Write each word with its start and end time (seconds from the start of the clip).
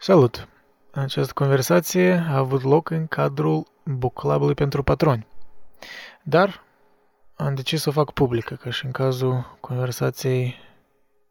Salut! 0.00 0.48
Această 0.92 1.32
conversație 1.32 2.12
a 2.28 2.36
avut 2.36 2.62
loc 2.62 2.90
în 2.90 3.06
cadrul 3.06 3.66
Book 3.84 4.12
Club-ului 4.12 4.54
pentru 4.54 4.82
patroni. 4.82 5.26
Dar 6.22 6.62
am 7.36 7.54
decis 7.54 7.82
să 7.82 7.88
o 7.88 7.92
fac 7.92 8.12
publică, 8.12 8.54
ca 8.54 8.70
și 8.70 8.84
în 8.84 8.90
cazul 8.90 9.56
conversației 9.60 10.56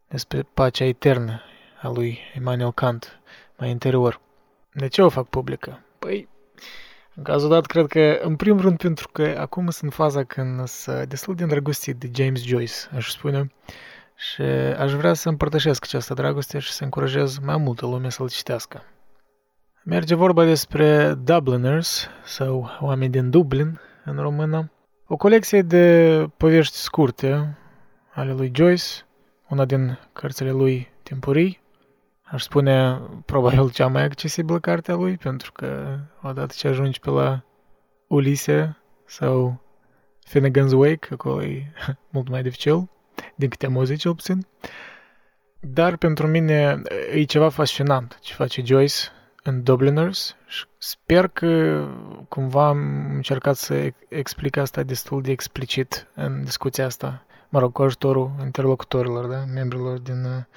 despre 0.07 0.41
pacea 0.53 0.85
eternă 0.85 1.41
a 1.81 1.89
lui 1.89 2.19
Immanuel 2.35 2.71
Kant 2.71 3.19
mai 3.57 3.69
interior. 3.69 4.19
De 4.73 4.87
ce 4.87 5.01
o 5.01 5.09
fac 5.09 5.27
publică? 5.27 5.81
Păi, 5.99 6.27
în 7.15 7.23
cazul 7.23 7.49
dat, 7.49 7.65
cred 7.65 7.87
că, 7.87 8.19
în 8.21 8.35
primul 8.35 8.61
rând, 8.61 8.77
pentru 8.77 9.07
că 9.07 9.35
acum 9.39 9.69
sunt 9.69 9.83
în 9.83 9.89
faza 9.89 10.23
când 10.23 10.67
sunt 10.67 11.09
destul 11.09 11.35
de 11.35 11.43
îndrăgostit 11.43 11.95
de 11.95 12.09
James 12.13 12.43
Joyce, 12.43 12.73
aș 12.95 13.09
spune, 13.09 13.51
și 14.17 14.41
aș 14.77 14.93
vrea 14.93 15.13
să 15.13 15.29
împărtășesc 15.29 15.83
această 15.83 16.13
dragoste 16.13 16.59
și 16.59 16.71
să 16.71 16.83
încurajez 16.83 17.37
mai 17.37 17.57
multă 17.57 17.85
lume 17.85 18.09
să-l 18.09 18.29
citească. 18.29 18.83
Merge 19.83 20.15
vorba 20.15 20.45
despre 20.45 21.13
Dubliners, 21.13 22.07
sau 22.25 22.69
oameni 22.79 23.11
din 23.11 23.29
Dublin, 23.29 23.79
în 24.05 24.15
română, 24.15 24.71
o 25.07 25.15
colecție 25.15 25.61
de 25.61 26.25
povești 26.37 26.75
scurte 26.75 27.57
ale 28.13 28.33
lui 28.33 28.51
Joyce, 28.55 28.85
una 29.49 29.65
din 29.65 29.99
cărțile 30.13 30.51
lui 30.51 30.91
timpurii, 31.03 31.61
aș 32.23 32.43
spune 32.43 33.01
probabil 33.25 33.71
cea 33.71 33.87
mai 33.87 34.03
accesibilă 34.03 34.59
carte 34.59 34.91
a 34.91 34.95
lui, 34.95 35.17
pentru 35.17 35.51
că 35.51 35.97
odată 36.21 36.53
ce 36.57 36.67
ajungi 36.67 36.99
pe 36.99 37.09
la 37.09 37.43
Ulise 38.07 38.77
sau 39.05 39.61
Finnegan's 40.29 40.71
Wake, 40.73 41.07
acolo 41.11 41.43
e 41.43 41.73
mult 42.11 42.29
mai 42.29 42.41
dificil 42.41 42.89
din 43.35 43.49
câte 43.49 43.65
am 43.65 43.77
auzit 43.77 43.99
cel 43.99 44.15
puțin. 44.15 44.47
Dar 45.59 45.95
pentru 45.95 46.27
mine 46.27 46.81
e 47.11 47.23
ceva 47.23 47.49
fascinant 47.49 48.17
ce 48.21 48.33
face 48.33 48.61
Joyce 48.65 48.95
în 49.43 49.63
Dubliners 49.63 50.35
și 50.45 50.65
sper 50.77 51.27
că 51.27 51.83
cumva 52.29 52.67
am 52.67 53.11
încercat 53.15 53.55
să 53.55 53.91
explic 54.09 54.57
asta 54.57 54.83
destul 54.83 55.21
de 55.21 55.31
explicit 55.31 56.07
în 56.15 56.43
discuția 56.43 56.85
asta, 56.85 57.25
mă 57.49 57.59
rog, 57.59 57.71
cu 57.71 57.81
ajutorul 57.81 58.31
interlocutorilor, 58.41 59.25
da, 59.25 59.43
membrilor 59.53 59.97
din, 59.97 60.47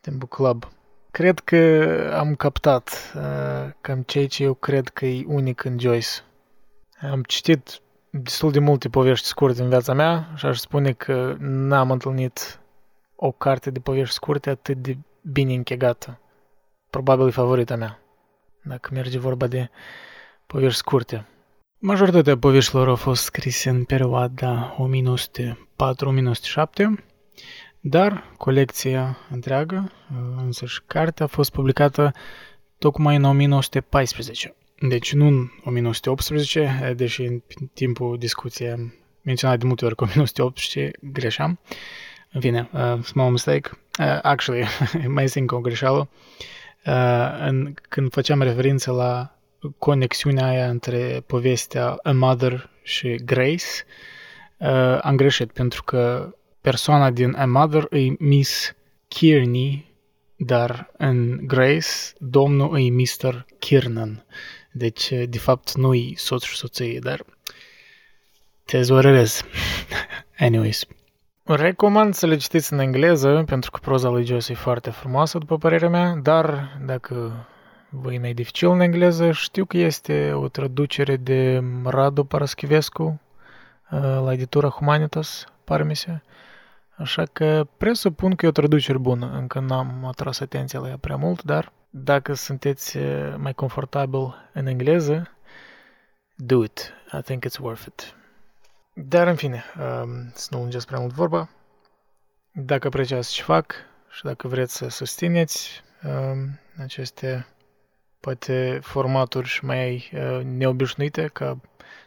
din 0.00 0.18
Book 0.18 0.34
Club. 0.34 0.72
Cred 1.10 1.38
că 1.38 2.14
am 2.18 2.34
captat 2.34 3.12
uh, 3.16 3.72
cam 3.80 4.02
ceea 4.02 4.26
ce 4.26 4.42
eu 4.42 4.54
cred 4.54 4.88
că 4.88 5.06
e 5.06 5.24
unic 5.26 5.64
în 5.64 5.78
Joyce. 5.78 6.08
Am 7.10 7.22
citit 7.22 7.80
destul 8.10 8.50
de 8.50 8.58
multe 8.58 8.88
povești 8.88 9.26
scurte 9.26 9.62
în 9.62 9.68
viața 9.68 9.92
mea 9.92 10.32
și 10.36 10.46
aș 10.46 10.58
spune 10.58 10.92
că 10.92 11.36
n-am 11.38 11.90
întâlnit 11.90 12.60
o 13.16 13.30
carte 13.30 13.70
de 13.70 13.80
povești 13.80 14.14
scurte 14.14 14.50
atât 14.50 14.76
de 14.76 14.96
bine 15.22 15.54
închegată. 15.54 16.20
Probabil 16.90 17.26
e 17.26 17.30
favorita 17.30 17.76
mea, 17.76 18.00
dacă 18.62 18.90
merge 18.92 19.18
vorba 19.18 19.46
de 19.46 19.70
povești 20.46 20.78
scurte. 20.78 21.26
Majoritatea 21.78 22.38
poveștilor 22.38 22.88
au 22.88 22.96
fost 22.96 23.22
scrise 23.22 23.70
în 23.70 23.84
perioada 23.84 24.76
1904-1907, 24.76 24.76
dar 27.80 28.32
colecția 28.36 29.18
întreagă, 29.30 29.92
însăși 30.36 30.82
cartea, 30.86 31.24
a 31.24 31.28
fost 31.28 31.50
publicată 31.50 32.12
tocmai 32.78 33.16
în 33.16 33.24
1914. 33.24 34.54
Deci 34.88 35.12
nu 35.12 35.26
în 35.26 35.50
1918, 35.64 36.92
deși 36.96 37.22
în 37.22 37.42
timpul 37.72 38.18
discuției 38.18 38.70
am 38.70 38.94
menționat 39.22 39.58
de 39.58 39.66
multe 39.66 39.84
ori 39.84 39.96
că 39.96 40.02
1918 40.04 40.90
greșeam. 41.12 41.58
În 42.32 42.40
fine, 42.40 42.70
uh, 42.72 43.02
small 43.02 43.30
mistake. 43.30 43.70
Uh, 43.98 44.18
actually, 44.22 44.66
mai 45.14 45.24
este 45.24 45.38
încă 45.38 45.54
o 45.54 45.60
greșeală. 45.60 46.08
Uh, 46.86 47.38
în, 47.46 47.74
când 47.88 48.12
făceam 48.12 48.42
referință 48.42 48.92
la 48.92 49.38
conexiunea 49.78 50.46
aia 50.46 50.68
între 50.68 51.22
povestea 51.26 51.96
A 52.02 52.12
Mother 52.12 52.70
și 52.82 53.14
Grace, 53.24 53.64
uh, 54.56 54.98
am 55.00 55.16
greșit 55.16 55.52
pentru 55.52 55.82
că 55.82 56.34
persoana 56.60 57.10
din 57.10 57.34
A 57.34 57.44
Mother 57.44 57.86
e 57.90 58.14
Miss 58.18 58.74
Kearney, 59.08 59.94
dar 60.36 60.90
în 60.96 61.46
Grace 61.46 61.88
domnul 62.18 62.78
e 62.78 62.90
Mr. 62.90 63.46
Kiernan. 63.58 64.24
Deci, 64.70 65.08
de 65.08 65.38
fapt, 65.38 65.74
nu-i 65.74 66.14
soț 66.16 66.42
și 66.42 66.56
soție, 66.56 66.98
dar 66.98 67.24
te 68.64 68.82
zorărez. 68.82 69.42
Anyways. 70.38 70.84
Recomand 71.44 72.14
să 72.14 72.26
le 72.26 72.36
citiți 72.36 72.72
în 72.72 72.78
engleză, 72.78 73.42
pentru 73.46 73.70
că 73.70 73.78
proza 73.82 74.08
lui 74.08 74.24
Joyce 74.24 74.52
e 74.52 74.54
foarte 74.54 74.90
frumoasă, 74.90 75.38
după 75.38 75.58
părerea 75.58 75.88
mea, 75.88 76.14
dar 76.22 76.76
dacă 76.84 77.46
vă 77.88 78.12
e 78.12 78.18
mai 78.18 78.34
dificil 78.34 78.68
în 78.68 78.80
engleză, 78.80 79.30
știu 79.30 79.64
că 79.64 79.76
este 79.76 80.32
o 80.32 80.48
traducere 80.48 81.16
de 81.16 81.62
Radu 81.84 82.24
Paraschivescu 82.24 83.20
uh, 83.90 84.00
la 84.00 84.32
editura 84.32 84.68
Humanitas, 84.68 85.44
pare 85.64 85.84
mi 85.84 85.96
se. 85.96 86.20
Așa 86.96 87.24
că 87.32 87.66
presupun 87.76 88.34
că 88.34 88.46
e 88.46 88.48
o 88.48 88.52
traducere 88.52 88.98
bună, 88.98 89.30
încă 89.34 89.60
n-am 89.60 90.04
atras 90.04 90.40
atenția 90.40 90.80
la 90.80 90.88
ea 90.88 90.98
prea 91.00 91.16
mult, 91.16 91.42
dar 91.42 91.72
dacă 91.90 92.34
sunteți 92.34 92.98
mai 93.36 93.54
confortabil 93.54 94.50
în 94.52 94.66
engleză, 94.66 95.30
do 96.34 96.62
it. 96.62 96.92
I 97.12 97.22
think 97.22 97.44
it's 97.46 97.58
worth 97.60 97.84
it. 97.86 98.14
Dar, 98.94 99.26
în 99.26 99.34
fine, 99.34 99.64
um, 99.78 100.30
să 100.34 100.48
nu 100.50 100.58
lungesc 100.58 100.86
prea 100.86 100.98
mult 100.98 101.12
vorba. 101.12 101.48
Dacă 102.52 102.86
apreciați 102.86 103.32
ce 103.32 103.42
fac 103.42 103.74
și 104.10 104.22
dacă 104.24 104.48
vreți 104.48 104.76
să 104.76 104.88
susțineți 104.88 105.82
um, 106.04 106.58
aceste 106.78 107.46
poate 108.20 108.78
formaturi 108.82 109.60
mai 109.62 110.10
uh, 110.14 110.40
neobișnuite 110.44 111.26
ca 111.26 111.60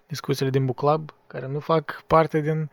discuțiile 0.07 0.51
din 0.51 0.65
Book 0.65 0.77
Club, 0.77 1.13
care 1.27 1.47
nu 1.47 1.59
fac 1.59 2.03
parte 2.07 2.39
din 2.39 2.69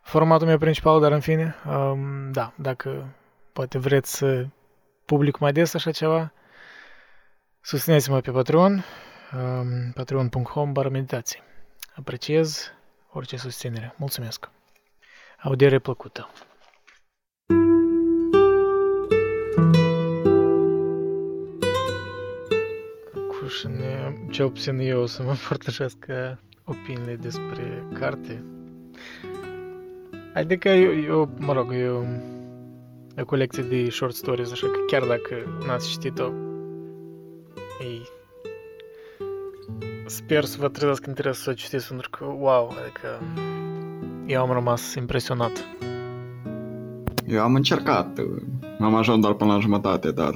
formatul 0.00 0.46
meu 0.46 0.58
principal, 0.58 1.00
dar 1.00 1.12
în 1.12 1.20
fine, 1.20 1.54
um, 1.66 2.32
da, 2.32 2.52
dacă 2.56 3.14
poate 3.52 3.78
vreți 3.78 4.16
să 4.16 4.46
public 5.12 5.38
mai 5.38 5.52
des 5.52 5.74
așa 5.74 5.90
ceva, 5.90 6.32
susțineți-mă 7.60 8.20
pe 8.20 8.30
Patreon, 8.30 8.84
um, 9.34 9.92
patreon.com 9.94 10.72
bară 10.72 10.88
meditații. 10.88 11.42
Apreciez 11.94 12.72
orice 13.10 13.36
susținere. 13.36 13.94
Mulțumesc! 13.96 14.50
Audiere 15.42 15.78
plăcută! 15.78 16.30
Cu 23.28 23.46
și 23.48 23.66
ne, 23.66 24.12
cel 24.30 24.50
puțin 24.50 24.78
eu 24.78 25.00
o 25.00 25.06
să 25.06 25.22
mă 25.22 25.30
împărtășesc 25.30 26.06
opiniile 26.64 27.16
despre 27.16 27.84
carte. 27.92 28.44
Adică 30.34 30.68
eu, 30.68 31.02
eu 31.02 31.34
mă 31.38 31.52
rog, 31.52 31.72
eu 31.72 31.96
o 31.96 32.41
colecție 33.26 33.62
de 33.62 33.90
short 33.90 34.14
stories, 34.14 34.52
așa 34.52 34.66
că 34.66 34.78
chiar 34.86 35.04
dacă 35.04 35.58
n-ați 35.66 35.90
citit-o, 35.90 36.32
ei, 37.80 38.08
sper 40.06 40.44
să 40.44 40.56
vă 40.60 40.68
trezească 40.68 41.04
interes 41.08 41.38
să 41.38 41.50
o 41.50 41.52
citiți, 41.52 41.88
pentru 41.88 42.10
că, 42.10 42.24
wow, 42.24 42.68
adică 42.68 43.20
eu 44.26 44.40
am 44.40 44.50
rămas 44.52 44.94
impresionat. 44.94 45.66
Eu 47.26 47.42
am 47.42 47.54
încercat, 47.54 48.18
am 48.78 48.94
ajuns 48.94 49.20
doar 49.20 49.34
până 49.34 49.52
la 49.52 49.60
jumătate, 49.60 50.10
dar 50.10 50.34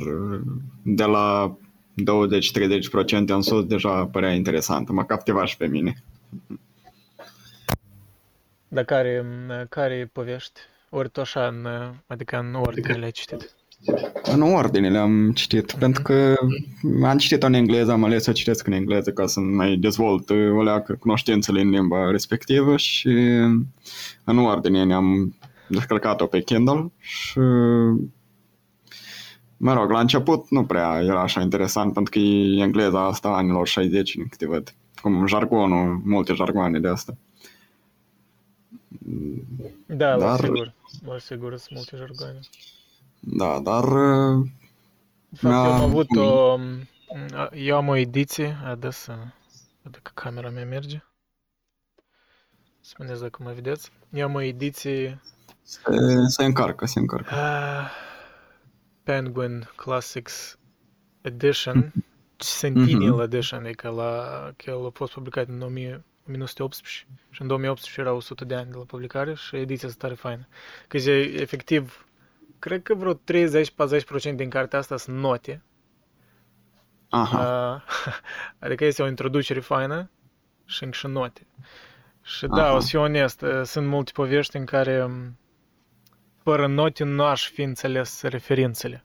de 0.82 1.04
la 1.04 1.56
20-30% 1.97 3.26
în 3.26 3.43
sus 3.43 3.64
deja 3.64 4.06
părea 4.06 4.32
interesant, 4.32 4.88
mă 4.88 5.04
captiva 5.04 5.44
și 5.44 5.56
pe 5.56 5.66
mine. 5.66 6.03
Dar 8.69 8.84
care, 8.84 9.25
care 9.69 10.10
povești? 10.12 10.60
Ori 10.91 11.10
tu 11.10 11.20
așa, 11.20 11.47
în, 11.47 11.66
adică 12.06 12.38
în 12.38 12.54
ordine 12.54 12.92
le-ai 12.92 13.10
citit? 13.10 13.54
În 14.22 14.42
ordine 14.42 14.91
le-am 14.91 15.32
citit, 15.32 15.74
mm-hmm. 15.74 15.78
pentru 15.78 16.02
că 16.02 16.34
am 17.05 17.19
citit 17.19 17.43
în 17.43 17.52
engleză, 17.52 17.93
am 17.93 18.05
ales 18.05 18.22
să 18.22 18.32
citesc 18.32 18.66
în 18.66 18.72
engleză 18.72 19.11
ca 19.11 19.26
să 19.26 19.40
mai 19.40 19.76
dezvolt 19.76 20.31
o 20.31 20.62
leacă 20.62 20.94
cunoștințele 20.94 21.61
în 21.61 21.70
limba 21.70 22.11
respectivă 22.11 22.76
și 22.76 23.08
în 24.25 24.38
ordine 24.38 24.84
ne-am 24.84 25.37
descărcat-o 25.69 26.26
pe 26.26 26.40
Kindle 26.40 26.93
și 26.99 27.38
mă 29.56 29.72
rog, 29.72 29.90
la 29.90 30.00
început 30.00 30.50
nu 30.50 30.64
prea 30.64 31.00
era 31.02 31.22
așa 31.22 31.40
interesant 31.40 31.93
pentru 31.93 32.12
că 32.12 32.19
e 32.19 32.62
engleza 32.62 33.06
asta 33.06 33.28
anilor 33.28 33.66
60, 33.66 34.19
câte 34.31 34.46
văd. 34.46 34.75
Cum 35.02 35.26
jargonul, 35.26 36.00
multe 36.05 36.32
jargoane 36.32 36.81
de 36.81 36.88
asta. 36.88 37.16
Da, 39.87 40.19
dar... 40.19 40.41
sigur. 40.41 40.75
Mă 41.03 41.19
sigur, 41.19 41.56
sunt 41.56 41.75
multe 41.75 41.97
jargoane. 41.97 42.41
Da, 43.21 43.61
dar... 43.61 43.85
De 45.29 45.38
fapt, 45.38 45.55
eu 45.55 45.73
am 45.73 45.83
avut 45.83 46.17
o... 46.17 46.59
Eu 47.53 47.77
am 47.77 47.88
o 47.88 47.97
ediție, 47.97 48.59
adesea, 48.65 49.35
dacă 49.83 50.11
camera 50.15 50.50
mea 50.50 50.65
merge. 50.65 51.05
Spuneți 52.81 53.21
dacă 53.21 53.43
mă 53.43 53.53
vedeți. 53.53 53.91
Eu 54.11 54.25
am 54.25 54.35
o 54.35 54.41
ediție... 54.41 55.21
Se, 55.62 55.81
se 56.27 56.44
încarcă, 56.44 56.87
se 56.87 56.99
încarcă. 56.99 57.35
Uh, 57.35 57.91
Penguin 59.03 59.69
Classics 59.77 60.59
Edition, 61.21 61.93
Sentinel 62.37 63.21
Edition, 63.21 63.65
adică 63.65 63.88
la, 63.88 64.53
că 64.56 64.71
el 64.71 64.87
a 64.87 64.91
fost 64.93 65.12
publicat 65.12 65.49
în 65.49 65.59
1918 66.26 67.06
și 67.31 67.40
în 67.40 67.46
2018 67.46 68.00
era 68.00 68.12
100 68.12 68.44
de 68.44 68.55
ani 68.55 68.70
de 68.70 68.76
la 68.76 68.84
publicare 68.84 69.34
și 69.34 69.56
ediția 69.56 69.88
asta 69.88 70.00
tare 70.06 70.14
faină. 70.14 70.49
Că 70.88 70.96
e 70.96 71.40
efectiv, 71.40 72.06
cred 72.58 72.82
că 72.82 72.94
vreo 72.94 73.14
30-40% 73.14 73.19
din 74.34 74.49
cartea 74.49 74.78
asta 74.78 74.96
sunt 74.96 75.17
note. 75.17 75.62
Aha. 77.08 77.82
Uh, 77.87 78.14
adică 78.64 78.84
este 78.84 79.02
o 79.02 79.08
introducere 79.08 79.61
faină 79.61 80.11
și 80.64 80.84
încă 80.84 80.96
și 80.96 81.06
note. 81.06 81.46
Și 82.23 82.46
da, 82.46 82.64
Aha. 82.64 82.75
o 82.75 82.78
să 82.78 82.87
fiu 82.88 83.00
onest, 83.00 83.40
uh, 83.40 83.62
sunt 83.62 83.87
multe 83.87 84.11
povești 84.14 84.56
în 84.56 84.64
care 84.64 85.05
um, 85.05 85.38
fără 86.43 86.67
note 86.67 87.05
nu 87.05 87.25
aș 87.25 87.49
fi 87.50 87.62
înțeles 87.62 88.23
referințele 88.23 89.05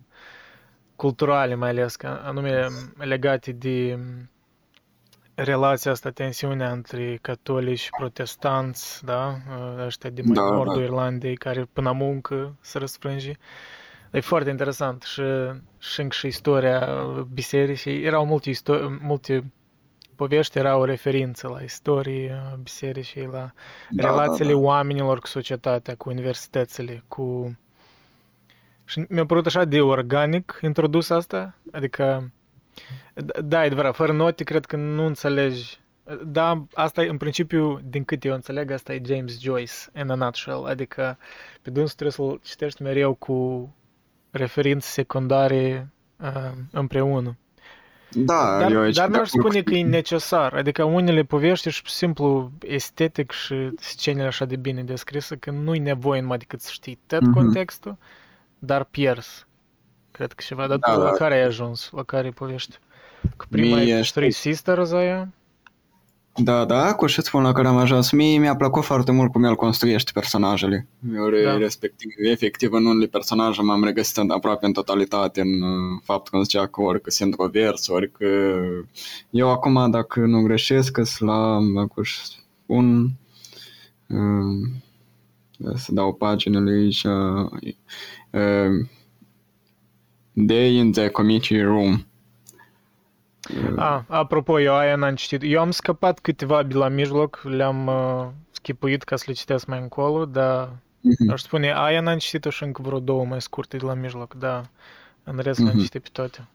culturale 1.02 1.56
mai 1.56 1.70
ales, 1.70 1.96
că 1.96 2.08
anume 2.08 2.68
legate 2.98 3.52
de 3.52 3.94
um, 3.98 4.30
relația 5.44 5.92
asta, 5.92 6.10
tensiunea 6.10 6.72
între 6.72 7.18
catolici 7.22 7.80
și 7.80 7.90
protestanți, 7.98 9.06
da? 9.06 9.36
Uh, 9.78 9.86
Ăștia 9.86 10.10
de 10.10 10.22
mai 10.22 10.34
Da, 10.36 10.42
da. 10.42 10.56
nordul 10.56 10.82
Irlandei, 10.84 11.36
care 11.36 11.68
până 11.74 11.90
la 11.90 11.96
muncă 11.96 12.56
se 12.62 12.78
răsfrânge. 12.78 13.34
E 14.12 14.20
foarte 14.20 14.50
interesant 14.50 15.02
și, 15.04 15.22
și 15.80 16.02
încă 16.02 16.16
și 16.16 16.28
istoria 16.28 16.88
bisericii. 17.34 18.04
Erau 18.04 18.26
multe, 18.26 18.52
isto- 18.52 19.00
multe 19.02 19.52
povești, 20.16 20.58
erau 20.58 20.84
referințe 20.84 21.48
la 21.48 21.62
istorie 21.62 22.42
bisericii, 22.64 23.26
la 23.32 23.52
Da, 23.90 24.10
relațiile 24.10 24.52
da, 24.54 24.58
da. 24.60 24.64
oamenilor 24.66 25.20
cu 25.20 25.28
societatea, 25.28 25.96
cu 25.96 26.10
universitățile, 26.10 27.04
cu... 27.08 27.58
Și 28.86 29.06
mi-a 29.10 29.26
părut 29.26 29.46
așa 29.46 29.66
de 29.66 29.82
organic 29.82 30.60
introdus 30.62 31.10
asta, 31.10 31.56
adică, 31.72 32.32
d- 32.32 32.41
da, 33.44 33.64
e 33.64 33.66
adevărat, 33.66 33.96
fără 33.96 34.12
note 34.12 34.44
cred 34.44 34.66
că 34.66 34.76
nu 34.76 35.06
înțelegi. 35.06 35.80
Da, 36.26 36.64
asta 36.74 37.04
e, 37.04 37.10
în 37.10 37.18
principiu, 37.18 37.80
din 37.84 38.04
cât 38.04 38.24
eu 38.26 38.34
înțeleg, 38.34 38.72
asta 38.72 38.94
e 38.94 39.02
James 39.06 39.40
Joyce, 39.40 39.74
in 39.96 40.10
a 40.10 40.16
nutshell, 40.16 40.66
adică 40.66 41.18
pe 41.62 41.70
dânsul 41.70 41.96
trebuie 41.96 42.12
să-l 42.12 42.40
citești 42.44 42.82
mereu 42.82 43.14
cu 43.14 43.70
referințe 44.32 44.88
secundare 44.90 45.90
uh, 46.20 46.52
împreună. 46.72 47.38
Da, 48.14 48.58
Dar, 48.60 48.72
eu 48.72 48.82
aici 48.82 48.96
dar 48.96 49.10
de 49.10 49.18
n-aș 49.18 49.28
acord 49.28 49.42
cu 49.44 49.50
spune 49.50 49.64
că 49.64 49.74
e 49.74 49.76
tine. 49.78 49.90
necesar. 49.90 50.54
Adică 50.54 50.84
unele 50.84 51.24
povești 51.24 51.70
și 51.70 51.82
pur 51.82 51.90
și 51.90 51.96
simplu 51.96 52.52
estetic 52.62 53.32
și 53.32 53.70
scenele 53.78 54.28
așa 54.28 54.46
de 54.46 54.56
bine 54.56 54.84
descrise 54.84 55.36
că 55.36 55.52
nu-i 55.52 55.80
nevoie 55.80 56.22
numai 56.22 56.38
decât 56.38 56.62
să 56.62 56.70
știi 56.72 57.00
tot 57.08 57.22
Mhm. 57.22 57.34
contextul, 57.34 57.98
dar 58.60 58.84
pierzi. 58.84 59.46
Cred 60.12 60.34
că 60.34 60.44
ceva. 60.48 60.68
Dar 60.68 60.78
Da, 60.78 60.94
tu 60.94 61.00
la 61.00 61.06
da. 61.06 61.12
care 61.12 61.34
ai 61.34 61.44
ajuns? 61.44 61.90
La 61.92 62.04
care 62.04 62.30
povești? 62.30 62.78
Cu 63.38 63.46
prima 63.50 63.76
Mie, 63.78 63.96
e 63.96 64.02
Three 64.02 64.30
știți, 64.30 64.38
Sisters 64.38 64.92
aia? 64.92 65.30
Da, 66.36 66.66
da, 66.66 66.94
cu 66.94 67.08
ce 67.08 67.22
spun 67.22 67.44
la 67.44 67.52
care 67.52 67.68
am 67.68 67.78
ajuns. 67.78 68.12
Mie 68.12 68.38
mi-a 68.40 68.56
plăcut 68.56 68.84
foarte 68.84 69.12
mult 69.12 69.32
cum 69.32 69.44
el 69.44 69.56
construiește 69.56 70.12
personajele. 70.14 70.88
Eu, 71.16 71.26
re- 71.28 71.44
Da. 71.44 71.58
respectiv, 71.58 72.12
efectiv, 72.18 72.72
în 72.74 72.86
unele 72.86 73.06
personaje 73.08 73.62
m-am 73.62 73.84
regăsit 73.84 74.18
în- 74.18 74.30
aproape 74.30 74.66
în 74.66 74.74
totalitate 74.74 75.42
în 75.42 75.62
uh, 75.62 76.00
faptul 76.04 76.38
că 76.38 76.44
zicea 76.44 76.68
că 76.68 76.82
ori 76.82 77.02
că 77.02 77.10
sunt 77.10 77.30
introvers, 77.30 77.88
ori 77.88 78.12
că... 78.12 78.26
Eu 79.30 79.50
acum, 79.50 79.92
dacă 79.92 80.20
nu 80.20 80.42
greșesc, 80.42 80.92
că 80.92 81.04
sunt 81.04 81.30
la, 81.30 81.60
dacă 81.76 81.92
își 81.96 82.20
spun, 82.24 83.12
uh, 84.08 84.70
să 85.76 85.94
dau 85.94 86.14
paginile 86.14 86.72
aici, 86.72 87.04
uh, 87.04 88.88
Day 90.34 90.78
in 90.78 90.92
the 90.92 91.10
Committee 91.10 91.64
Room. 91.64 92.06
A, 93.78 94.06
apropo, 94.08 94.60
eu 94.60 94.74
aia 94.74 94.96
n-am 94.96 95.16
citit. 95.16 95.42
Eu 95.44 95.60
am 95.60 95.72
scăpat 95.72 96.20
câteva 96.20 96.64
de 96.64 96.74
la 96.74 96.88
mijloc, 96.88 97.42
le-am 97.44 97.88
uh, 97.88 98.28
schipuit 98.52 99.04
ca 99.04 99.16
să 99.16 99.24
le 99.28 99.34
citesc 99.34 99.66
mai 99.66 99.80
încolo, 99.80 100.26
dar 100.26 100.70
Mhm. 101.02 101.32
aș 101.32 101.42
spune, 101.42 101.74
aia 101.76 102.02
n-am 102.02 102.18
citit-o 102.18 102.50
și 102.50 102.64
încă 102.64 102.82
vreo 102.82 103.00
două 103.00 103.26
mai 103.26 103.42
scurte 103.42 103.78
de 103.78 103.86
la 103.86 103.94
mijloc, 103.94 104.34
da. 104.34 104.62
În 105.24 105.38
rest 105.38 105.60
le-am 105.60 105.74
Mhm. 105.76 105.84
citit 105.84 106.02
pe 106.02 106.10
toate. 106.12 106.48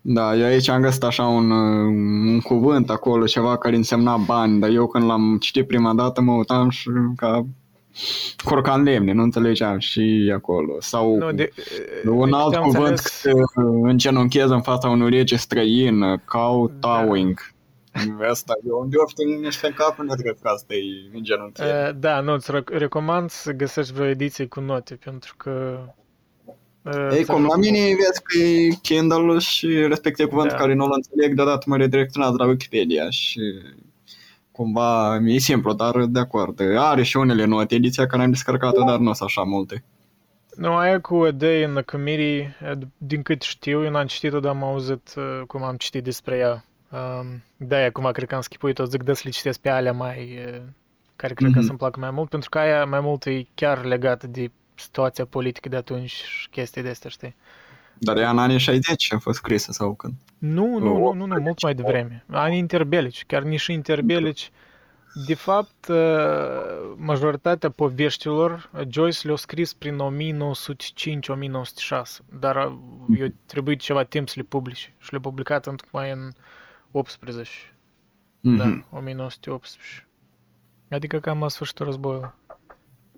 Da, 0.00 0.36
eu 0.36 0.44
aici 0.44 0.68
am 0.68 0.80
găsit 0.82 1.02
așa 1.02 1.26
un, 1.26 1.50
uh, 1.50 1.86
un 2.32 2.40
cuvânt 2.40 2.90
acolo, 2.90 3.24
ceva 3.26 3.56
care 3.58 3.76
însemna 3.76 4.16
bani, 4.16 4.60
dar 4.60 4.70
eu 4.70 4.86
când 4.86 5.04
l-am 5.04 5.38
citit 5.38 5.66
prima 5.66 5.94
dată 5.94 6.20
mă 6.20 6.32
uitam 6.32 6.68
și 6.70 6.90
ca 7.16 7.46
curcan 8.44 8.82
lemne, 8.82 9.12
nu 9.12 9.22
înțelegeam 9.22 9.78
și 9.78 10.32
acolo. 10.34 10.76
Sau 10.80 11.16
Nu, 11.16 11.32
de, 11.32 11.50
un 12.08 12.30
de 12.30 12.36
alt 12.36 12.44
câte 12.44 12.56
am 12.56 12.62
cuvânt 12.62 12.88
înțeles- 12.88 13.20
că 13.22 13.30
te 13.54 13.60
îngenunchezi 13.90 14.52
în 14.52 14.62
fața 14.62 14.88
unui 14.88 15.10
rege 15.10 15.36
străin, 15.36 16.22
kowtowing. 16.24 17.38
Asta 18.30 18.52
e 18.66 18.70
unde 18.72 18.96
ofti 18.96 19.24
niște 19.24 19.66
în 19.66 19.72
cap, 19.72 19.98
nu 19.98 20.14
cred 20.14 20.36
că 20.42 20.48
asta 20.48 20.74
e 20.74 20.80
îngenunchiere. 21.16 21.88
Uh, 21.88 21.96
Da, 22.00 22.20
nu, 22.20 22.32
îți 22.32 22.50
rec- 22.52 22.78
recomand 22.78 23.30
să 23.30 23.52
găsești 23.52 23.92
vreo 23.92 24.06
ediție 24.06 24.46
cu 24.46 24.60
note, 24.60 24.94
pentru 25.04 25.34
că... 25.36 25.78
uh, 26.82 27.08
Ei, 27.12 27.24
ți-ar 27.24 27.36
cum 27.36 27.46
la 27.46 27.54
fi- 27.54 27.58
mine 27.60 27.78
vezi 27.78 28.22
că 28.22 28.38
e 28.38 28.68
Kindle 28.82 29.38
și 29.38 29.66
respectiv 29.86 30.26
cuvânt 30.26 30.50
Da. 30.50 30.56
care 30.56 30.74
nu-l 30.74 30.92
înțeleg, 30.94 31.34
deodată 31.34 31.64
mă 31.66 31.76
redirecționează 31.76 32.34
la 32.38 32.46
Wikipedia 32.46 33.10
și 33.10 33.40
cumva 34.60 35.16
e 35.24 35.38
simplu, 35.38 35.72
dar 35.72 36.04
de 36.04 36.18
acord. 36.18 36.60
Are 36.76 37.02
și 37.02 37.16
unele 37.16 37.44
note, 37.44 37.74
ediția 37.74 38.06
care 38.06 38.22
am 38.22 38.30
descărcat-o, 38.30 38.84
dar 38.84 38.98
nu 38.98 39.12
sunt 39.12 39.28
așa 39.28 39.42
multe. 39.42 39.84
Nu, 40.56 40.72
aia 40.76 41.00
cu 41.00 41.14
A 41.14 41.30
Day 41.30 41.62
in 41.62 41.72
the 41.72 41.82
Committee, 41.82 42.56
uh, 42.62 42.78
din 42.96 43.22
cât 43.22 43.42
știu, 43.42 43.84
eu 43.84 43.90
n-am 43.90 44.06
citit-o, 44.06 44.40
dar 44.40 44.50
am 44.54 44.62
auzit 44.62 45.14
uh, 45.16 45.40
cum 45.46 45.62
am 45.62 45.76
citit 45.76 46.04
despre 46.04 46.36
ea. 46.36 46.64
Um, 46.92 47.42
de-aia, 47.56 47.86
acum, 47.86 48.10
cred 48.12 48.28
că 48.28 48.34
am 48.34 48.40
schipuit-o, 48.40 48.84
zic 48.84 49.02
de 49.02 49.14
să 49.14 49.22
le 49.24 49.30
citesc 49.30 49.60
pe 49.60 49.68
alea 49.68 49.92
mai... 49.92 50.38
uh, 50.46 50.60
care 51.16 51.34
cred 51.34 51.50
că 51.52 51.58
Mhm. 51.58 51.66
să-mi 51.66 51.78
placă 51.78 52.00
mai 52.00 52.10
mult, 52.10 52.28
pentru 52.28 52.48
că 52.48 52.58
aia 52.58 52.84
mai 52.84 53.00
mult 53.00 53.24
e 53.24 53.46
chiar 53.54 53.84
legată 53.84 54.26
de 54.26 54.50
situația 54.74 55.24
politică 55.24 55.68
de 55.68 55.76
atunci 55.76 56.10
și 56.10 56.48
chestii 56.48 56.82
de 56.82 56.88
astea, 56.88 57.10
știi? 57.10 57.34
Dar 58.02 58.16
ea 58.16 58.30
în 58.30 58.38
anii 58.38 58.58
60 58.58 59.12
a 59.12 59.18
fost 59.18 59.38
scrisă 59.38 59.72
sau 59.72 59.94
când. 59.94 60.12
Nu, 60.38 60.78
nu, 60.78 61.04
Oh. 61.06 61.14
nu, 61.14 61.26
nu, 61.26 61.34
nu, 61.34 61.40
mult 61.40 61.62
mai 61.62 61.74
devreme. 61.74 62.24
Anii 62.30 62.58
interbelici, 62.58 63.24
chiar 63.26 63.42
nici 63.42 63.66
interbelici. 63.66 64.50
De 65.26 65.34
fapt, 65.34 65.86
uh, 65.88 65.96
majoritatea 66.96 67.70
poveștilor 67.70 68.70
uh, 68.74 68.80
Joyce 68.88 69.26
le-a 69.26 69.36
scris 69.36 69.72
prin 69.72 69.98
1905-1906, 69.98 72.24
dar 72.40 72.66
uh, 72.66 72.72
eu 73.18 73.26
trebuie 73.46 73.76
ceva 73.76 74.02
timp 74.02 74.28
să 74.28 74.34
le 74.36 74.42
publice 74.48 74.94
și 74.98 75.10
le-a 75.10 75.20
publicat 75.20 75.66
întocmai 75.66 76.10
în 76.10 76.30
18, 76.90 77.50
da, 78.40 78.64
Mhm, 78.64 78.86
1918. 78.90 80.06
Adică 80.90 81.18
cam 81.18 81.40
la 81.40 81.48
sfârșitul 81.48 81.86
războiului. 81.86 82.30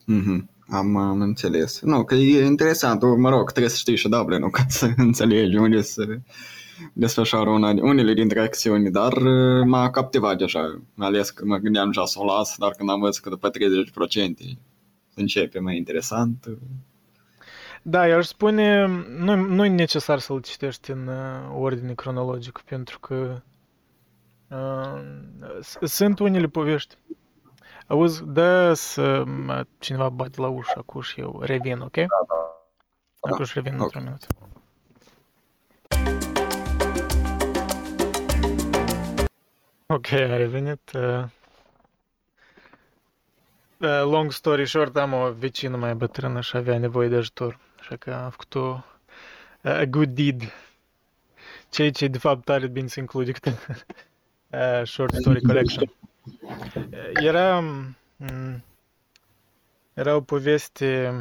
mhm. 0.04 0.48
Am, 0.72 0.96
am 0.96 1.20
înțeles. 1.20 1.80
Nu, 1.80 2.04
că 2.04 2.14
e 2.14 2.44
interesant. 2.44 3.02
Mă 3.16 3.28
rog, 3.28 3.50
trebuie 3.50 3.70
să 3.70 3.76
știi 3.78 3.96
și 3.96 4.08
Dublin, 4.08 4.50
ca 4.50 4.64
să 4.68 4.90
înțelegi 4.96 5.56
unde 5.56 5.80
se 5.80 6.20
desfășoară 6.92 7.50
una, 7.50 7.68
unele 7.70 8.14
dintre 8.14 8.40
acțiuni, 8.40 8.90
dar 8.90 9.12
uh, 9.12 9.64
m-a 9.66 9.90
captivat 9.90 10.38
deja. 10.38 10.80
Ales 10.98 11.30
că 11.30 11.44
mă 11.44 11.56
gândeam 11.56 11.86
deja 11.86 12.04
să 12.04 12.18
o 12.20 12.24
las, 12.24 12.56
dar 12.58 12.70
când 12.70 12.90
am 12.90 13.00
văzut 13.00 13.22
că 13.22 13.28
după 13.28 13.50
30% 13.50 14.56
începe 15.14 15.58
mai 15.58 15.76
interesant. 15.76 16.44
uh, 16.48 16.56
Da, 17.82 18.08
eu 18.08 18.16
aș 18.16 18.26
spune, 18.26 18.86
nu, 19.18 19.34
nu 19.34 19.64
e 19.64 19.68
necesar 19.68 20.18
să-l 20.18 20.40
citești 20.40 20.90
în 20.90 21.06
uh, 21.06 21.60
ordine 21.60 21.92
cronologică, 21.94 22.60
pentru 22.64 22.98
că 23.00 23.42
uh, 24.50 25.02
s- 25.60 25.78
sunt 25.92 26.18
unele 26.18 26.46
povești. 26.46 26.96
Auzi, 27.92 28.24
dă 28.24 28.72
să 28.74 29.24
mă- 29.24 29.66
cineva 29.78 30.08
bate 30.08 30.40
la 30.40 30.48
ușă 30.48 30.72
acum 30.76 31.00
și 31.00 31.20
eu 31.20 31.40
revin, 31.42 31.78
ok? 31.80 31.96
Acum 33.20 33.44
și 33.44 33.52
revin 33.54 33.74
Ok. 33.74 33.80
într-un 33.82 34.02
minut. 34.02 34.26
Ok, 39.86 40.12
a 40.12 40.36
revenit. 40.36 40.90
Uh, 40.94 41.24
uh, 43.78 44.02
long 44.04 44.32
story 44.32 44.66
short, 44.66 44.96
am 44.96 45.12
o 45.12 45.30
vecină 45.32 45.76
mai 45.76 45.94
bătrână 45.94 46.40
și 46.40 46.56
avea 46.56 46.78
nevoie 46.78 47.08
de 47.08 47.16
ajutor. 47.16 47.58
Așa 47.80 47.96
că 47.96 48.12
am 48.14 48.30
făcut 48.30 48.54
o 48.54 48.80
a 49.62 49.84
good 49.84 50.08
deed. 50.08 50.42
Ceea 51.70 51.90
ce 51.90 52.06
de 52.06 52.18
fapt 52.18 52.48
are 52.48 52.66
bine 52.66 52.86
să 52.86 53.00
include 53.00 53.32
câte 53.32 53.58
uh, 54.50 54.82
short 54.86 55.14
story 55.14 55.42
collection. 55.42 55.92
Uh, 56.24 57.10
Era, 57.14 57.60
mm, 57.60 58.62
era 59.94 60.22
poveste 60.22 61.12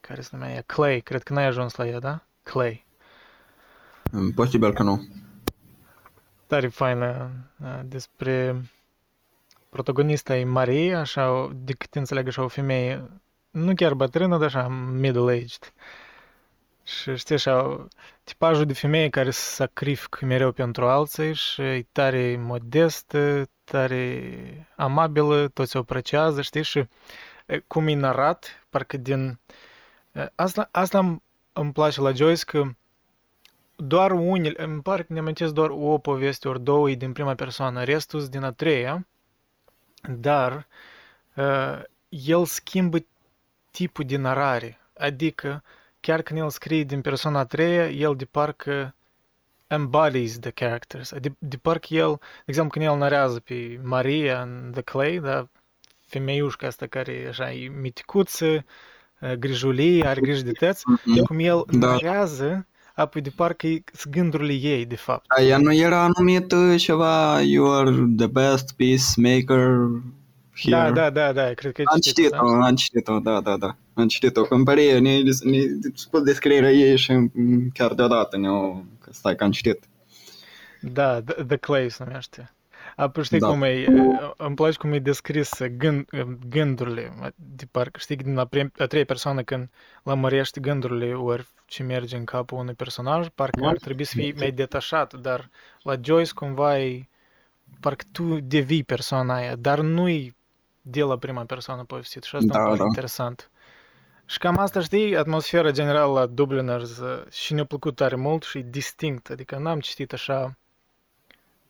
care 0.00 0.20
se 0.20 0.28
numea 0.32 0.62
Clay, 0.66 1.00
cred 1.00 1.22
că 1.22 1.32
n-ai 1.32 1.44
ajuns 1.44 1.74
la 1.74 1.86
ea, 1.86 1.98
da? 1.98 2.22
Clay. 2.42 2.86
Posibil 4.34 4.72
că 4.72 4.82
nu. 4.82 5.06
Tare 6.46 6.68
faină 6.68 7.30
uh, 7.62 7.80
despre 7.84 8.62
protagonista 9.68 10.36
e 10.36 10.44
Marie, 10.44 10.94
așa, 10.94 11.50
de 11.54 11.72
cât 11.72 11.94
înțeleg 11.94 12.26
așa, 12.26 12.42
o 12.42 12.48
femeie, 12.48 13.10
nu 13.50 13.74
chiar 13.74 13.94
bătrână, 13.94 14.38
dar 14.38 14.46
așa, 14.46 14.68
middle-aged. 15.00 15.72
Și 16.88 17.16
știi 17.16 17.34
așa, 17.34 17.86
tipajul 18.24 18.64
de 18.64 18.72
femeie 18.72 19.08
care 19.08 19.30
se 19.30 19.40
sacrifică 19.40 20.24
mereu 20.24 20.52
pentru 20.52 20.86
alții 20.86 21.34
și 21.34 21.62
e 21.62 21.86
tare 21.92 22.36
modestă, 22.36 23.48
tare 23.64 24.68
amabilă, 24.76 25.48
toți 25.48 25.76
o 25.76 25.80
apreciază, 25.80 26.42
știi? 26.42 26.62
Și 26.62 26.84
cum 27.66 27.88
e 27.88 27.94
narat, 27.94 28.66
parcă 28.70 28.96
din... 28.96 29.38
Asta, 30.34 30.68
asta 30.72 30.98
îmi, 30.98 31.22
îmi 31.52 31.72
place 31.72 32.00
la 32.00 32.12
Joyce, 32.12 32.44
că 32.44 32.64
doar 33.76 34.10
unele, 34.10 34.64
îmi 34.64 34.82
pare 34.82 35.02
că 35.02 35.12
ne 35.12 35.18
amintesc 35.18 35.52
doar 35.52 35.70
o 35.70 35.98
poveste 35.98 36.48
ori 36.48 36.62
două 36.62 36.90
din 36.90 37.12
prima 37.12 37.34
persoană, 37.34 37.84
restul 37.84 38.26
din 38.26 38.42
a 38.42 38.52
treia, 38.52 39.06
dar 40.08 40.66
uh, 41.34 41.82
el 42.08 42.44
schimbă 42.44 42.98
tipul 43.70 44.04
de 44.04 44.16
narare, 44.16 44.78
adică 44.98 45.62
chiar 46.08 46.22
când 46.22 46.38
el 46.38 46.50
scrie 46.50 46.84
din 46.84 47.00
persoana 47.00 47.38
a 47.38 47.44
treia, 47.44 47.88
el 47.88 48.14
de 48.16 48.24
parcă 48.24 48.94
embodies 49.66 50.38
the 50.38 50.50
characters, 50.50 51.12
de, 51.20 51.32
de 51.38 51.56
parcă 51.56 51.94
el, 51.94 52.18
de 52.18 52.44
exemplu, 52.44 52.72
când 52.72 52.92
el 52.92 52.98
narează 52.98 53.40
pe 53.40 53.80
Maria 53.82 54.42
în 54.42 54.70
The 54.72 54.82
Clay, 54.82 55.18
da, 55.18 55.48
femeiușca 56.06 56.66
asta 56.66 56.86
care 56.86 57.26
așa 57.28 57.52
e 57.52 57.68
miticuță, 57.68 58.64
grijulie, 59.38 60.06
are 60.06 60.20
grijă 60.20 60.44
de 60.44 60.52
tăți, 60.52 60.82
mm-hmm. 60.82 61.26
cum 61.26 61.38
el 61.38 61.64
da. 61.70 61.86
narează, 61.86 62.66
apoi 62.94 63.20
de 63.20 63.32
parcă 63.36 63.66
e 63.66 63.82
gândurile 64.10 64.52
ei, 64.52 64.84
de 64.84 64.96
fapt. 64.96 65.24
Da, 65.36 65.42
ea 65.42 65.58
nu 65.58 65.72
era 65.72 66.08
numit 66.18 66.54
ceva 66.76 67.40
You 67.40 67.72
are 67.72 67.90
the 68.16 68.26
best 68.26 68.74
peacemaker 68.76 69.88
here. 70.58 70.76
Da, 70.76 70.90
da, 70.90 71.10
da, 71.10 71.32
da, 71.32 71.52
cred 71.54 71.72
că 71.72 71.82
Am 71.84 71.98
citit-o, 71.98 72.36
da? 72.36 72.66
am 72.66 72.74
citit-o, 72.74 73.18
da, 73.18 73.40
da, 73.40 73.56
da. 73.56 73.76
Am 73.94 74.08
citit-o, 74.08 74.42
când 74.42 74.64
pare, 74.64 74.98
ne, 74.98 75.20
ne 75.42 75.60
spus 75.94 76.22
descrierea 76.22 76.70
ei 76.70 76.96
și 76.96 77.30
chiar 77.72 77.94
deodată 77.94 78.36
ne-o, 78.36 78.72
că 78.74 79.10
stai 79.10 79.36
că 79.36 79.44
am 79.44 79.50
citit. 79.50 79.84
Da, 80.80 81.22
The, 81.22 81.44
the 81.44 81.56
Clay 81.56 81.90
se 81.90 82.04
numește. 82.04 82.52
Apoi 82.96 83.24
știi 83.24 83.38
da. 83.38 83.46
cum 83.48 83.62
e, 83.62 83.84
îmi 84.36 84.54
place 84.54 84.76
cum 84.76 84.92
e 84.92 84.98
descris 84.98 85.50
gând, 85.76 86.08
gândurile, 86.48 87.12
de 87.34 87.64
parcă 87.70 87.98
știi 87.98 88.16
din 88.16 88.38
a, 88.38 88.44
prim, 88.44 88.72
a 88.78 88.86
treia 88.86 89.04
persoană 89.04 89.42
când 89.42 89.68
lămărești 90.02 90.60
gândurile 90.60 91.14
ori 91.14 91.46
ce 91.66 91.82
merge 91.82 92.16
în 92.16 92.24
capul 92.24 92.58
unui 92.58 92.74
personaj, 92.74 93.26
parcă 93.34 93.66
ar 93.66 93.76
trebui 93.76 94.04
să 94.04 94.12
fii 94.16 94.34
mai 94.38 94.50
detașat, 94.50 95.14
dar 95.14 95.50
la 95.82 95.94
Joyce 96.02 96.32
cumva 96.34 96.78
e, 96.78 97.08
parcă 97.80 98.04
tu 98.12 98.40
devii 98.40 98.84
persoana 98.84 99.34
aia, 99.34 99.56
dar 99.56 99.80
nu-i 99.80 100.36
de 100.90 101.02
la 101.02 101.16
prima 101.16 101.44
persoană 101.44 101.84
povestit 101.84 102.22
și 102.22 102.36
asta 102.36 102.62
da, 102.62 102.72
e 102.72 102.76
da. 102.76 102.84
interesant. 102.84 103.50
Și 104.26 104.38
cam 104.38 104.58
asta, 104.58 104.80
știi, 104.80 105.16
atmosfera 105.16 105.70
generală 105.70 106.12
la 106.12 106.26
Dubliners 106.26 107.00
și 107.30 107.54
ne-a 107.54 107.64
plăcut 107.64 107.96
tare 107.96 108.16
mult 108.16 108.42
și 108.42 108.58
distinct, 108.58 109.30
adică 109.30 109.56
n-am 109.58 109.80
citit 109.80 110.12
așa 110.12 110.56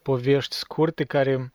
povești 0.03 0.55
scurte 0.55 1.05
care, 1.05 1.53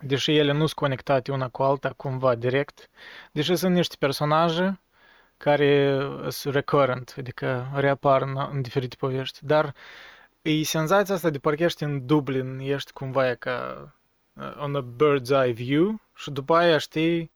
deși 0.00 0.36
ele 0.36 0.52
nu 0.52 0.58
sunt 0.58 0.72
conectate 0.72 1.32
una 1.32 1.48
cu 1.48 1.62
alta 1.62 1.92
cumva 1.96 2.34
direct, 2.34 2.90
deși 3.32 3.56
sunt 3.56 3.74
niște 3.74 3.96
personaje 3.98 4.80
care 5.36 6.00
sunt 6.28 6.54
recurrent, 6.54 7.14
adică 7.18 7.70
reapar 7.74 8.22
în, 8.22 8.48
în 8.52 8.62
diferite 8.62 8.96
povești, 8.98 9.38
dar 9.42 9.74
e 10.42 10.62
senzația 10.62 11.14
asta 11.14 11.30
de 11.30 11.38
parcă 11.38 11.62
ești 11.62 11.82
în 11.82 12.06
Dublin, 12.06 12.58
ești 12.58 12.92
cumva 12.92 13.34
ca 13.34 13.88
uh, 14.32 14.56
on 14.58 14.74
a 14.74 14.94
bird's 14.96 15.30
eye 15.44 15.52
view 15.52 16.00
și 16.20 16.30
după 16.30 16.56
aia 16.56 16.78
știi 16.78 17.32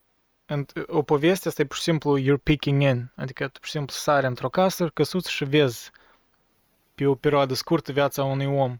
o 0.86 1.02
poveste 1.02 1.48
asta 1.48 1.62
e 1.62 1.64
pur 1.64 1.76
și 1.76 1.82
simplu 1.82 2.20
you're 2.20 2.42
picking 2.42 2.82
in, 2.82 3.12
adică 3.14 3.44
tu 3.44 3.58
pur 3.58 3.64
și 3.64 3.70
simplu 3.70 3.94
sari 3.94 4.26
într-o 4.26 4.48
casă, 4.48 4.88
căsuți 4.88 5.30
și 5.30 5.44
vezi 5.44 5.90
pe 6.94 7.06
o 7.06 7.14
perioadă 7.14 7.54
scurtă 7.54 7.92
viața 7.92 8.24
unui 8.24 8.46
om. 8.46 8.78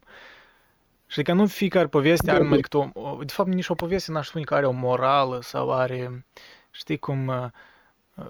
Și 1.07 1.19
adică 1.19 1.33
nu 1.33 1.47
fiecare 1.47 1.87
poveste 1.87 2.31
are 2.31 2.41
numai 2.41 2.55
decât 2.55 2.73
o... 2.73 3.23
De 3.23 3.31
fapt, 3.31 3.49
nici 3.49 3.69
o 3.69 3.75
poveste 3.75 4.11
n-aș 4.11 4.27
spune 4.27 4.43
că 4.43 4.55
are 4.55 4.65
o 4.65 4.71
morală 4.71 5.41
sau 5.41 5.73
are... 5.73 6.25
Știi 6.71 6.97
cum... 6.97 7.27
Uh, 7.27 7.47
uh, 8.15 8.25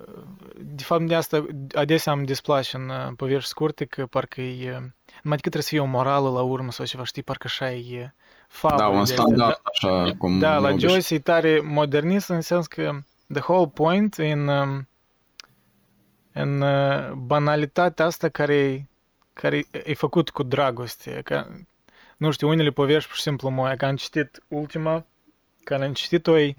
de 0.56 0.84
fapt, 0.84 1.08
de 1.08 1.16
asta 1.16 1.46
adesea 1.74 2.12
am 2.12 2.24
displace 2.24 2.78
în 2.78 2.90
uh, 2.90 3.12
povești 3.16 3.50
scurte 3.50 3.86
că 3.86 4.06
parcă 4.06 4.42
e... 4.42 4.72
Numai 4.72 5.38
decât 5.38 5.42
trebuie 5.42 5.62
să 5.62 5.70
fie 5.70 5.80
o 5.80 5.86
morală 5.86 6.30
la 6.30 6.42
urmă 6.42 6.72
sau 6.72 6.86
ceva, 6.86 7.04
știi, 7.04 7.24
parcă 7.24 7.48
așa 7.48 7.72
e 7.72 8.14
fabul. 8.56 8.78
Da, 8.78 8.88
un 8.88 9.06
standard 9.06 9.38
da, 9.38 9.62
așa 9.64 10.16
cum... 10.18 10.40
Da, 10.40 10.58
la 10.58 10.78
Joyce 10.78 11.14
e 11.14 11.20
tare 11.20 11.62
modernist 11.64 12.30
în 12.30 12.42
sens 12.42 12.68
că 12.68 12.92
the 13.34 13.42
whole 13.48 13.72
point 13.74 14.14
în, 14.14 14.48
um, 14.48 14.88
în 16.34 16.64
banalitatea 17.26 18.06
asta 18.06 18.30
care, 18.30 18.90
care 19.34 19.66
e 19.86 19.94
făcut 19.94 20.30
cu 20.30 20.44
dragoste. 20.44 21.22
Că 21.24 21.46
nu 22.18 22.32
știu, 22.32 22.48
unele 22.48 22.70
povești 22.70 23.08
pur 23.08 23.16
și 23.16 23.22
simplu 23.22 23.50
mă, 23.50 23.74
că 23.78 23.86
am 23.86 23.96
citit 23.96 24.44
ultima, 24.48 25.06
care 25.64 25.86
am 25.86 25.94
citit-o 25.94 26.40
e 26.40 26.56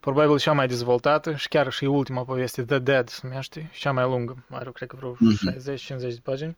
probabil 0.00 0.38
cea 0.38 0.52
mai 0.52 0.66
dezvoltată 0.66 1.34
și 1.34 1.48
chiar 1.48 1.72
și 1.72 1.84
ultima 1.84 2.24
poveste, 2.24 2.64
The 2.64 2.78
Dead 2.78 3.08
se 3.08 3.20
numește, 3.22 3.70
cea 3.72 3.92
mai 3.92 4.04
lungă, 4.04 4.44
are 4.50 4.70
cred 4.70 4.88
că 4.88 4.96
vreo 4.96 5.14
mm-hmm. 5.14 5.96
60-50 5.96 5.98
de 5.98 6.20
pagini. 6.22 6.56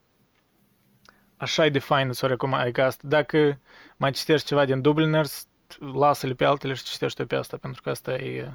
Așa 1.39 1.65
e 1.65 1.69
de 1.69 1.79
fain 1.79 2.11
să 2.11 2.25
o 2.25 2.27
recomand, 2.27 2.63
adică 2.63 2.83
asta, 2.83 3.03
dacă 3.07 3.59
mai 3.97 4.11
citești 4.11 4.47
ceva 4.47 4.65
din 4.65 4.81
Dubliners, 4.81 5.47
lasă-le 5.93 6.33
pe 6.33 6.45
altele 6.45 6.73
și 6.73 6.83
citește 6.83 7.25
pe 7.25 7.35
asta, 7.35 7.57
pentru 7.61 7.81
că 7.81 7.89
asta 7.89 8.13
e 8.13 8.51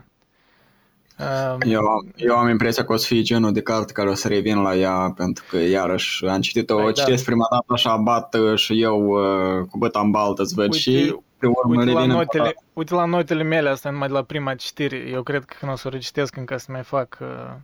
Um, 1.18 1.58
eu, 1.70 1.82
eu 2.16 2.36
am 2.36 2.48
impresia 2.48 2.84
că 2.84 2.92
o 2.92 2.96
să 2.96 3.06
fie 3.06 3.22
genul 3.22 3.52
de 3.52 3.62
carte 3.62 3.92
care 3.92 4.08
o 4.08 4.14
să 4.14 4.28
revin 4.28 4.62
la 4.62 4.76
ea 4.76 5.12
pentru 5.16 5.44
că 5.48 5.56
iarăși 5.56 6.26
am 6.26 6.40
citit-o, 6.40 6.74
o 6.74 6.90
citesc 6.90 7.24
da. 7.24 7.30
prima 7.30 7.46
dată 7.50 7.64
așa, 7.68 7.96
bat 7.96 8.36
și 8.54 8.82
eu 8.82 9.06
uh, 9.06 9.66
cu 9.70 9.78
băta 9.78 10.00
în 10.00 10.10
baltă 10.10 10.42
îți 10.42 10.54
văd 10.54 10.64
uite, 10.64 10.78
și 10.78 11.16
pe 11.38 11.46
urmă 11.46 11.80
uite 11.80 11.92
la, 11.92 12.06
notele, 12.06 12.56
uite 12.72 12.94
la 12.94 13.04
notele 13.04 13.42
mele, 13.42 13.68
asta 13.68 13.90
numai 13.90 14.08
de 14.08 14.14
la 14.14 14.22
prima 14.22 14.54
citire, 14.54 14.96
eu 14.96 15.22
cred 15.22 15.44
că 15.44 15.54
când 15.58 15.72
o 15.72 15.76
să 15.76 15.88
o 15.88 15.90
recitesc 15.90 16.36
încă 16.36 16.56
să 16.56 16.66
mai 16.72 16.82
fac 16.82 17.18
uh, 17.20 17.54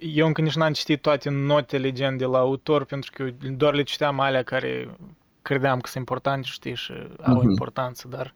eu 0.00 0.26
încă 0.26 0.40
nici 0.40 0.54
n-am 0.54 0.72
citit 0.72 1.00
toate 1.00 1.30
notele 1.30 1.92
gen 1.92 2.16
de 2.16 2.24
la 2.24 2.38
autor 2.38 2.84
pentru 2.84 3.10
că 3.14 3.22
eu 3.22 3.50
doar 3.50 3.74
le 3.74 3.82
citeam 3.82 4.20
alea 4.20 4.42
care 4.42 4.96
credeam 5.42 5.80
că 5.80 5.86
sunt 5.86 5.98
importante, 5.98 6.46
știi, 6.50 6.74
și 6.74 6.92
au 7.22 7.40
uh-huh. 7.40 7.42
importanță, 7.42 8.08
dar 8.08 8.34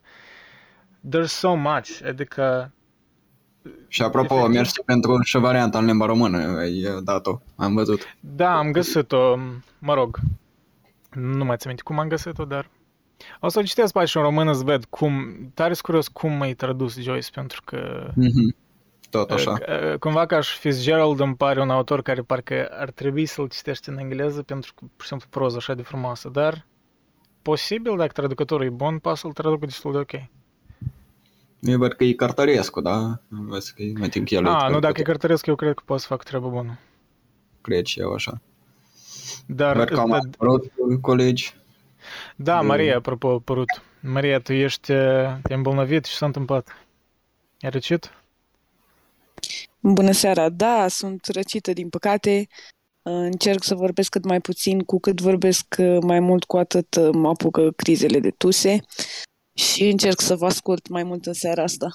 there's 1.08 1.26
so 1.26 1.54
much, 1.54 2.00
adică 2.06 2.72
și 3.88 4.02
apropo, 4.02 4.34
Efectiv. 4.34 4.54
mersi 4.54 4.82
pentru 4.84 5.20
și 5.22 5.38
varianta 5.38 5.78
în 5.78 5.84
limba 5.84 6.06
română, 6.06 6.38
ai 6.38 7.00
dat-o, 7.02 7.40
am 7.56 7.74
văzut. 7.74 8.00
Da, 8.20 8.56
am 8.56 8.70
găsit-o, 8.70 9.36
mă 9.78 9.94
rog, 9.94 10.18
nu 11.10 11.44
mai 11.44 11.56
țin 11.56 11.66
minte 11.66 11.82
cum 11.82 11.98
am 11.98 12.08
găsit-o, 12.08 12.44
dar 12.44 12.70
o 13.40 13.48
să 13.48 13.58
o 13.58 13.62
citesc 13.62 13.92
pe 13.92 14.10
în 14.14 14.22
română 14.22 14.52
să 14.52 14.64
ved 14.64 14.84
cum, 14.84 15.36
tare 15.54 15.74
curios 15.82 16.08
cum 16.08 16.32
mai 16.32 16.54
tradus 16.54 17.00
Joyce, 17.00 17.30
pentru 17.30 17.62
că 17.64 18.10
mm-hmm. 18.10 18.67
Tot 19.10 19.30
așa. 19.30 19.58
Cumva 20.00 20.26
ca 20.26 20.40
și 20.40 20.58
Fitzgerald 20.58 21.20
îmi 21.20 21.36
pare 21.36 21.60
un 21.60 21.70
autor 21.70 22.02
care 22.02 22.22
parcă 22.22 22.68
ar 22.70 22.90
trebui 22.90 23.26
să-l 23.26 23.48
citești 23.48 23.88
în 23.88 23.98
engleză 23.98 24.42
pentru 24.42 24.72
că, 24.74 24.84
pur 24.96 25.02
și 25.02 25.08
simplu, 25.08 25.28
proză 25.30 25.56
așa 25.56 25.74
de 25.74 25.82
frumoasă, 25.82 26.28
dar 26.28 26.66
posibil, 27.42 27.96
dacă 27.96 28.12
traducătorul 28.12 28.66
e 28.66 28.70
bun, 28.70 28.98
poate 28.98 29.18
să-l 29.18 29.32
traducă 29.32 29.66
destul 29.66 29.92
de 29.92 29.98
ok. 29.98 30.12
Eu 31.60 31.78
văd 31.78 31.92
că 31.92 32.04
e 32.04 32.12
Cărtărescu, 32.12 32.80
da? 32.80 33.20
Vezi 33.28 33.74
că 33.74 33.82
e 33.82 33.92
mai 33.98 34.08
timp 34.08 34.26
el. 34.30 34.46
Ah, 34.46 34.70
nu, 34.70 34.78
dacă 34.78 35.00
e 35.00 35.02
Cărtărescu, 35.02 35.50
eu 35.50 35.56
cred 35.56 35.74
că 35.74 35.82
pot 35.84 36.00
să 36.00 36.06
fac 36.06 36.22
treabă 36.22 36.48
bună. 36.48 36.78
Cred 37.60 37.84
și 37.84 38.00
eu 38.00 38.12
așa. 38.12 38.40
Dar... 39.46 39.76
Văd 39.76 39.88
că 39.88 40.00
am 40.00 40.10
da, 40.10 40.16
apărut 40.16 40.72
colegi. 41.00 41.54
Da, 42.36 42.60
Maria, 42.60 42.96
apropo, 42.96 43.28
a 43.28 43.32
apărut. 43.32 43.82
Maria, 44.00 44.40
tu 44.40 44.52
ești, 44.52 44.92
te 45.42 45.54
îmbolnăvit 45.54 46.04
și 46.04 46.14
s-a 46.14 46.26
întâmplat? 46.26 46.86
Ai 47.60 47.70
răcit? 47.70 48.12
Bună 49.92 50.12
seara, 50.12 50.48
da, 50.48 50.88
sunt 50.88 51.26
răcită, 51.26 51.72
din 51.72 51.88
păcate. 51.88 52.46
Încerc 53.02 53.62
să 53.62 53.74
vorbesc 53.74 54.10
cât 54.10 54.24
mai 54.24 54.40
puțin, 54.40 54.80
cu 54.80 55.00
cât 55.00 55.20
vorbesc 55.20 55.76
mai 56.00 56.20
mult, 56.20 56.44
cu 56.44 56.56
atât 56.56 57.12
mă 57.12 57.28
apucă 57.28 57.70
crizele 57.70 58.20
de 58.20 58.30
tuse 58.30 58.80
și 59.54 59.88
încerc 59.88 60.20
să 60.20 60.36
vă 60.36 60.46
ascult 60.46 60.88
mai 60.88 61.02
mult 61.02 61.26
în 61.26 61.32
seara 61.32 61.62
asta. 61.62 61.86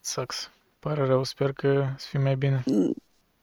Sucks. 0.00 0.50
Pare 0.78 1.04
rău, 1.04 1.24
sper 1.24 1.52
că 1.52 1.86
să 1.96 2.06
fie 2.10 2.18
mai 2.18 2.36
bine. 2.36 2.64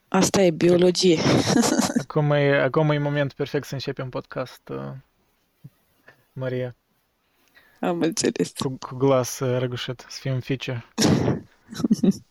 Asta 0.07 0.41
e 0.41 0.51
biologie. 0.51 1.19
Acum 2.01 2.31
e, 2.31 2.61
acum 2.61 2.89
e 2.89 2.97
moment 2.97 3.33
perfect 3.33 3.65
să 3.65 3.73
începem 3.73 4.09
podcast, 4.09 4.61
uh, 4.69 4.91
Maria. 6.33 6.75
Am 7.79 8.01
înțeles. 8.01 8.51
Cu, 8.51 8.69
cu 8.69 8.95
glas 8.95 9.39
uh, 9.39 9.57
răgușit, 9.59 10.05
să 10.09 10.17
fim 10.21 10.39
feature. 10.39 10.85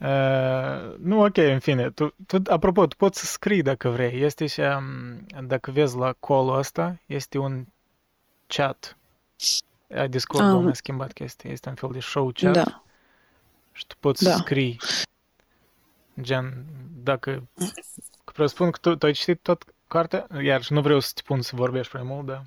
Uh, 0.00 0.96
nu, 0.98 1.20
ok, 1.20 1.36
în 1.36 1.58
fine. 1.58 1.90
Tu, 1.90 2.14
tu, 2.26 2.42
apropo, 2.46 2.86
tu 2.86 2.96
poți 2.96 3.20
să 3.20 3.26
scrii 3.26 3.62
dacă 3.62 3.88
vrei. 3.88 4.22
Este 4.22 4.46
și, 4.46 4.60
um, 4.60 5.46
dacă 5.46 5.70
vezi 5.70 5.96
la 5.96 6.12
call 6.12 6.58
ăsta, 6.58 7.00
este 7.06 7.38
un 7.38 7.66
chat 8.46 8.96
Discord 10.08 10.44
am 10.44 10.64
mai 10.64 10.76
schimbat 10.76 11.12
chestia. 11.12 11.50
Este 11.50 11.68
un 11.68 11.74
fel 11.74 11.90
de 11.92 12.00
show 12.00 12.30
chat. 12.30 12.52
Da. 12.52 12.82
Și 13.72 13.86
tu 13.86 13.94
poți 14.00 14.24
da. 14.24 14.36
scrii. 14.36 14.76
Gen, 16.20 16.64
dacă 17.02 17.48
Că 18.24 18.32
presupun 18.34 18.70
că 18.70 18.78
tu, 18.80 18.96
tu 18.96 19.06
ai 19.06 19.12
citit 19.12 19.40
tot 19.42 19.64
cartea? 19.86 20.26
Iar 20.42 20.66
nu 20.68 20.80
vreau 20.80 21.00
să 21.00 21.10
te 21.14 21.22
pun 21.24 21.42
să 21.42 21.56
vorbești 21.56 21.92
prea 21.92 22.02
mult, 22.02 22.26
dar... 22.26 22.46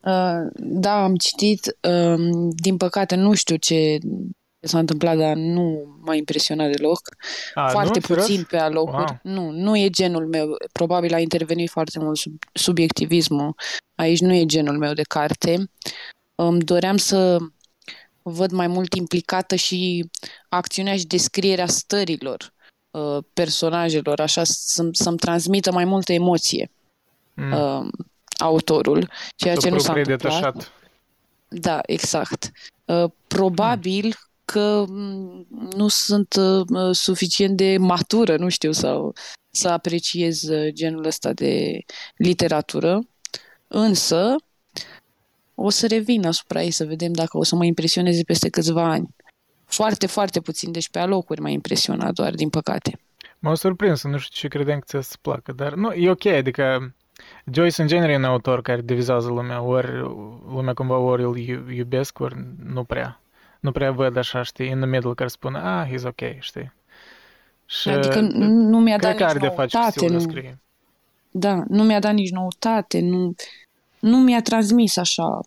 Uh, 0.00 0.50
da, 0.54 1.02
am 1.02 1.16
citit. 1.16 1.76
Uh, 1.80 2.48
din 2.54 2.76
păcate, 2.76 3.14
nu 3.14 3.34
știu 3.34 3.56
ce 3.56 3.98
s-a 4.60 4.78
întâmplat, 4.78 5.16
dar 5.16 5.36
nu 5.36 5.96
m-a 6.00 6.14
impresionat 6.14 6.70
deloc. 6.70 7.00
A, 7.54 7.68
foarte 7.68 7.98
nu? 8.08 8.14
puțin 8.14 8.24
Serios? 8.26 8.46
pe 8.48 8.56
alocuri. 8.58 8.96
Wow. 8.96 9.18
Nu, 9.34 9.50
nu 9.50 9.76
e 9.76 9.88
genul 9.88 10.26
meu. 10.26 10.56
Probabil 10.72 11.14
a 11.14 11.18
intervenit 11.18 11.70
foarte 11.70 11.98
mult 11.98 12.16
sub, 12.16 12.32
subiectivismul. 12.52 13.54
Aici 13.94 14.20
nu 14.20 14.34
e 14.34 14.44
genul 14.46 14.78
meu 14.78 14.92
de 14.92 15.02
carte. 15.02 15.70
Îmi 16.34 16.60
doream 16.60 16.96
să 16.96 17.38
văd 18.22 18.50
mai 18.50 18.66
mult 18.66 18.94
implicată 18.94 19.54
și 19.54 20.10
acțiunea 20.48 20.96
și 20.96 21.06
descrierea 21.06 21.66
stărilor 21.66 22.52
uh, 22.90 23.18
personajelor, 23.32 24.20
așa 24.20 24.42
să-mi, 24.44 24.94
să-mi 24.96 25.16
transmită 25.18 25.72
mai 25.72 25.84
multă 25.84 26.12
emoție 26.12 26.70
Mm. 27.34 27.52
uh, 27.52 27.88
autorul, 28.38 29.10
ceea 29.36 29.54
Să 29.54 29.60
ce 29.60 29.68
nu 29.68 29.78
s-a 29.78 29.92
proprie 29.92 30.12
întâmplat. 30.14 30.40
detașat. 30.54 30.72
Da, 31.48 31.80
exact. 31.86 32.50
Uh, 32.84 33.10
Probabil 33.26 34.14
că 34.52 34.84
mm, 34.88 35.46
nu 35.76 35.88
sunt 35.88 36.34
uh, 36.34 36.90
suficient 36.92 37.56
de 37.56 37.76
matură, 37.78 38.36
nu 38.36 38.48
știu, 38.48 38.72
sau 38.72 39.12
să 39.50 39.68
apreciez 39.68 40.42
uh, 40.42 40.72
genul 40.72 41.04
ăsta 41.04 41.32
de 41.32 41.78
literatură, 42.16 43.00
însă 43.68 44.36
o 45.54 45.70
să 45.70 45.86
revin 45.86 46.26
asupra 46.26 46.62
ei 46.62 46.70
să 46.70 46.84
vedem 46.84 47.12
dacă 47.12 47.38
o 47.38 47.44
să 47.44 47.54
mă 47.56 47.64
impresioneze 47.64 48.22
peste 48.22 48.48
câțiva 48.48 48.82
ani. 48.82 49.08
Foarte, 49.64 50.06
foarte 50.06 50.40
puțin, 50.40 50.72
deci 50.72 50.88
pe 50.88 50.98
alocuri 50.98 51.40
m-a 51.40 51.48
impresionat 51.48 52.12
doar, 52.12 52.34
din 52.34 52.48
păcate. 52.48 53.00
M-a 53.38 53.54
surprins, 53.54 54.02
nu 54.02 54.18
știu 54.18 54.40
ce 54.40 54.48
credeam 54.48 54.78
că 54.78 54.84
ți-o 54.88 55.00
să 55.00 55.16
placă, 55.20 55.52
dar 55.52 55.74
nu, 55.74 55.92
e 55.92 56.10
ok, 56.10 56.26
adică 56.26 56.94
Joyce 57.52 57.82
în 57.82 57.88
genere 57.88 58.12
e 58.12 58.16
un 58.16 58.24
autor 58.24 58.62
care 58.62 58.80
divizează 58.80 59.28
lumea, 59.28 59.62
ori 59.62 59.98
lumea 60.52 60.74
cumva 60.74 60.96
ori 60.96 61.22
îl 61.22 61.36
iu- 61.36 61.70
iubesc, 61.70 62.18
ori 62.18 62.34
nu 62.64 62.84
prea. 62.84 63.19
Nu 63.60 63.72
prea 63.72 63.92
văd 63.92 64.16
așa, 64.16 64.42
știi, 64.42 64.70
în 64.70 64.80
the 64.80 64.88
middle 64.88 65.14
care 65.14 65.28
spune, 65.28 65.58
ah, 65.58 65.88
he's 65.88 66.04
ok, 66.04 66.20
știi. 66.38 66.72
Și 67.66 67.88
Adică 67.88 68.20
nu 68.20 68.46
nu 68.46 68.78
mi-a 68.78 68.98
dat 68.98 69.14
cred 69.14 69.16
că 69.16 69.22
nici 69.22 69.30
are 69.30 69.48
de 69.48 69.54
face 69.54 69.76
cu 69.76 69.82
noutate, 69.82 69.98
stilul 69.98 70.18
de 70.18 70.24
nu, 70.24 70.30
scrie. 70.30 70.58
Da, 71.30 71.64
nu 71.68 71.82
mi-a 71.82 72.00
dat 72.00 72.14
nici 72.14 72.30
noutate, 72.30 73.00
nu, 73.00 73.34
nu 73.98 74.16
mi-a 74.16 74.42
transmis 74.42 74.96
așa 74.96 75.40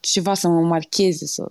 ceva 0.00 0.34
să 0.34 0.48
mă 0.48 0.60
marcheze, 0.60 1.26
să... 1.26 1.46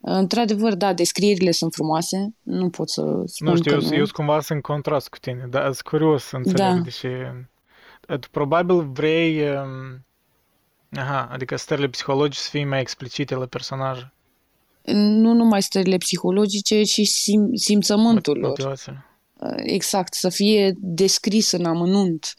Într-adevăr, 0.00 0.74
da, 0.74 0.92
descrierile 0.92 1.50
sunt 1.50 1.74
frumoase, 1.74 2.34
nu 2.42 2.70
pot 2.70 2.90
să 2.90 3.22
spun 3.26 3.48
Nu 3.48 3.56
știu, 3.56 3.70
că 3.70 3.82
eu, 3.82 3.88
nu. 3.88 3.94
eu 3.94 4.04
sunt 4.04 4.16
cumva 4.16 4.40
sunt 4.40 4.48
în 4.48 4.60
contrast 4.60 5.08
cu 5.08 5.18
tine, 5.18 5.46
dar 5.50 5.62
sunt 5.62 5.80
curios 5.80 6.24
să 6.24 6.36
înțeleg, 6.36 6.74
Da. 6.74 6.74
deși... 6.74 7.06
Tu 8.20 8.28
probabil 8.30 8.82
vrei... 8.82 9.50
um, 9.50 10.04
Aha, 10.92 11.28
adică 11.32 11.56
stările 11.56 11.88
psihologice 11.88 12.40
să 12.40 12.48
fie 12.50 12.64
mai 12.64 12.80
explicite 12.80 13.34
la 13.34 13.46
personaj. 13.46 14.06
Nu 14.92 15.32
numai 15.32 15.62
stările 15.62 15.96
psihologice, 15.96 16.82
ci 16.82 17.00
sim- 17.00 17.54
simțământul 17.54 18.38
lor. 18.38 18.48
Motivația. 18.48 19.06
Exact, 19.56 20.14
să 20.14 20.28
fie 20.28 20.74
descris 20.78 21.50
în 21.52 21.64
amănunt, 21.64 22.34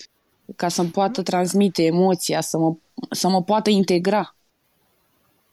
ca 0.55 0.67
să-mi 0.67 0.89
poată 0.89 1.21
transmite 1.23 1.83
emoția, 1.83 2.41
să 2.41 2.57
mă, 2.57 2.75
să 3.09 3.27
mă 3.29 3.43
poată 3.43 3.69
integra. 3.69 4.35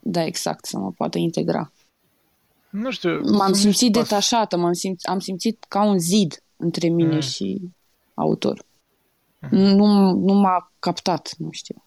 Da, 0.01 0.25
exact, 0.25 0.65
să 0.65 0.79
mă 0.79 0.91
poată 0.93 1.19
integra. 1.19 1.73
Nu 2.71 2.91
știu... 2.91 3.11
M-am 3.11 3.39
sunt 3.39 3.55
simțit 3.57 3.81
niște 3.81 3.99
pas- 3.99 4.09
detașată, 4.09 4.57
m-am 4.57 4.73
simț, 4.73 5.07
am 5.07 5.19
simțit 5.19 5.65
ca 5.69 5.83
un 5.85 5.99
zid 5.99 6.43
între 6.57 6.89
mine 6.89 7.15
Mm. 7.15 7.21
și 7.21 7.61
autor. 8.15 8.65
Nu, 9.51 10.13
nu 10.13 10.33
m-a 10.33 10.73
captat, 10.79 11.35
nu 11.39 11.49
știu. 11.51 11.85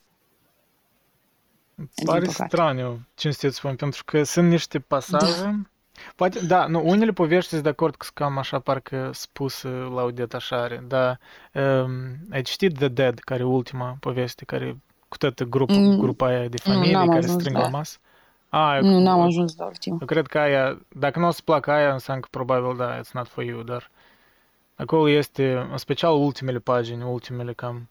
Îmi 1.79 1.89
din 1.95 2.05
pare 2.05 2.25
păcate. 2.25 2.47
straniu, 2.55 2.99
cinstit 3.15 3.53
spun, 3.53 3.75
pentru 3.75 4.03
că 4.05 4.23
sunt 4.23 4.49
niște 4.49 4.79
pasaje... 4.79 5.61
Poate, 6.15 6.45
da, 6.45 6.67
nu, 6.67 6.81
unele 6.85 7.11
povești 7.11 7.49
sunt 7.49 7.63
de 7.63 7.69
acord 7.69 7.95
că 7.95 8.03
sunt 8.03 8.15
cam 8.17 8.37
așa 8.37 8.59
parcă 8.59 9.09
spus 9.13 9.61
la 9.63 10.01
o 10.03 10.11
detașare, 10.11 10.83
dar 10.87 11.19
um, 11.53 11.91
ai 12.31 12.41
citit 12.41 12.73
The 12.77 12.87
Dead, 12.87 13.19
care 13.19 13.39
e 13.41 13.45
ultima 13.45 13.97
poveste, 13.99 14.45
care 14.45 14.77
cu 15.07 15.17
toată 15.17 15.43
grupul, 15.43 15.75
Mm, 15.75 15.97
grupa 15.99 16.25
aia 16.25 16.47
de 16.47 16.57
familie 16.57 16.91
n-am 16.91 17.07
care 17.07 17.19
ajuns 17.19 17.33
strâng 17.39 17.55
la- 17.55 17.61
la 17.61 17.67
masă? 17.69 17.97
A, 18.49 18.75
eu, 18.75 18.83
Nu, 18.83 18.99
n-am 18.99 19.19
eu- 19.19 19.25
ajuns 19.25 19.55
la 19.57 19.65
ultima. 19.65 19.97
eu 20.01 20.05
cred 20.07 20.27
că 20.27 20.39
aia, 20.39 20.79
dacă 20.87 21.19
nu 21.19 21.27
o 21.27 21.31
să 21.31 21.41
placă 21.43 21.71
aia, 21.71 21.93
înseamnă 21.93 22.21
că 22.23 22.27
probabil 22.31 22.77
da, 22.77 22.99
it's 22.99 23.11
not 23.13 23.27
for 23.27 23.43
you, 23.43 23.61
dar 23.63 23.89
acolo 24.75 25.09
este, 25.09 25.67
în 25.71 25.77
special 25.77 26.13
ultimele 26.13 26.59
pagini, 26.59 27.03
ultimele 27.03 27.53
cam 27.53 27.89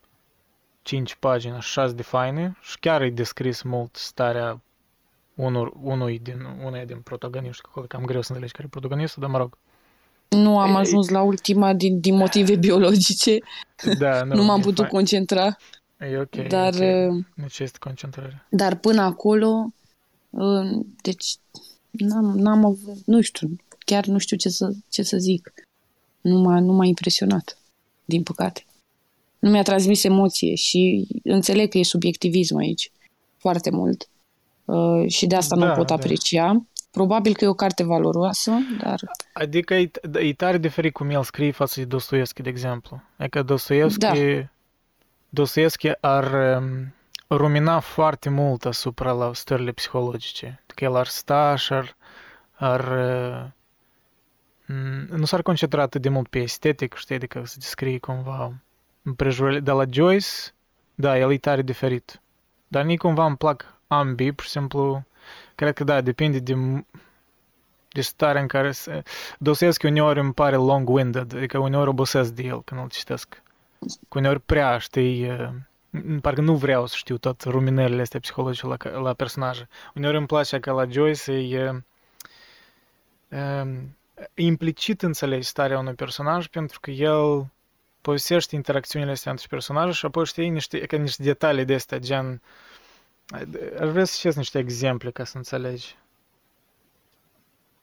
5 0.88 1.14
pagini, 1.14 1.54
așa 1.54 1.88
de 1.88 2.02
faine 2.02 2.56
și 2.60 2.78
chiar 2.78 3.02
e 3.02 3.10
descris 3.10 3.62
mult 3.62 3.96
starea 3.96 4.60
unor, 5.34 5.72
unui 5.82 6.18
din, 6.18 6.40
unei 6.64 6.86
din 6.86 7.00
protagoniști, 7.00 7.62
acolo 7.66 7.84
e 7.84 7.88
cam 7.88 8.04
greu 8.04 8.20
să 8.20 8.28
înțelegi 8.28 8.52
care 8.52 8.64
e 8.66 8.70
protagonistul, 8.70 9.22
dar 9.22 9.30
mă 9.30 9.38
rog. 9.38 9.58
Nu 10.28 10.58
am 10.58 10.74
E- 10.74 10.78
ajuns 10.78 11.08
la 11.08 11.22
ultima 11.22 11.72
din, 11.74 12.00
din 12.00 12.16
motive 12.16 12.56
biologice. 12.66 13.38
Da, 13.98 14.22
nu, 14.24 14.34
Nu 14.34 14.42
m-am 14.44 14.58
e 14.58 14.62
putut 14.62 14.76
fain. 14.76 14.88
concentra. 14.88 15.56
E 15.98 16.18
ok, 16.18 16.34
Dar, 16.48 16.74
e 16.74 17.06
ok. 17.06 17.14
uh, 17.16 17.24
Necesită 17.34 17.78
concentrare. 17.80 18.46
Dar 18.50 18.76
până 18.76 19.00
acolo, 19.02 19.72
uh, 20.30 20.84
deci 21.02 21.36
n-am, 21.90 22.24
n-am 22.38 22.64
avut, 22.64 22.96
nu 23.06 23.20
știu, 23.20 23.56
chiar 23.78 24.04
nu 24.06 24.18
știu 24.18 24.36
ce 24.36 24.48
să, 24.48 24.72
ce 24.88 25.02
să 25.02 25.16
zic. 25.16 25.52
Nu 26.20 26.38
m-a, 26.38 26.60
nu 26.60 26.72
m-a 26.72 26.84
impresionat, 26.84 27.58
din 28.04 28.22
păcate. 28.22 28.62
Nu 29.38 29.50
mi-a 29.50 29.62
transmis 29.62 30.04
emoție 30.04 30.54
și 30.54 31.06
înțeleg 31.24 31.70
că 31.70 31.78
e 31.78 31.82
subiectivism 31.82 32.56
aici, 32.56 32.90
foarte 33.36 33.70
mult. 33.70 34.08
Uh, 34.64 35.08
și 35.08 35.26
de 35.26 35.34
asta 35.34 35.56
Da, 35.56 35.66
nu 35.66 35.74
pot 35.74 35.86
da. 35.86 35.94
aprecia. 35.94 36.66
Probabil 36.90 37.34
că 37.34 37.44
e 37.44 37.48
o 37.48 37.54
carte 37.54 37.84
valoroasă, 37.84 38.52
dar 38.82 39.00
Adică 39.32 39.74
e, 39.74 39.90
e 40.12 40.32
tare 40.32 40.58
diferit 40.58 40.92
cum 40.92 41.10
el 41.10 41.22
scrie 41.22 41.50
față 41.50 41.80
de 41.80 41.86
Dostoevski, 41.86 42.42
de 42.42 42.48
exemplu. 42.48 43.02
Adică 43.16 43.42
Dostoevski, 43.42 43.98
Da. 43.98 44.12
Dostoevski 45.28 45.90
ar 46.00 46.56
um, 46.58 46.94
rumina 47.28 47.80
foarte 47.80 48.28
mult 48.28 48.64
asupra 48.64 49.12
la 49.12 49.34
stările 49.34 49.72
psihologice. 49.72 50.60
Adică 50.62 50.84
el 50.84 50.96
ar 50.96 51.06
sta 51.06 51.56
și 51.56 51.72
ar, 51.72 51.96
ar 52.52 52.80
uh, 52.80 53.50
m, 54.66 55.16
nu 55.16 55.24
s-ar 55.24 55.42
concentra 55.42 55.82
atât 55.82 56.02
de 56.02 56.08
mult 56.08 56.28
pe 56.28 56.38
estetic, 56.38 56.94
știi, 56.94 57.14
adică 57.14 57.42
să 57.44 57.56
descrie 57.58 57.98
cumva 57.98 58.52
împrejurările. 59.08 59.60
Dar 59.60 59.76
la 59.76 59.84
Joyce, 59.90 60.26
da, 60.94 61.18
el 61.18 61.32
e 61.32 61.38
tare 61.38 61.62
diferit. 61.62 62.20
Dar 62.68 62.84
nici 62.84 62.98
cumva 62.98 63.24
îmi 63.24 63.36
plac 63.36 63.74
ambii, 63.86 64.32
pur 64.32 64.44
și 64.44 64.50
simplu, 64.50 65.04
cred 65.54 65.74
că 65.74 65.84
da, 65.84 66.00
depinde 66.00 66.38
de 66.38 66.54
de 67.92 68.00
starea 68.00 68.40
în 68.40 68.46
care 68.46 68.72
se... 68.72 69.02
Dostoevski 69.38 69.86
uneori 69.86 70.18
îmi 70.20 70.32
pare 70.32 70.56
long-winded, 70.56 71.34
adică 71.34 71.58
uneori 71.58 71.88
obosesc 71.88 72.32
de 72.32 72.42
el 72.42 72.62
când 72.62 72.80
îl 72.80 72.88
citesc. 72.88 73.42
Că 74.08 74.18
uneori 74.18 74.40
prea, 74.40 74.78
știi, 74.78 75.22
e, 75.22 75.52
m- 75.98 76.20
parcă 76.20 76.40
nu 76.40 76.54
vreau 76.56 76.86
să 76.86 76.94
știu 76.96 77.16
tot 77.16 77.42
ruminările 77.42 78.00
astea 78.00 78.20
psihologice 78.20 78.66
la, 78.66 78.76
ca- 78.76 78.90
la 78.90 79.12
personaje. 79.12 79.68
Uneori 79.94 80.16
îmi 80.16 80.26
place 80.26 80.60
că 80.60 80.72
la 80.72 80.86
Joyce 80.88 81.32
e, 81.32 81.72
e, 83.28 83.84
e 84.34 84.42
implicit 84.42 85.02
înțelegi 85.02 85.46
starea 85.46 85.78
unui 85.78 85.94
personaj 85.94 86.46
pentru 86.46 86.80
că 86.80 86.90
el 86.90 87.46
povestește 88.00 88.54
interacțiunile 88.54 89.10
astea 89.10 89.30
între 89.30 89.46
personaje 89.50 89.92
și 89.92 90.06
apoi 90.06 90.26
știi 90.26 90.48
niște, 90.48 90.78
ca 90.78 90.96
niște 90.96 91.22
detalii 91.22 91.64
de 91.64 91.74
astea, 91.74 91.98
gen... 91.98 92.42
Aș 93.80 93.88
vrea 93.88 94.04
să 94.04 94.14
citesc 94.16 94.36
niște 94.36 94.58
exemple 94.58 95.10
ca 95.10 95.24
să 95.24 95.36
înțelegi 95.36 95.96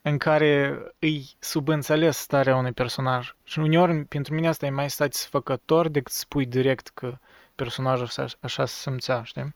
în 0.08 0.18
care 0.18 0.82
îi 1.00 1.36
subînțeles 1.40 2.18
starea 2.18 2.56
unui 2.56 2.72
personaj. 2.72 3.36
Și 3.44 3.60
uneori, 3.60 4.06
pentru 4.06 4.34
mine 4.34 4.48
asta 4.48 4.66
e 4.66 4.70
mai 4.70 4.90
satisfăcător 4.90 5.88
decât 5.88 6.12
să 6.12 6.20
spui 6.20 6.46
direct 6.46 6.88
că 6.88 7.18
personajul 7.56 8.06
așa, 8.06 8.26
așa 8.40 8.66
se 8.66 8.74
simțea, 8.76 9.24
știi? 9.24 9.56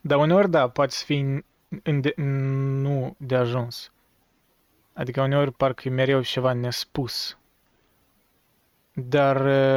Dar 0.00 0.18
uneori, 0.18 0.50
da, 0.50 0.68
poate 0.68 0.92
să 0.92 1.04
fie 1.04 1.44
în 1.82 2.00
de, 2.00 2.12
nu 2.16 3.14
de 3.18 3.36
ajuns. 3.36 3.92
Adică 4.92 5.22
uneori 5.22 5.52
parcă 5.52 5.88
e 5.88 5.90
mereu 5.90 6.22
ceva 6.22 6.52
nespus. 6.52 7.38
Dar... 8.98 9.36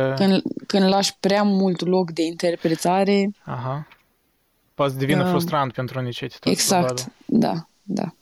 uh, 0.09 0.15
când, 0.15 0.41
când 0.67 0.85
lași 0.89 1.13
prea 1.19 1.43
mult 1.43 1.85
loc 1.85 2.11
de 2.11 2.23
interpretare, 2.23 3.31
Aha. 3.43 3.87
Poate 4.73 4.91
să 4.93 4.97
devină 4.99 5.23
Da. 5.23 5.29
frustrant 5.29 5.73
pentru 5.73 5.99
unii 5.99 6.11
cititori. 6.11 6.55
exact, 6.55 6.85
probabil. 6.85 7.13
da, 7.25 7.53
da. 7.83 8.13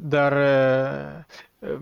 Dar 0.00 0.32
uh, 0.32 1.68
uh, 1.70 1.80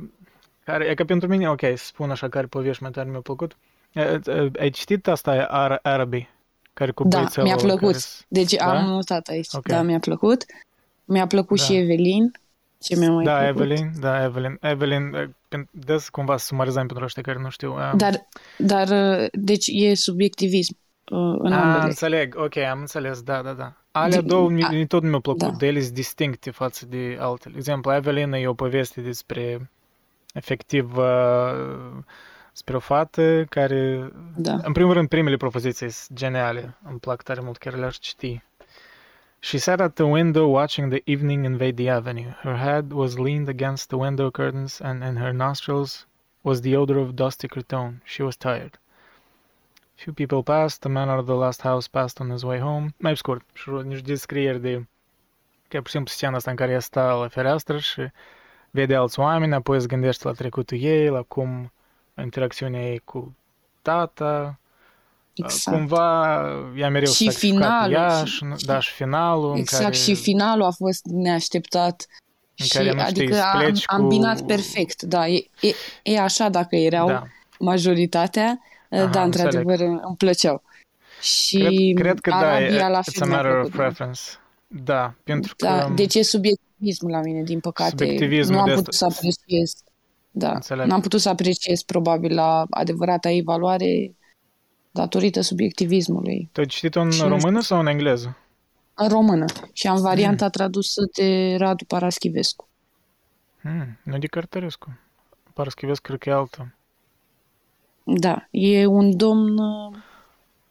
care, 0.64 0.84
e 0.84 0.94
că 0.94 1.04
pentru 1.04 1.28
mine, 1.28 1.48
ok, 1.50 1.60
să 1.60 1.84
spun 1.84 2.10
așa 2.10 2.28
care 2.28 2.46
povești 2.46 2.82
mai 2.82 2.90
tare 2.90 3.10
mi-a 3.10 3.20
plăcut. 3.20 3.56
Uh, 3.94 4.14
uh, 4.26 4.50
Ai 4.58 4.70
citit 4.70 5.06
asta 5.08 5.30
Ar- 5.48 5.78
Arabii? 5.82 6.28
Care 6.72 6.90
cu 6.90 7.04
Da, 7.04 7.16
băiețelul 7.16 7.46
mi-a 7.48 7.56
plăcut. 7.56 7.80
care 7.80 7.96
s- 7.98 8.24
Deci 8.28 8.52
Da? 8.54 8.78
am 8.78 8.84
notat 8.88 9.26
aici. 9.28 9.48
Ok. 9.52 9.66
Da, 9.68 9.82
mi-a 9.82 9.98
plăcut. 9.98 10.44
Mi-a 11.04 11.26
plăcut 11.26 11.58
Da. 11.58 11.64
și 11.64 11.76
Evelin. 11.76 12.32
Ce 12.78 12.96
mi-a 12.96 13.10
mai 13.10 13.24
Da, 13.24 13.38
plăcut? 13.38 13.60
Evelyn, 13.60 13.90
da, 14.00 14.22
Evelyn. 14.24 14.58
Evelyn, 14.60 15.34
uh, 15.56 15.60
dă 15.70 16.04
cumva 16.10 16.36
să 16.36 16.46
sumarizăm 16.46 16.86
pentru 16.86 17.04
ăștia 17.04 17.22
care 17.22 17.38
nu 17.38 17.48
știu. 17.50 17.72
Um, 17.72 17.96
Dar, 17.96 18.28
dar 18.58 18.88
uh, 19.20 19.26
deci 19.32 19.66
e 19.72 19.94
subiectivism 19.94 20.76
uh, 21.10 21.18
în 21.38 21.52
a, 21.52 21.62
ambele. 21.64 21.82
înțeleg, 21.84 22.34
ok, 22.38 22.56
am 22.56 22.78
înțeles, 22.80 23.22
da, 23.22 23.42
da, 23.42 23.52
da. 23.52 23.72
Alea 23.92 24.18
Din- 24.18 24.26
două 24.28 24.46
a- 24.48 24.52
mi, 24.52 24.66
mi 24.70 24.86
tot 24.86 25.02
mi-au 25.02 25.20
plăcut, 25.20 25.40
da. 25.42 25.50
de 25.50 25.66
ele 25.66 25.80
sunt 25.80 25.94
distincte 25.94 26.50
față 26.50 26.86
de 26.86 27.16
altele. 27.20 27.54
Exemplu, 27.56 27.94
Evelina 27.94 28.38
e 28.38 28.46
o 28.46 28.54
poveste 28.54 29.00
despre, 29.00 29.70
efectiv, 30.34 30.96
uh, 30.96 32.02
despre 32.52 32.76
o 32.76 32.78
fată 32.78 33.44
care 33.48 34.10
Da. 34.36 34.58
În 34.62 34.72
primul 34.72 34.92
rând, 34.92 35.08
primele 35.08 35.36
propoziții 35.36 35.90
sunt 35.90 36.18
geniale. 36.18 36.76
Îmi 36.88 36.98
plac 36.98 37.22
tare 37.22 37.40
mult, 37.42 37.56
chiar 37.56 37.74
le-aș 37.74 37.96
citi. 37.96 38.42
She 39.42 39.58
sat 39.58 39.80
at 39.80 39.96
the 39.96 40.06
window 40.06 40.46
watching 40.46 40.90
the 40.90 41.02
evening 41.06 41.44
invade 41.44 41.76
the 41.76 41.88
avenue. 41.88 42.32
Her 42.42 42.56
head 42.56 42.92
was 42.92 43.18
leaned 43.18 43.48
against 43.48 43.88
the 43.88 43.96
window 43.96 44.30
curtains 44.30 44.80
and 44.80 45.02
in 45.02 45.16
her 45.16 45.32
nostrils 45.32 46.06
was 46.42 46.60
the 46.60 46.76
odor 46.76 46.98
of 46.98 47.16
dusty 47.16 47.48
cretonne. 47.48 48.02
She 48.04 48.22
was 48.22 48.36
tired. 48.36 48.78
Few 49.96 50.12
people 50.12 50.42
passed. 50.42 50.82
The 50.82 50.88
man 50.88 51.08
out 51.08 51.18
of 51.18 51.26
the 51.26 51.34
last 51.34 51.62
house 51.62 51.88
passed 51.88 52.20
on 52.20 52.30
his 52.30 52.44
way 52.44 52.58
home. 52.58 52.94
Mai 52.98 53.16
scurt, 53.16 53.44
și 53.52 53.70
niște 53.70 54.06
descrieri 54.06 54.60
de... 54.60 54.86
Că 55.68 55.76
pur 55.76 55.86
și 55.86 55.92
simplu 55.92 56.12
scena 56.12 56.36
asta 56.36 56.50
în 56.50 56.56
care 56.56 56.72
ea 56.72 56.80
stă 56.80 57.00
la 57.00 57.28
fereastră 57.28 57.78
și 57.78 58.08
vede 58.70 58.94
alți 58.94 59.20
oameni, 59.20 59.54
apoi 59.54 59.80
se 59.80 59.86
gândește 59.86 60.28
la 60.28 60.34
trecutul 60.34 60.78
ei, 60.80 61.08
la 61.08 61.22
cum 61.22 61.72
interacțiunea 62.16 62.90
ei 62.90 62.98
cu 62.98 63.36
tata, 63.82 64.58
Exact. 65.34 65.76
Cumva 65.76 66.38
ea 66.76 66.88
mereu 66.88 67.12
Și 67.12 67.24
s-a 67.24 67.30
sacrificat 67.30 67.60
finalul, 67.60 67.92
ea, 67.94 68.24
și- 68.24 68.34
și, 68.56 68.64
da, 68.66 68.80
și 68.80 68.92
finalul 68.92 69.56
Exact, 69.56 69.82
în 69.82 69.88
care, 69.90 70.02
și 70.02 70.14
finalul 70.14 70.64
a 70.64 70.70
fost 70.70 71.04
neașteptat. 71.04 72.06
în 72.58 72.64
și, 72.66 72.72
care 72.72 72.92
nu 72.92 72.98
știi, 72.98 73.06
adică 73.22 73.32
îți 73.34 73.42
am, 73.42 73.58
pleci 73.60 73.82
am 73.86 74.00
cu... 74.02 74.06
binat 74.06 74.40
perfect, 74.42 75.02
da. 75.02 75.28
E, 75.28 75.44
e, 75.60 75.74
e 76.02 76.20
așa 76.20 76.48
dacă 76.48 76.76
erau 76.76 77.06
Da. 77.06 77.22
majoritatea, 77.58 78.60
Aha, 78.90 79.06
da, 79.06 79.22
înțeleg. 79.22 79.46
într-adevăr 79.54 79.80
îmi 80.04 80.16
plăceau. 80.18 80.62
Și 81.20 81.58
Cred, 81.58 81.94
cred 81.94 82.20
că 82.20 82.30
da, 82.30 82.36
Arabia 82.36 82.86
e, 82.86 82.88
la 82.88 83.00
it's 83.00 83.12
fel 83.12 83.22
a 83.22 83.26
mi-a 83.26 83.36
matter 83.36 83.50
of 83.50 83.56
plăcut, 83.60 83.76
da. 83.76 83.82
preference. 83.82 84.20
Da, 84.66 85.14
pentru 85.24 85.54
Da, 85.56 85.84
că... 85.84 85.92
deci 85.94 86.14
e 86.14 86.22
subiectivismul 86.22 87.10
la 87.10 87.20
mine, 87.20 87.42
din 87.42 87.60
păcate. 87.60 87.90
Subiectivismul 87.90 88.54
nu 88.54 88.60
am 88.60 88.68
de 88.68 88.74
putut 88.74 88.94
să 88.94 89.04
asta- 89.04 89.18
apreciez. 89.18 89.74
Da, 90.30 90.50
Înțeleg. 90.52 90.86
n-am 90.86 91.00
putut 91.00 91.20
să 91.20 91.28
apreciez 91.28 91.82
probabil 91.82 92.34
la 92.34 92.66
adevărata 92.70 93.30
ei 93.30 93.42
valoare 93.42 94.14
datorită 94.90 95.40
subiectivismului. 95.40 96.48
Tu 96.52 96.60
ai 96.60 96.66
citit-o 96.66 97.00
în 97.00 97.10
Și 97.10 97.22
nu 97.22 97.28
română 97.28 97.60
sau 97.60 97.80
în 97.80 97.86
engleză? 97.86 98.36
În 98.94 99.08
română. 99.08 99.44
Și 99.72 99.86
am 99.86 100.00
varianta 100.00 100.44
Mm. 100.44 100.50
tradusă 100.50 101.02
de 101.16 101.54
Radu 101.58 101.84
Paraschivescu. 101.84 102.68
Hmm, 103.60 103.98
nu 104.02 104.18
de 104.18 104.26
Cărtărescu. 104.26 104.98
Paraschivescu 105.54 106.06
cred 106.06 106.18
că 106.18 106.28
e 106.28 106.32
altă. 106.32 106.74
Da, 108.04 108.48
e 108.50 108.86
un 108.86 109.16
domn, 109.16 109.58
uh, 109.58 109.96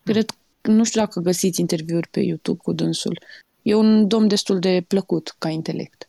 cred, 0.03 0.29
nu 0.61 0.83
știu 0.83 0.99
dacă 1.01 1.19
găsiți 1.19 1.59
interviuri 1.59 2.07
pe 2.07 2.19
YouTube 2.19 2.59
cu 2.63 2.71
dânsul. 2.73 3.19
E 3.61 3.75
un 3.75 4.07
domn 4.07 4.27
destul 4.27 4.59
de 4.59 4.85
plăcut 4.87 5.35
ca 5.37 5.49
intelect. 5.49 6.08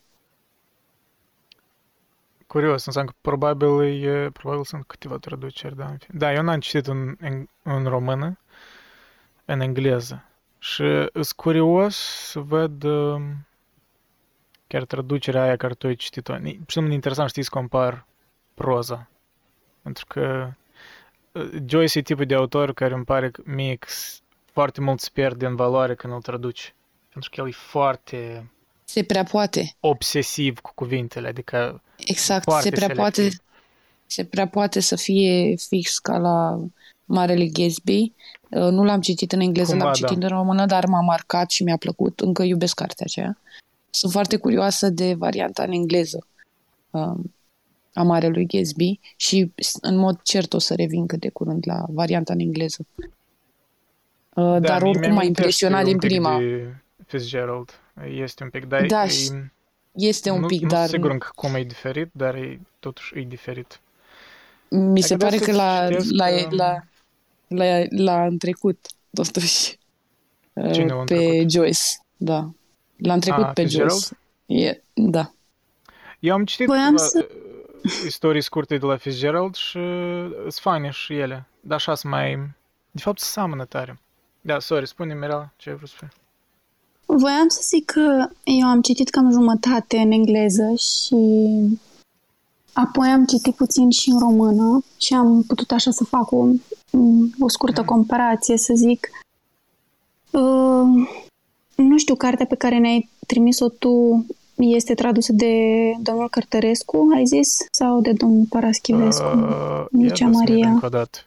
Curios, 2.51 2.85
înseamnă 2.85 3.11
că 3.11 3.17
probabil, 3.21 4.03
e, 4.03 4.29
probabil 4.29 4.63
sunt 4.63 4.83
câteva 4.87 5.17
traduceri, 5.17 5.75
da. 5.75 5.85
în 5.85 5.97
fine. 5.97 6.17
Da, 6.19 6.33
eu 6.33 6.41
n-am 6.41 6.59
citit 6.59 6.87
în, 6.87 7.15
în, 7.19 7.47
în 7.63 7.85
română, 7.85 8.39
în 9.45 9.59
engleză. 9.59 10.23
Și 10.59 10.83
sunt 11.13 11.31
curios 11.35 11.95
să 12.29 12.39
văd 12.39 12.83
um, 12.83 13.47
chiar 14.67 14.83
traducerea 14.85 15.41
aia 15.43 15.55
care 15.55 15.73
tu 15.73 15.87
ai 15.87 15.95
citit-o. 15.95 16.37
Ni- 16.37 16.59
Și 16.67 16.79
nu 16.79 16.91
interesant, 16.91 17.29
știi, 17.29 17.43
să 17.43 17.49
compar 17.51 18.05
proza. 18.53 19.09
Pentru 19.81 20.05
că 20.07 20.51
uh, 21.31 21.49
Joyce 21.65 21.97
e 21.97 22.01
tipul 22.01 22.25
de 22.25 22.35
autor 22.35 22.73
care 22.73 22.93
îmi 22.93 23.05
pare 23.05 23.29
că 23.29 23.41
mie 23.45 23.75
că 23.75 23.87
s- 23.89 24.21
foarte 24.51 24.81
mult 24.81 24.99
se 24.99 25.09
pierde 25.13 25.45
în 25.45 25.55
valoare 25.55 25.95
când 25.95 26.13
îl 26.13 26.21
traduci. 26.21 26.73
Pentru 27.09 27.29
că 27.33 27.41
el 27.41 27.47
e 27.47 27.51
foarte 27.51 28.51
Se 28.83 29.03
prea 29.03 29.23
poate. 29.23 29.75
obsesiv 29.79 30.59
cu 30.59 30.71
cuvintele, 30.75 31.27
adică 31.27 31.81
Exact, 32.05 32.43
Foarte 32.43 32.69
se 32.69 32.75
prea 32.75 32.89
poate 32.95 33.15
selectiv. 33.15 33.39
se 34.05 34.23
prea 34.25 34.47
poate 34.47 34.79
să 34.79 34.95
fie 34.95 35.55
fix 35.55 35.99
ca 35.99 36.17
la 36.17 36.59
Marele 37.05 37.45
Gatsby. 37.45 38.11
Uh, 38.49 38.61
Nu 38.61 38.83
l-am 38.83 39.01
citit 39.01 39.31
în 39.31 39.39
engleză, 39.39 39.69
Cumva, 39.71 39.83
l-am 39.85 39.93
da. 39.99 40.07
citit 40.07 40.23
în 40.23 40.29
română, 40.29 40.65
dar 40.65 40.85
m-a 40.85 41.01
marcat 41.01 41.49
și 41.51 41.63
mi-a 41.63 41.77
plăcut. 41.77 42.19
Încă 42.19 42.43
iubesc 42.43 42.75
cartea 42.75 43.05
aceea. 43.09 43.37
Sunt 43.89 44.11
foarte 44.11 44.37
curioasă 44.37 44.89
de 44.89 45.13
varianta 45.13 45.63
în 45.63 45.71
engleză 45.71 46.27
um, 46.89 47.33
a 47.93 48.03
Marelui 48.03 48.45
Gatsby 48.45 48.99
și 49.15 49.51
s- 49.55 49.77
în 49.81 49.95
mod 49.95 50.19
cert 50.23 50.53
o 50.53 50.59
să 50.59 50.73
revin 50.75 51.05
cât 51.07 51.19
de 51.19 51.29
curând 51.29 51.63
la 51.67 51.85
varianta 51.89 52.33
în 52.33 52.39
engleză. 52.39 52.85
Uh, 52.97 53.05
Da, 54.33 54.59
dar 54.59 54.81
mie 54.81 54.89
oricum 54.89 55.07
m-a 55.07 55.13
mi-amintește 55.13 55.25
impresionat 55.41 55.79
un 55.83 55.87
din 55.89 55.97
pic 55.97 56.09
prima. 56.09 56.37
De 56.39 56.75
Fitzgerald. 57.05 57.69
Este 58.15 58.43
un 58.43 58.49
pic, 58.49 58.65
dar 58.65 58.85
Da, 58.85 59.03
e, 59.03 59.07
și 59.07 59.31
Este 59.91 60.29
un 60.29 60.39
nu, 60.39 60.47
pic, 60.47 60.61
nu 60.61 60.67
dar 60.67 60.79
sunt 60.79 60.91
sigur 60.91 61.11
încă 61.11 61.29
cum 61.35 61.55
e 61.55 61.63
diferit, 61.63 62.09
dar 62.11 62.35
e, 62.35 62.59
totuși 62.79 63.17
e 63.19 63.21
diferit. 63.21 63.79
mi 64.69 65.01
se 65.01 65.15
Dacă 65.15 65.23
pare 65.23 65.37
da 65.37 65.45
că 65.45 65.51
să 65.51 65.57
la, 65.57 65.87
citesc, 65.87 66.09
la, 66.11 66.25
um, 66.29 66.55
la, 66.55 66.79
la, 67.47 67.83
la 67.89 68.25
în 68.25 68.37
trecut, 68.37 68.85
totuși, 69.13 69.77
uh, 70.53 70.71
Cine 70.71 70.85
l-a 70.93 71.03
pe 71.03 71.13
întrecut? 71.15 71.51
Joyce, 71.51 71.79
da. 72.17 72.49
L-am 72.97 73.19
trecut 73.19 73.43
Ah, 73.43 73.51
pe 73.53 73.61
Fitzgerald? 73.61 73.91
Joyce. 73.91 74.65
E, 74.67 74.81
da. 74.93 75.31
Eu 76.19 76.33
am 76.33 76.45
citit 76.45 76.65
Voiam 76.67 76.95
câteva, 76.95 77.07
să- 77.07 77.27
uh, 77.83 77.91
istorii 78.05 78.41
scurte 78.41 78.77
de 78.77 78.85
la 78.85 78.97
Fitzgerald 78.97 79.55
și 79.55 79.77
uh, 79.77 80.31
sunt 80.39 80.53
faine 80.53 80.89
și 80.89 81.17
ele. 81.17 81.45
Dar 81.59 81.77
așa 81.77 81.95
sunt 81.95 82.11
mai... 82.11 82.49
De 82.91 83.01
fapt, 83.01 83.19
seamănă 83.19 83.65
tare. 83.65 83.99
Da, 84.41 84.59
sorry, 84.59 84.87
spune 84.87 85.13
Mirela 85.13 85.49
ce 85.57 85.69
ai 85.69 85.75
vrut 85.75 85.89
să 85.89 85.95
spui. 85.95 86.09
Voiam 87.17 87.47
să 87.47 87.59
zic 87.63 87.85
că 87.85 88.27
eu 88.43 88.67
am 88.67 88.81
citit 88.81 89.09
cam 89.09 89.31
jumătate 89.31 89.97
în 89.97 90.11
engleză 90.11 90.73
și 90.75 91.15
apoi 92.73 93.07
am 93.07 93.25
citit 93.25 93.55
puțin 93.55 93.89
și 93.89 94.09
în 94.09 94.19
română 94.19 94.83
și 94.97 95.13
am 95.13 95.43
putut 95.47 95.71
așa 95.71 95.91
să 95.91 96.03
fac 96.03 96.31
o, 96.31 96.45
o 97.39 97.47
scurtă 97.49 97.83
comparație, 97.83 98.57
să 98.57 98.73
zic. 98.75 99.09
Uh, 100.31 101.07
nu 101.75 101.97
știu, 101.97 102.15
cartea 102.15 102.45
pe 102.45 102.55
care 102.55 102.77
ne-ai 102.77 103.09
trimis-o 103.27 103.69
tu 103.69 104.25
este 104.55 104.93
tradusă 104.93 105.33
de 105.33 105.53
domnul 106.01 106.29
Cărtărescu, 106.29 107.07
ai 107.15 107.25
zis? 107.25 107.57
Sau 107.71 108.01
de 108.01 108.11
domnul 108.11 108.45
Paraschivescu? 108.49 109.23
Uh, 109.23 109.85
Mircea 109.91 110.25
ia, 110.25 110.31
da 110.31 110.37
să 110.37 110.43
Maria. 110.49 110.69
încă 110.69 110.85
o 110.85 110.89
dată. 110.89 111.17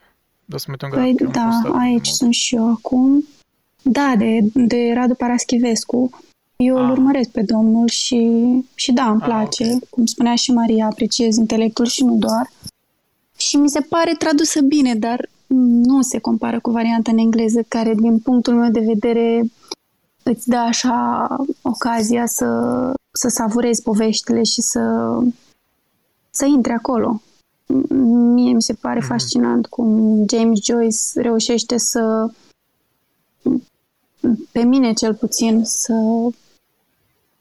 Da 0.44 0.56
să 0.56 0.64
mă 0.68 0.72
uit 0.72 0.82
încă 0.82 0.96
o 0.96 1.00
Păi 1.00 1.14
dată, 1.14 1.30
că 1.30 1.38
am 1.38 1.50
da, 1.50 1.56
postat 1.62 1.80
aici 1.80 1.92
mult. 1.92 2.04
sunt 2.16 2.32
și 2.34 2.54
eu 2.54 2.70
acum. 2.70 3.24
Da, 3.84 4.14
de, 4.18 4.38
de 4.54 4.92
Radu 4.94 5.14
Paraschivescu. 5.14 6.10
Eu 6.56 6.76
îl 6.76 6.84
Ah. 6.84 6.90
urmăresc 6.90 7.28
pe 7.30 7.42
domnul 7.42 7.88
și, 7.88 8.30
și 8.74 8.92
da, 8.92 9.10
îmi 9.10 9.20
Ah, 9.20 9.26
place. 9.26 9.72
ok. 9.74 9.88
Cum 9.88 10.06
spunea 10.06 10.34
și 10.34 10.52
Maria, 10.52 10.86
apreciez 10.86 11.36
intelectul 11.36 11.84
și 11.86 12.04
nu 12.04 12.14
doar. 12.16 12.50
Și 13.36 13.56
mi 13.56 13.68
se 13.68 13.80
pare 13.80 14.14
tradusă 14.18 14.60
bine, 14.60 14.94
dar 14.94 15.28
nu 15.86 16.02
se 16.02 16.18
compară 16.18 16.60
cu 16.60 16.70
varianta 16.70 17.10
în 17.10 17.18
engleză, 17.18 17.62
care, 17.68 17.94
din 18.00 18.18
punctul 18.18 18.54
meu 18.54 18.70
de 18.70 18.80
vedere, 18.80 19.42
îți 20.22 20.48
dă 20.48 20.56
așa 20.56 21.28
ocazia 21.62 22.26
să, 22.26 22.46
să 23.12 23.28
savurezi 23.28 23.82
poveștile 23.82 24.42
și 24.42 24.60
să, 24.62 25.14
să 26.30 26.44
intri 26.44 26.72
acolo. 26.72 27.20
Mie 28.34 28.52
mi 28.52 28.62
se 28.62 28.72
pare 28.72 28.98
Mhm. 28.98 29.06
fascinant 29.08 29.66
cum 29.66 30.16
James 30.30 30.58
Joyce 30.64 30.98
reușește 31.14 31.76
să, 31.78 32.30
pe 34.52 34.62
mine 34.62 34.92
cel 34.92 35.14
puțin, 35.14 35.64
să, 35.64 35.94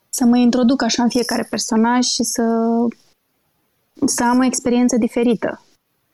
să 0.10 0.26
mă 0.26 0.38
introduc 0.38 0.82
așa 0.82 1.04
în 1.04 1.10
fiecare 1.10 1.48
personaj 1.50 2.06
și 2.06 2.24
să, 2.24 2.44
să 4.06 4.24
am 4.24 4.40
o 4.40 4.44
experiență 4.44 4.98
diferită 4.98 5.62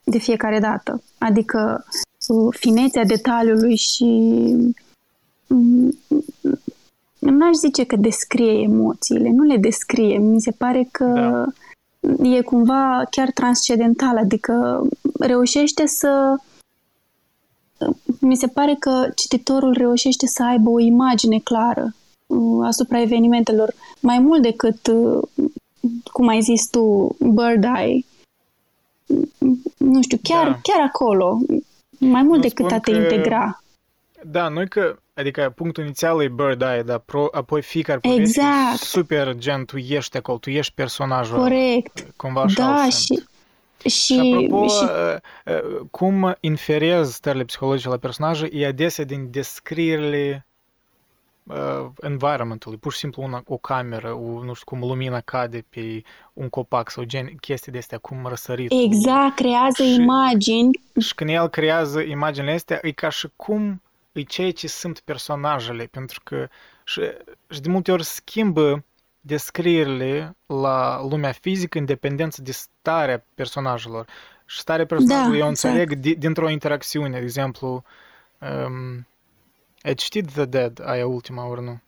de 0.03 0.17
fiecare 0.17 0.59
dată. 0.59 1.03
Adică 1.17 1.85
uh, 2.27 2.55
finețea 2.59 3.03
detaliului 3.03 3.75
și 3.75 4.05
mm, 5.47 5.97
n-aș 7.19 7.55
zice 7.55 7.83
că 7.83 7.95
descrie 7.95 8.61
emoțiile, 8.61 9.29
nu 9.29 9.43
le 9.43 9.57
descrie. 9.57 10.17
Mi 10.17 10.41
se 10.41 10.51
pare 10.51 10.87
că 10.91 11.05
Da. 11.99 12.27
e 12.27 12.41
cumva 12.41 13.03
chiar 13.09 13.31
transcendental, 13.31 14.17
adică 14.17 14.81
reușește 15.19 15.85
să 15.85 16.35
mi 18.19 18.35
se 18.35 18.47
pare 18.47 18.75
că 18.79 19.07
cititorul 19.15 19.73
reușește 19.73 20.27
să 20.27 20.43
aibă 20.43 20.69
o 20.69 20.79
imagine 20.79 21.39
clară 21.43 21.95
uh, 22.27 22.65
asupra 22.67 23.01
evenimentelor, 23.01 23.73
mai 23.99 24.19
mult 24.19 24.41
decât, 24.41 24.87
uh, 24.87 25.21
cum 26.11 26.27
ai 26.27 26.41
zis 26.41 26.67
tu, 26.69 27.15
bird 27.19 27.63
eye. 27.77 28.05
Nu 29.77 30.01
știu, 30.01 30.17
chiar, 30.23 30.45
Da. 30.47 30.59
chiar 30.61 30.81
acolo, 30.85 31.37
mai 31.99 32.21
mult 32.21 32.35
Nu 32.35 32.41
decât 32.47 32.65
spun 32.65 32.77
a 32.77 32.79
te 32.79 32.91
că- 32.91 32.97
integra. 32.97 33.63
Da, 34.25 34.47
nu 34.47 34.63
că, 34.69 34.95
adică 35.13 35.53
punctul 35.55 35.83
inițial 35.83 36.21
e 36.21 36.27
bird 36.27 36.61
eye, 36.61 36.81
dar 36.81 36.97
pro, 37.05 37.27
apoi 37.31 37.61
fiecare 37.61 37.99
poveste 37.99 38.21
Exact. 38.21 38.73
e 38.73 38.85
super 38.85 39.35
gen, 39.37 39.65
tu 39.65 39.77
ești 39.77 40.17
acolo, 40.17 40.37
tu 40.37 40.49
ești 40.49 40.73
personajul. 40.75 41.37
Corect. 41.37 42.07
Cumva 42.15 42.41
așa 42.41 42.63
Da, 42.63 42.81
îl 42.83 42.89
și 42.89 42.97
simt. 42.97 43.28
Și, 43.85 43.89
Și 43.89 44.19
apropo, 44.33 44.67
și 44.67 44.83
uh, 44.83 45.15
uh, 45.55 45.79
cum 45.91 46.35
inferez 46.39 47.13
stările 47.13 47.43
psihologice 47.43 47.87
la 47.89 47.97
personaje, 47.97 48.49
e 48.51 48.67
adesea 48.67 49.03
din 49.03 49.31
descrierile 49.31 50.45
uh, 51.43 51.85
environmentului, 52.01 52.77
pur 52.77 52.91
și 52.91 52.97
simplu 52.97 53.21
una, 53.23 53.43
o 53.47 53.57
cameră, 53.57 54.13
o, 54.13 54.43
nu 54.43 54.53
știu 54.53 54.65
cum 54.65 54.79
lumina 54.87 55.19
cade 55.21 55.65
pe 55.69 56.01
un 56.33 56.49
copac 56.49 56.89
sau 56.89 57.03
gen 57.03 57.35
chestii 57.41 57.71
de 57.71 57.77
astea, 57.77 57.97
cum 57.97 58.25
răsărit. 58.25 58.71
exact, 58.71 59.35
creează 59.35 59.83
Și- 59.83 59.93
imagini 59.95 60.69
Și 60.99 61.13
când 61.15 61.29
el 61.29 61.47
creează 61.47 61.99
imaginile 61.99 62.53
astea, 62.53 62.79
e 62.81 62.91
ca 62.91 63.09
și 63.09 63.27
cum 63.35 63.81
e 64.11 64.21
ceea 64.21 64.51
ce 64.51 64.67
sunt 64.67 64.99
personajele, 64.99 65.83
pentru 65.91 66.21
că 66.23 66.47
și, 66.83 67.01
și 67.49 67.61
de 67.61 67.69
multe 67.69 67.91
ori 67.91 68.03
schimbă 68.03 68.83
descrierile 69.21 70.35
la 70.45 71.01
lumea 71.09 71.31
fizică 71.31 71.77
în 71.77 71.85
dependență 71.85 72.41
de 72.41 72.51
starea 72.51 73.23
personajelor. 73.35 74.05
Și 74.45 74.59
starea 74.59 74.85
personajelor 74.85 75.31
Da, 75.31 75.37
eu 75.37 75.49
exact. 75.49 75.75
înțeleg 75.75 75.99
di- 75.99 76.15
dintr-o 76.15 76.49
interacțiune, 76.49 77.09
de 77.17 77.23
exemplu, 77.23 77.83
um, 78.67 79.07
ai 79.81 79.93
citit 79.93 80.31
The 80.31 80.45
Dead, 80.45 80.81
aia 80.85 81.07
ultima 81.07 81.47
ori, 81.47 81.63
nu? 81.63 81.79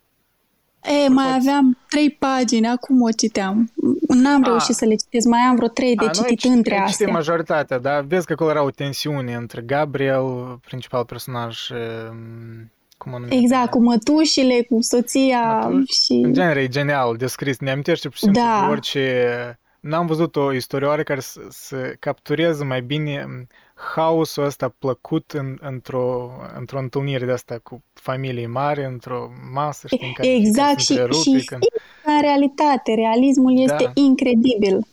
E, 0.84 1.08
mai 1.08 1.34
aveam 1.34 1.78
trei 1.90 2.12
pagini, 2.12 2.68
acum 2.68 3.02
o 3.02 3.10
citeam. 3.18 3.72
N-am 4.08 4.44
A. 4.44 4.48
reușit 4.48 4.76
să 4.76 4.86
le 4.86 4.96
citesc, 4.96 5.28
mai 5.28 5.40
am 5.40 5.56
vreo 5.56 5.68
trei 5.68 5.96
de 5.96 6.06
A, 6.06 6.12
nu 6.14 6.20
ai 6.22 6.28
citit 6.28 6.40
citit- 6.40 6.56
între 6.56 6.74
ai 6.74 6.80
citit 6.80 6.92
astea. 6.94 7.12
majoritatea, 7.14 7.78
dar 7.78 8.02
vezi 8.04 8.26
că 8.26 8.34
acolo 8.34 8.50
era 8.50 8.64
o 8.64 8.70
tensiune 8.72 9.34
între 9.36 9.62
Gabriel, 9.62 10.60
principal 10.66 11.06
personaj, 11.06 11.56
și, 11.56 11.74
um, 11.74 12.72
cum 13.02 13.14
o 13.14 13.18
numește? 13.18 13.40
Exact, 13.42 13.70
cu 13.70 13.82
mătușile, 13.82 14.62
cu 14.70 14.82
soția 14.82 15.60
Mătuși. 15.60 16.04
și... 16.04 16.12
În 16.12 16.34
genere 16.34 16.62
e 16.62 16.68
genial 16.68 17.16
descris. 17.18 17.60
Ne 17.60 17.72
amintește 17.72 18.08
pur 18.08 18.18
și 18.18 18.24
simplu 18.24 18.42
Da. 18.42 18.62
de 18.66 18.72
orice... 18.72 19.56
N-am 19.80 20.06
văzut 20.06 20.36
o 20.36 20.54
istorioară 20.54 21.04
care 21.04 21.20
să, 21.20 21.40
să 21.50 21.94
captureze 22.00 22.64
mai 22.64 22.82
bine 22.82 23.26
m, 23.26 23.48
haosul 23.96 24.44
ăsta 24.44 24.76
plăcut 24.80 25.32
în, 25.32 25.58
într-o, 25.62 26.32
într-o 26.58 26.80
întâlnire 26.80 27.26
de 27.26 27.32
asta 27.32 27.60
cu 27.64 27.84
familie 27.94 28.48
mare, 28.48 28.86
într-o 28.86 29.32
masă, 29.54 29.88
știi, 29.88 30.08
în 30.08 30.14
care 30.14 30.30
Exact, 30.30 30.80
se 30.80 30.84
și, 30.94 31.00
întrerupe, 31.00 31.40
și 31.40 31.46
când... 31.46 31.62
în 32.06 32.22
realitate, 32.22 32.94
realismul 32.96 33.60
este 33.60 33.84
Da. 33.84 33.92
incredibil. 33.94 34.86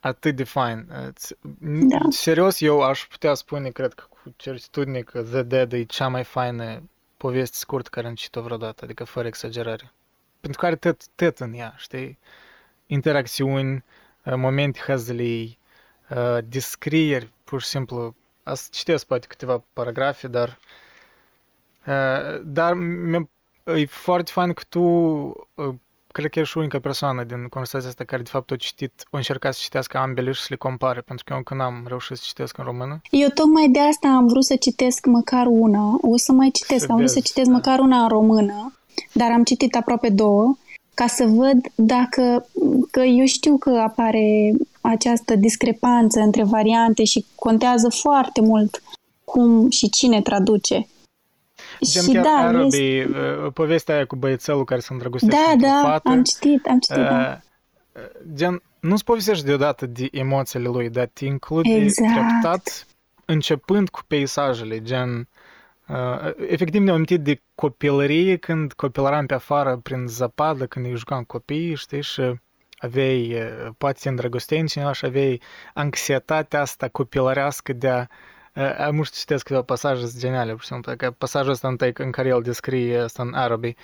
Atât 0.00 0.36
de 0.36 0.44
fain. 0.44 0.86
Îți- 1.08 1.34
Da. 1.88 1.98
Serios, 2.08 2.60
eu 2.60 2.80
aș 2.80 3.06
putea 3.10 3.34
spune, 3.34 3.68
cred 3.68 3.92
că 3.92 4.04
cu 4.08 4.32
certitudine, 4.36 5.00
că 5.00 5.22
The 5.22 5.42
Dead 5.42 5.72
e 5.72 5.82
cea 5.84 6.08
mai 6.08 6.24
faină 6.24 6.82
poveste 7.24 7.56
scurtă 7.56 7.88
care 7.90 8.06
am 8.06 8.14
citit-o 8.14 8.42
vreodată, 8.42 8.84
adică 8.84 9.04
fără 9.04 9.26
exagerare. 9.26 9.92
Pentru 10.40 10.60
că 10.60 10.66
are 10.66 10.76
tot, 10.76 11.06
tot 11.14 11.38
în 11.38 11.52
ea, 11.54 11.74
știi? 11.76 12.18
Interacțiuni, 12.86 13.84
uh, 14.24 14.34
momente 14.34 14.80
hazlii, 14.86 15.58
uh, 16.10 16.38
descrieri, 16.44 17.32
pur 17.44 17.60
și 17.60 17.66
simplu. 17.66 18.14
Asta 18.42 18.68
citesc 18.70 19.06
poate 19.06 19.26
câteva 19.26 19.64
paragrafe, 19.72 20.28
dar 20.28 20.58
uh, 21.86 22.40
dar 22.42 22.74
mi 22.74 23.30
e 23.64 23.86
foarte 23.86 24.30
fain 24.30 24.52
că 24.52 24.62
tu 24.68 24.80
uh, 24.80 25.74
cred 26.16 26.30
că 26.30 26.38
ești 26.40 26.58
unica 26.58 26.78
persoană 26.78 27.24
din 27.24 27.46
conversația 27.50 27.88
asta 27.88 28.04
care 28.04 28.22
de 28.22 28.28
fapt 28.28 28.50
a 28.50 28.56
citit, 28.56 28.92
a 29.10 29.16
încercat 29.16 29.54
să 29.54 29.60
citească 29.62 29.98
ambele 29.98 30.32
și 30.32 30.40
să 30.40 30.46
le 30.50 30.56
compare, 30.56 31.00
pentru 31.00 31.24
că 31.24 31.32
eu 31.32 31.38
încă 31.38 31.54
n-am 31.54 31.84
reușit 31.86 32.16
să 32.16 32.22
citesc 32.26 32.58
în 32.58 32.64
română. 32.64 33.00
Eu 33.10 33.28
tocmai 33.28 33.68
de 33.68 33.80
asta 33.80 34.08
am 34.08 34.26
vrut 34.26 34.44
să 34.44 34.56
citesc 34.56 35.06
măcar 35.06 35.46
una. 35.48 35.98
O 36.00 36.16
să 36.16 36.32
mai 36.32 36.50
citesc, 36.50 36.84
Să 36.84 36.90
am 36.90 36.96
vrut 36.96 37.08
să 37.08 37.14
vezi, 37.14 37.26
citesc 37.26 37.48
da. 37.48 37.54
măcar 37.54 37.78
una 37.78 38.02
în 38.02 38.08
română, 38.08 38.72
dar 39.12 39.30
am 39.30 39.44
citit 39.44 39.74
aproape 39.74 40.08
două, 40.08 40.56
ca 40.94 41.06
să 41.06 41.24
văd 41.24 41.58
dacă... 41.74 42.46
Că 42.90 43.00
eu 43.00 43.26
știu 43.26 43.56
că 43.56 43.70
apare 43.70 44.52
această 44.80 45.36
discrepanță 45.36 46.20
între 46.20 46.44
variante 46.44 47.04
și 47.04 47.24
contează 47.34 47.88
foarte 47.88 48.40
mult 48.40 48.82
cum 49.24 49.70
și 49.70 49.90
cine 49.90 50.20
traduce. 50.20 50.86
Gen 51.80 52.02
și 52.02 52.12
chiar 52.12 52.22
da, 52.22 52.30
Arabii, 52.30 52.98
este... 52.98 53.18
uh, 53.44 53.52
povestea 53.52 53.94
aia 53.94 54.06
cu 54.06 54.16
băiețelul 54.16 54.64
care 54.64 54.80
se 54.80 54.92
îndrăgostește 54.92 55.36
Da, 55.36 55.50
într-o 55.52 55.68
da, 55.68 55.80
fată. 55.82 56.08
am 56.08 56.22
citit, 56.22 56.66
am 56.66 56.78
citit, 56.78 57.02
da. 57.02 57.40
Uh, 57.92 58.02
gen, 58.34 58.62
nu-ți 58.80 59.04
povestești 59.04 59.44
deodată 59.44 59.86
de 59.86 60.08
emoțiile 60.12 60.68
lui, 60.68 60.90
dar 60.90 61.10
te 61.12 61.24
include 61.24 61.74
Exact. 61.74 62.12
treptat, 62.12 62.86
începând 63.24 63.88
cu 63.88 64.00
peisajele, 64.06 64.82
gen... 64.82 65.28
Uh, 65.88 66.32
efectiv 66.48 66.82
ne-am 66.82 66.94
amintit 66.94 67.20
de 67.20 67.42
copilărie 67.54 68.36
când 68.36 68.72
copilăram 68.72 69.26
pe 69.26 69.34
afară 69.34 69.76
prin 69.76 70.06
zăpadă, 70.06 70.66
când 70.66 70.86
ne 70.86 70.94
jucam 70.94 71.22
copii, 71.22 71.74
știi, 71.74 72.02
și 72.02 72.22
aveai, 72.78 73.34
uh, 73.34 73.70
poate 73.78 73.98
te 74.02 74.08
îndrăgosteai 74.08 74.60
în 74.60 74.66
cineva 74.66 74.92
și 74.92 75.04
aveai 75.04 75.40
anxietatea 75.74 76.60
asta 76.60 76.88
copilărească 76.88 77.72
de 77.72 77.88
a 77.88 77.98
Uh, 78.00 78.06
am 78.54 79.02
știu 79.02 79.18
citesc 79.18 79.44
câteva 79.44 79.62
pasaje 79.62 80.18
geniale, 80.18 80.52
pur 80.52 80.60
și 80.60 80.66
simplu, 80.66 80.96
că 80.96 81.10
pasajul 81.10 81.50
ăsta 81.50 81.68
întâi 81.68 81.92
în 81.96 82.10
care 82.10 82.28
el 82.28 82.42
descrie 82.42 82.98
asta 82.98 83.22
în 83.22 83.34
arabii, 83.34 83.76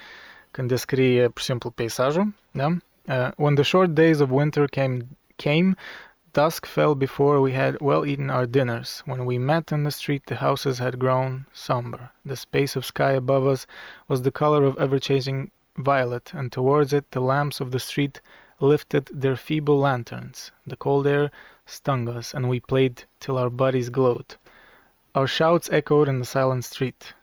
când 0.51 0.69
descrie 0.69 1.29
pur 1.29 1.41
și 1.41 1.45
simplu 1.45 1.71
peisajul? 1.71 2.35
Uh, 3.09 3.29
when 3.37 3.55
the 3.55 3.65
short 3.65 3.95
days 3.95 4.21
of 4.21 4.31
winter 4.31 4.67
came, 4.67 5.07
came, 5.37 5.75
dusk 6.33 6.67
fell 6.67 6.95
before 6.95 7.41
we 7.41 7.53
had 7.53 7.77
well 7.81 8.05
eaten 8.05 8.31
our 8.31 8.47
dinners. 8.47 9.03
When 9.07 9.25
we 9.25 9.39
met 9.39 9.71
in 9.71 9.83
the 9.83 9.91
street, 9.91 10.25
the 10.27 10.37
houses 10.37 10.79
had 10.79 10.99
grown 10.99 11.47
somber. 11.53 12.13
The 12.25 12.37
space 12.37 12.77
of 12.77 12.85
sky 12.85 13.13
above 13.13 13.47
us 13.47 13.67
was 14.07 14.23
the 14.23 14.31
color 14.31 14.65
of 14.65 14.79
ever-changing 14.79 15.51
violet, 15.77 16.33
and 16.35 16.53
towards 16.53 16.93
it 16.93 17.11
the 17.11 17.21
lamps 17.21 17.61
of 17.61 17.71
the 17.71 17.79
street 17.79 18.21
lifted 18.61 19.11
their 19.13 19.37
feeble 19.37 19.79
lanterns. 19.79 20.53
The 20.67 20.77
cold 20.77 21.07
air 21.07 21.31
stung 21.67 22.09
us, 22.09 22.35
and 22.35 22.49
we 22.49 22.61
played 22.61 23.05
till 23.19 23.39
our 23.39 23.51
bodies 23.51 23.89
glowed. 23.89 24.37
Our 25.15 25.27
shouts 25.27 25.69
echoed 25.71 26.09
in 26.09 26.19
the 26.19 26.25
silent 26.25 26.65
street. 26.65 27.17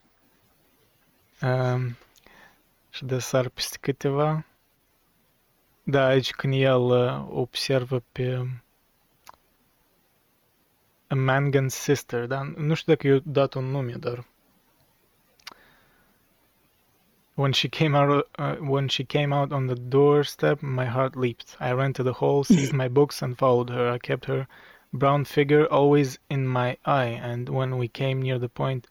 Um, 1.41 1.97
și 2.89 3.05
de 3.05 3.19
sar 3.19 3.49
peste 3.49 3.77
câteva. 3.81 4.45
Da, 5.83 6.05
aici 6.05 6.31
când 6.31 6.53
el 6.53 6.91
observă 7.29 8.03
pe 8.11 8.47
a 11.07 11.15
Mangan's 11.15 11.73
sister, 11.73 12.25
dar 12.25 12.45
nu 12.45 12.73
știu 12.73 12.93
dacă 12.93 13.07
i-a 13.07 13.21
dat 13.23 13.53
un 13.53 13.65
nume, 13.65 13.91
dar 13.91 14.25
when 17.37 17.51
she 17.51 17.69
came 17.69 17.95
out 17.95 18.27
uh, 18.39 18.55
when 18.59 18.87
she 18.87 19.03
came 19.03 19.31
out 19.31 19.51
on 19.51 19.67
the 19.67 19.75
doorstep, 19.75 20.61
my 20.61 20.85
heart 20.85 21.15
leaped. 21.15 21.55
I 21.59 21.71
ran 21.71 21.93
to 21.93 22.03
the 22.03 22.13
hall, 22.13 22.43
seized 22.43 22.73
my 22.73 22.87
books, 22.87 23.21
and 23.21 23.37
followed 23.37 23.69
her. 23.69 23.93
I 23.93 23.99
kept 23.99 24.25
her 24.25 24.47
brown 24.93 25.25
figure 25.25 25.65
always 25.65 26.19
in 26.29 26.47
my 26.47 26.77
eye, 26.85 27.19
and 27.21 27.49
when 27.49 27.77
we 27.77 27.87
came 27.87 28.21
near 28.21 28.39
the 28.39 28.49
point 28.49 28.87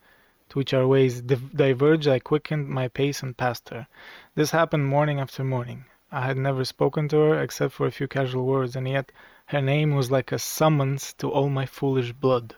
to 0.49 0.59
which 0.59 0.75
our 0.75 0.87
ways 0.87 1.23
div- 1.23 1.57
diverged, 1.57 2.07
I 2.07 2.19
quickened 2.19 2.69
my 2.69 2.89
pace 2.89 3.23
and 3.23 3.37
passed 3.37 3.71
her. 3.71 3.87
This 4.35 4.51
happened 4.51 4.87
morning 4.87 5.21
after 5.21 5.43
morning. 5.43 5.87
I 6.13 6.27
had 6.27 6.37
never 6.37 6.65
spoken 6.65 7.09
to 7.09 7.17
her 7.19 7.41
except 7.43 7.75
for 7.75 7.87
a 7.87 7.91
few 7.91 8.09
casual 8.09 8.47
words, 8.47 8.77
and 8.77 8.89
yet 8.89 9.11
her 9.47 9.61
name 9.61 9.95
was 9.95 10.11
like 10.11 10.33
a 10.33 10.39
summons 10.39 11.13
to 11.15 11.31
all 11.31 11.49
my 11.49 11.67
foolish 11.67 12.13
blood. 12.13 12.55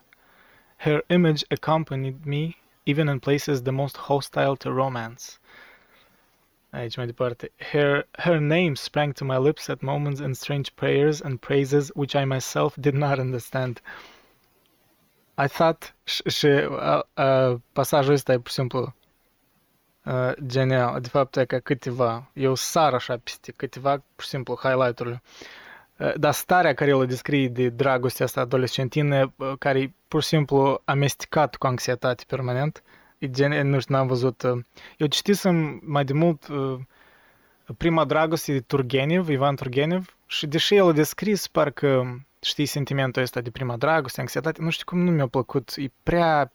Her 0.79 1.03
image 1.09 1.45
accompanied 1.51 2.27
me 2.27 2.57
even 2.87 3.09
in 3.09 3.21
places 3.21 3.63
the 3.63 3.73
most 3.73 3.97
hostile 3.97 4.57
to 4.57 4.73
romance. 4.73 5.39
Aici 6.71 6.97
mai 6.97 7.07
departe. 7.07 7.53
Her, 7.57 8.09
her 8.13 8.39
name 8.39 8.75
sprang 8.75 9.13
to 9.15 9.25
my 9.25 9.37
lips 9.37 9.69
at 9.69 9.81
moments 9.81 10.21
in 10.21 10.35
strange 10.35 10.71
prayers 10.75 11.23
and 11.23 11.39
praises 11.39 11.91
which 11.95 12.15
I 12.15 12.25
myself 12.25 12.75
did 12.77 12.95
not 12.95 13.19
understand. 13.19 13.81
I 15.39 15.47
thought 15.47 15.95
și, 16.05 16.23
și 16.29 16.47
uh, 16.47 17.01
uh, 17.15 17.61
pasajul 17.73 18.13
ăsta 18.13 18.33
e 18.33 18.39
pur 18.39 18.49
și 18.49 18.55
simplu 18.55 18.95
uh, 20.05 20.33
genial. 20.47 21.01
De 21.01 21.09
fapt, 21.09 21.37
e 21.37 21.45
ca 21.45 21.59
câteva, 21.59 22.31
eu 22.33 22.55
sar 22.55 22.95
așa 22.95 23.17
peste 23.17 23.53
câteva, 23.53 23.91
pur 23.91 24.25
și 24.25 24.29
simplu, 24.29 24.59
highlight-urile. 24.63 25.23
Uh, 25.97 26.13
dar 26.17 26.33
starea 26.33 26.75
care 26.75 26.91
el 26.91 26.97
o 26.97 27.05
descrie 27.05 27.49
de 27.49 27.69
dragostea 27.69 28.25
asta 28.25 28.41
adolescentină, 28.41 29.33
uh, 29.37 29.53
care 29.59 29.81
e 29.81 29.93
pur 30.09 30.23
și 30.23 30.29
simplu 30.29 30.83
amestecat 30.85 31.57
cu 31.57 31.67
anxietate 31.67 32.25
permanent, 32.27 32.83
e 33.19 33.31
gen, 33.31 33.69
nu 33.69 33.81
știu, 33.81 33.95
n-am 33.95 34.07
văzut. 34.07 34.43
Uh, 34.43 34.65
eu 34.97 35.07
citisem 35.07 35.81
mai 35.85 36.05
de 36.05 36.13
mult 36.13 36.49
uh, 36.49 36.79
prima 37.77 38.05
dragoste 38.05 38.53
de 38.53 38.61
Turgenev, 38.61 39.29
Ivan 39.29 39.57
Turgenev, 39.57 40.17
și 40.27 40.47
deși 40.47 40.75
el 40.75 40.89
a 40.89 40.93
descris 40.93 41.47
parcă 41.47 42.21
știi 42.41 42.67
sentimentul 42.67 43.23
ăsta 43.23 43.41
de 43.41 43.51
prima 43.51 43.77
dragoste, 43.77 44.21
anxietate, 44.21 44.63
nu 44.63 44.71
știu 44.71 44.85
cum 44.85 44.99
nu 44.99 45.11
mi-a 45.11 45.27
plăcut, 45.27 45.73
e 45.77 45.91
prea, 46.03 46.53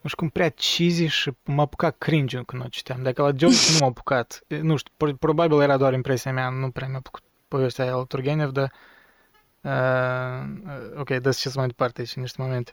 nu 0.00 0.08
știu 0.08 0.16
cum 0.16 0.28
prea 0.28 0.48
cheesy 0.48 1.06
și 1.06 1.32
m-a 1.44 1.62
apucat 1.62 1.98
cringe 1.98 2.42
când 2.46 2.62
o 2.64 2.68
citeam. 2.68 3.02
Dacă 3.02 3.22
la 3.22 3.30
Joyce 3.36 3.72
nu 3.72 3.78
m-a 3.80 3.86
apucat, 3.86 4.42
e, 4.46 4.58
nu 4.60 4.76
știu, 4.76 4.92
pro- 4.96 5.14
probabil 5.14 5.60
era 5.60 5.76
doar 5.76 5.92
impresia 5.92 6.32
mea, 6.32 6.48
nu 6.48 6.70
prea 6.70 6.88
mi-a 6.88 7.00
plăcut 7.00 7.22
povestea 7.48 7.84
aia 7.84 7.94
lui 7.94 8.06
Turgenev, 8.06 8.50
dar 8.50 8.72
uh, 9.60 10.98
ok, 10.98 11.10
dă 11.10 11.30
ce 11.30 11.50
mai 11.54 11.66
departe 11.66 12.00
aici 12.00 12.16
în 12.16 12.22
niște 12.22 12.42
momente. 12.42 12.72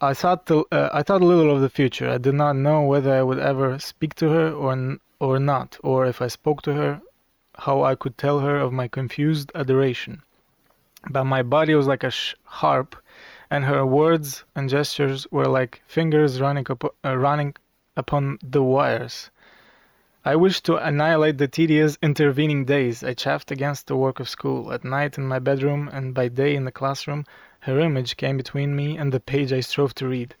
I 0.00 0.14
thought, 0.14 0.50
uh, 0.50 0.64
I 0.92 1.02
thought 1.02 1.22
a 1.22 1.26
little 1.26 1.54
of 1.54 1.60
the 1.62 1.70
future. 1.70 2.08
I 2.10 2.18
did 2.18 2.34
not 2.34 2.56
know 2.56 2.82
whether 2.82 3.12
I 3.14 3.22
would 3.22 3.38
ever 3.38 3.78
speak 3.78 4.14
to 4.16 4.28
her 4.28 4.50
or, 4.52 4.98
or 5.20 5.38
not, 5.38 5.78
or 5.82 6.06
if 6.06 6.20
I 6.22 6.28
spoke 6.28 6.62
to 6.62 6.74
her, 6.74 7.00
how 7.56 7.82
I 7.82 7.94
could 7.94 8.18
tell 8.18 8.40
her 8.40 8.56
of 8.56 8.72
my 8.72 8.88
confused 8.88 9.52
adoration. 9.54 10.22
but 11.10 11.24
my 11.24 11.42
body 11.42 11.74
was 11.74 11.86
like 11.86 12.04
a 12.04 12.12
harp, 12.44 12.96
and 13.50 13.64
her 13.64 13.86
words 13.86 14.44
and 14.54 14.68
gestures 14.68 15.26
were 15.30 15.46
like 15.46 15.82
fingers 15.86 16.40
running, 16.40 16.66
up- 16.70 16.94
uh, 17.04 17.16
running 17.16 17.54
upon 17.96 18.38
the 18.42 18.62
wires. 18.62 19.30
I 20.24 20.36
wished 20.36 20.64
to 20.66 20.76
annihilate 20.76 21.38
the 21.38 21.48
tedious 21.48 21.96
intervening 22.02 22.64
days. 22.64 23.02
I 23.04 23.14
chafed 23.14 23.50
against 23.50 23.86
the 23.86 23.96
work 23.96 24.20
of 24.20 24.28
school. 24.28 24.72
At 24.72 24.84
night 24.84 25.16
in 25.18 25.26
my 25.26 25.38
bedroom 25.38 25.88
and 25.92 26.12
by 26.12 26.28
day 26.28 26.54
in 26.56 26.64
the 26.64 26.72
classroom, 26.72 27.24
her 27.66 27.80
image 27.80 28.16
came 28.16 28.36
between 28.36 28.76
me 28.76 28.96
and 28.96 29.12
the 29.12 29.18
page 29.18 29.52
I 29.52 29.60
strove 29.60 29.92
to 29.96 30.06
read. 30.06 30.36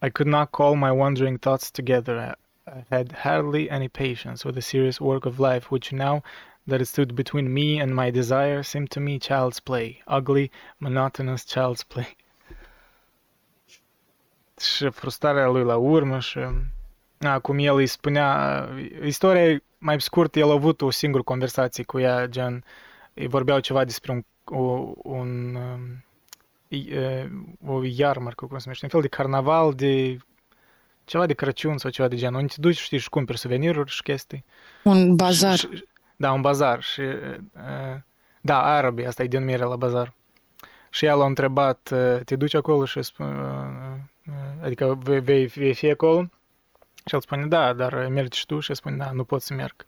I 0.00 0.08
could 0.08 0.26
not 0.26 0.52
call 0.52 0.74
my 0.74 0.90
wandering 0.90 1.36
thoughts 1.38 1.70
together. 1.70 2.34
I 2.66 2.84
had 2.90 3.12
hardly 3.12 3.68
any 3.70 3.88
patience 3.88 4.44
with 4.44 4.54
the 4.54 4.62
serious 4.62 5.00
work 5.00 5.26
of 5.26 5.38
life, 5.38 5.70
which 5.70 5.92
now 5.92 6.22
that 6.66 6.80
it 6.80 6.86
stood 6.86 7.14
between 7.14 7.52
me 7.52 7.78
and 7.78 7.94
my 7.94 8.10
desire 8.10 8.62
seemed 8.62 8.90
to 8.92 9.00
me 9.00 9.18
child's 9.18 9.60
play, 9.60 10.00
ugly, 10.06 10.50
monotonous 10.80 11.44
child's 11.44 11.84
play. 11.84 12.08
Și 14.60 14.90
frustrarea 14.90 15.46
lui 15.46 15.64
la 15.64 15.76
urmă 15.76 16.18
și 16.20 16.38
a, 17.20 17.38
cum 17.38 17.58
el 17.58 17.76
îi 17.76 17.86
spunea, 17.86 18.68
istoria 19.04 19.44
e 19.44 19.62
mai 19.78 20.00
scurt, 20.00 20.36
el 20.36 20.50
a 20.50 20.52
avut 20.52 20.80
o 20.80 20.90
singură 20.90 21.22
conversație 21.22 21.84
cu 21.84 21.98
ea, 21.98 22.26
gen, 22.26 22.64
îi 23.14 23.26
vorbeau 23.26 23.60
ceva 23.60 23.84
despre 23.84 24.12
un, 24.12 24.24
o, 24.44 24.92
un 25.02 25.54
um, 25.54 26.04
e, 26.68 27.28
o 27.66 27.84
iarmarcă, 27.84 28.46
cum 28.46 28.56
se 28.58 28.62
numește, 28.64 28.84
un 28.84 28.90
fel 28.90 29.00
de 29.00 29.08
carnaval, 29.08 29.74
de 29.74 30.16
ceva 31.04 31.26
de 31.26 31.34
Crăciun 31.34 31.78
sau 31.78 31.90
ceva 31.90 32.08
de 32.08 32.16
genul, 32.16 32.40
unde 32.40 32.52
te 32.54 32.60
duci, 32.60 32.78
știi, 32.78 32.98
și 32.98 33.08
cumperi 33.08 33.38
suveniruri 33.38 33.90
și 33.90 34.02
chestii. 34.02 34.44
Un 34.84 35.14
bazar. 35.14 35.56
Și, 35.56 35.84
da, 36.16 36.32
un 36.32 36.40
bazar 36.40 36.82
și, 36.82 37.00
uh, 37.00 37.96
da, 38.40 38.62
arabii, 38.62 39.06
asta 39.06 39.22
e 39.22 39.26
denumirea 39.26 39.66
la 39.66 39.76
bazar. 39.76 40.12
Și 40.90 41.04
el 41.04 41.20
a 41.20 41.26
întrebat, 41.26 41.90
uh, 41.92 42.20
te 42.24 42.36
duci 42.36 42.54
acolo 42.54 42.84
și 42.84 43.02
spune, 43.02 43.30
uh, 43.30 43.96
uh, 44.26 44.64
adică 44.64 44.98
vei, 45.02 45.20
vei, 45.20 45.46
vei 45.46 45.74
fi 45.74 45.90
acolo? 45.90 46.28
Și 47.04 47.14
el 47.14 47.20
spune, 47.20 47.46
da, 47.46 47.72
dar 47.72 48.06
mergi 48.06 48.38
și 48.38 48.46
tu? 48.46 48.60
Și 48.60 48.70
el 48.70 48.76
spune, 48.76 48.96
da, 48.96 49.10
nu 49.10 49.24
pot 49.24 49.42
să 49.42 49.54
merg. 49.54 49.86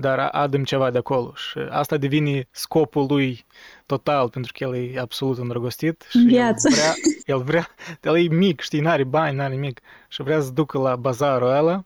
Dar 0.00 0.18
adăm 0.18 0.64
ceva 0.64 0.90
de 0.90 0.98
acolo. 0.98 1.32
Și 1.34 1.58
asta 1.68 1.96
devine 1.96 2.48
scopul 2.50 3.06
lui 3.08 3.44
total, 3.86 4.28
pentru 4.28 4.52
că 4.56 4.64
el 4.64 4.74
e 4.74 5.00
absolut 5.00 5.38
îndrăgostit. 5.38 6.06
Și 6.10 6.18
Viață. 6.18 6.68
El 6.68 6.74
vrea, 6.74 6.94
el 7.24 7.42
vrea, 7.42 7.68
el 8.02 8.16
e 8.16 8.34
mic, 8.34 8.60
știi, 8.60 8.80
n-are 8.80 9.04
bani, 9.04 9.36
n-are 9.36 9.54
nimic. 9.54 9.80
Și 10.08 10.22
vrea 10.22 10.40
să 10.40 10.50
ducă 10.50 10.78
la 10.78 10.96
bazarul 10.96 11.48
ăla 11.48 11.84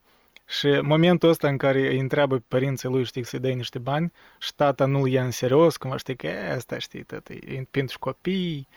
și 0.48 0.66
momentul 0.82 1.28
ăsta 1.28 1.48
în 1.48 1.56
care 1.56 1.88
îi 1.88 1.98
întreabă 1.98 2.36
pe 2.36 2.44
părinții 2.48 2.88
lui, 2.88 3.04
știi, 3.04 3.24
să-i 3.24 3.38
dai 3.38 3.54
niște 3.54 3.78
bani 3.78 4.12
și 4.38 4.54
tata 4.54 4.84
nu-l 4.84 5.08
ia 5.08 5.24
în 5.24 5.30
serios, 5.30 5.76
cumva 5.76 5.96
știi 5.96 6.16
că 6.16 6.26
e, 6.26 6.52
asta, 6.52 6.78
știi, 6.78 7.02
tata, 7.02 7.32
e 7.32 7.66
pentru 7.70 7.98
copii, 7.98 8.68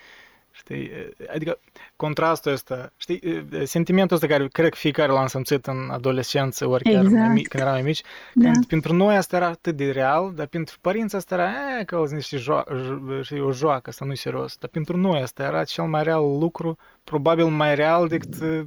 știi, 0.58 0.92
adică 1.34 1.60
contrastul 1.96 2.52
ăsta, 2.52 2.92
știi, 2.98 3.48
sentimentul 3.64 4.16
ăsta 4.16 4.28
care 4.28 4.48
cred 4.48 4.70
că 4.70 4.76
fiecare 4.76 5.12
l-a 5.12 5.28
simțit 5.28 5.66
în 5.66 5.90
adolescență, 5.92 6.68
ori 6.68 6.84
chiar 6.84 7.04
Exact. 7.06 7.34
mic, 7.34 7.48
când 7.48 7.64
eram 7.64 7.74
mai 7.74 7.82
mici, 7.84 8.02
Da. 8.34 8.52
când 8.52 8.66
pentru 8.66 8.94
noi 8.94 9.16
asta 9.16 9.36
era 9.36 9.48
atât 9.48 9.76
de 9.76 9.92
real, 9.92 10.34
dar 10.36 10.46
pentru 10.48 10.76
părinți 10.82 11.16
asta 11.16 11.36
era, 11.36 11.50
e, 11.80 11.84
că 11.84 11.96
auzi 11.96 12.14
niște 12.14 12.38
jo- 12.38 12.64
jo- 12.76 13.22
știi, 13.22 13.40
o 13.40 13.52
joacă, 13.52 13.90
asta 13.90 14.06
nu 14.06 14.12
e 14.12 14.16
serios, 14.16 14.58
dar 14.58 14.70
pentru 14.70 14.98
noi 14.98 15.22
asta 15.22 15.44
era 15.44 15.64
cel 15.64 15.84
mai 15.84 16.04
real 16.04 16.38
lucru, 16.40 16.78
probabil 17.04 17.46
mai 17.46 17.76
real 17.76 18.08
decât 18.08 18.42
uh, 18.42 18.66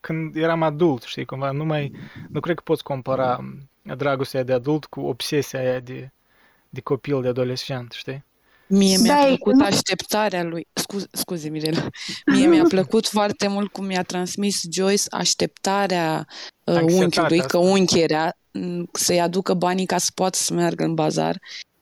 când 0.00 0.36
eram 0.36 0.62
adult, 0.62 1.02
știi, 1.02 1.24
cumva, 1.24 1.50
nu 1.50 1.64
mai, 1.64 1.92
nu 2.28 2.40
cred 2.40 2.56
că 2.56 2.62
poți 2.64 2.82
compara 2.82 3.44
dragostea 3.82 4.42
de 4.42 4.52
adult 4.52 4.84
cu 4.84 5.00
obsesia 5.00 5.60
aia 5.60 5.78
de, 5.80 6.10
de 6.68 6.80
copil, 6.80 7.22
de 7.22 7.28
adolescent, 7.28 7.92
știi? 7.92 8.24
Mie 8.68 8.96
mi-a 8.98 9.14
Da, 9.14 9.22
e- 9.22 9.26
plăcut 9.26 9.54
nu- 9.54 9.64
așteptarea 9.64 10.42
lui. 10.42 10.66
Scuze, 10.72 11.06
scuze 11.12 11.48
Mirela. 11.48 11.86
Mie 12.26 12.46
mi-a 12.46 12.64
plăcut 12.74 13.06
foarte 13.06 13.48
mult 13.48 13.72
cum 13.72 13.84
mi-a 13.84 14.02
transmis 14.02 14.62
Joyce 14.72 15.02
așteptarea 15.10 16.26
uh, 16.64 16.74
Anxietatea 16.74 17.04
unchiului, 17.04 17.38
asta. 17.40 17.48
că 17.58 17.58
unchi 17.58 17.98
era 18.00 18.32
m, 18.52 18.82
să-i 18.92 19.20
aducă 19.20 19.54
banii 19.54 19.86
ca 19.86 19.98
să 19.98 20.10
poată 20.14 20.38
să 20.38 20.54
meargă 20.54 20.84
în 20.84 20.94
bazar 20.94 21.38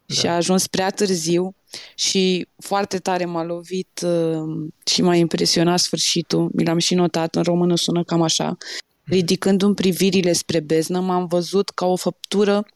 și 0.09 0.22
Da. 0.22 0.31
a 0.33 0.35
ajuns 0.35 0.66
prea 0.66 0.90
târziu 0.90 1.55
și 1.94 2.49
foarte 2.59 2.99
tare 2.99 3.25
m-a 3.25 3.44
lovit 3.44 4.01
uh, 4.05 4.68
și 4.87 5.03
m-a 5.03 5.14
impresionat 5.14 5.79
sfârșitul. 5.79 6.51
Mi 6.55 6.64
l-am 6.64 6.79
și 6.79 6.94
notat, 6.94 7.35
în 7.35 7.42
română 7.42 7.77
sună 7.77 8.05
cam 8.05 8.22
așa. 8.22 8.57
Ridicându-mi 9.05 9.75
privirile 9.75 10.33
spre 10.33 10.61
beznă, 10.61 11.01
m-am 11.01 11.27
văzut 11.27 11.68
ca 11.70 11.87
o 11.87 11.96
făptură 11.96 12.66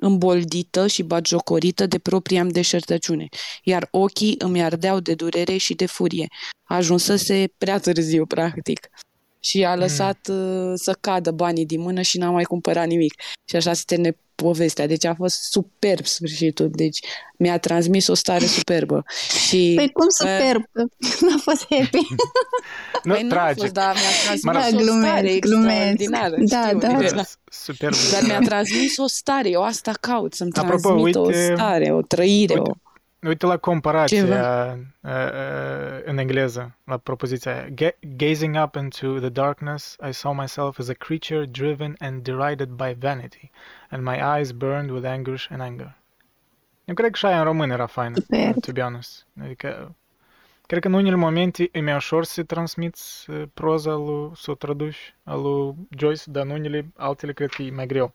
îmboldită 0.00 0.86
și 0.86 1.02
bagiocorită 1.02 1.86
de 1.86 1.98
propria 1.98 2.40
îmi 2.40 2.52
deșertăciune, 2.52 3.28
iar 3.62 3.88
ochii 3.90 4.34
îmi 4.38 4.62
ardeau 4.62 5.00
de 5.00 5.14
durere 5.14 5.56
și 5.56 5.74
de 5.74 5.86
furie. 5.86 6.28
Ajunsese 6.64 7.52
prea 7.58 7.78
târziu, 7.78 8.26
practic. 8.26 8.88
Și 9.40 9.64
a 9.64 9.74
lăsat 9.74 10.28
uh, 10.28 10.72
să 10.74 10.96
cadă 11.00 11.30
banii 11.30 11.66
din 11.66 11.80
mână 11.80 12.02
și 12.02 12.18
n-a 12.18 12.30
mai 12.30 12.44
cumpărat 12.44 12.86
nimic. 12.86 13.14
Și 13.44 13.56
așa 13.56 13.72
se 13.72 13.82
termine 13.86 14.16
povestea. 14.42 14.86
Deci 14.86 15.04
a 15.04 15.14
fost 15.14 15.42
superb 15.42 16.04
sfârșitul. 16.04 16.70
Deci 16.72 16.98
mi-a 17.36 17.58
transmis 17.58 18.06
o 18.06 18.14
stare 18.14 18.44
superbă. 18.46 19.04
Și 19.48 19.72
Păi 19.76 19.90
cum 19.92 20.06
superb, 20.08 20.62
că 20.72 20.82
n-a 21.20 21.36
fost 21.42 21.66
happy. 21.70 21.98
Nu, 23.02 23.12
Păi 23.14 23.22
n-a 23.22 23.28
tragic. 23.28 23.60
fost, 23.60 23.72
dar 23.72 23.94
mi-a 23.94 24.10
transmis 24.24 24.42
Mă 24.42 24.52
rog. 24.52 24.60
Da, 24.60 24.66
o 24.66 24.70
stare 24.70 25.38
glumesc, 25.38 25.40
glumesc. 25.40 26.00
extraordinară. 26.00 26.34
Da, 26.38 26.66
știu, 26.66 26.78
da. 26.78 26.88
Mirela. 26.88 27.22
Superb. 27.50 27.94
Dar 28.12 28.22
mi-a 28.22 28.38
transmis 28.48 28.96
o 28.98 29.06
stare, 29.06 29.48
eu 29.48 29.62
asta 29.62 29.92
caut, 30.00 30.34
să-mi 30.34 30.50
Apropo, 30.54 30.88
transmit 30.88 31.14
o 31.14 31.20
uite- 31.20 31.52
stare, 31.54 31.92
o 31.92 32.00
trăire. 32.02 32.54
uite- 32.54 32.70
o... 32.70 32.74
Uite 33.28 33.46
la 33.46 33.56
comparația 33.56 34.18
Ceva. 34.24 34.64
uh, 34.72 34.78
uh, 35.00 35.10
în 36.04 36.18
engleză, 36.18 36.76
la 36.84 36.96
propoziția 36.96 37.52
aia. 37.52 37.68
Ga- 37.68 37.98
Gazing 38.16 38.56
up 38.64 38.74
into 38.74 39.18
the 39.18 39.28
darkness, 39.28 39.96
I 40.08 40.12
saw 40.12 40.32
myself 40.32 40.78
as 40.78 40.88
a 40.88 40.92
creature 40.92 41.44
driven 41.50 41.94
and 41.98 42.22
derided 42.22 42.68
by 42.68 42.96
vanity, 42.98 43.50
and 43.90 44.02
my 44.02 44.38
eyes 44.38 44.52
burned 44.52 44.90
with 44.90 45.06
anguish 45.06 45.50
and 45.50 45.60
anger. 45.60 45.94
Eu 46.84 46.94
cred 46.94 47.10
că 47.10 47.16
și 47.16 47.26
aia 47.26 47.38
în 47.38 47.44
român 47.44 47.70
era 47.70 47.86
faină, 47.86 48.14
Superb. 48.14 48.60
to 48.60 48.72
be 48.72 48.80
honest. 48.80 49.26
Adică, 49.42 49.94
cred 50.66 50.80
că 50.80 50.88
în 50.88 50.94
unele 50.94 51.14
momente 51.14 51.68
e 51.72 51.80
mai 51.80 51.94
ușor 51.94 52.24
să 52.24 52.42
transmiți 52.42 53.30
uh, 53.30 53.42
proza 53.54 53.94
lui, 53.94 54.30
să 54.34 54.50
o 54.50 54.54
traduci 54.54 55.14
a 55.24 55.34
lui 55.34 55.74
Joyce, 55.98 56.22
dar 56.26 56.44
în 56.44 56.50
unele 56.50 56.86
altele 56.96 57.32
cred 57.32 57.48
că 57.48 57.62
e 57.62 57.70
mai 57.70 57.86
greu. 57.86 58.12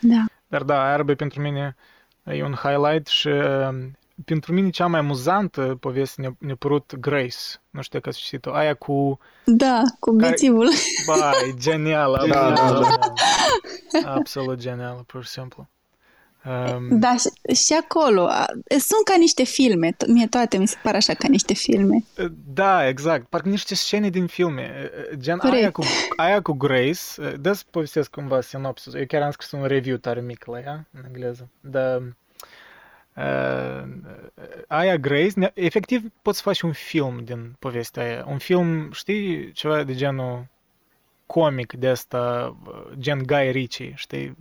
Da. 0.00 0.24
Dar 0.48 0.62
da, 0.62 0.82
Arbe 0.82 1.14
pentru 1.14 1.40
mine 1.40 1.76
e 2.24 2.44
un 2.44 2.52
highlight 2.52 3.06
și 3.06 3.28
uh, 3.28 3.68
pentru 4.24 4.52
mine 4.52 4.70
cea 4.70 4.86
mai 4.86 5.00
amuzantă 5.00 5.76
poveste 5.80 6.20
ne-a, 6.20 6.36
ne-a 6.38 6.56
părut 6.58 6.94
Grace. 7.00 7.36
Nu 7.70 7.82
știu 7.82 7.98
dacă 7.98 8.08
ați 8.10 8.18
citit-o. 8.18 8.52
Aia 8.54 8.74
cu... 8.74 9.18
Da, 9.44 9.82
cu 10.00 10.16
Care- 10.16 10.30
bețivul. 10.30 10.68
Ba, 11.06 11.30
e 11.48 11.54
genială. 11.58 12.26
Da, 12.28 12.46
absolut 12.46 12.82
da, 12.88 12.96
da. 12.96 13.12
genială. 13.92 14.14
Absolut 14.18 14.58
genială, 14.58 15.04
pur 15.06 15.24
și 15.24 15.30
simplu. 15.30 15.66
Um, 16.46 16.98
Da, 16.98 17.14
și, 17.16 17.54
și 17.62 17.72
acolo. 17.82 18.26
a- 18.26 18.46
Sunt 18.68 19.04
ca 19.04 19.14
niște 19.18 19.44
filme. 19.44 19.92
To- 19.92 20.06
Mie 20.06 20.26
toate 20.26 20.56
mi 20.58 20.66
se 20.68 20.76
par 20.82 20.94
așa 20.94 21.14
ca 21.14 21.28
niște 21.28 21.54
filme. 21.54 22.04
Da, 22.54 22.88
exact. 22.88 23.26
Parcă 23.26 23.48
niște 23.48 23.74
scene 23.74 24.08
din 24.10 24.26
filme. 24.26 24.90
Gen 25.16 25.36
Corect. 25.36 25.56
aia 25.60 25.70
cu, 25.70 25.82
aia 26.16 26.42
cu 26.42 26.52
Grace. 26.52 27.00
Dă 27.40 27.52
să 27.52 27.62
povestesc 27.70 28.10
cumva 28.10 28.40
sinopsis. 28.40 28.94
Eu 28.94 29.04
chiar 29.06 29.22
am 29.22 29.30
scris 29.30 29.50
un 29.50 29.64
review 29.64 29.96
tare 29.96 30.20
mic 30.20 30.44
la 30.44 30.58
ea, 30.60 30.86
în 30.92 31.02
engleză. 31.06 31.48
Dar 31.60 32.02
uh, 33.16 33.82
aia 34.68 34.96
Grace, 34.96 35.32
ne- 35.34 35.50
efectiv 35.54 36.12
poți 36.22 36.36
să 36.36 36.42
faci 36.42 36.60
un 36.60 36.72
film 36.72 37.24
din 37.24 37.56
povestea 37.58 38.02
aia. 38.02 38.24
Un 38.28 38.38
film, 38.38 38.92
știi, 38.92 39.52
ceva 39.52 39.82
de 39.82 39.94
genul 39.94 40.46
comic 41.26 41.72
de 41.72 41.88
asta, 41.88 42.56
gen 42.98 43.22
Guy 43.26 43.50
Ritchie, 43.50 43.92
știi? 43.96 44.36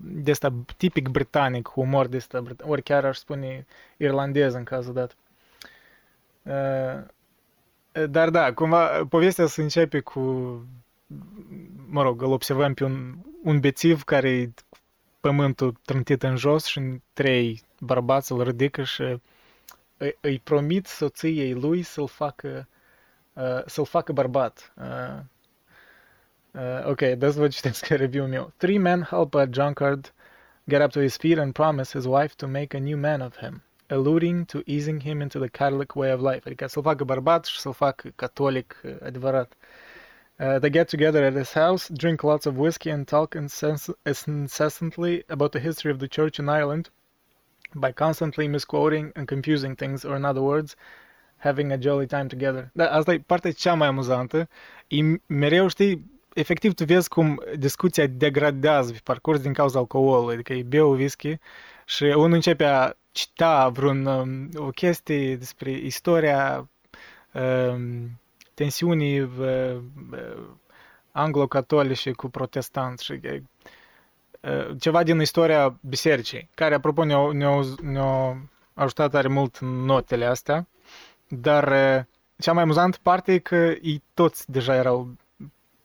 De 0.00 0.30
asta 0.30 0.54
tipic 0.76 1.08
britanic, 1.08 1.68
humor 1.68 2.06
de 2.06 2.16
asta, 2.16 2.40
brit- 2.40 2.62
ori 2.62 2.82
chiar 2.82 3.04
aș 3.04 3.16
spune 3.16 3.66
irlandez 3.96 4.54
în 4.54 4.64
cazul 4.64 4.92
dat. 4.92 5.16
Uh, 6.42 7.04
dar 8.08 8.30
da, 8.30 8.52
cumva 8.52 9.06
povestea 9.08 9.46
se 9.46 9.62
începe 9.62 10.00
cu, 10.00 10.20
mă 11.88 12.02
rog, 12.02 12.22
îl 12.22 12.32
observăm 12.32 12.74
pe 12.74 12.84
un, 12.84 13.14
un 13.42 13.60
bețiv 13.60 14.02
care 14.02 14.30
e 14.30 14.52
pământul 15.22 15.80
trântit 15.84 16.22
în 16.22 16.36
jos 16.36 16.64
și 16.64 17.00
trei 17.12 17.62
bărbați 17.80 18.32
îl 18.32 18.42
ridică 18.42 18.82
și 18.82 19.02
îi, 19.96 20.16
îi 20.20 20.38
promit 20.38 20.86
soției 20.86 21.52
lui 21.52 21.82
să-l 21.82 22.08
facă, 22.08 22.68
uh, 23.32 23.62
să-l 23.66 23.84
facă 23.84 24.12
bărbat. 24.12 24.72
Uh, 24.76 25.20
uh, 26.50 26.86
ok, 26.86 27.02
that's 27.02 27.36
what 27.36 27.50
citesc 27.50 27.90
în 27.90 27.96
review 28.06 28.26
meu. 28.26 28.52
Three 28.56 28.78
men 28.78 29.02
help 29.02 29.34
a 29.34 29.46
drunkard 29.46 30.14
get 30.68 30.82
up 30.82 30.90
to 30.90 31.00
his 31.00 31.16
feet 31.16 31.38
and 31.38 31.52
promise 31.52 31.98
his 31.98 32.06
wife 32.06 32.34
to 32.36 32.46
make 32.46 32.76
a 32.76 32.80
new 32.80 32.98
man 32.98 33.20
of 33.20 33.36
him 33.36 33.62
alluding 33.92 34.46
to 34.46 34.62
easing 34.66 35.00
him 35.00 35.20
into 35.22 35.38
the 35.38 35.48
Catholic 35.48 35.94
way 35.94 36.10
of 36.10 36.20
life. 36.20 36.42
Adică 36.46 36.66
să-l 36.66 36.82
facă 36.82 37.04
bărbat 37.04 37.44
și 37.44 37.60
să-l 37.60 37.72
facă 37.72 38.12
catolic 38.14 38.80
uh, 38.84 38.96
adevărat. 39.02 39.52
Uh, 40.42 40.58
they 40.58 40.70
get 40.70 40.88
together 40.88 41.24
at 41.24 41.34
his 41.34 41.52
house, 41.52 41.88
drink 41.88 42.24
lots 42.24 42.46
of 42.46 42.56
whiskey, 42.56 42.90
and 42.90 43.06
talk 43.06 43.36
incess- 43.36 43.94
incessantly 44.26 45.22
about 45.28 45.52
the 45.52 45.60
history 45.60 45.92
of 45.92 46.00
the 46.00 46.08
church 46.08 46.40
in 46.40 46.48
Ireland 46.48 46.90
by 47.76 47.92
constantly 47.92 48.48
misquoting 48.48 49.12
and 49.14 49.28
confusing 49.28 49.76
things, 49.76 50.04
or 50.04 50.16
in 50.16 50.24
other 50.24 50.42
words, 50.42 50.74
having 51.36 51.70
a 51.70 51.78
jolly 51.78 52.08
time 52.08 52.28
together. 52.28 52.70
Da, 52.74 52.90
asta 52.90 53.12
e 53.12 53.18
partea 53.18 53.52
cea 53.52 53.74
mai 53.74 53.88
amuzantă. 53.88 54.48
E 54.88 54.96
mereu, 55.26 55.68
știi, 55.68 56.04
efectiv 56.34 56.74
tu 56.74 56.84
vezi 56.84 57.08
cum 57.08 57.42
discuția 57.58 58.06
degradează 58.06 58.92
pe 58.92 59.00
parcurs 59.04 59.40
din 59.40 59.52
cauza 59.52 59.78
alcoolului, 59.78 60.34
adică 60.34 60.52
e 60.52 60.62
beu 60.62 60.90
whisky 60.90 61.38
și 61.84 62.02
unul 62.02 62.32
începe 62.32 62.64
a 62.64 62.92
cita 63.12 63.68
vreun, 63.68 64.06
um, 64.06 64.48
o 64.54 64.68
chestie 64.68 65.36
despre 65.36 65.70
istoria 65.70 66.68
um, 67.32 68.20
tensiunii 68.62 69.20
uh, 69.20 69.28
uh, 70.12 70.44
anglo-catolice 71.12 72.12
cu 72.12 72.28
protestanți 72.28 73.04
și 73.04 73.20
uh, 73.22 74.76
ceva 74.80 75.02
din 75.02 75.20
istoria 75.20 75.78
bisericii, 75.80 76.48
care, 76.54 76.74
apropo, 76.74 77.04
ne-au, 77.04 77.30
ne-au, 77.30 77.64
ne-au 77.82 78.36
ajutat 78.74 79.10
tare 79.10 79.28
mult 79.28 79.56
în 79.56 79.68
notele 79.68 80.24
astea, 80.24 80.66
dar 81.28 81.68
uh, 81.68 82.04
cea 82.38 82.52
mai 82.52 82.62
amuzant 82.62 82.96
parte 82.96 83.32
e 83.32 83.38
că 83.38 83.74
ei 83.82 84.02
toți 84.14 84.50
deja 84.50 84.74
erau 84.74 85.16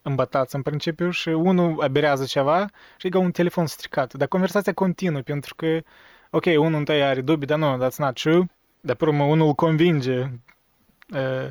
îmbătați 0.02 0.54
în 0.54 0.62
principiu 0.62 1.10
și 1.10 1.28
unul 1.28 1.80
aberează 1.82 2.24
ceva 2.24 2.66
și 2.96 3.06
e 3.06 3.10
ca 3.10 3.18
un 3.18 3.30
telefon 3.30 3.66
stricat. 3.66 4.14
Dar 4.14 4.28
conversația 4.28 4.72
continuă 4.72 5.20
pentru 5.20 5.54
că, 5.54 5.80
ok, 6.30 6.44
unul 6.44 6.78
întâi 6.78 7.02
are 7.02 7.20
dubii, 7.20 7.46
dar 7.46 7.58
nu, 7.58 7.86
that's 7.86 7.96
not 7.96 8.14
true. 8.20 8.44
Dar 8.80 8.96
pe 8.96 9.04
urmă 9.04 9.24
unul 9.24 9.46
îl 9.46 9.54
convinge 9.54 10.20
uh, 11.14 11.50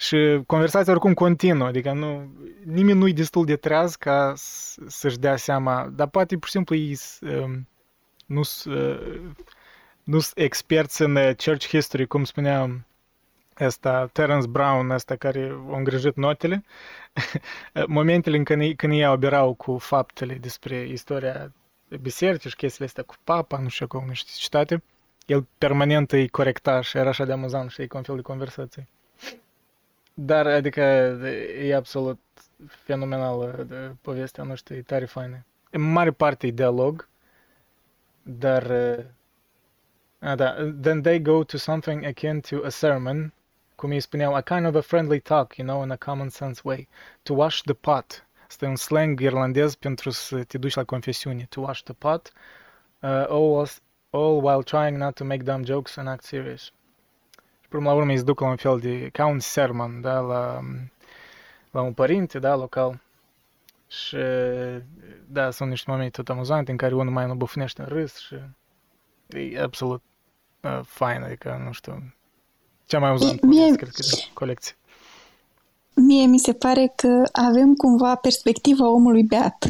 și 0.00 0.42
conversația 0.46 0.92
oricum 0.92 1.14
continuă, 1.14 1.66
adică 1.66 1.92
nu, 1.92 2.32
nimeni 2.64 2.98
nu 2.98 3.08
e 3.08 3.12
destul 3.12 3.44
de 3.44 3.56
treaz 3.56 3.94
ca 3.94 4.32
să-și 4.86 5.18
dea 5.18 5.36
seama, 5.36 5.90
dar 5.94 6.08
poate 6.08 6.36
pur 6.36 6.44
și 6.46 6.52
simplu 6.52 6.74
ei 6.74 6.98
um, 7.20 7.68
nu 8.26 8.42
sunt 8.42 8.74
uh, 8.76 9.20
nu 10.02 10.18
experți 10.34 11.02
în 11.02 11.16
uh, 11.16 11.30
church 11.44 11.66
history, 11.66 12.06
cum 12.06 12.24
spuneam 12.24 12.86
ăsta, 13.60 14.06
Terence 14.12 14.46
Brown, 14.48 14.90
ăsta 14.90 15.16
care 15.16 15.52
a 15.70 15.76
îngrijit 15.76 16.16
notele, 16.16 16.64
momentele 17.86 18.36
în 18.36 18.44
când, 18.44 18.76
când 18.76 18.92
ei 18.92 19.04
aberau 19.04 19.54
cu 19.54 19.78
faptele 19.78 20.34
despre 20.34 20.86
istoria 20.88 21.52
bisericii 22.00 22.50
și 22.50 22.56
chestiile 22.56 22.86
astea 22.86 23.02
cu 23.02 23.14
papa, 23.24 23.58
nu 23.58 23.68
știu 23.68 23.86
cum, 23.86 24.04
niște 24.08 24.30
citate, 24.34 24.82
el 25.26 25.46
permanent 25.58 26.12
îi 26.12 26.28
corecta 26.28 26.80
și 26.80 26.96
era 26.96 27.08
așa 27.08 27.24
de 27.24 27.32
amuzant 27.32 27.70
și 27.70 27.82
e 27.82 27.86
cu 27.86 27.96
un 27.96 28.02
fel 28.02 28.16
de 28.16 28.22
conversație. 28.22 28.88
Dar, 30.22 30.46
adică, 30.46 30.80
e 31.60 31.74
absolut 31.74 32.20
fenomenală 32.66 33.64
de 33.68 33.94
povestea, 34.00 34.44
nu 34.44 34.54
știu, 34.54 34.76
e 34.76 34.82
tare 34.82 35.04
faină. 35.04 35.44
În 35.70 35.92
mare 35.92 36.10
parte 36.10 36.46
e 36.46 36.50
dialog, 36.50 37.08
dar... 38.22 38.62
Uh, 38.62 40.34
da, 40.34 40.54
then 40.80 41.02
they 41.02 41.20
go 41.20 41.44
to 41.44 41.56
something 41.56 42.04
akin 42.04 42.40
to 42.40 42.64
a 42.64 42.68
sermon, 42.68 43.32
cum 43.74 43.90
îi 43.90 44.00
spuneau, 44.00 44.34
a 44.34 44.40
kind 44.40 44.66
of 44.66 44.74
a 44.74 44.80
friendly 44.80 45.20
talk, 45.20 45.56
you 45.56 45.66
know, 45.66 45.82
in 45.82 45.90
a 45.90 45.96
common 45.96 46.28
sense 46.28 46.60
way. 46.64 46.88
To 47.22 47.34
wash 47.34 47.60
the 47.62 47.74
pot. 47.74 48.26
Asta 48.46 48.64
e 48.64 48.68
un 48.68 48.76
slang 48.76 49.20
irlandez 49.20 49.74
pentru 49.74 50.10
să 50.10 50.44
te 50.44 50.58
duci 50.58 50.74
la 50.74 50.84
confesiune. 50.84 51.46
To 51.48 51.60
wash 51.60 51.82
the 51.82 51.92
pot. 51.92 52.32
Uh, 53.02 53.24
all, 53.28 53.66
all 54.10 54.40
while 54.42 54.62
trying 54.62 54.96
not 54.96 55.14
to 55.14 55.24
make 55.24 55.42
dumb 55.42 55.64
jokes 55.64 55.96
and 55.96 56.08
act 56.08 56.24
serious. 56.24 56.72
Până 57.70 57.84
la 57.84 57.94
urmă 57.94 58.12
îi 58.12 58.22
duc 58.22 58.40
la 58.40 58.48
un 58.48 58.56
fel 58.56 58.78
de, 58.78 59.08
ca 59.12 59.26
un 59.26 59.38
sermon, 59.38 60.00
da, 60.00 60.18
la, 60.18 60.60
la 61.70 61.80
un 61.80 61.92
părinte, 61.92 62.38
da, 62.38 62.56
local. 62.56 63.00
Și, 63.88 64.16
da, 65.26 65.50
sunt 65.50 65.68
niște 65.68 65.90
momente 65.90 66.22
tot 66.22 66.28
amuzante 66.28 66.70
în 66.70 66.76
care 66.76 66.94
unul 66.94 67.12
mai 67.12 67.26
nu 67.26 67.34
bufnește 67.34 67.82
în 67.82 67.88
râs 67.88 68.16
și 68.16 68.34
e 69.26 69.60
absolut 69.62 70.02
uh, 70.60 70.80
fain, 70.84 71.22
adică, 71.22 71.62
nu 71.64 71.72
știu, 71.72 72.14
cea 72.86 72.98
mai 72.98 73.08
amuzantă 73.08 73.46
mie, 73.46 73.74
cred 73.74 73.88
că, 73.88 74.00
de 74.00 74.30
colecție. 74.32 74.74
Mie 75.94 76.26
mi 76.26 76.38
se 76.38 76.52
pare 76.52 76.92
că 76.96 77.22
avem 77.32 77.74
cumva 77.74 78.14
perspectiva 78.14 78.88
omului 78.88 79.22
beat. 79.22 79.64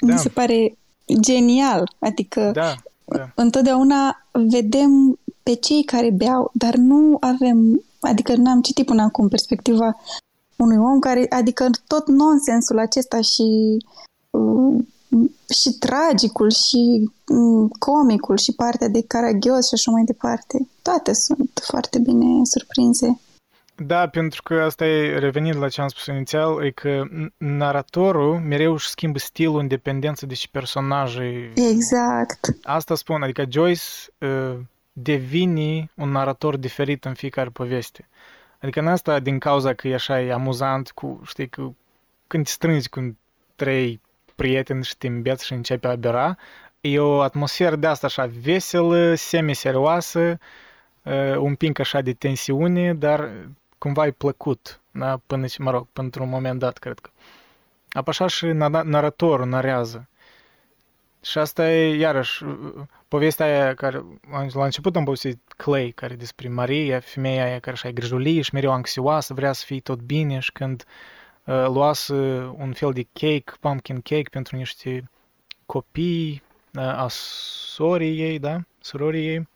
Da. 0.00 0.12
Mi 0.12 0.18
se 0.18 0.28
pare 0.28 0.76
genial, 1.20 1.92
adică 1.98 2.50
da, 2.50 2.74
da. 3.04 3.30
întotdeauna 3.34 4.26
vedem 4.32 5.18
pe 5.42 5.54
cei 5.54 5.84
care 5.84 6.10
beau, 6.10 6.50
dar 6.54 6.74
nu 6.74 7.16
avem, 7.20 7.82
adică 8.00 8.36
n-am 8.36 8.60
citit 8.60 8.86
până 8.86 9.02
acum 9.02 9.28
perspectiva 9.28 9.96
unui 10.56 10.76
om 10.76 10.98
care, 10.98 11.26
adică 11.28 11.70
tot 11.86 12.08
nonsensul 12.08 12.78
acesta 12.78 13.20
și 13.20 13.76
uh, 14.30 14.84
și 15.60 15.70
tragicul 15.78 16.50
și 16.50 17.10
uh, 17.26 17.70
comicul 17.78 18.36
și 18.36 18.52
partea 18.52 18.88
de 18.88 19.04
caragios 19.06 19.66
și 19.66 19.74
așa 19.74 19.90
mai 19.90 20.02
departe. 20.04 20.68
Toate 20.82 21.12
sunt 21.12 21.50
foarte 21.70 21.98
bine 21.98 22.44
surprinse. 22.44 23.20
Da, 23.86 24.08
pentru 24.08 24.42
că 24.42 24.54
asta 24.54 24.86
e 24.86 25.18
revenit 25.18 25.54
la 25.54 25.68
ce 25.68 25.80
am 25.80 25.88
spus 25.88 26.06
inițial, 26.06 26.64
e 26.64 26.70
că 26.70 27.02
naratorul 27.36 28.38
mereu 28.38 28.72
își 28.72 28.88
schimbă 28.88 29.18
stilul 29.18 29.58
în 29.58 29.68
dependență 29.68 30.26
de 30.26 30.34
ce 30.34 30.46
personaje... 30.50 31.52
Exact. 31.54 32.56
Asta 32.62 32.94
spun, 32.94 33.22
adică 33.22 33.44
Joyce 33.48 33.82
uh, 34.94 35.02
devine 35.02 35.90
un 35.94 36.10
narator 36.10 36.56
diferit 36.56 37.04
în 37.04 37.14
fiecare 37.14 37.48
poveste. 37.48 38.08
Adică 38.60 38.80
în 38.80 38.86
asta 38.86 39.18
din 39.18 39.38
cauza 39.38 39.74
că 39.74 39.88
e 39.88 39.94
așa 39.94 40.20
e 40.20 40.32
amuzant 40.32 40.90
cu, 40.90 41.20
știi, 41.24 41.48
că 41.48 41.70
când 42.26 42.44
te 42.44 42.50
strângi 42.50 42.88
cu 42.88 43.16
trei 43.54 44.00
prieteni 44.34 44.84
și 44.84 44.96
te 44.96 45.06
îmbeți 45.06 45.46
și 45.46 45.52
începe 45.52 45.86
a 45.86 45.96
bera, 45.96 46.36
e 46.80 46.98
o 46.98 47.20
atmosferă 47.20 47.76
de 47.76 47.86
asta 47.86 48.06
așa 48.06 48.30
veselă, 48.42 49.14
semi-serioasă, 49.14 50.38
uh, 51.02 51.36
un 51.36 51.54
pic 51.54 51.78
așa 51.78 52.00
de 52.00 52.12
tensiune, 52.12 52.94
dar 52.94 53.30
cumva 53.78 54.06
e 54.06 54.10
plăcut, 54.10 54.80
da? 54.90 55.20
până, 55.26 55.46
mă 55.58 55.70
rog, 55.70 55.86
pentru 55.92 56.22
un 56.22 56.28
moment 56.28 56.58
dat, 56.58 56.78
cred 56.78 56.98
că. 56.98 57.10
Apă 57.90 58.10
așa 58.10 58.26
și 58.26 58.46
naratorul 58.84 59.46
narează. 59.46 60.08
Și 61.22 61.38
asta 61.38 61.70
e, 61.70 61.96
iarăși, 61.96 62.44
povestea 63.08 63.46
aia 63.46 63.74
care, 63.74 64.04
la 64.52 64.64
început 64.64 64.96
am 64.96 65.04
povestit 65.04 65.52
Clay, 65.56 65.90
care 65.90 66.14
despre 66.14 66.48
Maria, 66.48 67.00
femeia 67.00 67.44
aia 67.44 67.58
care 67.58 67.76
așa 67.76 67.88
e 67.88 67.92
grijulie 67.92 68.42
și 68.42 68.54
mereu 68.54 68.72
anxioasă, 68.72 69.34
vrea 69.34 69.52
să 69.52 69.64
fie 69.64 69.80
tot 69.80 70.00
bine 70.00 70.38
și 70.38 70.52
când 70.52 70.84
uh, 71.44 71.66
luase 71.66 72.14
un 72.56 72.72
fel 72.72 72.92
de 72.92 73.02
cake, 73.12 73.52
pumpkin 73.60 74.00
cake 74.00 74.28
pentru 74.30 74.56
niște 74.56 75.10
copii 75.66 76.42
uh, 76.74 76.82
a 76.82 77.06
sorii 77.10 78.20
ei, 78.20 78.38
da, 78.38 78.60
surorii 78.80 79.28
ei, 79.28 79.48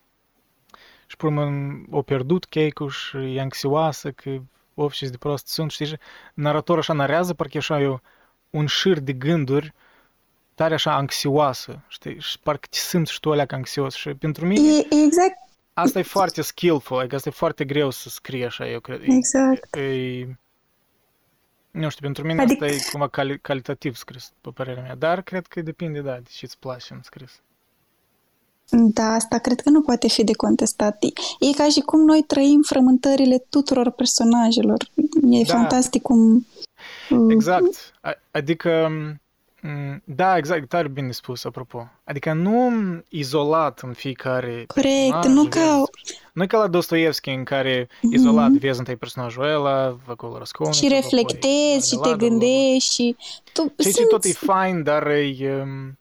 și 1.07 1.17
pur 1.17 1.29
urmă 1.29 1.83
o 1.91 2.03
pierdut 2.03 2.45
cake-ul 2.45 2.91
și 2.91 3.17
e 3.17 3.41
anxioasă 3.41 4.11
că 4.11 4.39
of 4.75 4.93
și 4.93 5.07
de 5.09 5.17
prost 5.17 5.47
sunt, 5.47 5.71
știi, 5.71 5.87
și 5.87 5.97
naratorul 6.35 6.81
așa 6.81 6.93
narează, 6.93 7.35
parcă 7.35 7.59
așa 7.59 7.81
e 7.81 8.01
un 8.51 8.67
șir 8.67 8.99
de 8.99 9.13
gânduri 9.13 9.75
tare 10.57 10.75
așa 10.75 10.95
anxioasă, 10.95 11.81
știi? 11.89 12.21
Și 12.21 12.39
parcă 12.39 12.67
te 12.71 12.79
simți 12.79 13.13
și 13.13 13.21
tu 13.21 13.31
alea 13.31 13.47
anxios. 13.51 13.95
Și 13.95 14.15
pentru 14.15 14.47
mine... 14.47 14.69
E, 14.69 14.87
exact. 15.05 15.37
Asta 15.73 15.99
e 15.99 16.03
foarte 16.03 16.43
skillful, 16.43 16.99
adică 16.99 17.15
asta 17.15 17.29
e 17.29 17.33
foarte 17.33 17.65
greu 17.65 17.91
să 17.91 18.09
scrie 18.09 18.47
așa, 18.47 18.69
eu 18.69 18.81
cred. 18.81 19.01
Exact. 19.03 19.75
E, 19.75 19.81
e, 19.81 20.37
nu 21.71 21.89
știu, 21.89 22.07
pentru 22.07 22.27
mine 22.27 22.43
adică... 22.43 22.65
asta 22.65 22.77
e 22.77 22.91
cumva 22.91 23.09
cali- 23.09 23.41
calitativ 23.41 23.97
scris, 23.97 24.33
pe 24.41 24.51
părerea 24.55 24.83
mea. 24.83 24.95
Dar 24.95 25.23
cred 25.23 25.47
că 25.47 25.61
depinde, 25.61 26.01
da, 26.01 26.15
de 26.15 26.29
ce 26.31 26.45
îți 26.45 26.59
place 26.59 26.95
în 26.95 27.01
scris. 27.03 27.41
Da, 28.71 29.05
asta 29.05 29.39
cred 29.39 29.61
că 29.61 29.71
nu 29.71 29.81
poate 29.81 30.09
fi 30.09 30.25
de 30.25 30.33
contestat. 30.33 31.03
E 31.39 31.53
ca 31.57 31.69
și 31.69 31.81
cum 31.81 32.01
noi 32.01 32.23
trăim 32.23 32.63
frământările 32.63 33.39
tuturor 33.49 33.91
personajelor. 33.91 34.79
E 35.31 35.43
da. 35.43 35.55
fantastic 35.55 36.03
cum... 36.03 36.47
Exact. 37.29 37.95
Adică 38.31 38.89
Mm, 38.89 39.21
da, 40.05 40.37
exact, 40.37 40.69
tare 40.69 40.89
bine 40.89 41.13
spus, 41.13 41.45
apropo. 41.45 41.89
Adică 42.05 42.33
nu 42.33 42.71
izolat 43.09 43.81
în 43.81 43.93
fiecare 43.93 44.65
Corect, 44.67 45.25
nu 45.27 45.45
ca... 45.45 45.83
Nu 46.33 46.43
e 46.43 46.47
ca 46.47 46.59
la 46.59 46.67
Dostoevski 46.67 47.31
în 47.31 47.45
care 47.45 47.85
mm-hmm. 47.85 48.13
izolat 48.13 48.51
vezi 48.51 48.79
întâi 48.79 48.97
personajul 48.97 49.43
ăla, 49.43 49.99
acolo 50.07 50.39
răscunde. 50.39 50.77
Și 50.77 50.89
reflectezi 50.89 51.89
și 51.89 51.97
te 51.97 52.17
gândești 52.17 52.95
și... 52.95 53.17
Tu 53.53 53.73
și 53.79 53.91
simți... 53.91 54.09
tot 54.09 54.25
e 54.25 54.33
fain, 54.33 54.83
dar 54.83 55.07
e... 55.07 55.63
Um, 55.63 55.99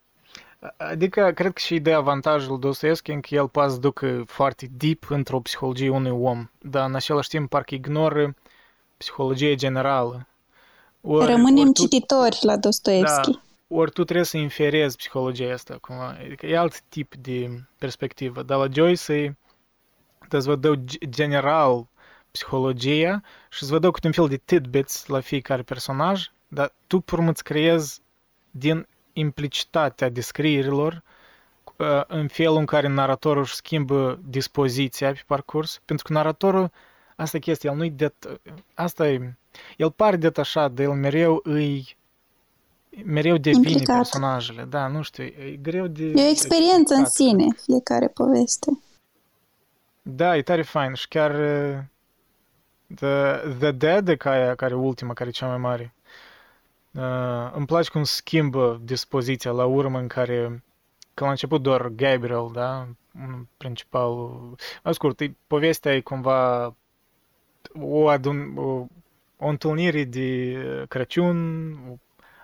adică, 0.78 1.32
cred 1.36 1.53
că 1.53 1.59
și 1.59 1.80
de 1.80 1.93
avantajul 1.93 2.59
Dostoevski 2.59 3.11
în 3.11 3.20
că 3.20 3.36
el 3.36 3.47
poate 3.47 3.72
să 3.72 3.78
ducă 3.78 4.24
foarte 4.28 4.70
deep 4.78 5.05
într-o 5.09 5.39
psihologie 5.39 5.89
unui 5.89 6.11
om, 6.11 6.49
dar 6.61 6.88
în 6.88 6.95
același 6.95 7.30
timp 7.30 7.49
parcă 7.49 7.76
ignoră 7.76 8.36
psihologia 8.97 9.53
generală. 9.53 10.28
Ori, 11.01 11.26
Rămânem 11.26 11.63
ori 11.63 11.72
tu... 11.72 11.82
cititori 11.82 12.38
la 12.41 12.57
Dostoevski. 12.57 13.32
Da, 13.32 13.41
ori 13.68 13.91
tu 13.91 14.03
trebuie 14.03 14.26
să 14.26 14.38
inferezi 14.38 14.95
psihologia 14.95 15.53
asta 15.53 15.78
cumva. 15.78 16.07
Adică 16.07 16.45
e 16.45 16.57
alt 16.57 16.82
tip 16.82 17.16
de 17.16 17.49
perspectivă. 17.78 18.43
Dar 18.43 18.57
la 18.57 18.68
Joyce 18.72 19.13
e 19.13 19.36
îți 20.30 20.47
vă 20.47 20.55
dau 20.55 20.84
general 21.09 21.88
psihologia 22.32 23.22
și 23.49 23.63
îți 23.63 23.72
vă 23.72 23.80
dau 23.80 23.91
câte 23.91 24.07
un 24.07 24.13
fel 24.13 24.28
de 24.28 24.41
tidbits 24.45 25.05
la 25.05 25.20
fiecare 25.20 25.61
personaj, 25.61 26.28
dar 26.47 26.74
tu 26.88 26.99
pe 26.99 27.16
urmă 27.16 27.30
îți 27.30 27.43
creezi 27.43 28.01
din 28.51 28.88
implicitatea 29.13 30.09
descrierilor 30.09 31.03
uh, 31.78 32.01
în 32.07 32.28
felul 32.28 32.57
în 32.57 32.66
care 32.66 32.88
naratorul 32.88 33.41
își 33.41 33.55
schimbă 33.55 34.20
dispoziția 34.24 35.11
pe 35.11 35.24
parcurs, 35.26 35.82
pentru 35.86 36.05
că 36.07 36.13
naratorul, 36.13 36.72
asta 37.16 37.38
e 37.38 37.39
chestia, 37.39 37.72
el 37.72 37.78
nu-i 37.78 37.89
det... 37.89 38.13
Asta 38.74 39.07
e... 39.07 39.36
El 39.78 39.91
pare 39.91 40.16
detașat, 40.16 40.72
dar 40.72 40.86
el 40.86 40.91
mereu 40.91 41.39
îi 41.43 41.97
mereu 43.04 43.38
devine 43.38 43.70
Implicat. 43.70 43.96
personajele. 43.96 44.64
Da, 44.64 44.88
nu 44.88 45.02
știu, 45.02 45.24
e 45.24 45.60
greu 45.62 45.88
de... 45.88 46.04
E 46.04 46.26
o 46.26 46.30
experiență 46.30 46.93
în 46.93 47.00
explicat. 47.00 47.38
sine, 47.39 47.48
fiecare 47.66 48.08
poveste. 48.08 48.80
Da, 50.02 50.38
e 50.38 50.41
tare 50.41 50.62
fain 50.62 50.93
și 50.93 51.08
chiar 51.08 51.32
uh, 51.32 51.78
The, 52.96 53.39
The 53.60 53.72
Dead, 53.72 54.18
care, 54.18 54.54
care 54.56 54.74
e 54.74 54.78
ultima, 54.78 55.14
care 55.14 55.30
e 55.30 55.32
cea 55.32 55.48
mai 55.48 55.58
mare, 55.58 55.93
uh, 56.91 57.52
îmi 57.54 57.66
place 57.66 57.89
cum 57.89 58.04
schimbă 58.04 58.82
dispoziția 58.84 59.52
la 59.52 59.66
urmă 59.66 60.00
în 60.00 60.08
care, 60.08 60.64
că 61.14 61.24
la 61.24 61.30
început 61.30 61.62
doar 61.62 61.88
Gabriel, 61.88 62.50
da, 62.54 62.88
un 63.20 63.46
principalul, 63.58 64.56
mai 64.84 64.93
scurt, 64.93 65.20
e, 65.20 65.36
povestea 65.48 65.96
e 65.96 66.02
cumva 66.02 66.76
o, 67.80 68.08
adun, 68.08 68.58
o, 68.58 68.86
o 69.38 69.48
întâlnire 69.48 70.04
de 70.04 70.58
Crăciun 70.88 71.78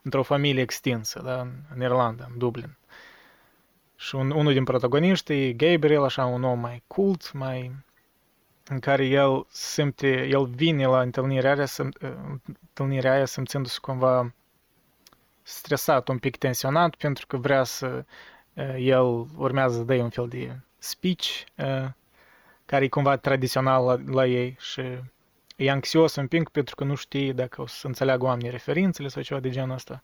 într-o 0.02 0.24
familie 0.24 0.62
extinsă, 0.62 1.22
da, 1.24 1.40
în, 1.40 1.52
în 1.76 1.82
Irlanda, 1.82 2.28
în 2.32 2.38
Dublin. 2.38 2.78
Și 3.96 4.16
un, 4.16 4.32
unul 4.32 4.54
din 4.54 4.64
protagoniști 4.64 5.34
e 5.34 5.54
Gabriel, 5.54 6.04
așa 6.04 6.26
un 6.26 6.44
om 6.44 6.60
mai 6.60 6.84
cult, 6.88 7.32
mai 7.34 7.72
în 8.68 8.80
care 8.80 9.06
el 9.06 9.46
simte, 9.50 10.28
el 10.28 10.46
vine 10.46 10.86
la 10.86 11.02
întâlnirea 11.02 11.54
aia, 11.54 11.66
sim, 11.66 11.92
întâlnirea 12.60 13.12
aia 13.12 13.26
simțindu-se 13.26 13.78
cumva 13.82 14.34
stresat, 15.42 16.08
un 16.08 16.18
pic 16.18 16.38
tensionat, 16.38 16.96
pentru 16.96 17.28
că 17.28 17.38
vrea 17.38 17.64
să, 17.64 18.06
uh, 18.54 18.76
el 18.78 19.28
urmează 19.36 19.78
să 19.78 19.84
dea 19.84 20.04
un 20.04 20.10
fel 20.10 20.28
de 20.28 20.60
speech, 20.78 21.26
uh, 21.58 21.90
care 22.66 22.84
e 22.84 22.88
cumva 22.88 23.18
tradițional 23.18 23.86
la, 23.86 24.00
la 24.06 24.26
ei 24.26 24.58
și 24.60 24.82
e 25.62 25.70
anxios 25.70 26.16
un 26.16 26.28
pic 26.28 26.50
pentru 26.50 26.76
că 26.76 26.84
nu 26.84 26.96
știe 26.96 27.34
dacă 27.34 27.62
o 27.62 27.66
să 27.66 27.88
înțeleagă 27.88 28.26
oamenii 28.26 28.50
referințele 28.50 29.08
sau 29.08 29.22
ceva 29.22 29.40
de 29.40 29.50
genul 29.50 29.76
ăsta. 29.76 30.04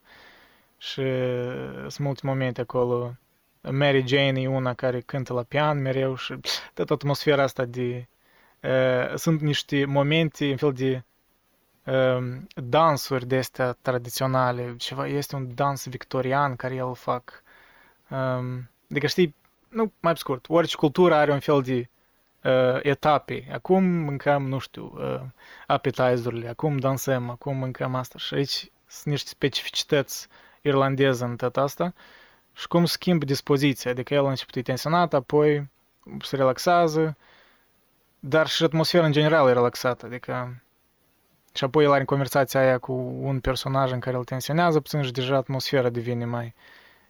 Și 0.77 0.99
uh, 0.99 1.79
sunt 1.79 1.99
multe 1.99 2.21
momente 2.23 2.61
acolo. 2.61 3.15
Mary 3.61 4.07
Jane 4.07 4.41
e 4.41 4.47
una 4.47 4.73
care 4.73 4.99
cântă 4.99 5.33
la 5.33 5.43
pian 5.43 5.81
mereu 5.81 6.15
și 6.15 6.35
tot 6.73 6.89
atmosfera 6.89 7.43
asta 7.43 7.65
de... 7.65 8.07
Uh, 8.61 9.15
sunt 9.15 9.41
niște 9.41 9.85
momente, 9.85 10.49
în 10.49 10.57
fel 10.57 10.73
de 10.73 11.03
uh, 11.85 12.37
dansuri 12.55 13.27
de 13.27 13.37
astea 13.37 13.71
tradiționale. 13.81 14.75
Ceva, 14.77 15.07
este 15.07 15.35
un 15.35 15.55
dans 15.55 15.87
victorian 15.87 16.55
care 16.55 16.75
el 16.75 16.95
fac. 16.95 17.43
Um, 18.09 18.69
adică 18.89 19.07
știi, 19.07 19.35
nu, 19.69 19.91
mai 19.99 20.13
pe 20.13 20.19
scurt, 20.19 20.45
orice 20.49 20.75
cultură 20.75 21.15
are 21.15 21.31
un 21.31 21.39
fel 21.39 21.61
de 21.61 21.89
uh, 22.43 22.79
etape. 22.81 23.47
Acum 23.53 23.83
mâncăm, 23.83 24.47
nu 24.47 24.59
știu, 24.59 24.93
uh, 24.95 25.21
appetizerurile, 25.67 26.49
acum 26.49 26.77
dansăm, 26.77 27.29
acum 27.29 27.57
mâncăm 27.57 27.95
asta. 27.95 28.17
Și 28.17 28.33
aici 28.33 28.71
sunt 28.87 29.05
niște 29.13 29.29
specificități 29.29 30.27
irlandeze 30.61 31.23
în 31.23 31.35
tot 31.35 31.57
asta. 31.57 31.93
Și 32.53 32.67
cum 32.67 32.85
schimbă 32.85 33.25
dispoziția, 33.25 33.91
adică 33.91 34.13
el 34.13 34.25
a 34.25 34.29
început 34.29 34.55
e 34.55 34.61
tensionat, 34.61 35.13
apoi 35.13 35.69
se 36.21 36.35
relaxează, 36.35 37.17
dar 38.19 38.47
și 38.47 38.63
atmosfera 38.63 39.05
în 39.05 39.11
general 39.11 39.49
e 39.49 39.53
relaxată, 39.53 40.05
adică 40.05 40.61
și 41.53 41.63
apoi 41.63 41.83
el 41.83 41.91
are 41.91 42.05
conversația 42.05 42.59
aia 42.59 42.77
cu 42.77 42.93
un 43.21 43.39
personaj 43.39 43.91
în 43.91 43.99
care 43.99 44.15
îl 44.15 44.23
tensionează 44.23 44.79
puțin 44.79 45.01
și 45.01 45.11
deja 45.11 45.35
atmosfera 45.35 45.89
devine 45.89 46.25
mai... 46.25 46.53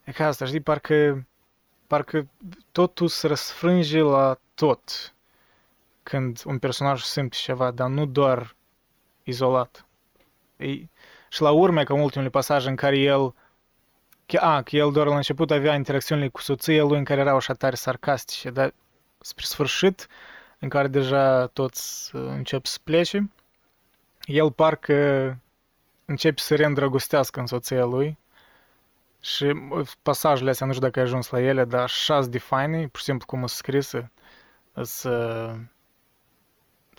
E 0.04 0.12
ca 0.12 0.28
asta, 0.28 0.46
știi, 0.46 0.60
parcă, 0.60 1.26
parcă 1.88 2.28
totul 2.72 3.08
se 3.08 3.28
răsfrânge 3.28 4.02
la 4.02 4.38
tot 4.56 5.14
când 6.08 6.41
un 6.45 6.60
personaj 6.60 7.01
simte 7.01 7.36
ceva, 7.39 7.72
dar 7.72 7.88
nu 7.88 8.05
doar 8.05 8.55
izolat. 9.24 9.86
E, 10.58 10.68
și 11.30 11.41
la 11.41 11.51
urmă, 11.51 11.84
ca 11.84 11.93
în 11.93 11.99
ultimele 11.99 12.30
pasaje 12.30 12.70
în 12.70 12.76
care 12.76 12.97
el 12.97 13.34
că, 14.26 14.38
a, 14.38 14.62
că 14.62 14.76
el 14.76 14.91
doar 14.91 15.08
la 15.08 15.16
început 15.16 15.51
avea 15.51 15.76
interacțiunile 15.76 16.28
cu 16.28 16.41
soția 16.41 16.84
lui 16.84 16.97
în 16.97 17.03
care 17.03 17.20
erau 17.20 17.36
așa 17.36 17.53
tare 17.53 17.76
sarcastice, 17.76 18.49
dar 18.49 18.74
spre 19.20 19.45
sfârșit, 19.45 20.08
în 20.60 20.70
care 20.70 20.88
deja 20.88 21.47
toți 21.47 22.16
uh, 22.16 22.22
încep 22.22 22.66
să 22.66 22.78
plece, 22.84 23.32
el 24.26 24.51
parcă 24.51 25.38
începe 26.05 26.41
să 26.41 26.55
reîndrăgostească 26.55 27.39
în 27.39 27.45
soția 27.45 27.86
lui 27.86 28.18
și 29.22 29.43
uh, 29.43 29.88
pasajele 30.01 30.49
astea, 30.49 30.66
nu 30.66 30.72
știu 30.72 30.86
dacă 30.86 30.99
ai 30.99 31.05
ajuns 31.05 31.30
la 31.30 31.41
ele, 31.41 31.66
dar 31.66 31.82
așa 31.82 32.22
de 32.22 32.39
faine, 32.39 32.88
pur 32.88 32.99
și 32.99 33.05
simplu 33.05 33.26
cum 33.26 33.39
sunt 33.39 33.49
scrise, 33.49 34.12
sunt 34.74 35.14
uh, 35.14 35.60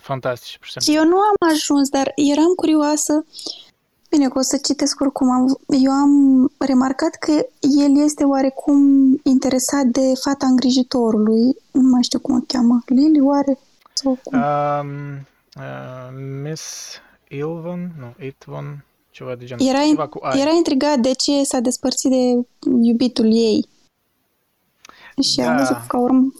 fantastice, 0.01 0.57
pur 0.59 0.66
și 0.66 0.72
simplu. 0.80 1.03
Eu 1.03 1.09
nu 1.09 1.16
am 1.16 1.49
ajuns, 1.51 1.88
dar 1.88 2.12
eram 2.16 2.53
curioasă. 2.57 3.24
Bine, 4.11 4.28
că 4.28 4.38
o 4.38 4.42
să 4.42 4.57
citesc 4.57 5.01
oricum. 5.01 5.30
Am, 5.30 5.59
eu 5.66 5.90
am 5.90 6.12
remarcat 6.59 7.14
că 7.14 7.32
el 7.61 8.03
este 8.05 8.24
oarecum 8.24 8.80
interesat 9.22 9.84
de 9.84 10.12
fata 10.24 10.46
îngrijitorului. 10.46 11.57
Nu 11.70 11.88
mai 11.88 12.03
știu 12.03 12.18
cum 12.18 12.34
o 12.34 12.40
cheamă. 12.46 12.82
Lily, 12.86 13.20
oare? 13.20 13.59
Sau 13.92 14.18
cum? 14.22 14.38
Um, 14.38 15.14
uh, 15.57 16.40
Miss 16.42 16.88
Ilvan, 17.28 17.92
nu, 17.99 18.24
Itvan, 18.26 18.84
ceva 19.11 19.34
de 19.34 19.44
genul. 19.44 19.66
Era, 19.66 19.82
ceva 19.82 20.09
cu 20.09 20.18
ai. 20.22 20.40
era 20.40 20.51
intrigat 20.51 20.99
de 20.99 21.12
ce 21.12 21.42
s-a 21.44 21.61
despărțit 21.61 22.11
de 22.11 22.46
iubitul 22.82 23.34
ei. 23.34 23.68
Și 25.22 25.40
am 25.40 25.57
Da. 25.57 25.62
văzut 25.62 25.86
că 25.88 25.96
urm... 25.96 26.34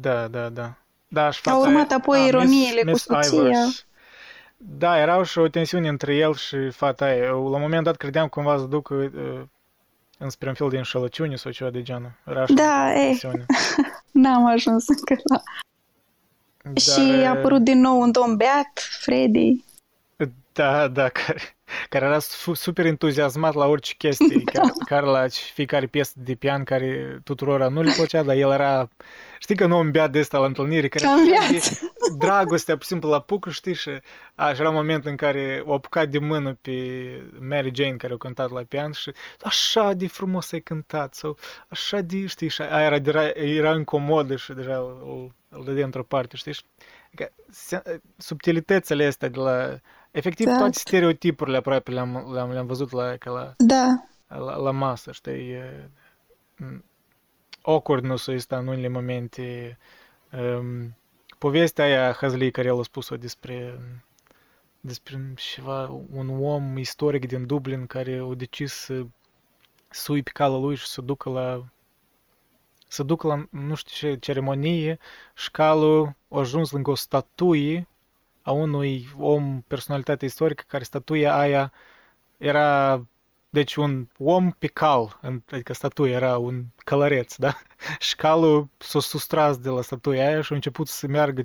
Da, 0.00 0.28
da, 0.28 0.48
da. 0.48 0.76
Da, 1.08 1.30
și 1.30 1.40
Au 1.44 1.58
fata- 1.60 1.68
urmat 1.68 1.90
apoi 1.92 2.18
a, 2.18 2.26
ironiile 2.26 2.80
cu 2.80 2.90
Miss 2.90 3.02
soția. 3.04 3.38
Ivers. 3.40 3.86
Da, 4.56 4.98
era 4.98 5.22
și 5.24 5.38
o 5.38 5.48
tensiune 5.48 5.88
între 5.88 6.14
el 6.14 6.34
și 6.34 6.70
fata 6.70 7.04
aia. 7.04 7.24
Eu, 7.24 7.48
La 7.48 7.56
un 7.56 7.60
moment 7.62 7.84
dat 7.84 7.96
credeam 7.96 8.28
cumva 8.28 8.56
să 8.58 8.64
ducă 8.64 8.94
uh, 8.94 9.40
înspre 10.18 10.48
un 10.48 10.54
fel 10.54 10.68
de 10.68 10.76
înșelăciune 10.76 11.36
sau 11.36 11.50
ceva 11.52 11.70
de 11.70 11.82
genul. 11.82 12.10
Era 12.26 12.42
așa 12.42 12.52
Da, 12.54 12.94
e, 12.94 13.04
tensiune. 13.04 13.46
n-am 14.22 14.46
ajuns 14.46 14.88
încă 14.88 15.16
la... 15.24 15.42
Și 16.80 17.10
Dar, 17.20 17.24
a 17.26 17.28
apărut 17.38 17.62
din 17.62 17.80
nou 17.80 18.00
un 18.00 18.10
domn 18.12 18.36
beat, 18.36 18.72
Freddy. 19.00 19.64
Da, 20.58 20.88
da, 20.88 21.08
care, 21.08 21.40
care 21.88 22.04
era 22.04 22.18
su- 22.18 22.54
super 22.54 22.86
entuziasmat 22.86 23.54
la 23.54 23.66
orice 23.66 23.94
chestie, 23.94 24.40
care, 24.52 24.72
care 24.84 25.06
la 25.06 25.26
fiecare 25.28 25.86
piesă 25.86 26.12
de 26.16 26.34
pian 26.34 26.64
care 26.64 27.20
tuturora 27.24 27.68
nu 27.68 27.82
le 27.82 27.92
plăcea, 27.96 28.22
dar 28.22 28.36
el 28.36 28.50
era, 28.50 28.88
știi 29.38 29.56
că 29.56 29.66
nu 29.66 29.78
un 29.78 29.90
beat 29.90 30.10
de 30.12 30.18
ăsta 30.18 30.38
la 30.38 30.46
întâlnire, 30.46 30.88
care 30.88 31.04
Ca 31.04 31.10
în 31.10 31.18
așa 31.20 31.48
de 31.48 31.56
viață. 31.56 31.78
dragostea, 32.18 32.74
pur 32.74 32.82
și 32.82 32.88
simplu, 32.88 33.08
la 33.10 33.20
pucă, 33.20 33.50
știi, 33.50 33.74
și 33.74 33.90
a, 34.34 34.52
și 34.52 34.60
era 34.60 34.68
un 34.68 34.74
moment 34.74 35.04
în 35.04 35.16
care 35.16 35.62
o 35.64 35.72
apucat 35.74 36.08
de 36.08 36.18
mână 36.18 36.54
pe 36.60 36.72
Mary 37.40 37.70
Jane, 37.74 37.96
care 37.96 38.12
a 38.12 38.16
cântat 38.16 38.50
la 38.50 38.62
pian 38.62 38.92
și 38.92 39.12
așa 39.42 39.92
de 39.92 40.06
frumos 40.08 40.52
ai 40.52 40.60
cântat, 40.60 41.14
sau 41.14 41.36
așa 41.68 42.00
de, 42.00 42.26
știi, 42.26 42.48
și 42.48 42.62
aia 42.62 42.84
era, 42.84 42.96
era, 42.96 43.22
era 43.28 43.74
incomodă 43.74 44.36
și 44.36 44.52
deja 44.52 44.80
o, 44.82 45.26
îl 45.48 45.64
dădea 45.64 45.84
într-o 45.84 46.02
parte, 46.02 46.36
știi, 46.36 46.52
și, 46.52 46.62
adică, 47.06 47.32
se- 47.50 48.00
subtilitățile 48.16 49.04
astea 49.06 49.28
de 49.28 49.38
la 49.38 49.80
Efectiv, 50.10 50.46
Exact. 50.46 50.58
toate 50.60 50.78
stereotipurile 50.78 51.56
aproape 51.56 51.90
le-am, 51.90 52.32
le-am, 52.32 52.50
le-am 52.50 52.66
văzut 52.66 52.90
la, 52.90 53.16
ca 53.16 53.30
la, 53.30 53.54
Da, 53.56 54.04
la, 54.28 54.56
la 54.56 54.70
masă, 54.70 55.12
știi? 55.12 55.50
e, 55.50 55.90
m, 56.56 56.84
Awkwardness-ul 57.62 58.34
ăsta 58.34 58.58
în 58.58 58.66
unele 58.66 58.88
momente. 58.88 59.78
Um, 60.32 60.96
povestea 61.38 61.84
aia 61.84 62.12
Hazley 62.12 62.50
care 62.50 62.68
el 62.68 62.78
a 62.78 62.82
spus-o 62.82 63.16
despre 63.16 63.78
despre 64.80 65.34
ceva, 65.36 66.02
un 66.12 66.42
om 66.42 66.76
istoric 66.76 67.26
din 67.26 67.46
Dublin 67.46 67.86
care 67.86 68.18
a 68.30 68.34
decis 68.34 68.72
să 68.72 69.06
sui 69.90 70.22
pe 70.22 70.30
calul 70.30 70.60
lui 70.60 70.74
și 70.74 70.86
să 70.86 71.00
ducă 71.00 71.30
la 71.30 71.64
să 72.88 73.02
ducă 73.02 73.26
la 73.26 73.46
nu 73.50 73.74
știu 73.74 74.08
ce 74.10 74.18
ceremonie 74.18 74.98
și 75.36 75.50
calul 75.50 76.14
a 76.28 76.38
ajuns 76.38 76.70
lângă 76.70 76.90
o 76.90 76.94
statuie 76.94 77.88
a 78.48 78.52
unui 78.52 79.08
om, 79.18 79.60
personalitate 79.66 80.24
istorică, 80.24 80.64
care 80.66 80.84
statuia 80.84 81.36
aia 81.38 81.72
era, 82.38 83.02
deci 83.50 83.74
un 83.76 84.08
om 84.18 84.50
pe 84.50 84.66
cal, 84.66 85.18
în- 85.22 85.42
adică 85.50 85.72
statuia 85.72 86.12
era 86.16 86.38
un 86.38 86.64
călăreț, 86.84 87.36
da? 87.36 87.58
Și 87.98 88.08
șcalul 88.14 88.68
s-a 88.78 89.00
sustras 89.00 89.58
de 89.58 89.68
la 89.68 89.82
statuia 89.82 90.26
aia 90.28 90.40
și 90.40 90.52
a 90.52 90.54
început 90.54 90.88
să 90.88 91.06
meargă 91.06 91.42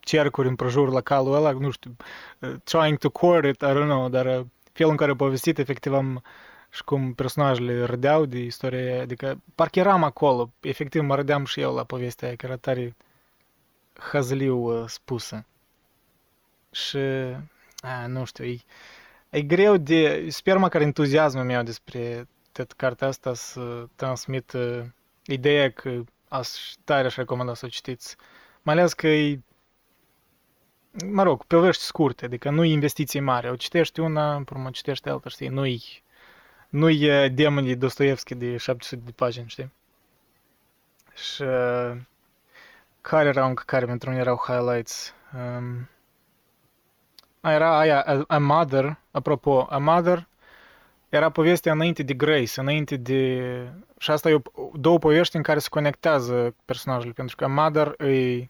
cercuri 0.00 0.48
împrejur 0.48 0.88
la 0.92 1.00
calul 1.00 1.34
ăla, 1.34 1.50
nu 1.50 1.70
știu, 1.70 1.96
uh, 2.40 2.54
trying 2.64 2.98
to 2.98 3.10
court 3.10 3.44
it, 3.44 3.60
I 3.62 3.64
don't 3.66 3.88
know, 3.88 4.08
dar 4.08 4.26
uh, 4.26 4.46
felul 4.72 4.90
în 4.90 4.96
care 4.96 5.10
a 5.10 5.16
povestit, 5.16 5.58
efectiv 5.58 5.92
am 5.92 6.22
și 6.70 6.84
cum 6.84 7.14
personajele 7.14 7.84
râdeau 7.84 8.24
de 8.26 8.38
istoria 8.38 8.78
aia, 8.92 9.02
adică 9.02 9.40
parcă 9.54 9.78
eram 9.78 10.02
acolo, 10.04 10.50
efectiv 10.60 11.02
mă 11.02 11.14
râdeam 11.14 11.44
și 11.44 11.60
eu 11.60 11.74
la 11.74 11.84
povestea 11.84 12.26
aia, 12.28 12.36
că 12.36 12.46
era 12.46 12.56
tare 12.56 12.96
hazliu 14.10 14.56
uh, 14.56 14.84
spusă. 14.88 15.44
Și, 16.74 16.98
a, 17.80 18.06
nu 18.06 18.24
știu, 18.24 18.44
e, 18.44 18.58
e 19.30 19.42
greu 19.42 19.76
de... 19.76 20.26
Sper 20.30 20.56
măcar 20.56 20.80
entuziasmul 20.80 21.44
meu 21.44 21.62
despre 21.62 22.28
tot 22.52 22.72
cartea 22.72 23.08
asta 23.08 23.34
să 23.34 23.86
transmit 23.96 24.52
uh, 24.52 24.84
ideea 25.26 25.70
că 25.70 26.00
aș 26.28 26.48
tare 26.84 27.06
aș 27.06 27.16
recomanda 27.16 27.54
să 27.54 27.66
o 27.66 27.68
citiți. 27.68 28.16
Mai 28.62 28.74
ales 28.74 28.92
că 28.92 29.06
e, 29.06 29.40
mă 31.10 31.22
rog, 31.22 31.44
povești 31.44 31.82
scurte, 31.82 32.24
adică 32.24 32.50
nu 32.50 32.62
investiții 32.62 33.20
mari. 33.20 33.48
O 33.50 33.56
citești 33.56 34.00
una, 34.00 34.36
pe 34.36 34.52
urmă 34.54 34.70
citești 34.70 35.08
alta, 35.08 35.28
știi, 35.28 35.48
nu-i, 35.48 36.02
nu-i 36.68 37.30
demonii 37.30 37.76
Dostoevski 37.76 38.34
de 38.34 38.56
700 38.56 39.02
de 39.04 39.10
pagini, 39.10 39.48
știi? 39.48 39.72
Și 41.14 41.44
care 43.00 43.28
erau 43.28 43.48
încă 43.48 43.62
care 43.66 43.86
pentru 43.86 44.08
mine 44.08 44.20
erau 44.20 44.36
highlights? 44.46 45.14
Um, 45.34 45.88
era 47.52 47.78
aia, 47.78 48.00
a, 48.00 48.24
a 48.26 48.38
Mother, 48.38 48.98
apropo, 49.10 49.66
A 49.70 49.78
Mother 49.78 50.28
era 51.08 51.30
povestea 51.30 51.72
înainte 51.72 52.02
de 52.02 52.14
Grace, 52.14 52.60
înainte 52.60 52.96
de... 52.96 53.42
Și 53.98 54.10
asta 54.10 54.30
e 54.30 54.34
o, 54.34 54.70
două 54.74 54.98
povești 54.98 55.36
în 55.36 55.42
care 55.42 55.58
se 55.58 55.68
conectează 55.68 56.54
personajele, 56.64 57.12
pentru 57.12 57.36
că 57.36 57.48
Mother 57.48 58.00
e 58.00 58.48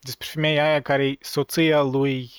despre 0.00 0.26
femeia 0.30 0.64
aia 0.64 0.80
care 0.80 1.06
e 1.06 1.16
soția 1.20 1.82
lui 1.82 2.30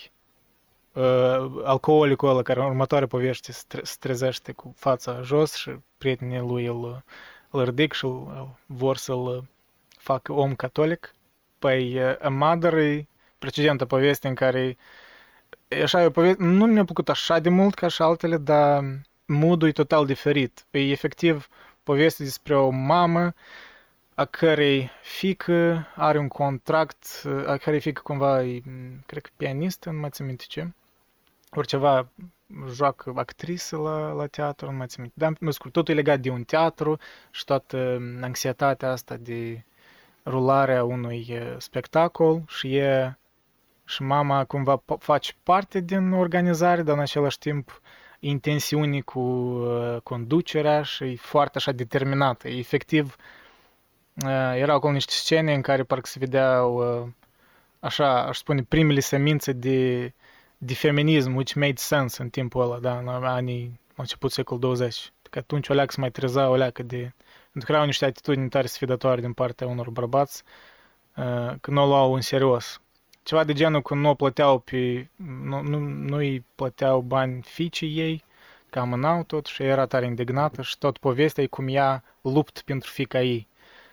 uh, 0.93 1.61
alcoolicul 1.63 2.29
ăla, 2.29 2.41
care 2.41 2.59
în 2.59 2.65
următoarea 2.65 3.07
poveste 3.07 3.51
se, 3.51 3.63
tre- 3.67 3.83
se 3.83 3.95
trezește 3.99 4.51
cu 4.51 4.73
fața 4.77 5.21
jos 5.21 5.53
și 5.53 5.71
prietenii 5.97 6.39
lui 6.39 6.65
îl, 6.65 7.03
îl 7.49 7.63
ridic 7.63 7.93
și 7.93 8.05
îl, 8.05 8.57
vor 8.65 8.97
să-l 8.97 9.43
facă 9.97 10.33
om 10.33 10.55
catolic. 10.55 11.13
Păi 11.59 12.01
A 12.21 12.29
Mother 12.29 12.73
e 12.73 13.07
precedentă 13.39 13.85
poveste 13.85 14.27
în 14.27 14.35
care 14.35 14.61
așa 14.61 14.77
e 15.71 16.05
o 16.05 16.09
poveste, 16.09 16.43
nu 16.43 16.65
mi-a 16.65 16.83
plăcut 16.83 17.09
așa 17.09 17.39
de 17.39 17.49
mult 17.49 17.73
ca 17.73 17.87
și 17.87 18.01
altele, 18.01 18.37
dar 18.37 18.83
modul 19.25 19.67
e 19.67 19.71
total 19.71 20.05
diferit. 20.05 20.65
E 20.71 20.79
efectiv 20.79 21.47
poveste 21.83 22.23
despre 22.23 22.55
o 22.55 22.69
mamă 22.69 23.33
a 24.15 24.25
cărei 24.25 24.89
fică 25.01 25.87
are 25.95 26.17
un 26.17 26.27
contract, 26.27 27.23
a 27.45 27.57
cărei 27.57 27.79
fică 27.79 28.01
cumva 28.03 28.43
e, 28.43 28.61
cred 29.05 29.21
că 29.21 29.29
pianistă, 29.37 29.89
nu 29.89 29.99
mai 29.99 30.09
țin 30.09 30.25
minte 30.25 30.43
ce, 30.47 30.73
ori 31.51 31.67
ceva 31.67 32.07
joacă 32.73 33.13
actrisă 33.15 33.77
la, 33.77 34.11
la 34.11 34.27
teatru, 34.27 34.71
nu 34.71 34.77
mai 34.77 34.87
țin 34.87 35.01
minte. 35.01 35.15
Dar, 35.19 35.33
mă 35.39 35.51
scurt, 35.51 35.73
totul 35.73 35.93
e 35.93 35.97
legat 35.97 36.19
de 36.19 36.29
un 36.29 36.43
teatru 36.43 36.99
și 37.31 37.43
toată 37.45 38.01
anxietatea 38.21 38.91
asta 38.91 39.15
de 39.17 39.63
rularea 40.25 40.83
unui 40.83 41.39
spectacol 41.57 42.43
și 42.47 42.75
e 42.75 43.17
și 43.91 44.03
mama 44.03 44.45
cumva 44.45 44.81
face 44.99 45.33
parte 45.43 45.79
din 45.79 46.11
organizare, 46.11 46.81
dar 46.81 46.95
în 46.95 47.01
același 47.01 47.37
timp 47.37 47.81
intensiuni 48.19 49.01
cu 49.01 49.19
uh, 49.19 49.97
conducerea 50.03 50.81
și 50.83 51.03
e 51.03 51.15
foarte 51.15 51.57
așa 51.57 51.71
determinată. 51.71 52.47
Efectiv, 52.47 53.15
uh, 54.25 54.53
erau 54.55 54.75
acolo 54.75 54.93
niște 54.93 55.11
scene 55.11 55.53
în 55.53 55.61
care 55.61 55.83
parcă 55.83 56.07
se 56.07 56.19
vedeau 56.19 56.75
uh, 56.75 57.07
așa, 57.79 58.23
aș 58.23 58.37
spune, 58.37 58.63
primele 58.63 58.99
semințe 58.99 59.51
de, 59.51 60.13
de 60.57 60.73
feminism, 60.73 61.35
which 61.35 61.53
made 61.53 61.75
sense 61.75 62.21
în 62.21 62.29
timpul 62.29 62.61
ăla, 62.61 62.79
da, 62.79 62.97
în 62.97 63.07
anii, 63.07 63.79
început 63.95 64.31
secol 64.31 64.59
20. 64.59 65.11
Că 65.29 65.39
atunci 65.39 65.69
o 65.69 65.73
leacă 65.73 65.91
se 65.91 65.99
mai 65.99 66.11
treza 66.11 66.49
o 66.49 66.55
leacă 66.55 66.83
de... 66.83 67.13
Pentru 67.51 67.65
că 67.65 67.71
erau 67.71 67.85
niște 67.85 68.05
atitudini 68.05 68.49
tare 68.49 68.67
sfidătoare 68.67 69.21
din 69.21 69.33
partea 69.33 69.67
unor 69.67 69.89
bărbați, 69.89 70.43
că 71.61 71.71
nu 71.71 71.83
o 71.83 71.85
luau 71.85 72.13
în 72.13 72.21
serios 72.21 72.81
ceva 73.23 73.43
de 73.43 73.53
genul 73.53 73.81
că 73.81 73.93
nu 73.95 74.09
o 74.09 74.13
plăteau 74.13 74.59
pe, 74.59 75.09
nu, 75.43 75.61
nu, 75.61 75.79
nu 75.79 76.15
îi 76.15 76.45
plăteau 76.55 77.01
bani 77.01 77.41
fiicii 77.41 77.97
ei, 77.97 78.23
că 78.69 78.79
amânau 78.79 79.23
tot 79.23 79.45
și 79.45 79.63
era 79.63 79.85
tare 79.85 80.05
indignată 80.05 80.61
și 80.61 80.77
tot 80.77 80.97
povestea 80.97 81.43
e 81.43 81.47
cum 81.47 81.67
ea 81.67 82.03
lupt 82.21 82.61
pentru 82.61 82.91
fica 82.91 83.21
ei. 83.21 83.47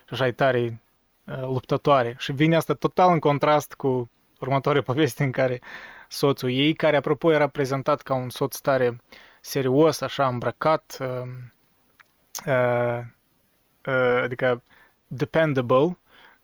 Și 0.06 0.12
așa 0.12 0.26
e 0.26 0.32
tare 0.32 0.82
uh, 1.24 1.42
luptătoare. 1.42 2.14
Și 2.18 2.32
vine 2.32 2.56
asta 2.56 2.74
total 2.74 3.12
în 3.12 3.18
contrast 3.18 3.74
cu 3.74 4.10
următoarea 4.40 4.82
poveste 4.82 5.24
în 5.24 5.30
care 5.30 5.60
soțul 6.08 6.50
ei, 6.50 6.74
care 6.74 6.96
apropo 6.96 7.32
era 7.32 7.46
prezentat 7.46 8.00
ca 8.00 8.14
un 8.14 8.30
soț 8.30 8.58
tare 8.58 9.00
serios, 9.40 10.00
așa 10.00 10.26
îmbrăcat, 10.26 10.96
uh, 11.00 11.28
uh, 12.46 13.00
uh, 13.86 14.20
adică 14.22 14.62
dependable, 15.06 15.98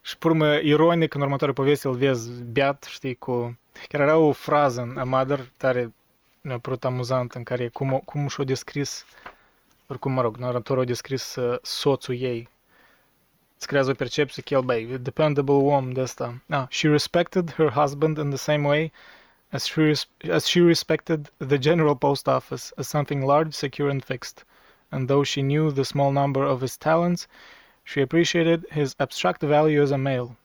și 0.07 0.18
pe 0.18 0.26
urmă, 0.26 0.55
ironic, 0.55 1.14
în 1.14 1.20
următoarea 1.20 1.55
poveste 1.55 1.88
îl 1.88 1.94
vezi 1.94 2.42
beat, 2.42 2.86
știi, 2.88 3.14
cu... 3.14 3.59
Chiar 3.88 4.00
era 4.00 4.16
o 4.16 4.32
frază 4.32 4.80
în 4.80 4.98
A 4.98 5.05
Mother 5.05 5.50
tare 5.57 5.92
mi-a 6.40 6.59
părut 6.59 6.84
amuzant, 6.84 7.32
în 7.32 7.42
care 7.42 7.68
cum, 7.68 8.02
cum 8.05 8.28
și-o 8.28 8.44
descris, 8.44 9.05
oricum, 9.86 10.12
mă 10.12 10.20
rog, 10.20 10.36
naratorul 10.36 10.82
a 10.82 10.86
descris 10.86 11.34
uh, 11.34 11.59
soțul 11.62 12.20
ei. 12.20 12.48
Îți 13.57 13.66
creează 13.66 13.90
o 13.90 13.94
percepție 13.94 14.42
că 14.42 14.55
el, 14.55 14.62
băi, 14.62 14.98
dependable 15.00 15.55
om 15.55 15.92
de 15.92 16.00
asta. 16.00 16.42
Ah, 16.48 16.66
she 16.68 16.88
respected 16.88 17.52
her 17.52 17.70
husband 17.70 18.18
in 18.18 18.28
the 18.28 18.38
same 18.38 18.66
way 18.66 18.92
as 19.50 19.64
she, 19.64 19.92
as 20.30 20.46
she 20.46 20.61
respected 20.61 21.32
the 21.46 21.59
general 21.59 21.96
post 21.96 22.26
office 22.26 22.72
as 22.76 22.88
something 22.88 23.24
large, 23.24 23.50
secure 23.50 23.90
and 23.90 24.05
fixed. 24.05 24.44
And 24.88 25.07
though 25.07 25.26
she 25.26 25.40
knew 25.40 25.72
the 25.72 25.82
small 25.82 26.12
number 26.12 26.42
of 26.42 26.61
his 26.61 26.76
talents, 26.76 27.26
She 27.85 28.01
appreciated 28.01 28.64
his 28.70 28.95
abstract 28.99 29.43
value 29.43 29.82
as 29.82 29.91
a 29.91 29.97
male. 29.97 30.37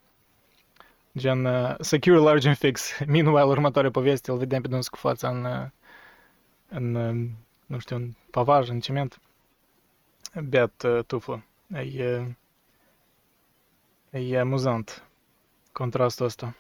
Gen, 1.17 1.45
uh, 1.45 1.77
secure, 1.81 2.19
large 2.19 2.47
and 2.47 2.57
fix. 2.57 2.91
Meanwhile, 3.07 3.47
următoarea 3.47 3.91
poveste 3.91 4.31
îl 4.31 4.37
vedem 4.37 4.61
pe 4.61 4.67
dânsul 4.67 4.91
cu 4.91 4.97
fața 4.97 5.29
în, 5.29 5.45
uh, 5.45 5.67
în, 6.69 6.95
uh, 6.95 7.29
nu 7.65 7.79
știu, 7.79 7.95
în 7.95 8.13
pavaj, 8.31 8.69
în 8.69 8.79
ciment. 8.79 9.19
Beat 10.43 10.83
uh, 10.83 11.03
tuflă. 11.05 11.43
E, 11.73 12.35
e 14.09 14.39
amuzant 14.39 15.03
contrastul 15.71 16.25
ăsta. 16.25 16.55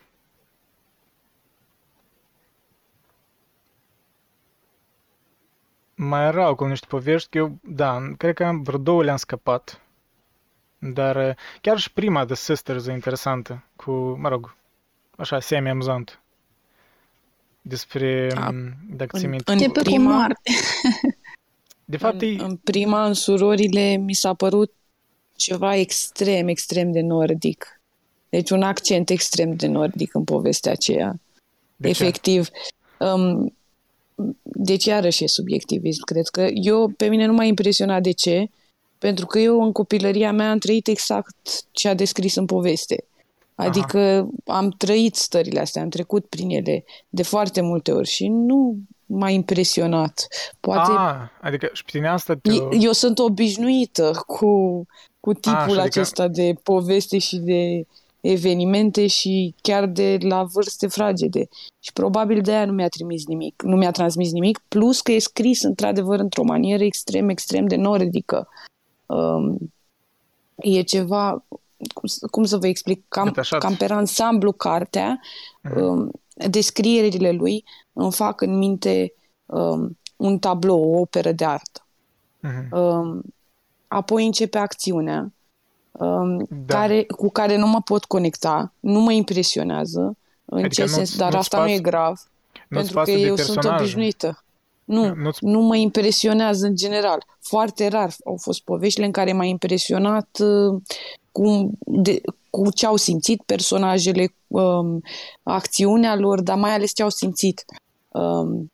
Mai 5.95 6.25
erau 6.25 6.55
cu 6.55 6.65
niște 6.65 6.85
povești, 6.89 7.29
că 7.29 7.37
eu, 7.37 7.57
da, 7.61 8.13
cred 8.17 8.35
că 8.35 8.51
vreo 8.61 8.77
două 8.77 9.03
le-am 9.03 9.17
scăpat 9.17 9.81
dar 10.79 11.15
uh, 11.15 11.35
chiar 11.61 11.77
și 11.77 11.91
prima 11.91 12.25
de 12.25 12.35
Sisters 12.35 12.87
e 12.87 12.91
interesantă, 12.91 13.63
cu, 13.75 13.91
mă 13.91 14.29
rog, 14.29 14.55
așa, 15.17 15.39
semi-amuzant. 15.39 16.19
Despre, 17.61 18.31
A, 18.35 18.53
dacă 18.89 19.17
ți 19.17 19.25
minte. 19.25 19.51
În, 19.51 19.59
în 19.61 19.71
prima, 19.71 20.27
de 21.85 21.97
fapt, 21.97 22.21
în, 22.21 22.27
e... 22.27 22.43
în 22.43 22.55
prima, 22.55 23.05
în 23.05 23.13
surorile, 23.13 23.95
mi 23.95 24.13
s-a 24.13 24.33
părut 24.33 24.73
ceva 25.35 25.75
extrem, 25.75 26.47
extrem 26.47 26.91
de 26.91 27.01
nordic. 27.01 27.81
Deci 28.29 28.49
un 28.49 28.61
accent 28.61 29.09
extrem 29.09 29.55
de 29.55 29.67
nordic 29.67 30.13
în 30.13 30.23
povestea 30.23 30.71
aceea. 30.71 31.19
De 31.75 31.89
Efectiv. 31.89 32.49
Um, 32.99 33.55
deci 34.43 34.85
iarăși 34.85 35.23
e 35.23 35.27
subiectivism, 35.27 36.03
cred 36.03 36.27
că. 36.27 36.47
Eu, 36.53 36.87
pe 36.87 37.07
mine 37.07 37.25
nu 37.25 37.33
m-a 37.33 37.43
impresionat 37.43 38.01
de 38.01 38.11
ce, 38.11 38.49
pentru 38.99 39.25
că 39.25 39.39
eu 39.39 39.63
în 39.63 39.71
copilăria 39.71 40.31
mea 40.31 40.51
am 40.51 40.57
trăit 40.57 40.87
exact 40.87 41.35
ce 41.71 41.87
a 41.87 41.93
descris 41.93 42.35
în 42.35 42.45
poveste. 42.45 43.03
Adică 43.55 43.99
Aha. 43.99 44.57
am 44.57 44.69
trăit 44.69 45.15
stările 45.15 45.59
astea, 45.59 45.81
am 45.81 45.89
trecut 45.89 46.25
prin 46.25 46.49
ele 46.49 46.83
de 47.09 47.23
foarte 47.23 47.61
multe 47.61 47.91
ori 47.91 48.07
și 48.07 48.27
nu 48.27 48.77
m-a 49.05 49.29
impresionat. 49.29 50.27
Poate... 50.59 50.91
A, 50.95 51.31
adică 51.41 51.69
și 51.73 51.83
prin 51.83 52.05
asta 52.05 52.35
te... 52.35 52.51
Eu 52.79 52.91
sunt 52.91 53.19
obișnuită 53.19 54.23
cu, 54.27 54.85
cu 55.19 55.33
tipul 55.33 55.57
A, 55.57 55.81
adică... 55.81 55.81
acesta 55.81 56.27
de 56.27 56.53
poveste 56.63 57.17
și 57.17 57.37
de 57.37 57.85
evenimente 58.21 59.07
și 59.07 59.55
chiar 59.61 59.85
de 59.85 60.17
la 60.21 60.43
vârste 60.43 60.87
fragede. 60.87 61.47
Și 61.79 61.93
probabil 61.93 62.41
de 62.41 62.51
aia 62.51 62.65
nu 62.65 62.71
mi-a 62.71 62.87
trimis 62.87 63.25
nimic, 63.25 63.61
nu 63.61 63.75
mi-a 63.75 63.91
transmis 63.91 64.31
nimic, 64.31 64.61
plus 64.67 65.01
că 65.01 65.11
e 65.11 65.19
scris 65.19 65.63
într-adevăr 65.63 66.19
într-o 66.19 66.43
manieră 66.43 66.83
extrem, 66.83 67.29
extrem 67.29 67.67
de 67.67 67.75
nordică 67.75 68.47
um, 68.47 68.69
e 70.55 70.81
ceva, 70.81 71.43
cum, 71.93 72.09
cum 72.31 72.43
să 72.43 72.57
vă 72.57 72.67
explic, 72.67 73.03
cam, 73.07 73.35
cam 73.59 73.75
pe 73.75 73.85
ansamblu 73.85 74.51
cartea, 74.51 75.19
uh-huh. 75.69 75.75
um, 75.75 76.11
descrierile 76.49 77.31
lui 77.31 77.63
îmi 77.93 78.11
fac 78.11 78.41
în 78.41 78.57
minte 78.57 79.13
um, 79.45 79.97
un 80.15 80.39
tablou, 80.39 80.93
o 80.93 80.99
operă 80.99 81.31
de 81.31 81.45
artă. 81.45 81.85
Uh-huh. 82.47 82.69
Um, 82.71 83.21
apoi 83.87 84.25
începe 84.25 84.57
acțiunea, 84.57 85.31
um, 85.91 86.47
da. 86.49 86.75
care, 86.75 87.03
cu 87.03 87.29
care 87.29 87.57
nu 87.57 87.67
mă 87.67 87.81
pot 87.81 88.05
conecta, 88.05 88.73
nu 88.79 88.99
mă 88.99 89.11
impresionează, 89.11 90.17
în 90.45 90.57
adică 90.57 90.73
ce 90.73 90.85
sens, 90.85 91.17
dar 91.17 91.35
asta 91.35 91.63
nu 91.63 91.69
e 91.69 91.79
grav, 91.79 92.29
pentru 92.67 93.01
că 93.01 93.11
eu 93.11 93.35
sunt 93.35 93.63
obișnuită. 93.63 94.43
Nu, 94.89 95.13
nu, 95.15 95.29
nu 95.39 95.59
mă 95.59 95.75
impresionează 95.75 96.65
în 96.67 96.75
general. 96.75 97.23
Foarte 97.39 97.87
rar 97.87 98.13
au 98.25 98.37
fost 98.41 98.63
poveștile 98.63 99.05
în 99.05 99.11
care 99.11 99.33
m-a 99.33 99.45
impresionat 99.45 100.39
uh, 100.39 100.81
cu, 101.31 101.71
de, 101.79 102.21
cu 102.49 102.71
ce 102.71 102.85
au 102.85 102.95
simțit 102.95 103.41
personajele, 103.45 104.33
um, 104.47 105.01
acțiunea 105.43 106.15
lor, 106.15 106.41
dar 106.41 106.57
mai 106.57 106.71
ales 106.71 106.93
ce 106.93 107.03
au 107.03 107.09
simțit. 107.09 107.65
Um, 108.07 108.71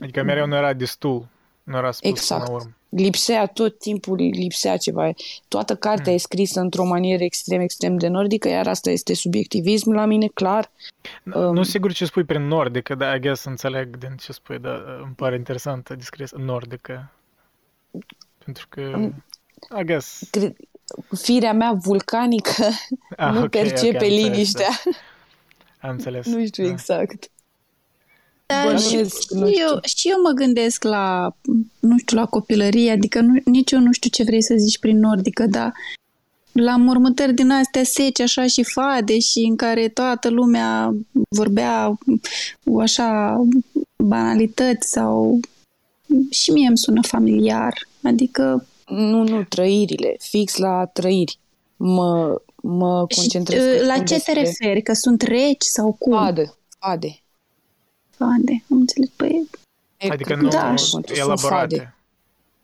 adică 0.00 0.22
mereu 0.22 0.46
nu 0.46 0.54
era 0.54 0.72
destul. 0.72 1.28
Nu 1.66 1.76
era 1.76 1.90
spus 1.90 2.08
Exact. 2.10 2.40
până 2.44 2.52
la 2.56 2.62
urmă. 2.62 2.76
Lipsea 2.88 3.46
tot 3.46 3.78
timpul, 3.78 4.14
lipsea 4.16 4.76
ceva. 4.76 5.10
Toată 5.48 5.76
cartea 5.76 6.04
Hmm. 6.04 6.14
e 6.14 6.18
scrisă 6.18 6.60
într-o 6.60 6.84
manieră 6.84 7.22
extrem, 7.22 7.60
extrem 7.60 7.96
de 7.96 8.08
nordică, 8.08 8.48
iar 8.48 8.66
asta 8.66 8.90
este 8.90 9.14
subiectivism 9.14 9.90
la 9.90 10.04
mine, 10.04 10.26
clar. 10.26 10.70
Nu 11.22 11.48
Um, 11.48 11.62
sigur 11.62 11.92
ce 11.92 12.04
spui 12.04 12.24
prin 12.24 12.42
nordică, 12.46 12.94
dar 12.94 13.16
I 13.16 13.20
guess 13.20 13.44
înțeleg 13.44 13.96
din 13.96 14.16
ce 14.20 14.32
spui, 14.32 14.58
dar 14.58 14.82
îmi 15.02 15.14
pare 15.16 15.34
interesant 15.36 15.90
descris 15.90 16.32
nordică. 16.32 17.10
Pentru 18.44 18.66
că, 18.68 18.80
Um, 18.94 19.24
I 19.80 19.84
guess... 19.84 20.22
Cred, 20.30 20.56
firea 21.18 21.52
mea 21.52 21.72
vulcanică 21.82 22.68
Ah, 23.16 23.32
nu 23.34 23.42
ok, 23.42 23.48
percepe 23.50 23.96
ok, 23.96 24.02
am 24.02 24.08
înțeles, 24.08 24.22
liniștea. 24.24 24.68
da. 24.84 25.88
Am 25.88 25.90
înțeles. 25.90 26.26
nu 26.34 26.44
știu 26.46 26.64
da. 26.64 26.70
exact. 26.70 27.30
Dar 28.46 28.64
Bănuiesc, 28.64 28.88
și, 28.88 29.26
nu 29.30 29.46
și, 29.46 29.52
știu. 29.52 29.66
eu, 29.66 29.78
și 29.82 30.08
eu 30.08 30.20
mă 30.22 30.30
gândesc 30.30 30.84
la, 30.84 31.36
nu 31.80 31.98
știu, 31.98 32.16
la 32.16 32.26
copilărie, 32.26 32.90
adică 32.90 33.20
nu, 33.20 33.40
nici 33.44 33.70
eu 33.70 33.80
nu 33.80 33.92
știu 33.92 34.10
ce 34.10 34.22
vrei 34.24 34.42
să 34.42 34.54
zici 34.56 34.78
prin 34.78 34.98
nordică, 34.98 35.46
dar 35.46 35.72
la 36.52 36.76
mormântări 36.76 37.34
din 37.34 37.50
astea 37.50 37.84
seci, 37.84 38.20
așa 38.20 38.46
și 38.46 38.62
fade 38.64 39.18
și 39.18 39.38
în 39.38 39.56
care 39.56 39.88
toată 39.88 40.28
lumea 40.28 40.94
vorbea 41.28 41.98
așa 42.80 43.40
banalități 43.96 44.90
sau 44.90 45.40
și 46.30 46.50
mie 46.50 46.68
îmi 46.68 46.78
sună 46.78 47.00
familiar. 47.02 47.72
Adică 48.02 48.66
Nu, 48.86 49.22
nu, 49.22 49.42
trăirile, 49.42 50.16
fix 50.18 50.56
la 50.56 50.84
trăiri. 50.92 51.38
Mă, 51.76 52.40
mă 52.62 53.04
și, 53.08 53.18
concentrez. 53.18 53.64
uh, 53.64 53.70
puțin 53.70 53.86
la 53.86 53.94
ce 53.96 54.02
te 54.04 54.14
despre 54.14 54.32
referi? 54.32 54.82
Că 54.82 54.92
sunt 54.92 55.22
reci 55.22 55.64
sau 55.64 55.92
cum? 55.98 56.12
Fade, 56.12 56.54
fade. 56.78 57.20
Fade, 58.16 58.64
am 58.70 58.76
înțeles. 58.78 59.08
Păi, 59.08 59.48
E, 59.96 60.08
Adică 60.10 60.34
că- 60.34 60.40
nu 60.42 60.48
Da, 60.48 60.76
sunt 60.76 61.10
elaborate. 61.10 61.48
fade. 61.76 61.94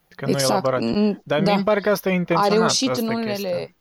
Adică 0.06 0.24
nu 0.24 0.30
Exact. 0.30 0.50
elaborate. 0.50 0.84
mm, 0.84 1.20
Dar 1.24 1.38
da. 1.38 1.44
mie 1.44 1.54
îmi 1.54 1.64
pare 1.64 1.80
că 1.80 1.90
asta 1.90 2.08
e 2.08 2.12
A 2.12 2.14
intenționat. 2.14 2.58
reușit 2.58 2.88
asta 2.90 3.02
în 3.04 3.10
e 3.10 3.14
unele... 3.14 3.32
chestia. 3.32 3.74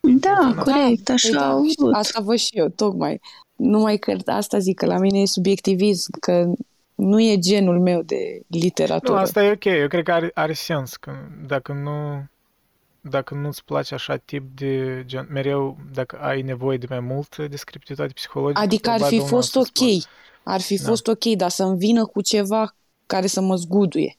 da, 0.00 0.52
Da. 0.54 0.62
corect, 0.62 1.04
Păi 1.04 1.14
așa 1.14 1.30
da, 1.32 1.48
au 1.50 1.62
vrut. 1.78 1.94
asta 1.94 2.20
văd 2.20 2.36
și 2.36 2.48
eu, 2.56 2.68
tocmai. 2.68 3.20
Numai 3.56 3.96
că 3.98 4.16
asta 4.26 4.58
zic, 4.58 4.76
că 4.78 4.86
la 4.86 4.98
mine 4.98 5.20
e 5.20 5.26
subiectivism, 5.26 6.10
că 6.20 6.52
nu 6.94 7.20
e 7.20 7.38
genul 7.38 7.80
meu 7.80 8.02
de 8.02 8.40
Nu, 8.46 8.58
literatură. 8.58 9.18
asta 9.18 9.44
e 9.44 9.50
ok. 9.50 9.64
Eu 9.64 9.88
cred 9.88 10.04
că 10.04 10.12
are, 10.12 10.30
are 10.34 10.52
sens. 10.52 10.96
Că 10.96 11.12
dacă 11.46 11.72
nu 11.72 12.24
dacă 13.00 13.34
nu-ți 13.34 13.64
place 13.64 13.94
așa 13.94 14.16
tip 14.16 14.42
de 14.54 15.02
gen, 15.06 15.26
mereu, 15.30 15.76
dacă 15.94 16.18
ai 16.20 16.42
nevoie 16.42 16.76
de 16.78 16.86
mai 16.88 17.00
mult 17.00 17.36
descriptivitate 17.36 18.12
psihologică, 18.12 18.60
Adică 18.60 18.90
ar 18.90 18.94
fi 18.94 19.00
probabil 19.00 19.18
nu 19.18 19.24
o 19.24 19.28
fost 19.28 19.50
să-ți 19.52 19.72
placă. 19.72 19.92
Ok. 20.46 20.52
Ar 20.54 20.60
fi 20.60 20.76
Da. 20.78 20.88
fost 20.88 21.06
ok, 21.06 21.24
dar 21.24 21.50
să-mi 21.50 21.76
vină 21.78 22.06
cu 22.06 22.20
ceva 22.20 22.74
care 23.06 23.26
să 23.26 23.40
mă 23.40 23.54
zguduie. 23.56 24.16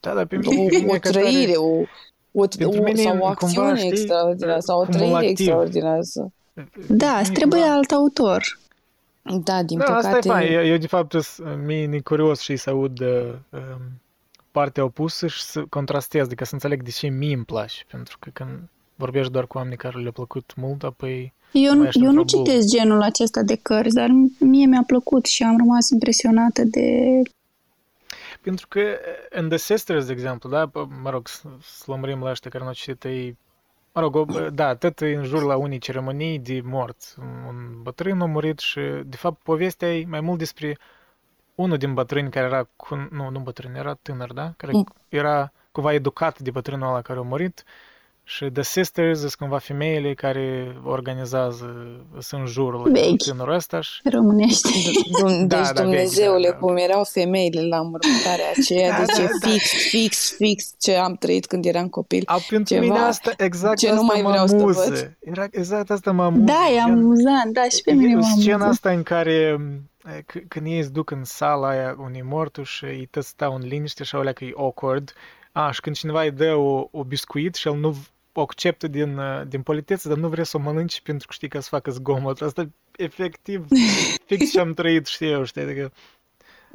Da, 0.00 0.14
dar 0.14 0.26
pe 0.26 0.36
O, 0.44 0.50
mine 0.50 0.84
o 0.86 0.92
că 0.92 0.98
tare- 0.98 1.20
trăire, 1.20 1.52
o, 1.52 1.80
o, 2.32 2.46
Pentru 2.58 2.80
o, 2.80 2.82
mine 2.82 3.02
sau 3.02 3.16
o 3.16 3.18
cumva, 3.18 3.28
acțiune 3.30 3.76
știi, 3.76 3.88
extraordinară, 3.88 4.60
sau 4.60 4.80
o 4.80 4.84
trăire 4.84 5.02
cumulativ. 5.04 5.28
extraordinară. 5.30 6.02
Să... 6.02 6.26
Da, 6.88 7.18
îți 7.18 7.32
trebuie 7.32 7.60
alt 7.62 7.90
autor. 7.90 8.58
Da, 9.22 9.62
din 9.62 9.78
da, 9.78 9.84
păcate... 9.84 10.06
asta 10.06 10.18
e 10.18 10.30
fain. 10.30 10.52
Eu, 10.52 10.64
eu 10.66 10.76
de 10.76 10.86
fapt, 10.86 11.12
sunt 11.22 11.64
mie 11.64 12.00
curios 12.00 12.40
și 12.40 12.56
să 12.56 12.70
aud 12.70 13.00
uh, 13.00 13.32
um, 13.50 14.00
partea 14.50 14.84
opusă 14.84 15.26
și 15.26 15.42
să 15.42 15.64
contrastez, 15.68 16.24
adică 16.24 16.44
să 16.44 16.54
înțeleg 16.54 16.82
de 16.82 16.90
ce 16.90 17.06
mie 17.08 17.34
îmi 17.34 17.44
place. 17.44 17.84
Pentru 17.90 18.16
că 18.20 18.30
când 18.32 18.58
vorbești 18.94 19.32
doar 19.32 19.46
cu 19.46 19.56
oameni 19.56 19.76
care 19.76 19.98
le-a 19.98 20.10
plăcut 20.10 20.52
mult, 20.56 20.82
apoi 20.82 21.32
Eu, 21.56 21.76
Mai 21.76 21.86
ești 21.86 22.04
eu 22.04 22.10
nu 22.10 22.20
într-o 22.20 22.38
bulă. 22.38 22.50
citesc 22.50 22.68
genul 22.76 23.02
acesta 23.02 23.42
de 23.42 23.56
cărți, 23.56 23.94
dar 23.94 24.08
mie 24.38 24.66
mi-a 24.66 24.82
plăcut 24.86 25.24
și 25.26 25.42
am 25.42 25.56
rămas 25.56 25.90
impresionată 25.90 26.62
de... 26.64 26.88
Pentru 28.40 28.66
că 28.68 28.80
în 29.30 29.48
The 29.48 29.56
Sisters, 29.58 30.06
de 30.06 30.12
exemplu, 30.12 30.48
da, 30.50 30.68
p- 30.68 30.88
mă 31.02 31.10
rog, 31.10 31.28
să 31.28 31.42
să 31.62 31.84
lămurim 31.86 32.22
la 32.22 32.30
ăștia 32.30 32.50
care 32.50 32.62
nu 32.62 32.68
au 32.68 32.74
citit, 32.74 33.04
ei, 33.04 33.36
mă 33.92 34.00
rog, 34.00 34.14
o- 34.16 34.50
da, 34.50 34.74
tot 34.74 35.00
e 35.00 35.14
în 35.14 35.24
jur 35.24 35.42
la 35.42 35.56
unii 35.56 35.78
ceremonii 35.78 36.38
de 36.38 36.60
mort. 36.64 37.14
Un- 37.18 37.44
Un 37.48 37.82
bătrân 37.82 38.20
a 38.20 38.24
murit 38.24 38.58
și, 38.58 38.80
de 39.06 39.16
fapt, 39.16 39.42
povestea 39.42 39.96
e 39.96 40.04
mai 40.08 40.20
mult 40.20 40.38
despre 40.38 40.78
unul 41.54 41.76
din 41.76 41.94
bătrâni 41.94 42.30
care 42.30 42.46
era, 42.46 42.68
cu, 42.76 43.08
nu, 43.10 43.30
nu 43.30 43.38
bătrân, 43.38 43.74
era 43.74 43.94
tânăr, 44.02 44.32
da? 44.32 44.52
Care 44.56 44.72
Mm. 44.72 44.86
era 45.08 45.52
cumva 45.72 45.92
educat 45.92 46.38
de 46.38 46.50
bătrânul 46.50 46.88
ăla 46.88 47.02
care 47.02 47.18
a 47.18 47.22
murit 47.22 47.64
și 48.26 48.50
The 48.52 48.62
Sisters 48.62 49.18
sunt 49.18 49.34
cumva 49.34 49.58
femeile 49.58 50.14
care 50.14 50.76
organizează, 50.84 51.74
sunt 52.18 52.40
în 52.40 52.46
jurul 52.46 52.80
lui 52.82 52.92
Vechi. 53.00 53.22
tânărul 53.22 53.54
ăsta 53.54 53.80
și 53.80 54.00
Românește. 54.10 54.68
Dum- 55.20 55.46
Da, 55.46 55.56
deci, 55.56 55.66
da, 55.66 55.72
vechi, 55.72 55.74
Dumnezeule, 55.82 56.46
da, 56.48 56.52
da. 56.52 56.58
cum 56.58 56.76
erau 56.76 57.04
femeile 57.04 57.60
la 57.66 57.76
mormântarea 57.82 58.44
aceea, 58.58 58.90
Da, 58.90 59.04
deci 59.04 59.16
da, 59.16 59.22
e 59.22 59.28
da. 59.40 59.48
fix, 59.50 59.72
fix, 59.88 60.34
fix 60.36 60.74
ce 60.80 60.94
am 60.94 61.14
trăit 61.14 61.46
când 61.46 61.64
eram 61.64 61.88
copil. 61.88 62.22
A, 62.26 62.38
pentru 62.48 62.74
Ceva 62.74 62.86
mine 62.86 62.98
asta, 62.98 63.32
exact 63.36 63.78
ce 63.78 63.86
nu 63.88 63.92
asta 64.00 64.04
mai 64.12 64.22
mă 64.22 64.28
vreau 64.30 64.46
să 64.46 64.54
amuză. 64.54 64.84
văd. 64.88 65.16
Era 65.20 65.46
exact 65.50 65.90
asta 65.90 66.12
mă 66.12 66.22
amuză. 66.24 66.44
Da, 66.44 66.66
e 66.70 66.74
gen- 66.74 66.90
amuzant, 66.92 67.52
da, 67.52 67.62
și 67.62 67.82
pe 67.84 67.92
mine 67.92 68.10
e 68.10 68.14
mă 68.14 68.22
scena 68.38 68.54
amuză. 68.54 68.68
asta 68.70 68.90
în 68.90 69.02
care 69.02 69.32
e, 69.32 70.20
c- 70.20 70.42
când 70.48 70.66
ei 70.66 70.78
îți 70.78 70.92
duc 70.92 71.10
în 71.10 71.24
sala 71.24 71.68
aia 71.68 71.96
unui 71.98 72.22
mortu 72.22 72.62
și 72.62 72.84
ei 72.84 73.06
tot 73.10 73.24
stau 73.24 73.54
în 73.54 73.62
liniște 73.66 74.04
și 74.04 74.14
alea 74.16 74.32
că 74.32 74.44
e 74.44 74.52
awkward. 74.56 75.12
A, 75.52 75.70
și 75.70 75.80
când 75.80 75.96
cineva 75.96 76.22
îi 76.22 76.30
dă 76.30 76.54
o, 76.54 76.88
o 76.90 77.04
biscuit 77.04 77.54
și 77.54 77.68
el 77.68 77.74
nu 77.74 77.90
v- 77.90 78.08
o 78.34 78.40
acceptă 78.40 78.86
din, 78.88 79.18
uh, 79.18 79.42
din 79.48 79.62
politețe, 79.62 80.08
dar 80.08 80.16
nu 80.16 80.28
vrea 80.28 80.44
să 80.44 80.56
o 80.56 80.60
mănânci 80.60 81.00
pentru 81.00 81.26
că 81.26 81.32
știi 81.32 81.48
că 81.48 81.60
să 81.60 81.68
facă 81.70 81.90
zgomot. 81.90 82.40
Asta 82.40 82.68
efectiv 82.96 83.66
fix 84.26 84.50
ce 84.50 84.60
am 84.60 84.74
trăit, 84.74 85.06
știi 85.06 85.30
eu, 85.30 85.44
știi? 85.44 85.62
Adică, 85.62 85.92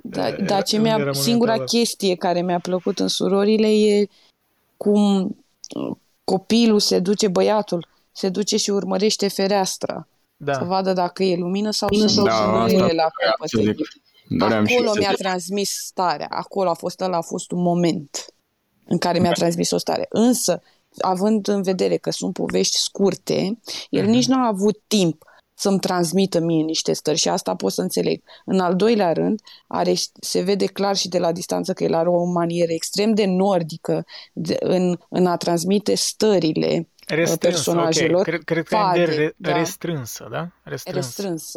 Da, 0.03 0.27
Era- 0.27 0.43
dar 0.43 0.63
ce 0.63 0.75
era 0.75 0.83
mi-a, 0.83 0.97
momentul 0.97 1.21
singura 1.21 1.53
ăla. 1.53 1.63
chestie 1.63 2.15
care 2.15 2.41
mi-a 2.41 2.59
plăcut 2.59 2.99
în 2.99 3.07
surorile 3.07 3.67
e 3.67 4.07
cum 4.77 5.21
uh, 5.75 5.95
copilul 6.23 6.79
se 6.79 6.99
duce, 6.99 7.27
băiatul, 7.27 7.87
se 8.11 8.29
duce 8.29 8.57
și 8.57 8.69
urmărește 8.69 9.27
fereastra 9.27 10.07
să 10.37 10.43
da. 10.59 10.63
vadă 10.63 10.93
dacă 10.93 11.23
e 11.23 11.35
lumină 11.37 11.71
sau 11.71 11.89
sunt 11.93 12.25
Da, 12.27 12.31
sunările 12.35 12.81
asta 12.81 12.93
la 12.93 13.09
vreau 13.17 13.33
să 13.45 13.57
capăt. 13.57 13.75
zic. 13.77 13.87
Doream 14.37 14.65
și 14.65 14.73
eu 14.73 14.77
Acolo 14.79 14.93
să 14.93 14.99
mi-a 14.99 15.09
zic. 15.09 15.17
transmis 15.17 15.69
starea. 15.69 16.27
Acolo 16.29 16.69
a 16.69 16.73
fost 16.73 17.01
ăla 17.01 17.17
a 17.17 17.21
fost 17.21 17.51
un 17.51 17.61
moment 17.61 18.25
în 18.85 18.97
care 18.97 19.19
mi-a 19.19 19.31
transmis 19.31 19.71
o 19.71 19.77
stare. 19.77 20.05
Însă, 20.09 20.61
având 20.97 21.47
în 21.47 21.61
vedere 21.61 21.97
că 21.97 22.11
sunt 22.11 22.33
povești 22.33 22.77
scurte, 22.77 23.59
el 23.89 24.01
Mhm. 24.03 24.11
nici 24.11 24.25
nu 24.27 24.35
a 24.43 24.47
avut 24.47 24.81
timp 24.87 25.23
să-mi 25.53 25.79
transmită 25.79 26.39
mie 26.39 26.63
niște 26.63 26.93
stări 26.93 27.17
și 27.17 27.29
asta 27.29 27.55
pot 27.55 27.71
să 27.71 27.81
înțeleg. 27.81 28.23
În 28.45 28.59
al 28.59 28.75
doilea 28.75 29.13
rând, 29.13 29.41
are, 29.67 29.93
se 30.21 30.41
vede 30.41 30.65
clar 30.65 30.95
și 30.95 31.07
de 31.09 31.19
la 31.19 31.31
distanță 31.31 31.73
că 31.73 31.83
el 31.83 31.93
are 31.93 32.09
o 32.09 32.23
manieră 32.23 32.71
extrem 32.71 33.13
de 33.13 33.25
nordică 33.25 34.05
de, 34.33 34.57
în, 34.59 34.97
în 35.09 35.25
a 35.25 35.37
transmite 35.37 35.95
stările 35.95 36.89
Restrânsă, 37.07 37.37
personajelor. 37.37 38.19
ok. 38.19 38.23
Cred, 38.25 38.43
cred 38.43 38.63
că 38.63 38.75
fade, 38.75 38.99
e 39.01 39.05
de 39.05 39.15
re, 39.15 39.33
da. 39.37 39.57
restrânsă, 39.57 40.27
da? 40.31 40.47
Restrânsă. 40.63 41.21
restrâns, 41.21 41.51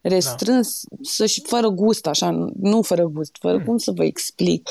restrâns 0.00 0.80
da. 1.18 1.26
și 1.26 1.42
fără 1.46 1.68
gust, 1.68 2.06
așa, 2.06 2.30
nu- 2.30 2.52
nu 2.60 2.82
fără 2.82 3.04
gust, 3.04 3.36
fără 3.40 3.56
Hmm. 3.56 3.64
cum 3.66 3.76
să 3.78 3.92
vă 3.94 4.04
explic. 4.04 4.68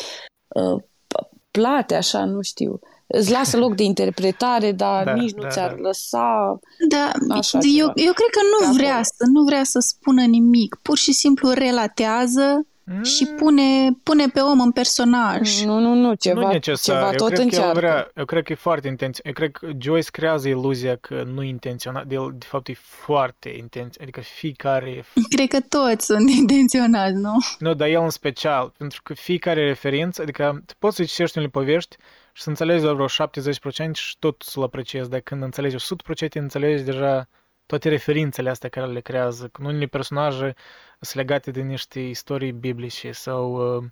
Uh, 0.47 0.81
p- 0.83 1.29
Plate, 1.51 1.95
așa, 1.95 2.25
nu 2.25 2.41
știu. 2.41 2.79
Îți 3.11 3.31
lasă 3.31 3.57
loc 3.57 3.75
de 3.75 3.83
interpretare, 3.83 4.71
dar 4.71 5.03
Da, 5.03 5.13
nici 5.13 5.31
nu 5.33 5.41
da, 5.41 5.47
ți-ar 5.47 5.69
da. 5.73 5.81
lăsa... 5.81 6.59
Da, 6.89 7.11
Așa 7.35 7.57
eu, 7.61 7.71
ceva. 7.71 7.91
eu 7.95 8.13
cred 8.13 8.29
că 8.31 8.39
De 8.59 8.65
nu 8.67 8.73
vrea, 8.73 8.89
acolo. 8.89 9.03
să, 9.03 9.23
nu 9.33 9.43
vrea 9.43 9.63
să 9.63 9.79
spună 9.79 10.21
nimic. 10.23 10.75
Pur 10.81 10.97
și 10.97 11.11
simplu 11.11 11.49
relatează 11.51 12.63
și 13.03 13.27
Mm. 13.29 13.35
pune, 13.35 13.89
pune 14.03 14.27
pe 14.27 14.39
om 14.39 14.59
în 14.59 14.71
personaj. 14.71 15.63
Nu, 15.63 15.79
nu, 15.79 15.93
nu, 15.93 16.13
ceva, 16.13 16.39
nu 16.41 16.47
necesar. 16.47 16.95
ceva 16.95 17.09
eu 17.11 17.17
tot 17.17 17.27
cred 17.27 17.37
că 17.39 17.43
el 17.43 17.47
încearcă. 17.51 17.79
vrea, 17.79 18.11
eu 18.15 18.25
cred 18.25 18.43
că 18.43 18.51
e 18.51 18.55
foarte 18.55 18.87
intenționat. 18.87 19.25
Eu 19.25 19.33
cred 19.33 19.51
că 19.51 19.77
Joyce 19.81 20.09
creează 20.11 20.47
iluzia 20.47 20.95
că 20.95 21.23
nu 21.33 21.43
e 21.43 21.47
intenționat. 21.47 22.05
De, 22.05 22.15
el, 22.15 22.35
de 22.37 22.45
fapt, 22.49 22.67
e 22.67 22.73
foarte 22.77 23.49
intenționat. 23.49 24.01
Adică 24.01 24.19
fiecare... 24.21 25.05
Cred 25.35 25.47
că 25.47 25.59
toți 25.69 26.05
sunt 26.05 26.29
intenționați, 26.41 27.13
nu? 27.13 27.33
Nu, 27.59 27.73
dar 27.73 27.87
el 27.87 28.01
în 28.01 28.09
special. 28.09 28.73
Pentru 28.77 28.99
că 29.03 29.13
fiecare 29.13 29.65
referință, 29.65 30.21
adică 30.21 30.61
tu 30.65 30.73
poți 30.79 30.95
să 30.95 31.03
citești 31.03 31.37
unele 31.37 31.51
povești 31.51 31.95
și 32.39 32.45
să 32.45 32.49
înțelegi 32.49 32.81
doar 32.81 32.93
vreo 32.93 33.07
70% 33.07 33.91
și 33.93 34.17
tot 34.19 34.41
să-l 34.41 34.63
apreciezi. 34.63 35.09
Dar 35.09 35.19
când 35.19 35.43
înțelegi 35.43 35.75
100%, 35.75 36.39
înțelegi 36.39 36.83
deja 36.83 37.27
toate 37.65 37.89
referințele 37.89 38.49
astea 38.49 38.69
care 38.69 38.85
le 38.85 38.99
creează. 39.01 39.47
Când 39.47 39.67
unele 39.67 39.85
personaje 39.85 40.53
sunt 40.99 41.15
legate 41.15 41.51
de 41.51 41.61
niște 41.61 41.99
istorii 41.99 42.51
biblice 42.51 43.11
sau 43.11 43.75
uh, 43.77 43.83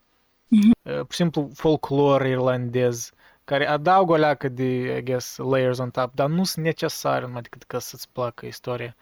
Mhm. 0.47 0.71
uh, 0.81 0.93
pur 0.93 1.09
și 1.09 1.15
simplu 1.15 1.49
folclor 1.53 2.25
irlandez 2.25 3.11
care 3.43 3.67
adaugă 3.67 4.11
o 4.11 4.15
leacă 4.15 4.49
de, 4.49 4.97
I 4.97 5.03
guess, 5.03 5.37
layers 5.37 5.77
on 5.77 5.89
top, 5.89 6.13
dar 6.13 6.29
nu 6.29 6.43
sunt 6.43 6.65
necesare 6.65 7.25
numai 7.25 7.41
decât 7.41 7.63
ca 7.63 7.79
să-ți 7.79 8.09
placă 8.11 8.45
istoria. 8.45 8.95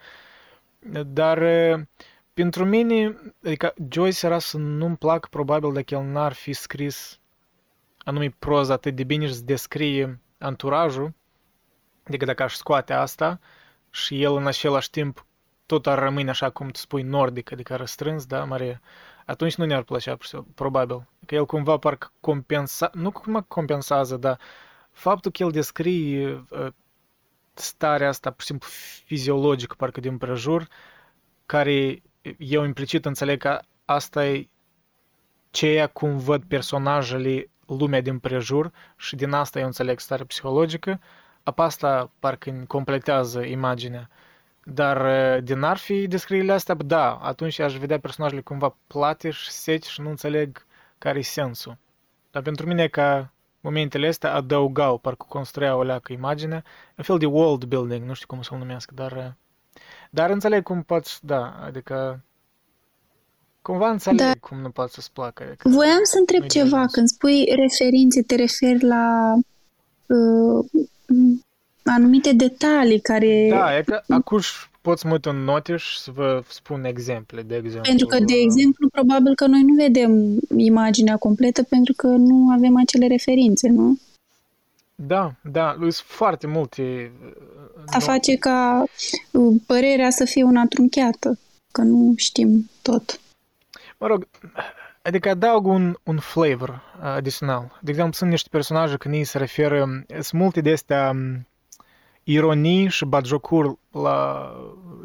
Dar 1.06 1.38
uh, 1.38 1.80
pentru 2.34 2.64
mine, 2.64 3.16
adică 3.44 3.74
Joyce 3.90 4.26
era 4.26 4.38
să 4.38 4.56
nu-mi 4.56 4.96
placă 4.96 5.28
probabil 5.30 5.72
dacă 5.72 5.94
el 5.94 6.02
n-ar 6.02 6.32
fi 6.32 6.52
scris 6.52 7.20
anume 8.06 8.34
proză 8.38 8.72
atât 8.72 8.94
de 8.94 9.04
bine 9.04 9.26
și 9.26 9.34
să 9.34 9.42
descrie 9.44 10.20
anturajul, 10.38 11.14
adică 12.06 12.24
dacă 12.24 12.42
aș 12.42 12.54
scoate 12.54 12.92
asta 12.92 13.40
și 13.90 14.22
el 14.22 14.36
în 14.36 14.46
același 14.46 14.90
timp 14.90 15.26
tot 15.66 15.86
ar 15.86 15.98
rămâne 15.98 16.30
așa 16.30 16.50
cum 16.50 16.68
tu 16.68 16.78
spui 16.78 17.02
nordic, 17.02 17.52
adică 17.52 17.76
răstrâns, 17.76 18.26
da, 18.26 18.44
Maria? 18.44 18.80
atunci 19.26 19.54
nu 19.54 19.64
ne-ar 19.64 19.82
plăcea, 19.82 20.16
probabil. 20.54 21.06
Că 21.26 21.34
el 21.34 21.46
cumva 21.46 21.76
parcă 21.76 22.12
compensa, 22.20 22.90
nu 22.94 23.10
cum 23.10 23.44
compensează, 23.48 24.16
dar 24.16 24.38
faptul 24.90 25.30
că 25.30 25.42
el 25.42 25.50
descrie 25.50 26.44
uh, 26.50 26.66
starea 27.54 28.08
asta, 28.08 28.30
pur 28.30 28.40
și 28.40 28.46
simplu 28.46 28.68
fiziologică, 29.04 29.74
parcă 29.78 30.00
din 30.00 30.18
prejur, 30.18 30.68
care 31.46 32.02
eu 32.38 32.64
implicit 32.64 33.04
înțeleg 33.04 33.40
că 33.40 33.60
asta 33.84 34.26
e 34.26 34.48
ceea 35.50 35.86
cum 35.86 36.18
văd 36.18 36.44
personajele 36.44 37.50
lumea 37.66 38.00
din 38.00 38.18
prejur 38.18 38.72
și 38.96 39.16
din 39.16 39.32
asta 39.32 39.58
eu 39.58 39.66
înțeleg 39.66 39.98
starea 40.00 40.24
psihologică, 40.24 41.00
apa 41.42 41.64
asta 41.64 42.10
parcă 42.18 42.64
completează 42.66 43.40
imaginea. 43.40 44.08
Dar 44.64 45.00
din 45.40 45.62
ar 45.62 45.76
fi 45.76 46.06
descrierile 46.06 46.52
astea, 46.52 46.74
da, 46.74 47.14
atunci 47.14 47.58
aș 47.58 47.76
vedea 47.76 47.98
personajele 47.98 48.40
cumva 48.40 48.76
plate 48.86 49.30
și 49.30 49.50
seci 49.50 49.86
și 49.86 50.00
nu 50.00 50.08
înțeleg 50.08 50.66
care 50.98 51.18
e 51.18 51.22
sensul. 51.22 51.76
Dar 52.30 52.42
pentru 52.42 52.66
mine 52.66 52.86
ca 52.88 53.32
momentele 53.60 54.06
astea 54.06 54.34
adăugau, 54.34 54.98
parcă 54.98 55.26
construiau 55.28 55.78
o 55.78 55.82
leacă 55.82 56.12
imagine, 56.12 56.62
un 56.96 57.04
fel 57.04 57.18
de 57.18 57.26
world 57.26 57.64
building, 57.64 58.06
nu 58.06 58.14
știu 58.14 58.26
cum 58.26 58.42
să 58.42 58.54
o 58.54 58.58
numesc, 58.58 58.90
dar, 58.90 59.36
dar 60.10 60.30
înțeleg 60.30 60.62
cum 60.62 60.82
poți, 60.82 61.26
da, 61.26 61.58
adică 61.62 62.24
Cumva 63.66 63.90
înțeleg 63.90 64.18
da. 64.18 64.32
cum 64.40 64.58
nu 64.60 64.70
poate 64.70 64.90
să-ți 64.94 65.12
placă. 65.12 65.56
Voiam 65.62 66.00
să 66.02 66.18
întreb 66.18 66.46
ceva. 66.46 66.86
Când 66.86 67.08
spui 67.08 67.44
referințe, 67.56 68.22
te 68.22 68.34
referi 68.34 68.84
la 68.84 69.34
uh, 70.06 70.64
anumite 71.84 72.32
detalii 72.32 73.00
care... 73.00 73.46
Da, 73.50 73.76
e 73.76 73.82
că 73.82 74.02
acuși 74.08 74.52
pot 74.80 74.98
să 74.98 75.06
mă 75.06 75.12
uit 75.12 75.24
în 75.24 75.36
note 75.36 75.76
și 75.76 75.98
să 75.98 76.10
vă 76.10 76.42
spun 76.48 76.84
exemple, 76.84 77.42
de 77.42 77.54
exemplu. 77.54 77.82
Pentru 77.82 78.06
că, 78.06 78.18
de 78.18 78.34
exemplu, 78.34 78.88
probabil 78.88 79.34
că 79.34 79.46
noi 79.46 79.62
nu 79.62 79.74
vedem 79.74 80.38
imaginea 80.56 81.16
completă 81.16 81.62
pentru 81.62 81.92
că 81.96 82.06
nu 82.06 82.50
avem 82.50 82.76
acele 82.76 83.06
referințe, 83.06 83.68
nu? 83.68 83.98
Da, 84.94 85.34
da, 85.50 85.76
sunt 85.78 85.94
foarte 85.94 86.46
multe... 86.46 87.12
A 87.86 87.98
face 87.98 88.34
ca 88.36 88.84
uh, 89.30 89.60
părerea 89.66 90.10
să 90.10 90.24
fie 90.24 90.42
una 90.42 90.66
trunchiată, 90.66 91.38
că 91.72 91.82
nu 91.82 92.12
știm 92.16 92.70
tot. 92.82 93.20
Mă 93.98 94.06
rog, 94.06 94.28
adică 95.02 95.28
adaug 95.28 95.66
un, 95.66 95.96
un 96.02 96.18
flavor 96.18 96.82
adițional. 97.00 97.78
De 97.80 97.90
exemplu, 97.90 98.12
sunt 98.12 98.30
niște 98.30 98.48
personaje 98.50 98.96
când 98.96 99.14
ei 99.14 99.24
se 99.24 99.38
referă, 99.38 100.04
sunt 100.08 100.32
multe 100.32 100.60
de 100.60 100.72
astea 100.72 101.12
ironii 102.22 102.88
și 102.88 103.04
batjocuri 103.04 103.78
la, 103.90 104.50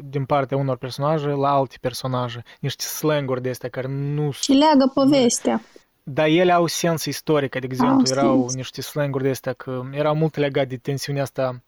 din 0.04 0.24
partea 0.24 0.56
unor 0.56 0.76
personaje 0.76 1.28
la 1.28 1.50
alte 1.50 1.76
personaje. 1.80 2.42
Niște 2.60 2.84
slanguri 2.84 3.42
de 3.42 3.50
astea 3.50 3.68
care 3.68 3.86
nu... 3.88 4.30
Și 4.30 4.52
leagă 4.52 4.90
povestea. 4.94 5.60
Dar 6.02 6.26
ele 6.26 6.52
au 6.52 6.66
sens 6.66 7.04
istoric, 7.04 7.50
de 7.50 7.58
exemplu, 7.62 7.96
au 7.96 8.18
erau 8.18 8.38
sens. 8.40 8.54
niște 8.54 8.80
slanguri 8.80 9.22
de 9.22 9.30
astea 9.30 9.52
că 9.52 9.82
erau 9.92 10.14
mult 10.14 10.36
legate 10.36 10.66
de 10.66 10.76
tensiunea 10.76 11.22
asta 11.22 11.62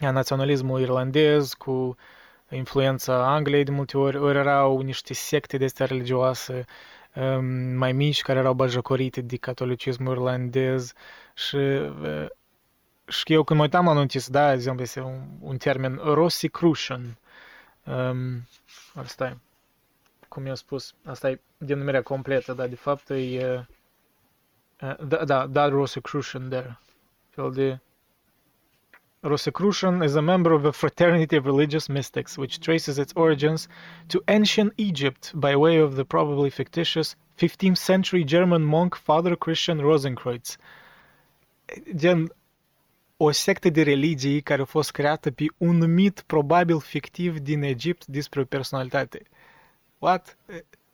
a 0.00 0.10
naționalismul 0.10 0.80
irlandez 0.80 1.52
cu 1.52 1.96
influența 2.50 3.32
Angliei 3.32 3.64
de 3.64 3.70
multe 3.70 3.98
ori, 3.98 4.16
ori 4.16 4.38
erau 4.38 4.80
niște 4.80 5.14
secte 5.14 5.56
de 5.56 5.64
astea 5.64 5.86
religioase 5.86 6.64
um, 7.14 7.44
mai 7.76 7.92
mici 7.92 8.22
care 8.22 8.38
erau 8.38 8.54
bajocorite 8.54 9.20
de 9.20 9.36
catolicismul 9.36 10.12
irlandez 10.12 10.92
și 11.34 11.56
uh, 11.56 12.26
și 13.08 13.32
eu 13.32 13.44
când 13.44 13.58
mă 13.58 13.64
uitam 13.64 13.84
la 13.84 13.92
notițe, 13.92 14.30
da, 14.30 14.48
de 14.48 14.54
exemplu, 14.54 14.82
este 14.82 15.00
un, 15.00 15.20
un 15.40 15.56
termen 15.56 15.96
Rosicrucian. 15.96 17.18
Um, 17.84 18.46
asta 18.94 19.26
e, 19.26 19.36
cum 20.28 20.46
i-am 20.46 20.54
spus, 20.54 20.94
asta 21.04 21.30
e 21.30 21.40
denumirea 21.58 22.02
completă, 22.02 22.52
dar 22.52 22.68
de 22.68 22.74
fapt 22.74 23.10
e, 23.10 23.66
uh, 24.80 24.96
da, 25.06 25.24
da, 25.24 25.46
da, 25.46 25.68
Rosicrucian 25.68 26.48
there. 26.48 26.78
Fel 27.28 27.52
de 27.52 27.78
Rosicrucian 29.22 30.02
is 30.02 30.14
a 30.14 30.22
member 30.22 30.52
of 30.52 30.64
a 30.64 30.72
fraternity 30.72 31.36
of 31.36 31.44
religious 31.44 31.88
mystics, 31.88 32.36
which 32.36 32.58
traces 32.60 32.98
its 32.98 33.12
origins 33.14 33.68
to 34.06 34.22
ancient 34.26 34.72
Egypt 34.76 35.32
by 35.34 35.54
way 35.54 35.80
of 35.80 35.94
the 35.94 36.04
probably 36.04 36.50
fictitious 36.50 37.16
15th 37.36 37.76
century 37.76 38.24
German 38.24 38.62
monk 38.62 38.94
Father 38.94 39.36
Christian 39.36 39.80
Rosenkreuz. 39.80 40.56
Gen, 41.94 42.32
o 43.16 43.30
sectă 43.30 43.68
de 43.68 43.82
religii 43.82 44.40
care 44.40 44.62
a 44.62 44.64
fost 44.64 44.90
creată 44.90 45.30
pe 45.30 45.44
un 45.56 45.94
mit 45.94 46.20
probabil 46.26 46.80
fictiv 46.80 47.38
din 47.38 47.62
Egipt 47.62 48.06
despre 48.06 48.40
o 48.40 48.44
personalitate. 48.44 49.22
What? 49.98 50.36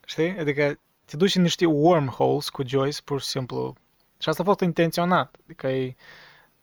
Știi? 0.05 0.39
Adică 0.39 0.79
te 1.05 1.17
duci 1.17 1.35
în 1.35 1.43
niște 1.43 1.67
wormholes 1.67 2.49
cu 2.49 2.63
Joyce, 2.67 3.03
pur 3.05 3.21
și 3.21 3.27
simplu. 3.27 3.75
Și 4.19 4.29
asta 4.29 4.43
a 4.43 4.47
fost 4.47 4.61
intenționat. 4.61 5.37
Adică 5.45 5.69
e 5.69 5.95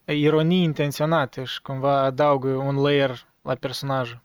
ironii 0.04 0.62
intenționate 0.62 1.44
și 1.44 1.62
cumva 1.62 2.02
adaugă 2.02 2.48
un 2.48 2.76
layer 2.76 3.26
la 3.42 3.54
personaj. 3.54 4.16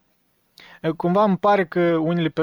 Cumva 0.95 1.23
îmi 1.23 1.37
pare 1.37 1.65
că 1.65 1.95
unele 1.95 2.33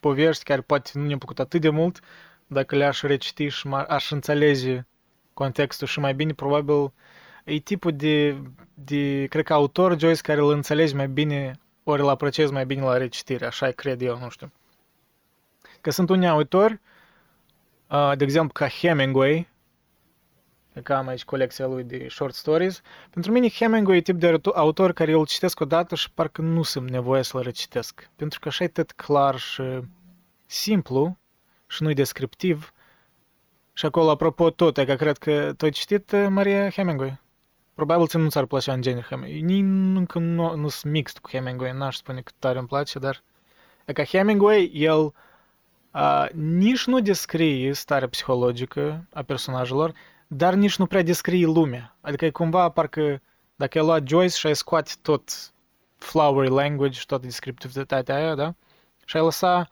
povești 0.00 0.44
care 0.44 0.60
poate 0.60 0.90
nu 0.94 1.04
ne-au 1.04 1.18
plăcut 1.18 1.38
atât 1.38 1.60
de 1.60 1.68
mult, 1.68 2.00
dacă 2.46 2.76
le-aș 2.76 3.00
reciti 3.00 3.48
și 3.48 3.68
aș 3.68 4.10
înțelege 4.10 4.86
contextul 5.34 5.86
și 5.86 6.00
mai 6.00 6.14
bine, 6.14 6.32
probabil 6.32 6.92
e 7.44 7.58
tipul 7.58 7.92
de, 7.96 8.42
de 8.74 9.26
cred 9.26 9.44
că 9.44 9.52
autor 9.52 9.98
Joyce 9.98 10.20
care 10.20 10.40
îl 10.40 10.50
înțelegi 10.50 10.94
mai 10.94 11.08
bine 11.08 11.60
ori 11.84 12.00
îl 12.02 12.08
apreciezi 12.08 12.52
mai 12.52 12.66
bine 12.66 12.82
la 12.82 12.96
recitire, 12.96 13.46
așa 13.46 13.70
cred 13.70 14.02
eu, 14.02 14.18
nu 14.18 14.28
știu. 14.28 14.52
Că 15.80 15.90
sunt 15.90 16.08
unii 16.08 16.28
autori, 16.28 16.80
de 18.16 18.24
exemplu 18.24 18.52
ca 18.52 18.68
Hemingway, 18.68 19.48
că 20.82 20.94
am 20.94 21.08
aici 21.08 21.24
colecția 21.24 21.66
lui 21.66 21.84
de 21.84 22.06
short 22.10 22.34
stories. 22.34 22.80
Pentru 23.10 23.32
mine 23.32 23.48
Hemingway 23.48 23.96
e 23.96 24.00
tip 24.00 24.16
de 24.16 24.40
autor 24.54 24.92
care 24.92 25.12
îl 25.12 25.26
citesc 25.26 25.60
odată 25.60 25.94
și 25.94 26.10
parcă 26.10 26.42
nu 26.42 26.62
sunt 26.62 26.90
nevoie 26.90 27.22
să-l 27.22 27.40
recitesc. 27.40 28.10
Pentru 28.16 28.38
că 28.40 28.48
așa 28.48 28.64
e 28.64 28.68
tot 28.68 28.92
clar 28.92 29.36
și 29.36 29.62
simplu 30.46 31.18
și 31.66 31.82
nu-i 31.82 31.94
descriptiv. 31.94 32.72
Și 33.72 33.86
acolo, 33.86 34.10
apropo, 34.10 34.50
tot, 34.50 34.74
că 34.74 34.94
cred 34.94 35.18
că 35.18 35.52
tu 35.56 35.64
ai 35.64 35.70
citit 35.70 36.10
uh, 36.10 36.26
Maria 36.28 36.70
Hemingway. 36.70 37.20
Probabil 37.74 38.06
ți 38.06 38.16
nu 38.16 38.28
ți-ar 38.28 38.44
plăcea 38.44 38.72
în 38.72 38.80
genere 38.80 39.06
Hemingway. 39.08 39.40
Nici 39.40 39.96
încă 39.96 40.18
nu, 40.18 40.56
nu 40.56 40.68
sunt 40.68 40.92
mixt 40.92 41.18
cu 41.18 41.30
Hemingway, 41.30 41.72
n-aș 41.72 41.96
spune 41.96 42.20
că 42.20 42.32
tare 42.38 42.58
îmi 42.58 42.66
place, 42.66 42.98
dar... 42.98 43.22
E 43.84 43.92
ca 43.92 44.04
Hemingway, 44.04 44.70
el 44.74 45.12
uh, 45.92 46.26
nici 46.32 46.86
nu 46.86 47.00
descrie 47.00 47.72
starea 47.72 48.08
psihologică 48.08 49.06
a 49.12 49.22
personajelor, 49.22 49.92
dar 50.28 50.54
nici 50.54 50.76
nu 50.76 50.86
prea 50.86 51.02
descrie 51.02 51.46
lumea. 51.46 51.96
Adică 52.00 52.24
e 52.24 52.30
cumva 52.30 52.68
parcă 52.68 53.20
dacă 53.56 53.78
ai 53.78 53.84
luat 53.84 54.08
Joyce 54.08 54.36
și 54.36 54.46
ai 54.46 54.56
scoate 54.56 54.92
tot 55.02 55.52
flowery 55.98 56.50
language 56.50 56.98
și 56.98 57.06
toată 57.06 57.24
descriptivitatea 57.24 58.14
aia, 58.14 58.34
da? 58.34 58.54
Și 59.04 59.16
ai 59.16 59.22
lăsa 59.22 59.68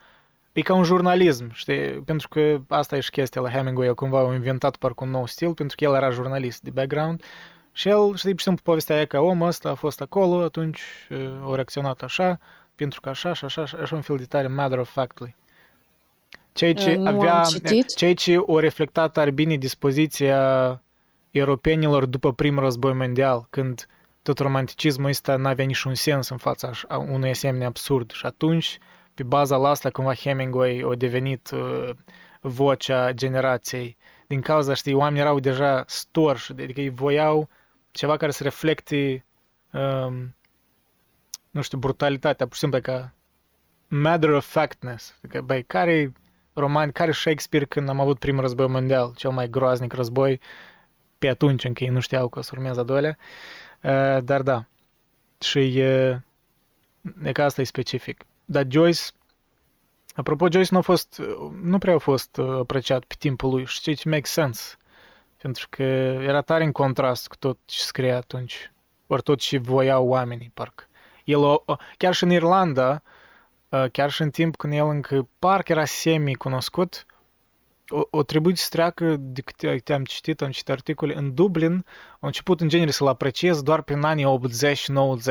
E 0.56 0.62
ca 0.62 0.74
un 0.74 0.82
jurnalism, 0.82 1.52
știi? 1.52 2.02
Pentru 2.02 2.28
că 2.28 2.60
asta 2.68 2.96
e 2.96 3.00
și 3.00 3.10
chestia 3.10 3.40
la 3.40 3.50
Hemingway, 3.50 3.86
el 3.86 3.94
cumva 3.94 4.18
a 4.18 4.34
inventat 4.34 4.76
parcă 4.76 5.04
un 5.04 5.10
nou 5.10 5.26
stil, 5.26 5.54
pentru 5.54 5.76
că 5.76 5.84
el 5.84 5.94
era 5.94 6.10
jurnalist 6.10 6.62
de 6.62 6.70
background 6.70 7.22
și 7.72 7.88
el, 7.88 8.14
știi, 8.14 8.30
pur 8.30 8.38
și 8.38 8.44
simplu 8.44 8.62
povestea 8.64 8.96
aia 8.96 9.06
că 9.06 9.18
omul 9.18 9.46
ăsta 9.46 9.68
a 9.70 9.74
fost 9.74 10.00
acolo, 10.00 10.42
atunci 10.42 10.80
uh, 11.10 11.50
a 11.50 11.54
reacționat 11.54 12.02
așa, 12.02 12.38
pentru 12.74 13.00
că 13.00 13.08
așa 13.08 13.32
și 13.32 13.44
așa, 13.44 13.62
așa 13.62 13.94
un 13.94 14.00
fel 14.00 14.16
de 14.16 14.24
tare 14.24 14.46
matter 14.46 14.78
of 14.78 14.90
factly. 14.90 15.36
Ceea 16.56 16.74
ce, 16.74 16.94
nu 16.94 17.06
avea, 17.06 17.42
ceea 17.96 18.14
ce 18.14 18.36
o 18.36 18.58
reflectat 18.58 19.16
ar 19.16 19.30
bine 19.30 19.56
dispoziția 19.56 20.82
europenilor 21.30 22.04
după 22.04 22.32
primul 22.32 22.62
război 22.62 22.92
mondial, 22.92 23.46
când 23.50 23.86
tot 24.22 24.38
romanticismul 24.38 25.08
ăsta 25.08 25.36
n-avea 25.36 25.64
niciun 25.64 25.94
sens 25.94 26.28
în 26.28 26.36
fața 26.36 26.70
unui 26.88 27.30
asemenea 27.30 27.66
absurd. 27.66 28.10
Și 28.10 28.26
atunci, 28.26 28.78
pe 29.14 29.22
baza 29.22 29.56
la 29.56 29.68
asta, 29.68 29.90
cumva 29.90 30.14
Hemingway 30.14 30.84
a 30.90 30.94
devenit 30.94 31.50
uh, 31.50 31.90
vocea 32.40 33.12
generației. 33.12 33.96
Din 34.26 34.40
cauza, 34.40 34.74
știi, 34.74 34.94
oamenii 34.94 35.20
erau 35.20 35.40
deja 35.40 35.84
storși, 35.86 36.52
adică 36.52 36.80
ei 36.80 36.88
voiau 36.88 37.48
ceva 37.90 38.16
care 38.16 38.30
să 38.30 38.42
reflecte, 38.42 39.24
um, 39.72 40.34
nu 41.50 41.62
știu, 41.62 41.78
brutalitatea, 41.78 42.46
pur 42.46 42.54
și 42.54 42.60
simplu, 42.60 42.80
ca 42.80 43.12
matter 43.88 44.30
of 44.30 44.46
factness. 44.46 45.14
Adică, 45.22 45.40
băi, 45.42 45.62
care 45.62 46.12
roman, 46.56 46.90
care 46.90 47.10
Shakespeare 47.10 47.64
când 47.64 47.88
am 47.88 48.00
avut 48.00 48.18
primul 48.18 48.40
război 48.40 48.66
mondial, 48.66 49.12
cel 49.16 49.30
mai 49.30 49.48
groaznic 49.48 49.92
război, 49.92 50.40
pe 51.18 51.28
atunci 51.28 51.64
încă 51.64 51.84
ei 51.84 51.90
nu 51.90 52.00
știau 52.00 52.28
că 52.28 52.38
o 52.38 52.42
să 52.42 52.50
urmează 52.54 52.80
a 52.80 52.82
doilea, 52.82 53.16
uh, 53.82 54.24
dar 54.24 54.42
da, 54.42 54.64
și 55.40 55.78
e, 55.78 56.22
e 57.22 57.32
că 57.32 57.42
asta 57.42 57.60
e 57.60 57.64
specific. 57.64 58.24
Dar 58.44 58.64
Joyce, 58.68 59.00
apropo, 60.14 60.50
Joyce 60.50 60.68
nu 60.72 60.78
a 60.78 60.80
fost, 60.80 61.22
nu 61.62 61.78
prea 61.78 61.94
a 61.94 61.98
fost 61.98 62.36
uh, 62.36 62.58
apreciat 62.58 63.04
pe 63.04 63.14
timpul 63.18 63.50
lui 63.50 63.64
și 63.64 63.94
ce 63.94 64.08
make 64.08 64.26
sense, 64.26 64.76
pentru 65.36 65.66
că 65.70 65.82
era 65.82 66.40
tare 66.40 66.64
în 66.64 66.72
contrast 66.72 67.28
cu 67.28 67.36
tot 67.36 67.58
ce 67.64 67.80
scria 67.80 68.16
atunci, 68.16 68.72
ori 69.06 69.22
tot 69.22 69.38
ce 69.38 69.58
voiau 69.58 70.06
oamenii, 70.06 70.50
parcă. 70.54 70.84
El, 71.24 71.38
o, 71.38 71.62
chiar 71.96 72.14
și 72.14 72.24
în 72.24 72.30
Irlanda, 72.30 72.90
uh, 72.90 73.14
chiar 73.92 74.10
și 74.10 74.22
în 74.22 74.30
timp 74.30 74.56
când 74.56 74.72
el 74.72 74.86
încă 74.86 75.28
parcă 75.38 75.72
era 75.72 75.84
semi-cunoscut, 75.84 77.06
o, 77.88 78.00
o 78.10 78.22
trebuit 78.22 78.58
să 78.58 78.66
treacă, 78.70 79.16
de 79.18 79.40
câte 79.40 79.80
te-am 79.84 80.04
citit, 80.04 80.42
am 80.42 80.50
citit 80.50 80.70
articole, 80.70 81.16
în 81.16 81.34
Dublin 81.34 81.84
au 82.12 82.28
început 82.28 82.60
în 82.60 82.68
genere 82.68 82.90
să-l 82.90 83.06
apreciez 83.06 83.62
doar 83.62 83.82
prin 83.82 84.02
anii 84.02 84.38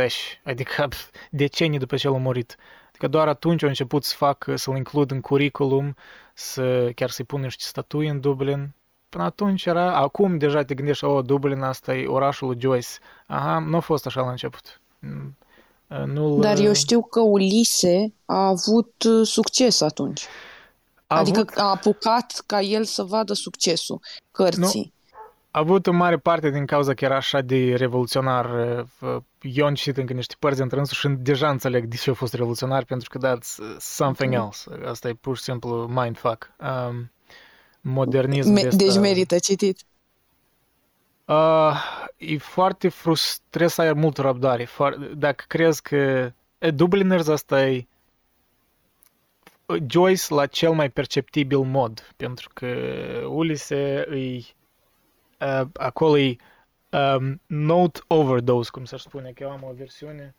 80-90, 0.03 0.41
adică 0.43 0.87
decenii 1.31 1.79
după 1.79 1.95
ce 1.95 2.09
l-a 2.09 2.17
murit. 2.17 2.57
Adică 2.87 3.07
doar 3.07 3.27
atunci 3.27 3.63
au 3.63 3.69
început 3.69 4.03
să 4.03 4.15
fac, 4.15 4.47
să-l 4.53 4.75
includ 4.75 5.11
în 5.11 5.21
curriculum, 5.21 5.95
să 6.33 6.91
chiar 6.95 7.09
să-i 7.09 7.25
pun 7.25 7.41
niște 7.41 7.63
statui 7.63 8.07
în 8.07 8.19
Dublin. 8.19 8.73
Până 9.09 9.23
atunci 9.23 9.65
era, 9.65 9.95
acum 9.95 10.37
deja 10.37 10.63
te 10.63 10.73
gândești, 10.73 11.05
o, 11.05 11.21
Dublin 11.21 11.61
asta 11.61 11.95
e 11.95 12.07
orașul 12.07 12.47
lui 12.47 12.57
Joyce. 12.59 12.87
Aha, 13.27 13.59
nu 13.59 13.75
a 13.75 13.79
fost 13.79 14.05
așa 14.05 14.21
la 14.21 14.29
început. 14.29 14.81
Nu 15.87 16.39
Dar 16.39 16.57
eu 16.57 16.73
știu 16.73 17.01
că 17.01 17.19
Ulise 17.19 18.13
a 18.25 18.47
avut 18.47 19.03
uh, 19.03 19.27
succes 19.27 19.81
atunci. 19.81 20.25
A 21.07 21.17
adică 21.17 21.39
avut... 21.39 21.57
a 21.57 21.63
apucat 21.63 22.43
ca 22.45 22.61
el 22.61 22.83
să 22.83 23.03
vadă 23.03 23.33
succesul 23.33 23.99
cărții. 24.31 24.93
Nu. 24.93 25.17
A 25.51 25.59
avut 25.59 25.87
în 25.87 25.95
mare 25.95 26.17
parte 26.17 26.49
din 26.49 26.65
cauza 26.65 26.93
că 26.93 27.05
era 27.05 27.15
așa 27.15 27.41
de 27.41 27.75
revoluționar. 27.75 28.45
Uh, 29.01 29.17
eu 29.41 29.65
am 29.65 29.73
citit 29.73 29.97
încă 29.97 30.13
niște 30.13 30.35
părți 30.39 30.61
între 30.61 30.79
însuși 30.79 30.99
și 30.99 31.07
deja 31.07 31.49
înțeleg 31.49 31.85
de 31.85 31.95
ce 31.95 32.09
a 32.09 32.13
fost 32.13 32.33
revoluționar, 32.33 32.83
pentru 32.83 33.09
că 33.09 33.27
that's 33.27 33.79
something 33.79 34.33
okay. 34.33 34.45
else. 34.45 34.89
Asta 34.89 35.07
e 35.07 35.13
pur 35.13 35.37
și 35.37 35.43
simplu 35.43 35.89
mindfuck. 35.93 36.51
Um, 36.59 37.11
modernism 37.81 38.51
Me- 38.51 38.61
Deci 38.61 38.87
ăsta... 38.87 38.99
merită 38.99 39.39
citit. 39.39 39.79
Uh, 41.25 41.75
e 42.17 42.37
foarte 42.37 42.89
frustrant, 42.89 43.49
trebuie 43.49 43.69
să 43.69 43.81
ai 43.81 43.93
mult 43.93 44.17
răbdare. 44.17 44.67
Dacă 45.15 45.43
crezi 45.47 45.81
că 45.81 46.31
Dubliners 46.73 47.27
asta 47.27 47.67
e 47.67 47.87
Joyce 49.87 50.33
la 50.33 50.45
cel 50.45 50.71
mai 50.71 50.89
perceptibil 50.89 51.59
mod, 51.59 52.13
pentru 52.17 52.49
că 52.53 52.67
Ulise 53.27 54.05
îi 54.07 54.55
uh, 55.39 55.67
acolo 55.73 56.17
e 56.17 56.35
um, 56.89 57.41
note 57.45 57.99
overdose, 58.07 58.69
cum 58.71 58.85
s-ar 58.85 58.99
spune, 58.99 59.31
că 59.31 59.43
eu 59.43 59.49
am 59.49 59.63
o 59.63 59.73
versiune. 59.73 60.35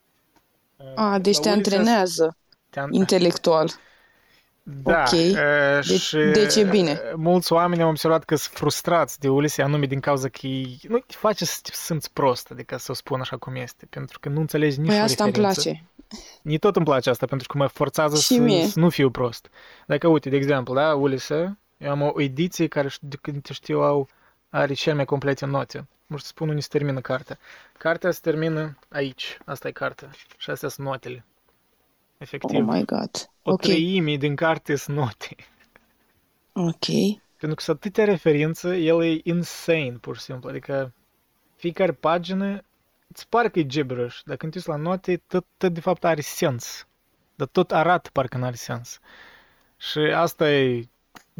Uh, 0.77 0.93
ah, 0.95 1.21
deci 1.21 1.39
te 1.39 1.49
antrenează 1.49 2.37
te 2.71 2.81
an... 2.81 2.93
intelectual. 2.93 3.71
Da, 4.69 5.03
ok, 5.03 5.13
uh, 5.13 5.87
deci, 5.89 6.01
și 6.01 6.17
deci 6.17 6.55
e 6.55 6.65
bine. 6.65 7.01
Mulți 7.17 7.53
oameni 7.53 7.83
au 7.83 7.89
observat 7.89 8.25
că 8.25 8.37
sunt 8.37 8.55
frustrați 8.55 9.21
de 9.21 9.29
Ulise 9.29 9.63
anume 9.63 9.87
din 9.87 10.01
cauza 10.01 10.29
că 10.29 10.47
e, 10.47 10.67
nu 10.89 10.99
te 10.99 11.15
face 11.17 11.45
să 11.45 11.59
te 11.63 11.71
simți 11.73 12.13
prost, 12.13 12.51
adică 12.51 12.77
să 12.77 12.91
o 12.91 12.95
spun 12.95 13.21
așa 13.21 13.37
cum 13.37 13.55
este, 13.55 13.87
pentru 13.91 14.19
că 14.19 14.29
nu 14.29 14.41
înțelegi 14.41 14.81
nici 14.81 14.89
păi 14.89 15.01
asta 15.01 15.25
referință. 15.25 15.61
îmi 15.61 15.69
place. 15.69 15.85
Ni 16.43 16.59
tot 16.59 16.77
îmi 16.77 16.85
place 16.85 17.11
asta, 17.11 17.27
pentru 17.27 17.49
că 17.49 17.59
mă 17.59 17.67
forțează 17.67 18.17
să, 18.17 18.67
să 18.69 18.79
nu 18.81 18.91
fiu 18.91 19.11
prost. 19.11 19.51
Dacă, 19.87 20.09
uite, 20.09 20.29
de 20.29 20.37
exemplu, 20.37 20.75
da, 20.75 20.95
Ulise, 20.95 21.59
eu 21.77 21.91
am 21.91 22.03
o 22.03 22.21
ediție 22.21 22.67
care, 22.67 22.89
de 23.01 23.17
când 23.21 23.43
te 23.43 23.53
știu, 23.53 23.81
au, 23.81 24.09
are 24.51 24.75
cel 24.75 24.95
mai 24.95 25.05
complete 25.05 25.47
note. 25.47 25.77
Nu 26.07 26.17
știu 26.17 26.19
să 26.19 26.27
spun 26.27 26.49
unde 26.49 26.61
se 26.61 26.69
termină 26.71 27.01
cartea. 27.01 27.39
Cartea 27.79 28.11
se 28.11 28.19
termină 28.23 28.79
aici. 28.89 29.39
Asta 29.45 29.69
e 29.69 29.71
cartea. 29.71 30.11
Și 30.37 30.51
astea 30.51 30.69
sunt 30.69 30.87
notele. 30.87 31.25
Efectiv. 32.19 32.59
Oh 32.59 32.75
my 32.75 32.85
god. 32.85 33.11
O 33.43 33.53
okay. 33.53 33.71
treime 33.71 34.17
din 34.17 34.35
carte 34.35 34.77
sunt 34.77 34.97
note. 34.97 35.37
Ok. 36.53 36.87
Pentru 37.37 37.57
că 37.57 37.63
sunt 37.63 37.77
atâtea 37.77 38.05
referințe, 38.05 38.77
el 38.77 39.05
e 39.05 39.21
insane, 39.23 39.97
pur 40.01 40.17
și 40.17 40.23
simplu. 40.23 40.49
Adică 40.49 40.93
fiecare 41.57 41.93
pagină 41.93 42.63
îți 43.13 43.29
pare 43.29 43.49
că 43.49 43.59
e 43.59 43.67
gibberish, 43.67 44.21
dar 44.25 44.37
când 44.37 44.53
te 44.53 44.59
uiți 44.59 44.69
la 44.71 44.77
note, 44.77 45.23
tot, 45.27 45.45
tot 45.57 45.73
de 45.73 45.81
fapt 45.81 46.05
are 46.05 46.21
sens. 46.21 46.87
Dar 47.35 47.47
tot 47.47 47.73
arată 47.73 48.11
parcă 48.13 48.39
nu 48.39 48.45
are 48.45 48.55
sens. 48.55 48.99
Și 49.77 49.99
asta 49.99 50.53
e 50.53 50.89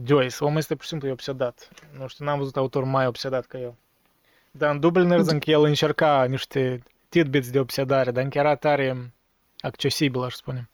Joyce. 0.05 0.45
Omul 0.45 0.59
este 0.59 0.75
pur 0.75 0.83
și 0.83 0.89
simplu 0.89 1.11
obsedat. 1.11 1.69
Nu 1.99 2.07
știu, 2.07 2.25
n-am 2.25 2.39
văzut 2.39 2.57
autor 2.57 2.85
mai 2.85 3.07
obsedat 3.07 3.47
ca 3.47 3.59
el. 3.59 3.75
Dar 4.51 4.71
în 4.71 4.81
Dubliners 4.81 5.27
încă 5.29 5.51
el 5.51 5.63
încerca 5.63 6.25
niște 6.25 6.83
tidbits 7.09 7.51
de 7.51 7.59
obsedare, 7.59 8.11
dar 8.11 8.23
încă 8.23 8.39
era 8.39 8.55
tare 8.55 9.13
accesibil, 9.61 10.23
aș 10.23 10.35
spune. 10.35 10.71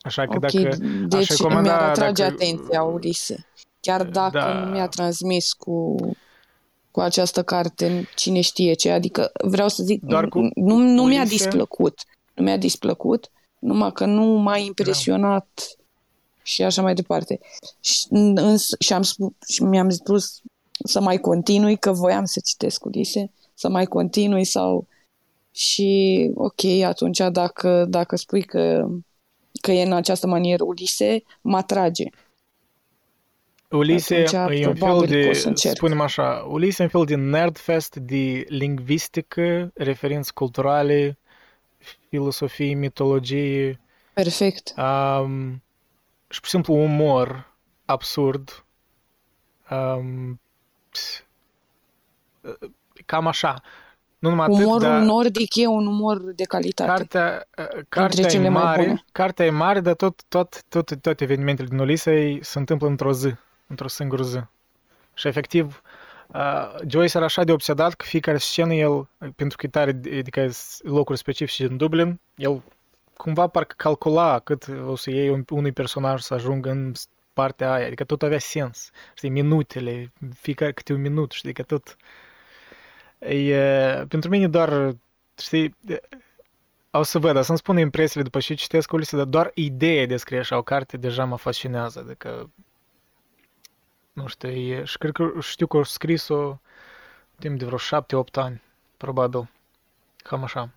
Așa 0.00 0.26
că 0.26 0.36
okay, 0.36 0.62
dacă 0.62 0.76
deci 1.06 1.30
aș 1.30 1.36
recomanda, 1.36 1.60
mi-ar 1.60 1.88
atrage 1.88 2.22
dacă... 2.22 2.34
atenția 2.34 2.82
Ulise. 2.82 3.46
Chiar 3.80 4.04
dacă 4.04 4.38
da. 4.38 4.52
nu 4.52 4.70
mi-a 4.70 4.88
transmis 4.88 5.52
cu, 5.52 5.94
cu 6.90 7.00
această 7.00 7.42
carte 7.42 8.08
cine 8.14 8.40
știe 8.40 8.72
ce, 8.72 8.90
adică 8.90 9.30
vreau 9.44 9.68
să 9.68 9.82
zic, 9.82 10.02
Doar 10.02 10.28
cu 10.28 10.38
nu, 10.54 10.76
nu 10.76 11.04
mi-a 11.04 11.24
displăcut. 11.24 12.00
Nu 12.34 12.44
mi-a 12.44 12.56
displăcut, 12.56 13.30
numai 13.58 13.92
că 13.92 14.04
nu 14.04 14.24
m-a 14.24 14.56
impresionat 14.56 15.48
da. 15.54 15.84
și 16.42 16.62
așa 16.62 16.82
mai 16.82 16.94
departe. 16.94 17.40
Și, 17.80 18.06
îns, 18.10 18.68
și, 18.78 18.92
am 18.92 19.02
spus, 19.02 19.32
și 19.48 19.62
mi-am 19.62 19.90
spus 19.90 20.40
să 20.84 21.00
mai 21.00 21.18
continui, 21.18 21.76
că 21.76 21.92
voiam 21.92 22.24
să 22.24 22.40
citesc 22.44 22.84
Ulise, 22.84 23.32
să 23.54 23.68
mai 23.68 23.86
continui 23.86 24.44
sau... 24.44 24.88
Și 25.52 26.30
ok, 26.34 26.64
atunci 26.84 27.18
dacă, 27.18 27.84
dacă 27.88 28.16
spui 28.16 28.42
că 28.42 28.88
că 29.60 29.70
e 29.70 29.82
în 29.82 29.92
această 29.92 30.26
manieră 30.26 30.64
Ulise, 30.64 31.22
mă 31.40 31.56
atrage. 31.56 32.04
Ulise 33.70 34.24
e 34.48 34.66
un 34.66 34.74
fel 34.74 35.04
de, 35.06 35.32
spunem 35.54 36.00
așa, 36.00 36.46
Ulise 36.48 36.82
e 36.82 36.84
un 36.84 36.90
fel 36.90 37.04
de 37.04 37.14
nerdfest 37.14 37.96
de 37.96 38.44
lingvistică, 38.48 39.70
referințe 39.74 40.30
culturale, 40.34 41.18
filosofie, 42.08 42.74
mitologie. 42.74 43.80
Perfect. 44.14 44.74
Um, 44.76 45.62
și, 46.28 46.38
pur 46.38 46.44
și 46.44 46.50
simplu, 46.50 46.74
umor 46.74 47.56
absurd. 47.84 48.64
Um, 49.70 50.40
cam 53.06 53.26
așa. 53.26 53.62
Nu 54.20 54.28
numai 54.28 54.46
Umorul 54.48 54.70
atât, 54.70 54.88
dar 54.88 55.00
nordic 55.00 55.54
e 55.56 55.66
un 55.66 55.86
umor 55.86 56.20
de 56.20 56.44
calitate. 56.44 56.90
Cartea, 56.90 57.46
uh, 57.58 57.82
cartea 57.88 58.30
e 58.30 58.48
mare, 58.48 59.04
cartea 59.12 59.46
e 59.46 59.50
mare, 59.50 59.80
dar 59.80 59.94
tot, 59.94 60.22
tot, 60.28 60.62
tot, 60.68 61.00
toate 61.00 61.24
evenimentele 61.24 61.68
din 61.68 61.78
Ulisei 61.78 62.44
se 62.44 62.58
întâmplă 62.58 62.88
într-o 62.88 63.12
zi, 63.12 63.34
într-o 63.66 63.88
singură 63.88 64.22
zi. 64.22 64.38
Și 65.14 65.28
efectiv, 65.28 65.82
uh, 66.26 66.74
Joyce 66.86 67.16
era 67.16 67.24
așa 67.26 67.44
de 67.44 67.52
obsedat 67.52 67.94
că 67.94 68.04
fiecare 68.04 68.38
scenă 68.38 68.74
el, 68.74 69.08
pentru 69.36 69.56
că 69.56 69.66
e 69.66 69.68
tare, 69.68 70.00
adică 70.18 70.48
locuri 70.82 71.18
specifice 71.18 71.66
din 71.66 71.76
Dublin, 71.76 72.20
el 72.36 72.62
cumva 73.16 73.46
parcă 73.46 73.74
calcula 73.76 74.38
cât 74.38 74.66
o 74.86 74.96
să 74.96 75.10
iei 75.10 75.44
unui 75.50 75.72
personaj 75.72 76.20
să 76.20 76.34
ajungă 76.34 76.70
în 76.70 76.92
partea 77.32 77.72
aia, 77.72 77.86
adică 77.86 78.04
tot 78.04 78.22
avea 78.22 78.38
sens, 78.38 78.90
știi, 79.14 79.28
minutele, 79.28 80.12
fiecare 80.34 80.72
câte 80.72 80.92
un 80.92 81.00
minut, 81.00 81.32
știi, 81.32 81.52
că 81.52 81.62
tot 81.62 81.96
E, 83.20 84.04
pentru 84.08 84.30
mine 84.30 84.48
doar, 84.48 84.94
știi, 85.38 85.76
o 86.90 87.02
să 87.02 87.18
văd, 87.18 87.36
o 87.36 87.42
să-mi 87.42 87.58
spun 87.58 87.78
impresiile 87.78 88.22
după 88.22 88.38
ce 88.38 88.54
citesc 88.54 88.92
Ulise, 88.92 89.16
dar 89.16 89.24
doar 89.24 89.50
ideea 89.54 90.06
de 90.06 90.16
scrie 90.16 90.38
așa 90.38 90.56
o 90.56 90.62
carte 90.62 90.96
deja 90.96 91.24
mă 91.24 91.36
fascinează, 91.36 91.98
adică, 91.98 92.50
nu 94.12 94.26
știu, 94.26 94.48
e, 94.48 94.84
și 94.84 94.98
cred 94.98 95.12
că 95.12 95.32
știu 95.40 95.66
că 95.66 95.76
au 95.76 95.82
scris-o 95.82 96.60
timp 97.38 97.58
de 97.58 97.64
vreo 97.64 97.78
șapte-opt 97.78 98.36
ani, 98.36 98.62
probabil, 98.96 99.48
cam 100.16 100.42
așa. 100.42 100.70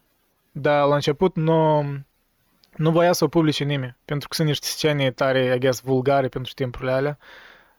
Dar 0.51 0.87
la 0.87 0.95
început 0.95 1.35
nu, 1.35 1.81
nu 2.75 2.91
voia 2.91 3.13
să 3.13 3.23
o 3.23 3.27
publice 3.27 3.63
nimeni, 3.63 3.95
pentru 4.05 4.27
că 4.27 4.35
sunt 4.35 4.47
niște 4.47 4.65
scene 4.65 5.11
tare, 5.11 5.55
I 5.55 5.59
guess, 5.59 5.81
vulgare 5.81 6.27
pentru 6.27 6.53
timpurile 6.53 6.91
alea, 6.91 7.17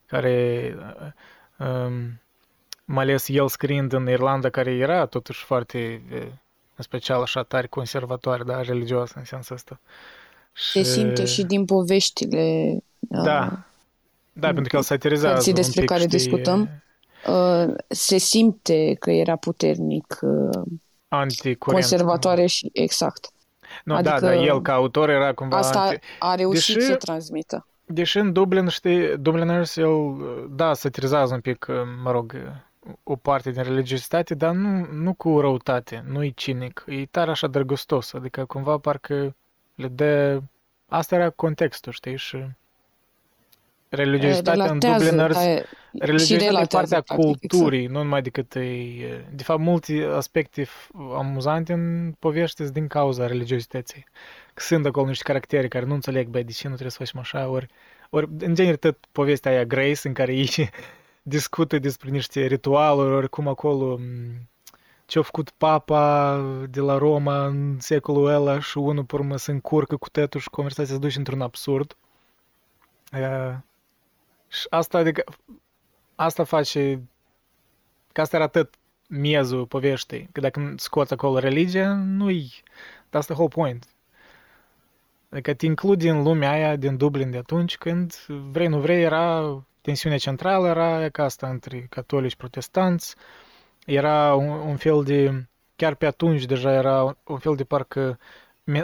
care 0.06 0.76
um, 1.58 2.20
mai 2.84 3.04
ales 3.04 3.28
el 3.28 3.48
scriind 3.48 3.92
în 3.92 4.08
Irlanda, 4.08 4.50
care 4.50 4.70
era 4.70 5.06
totuși 5.06 5.44
foarte, 5.44 6.02
în 6.76 6.82
special 6.82 7.22
așa 7.22 7.42
tare 7.42 7.66
conservatoare, 7.66 8.42
da, 8.42 8.60
religioasă 8.60 9.14
în 9.16 9.24
sensul 9.24 9.54
ăsta. 9.54 9.80
Se 10.52 10.82
și... 10.82 10.84
simte 10.84 11.24
și 11.24 11.44
din 11.44 11.64
poveștile 11.64 12.78
da. 12.98 13.48
Uh, 13.52 13.58
da, 14.32 14.46
pentru 14.46 14.68
că 14.68 14.76
el 14.76 14.82
satirizează 14.82 15.52
despre 15.52 15.80
un 15.80 15.86
pic, 15.86 15.96
care 15.96 16.00
știi, 16.00 16.18
discutăm. 16.18 16.82
Uh, 17.26 17.74
se 17.88 18.18
simte 18.18 18.96
că 18.98 19.10
era 19.10 19.36
puternic 19.36 20.18
uh, 20.20 21.56
conservatoare 21.58 22.46
și 22.46 22.70
exact. 22.72 23.30
Nu, 23.84 23.92
da, 23.92 23.98
adică 23.98 24.26
da, 24.26 24.32
dar 24.32 24.44
el 24.44 24.62
ca 24.62 24.72
autor 24.72 25.08
era 25.08 25.32
cumva... 25.32 25.56
Asta 25.56 25.80
anti... 25.80 26.00
a 26.18 26.34
reușit 26.34 26.74
Deși... 26.74 26.86
să 26.86 26.94
transmită. 26.94 27.66
Deși 27.86 28.18
în 28.18 28.32
Dublin, 28.32 28.68
știi, 28.68 29.18
Dubliners, 29.18 29.76
el, 29.76 30.14
da, 30.50 30.74
satirizează 30.74 31.34
un 31.34 31.40
pic, 31.40 31.66
mă 32.02 32.10
rog, 32.10 32.34
o 33.02 33.16
parte 33.16 33.50
din 33.50 33.62
religiositate, 33.62 34.34
dar 34.34 34.54
nu, 34.54 34.86
nu 34.92 35.12
cu 35.12 35.40
răutate, 35.40 36.04
nu 36.06 36.24
e 36.24 36.28
cinic, 36.28 36.84
e 36.86 37.06
tare 37.06 37.30
așa 37.30 37.46
drăgostos, 37.46 38.12
adică 38.12 38.44
cumva 38.44 38.78
parcă 38.78 39.34
le 39.74 39.88
dă... 39.88 40.40
Asta 40.88 41.14
era 41.14 41.30
contextul, 41.30 41.92
știi, 41.92 42.16
și 42.16 42.44
religiozitatea 43.88 44.70
în 44.70 44.78
Dubliners, 44.78 45.38
religiozitatea 45.92 46.60
e 46.60 46.66
partea 46.66 47.00
culturii, 47.00 47.78
exact. 47.78 47.96
nu 47.96 48.02
numai 48.02 48.22
decât 48.22 48.54
e... 48.54 49.24
De 49.34 49.42
fapt, 49.42 49.60
multe 49.60 50.08
aspecte 50.12 50.66
amuzante 51.16 51.72
în 51.72 52.14
povești 52.18 52.70
din 52.70 52.86
cauza 52.86 53.26
religiozității. 53.26 54.06
Că 54.54 54.62
sunt 54.62 54.86
acolo 54.86 55.06
niște 55.06 55.24
caractere 55.24 55.68
care 55.68 55.84
nu 55.84 55.94
înțeleg, 55.94 56.28
băi, 56.28 56.44
de 56.44 56.52
ce 56.52 56.68
nu 56.68 56.74
trebuie 56.74 56.90
să 56.90 56.98
facem 56.98 57.20
așa, 57.20 57.48
ori 57.48 57.68
ori 58.14 58.28
în 58.38 58.54
genere 58.54 58.76
tot 58.76 58.98
povestea 59.12 59.50
aia 59.50 59.64
Grace 59.64 60.08
în 60.08 60.12
care 60.12 60.34
ei 60.34 60.70
discută 61.26 61.78
despre 61.78 62.10
niște 62.10 62.46
ritualuri, 62.46 63.14
oricum 63.14 63.48
acolo 63.48 63.98
ce-a 65.06 65.22
făcut 65.22 65.50
papa 65.50 66.36
de 66.70 66.80
la 66.80 66.98
Roma 66.98 67.46
în 67.46 67.80
secolul 67.80 68.26
ăla 68.26 68.60
și 68.60 68.78
unul 68.78 69.04
pe 69.04 69.14
urmă 69.14 69.36
se 69.36 69.50
încurcă 69.50 69.96
cu 69.96 70.08
tetul 70.08 70.40
și 70.40 70.50
conversația 70.50 70.94
se 70.94 71.00
duce 71.00 71.18
într-un 71.18 71.40
absurd. 71.40 71.96
Uh, 73.12 73.56
și 74.48 74.66
asta, 74.70 74.98
adică, 74.98 75.24
asta 76.14 76.44
face, 76.44 77.02
că 78.12 78.20
asta 78.20 78.36
era 78.36 78.44
atât 78.44 78.74
miezul 79.08 79.66
poveștii, 79.66 80.28
că 80.32 80.40
dacă 80.40 80.74
scoți 80.76 81.12
acolo 81.12 81.38
religia, 81.38 81.92
nu-i, 81.92 82.62
that's 83.06 83.24
the 83.24 83.32
whole 83.32 83.48
point. 83.48 83.88
Adică 85.30 85.54
te 85.54 85.66
includi 85.66 86.08
în 86.08 86.22
lumea 86.22 86.50
aia 86.50 86.76
din 86.76 86.96
Dublin 86.96 87.30
de 87.30 87.36
atunci 87.36 87.76
când, 87.76 88.14
vrei 88.26 88.66
nu 88.66 88.80
vrei, 88.80 89.02
era 89.02 89.62
tensiunea 89.84 90.18
centrală, 90.18 90.68
era 90.68 91.08
ca 91.08 91.24
asta 91.24 91.48
între 91.48 91.86
catolici 91.90 92.30
și 92.30 92.36
protestanți, 92.36 93.14
era 93.86 94.34
un, 94.34 94.48
un 94.48 94.76
fel 94.76 95.02
de, 95.02 95.46
chiar 95.76 95.94
pe 95.94 96.06
atunci 96.06 96.44
deja 96.44 96.72
era 96.72 97.16
un 97.24 97.38
fel 97.38 97.54
de 97.54 97.64
parcă 97.64 98.18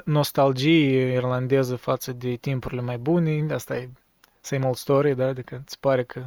nostalgie 0.04 1.12
irlandeză 1.12 1.76
față 1.76 2.12
de 2.12 2.34
timpurile 2.34 2.80
mai 2.80 2.98
bune, 2.98 3.52
asta 3.52 3.76
e 3.76 3.88
same 4.40 4.66
old 4.66 4.76
story, 4.76 5.14
da, 5.14 5.26
adică 5.26 5.62
îți 5.66 5.78
pare 5.78 6.04
că 6.04 6.24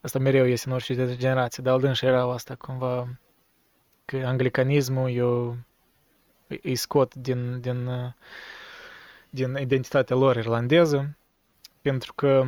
asta 0.00 0.18
mereu 0.18 0.46
este 0.46 0.68
în 0.68 0.74
orice 0.74 1.16
generație, 1.16 1.62
dar 1.62 1.72
al 1.84 1.92
și 1.92 2.06
era 2.06 2.32
asta 2.32 2.54
cumva 2.54 3.08
că 4.04 4.16
anglicanismul 4.24 5.10
eu 5.10 5.56
îi 6.62 6.76
scot 6.76 7.14
din, 7.14 7.60
din, 7.60 7.88
din 9.30 9.56
identitatea 9.60 10.16
lor 10.16 10.36
irlandeză, 10.36 11.16
pentru 11.82 12.12
că 12.14 12.46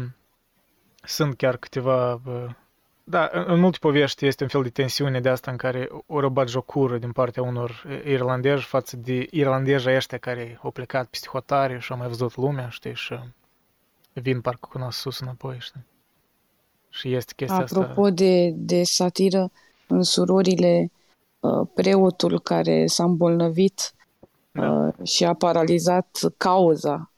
sunt 1.08 1.36
chiar 1.36 1.56
câteva 1.56 2.20
da, 3.04 3.30
în 3.32 3.60
multe 3.60 3.78
povești 3.80 4.26
este 4.26 4.42
un 4.42 4.48
fel 4.48 4.62
de 4.62 4.68
tensiune 4.68 5.20
de 5.20 5.28
asta 5.28 5.50
în 5.50 5.56
care 5.56 5.88
o 6.06 6.20
răbat 6.20 6.48
jocură 6.48 6.98
din 6.98 7.12
partea 7.12 7.42
unor 7.42 8.02
irlandezi 8.04 8.64
față 8.64 8.96
de 8.96 9.26
irlandezii 9.30 9.94
ăștia 9.94 10.18
care 10.18 10.58
au 10.62 10.70
plecat 10.70 11.06
peste 11.06 11.28
hotare 11.28 11.78
și 11.78 11.92
au 11.92 11.98
mai 11.98 12.08
văzut 12.08 12.36
lumea, 12.36 12.68
știi, 12.68 12.94
și 12.94 13.18
vin 14.12 14.40
parcă 14.40 14.68
cu 14.70 14.78
nas 14.78 14.96
sus 14.96 15.18
înapoi, 15.18 15.56
știi? 15.60 15.86
Și 16.88 17.14
este 17.14 17.32
chestia 17.36 17.58
Apropo 17.58 17.80
asta. 17.80 17.90
Apropo 17.90 18.10
de, 18.10 18.50
de 18.50 18.82
satiră, 18.82 19.50
în 19.86 20.02
surorile, 20.02 20.90
uh, 21.40 21.68
preotul 21.74 22.40
care 22.40 22.86
s-a 22.86 23.04
îmbolnăvit 23.04 23.94
da. 24.50 24.70
Uh, 24.70 25.06
și 25.06 25.24
a 25.24 25.34
paralizat 25.34 26.18
cauza 26.36 27.10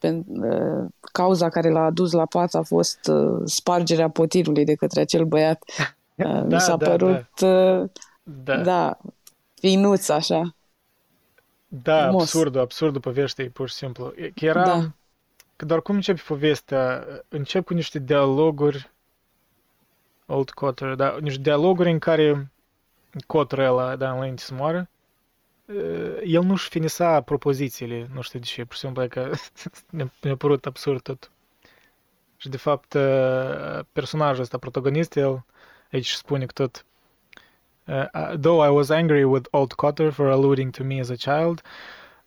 Uh, 0.00 0.86
cauza 1.12 1.48
care 1.48 1.70
l-a 1.70 1.84
adus 1.84 2.12
la 2.12 2.26
pat 2.26 2.54
a 2.54 2.62
fost 2.62 3.06
uh, 3.06 3.40
spargerea 3.44 4.08
potirului 4.08 4.64
de 4.64 4.74
către 4.74 5.00
acel 5.00 5.24
băiat. 5.24 5.64
da, 6.14 6.40
Mi 6.40 6.60
s-a 6.60 6.76
da, 6.76 6.88
părut, 6.88 7.40
da. 7.40 7.88
da. 8.22 8.56
da, 8.56 8.98
finuț 9.54 10.08
așa. 10.08 10.54
Da, 11.68 12.02
Frumos. 12.02 12.22
absurdul, 12.22 12.60
absurdul 12.60 13.00
povestea 13.00 13.50
pur 13.52 13.68
și 13.68 13.74
simplu. 13.74 14.12
Că 14.34 14.44
era, 14.44 14.64
da. 14.64 14.90
că 15.56 15.64
doar 15.64 15.80
cum 15.82 15.94
începe 15.94 16.22
povestea, 16.26 17.06
încep 17.28 17.64
cu 17.64 17.74
niște 17.74 17.98
dialoguri 17.98 18.90
Old 20.26 20.50
Cotter, 20.50 20.94
da, 20.94 21.16
niște 21.20 21.40
dialoguri 21.40 21.90
în 21.90 21.98
care 21.98 22.50
Cotter 23.26 23.58
ăla, 23.58 23.96
da, 23.96 24.12
înainte 24.12 24.42
să 24.42 24.54
moară, 24.54 24.88
el 26.24 26.42
nu-și 26.42 26.68
finisa 26.68 27.20
propozițiile, 27.20 28.08
nu 28.14 28.20
știu 28.20 28.38
de 28.38 28.44
ce, 28.44 28.64
pur 28.64 28.74
și 28.74 28.80
simplu, 28.80 29.08
că 29.08 29.30
mi-a 30.22 30.36
părut 30.36 30.66
absurd 30.66 31.02
tot. 31.02 31.30
Și 32.36 32.48
de 32.48 32.56
fapt, 32.56 32.96
personajul 33.92 34.42
ăsta, 34.42 34.58
protagonist, 34.58 35.16
el 35.16 35.44
aici 35.92 36.10
spune 36.10 36.46
că 36.46 36.52
tot 36.52 36.84
uh, 37.88 38.36
though 38.36 38.60
I 38.60 38.68
was 38.68 38.90
angry 38.90 39.24
with 39.24 39.48
old 39.52 39.74
Cotter 39.74 40.10
for 40.10 40.28
alluding 40.28 40.72
to 40.72 40.84
me 40.84 41.00
as 41.00 41.10
a 41.10 41.16
child, 41.16 41.62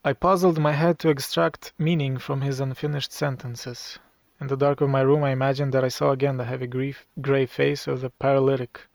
I 0.03 0.13
puzzled 0.13 0.57
my 0.57 0.71
head 0.71 0.97
to 0.99 1.09
extract 1.09 1.73
meaning 1.77 2.17
from 2.17 2.41
his 2.41 2.59
unfinished 2.59 3.11
sentences. 3.11 3.99
In 4.39 4.47
the 4.47 4.57
dark 4.57 4.81
of 4.81 4.89
my 4.89 5.01
room, 5.01 5.23
I 5.23 5.29
imagined 5.29 5.71
that 5.73 5.83
I 5.83 5.89
saw 5.89 6.09
again 6.11 6.37
the 6.37 6.45
heavy 6.45 6.65
grief, 6.65 7.05
gray 7.21 7.45
face 7.45 7.85
of 7.85 8.01
the 8.01 8.09
paralytic. 8.09 8.87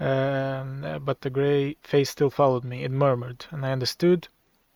Um, 0.00 1.02
but 1.04 1.20
the 1.20 1.30
grey 1.30 1.76
face 1.82 2.08
still 2.08 2.30
followed 2.30 2.64
me. 2.64 2.84
It 2.84 2.90
murmured, 2.90 3.44
and 3.50 3.66
I 3.66 3.72
understood 3.72 4.28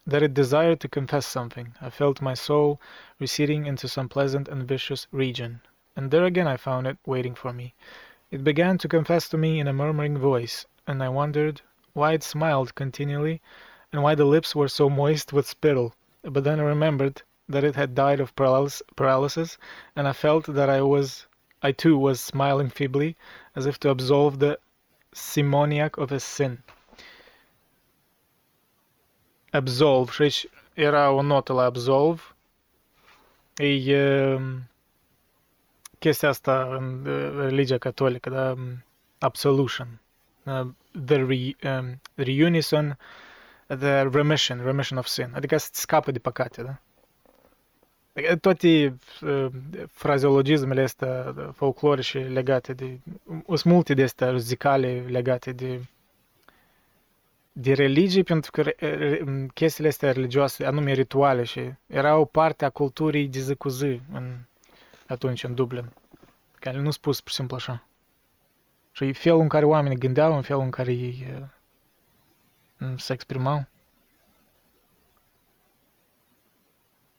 that 0.07 0.23
it 0.23 0.35
desired 0.35 0.81
to 0.81 0.89
confess 0.89 1.27
something. 1.27 1.75
I 1.81 1.89
felt 1.89 2.21
my 2.21 2.35
soul 2.35 2.79
receding 3.19 3.65
into 3.65 3.89
some 3.89 4.09
pleasant 4.09 4.49
and 4.49 4.69
vicious 4.69 5.07
region. 5.11 5.63
And 5.97 6.11
there 6.11 6.25
again 6.25 6.47
I 6.47 6.59
found 6.59 6.87
it 6.87 6.99
waiting 7.07 7.35
for 7.35 7.55
me. 7.55 7.73
It 8.31 8.45
began 8.45 8.77
to 8.79 8.89
confess 8.89 9.29
to 9.31 9.39
me 9.39 9.61
in 9.61 9.67
a 9.67 9.73
murmuring 9.73 10.19
voice, 10.19 10.67
and 10.87 11.03
I 11.03 11.09
wondered 11.09 11.63
why 11.95 12.13
it 12.13 12.23
smiled 12.23 12.75
continually 12.75 13.41
and 13.93 14.03
why 14.03 14.15
the 14.15 14.27
lips 14.27 14.55
were 14.55 14.69
so 14.69 14.91
moist 14.91 15.33
with 15.33 15.47
spittle. 15.47 15.95
But 16.23 16.45
then 16.45 16.61
I 16.61 16.65
remembered 16.65 17.23
that 17.49 17.65
it 17.65 17.77
had 17.77 17.95
died 17.95 18.21
of 18.21 18.35
paralysis, 18.37 19.57
and 19.97 20.07
I 20.07 20.13
felt 20.13 20.47
that 20.47 20.69
I 20.69 20.83
was 20.83 21.27
I 21.63 21.73
too 21.73 21.97
was 21.97 22.21
smiling 22.21 22.69
feebly, 22.69 23.17
as 23.57 23.65
if 23.65 23.81
to 23.81 23.89
absolve 23.89 24.39
the 24.39 24.59
simoniac 25.15 25.97
of 25.97 26.11
a 26.11 26.19
sin. 26.19 26.59
Absolve. 29.51 30.11
Și 30.11 30.23
aici 30.23 30.47
era 30.73 31.11
o 31.11 31.23
notă 31.23 31.53
la 31.53 31.63
absolve. 31.63 32.21
E 33.57 34.35
uh, 34.35 34.43
chestia 35.99 36.29
asta 36.29 36.77
în 36.77 37.07
uh, 37.07 37.33
religia 37.41 37.79
catolică, 37.79 38.31
da? 38.31 38.55
Absolution. 39.19 40.01
Uh, 40.43 40.67
the, 41.05 41.17
re, 41.17 41.57
um, 41.71 42.01
reunison, 42.15 42.99
the 43.67 44.03
remission, 44.03 44.63
remission 44.65 44.99
of 44.99 45.07
sin. 45.07 45.33
Adică 45.35 45.57
să 45.57 45.69
scapă 45.73 46.11
de 46.11 46.19
păcate, 46.19 46.63
da? 46.63 46.79
Toate 48.41 48.99
uh, 49.23 49.47
frazeologismele 49.91 50.83
astea 50.83 51.35
folclorice 51.55 52.19
legate 52.19 52.73
de... 52.73 52.99
Sunt 53.47 53.65
multe 53.65 53.95
de 53.95 54.03
astea 54.03 54.37
zicale 54.37 55.05
legate 55.09 55.53
de 55.53 55.81
de 57.57 57.73
religie, 57.73 58.23
pentru 58.23 58.51
că 58.51 58.63
chestiile 59.55 59.89
astea 59.89 60.13
religioase, 60.13 60.65
anume 60.65 60.93
rituale, 60.93 61.45
și 61.45 61.73
erau 61.87 62.25
parte 62.25 62.65
a 62.65 62.71
culturii 62.71 63.29
de 63.29 63.41
zi 63.41 63.55
cu 63.55 63.69
zi 63.69 64.01
în, 64.13 64.37
atunci 65.07 65.45
în 65.45 65.55
Dublin, 65.55 65.93
care 66.61 66.81
nu 66.81 66.91
spus 66.91 67.21
pur 67.21 67.31
și 67.31 67.37
simplu 67.37 67.57
așa. 67.57 67.87
Și 68.93 69.13
felul 69.13 69.41
în 69.41 69.49
care 69.49 69.65
oamenii 69.65 69.99
gândeau, 69.99 70.37
în 70.37 70.43
felul 70.43 70.63
în 70.63 70.71
care 70.71 70.93
ei 70.93 71.27
uh, 72.81 72.89
se 72.97 73.13
exprimau. 73.13 73.67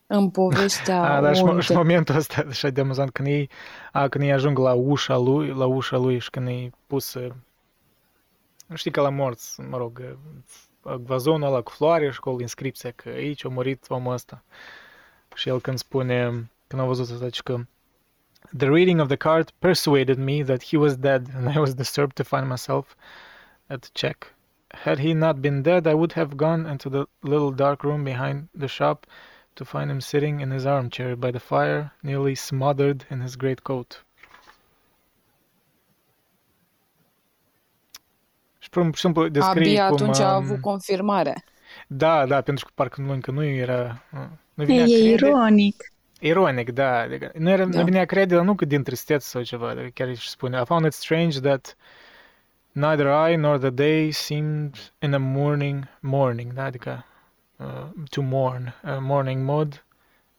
În 0.08 0.30
povestea 0.30 1.02
a, 1.02 1.22
da, 1.22 1.34
și, 1.34 1.44
și 1.60 1.72
momentul 1.72 2.16
ăsta 2.16 2.46
așa 2.50 2.70
de 2.70 2.82
amuzant 2.82 3.12
când 3.12 3.28
ei, 3.28 3.50
a, 3.92 4.08
când 4.08 4.24
ei 4.24 4.32
ajung 4.32 4.58
la 4.58 4.74
ușa 4.74 5.18
lui, 5.18 5.48
la 5.48 5.66
ușa 5.66 5.98
lui 5.98 6.20
și 6.20 6.30
când 6.30 6.48
ei 6.48 6.72
pus 6.88 7.18
știi 8.74 8.92
că 8.92 9.02
la 9.02 9.10
morți, 9.10 9.62
mă 9.62 9.78
rog, 9.78 10.18
vazonul 10.82 11.48
ăla 11.48 11.62
cu 11.62 11.72
floare 11.72 12.12
și 12.12 12.20
cu 12.20 12.36
inscripția 12.40 12.92
că 12.92 13.10
aici 13.10 13.46
a 13.46 13.50
murit 13.50 13.86
omul 13.88 14.14
ăsta. 14.14 14.44
Și 15.34 15.50
el 15.50 15.62
când 15.62 15.78
spune, 15.78 16.50
când 16.68 16.82
a 16.82 16.86
văzut 16.86 17.10
asta, 17.12 17.42
că 17.44 17.60
The 18.58 18.70
reading 18.70 19.00
of 19.00 19.08
the 19.08 19.18
card 19.18 19.50
persuaded 19.60 20.18
me 20.18 20.44
that 20.44 20.64
he 20.64 20.78
was 20.78 20.96
dead, 20.96 21.28
and 21.36 21.56
I 21.56 21.58
was 21.58 21.74
disturbed 21.74 22.14
to 22.14 22.24
find 22.24 22.48
myself 22.48 22.96
at 23.68 23.90
check. 23.94 24.36
Had 24.68 25.00
he 25.00 25.14
not 25.14 25.36
been 25.36 25.62
dead, 25.62 25.86
I 25.86 25.94
would 25.94 26.14
have 26.14 26.36
gone 26.36 26.70
into 26.70 26.90
the 26.90 27.04
little 27.20 27.52
dark 27.52 27.84
room 27.84 28.04
behind 28.04 28.48
the 28.54 28.68
shop 28.68 29.06
to 29.56 29.64
find 29.64 29.90
him 29.90 30.00
sitting 30.00 30.42
in 30.42 30.52
his 30.52 30.66
armchair 30.66 31.16
by 31.16 31.30
the 31.30 31.40
fire, 31.40 31.94
nearly 32.00 32.36
smothered 32.36 33.08
in 33.12 33.22
his 33.22 33.36
great 33.36 33.60
coat. 33.60 34.06
Și 38.60 38.70
pur 38.70 38.90
și 38.94 39.02
simplu 39.02 39.28
descrie 39.28 39.80
Abia 39.80 39.88
cum, 39.88 39.96
atunci 39.96 40.20
a 40.20 40.34
avut 40.34 40.62
confirmare. 40.62 41.44
Da, 41.88 42.26
da, 42.26 42.42
pentru 42.42 42.66
că 42.66 42.72
parcă 42.76 43.02
nu, 43.02 43.12
încă 43.12 43.32
nu 43.32 43.44
era... 43.44 44.02
Nu 44.54 44.64
vinea 44.64 44.84
e 44.84 44.86
crede. 44.86 45.26
ironic. 45.28 45.92
Ironic, 46.20 46.72
da. 46.72 47.00
Adică 47.00 47.32
nu, 47.38 47.50
era, 47.50 47.66
da. 47.66 47.78
nu 47.78 47.84
vinea 47.84 48.06
crede, 48.06 48.42
nu 48.42 48.56
că 48.56 48.66
din 48.66 48.84
tristețe 48.84 49.28
sau 49.28 49.42
ceva, 49.42 49.70
adică 49.70 49.88
chiar 49.94 50.08
își 50.08 50.30
spune. 50.30 50.62
I 50.62 50.66
found 50.66 50.86
it 50.86 50.94
strange 50.94 51.40
that 51.40 51.76
neither 52.72 53.30
I 53.30 53.36
nor 53.36 53.58
the 53.58 53.70
day 53.70 54.12
seemed 54.12 54.94
in 55.00 55.14
a 55.14 55.18
morning 55.18 55.88
morning, 56.00 56.54
da? 56.54 56.64
Adică 56.64 57.06
uh, 57.60 57.88
to 58.12 58.22
mourn, 58.22 58.74
uh, 58.84 59.00
mourning 59.00 59.44
mode, 59.44 59.82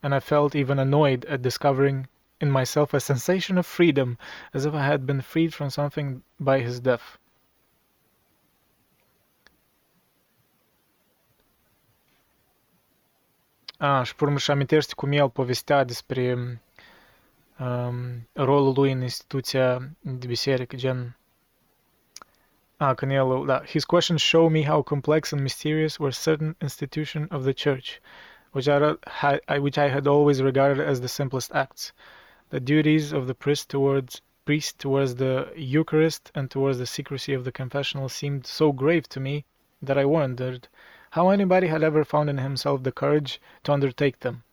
and 0.01 0.13
I 0.13 0.19
felt 0.19 0.55
even 0.55 0.79
annoyed 0.79 1.25
at 1.25 1.41
discovering 1.41 2.07
in 2.39 2.51
myself 2.51 2.93
a 2.93 2.99
sensation 2.99 3.57
of 3.57 3.65
freedom, 3.65 4.17
as 4.53 4.65
if 4.65 4.73
I 4.73 4.85
had 4.85 5.05
been 5.05 5.21
freed 5.21 5.53
from 5.53 5.69
something 5.69 6.21
by 6.39 6.61
his 6.61 6.79
death. 6.79 7.17
A, 13.79 14.03
și 14.03 14.15
pe 14.15 14.23
urmă 14.23 14.37
și 14.37 14.51
amintește 14.51 14.93
cum 14.95 15.11
el 15.11 15.29
povestea 15.29 15.83
despre 15.83 16.33
um, 17.59 18.27
rolul 18.33 18.73
lui 18.73 18.91
în 18.91 19.01
instituția 19.01 19.89
de 19.99 20.27
biserică, 20.27 20.75
gen... 20.75 21.16
Ah, 22.79 22.89
a, 22.89 22.93
când 22.93 23.11
el, 23.11 23.45
da, 23.45 23.63
his 23.65 23.85
questions 23.85 24.21
show 24.21 24.49
me 24.49 24.61
how 24.61 24.83
complex 24.83 25.31
and 25.31 25.41
mysterious 25.41 25.97
were 25.99 26.11
certain 26.11 26.55
institutions 26.61 27.27
of 27.31 27.43
the 27.43 27.53
church, 27.53 27.99
which 28.51 28.67
I, 28.67 28.95
had, 29.05 29.39
which 29.59 29.79
I 29.79 29.87
had 29.89 30.05
always 30.05 30.43
regarded 30.43 30.85
as 30.85 30.99
the 30.99 31.07
simplest 31.07 31.51
acts. 31.55 31.91
The 32.49 32.59
duties 32.59 33.13
of 33.13 33.25
the 33.25 33.33
priest 33.33 33.69
towards 33.69 34.21
priest 34.45 34.77
towards 34.77 35.15
the 35.15 35.51
Eucharist 35.55 36.31
and 36.35 36.51
towards 36.51 36.77
the 36.77 36.85
secrecy 36.85 37.33
of 37.33 37.43
the 37.43 37.51
confessional 37.51 38.09
seemed 38.09 38.45
so 38.45 38.71
grave 38.71 39.09
to 39.09 39.19
me 39.19 39.45
that 39.81 39.97
I 39.97 40.05
wondered 40.05 40.67
how 41.09 41.29
anybody 41.29 41.67
had 41.67 41.83
ever 41.83 42.05
found 42.05 42.29
in 42.29 42.37
himself 42.37 42.83
the 42.83 42.91
courage 42.91 43.41
to 43.63 43.73
undertake 43.73 44.19
them. 44.19 44.43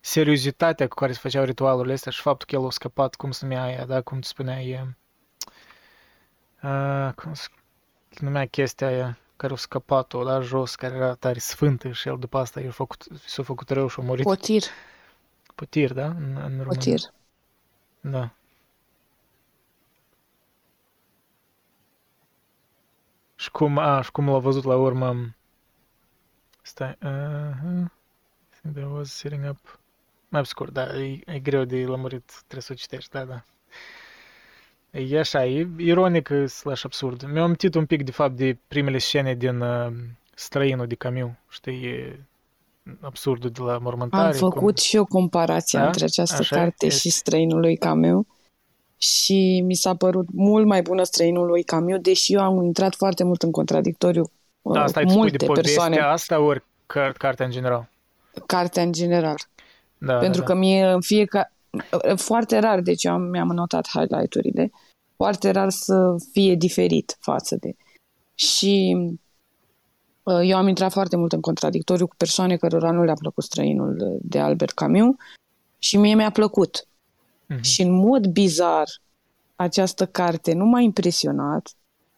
Seriozitatea 0.00 0.88
cu 0.88 0.94
care 0.94 1.12
se 1.12 1.18
făceau 1.18 1.44
ritualurile 1.44 1.92
astea 1.92 2.12
și 2.12 2.20
faptul 2.20 2.46
că 2.46 2.54
el 2.56 2.66
a 2.66 2.70
scăpat, 2.70 3.14
cum 3.14 3.30
se 3.30 3.54
aia, 3.54 3.84
da? 3.84 4.00
Cum 4.00 4.20
tu 4.20 4.26
spuneai, 4.26 4.94
uh, 6.64 7.12
cum 7.14 7.34
se 7.34 7.48
numea 8.18 8.46
chestia 8.46 8.86
aia, 8.86 9.18
care 9.36 9.52
a 9.52 9.56
scăpat-o, 9.56 10.24
da, 10.24 10.40
jos, 10.40 10.74
care 10.74 10.94
era 10.94 11.14
tare 11.14 11.38
sfântă 11.38 11.92
și 11.92 12.08
el 12.08 12.18
după 12.18 12.38
asta 12.38 12.60
i-a 12.60 12.70
făcut, 12.70 13.06
s-a 13.26 13.42
făcut 13.42 13.68
rău 13.70 13.88
și 13.88 14.00
a 14.00 14.02
murit. 14.02 14.24
Potir. 14.24 14.62
Potir, 15.54 15.92
da? 15.92 16.06
În, 16.06 16.36
în 16.36 16.36
română. 16.36 16.64
Potir. 16.64 17.00
Da. 18.00 18.30
Și 23.34 23.50
cum, 23.50 23.78
a, 23.78 24.00
și 24.00 24.10
cum 24.10 24.28
l-a 24.28 24.38
văzut 24.38 24.64
la 24.64 24.76
urmă... 24.76 25.34
Stai, 26.62 26.98
uh, 27.02 27.86
I 28.52 28.60
think 28.60 28.74
there 28.74 28.86
was 28.86 29.12
sitting 29.12 29.48
up... 29.50 29.78
Mai 30.28 30.40
pe 30.40 30.46
scurt, 30.46 30.72
da, 30.72 30.96
e, 30.98 31.20
e 31.26 31.38
greu 31.38 31.64
de 31.64 31.84
lămurit, 31.84 32.32
trebuie 32.36 32.62
să 32.62 32.72
o 32.72 32.74
citești, 32.74 33.10
da, 33.10 33.24
da. 33.24 33.44
E 34.94 35.18
așa, 35.18 35.46
e 35.46 35.68
ironic 35.76 36.30
slash 36.46 36.84
absurd. 36.84 37.22
Mi-am 37.32 37.44
amintit 37.44 37.74
un 37.74 37.86
pic, 37.86 38.04
de 38.04 38.10
fapt, 38.10 38.36
de 38.36 38.56
primele 38.68 38.98
scene 38.98 39.34
din 39.34 39.60
uh, 39.60 39.92
Străinul 40.34 40.86
de 40.86 40.94
Camus, 40.94 41.30
știi, 41.48 41.84
e 41.84 42.20
absurdul 43.00 43.50
de 43.50 43.60
la 43.60 43.78
mormântare. 43.78 44.26
Am 44.26 44.32
făcut 44.32 44.60
cum... 44.60 44.74
și 44.74 44.96
o 44.96 45.04
comparație 45.04 45.78
Da? 45.78 45.86
între 45.86 46.04
această 46.04 46.36
Așa 46.40 46.56
carte 46.56 46.86
este. 46.86 46.98
și 46.98 47.10
Străinul 47.10 47.60
lui 47.60 47.76
Camus 47.76 48.24
și 48.98 49.62
mi 49.64 49.74
s-a 49.74 49.94
părut 49.94 50.26
mult 50.32 50.66
mai 50.66 50.82
bună 50.82 51.02
Străinul 51.02 51.46
lui 51.46 51.62
Camus, 51.62 51.98
deși 52.00 52.32
eu 52.32 52.40
am 52.40 52.62
intrat 52.62 52.94
foarte 52.94 53.24
mult 53.24 53.42
în 53.42 53.50
contradictoriu 53.50 54.30
Da, 54.62 54.70
uh, 54.70 54.76
asta 54.76 54.92
cu 54.92 54.98
ai 54.98 55.04
spui 55.04 55.16
multe 55.20 55.36
de 55.36 55.46
povestea 55.46 55.82
persoane, 55.82 56.12
asta 56.12 56.40
ori 56.40 56.62
car- 56.86 57.16
cartea 57.18 57.44
în 57.44 57.50
general? 57.50 57.88
cartea 58.46 58.82
în 58.82 58.92
general. 58.92 59.36
Da, 59.98 60.18
Pentru 60.18 60.40
da, 60.40 60.46
că 60.46 60.54
mie 60.54 60.86
în 60.86 61.00
fiecare... 61.00 61.52
Foarte 62.16 62.58
rar, 62.58 62.80
deci 62.80 63.04
eu 63.04 63.12
am, 63.12 63.22
mi-am 63.22 63.48
notat 63.48 63.88
highlight-urile, 63.88 64.70
foarte 65.16 65.50
rar 65.50 65.70
să 65.70 66.16
fie 66.32 66.54
diferit 66.54 67.16
față 67.20 67.56
de... 67.60 67.74
Și 68.34 68.96
uh, 70.22 70.40
eu 70.42 70.56
am 70.56 70.68
intrat 70.68 70.92
foarte 70.92 71.16
mult 71.16 71.32
în 71.32 71.40
contradictoriu 71.40 72.06
cu 72.06 72.14
persoane 72.16 72.56
cărora 72.56 72.90
nu 72.90 73.04
le-a 73.04 73.14
plăcut 73.14 73.44
străinul 73.44 74.18
de 74.22 74.38
Albert 74.38 74.72
Camus 74.72 75.14
și 75.78 75.96
mie 75.96 76.14
mi-a 76.14 76.30
plăcut. 76.30 76.86
Mhm. 77.46 77.62
Și 77.62 77.82
în 77.82 77.92
mod 77.92 78.26
bizar, 78.26 78.88
această 79.56 80.06
carte 80.06 80.52
nu 80.52 80.64
m-a 80.64 80.80
impresionat, 80.80 81.74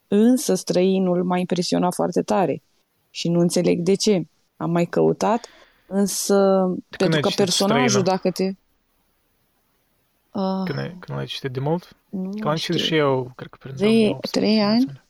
însă 0.08 0.54
străinul 0.54 1.24
m-a 1.24 1.38
impresionat 1.38 1.94
foarte 1.94 2.22
tare. 2.22 2.62
Și 3.10 3.28
nu 3.28 3.40
înțeleg 3.40 3.80
de 3.80 3.94
ce. 3.94 4.26
Am 4.56 4.70
mai 4.70 4.84
căutat, 4.84 5.46
însă 5.86 6.34
pentru 6.88 7.16
ai 7.16 7.22
că 7.22 7.28
citit 7.28 7.44
personajul, 7.44 7.88
Străinul? 7.88 8.02
dacă 8.02 8.30
te... 8.30 8.50
Uh, 10.36 10.62
Când, 10.64 10.78
ai- 10.78 10.96
când 11.00 11.18
l-ai 11.18 11.26
citit 11.26 11.50
de 11.50 11.60
mult? 11.60 11.96
nu 12.08 12.30
Că 12.40 12.46
l-am 12.46 12.54
citit 12.56 12.74
știu. 12.74 12.86
și 12.86 12.94
eu, 12.96 13.32
cred 13.36 13.48
că 13.50 13.56
prin 13.60 13.74
Trei- 13.74 13.88
2018, 13.88 14.38
trei 14.40 14.60
ani? 14.62 14.80
sau- 14.80 15.04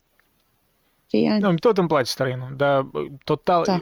Trei 1.09 1.29
ani. 1.29 1.41
Nu, 1.41 1.55
tot 1.55 1.79
îmi 1.79 1.89
place 1.89 2.11
străinul, 2.11 2.53
dar 2.57 2.83
bă, 2.83 3.05
total... 3.25 3.63
Da. 3.67 3.81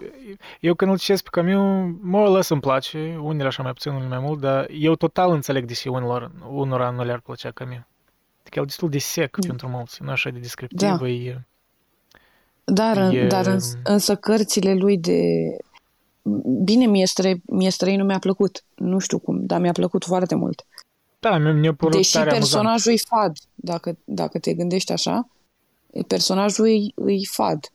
Eu 0.61 0.75
când 0.75 0.91
îl 0.91 0.99
citesc 0.99 1.23
pe 1.23 1.29
Camus, 1.41 1.95
more 2.03 2.29
or 2.29 2.35
less 2.37 2.49
îmi 2.49 2.61
place, 2.61 3.19
unele 3.23 3.47
așa 3.49 3.63
mai 3.63 3.73
puțin, 3.73 3.93
unele 3.93 4.09
mai 4.09 4.19
mult, 4.19 4.41
dar 4.41 4.67
eu 4.71 4.95
total 4.95 5.31
înțeleg 5.33 5.65
de 5.65 5.73
ce 5.73 5.89
unor, 5.89 6.31
unora 6.51 6.91
nu 6.91 7.05
le-ar 7.05 7.21
plăcea 7.21 7.51
Camus. 7.51 7.79
Adică 8.41 8.59
el 8.59 8.63
e 8.63 8.65
destul 8.65 8.89
de 8.89 8.99
sec 8.99 9.37
Mm. 9.37 9.47
pentru 9.47 9.69
mulți, 9.69 10.03
nu 10.03 10.11
așa 10.11 10.31
de 10.31 10.39
descriptiv, 10.39 10.79
Da. 10.99 11.09
e... 11.09 11.41
Dar, 12.65 13.13
E- 13.13 13.27
dar 13.27 13.47
îns, 13.47 13.77
însă 13.85 14.17
cărțile 14.17 14.75
lui 14.75 14.99
de... 14.99 15.21
Bine, 16.65 16.87
mie, 16.87 17.07
stră, 17.07 17.33
mie 17.47 17.71
străinul 17.71 18.07
mi-a 18.07 18.19
plăcut. 18.19 18.65
Nu 18.75 18.99
știu 18.99 19.19
cum, 19.19 19.47
dar 19.47 19.61
mi-a 19.61 19.73
plăcut 19.73 20.05
foarte 20.05 20.35
mult. 20.35 20.67
Da, 21.29 21.39
mi- 21.39 21.53
mi-a 21.61 21.75
părut 21.75 21.97
Deși 21.97 22.13
tare 22.13 22.31
amuzant. 22.31 22.53
personajul 22.53 22.93
e 22.93 22.97
fad, 22.97 23.37
dacă, 23.55 23.97
dacă 24.05 24.39
te 24.39 24.55
gândești 24.55 24.93
așa, 24.93 25.29
personajul 26.07 26.67
e, 26.69 27.13
e 27.13 27.19
fad 27.31 27.73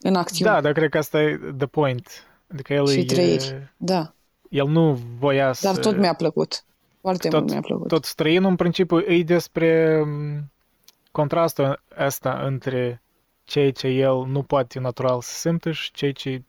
în 0.00 0.14
acțiune 0.14 0.50
Da, 0.50 0.60
dar 0.60 0.72
cred 0.72 0.90
că 0.90 0.98
asta 0.98 1.22
e 1.22 1.40
the 1.56 1.66
point. 1.66 2.08
Adică 2.52 2.72
el, 2.72 2.88
și 2.88 2.98
e, 2.98 3.04
trăiri. 3.04 3.72
Da, 3.76 4.14
el 4.48 4.66
nu 4.66 4.92
voia 5.18 5.52
să... 5.52 5.66
dar 5.66 5.76
tot 5.76 5.96
mi-a 5.96 6.14
plăcut. 6.14 6.64
Foarte 7.00 7.28
tot, 7.28 7.38
mult 7.38 7.52
mi-a 7.52 7.60
plăcut. 7.60 7.88
tot 7.88 8.04
străinul, 8.04 8.50
în 8.50 8.56
principiu, 8.56 9.00
e 9.00 9.22
despre 9.22 10.00
m, 10.06 10.50
contrastul 11.10 11.82
ăsta 11.98 12.40
între 12.44 13.02
ceea 13.44 13.72
ce 13.72 13.86
el 13.86 14.26
nu 14.26 14.42
poate 14.42 14.78
natural 14.78 15.20
să 15.20 15.38
simtă 15.38 15.70
și 15.70 15.92
ceea 15.92 16.12
ce 16.12 16.42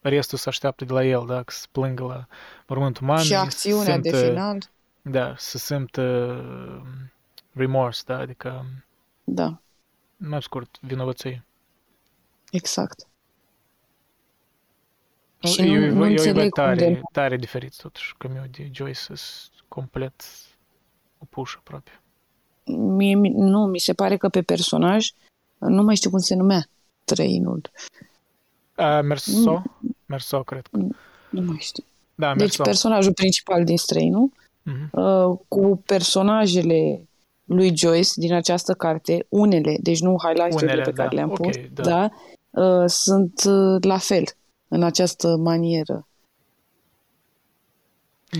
restul 0.00 0.38
se 0.38 0.48
așteaptă 0.48 0.84
de 0.84 0.92
la 0.92 1.04
el, 1.04 1.24
da? 1.26 1.42
Că 1.42 1.52
să 1.52 1.66
plângă 1.72 2.04
la 2.04 2.26
mormântul 2.66 3.02
uman. 3.02 3.22
și 3.22 3.34
acțiunea 3.34 3.94
să 3.94 4.00
de 4.00 4.08
simtă, 4.10 4.26
final, 4.26 4.58
Da, 5.02 5.34
să 5.36 5.58
simtă 5.58 6.02
m, 6.84 7.12
remorse, 7.52 8.02
da? 8.06 8.18
Adică, 8.18 8.64
da, 9.24 9.60
mai 10.16 10.42
scurt, 10.42 10.78
vinovăție. 10.80 11.44
exact. 12.50 13.06
Nu, 15.40 15.48
Și 15.50 15.60
nu, 15.60 15.66
eu, 15.66 15.80
nu 15.80 15.86
eu, 15.86 16.04
eu 16.04 16.10
înțeleg 16.10 16.36
e 16.36 16.48
cum 16.48 16.62
tare, 16.64 16.74
de... 16.74 17.00
tare 17.12 17.36
diferit 17.36 17.76
totuși, 17.76 18.14
că 18.18 18.28
meu 18.28 18.44
de 18.50 18.70
Joyce 18.72 18.98
sunt 19.14 19.64
complet 19.68 20.22
opuși 21.18 21.56
aproape. 21.58 22.00
Mie, 22.74 23.14
mi- 23.14 23.34
nu, 23.34 23.66
mi 23.66 23.78
se 23.78 23.94
pare 23.94 24.16
că 24.16 24.28
pe 24.28 24.42
personaj, 24.42 25.10
nu 25.58 25.82
mai 25.82 25.96
știu 25.96 26.10
cum 26.10 26.18
se 26.18 26.34
numea, 26.34 26.68
trăinul. 27.04 27.70
Uh, 28.76 29.00
Merso? 29.02 29.62
Merso, 30.06 30.42
cred 30.42 30.66
că. 30.66 30.76
Nu 31.30 31.40
mai 31.40 31.58
știu. 31.60 31.84
Da, 32.14 32.30
Deci 32.32 32.38
Merso. 32.40 32.62
personajul 32.62 33.12
principal 33.12 33.64
din 33.64 33.76
străinul, 33.76 34.32
Mhm. 34.68 35.00
uh, 35.02 35.38
cu 35.48 35.82
personajele 35.86 37.08
lui 37.44 37.76
Joyce 37.76 38.10
din 38.14 38.34
această 38.34 38.72
carte, 38.74 39.26
unele, 39.28 39.76
deci 39.80 40.00
nu 40.00 40.16
highlight-urile 40.24 40.72
Unele, 40.72 40.82
pe 40.82 40.92
care 40.92 41.08
da. 41.08 41.14
le-am 41.14 41.30
Ok, 41.30 41.36
pus, 41.36 41.56
da. 41.72 41.82
da, 41.82 42.08
uh, 42.62 42.84
sunt 42.86 43.42
uh, 43.46 43.82
la 43.84 43.98
fel, 43.98 44.24
în 44.68 44.82
această 44.82 45.36
manieră. 45.36 46.08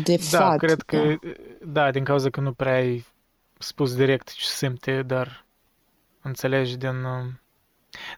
De 0.05 0.19
Da, 0.31 0.39
fad. 0.39 0.59
cred 0.59 0.81
că, 0.83 0.97
da. 0.97 1.13
da, 1.67 1.91
din 1.91 2.05
cauza 2.05 2.31
că 2.31 2.41
nu 2.41 2.53
prea 2.53 2.75
ai 2.75 3.07
spus 3.59 3.95
direct 3.95 4.33
ce 4.33 4.45
simte, 4.45 5.03
dar 5.03 5.45
înțelegi 6.23 6.77
din... 6.77 6.89
um, 7.05 7.41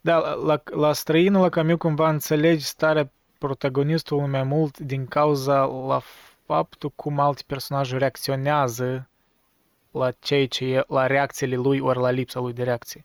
Da, 0.02 0.18
la, 0.18 0.34
la, 0.34 0.62
la 0.64 0.92
străinul, 0.92 1.40
la 1.40 1.48
Camus, 1.48 1.78
cumva 1.78 2.08
înțelegi 2.08 2.64
starea 2.64 3.12
protagonistului 3.38 4.28
mai 4.28 4.42
mult 4.42 4.78
din 4.78 5.06
cauza 5.06 5.64
la 5.64 6.00
faptul 6.54 6.92
cum 6.96 7.18
alte 7.18 7.42
personaje 7.46 7.96
reacționează 7.96 9.08
la 9.90 10.10
ceea 10.10 10.46
ce 10.46 10.64
e, 10.64 10.84
la 10.88 11.06
reacțiile 11.06 11.56
lui 11.56 11.78
ori 11.78 11.98
la 11.98 12.10
lipsa 12.10 12.40
lui 12.40 12.52
de 12.52 12.62
reacție. 12.62 13.04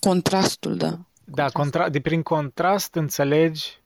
Contrastul, 0.00 0.76
da. 0.76 0.98
Da, 1.24 1.48
contra- 1.50 1.90
de 1.90 2.00
prin 2.00 2.22
contrast 2.22 2.94
înțelegi 2.94 3.80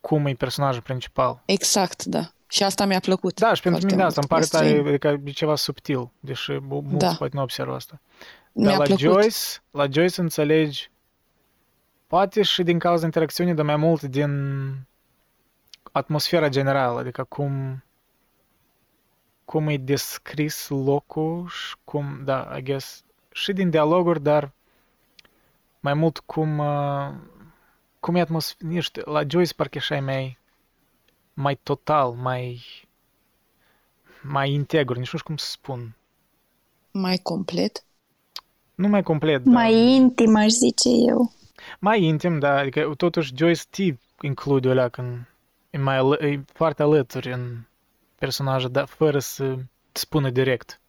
cum 0.00 0.26
e 0.26 0.32
personajul 0.34 0.82
principal. 0.82 1.42
Exact, 1.44 2.04
da. 2.04 2.30
Și 2.48 2.62
asta 2.62 2.84
mi-a 2.84 3.00
plăcut. 3.00 3.40
Da, 3.40 3.54
și 3.54 3.62
pentru 3.62 3.80
foarte 3.80 3.86
mine 3.86 3.96
mult 3.96 4.08
asta 4.08 4.20
îmi 4.20 4.28
pare 4.28 4.40
la 4.50 4.58
tare, 4.58 4.66
străin. 4.68 4.86
adică 4.86 5.28
e 5.30 5.32
ceva 5.32 5.54
subtil, 5.56 6.10
deși 6.20 6.50
mu- 6.52 6.80
mulți 6.80 7.04
Da. 7.06 7.14
poate 7.18 7.36
nu 7.36 7.42
observă 7.42 7.74
asta. 7.74 8.00
Mi-a 8.52 8.68
Dar 8.68 8.78
la 8.78 8.84
plăcut. 8.84 9.02
Joyce, 9.02 9.36
la 9.70 9.86
Joyce 9.90 10.20
înțelegi, 10.20 10.90
poate 12.06 12.42
și 12.42 12.62
din 12.62 12.78
cauza 12.78 13.04
interacțiunii, 13.04 13.54
dar 13.54 13.64
mai 13.64 13.76
mult 13.76 14.02
din 14.02 14.30
atmosfera 15.92 16.48
generală, 16.48 16.98
adică 16.98 17.24
cum 17.24 17.82
cum 19.44 19.68
e 19.68 19.76
descris 19.76 20.68
locul 20.68 21.48
și 21.48 21.74
cum, 21.84 22.20
da, 22.24 22.56
I 22.56 22.62
guess, 22.62 23.02
și 23.32 23.52
din 23.52 23.70
dialoguri, 23.70 24.22
dar 24.22 24.52
mai 25.80 25.94
mult 25.94 26.18
cum 26.18 26.58
uh, 26.58 27.10
cum 28.00 28.14
e 28.14 28.20
atmosfera, 28.20 28.68
nu 28.70 28.80
știu, 28.80 29.02
la 29.04 29.22
Joyce 29.28 29.54
parcă 29.54 29.78
așa 29.78 29.96
e 29.96 30.00
mai 30.00 30.38
mai 31.34 31.54
total, 31.62 32.10
mai 32.12 32.62
mai 34.22 34.50
integru, 34.52 34.98
nici 34.98 35.12
nu 35.12 35.18
știu 35.18 35.28
cum 35.28 35.36
să 35.36 35.50
spun. 35.50 35.96
Mai 36.90 37.16
complet. 37.22 37.84
Nu 38.74 38.88
mai 38.88 39.02
complet, 39.02 39.42
dar 39.44 39.52
Mai 39.54 39.74
intim, 39.74 40.36
aș 40.36 40.48
zice 40.50 40.88
eu. 41.08 41.32
mai 41.80 42.02
intim, 42.02 42.38
da, 42.38 42.58
adică 42.58 42.92
totuși 42.96 43.32
Joyce 43.36 43.62
te 43.70 43.94
include 44.26 44.68
o 44.68 44.72
leac 44.72 44.96
în... 44.96 45.24
E, 45.70 45.78
mai, 45.78 45.96
ală- 45.96 46.18
e 46.26 46.44
foarte 46.52 46.82
alături 46.82 47.32
în 47.32 47.58
personaje, 48.18 48.68
dar 48.68 48.86
fără 48.86 49.18
să 49.18 49.54
spună 49.92 50.30
direct. 50.30 50.80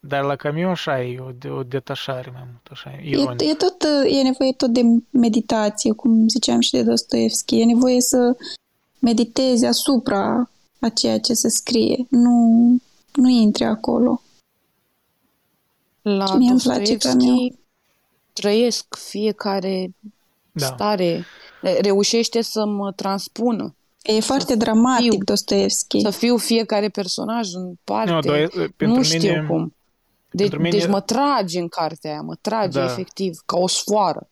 Dar 0.00 0.24
la 0.24 0.36
Camus 0.36 0.64
așa 0.70 1.02
e 1.02 1.20
o, 1.20 1.30
de, 1.30 1.48
o 1.48 1.62
detașare 1.62 2.30
mai 2.30 2.42
mult, 2.44 2.66
așa 2.70 2.90
e 2.90 2.96
E, 3.04 3.08
ironic. 3.08 3.40
e, 3.48 3.54
tot, 3.54 3.82
e 4.08 4.22
nevoie 4.22 4.52
tot 4.52 4.70
de 4.70 4.80
meditație, 5.10 5.92
cum 5.92 6.28
ziceam 6.28 6.60
și 6.60 6.70
de 6.70 6.82
Dostoevski. 6.82 7.60
E 7.60 7.64
nevoie 7.64 8.00
să 8.00 8.36
meditezi 8.98 9.64
asupra 9.66 10.50
a 10.80 10.88
ceea 10.88 11.18
ce 11.20 11.32
se 11.34 11.48
scrie. 11.48 12.06
Nu, 12.08 12.76
nu 13.14 13.28
intri 13.28 13.64
acolo. 13.64 14.22
La 16.02 16.36
Mie 16.36 16.50
îmi 16.50 16.60
place 16.60 16.92
Dostoevski 16.92 17.08
Camus. 17.26 17.54
trăiesc 18.32 18.96
fiecare 18.96 19.94
Da. 20.52 20.66
stare, 20.66 21.24
reușește 21.80 22.42
să 22.42 22.64
mă 22.66 22.92
transpună, 22.92 23.74
E 24.02 24.20
foarte 24.20 24.56
dramatic 24.56 25.10
fiu. 25.12 25.24
Dostoevski. 25.24 26.00
să 26.00 26.10
fiu 26.10 26.36
fiecare 26.36 26.88
personaj 26.88 27.48
în 27.54 27.74
parte. 27.84 28.10
Nu, 28.12 28.20
doi, 28.20 28.48
pentru 28.48 28.86
nu 28.86 28.92
mine, 28.94 29.04
știu 29.04 29.44
cum. 29.48 29.74
De, 30.30 30.42
pentru 30.42 30.60
mine- 30.62 30.78
Deci 30.78 30.86
mă 30.88 31.00
trage 31.00 31.58
în 31.60 31.68
cartea 31.68 32.10
aia, 32.10 32.20
mă 32.20 32.34
trage 32.40 32.78
Da. 32.78 32.84
efectiv, 32.84 33.38
ca 33.46 33.56
o 33.56 33.66
sfoară. 33.68 34.28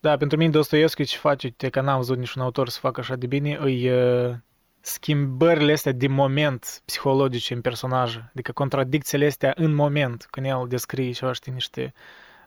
Da, 0.00 0.16
pentru 0.16 0.36
mine 0.38 0.50
Dostoevski 0.50 1.04
ce 1.04 1.16
face, 1.16 1.46
uite 1.46 1.68
că 1.68 1.80
n-am 1.80 1.96
văzut 1.96 2.18
niciun 2.18 2.42
autor 2.42 2.68
să 2.68 2.78
facă 2.80 3.00
așa 3.00 3.16
de 3.16 3.26
bine, 3.26 3.58
îi 3.60 3.90
uh, 3.90 4.34
schimbările 4.80 5.72
astea 5.72 5.92
de 5.92 6.06
moment 6.06 6.82
psihologice 6.84 7.54
în 7.54 7.60
personaje, 7.60 8.30
adică 8.32 8.52
contradicțiile 8.52 9.26
astea 9.26 9.52
în 9.56 9.74
moment, 9.74 10.26
când 10.30 10.46
el 10.46 10.64
descrie 10.68 11.12
ceva, 11.12 11.32
știi, 11.32 11.52
niște 11.52 11.92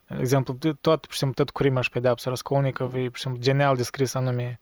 de 0.07 0.15
exemplu, 0.19 0.53
tot, 0.81 1.01
pur 1.01 1.11
și 1.11 1.17
simplu, 1.17 1.43
tot 1.43 1.53
crima 1.53 1.81
și 1.81 1.89
pedeapsa 1.89 2.29
Raskolnikov 2.29 2.93
e, 2.95 3.07
pur 3.07 3.15
și 3.15 3.21
simplu, 3.21 3.41
genial 3.41 3.75
descris 3.75 4.13
anume 4.13 4.59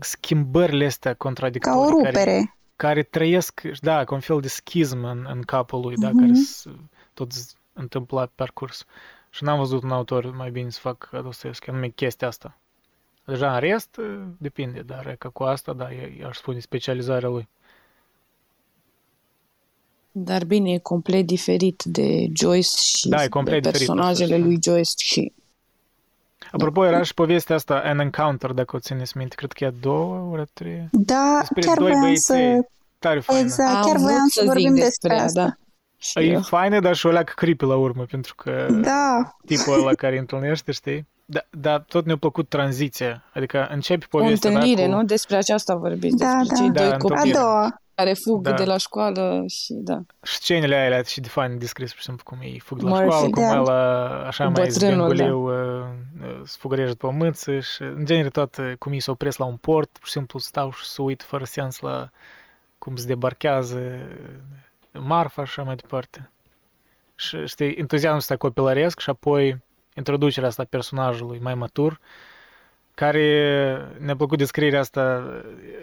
schimbările 0.00 0.86
astea 0.86 1.10
Ca 1.12 1.16
contradictorii 1.18 1.78
o 1.92 1.96
care, 2.02 2.08
rupere. 2.08 2.56
care 2.76 3.02
trăiesc, 3.02 3.60
da, 3.80 4.04
ca 4.04 4.14
un 4.14 4.20
fel 4.20 4.40
de 4.40 4.48
schism 4.48 5.04
în, 5.04 5.26
în 5.30 5.42
capul 5.42 5.80
lui, 5.80 5.96
da, 5.96 6.08
Mhm. 6.08 6.18
care 6.18 6.32
s- 6.34 6.66
tot 7.14 7.32
se 7.32 7.52
întâmpla 7.72 8.24
pe 8.24 8.32
parcurs. 8.34 8.84
Și 9.30 9.44
n-am 9.44 9.58
văzut 9.58 9.82
un 9.82 9.90
autor 9.90 10.30
mai 10.34 10.50
bine 10.50 10.70
să 10.70 10.80
fac 10.80 11.08
ca 11.10 11.20
Dostoevski, 11.20 11.70
anume 11.70 11.88
chestia 11.88 12.28
asta. 12.28 12.56
Deja 13.24 13.54
în 13.54 13.60
rest, 13.60 14.00
depinde, 14.38 14.80
dar 14.80 15.06
e 15.06 15.14
că 15.18 15.28
cu 15.28 15.42
asta, 15.42 15.72
da, 15.72 15.92
e, 15.92 16.24
aș 16.26 16.36
spune 16.36 16.58
specializarea 16.58 17.28
lui. 17.28 17.48
Dar 20.18 20.44
bine, 20.44 20.70
e 20.72 20.78
complet 20.78 21.26
diferit 21.26 21.82
de 21.84 22.26
Joyce 22.34 22.68
și 22.76 23.08
Da, 23.08 23.22
e 23.22 23.28
complet 23.28 23.62
de 23.62 23.70
diferit, 23.70 23.86
personajele 23.86 24.34
asta, 24.34 24.46
lui 24.46 24.58
Joyce 24.62 24.90
și 24.96 25.32
Apropo, 26.52 26.84
era 26.84 27.02
și 27.02 27.14
povestea 27.14 27.56
asta, 27.56 27.82
An 27.84 27.98
Encounter, 27.98 28.50
dacă 28.50 28.76
o 28.76 28.78
țineți 28.78 29.16
minte, 29.16 29.34
cred 29.34 29.52
că 29.52 29.64
e 29.64 29.66
a 29.66 29.72
doua 29.80 30.28
ori 30.30 30.40
a 30.40 30.46
treia. 30.52 30.88
Da, 30.92 31.36
Despre 31.40 31.60
chiar 31.60 31.76
doi 31.76 31.86
voiam 31.86 32.00
băieței. 32.00 32.54
să... 32.54 32.68
Tare 32.98 33.20
faină. 33.20 33.40
Exact, 33.42 33.74
Am 33.76 33.82
chiar 33.82 33.90
vrut 33.96 34.00
voiam 34.02 34.26
să 34.28 34.40
zic 34.40 34.50
vorbim 34.50 34.74
despre 34.74 35.14
ea, 35.14 35.24
asta. 35.24 35.42
Da. 35.42 35.56
Și 35.98 36.18
E 36.18 36.22
eu. 36.22 36.40
faină, 36.42 36.80
dar 36.80 36.94
și 36.94 37.06
o 37.06 37.10
leacă 37.10 37.32
creepy 37.36 37.64
la 37.64 37.76
urmă, 37.76 38.04
pentru 38.10 38.34
că 38.34 38.66
Da, 38.70 39.36
tipul 39.46 39.72
ăla 39.80 39.92
care 39.94 40.12
îi 40.12 40.18
întâlnește, 40.18 40.72
știi? 40.72 41.06
Dar 41.24 41.46
da, 41.50 41.78
tot 41.80 42.04
ne-a 42.06 42.16
plăcut 42.16 42.48
tranziția. 42.48 43.22
Adică 43.34 43.68
începi 43.70 44.06
O 44.10 44.18
povestea 44.18 44.50
întâlnire, 44.50 44.86
da, 44.86 44.88
cu... 44.92 44.94
nu? 44.96 45.04
Despre 45.04 45.36
aceasta 45.36 45.74
vorbiți, 45.74 46.16
Da, 46.16 46.36
despre 46.38 46.56
da. 46.56 46.62
cei 46.62 46.70
Da, 46.70 46.82
doi 46.82 46.92
în 46.92 46.98
copii 46.98 47.16
a 47.18 47.22
Bine. 47.22 47.34
doua. 47.34 47.80
Care 47.96 48.12
fug 48.12 48.42
Da. 48.42 48.52
de 48.52 48.64
la 48.64 48.76
școală 48.76 49.44
și 49.46 49.72
da. 49.72 50.00
Scenele 50.20 50.74
aia 50.74 51.02
și 51.02 51.20
de 51.20 51.28
fain 51.28 51.58
descris, 51.58 51.90
pur 51.90 51.98
și 51.98 52.04
simplu, 52.04 52.24
cum 52.24 52.38
ei 52.40 52.58
fug 52.58 52.78
de 52.78 52.84
la 52.84 52.90
Murphy, 52.90 53.06
școală, 53.08 53.30
cum 53.30 53.42
da. 53.42 53.60
ăla 53.60 54.26
așa 54.26 54.44
Cu 54.44 54.50
mai 54.50 54.66
bătrânul, 54.68 55.14
zbenguliu, 55.14 55.38
uh, 55.38 56.40
sfugărește 56.44 56.94
pe 56.94 57.12
mâță 57.12 57.60
și 57.60 57.82
în 57.82 58.04
genere 58.04 58.28
tot 58.28 58.56
uh, 58.56 58.72
cum 58.78 58.92
ei 58.92 59.00
se 59.00 59.10
opresc 59.10 59.38
la 59.38 59.44
un 59.44 59.56
port, 59.56 59.90
pur 59.98 60.06
și 60.06 60.12
simplu 60.12 60.38
stau 60.38 60.72
și 60.72 60.84
se 60.86 61.02
uit 61.02 61.22
fără 61.22 61.44
sens 61.44 61.80
la 61.80 62.10
cum 62.78 62.96
se 62.96 63.06
debarchează 63.06 63.78
uh, 64.92 65.00
marfa 65.00 65.44
și 65.44 65.50
așa 65.50 65.62
mai 65.62 65.76
departe. 65.76 66.30
Și 67.14 67.46
știi, 67.46 67.74
entuziasmul 67.74 68.18
ăsta 68.18 68.36
copilăresc 68.36 69.00
și 69.00 69.10
apoi 69.10 69.58
introducerea 69.94 70.48
asta 70.48 70.62
a 70.62 70.66
personajului 70.70 71.38
mai 71.38 71.54
matur, 71.54 72.00
care 72.96 73.96
ne-a 73.98 74.16
plăcut 74.16 74.38
descrierea 74.38 74.80
asta, 74.80 75.24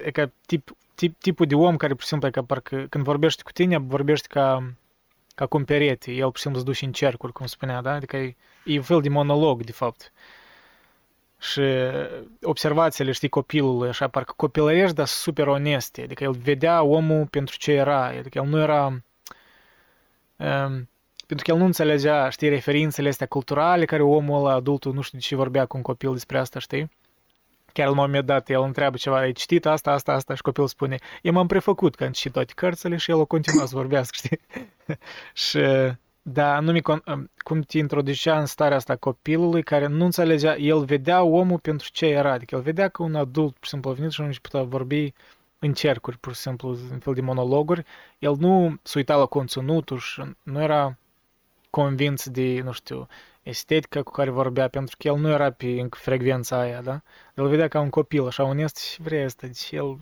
e 0.06 0.11
ca 0.11 0.31
tip, 0.45 0.76
tip, 0.95 1.19
tipul 1.19 1.45
de 1.45 1.56
om 1.56 1.77
care, 1.77 1.94
pur 1.94 2.02
și 2.02 2.07
simplu, 2.07 2.27
e 2.27 2.31
ca 2.31 2.44
parcă 2.44 2.85
când 2.90 3.03
vorbește 3.03 3.44
cu 3.44 3.52
tine, 3.52 3.77
vorbește 3.77 4.27
ca, 4.30 4.73
ca 5.35 5.45
cu 5.45 5.57
un 5.57 5.64
perete. 5.64 6.11
El, 6.11 6.27
pur 6.27 6.35
și 6.35 6.41
simplu, 6.41 6.60
se 6.60 6.65
duce 6.65 6.85
în 6.85 6.91
cercuri, 6.91 7.34
cum 7.34 7.45
spunea, 7.45 7.81
da? 7.81 7.91
Adică 7.91 8.18
e, 8.18 8.35
e 8.65 8.77
un 8.77 8.84
fel 8.84 9.02
de 9.02 9.10
monolog, 9.10 9.64
de 9.64 9.72
fapt. 9.72 10.11
Și 11.40 11.61
observațiile, 12.41 13.11
știi, 13.11 13.30
copilului, 13.30 13.90
așa, 13.90 14.07
parcă 14.07 14.34
copilărești, 14.35 14.95
dar 14.95 15.06
super 15.06 15.48
oneste. 15.48 16.02
Adică 16.02 16.23
el 16.23 16.31
vedea 16.31 16.84
omul 16.84 17.26
pentru 17.26 17.57
ce 17.57 17.72
era. 17.72 18.06
Adică 18.06 18.38
el 18.38 18.45
nu 18.45 18.60
era... 18.60 18.85
Um, 18.85 19.03
pentru 21.27 21.45
că 21.45 21.52
el 21.52 21.57
nu 21.57 21.65
înțelegea, 21.65 22.30
știi, 22.30 22.49
referințele 22.49 23.10
astea 23.10 23.27
culturale 23.27 23.85
care 23.85 24.02
omul 24.02 24.40
ăla, 24.40 24.53
adultul, 24.53 24.94
nu 24.94 25.02
știu 25.02 25.18
de 25.18 25.23
ce 25.23 25.35
vorbea 25.35 25.65
cu 25.65 25.77
un 25.77 25.84
copil 25.84 26.14
despre 26.14 26.38
asta, 26.38 26.60
știi? 26.60 26.90
Chiar 27.73 27.85
la 27.85 27.91
un 27.91 27.97
moment 27.97 28.25
dat 28.25 28.49
el 28.49 28.61
întreabă 28.61 28.97
ceva, 28.97 29.17
ai 29.17 29.31
citit 29.31 29.65
asta, 29.65 29.91
asta, 29.91 30.13
asta 30.13 30.35
și 30.35 30.41
copilul 30.41 30.67
spune, 30.67 30.97
eu 31.21 31.33
m-am 31.33 31.47
prefăcut 31.47 31.95
că 31.95 32.03
am 32.03 32.11
citit 32.11 32.31
toate 32.31 32.53
cărțile 32.55 32.95
și 32.95 33.11
el 33.11 33.17
o 33.17 33.25
continua 33.25 33.65
să 33.65 33.75
vorbească, 33.75 34.15
știi? 34.17 34.39
și 35.45 35.59
da, 36.21 36.55
anume 36.55 36.79
con- 36.79 37.29
cum 37.37 37.61
te 37.61 37.77
introducea 37.77 38.39
în 38.39 38.45
starea 38.45 38.77
asta 38.77 38.95
copilului 38.95 39.63
care 39.63 39.87
nu 39.87 40.05
înțelegea, 40.05 40.55
el 40.55 40.85
vedea 40.85 41.23
omul 41.23 41.59
pentru 41.59 41.89
ce 41.91 42.05
era, 42.05 42.31
adică 42.31 42.55
el 42.55 42.61
vedea 42.61 42.89
că 42.89 43.03
un 43.03 43.15
adult, 43.15 43.53
pur 43.53 43.63
și 43.63 43.69
simplu, 43.69 43.89
a 43.89 43.93
venit 43.93 44.11
și 44.11 44.21
nu 44.21 44.29
putea 44.41 44.63
vorbi 44.63 45.13
în 45.59 45.73
cercuri, 45.73 46.17
pur 46.17 46.33
și 46.33 46.39
simplu, 46.39 46.69
în 46.91 46.99
fel 46.99 47.13
de 47.13 47.21
monologuri, 47.21 47.85
el 48.19 48.35
nu 48.39 48.79
se 48.83 48.97
uita 48.97 49.15
la 49.15 49.25
conținutul 49.25 49.97
și 49.97 50.21
nu 50.43 50.61
era 50.61 50.97
convins 51.69 52.29
de, 52.29 52.61
nu 52.63 52.71
știu, 52.71 53.07
estetica 53.44 54.02
cu 54.03 54.11
care 54.11 54.30
vorbea, 54.30 54.68
pentru 54.68 54.95
că 54.99 55.07
el 55.07 55.15
nu 55.15 55.30
era 55.30 55.52
pe 55.52 55.65
încă 55.65 55.98
frecvența 56.02 56.60
aia, 56.60 56.82
da? 56.82 57.02
El 57.36 57.48
vedea 57.48 57.68
ca 57.68 57.80
un 57.80 57.90
copil, 57.90 58.28
așa 58.28 58.44
onest 58.44 58.78
și 58.78 59.02
vrea 59.02 59.26
asta, 59.26 59.48
deci 59.48 59.72
el 59.72 59.86
uh, 59.86 59.98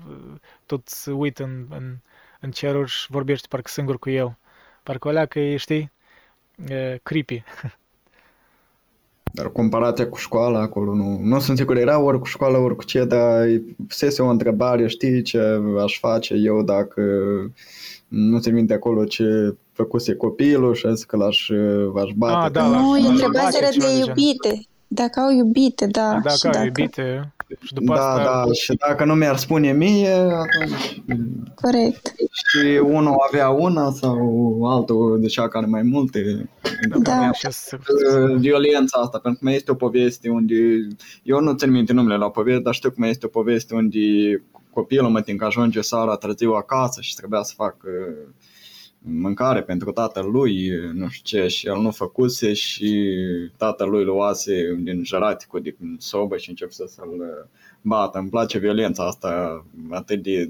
tot 0.66 0.88
se 0.88 1.12
uită 1.12 1.44
în, 1.44 1.66
în, 1.70 1.98
în 2.40 2.52
ceruri 2.52 2.90
și 2.90 3.06
vorbește 3.10 3.48
parcă 3.50 3.70
singur 3.70 4.00
cu 4.00 4.10
el. 4.10 4.38
Parcă 4.84 5.08
o 5.08 5.12
leacă 5.12 5.40
e, 5.40 5.58
știi, 5.58 5.92
e, 6.68 7.00
creepy. 7.04 7.44
Dar 9.34 9.52
comparația 9.52 10.10
cu 10.10 10.18
școala 10.18 10.60
acolo, 10.60 10.94
nu, 10.96 11.20
nu 11.24 11.40
sunt 11.40 11.58
sigur, 11.58 11.78
era 11.78 12.00
ori 12.00 12.20
cu 12.20 12.26
școala, 12.26 12.60
ori 12.60 12.76
cu 12.76 12.84
ce, 12.84 13.06
dar 13.06 13.46
pusese 13.88 14.22
o 14.22 14.28
întrebare, 14.28 14.88
știi 14.88 15.22
ce 15.22 15.40
aș 15.84 16.00
face 16.00 16.34
eu 16.34 16.62
dacă 16.64 17.02
nu 18.08 18.40
ți 18.40 18.50
minte 18.52 18.74
acolo 18.74 19.04
ce 19.06 19.56
făcuse 19.74 20.16
copilul 20.16 20.74
și 20.74 20.86
a 20.86 20.94
zis 20.94 21.04
că 21.04 21.18
l-aș, 21.18 21.50
l-aș 21.94 22.12
bate. 22.16 22.46
Ah, 22.46 22.52
da, 22.52 22.62
că- 22.64 22.70
l-aș- 22.70 22.80
Nu, 22.82 22.92
l-aș 22.92 23.00
e 23.00 23.04
bate, 23.04 23.24
întrebaseră 23.24 23.66
ceva 23.72 23.86
de 23.86 23.92
de 23.92 23.98
genul. 24.00 24.18
iubite. 24.18 24.62
Dacă 24.94 25.20
au 25.20 25.32
iubite, 25.32 25.86
da. 25.88 26.20
Dacă 26.24 26.36
și 26.36 26.46
au 26.46 26.52
dacă... 26.52 26.66
iubite 26.66 27.34
și 27.62 27.74
după 27.74 27.94
Da, 27.96 28.02
asta... 28.02 28.24
da, 28.46 28.52
și 28.54 28.74
dacă 28.88 29.06
nu 29.06 29.14
mi-ar 29.14 29.38
spune 29.38 29.72
mie, 29.74 30.10
atunci 30.14 31.02
Corect. 31.62 32.14
și 32.18 32.78
unul 32.84 33.16
avea 33.30 33.50
una 33.50 33.92
sau 33.92 34.60
altul 34.64 35.20
zicea 35.24 35.48
că 35.48 35.58
are 35.58 35.66
mai 35.66 35.82
multe. 35.82 36.50
Da. 37.02 37.32
și 37.32 37.48
să- 37.50 37.78
Uh, 38.18 38.36
violența 38.38 39.00
asta, 39.00 39.18
pentru 39.20 39.40
că 39.40 39.46
mai 39.46 39.56
este 39.56 39.72
o 39.72 39.76
poveste 39.76 40.30
unde, 40.30 40.56
eu 41.24 41.40
nu 41.40 41.54
țin 41.54 41.72
minte 41.72 41.94
numele 41.94 42.18
la 42.18 42.30
poveste, 42.30 42.62
dar 42.62 42.74
știu 42.74 42.90
că 42.90 42.96
mai 42.98 43.10
este 43.10 43.26
o 43.26 43.30
poveste 43.30 43.76
unde 43.76 44.00
copilul 44.74 45.10
mă 45.10 45.22
că 45.22 45.46
ajunge 45.46 45.82
seara 45.82 46.16
târziu 46.16 46.52
acasă 46.52 47.02
și 47.02 47.16
trebuia 47.16 47.42
să 47.42 47.54
facă 47.56 47.88
mâncare 49.04 49.62
pentru 49.62 49.92
tatăl 49.92 50.30
lui, 50.32 50.70
nu 50.94 51.08
știu 51.10 51.40
ce, 51.40 51.48
și 51.48 51.68
el 51.68 51.78
nu 51.78 51.92
făcuse 51.92 52.54
și 52.54 53.10
tatăl 53.58 53.90
lui 53.90 54.04
luase 54.04 54.76
din 54.80 55.04
jăraticul 55.04 55.62
din 55.62 55.96
sobă 56.00 56.38
și 56.38 56.50
încep 56.50 56.72
să 56.72 56.86
să-l 56.88 57.48
bată. 57.82 58.18
Îmi 58.18 58.30
place 58.30 58.58
violența 58.58 59.06
asta 59.06 59.66
atât 59.90 60.24
de 60.24 60.50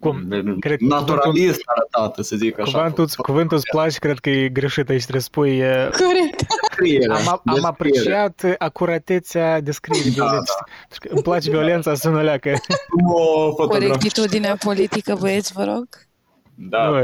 Cum? 0.00 0.28
Cred 0.60 0.78
că 0.78 0.84
naturalist 0.84 1.60
arătată, 1.64 2.22
să 2.22 2.36
zic 2.36 2.58
așa. 2.60 2.78
Cuvântul, 2.78 3.08
cuvântul 3.16 3.56
îți 3.56 3.66
place, 3.70 3.98
cred 3.98 4.18
că 4.18 4.30
e 4.30 4.48
greșit 4.48 4.88
aici, 4.88 5.00
trebuie 5.02 5.22
să 5.22 5.28
spui... 5.32 5.58
e, 5.58 5.90
Corect. 6.04 6.44
Descriere, 6.68 7.12
Am, 7.12 7.28
am 7.28 7.40
descriere. 7.44 7.66
apreciat 7.66 8.44
acuratețea 8.58 9.60
descrierii 9.60 10.10
Da, 10.10 10.24
violenței. 10.24 10.54
Pentru 10.88 11.08
că 11.08 11.14
Îmi 11.14 11.22
place 11.22 11.50
violența, 11.50 11.94
sună 11.94 12.22
leacă. 12.22 12.52
Cum 12.88 13.12
o 13.14 13.50
fotografie. 13.54 13.86
Corectitudinea 13.86 14.56
politică, 14.64 15.16
băieți, 15.20 15.52
vă 15.52 15.64
rog. 15.64 15.88
Da, 16.58 16.88
Nu, 16.88 16.98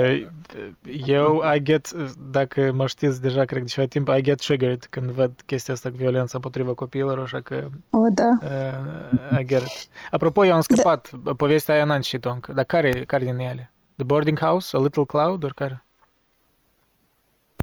eu, 1.07 1.43
I 1.57 1.63
get, 1.63 1.91
dacă 2.31 2.73
mă 2.75 2.87
știți 2.87 3.21
deja, 3.21 3.45
cred 3.45 3.63
de 3.63 3.69
ceva 3.69 3.87
timp, 3.87 4.09
I 4.09 4.23
get 4.23 4.41
triggered 4.41 4.87
când 4.91 5.11
văd 5.11 5.33
chestia 5.47 5.75
asta 5.75 5.89
cu 5.91 5.97
violența 5.97 6.31
împotriva 6.35 6.73
copiilor, 6.75 7.19
așa 7.19 7.41
că 7.41 7.69
O, 7.91 7.99
da. 8.15 8.29
uh, 8.43 9.39
I 9.41 9.45
get 9.47 9.61
it. 9.61 9.89
Apropo, 10.11 10.45
eu 10.47 10.55
am 10.55 10.61
scăpat, 10.61 11.11
povestea 11.37 11.75
aia 11.75 11.85
n-am 11.85 12.01
citit-o 12.01 12.31
încă, 12.31 12.53
dar 12.53 12.65
care, 12.65 12.91
care 13.07 13.25
din 13.25 13.39
ele? 13.39 13.73
The 13.97 14.05
Boarding 14.05 14.39
House? 14.39 14.77
A 14.77 14.81
Little 14.81 15.05
Cloud? 15.05 15.45
Ori 15.45 15.55
care? 15.55 15.85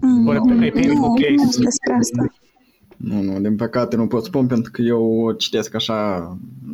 Mm, 0.01 0.27
Or 0.27 0.35
a- 0.35 0.37
a 0.37 0.41
painful 0.43 0.93
nu, 0.93 1.13
case. 1.13 1.33
nu 1.33 1.49
știu 1.51 1.63
despre 1.63 1.93
asta. 1.99 2.33
Nu, 2.97 3.21
nu, 3.21 3.39
din 3.39 3.55
păcate 3.55 3.95
nu 3.95 4.07
pot 4.07 4.23
spun 4.23 4.47
pentru 4.47 4.71
că 4.71 4.81
eu 4.81 5.21
o 5.21 5.33
citesc 5.33 5.75
așa, 5.75 6.17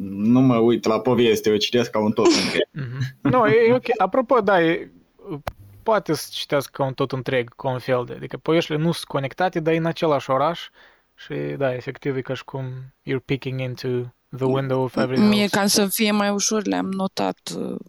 nu 0.10 0.40
mă 0.40 0.56
uit 0.56 0.86
la 0.86 1.00
poveste, 1.00 1.50
eu 1.50 1.56
citesc 1.58 1.90
ca 1.92 2.00
un 2.00 2.12
tot 2.12 2.26
întreg. 2.26 2.62
Mhm. 2.86 3.30
Nu, 3.32 3.46
e 3.46 3.74
ok. 3.74 3.84
Apropo, 3.98 4.40
da, 4.42 4.64
e, 4.64 4.90
poate 5.84 6.14
să 6.14 6.28
citească 6.32 6.72
ca 6.74 6.84
un 6.84 6.94
tot 6.94 7.12
întreg, 7.12 7.56
ca 7.56 7.70
un 7.70 7.80
fel 7.80 8.06
de, 8.06 8.14
adică 8.14 8.38
poveștile 8.38 8.78
nu 8.78 8.92
sunt 8.92 9.06
conectate, 9.06 9.60
dar 9.60 9.74
e 9.74 9.78
în 9.78 9.86
același 9.86 10.30
oraș 10.30 10.70
și 11.16 11.34
da, 11.58 11.74
efectiv 11.74 12.16
e 12.16 12.22
ca 12.22 12.34
și 12.34 12.44
cum 12.44 12.66
you're 13.10 13.26
peeking 13.26 13.60
into 13.60 13.88
the 14.36 14.46
window 14.46 14.84
of 14.84 14.96
everything 14.96 15.30
Mie, 15.30 15.42
else. 15.42 15.58
ca 15.58 15.68
să 15.68 15.88
fie 15.88 16.12
mai 16.12 16.30
ușor, 16.30 16.66
le-am 16.66 16.92
notat 16.92 17.40
uh, 17.58 17.80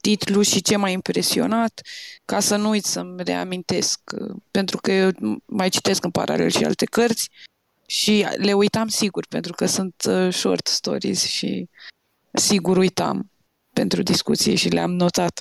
titlul 0.00 0.42
și 0.42 0.62
ce 0.62 0.76
m-a 0.76 0.88
impresionat, 0.88 1.80
ca 2.24 2.40
să 2.40 2.56
nu 2.56 2.68
uit 2.68 2.84
să-mi 2.84 3.22
reamintesc, 3.22 4.00
uh, 4.20 4.36
pentru 4.50 4.76
că 4.76 4.92
eu 4.92 5.10
mai 5.46 5.68
citesc 5.68 6.04
în 6.04 6.10
paralel 6.10 6.50
și 6.50 6.64
alte 6.64 6.84
cărți 6.84 7.30
și 7.86 8.26
le 8.36 8.52
uitam 8.52 8.88
sigur, 8.88 9.26
pentru 9.26 9.52
că 9.52 9.66
sunt 9.66 9.94
uh, 10.08 10.32
short 10.32 10.66
stories 10.66 11.24
și 11.24 11.68
sigur 12.32 12.76
uitam 12.76 13.30
pentru 13.72 14.02
discuție 14.02 14.54
și 14.54 14.68
le-am 14.68 14.90
notat. 14.90 15.40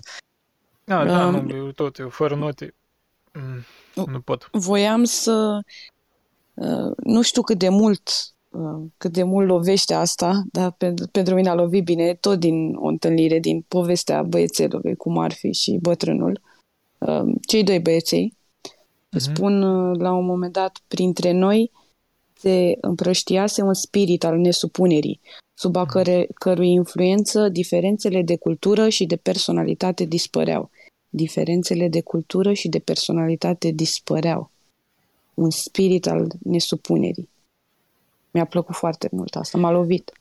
Da, 0.90 1.06
da, 1.06 1.28
Um, 1.28 1.46
nu, 1.46 1.56
eu 1.56 1.72
tot, 1.72 1.98
eu 1.98 2.10
fără 2.10 2.36
note 2.36 2.76
mm, 3.34 4.06
nu 4.06 4.20
pot. 4.22 4.50
voiam 4.52 5.04
să 5.04 5.60
uh, 6.54 6.92
nu 7.04 7.22
știu 7.22 7.42
cât 7.42 7.58
de 7.58 7.70
mult 7.70 8.10
uh, 8.50 8.82
cât 8.98 9.12
de 9.12 9.24
mult 9.24 9.48
lovește 9.48 9.94
asta, 9.94 10.44
dar 10.52 10.72
pentru, 10.72 11.08
pentru 11.12 11.36
mine 11.36 11.50
a 11.50 11.54
lovit 11.54 11.84
bine 11.84 12.14
tot 12.14 12.40
din 12.40 12.76
o 12.76 12.88
întâlnire, 12.88 13.40
din 13.40 13.66
povestea 13.68 14.24
băiețelului 14.24 14.96
cu 14.96 15.12
Marfi 15.12 15.50
și 15.52 15.78
bătrânul, 15.82 16.42
uh, 16.98 17.22
cei 17.48 17.64
doi 17.64 17.80
băieței, 17.80 18.38
Mhm. 19.12 19.20
spun 19.22 19.62
uh, 19.62 20.00
la 20.00 20.12
un 20.14 20.26
moment 20.26 20.54
dat, 20.54 20.80
printre 20.88 21.32
noi 21.32 21.72
se 22.34 22.78
împrăștiase 22.82 23.62
un 23.62 23.74
spirit 23.74 24.24
al 24.24 24.38
nesupunerii, 24.38 25.20
sub 25.54 25.76
a 25.76 25.86
căre, 25.86 26.28
cărui 26.34 26.70
influență 26.72 27.50
diferențele 27.50 28.22
de 28.22 28.36
cultură 28.38 28.90
și 28.90 29.06
de 29.06 29.16
personalitate 29.16 30.06
dispăreau. 30.06 30.70
Diferențele 31.10 31.88
de 31.88 32.02
cultură 32.02 32.54
și 32.54 32.68
de 32.68 32.80
personalitate 32.80 33.70
dispăreau. 33.70 34.52
Un 35.34 35.50
spirit 35.50 36.08
al 36.08 36.28
nesupunerii. 36.44 37.30
Mi-a 38.32 38.46
plăcut 38.46 38.76
foarte 38.76 39.10
mult 39.12 39.36
asta, 39.36 39.58
m-a 39.58 39.72
lovit. 39.72 40.12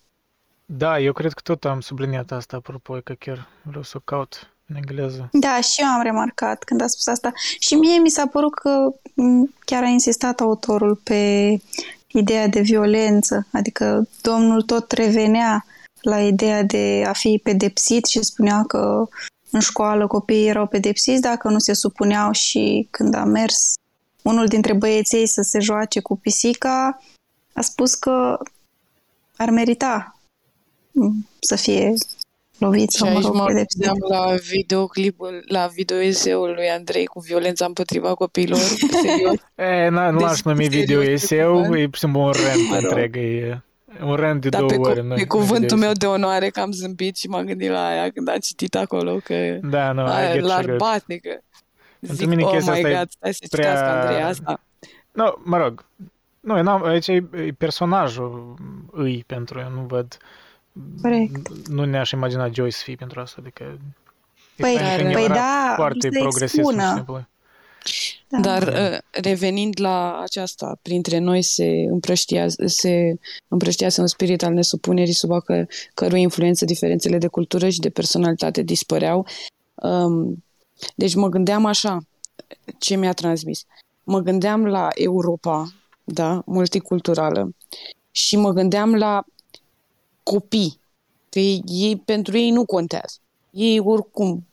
Da, 0.66 1.01
eu 1.01 1.12
cred 1.12 1.32
că 1.32 1.40
tot 1.44 1.65
am 1.65 1.81
subliniat 1.81 2.32
asta, 2.32 2.56
apropo, 2.56 2.94
că 3.05 3.12
chiar 3.12 3.48
vreau 3.62 3.82
să 3.82 3.93
o 3.97 4.01
caut 4.05 4.52
în 4.66 4.77
engleză. 4.77 5.28
Da, 5.32 5.60
și 5.60 5.81
eu 5.81 5.86
am 5.86 6.02
remarcat 6.02 6.65
când 6.65 6.81
a 6.81 6.86
spus 6.86 7.06
asta. 7.06 7.32
Și 7.59 7.74
mie 7.74 7.98
mi 7.98 8.10
s-a 8.10 8.27
părut 8.27 8.55
că 8.55 8.90
m, 9.15 9.55
chiar 9.65 9.82
a 9.82 9.86
insistat 9.86 10.40
autorul 10.40 10.94
pe 10.94 11.56
ideea 12.06 12.47
de 12.47 12.60
violență, 12.60 13.47
adică 13.52 14.09
domnul 14.23 14.62
tot 14.62 14.93
revenea 14.93 15.65
la 16.01 16.20
ideea 16.20 16.62
de 16.62 17.05
a 17.06 17.12
fi 17.12 17.40
pedepsit 17.43 18.06
și 18.06 18.23
spunea 18.23 18.65
că 18.66 19.09
în 19.51 19.61
școală 19.61 20.07
copiii 20.07 20.49
erau 20.49 20.66
pedepsiți 20.66 21.20
dacă 21.20 21.49
nu 21.49 21.59
se 21.59 21.73
supuneau 21.73 22.33
și 22.33 22.89
când 22.91 23.15
a 23.15 23.25
mers 23.25 23.75
unul 24.23 24.47
dintre 24.47 24.73
băieței 24.73 25.27
să 25.27 25.43
se 25.43 25.59
joace 25.61 26.01
cu 26.01 26.16
pisica, 26.19 26.99
a 27.53 27.61
spus 27.61 27.95
că 27.95 28.39
ar 29.37 29.51
merita 29.51 30.19
m, 30.93 31.27
să 31.41 31.57
fie 31.57 31.93
lovit 32.59 32.91
Și 32.91 32.97
sau, 32.97 33.09
mă 33.09 33.15
aici 33.15 33.25
rog, 33.25 33.35
mă 33.35 33.45
pedepsit. 33.45 33.81
gândeam 33.85 33.97
la 34.11 34.35
videoclipul, 34.35 35.45
la 35.49 35.66
videoeseul 35.66 36.53
lui 36.55 36.69
Andrei 36.69 37.07
cu 37.07 37.20
violența 37.20 37.65
împotriva 37.65 38.15
copiilor. 38.15 38.59
Serios. 39.03 39.35
E, 39.55 39.87
n- 39.87 40.11
nu 40.11 40.19
l-aș 40.19 40.43
numi 40.43 40.59
Discuție 40.59 40.81
video 40.81 41.01
serios, 41.01 41.23
eseu, 41.23 41.39
preocupant. 41.51 41.75
e 41.81 41.85
pur 41.89 41.95
și 41.95 42.01
simplu 42.01 42.20
un 42.20 42.31
rent 42.33 42.69
Mă 42.69 42.75
rog. 42.75 42.83
întreg, 42.85 43.16
e 43.16 43.62
un 44.03 44.15
rent 44.15 44.41
de 44.41 44.49
Dar 44.49 44.61
două 44.61 44.70
pe, 44.70 44.77
cu, 44.77 44.89
ori. 44.89 45.03
nu- 45.07 45.15
pe 45.15 45.20
nu 45.20 45.27
cuvântul 45.27 45.59
video 45.59 45.77
meu 45.77 45.91
eseu. 45.91 46.09
de 46.11 46.16
onoare 46.16 46.49
că 46.49 46.61
am 46.61 46.73
zâmbit 46.73 47.16
și 47.16 47.29
m-am 47.29 47.45
gândit 47.45 47.70
la 47.70 47.87
aia 47.87 48.11
când 48.11 48.29
am 48.29 48.39
citit 48.39 48.75
acolo 48.75 49.16
că 49.25 49.35
Da, 49.62 49.93
nu, 49.93 50.07
I 50.07 50.11
aia, 50.11 50.33
get 50.33 50.43
l-ar 50.43 50.53
triggered. 50.57 50.79
bate 50.79 51.16
că 51.16 51.39
Pentru 52.01 52.16
zic, 52.16 52.29
mine 52.29 52.43
oh 52.43 52.51
chestia 52.51 52.73
my 52.73 52.79
asta 52.79 52.91
e 52.91 52.97
god, 52.97 53.11
stai 53.11 53.33
să 53.35 53.47
prea- 53.51 53.73
citească 53.73 53.99
Andrei 53.99 54.23
asta. 54.23 54.61
Nu, 55.12 55.39
mă 55.45 55.57
rog, 55.57 55.85
nu, 56.41 56.62
n-am, 56.62 56.85
aici 56.85 57.07
e, 57.09 57.12
e 57.33 57.53
personajul 57.59 58.55
îi 58.93 59.25
pentru 59.27 59.59
eu, 59.61 59.70
nu 59.70 59.81
văd, 59.81 60.16
Corect. 61.03 61.49
nu 61.69 61.85
ne-aș 61.85 62.11
imagina 62.11 62.49
Joyce 62.53 62.77
să 62.77 62.83
fie 62.85 62.95
pentru 62.95 63.20
asta, 63.20 63.37
adică 63.41 63.62
e 64.57 64.62
Păi- 64.62 64.79
fain 64.79 65.07
că 65.07 65.12
păi 65.12 65.25
era 65.25 65.35
da, 65.35 65.73
foarte 65.77 66.09
să 66.11 66.19
progresist, 66.19 66.55
expună. 66.59 67.05
Pur 67.89 67.97
și 67.97 68.16
simplu. 68.19 68.51
Da. 68.51 68.59
Dar 68.59 68.93
uh, 68.93 68.98
revenind 69.10 69.81
la 69.81 70.20
aceasta, 70.20 70.78
printre 70.82 71.19
noi 71.19 71.43
se 71.43 71.66
împrăștia, 71.66 72.47
se 72.65 73.19
împrăștiase 73.48 74.01
un 74.01 74.06
spirit 74.06 74.43
al 74.43 74.52
nesupunerii 74.52 75.15
sub 75.15 75.31
a 75.31 75.40
că, 75.40 75.66
cărui 75.94 76.20
influență 76.20 76.65
diferențele 76.65 77.19
de 77.19 77.27
cultură 77.27 77.69
și 77.69 77.78
de 77.78 77.90
personalitate 77.90 78.62
dispăreau. 78.62 79.27
Um, 79.74 80.44
deci 80.94 81.15
mă 81.15 81.28
gândeam 81.28 81.65
așa, 81.65 81.98
ce 82.78 82.97
mi-a 82.97 83.12
transmis. 83.12 83.65
Mă 84.05 84.20
gândeam 84.20 84.66
la 84.66 84.89
Europa, 84.94 85.73
da, 86.05 86.43
multiculturală, 86.47 87.55
și 88.10 88.36
mă 88.36 88.52
gândeam 88.52 88.94
la 88.94 89.24
copii, 90.23 90.81
că 91.31 91.39
ei, 91.39 91.62
ei, 91.66 91.97
pentru 91.97 92.39
ei 92.39 92.51
nu 92.51 92.65
contează. 92.65 93.16
Ei 93.51 93.78
oricum 93.78 94.48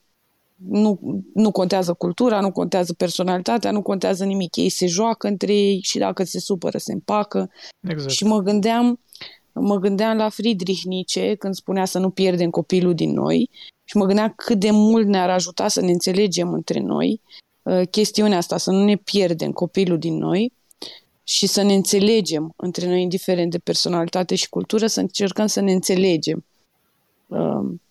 nu, 0.70 1.00
nu 1.34 1.52
contează 1.52 1.94
cultura, 1.94 2.40
nu 2.40 2.52
contează 2.52 2.94
personalitatea, 2.94 3.72
nu 3.72 3.82
contează 3.82 4.26
nimic. 4.26 4.56
Ei 4.56 4.70
se 4.70 4.88
joacă 4.88 5.28
între 5.28 5.54
ei 5.54 5.80
și 5.84 5.98
dacă 5.98 6.24
se 6.24 6.40
supără, 6.40 6.78
se 6.78 6.94
împacă. 6.94 7.52
Exact. 7.88 8.12
Și 8.12 8.24
mă 8.24 8.40
gândeam, 8.40 9.00
mă 9.54 9.76
gândeam 9.76 10.18
la 10.18 10.30
Friedrich 10.30 10.82
Nietzsche 10.82 11.36
când 11.36 11.54
spunea 11.54 11.86
să 11.86 12.00
nu 12.00 12.10
pierdem 12.10 12.50
copilul 12.50 12.94
din 12.94 13.12
noi 13.12 13.50
și 13.84 13.98
mă 13.98 14.06
gândeam 14.06 14.34
cât 14.36 14.60
de 14.60 14.72
mult 14.72 15.08
ne-ar 15.08 15.30
ajuta 15.30 15.68
să 15.68 15.82
ne 15.82 15.92
înțelegem 15.92 16.54
între 16.54 16.80
noi 16.80 17.22
uh, 17.64 17.88
chestiunea 17.90 18.38
asta, 18.38 18.58
să 18.58 18.72
nu 18.72 18.84
ne 18.84 18.96
pierdem 18.96 19.52
copilul 19.52 20.00
din 20.00 20.18
noi 20.18 20.54
și 21.24 21.48
să 21.48 21.62
ne 21.62 21.74
înțelegem 21.74 22.54
între 22.56 22.88
noi, 22.88 23.02
indiferent 23.02 23.52
de 23.52 23.58
personalitate 23.58 24.36
și 24.36 24.50
cultură, 24.50 24.88
să 24.88 25.00
încercăm 25.00 25.48
să 25.48 25.62
ne 25.62 25.72
înțelegem. 25.72 26.46
Um, 27.28 27.82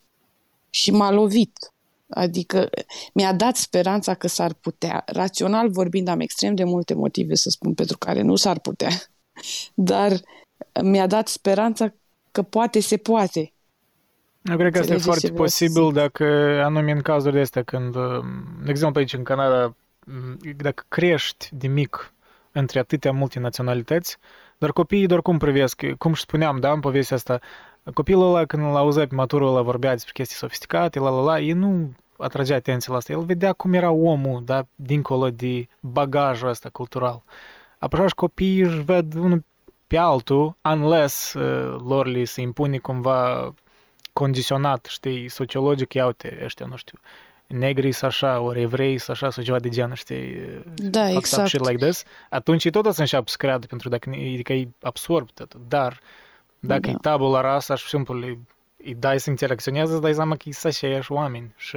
și 0.71 0.91
m-a 0.91 1.11
lovit. 1.11 1.74
Adică 2.15 2.69
mi-a 3.13 3.33
dat 3.33 3.57
speranța 3.57 4.15
că 4.15 4.29
s-ar 4.29 4.53
putea. 4.53 5.03
Rațional 5.07 5.71
vorbind, 5.71 6.09
am 6.09 6.21
extrem 6.21 6.55
de 6.55 6.65
multe 6.65 6.95
motive 6.95 7.35
să 7.35 7.51
spun 7.51 7.75
pentru 7.75 7.99
care 7.99 8.23
nu 8.23 8.37
s-ar 8.37 8.59
putea. 8.59 8.91
Dar 9.75 10.13
mi-a 10.83 11.07
dat 11.07 11.29
speranța 11.29 11.95
că 12.33 12.43
poate 12.43 12.81
se 12.81 12.97
poate. 12.97 13.53
Eu 14.43 14.57
cred 14.57 14.73
că 14.73 14.79
asta 14.79 14.93
e 14.93 14.95
Înțelegeți 14.95 15.05
foarte 15.05 15.27
ce 15.27 15.33
vreau 15.33 15.47
să 15.47 15.55
posibil 15.55 15.85
zic? 15.85 15.95
dacă, 15.95 16.25
anume 16.65 16.93
în 16.93 17.01
cazuri 17.01 17.35
de 17.35 17.41
astea, 17.41 17.63
când, 17.63 17.95
uh, 17.95 18.25
de 18.65 18.71
exemplu 18.71 19.01
aici 19.01 19.13
în 19.13 19.23
Canada, 19.23 19.75
m, 20.07 20.39
dacă 20.57 20.85
crești 20.89 21.49
de 21.53 21.67
mic 21.67 22.15
între 22.53 22.79
atâtea 22.79 23.13
multe 23.13 23.39
naționalități, 23.39 24.17
dar 24.59 24.73
copiii 24.73 25.07
doar 25.07 25.23
cum 25.23 25.39
privesc, 25.39 25.83
cum 25.99 26.15
și 26.15 26.23
spuneam, 26.23 26.61
da, 26.61 26.73
în 26.73 26.81
povestea 26.81 27.17
asta, 27.17 27.41
copilul 27.95 28.35
ăla 28.35 28.45
când 28.45 28.63
îl 28.63 28.77
auzea 28.77 29.07
pe 29.07 29.15
maturul 29.15 29.49
ăla 29.49 29.63
vorbea 29.63 29.93
despre 29.93 30.13
chestii 30.13 30.37
sofisticate, 30.37 30.99
la 30.99 31.11
la 31.11 31.21
la, 31.21 31.41
el 31.41 31.57
nu 31.57 31.93
atragea 32.19 32.55
atenția 32.55 32.93
la 32.93 32.99
asta, 32.99 33.13
el 33.13 33.25
vedea 33.25 33.53
cum 33.53 33.73
era 33.73 33.91
omul, 33.91 34.43
da, 34.45 34.67
dincolo 34.75 35.31
de 35.31 35.67
bagajul 35.81 36.49
ăsta 36.49 36.69
cultural. 36.69 37.23
Apoi 37.79 38.09
și 38.09 38.15
copiii 38.15 38.61
își 38.61 38.81
ved 38.81 39.15
unul 39.15 39.45
pe 39.87 39.97
altul, 39.97 40.57
unless 40.63 41.33
uh, 41.35 41.81
lor 41.87 42.07
li 42.07 42.25
se 42.25 42.41
impune 42.41 42.79
cumva 42.79 43.55
condiționat, 44.13 44.85
știi, 44.85 45.29
sociologic, 45.29 45.95
ia 45.95 46.07
uite, 46.07 46.41
ăștia, 46.45 46.67
nu 46.67 46.77
știu, 46.77 46.99
negri 47.47 47.93
sunt 47.93 48.11
așa, 48.11 48.41
ori 48.41 48.61
evrei 48.61 48.99
sunt 48.99 49.17
așa, 49.17 49.31
sau 49.31 49.43
ceva 49.43 49.59
de 49.59 49.69
genul, 49.69 49.95
știi, 49.95 50.37
Da, 50.75 51.01
fucked 51.01 51.17
up 51.17 51.17
exact. 51.17 51.49
shit 51.49 51.67
like 51.69 51.85
this, 51.85 52.05
atunci 52.31 52.71
tot 52.71 52.87
o 52.87 52.91
să 52.91 53.01
înceapă 53.01 53.31
să 53.31 53.37
creadă, 53.39 53.67
pentru 53.67 53.89
dacă, 53.89 54.11
adică 54.11 54.53
e 54.53 54.69
absorb 54.83 55.31
totul, 55.31 55.61
dar 55.69 56.01
dacă 56.59 56.81
Da. 56.81 56.91
e 56.91 56.95
tabula 57.01 57.41
rasa 57.41 57.75
și 57.75 57.89
simplu 57.89 58.15
îi, 58.15 58.39
îi 58.85 58.97
dai 58.99 59.21
să 59.21 59.31
interacționeze, 59.31 59.93
îți 59.93 60.03
dai 60.03 60.15
seama 60.15 60.37
că 60.37 60.43
sunt 60.53 60.73
aceiași 60.75 61.13
oameni 61.13 61.55
și 61.57 61.77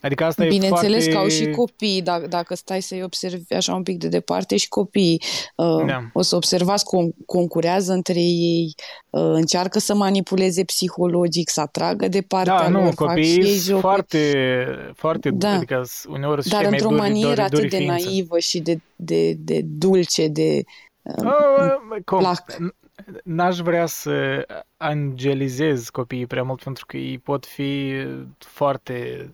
Adică 0.00 0.24
asta 0.24 0.44
Bineînțeles 0.44 1.04
e 1.04 1.08
că 1.08 1.12
foarte... 1.16 1.34
au 1.36 1.44
și 1.46 1.50
copii, 1.50 2.02
dacă, 2.02 2.26
dacă 2.26 2.54
stai 2.54 2.80
să-i 2.82 3.02
observi 3.02 3.54
așa 3.54 3.74
un 3.74 3.82
pic 3.82 3.98
de 3.98 4.08
departe, 4.08 4.56
și 4.56 4.68
copiii. 4.68 5.22
Uh, 5.56 5.84
Da. 5.86 6.00
O 6.12 6.22
să 6.22 6.36
observați, 6.36 6.84
con- 6.84 7.24
concurează 7.26 7.92
între 7.92 8.18
ei, 8.20 8.74
uh, 9.10 9.20
încearcă 9.22 9.78
să 9.78 9.94
manipuleze 9.94 10.64
psihologic, 10.64 11.48
să 11.50 11.60
atragă 11.60 12.08
de 12.08 12.20
partea 12.22 12.56
Da, 12.58 12.68
lor, 12.68 12.82
nu, 12.82 12.90
fac 12.90 13.16
și 13.18 13.22
ei 13.22 13.36
copiii 13.36 13.52
sunt 13.52 13.62
jocuri. 13.64 13.80
foarte, 13.80 14.64
foarte, 14.94 15.30
Da. 15.30 15.50
adică 15.52 15.82
s- 15.84 16.04
uneori 16.08 16.40
sunt 16.42 16.52
Dar 16.54 16.62
cei 16.62 16.70
mai 16.70 16.78
într-o 16.80 16.96
duri, 16.96 17.00
manieră 17.08 17.28
duri, 17.28 17.40
atât 17.40 17.58
duri 17.58 17.68
de 17.70 17.76
ființe. 17.76 18.04
naivă 18.04 18.38
și 18.38 18.60
de, 18.60 18.80
de, 18.96 19.32
de 19.32 19.60
dulce, 19.64 20.28
de... 20.28 20.60
Uh, 21.02 21.24
Oh, 21.24 22.00
cum? 22.04 22.18
plac. 22.18 22.56
N- 23.02 23.20
N-aș 23.24 23.58
vrea 23.58 23.86
să 23.86 24.46
angelizez 24.76 25.88
copiii 25.88 26.26
prea 26.26 26.42
mult 26.42 26.62
pentru 26.62 26.86
că 26.86 26.96
ei 26.96 27.18
pot 27.18 27.46
fi 27.46 27.92
foarte 28.38 29.30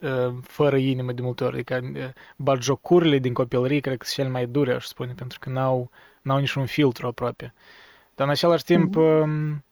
uh, 0.00 0.34
fără 0.42 0.76
inimă 0.76 1.12
de 1.12 1.22
multe 1.22 1.44
ori. 1.44 1.54
Adică 1.54 1.80
uh, 1.82 2.08
batjocurile 2.36 3.18
din 3.18 3.32
copilărie 3.32 3.80
cred 3.80 3.96
că 3.96 4.04
sunt 4.04 4.16
cele 4.16 4.28
mai 4.28 4.46
dure, 4.46 4.74
aș 4.74 4.84
spune, 4.84 5.12
pentru 5.16 5.38
că 5.38 5.50
n-au 5.50 5.90
n-au 6.24 6.38
niciun 6.38 6.66
filtru 6.66 7.06
aproape. 7.06 7.54
Dar 8.14 8.26
în 8.26 8.32
același 8.32 8.64
timp, 8.64 8.96
mm-hmm. 8.96 9.62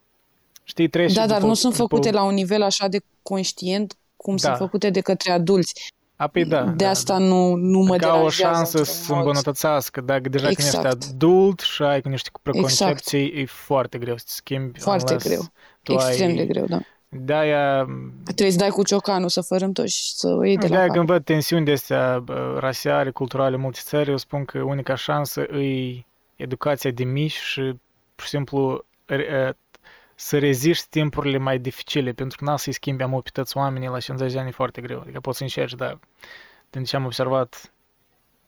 știi, 0.65 0.89
trece 0.89 1.15
Da, 1.15 1.27
dar 1.27 1.37
după, 1.37 1.47
nu 1.47 1.55
sunt 1.55 1.77
după... 1.77 1.87
făcute 1.89 2.11
la 2.11 2.23
un 2.23 2.35
nivel 2.35 2.63
așa 2.63 2.89
de 2.89 3.01
conștient 3.23 3.97
cum 4.17 4.37
Da. 4.37 4.43
sunt 4.43 4.57
făcute 4.57 4.91
de 4.91 5.01
către 5.01 5.31
adulți. 5.31 5.93
A, 6.23 6.27
păi 6.27 6.45
da, 6.45 6.63
de 6.63 6.85
da, 6.85 6.91
asta 6.91 7.19
nu, 7.19 7.55
nu 7.55 7.79
mă 7.79 7.97
ca 7.97 8.09
o 8.09 8.13
deranjează 8.15 8.55
șansă 8.55 8.79
într-un 8.79 8.95
să 8.95 9.13
mod. 9.13 9.19
îmbunătățească. 9.19 10.01
Dacă 10.01 10.29
deja 10.29 10.45
când 10.47 10.59
Exact. 10.59 10.87
ești 10.87 11.11
adult 11.13 11.61
și 11.61 11.83
ai 11.83 12.01
niște 12.05 12.31
preconcepții, 12.43 13.33
e 13.41 13.45
foarte 13.47 13.99
greu 13.99 14.17
să 14.17 14.25
te 14.27 14.31
schimbi. 14.33 14.79
Foarte 14.81 15.13
unless 15.13 15.29
greu. 15.29 15.43
Tu 15.83 15.93
Extrem 15.93 16.29
ai... 16.29 16.35
de 16.35 16.45
greu, 16.47 16.65
da. 16.65 16.79
De-aia, 17.09 17.87
Trebuie 18.25 18.51
să 18.51 18.59
dai 18.59 18.69
cu 18.69 18.83
ciocanul, 18.85 19.29
să 19.29 19.41
fărâmtoși 19.41 20.03
și 20.05 20.13
să 20.15 20.29
o 20.29 20.45
iei 20.45 20.57
de 20.57 20.63
la 20.67 20.69
de-aia 20.69 20.87
cap. 20.87 20.95
când 20.95 21.07
văd 21.07 21.25
tensiuni 21.25 21.65
de 21.65 21.73
astea 21.73 22.19
bă, 22.25 22.57
rasiale, 22.61 23.11
culturale, 23.11 23.55
în 23.55 23.61
multe 23.61 23.81
țări, 23.83 24.11
eu 24.11 24.17
spun 24.17 24.45
că 24.45 24.59
unica 24.59 24.95
șansă 24.95 25.41
e 25.41 26.05
educația 26.37 26.91
de 26.91 27.05
mici 27.05 27.33
și, 27.39 27.61
pur 28.15 28.25
și 28.25 28.29
simplu, 28.29 28.85
re- 29.05 29.27
e, 29.49 29.57
să 30.23 30.39
reziști 30.39 30.87
timpurile 30.89 31.39
mai 31.39 31.59
dificile, 31.59 32.13
pentru 32.13 32.39
că 32.39 32.45
n-a 32.45 32.57
să-i 32.57 32.73
schimbi 32.73 33.03
am 33.03 33.21
pe 33.25 33.31
toți 33.33 33.57
oamenii 33.57 33.89
la 33.89 34.01
50 34.01 34.33
de 34.33 34.39
ani 34.39 34.49
e 34.49 34.53
foarte 34.53 34.81
greu. 34.81 35.01
Adică 35.01 35.21
poți 35.21 35.37
să 35.37 35.43
încerci, 35.43 35.75
dar 35.75 35.99
din 36.71 36.85
ce 36.85 36.97
am 36.97 37.05
observat, 37.05 37.73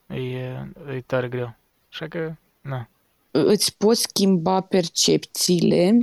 e, 0.06 0.16
e 0.16 1.02
tare 1.06 1.28
greu. 1.28 1.54
Așa 1.90 2.08
că, 2.08 2.34
na. 2.60 2.88
Îți 3.30 3.76
poți 3.76 4.00
schimba 4.00 4.60
percepțiile 4.60 5.98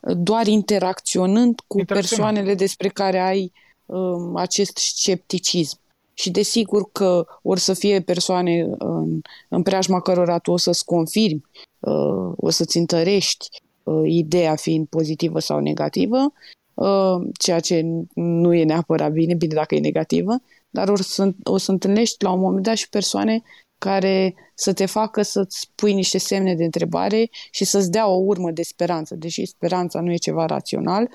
doar 0.00 0.46
interacționând 0.46 1.60
cu 1.66 1.78
Interacționând. 1.78 2.08
persoanele 2.08 2.54
despre 2.54 2.88
care 2.88 3.18
ai 3.18 3.52
um, 3.86 4.36
acest 4.36 4.76
scepticism. 4.76 5.78
Și 6.14 6.30
desigur 6.30 6.90
că 6.92 7.26
or 7.42 7.58
să 7.58 7.74
fie 7.74 8.00
persoane 8.00 8.66
în, 8.78 9.20
în 9.48 9.62
preajma 9.62 10.00
cărora 10.00 10.38
tu 10.38 10.50
o 10.50 10.56
să-ți 10.56 10.84
confirmi, 10.84 11.44
uh, 11.78 12.32
o 12.36 12.50
să-ți 12.50 12.76
întărești 12.76 13.48
uh, 13.50 13.64
ideea 14.04 14.54
fiind 14.54 14.86
pozitivă 14.86 15.38
sau 15.38 15.58
negativă, 15.58 16.32
uh, 16.74 17.28
ceea 17.38 17.60
ce 17.60 17.84
nu 18.14 18.54
e 18.54 18.64
neapărat 18.64 19.12
bine, 19.12 19.34
bine 19.34 19.54
dacă 19.54 19.74
e 19.74 19.80
negativă, 19.80 20.42
dar 20.70 20.88
o 20.88 20.96
să, 20.96 21.32
o 21.42 21.56
să 21.56 21.70
întâlnești 21.70 22.24
la 22.24 22.30
un 22.30 22.40
moment 22.40 22.64
dat 22.64 22.76
și 22.76 22.88
persoane 22.88 23.42
care 23.78 24.34
să 24.54 24.72
te 24.72 24.86
facă 24.86 25.22
să-ți 25.22 25.70
pui 25.74 25.92
niște 25.92 26.18
semne 26.18 26.54
de 26.54 26.64
întrebare 26.64 27.30
și 27.50 27.64
să-ți 27.64 27.90
dea 27.90 28.08
o 28.08 28.16
urmă 28.16 28.50
de 28.50 28.62
speranță. 28.62 29.14
Deși 29.14 29.44
speranța 29.44 30.00
nu 30.00 30.12
e 30.12 30.16
ceva 30.16 30.46
rațional, 30.46 31.08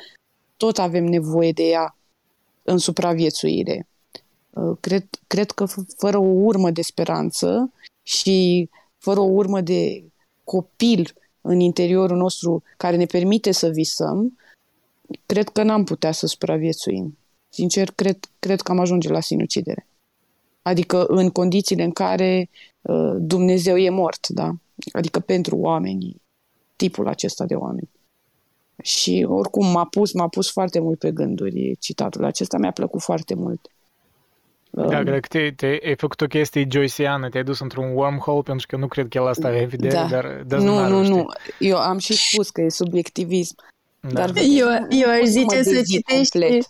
tot 0.57 0.77
avem 0.77 1.03
nevoie 1.03 1.51
de 1.51 1.63
ea 1.63 1.97
în 2.63 2.77
supraviețuire. 2.77 3.87
Uh, 4.49 4.77
Cred, 4.79 5.07
cred 5.27 5.51
că 5.51 5.65
f- 5.65 5.95
fără 5.97 6.17
o 6.17 6.27
urmă 6.27 6.71
de 6.71 6.81
speranță 6.81 7.73
și 8.03 8.69
fără 8.97 9.19
o 9.19 9.29
urmă 9.29 9.61
de 9.61 10.03
copil 10.43 11.13
în 11.41 11.59
interiorul 11.59 12.17
nostru 12.17 12.63
care 12.77 12.95
ne 12.95 13.05
permite 13.05 13.51
să 13.51 13.69
visăm, 13.69 14.37
cred 15.25 15.49
că 15.49 15.63
n-am 15.63 15.83
putea 15.83 16.11
să 16.11 16.27
supraviețuim. 16.27 17.17
Sincer, 17.49 17.91
cred, 17.91 18.17
cred 18.39 18.61
că 18.61 18.71
am 18.71 18.79
ajunge 18.79 19.09
la 19.09 19.19
sinucidere. 19.19 19.87
Adică 20.61 21.05
în 21.05 21.29
condițiile 21.29 21.83
în 21.83 21.91
care 21.91 22.49
uh, 22.81 23.15
Dumnezeu 23.17 23.77
e 23.77 23.89
mort, 23.89 24.27
da? 24.27 24.51
Adică 24.91 25.19
pentru 25.19 25.57
oamenii, 25.57 26.21
tipul 26.75 27.07
acesta 27.07 27.45
de 27.45 27.55
oameni. 27.55 27.89
Și 28.83 29.25
oricum 29.29 29.71
m-a 29.71 29.85
pus, 29.85 30.13
m-a 30.13 30.27
pus 30.27 30.51
foarte 30.51 30.79
mult 30.79 30.99
pe 30.99 31.11
gânduri 31.11 31.75
citatul 31.79 32.23
acesta, 32.23 32.57
mi-a 32.57 32.71
plăcut 32.71 33.01
foarte 33.01 33.33
mult. 33.33 33.71
Da, 34.73 34.97
Um, 34.97 35.03
cred 35.03 35.19
că 35.19 35.27
te, 35.27 35.51
te, 35.55 35.65
ai 35.65 35.95
făcut 35.97 36.21
o 36.21 36.25
chestie 36.25 36.67
joyceană, 36.71 37.29
te-ai 37.29 37.43
dus 37.43 37.59
într-un 37.59 37.91
wormhole, 37.93 38.41
pentru 38.41 38.65
că 38.69 38.75
nu 38.77 38.87
cred 38.87 39.07
că 39.07 39.17
el 39.17 39.27
asta 39.27 39.47
avea 39.47 39.61
în 39.61 39.67
vedere, 39.67 39.93
Da. 39.93 40.07
dar 40.09 40.43
doesn't 40.43 40.63
nu, 40.63 40.73
matter, 40.73 40.91
nu, 40.91 41.03
știi? 41.03 41.15
nu. 41.15 41.25
Eu 41.59 41.77
am 41.77 41.97
și 41.97 42.13
spus 42.13 42.49
că 42.49 42.61
e 42.61 42.69
subiectivism. 42.69 43.55
Da. 43.99 44.09
Dar 44.09 44.31
Eu, 44.35 44.67
eu 44.89 45.09
aș 45.09 45.17
Pot 45.19 45.25
să 45.25 45.31
zice 45.31 45.55
mă 45.55 45.61
să 45.63 45.71
dezvii 45.71 45.83
citești... 45.97 46.39
complet. 46.39 46.65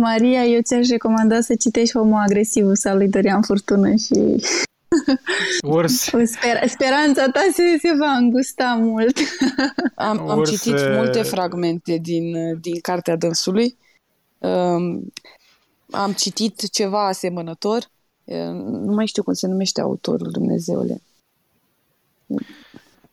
Maria, 0.00 0.44
eu 0.44 0.60
ți-aș 0.60 0.88
recomanda 0.88 1.40
să 1.40 1.54
citești 1.54 1.96
Homo 1.98 2.16
Agresivus 2.16 2.84
al 2.84 2.96
lui 2.96 3.08
Dorian 3.08 3.42
Furtună 3.42 3.94
și 3.94 4.44
Urs, 5.68 5.92
sper, 6.02 6.68
speranța 6.68 7.26
ta 7.30 7.40
se, 7.52 7.62
se 7.80 7.92
va 7.98 8.10
îngusta 8.10 8.78
mult. 8.80 9.16
Am, 9.94 10.30
am 10.30 10.38
Urs, 10.38 10.50
citit 10.50 10.78
uh, 10.78 10.92
multe 10.96 11.22
fragmente 11.22 11.98
din, 12.02 12.34
din 12.60 12.80
cartea 12.80 13.16
dânsului. 13.16 13.76
Um, 14.38 15.12
am 15.92 16.12
citit 16.12 16.70
ceva 16.70 17.06
asemănător. 17.06 17.82
Uh, 18.24 18.36
Nu 18.62 18.92
mai 18.94 19.06
știu 19.06 19.22
cum 19.22 19.32
se 19.32 19.46
numește 19.46 19.80
autorul, 19.80 20.30
Dumnezeule. 20.30 21.02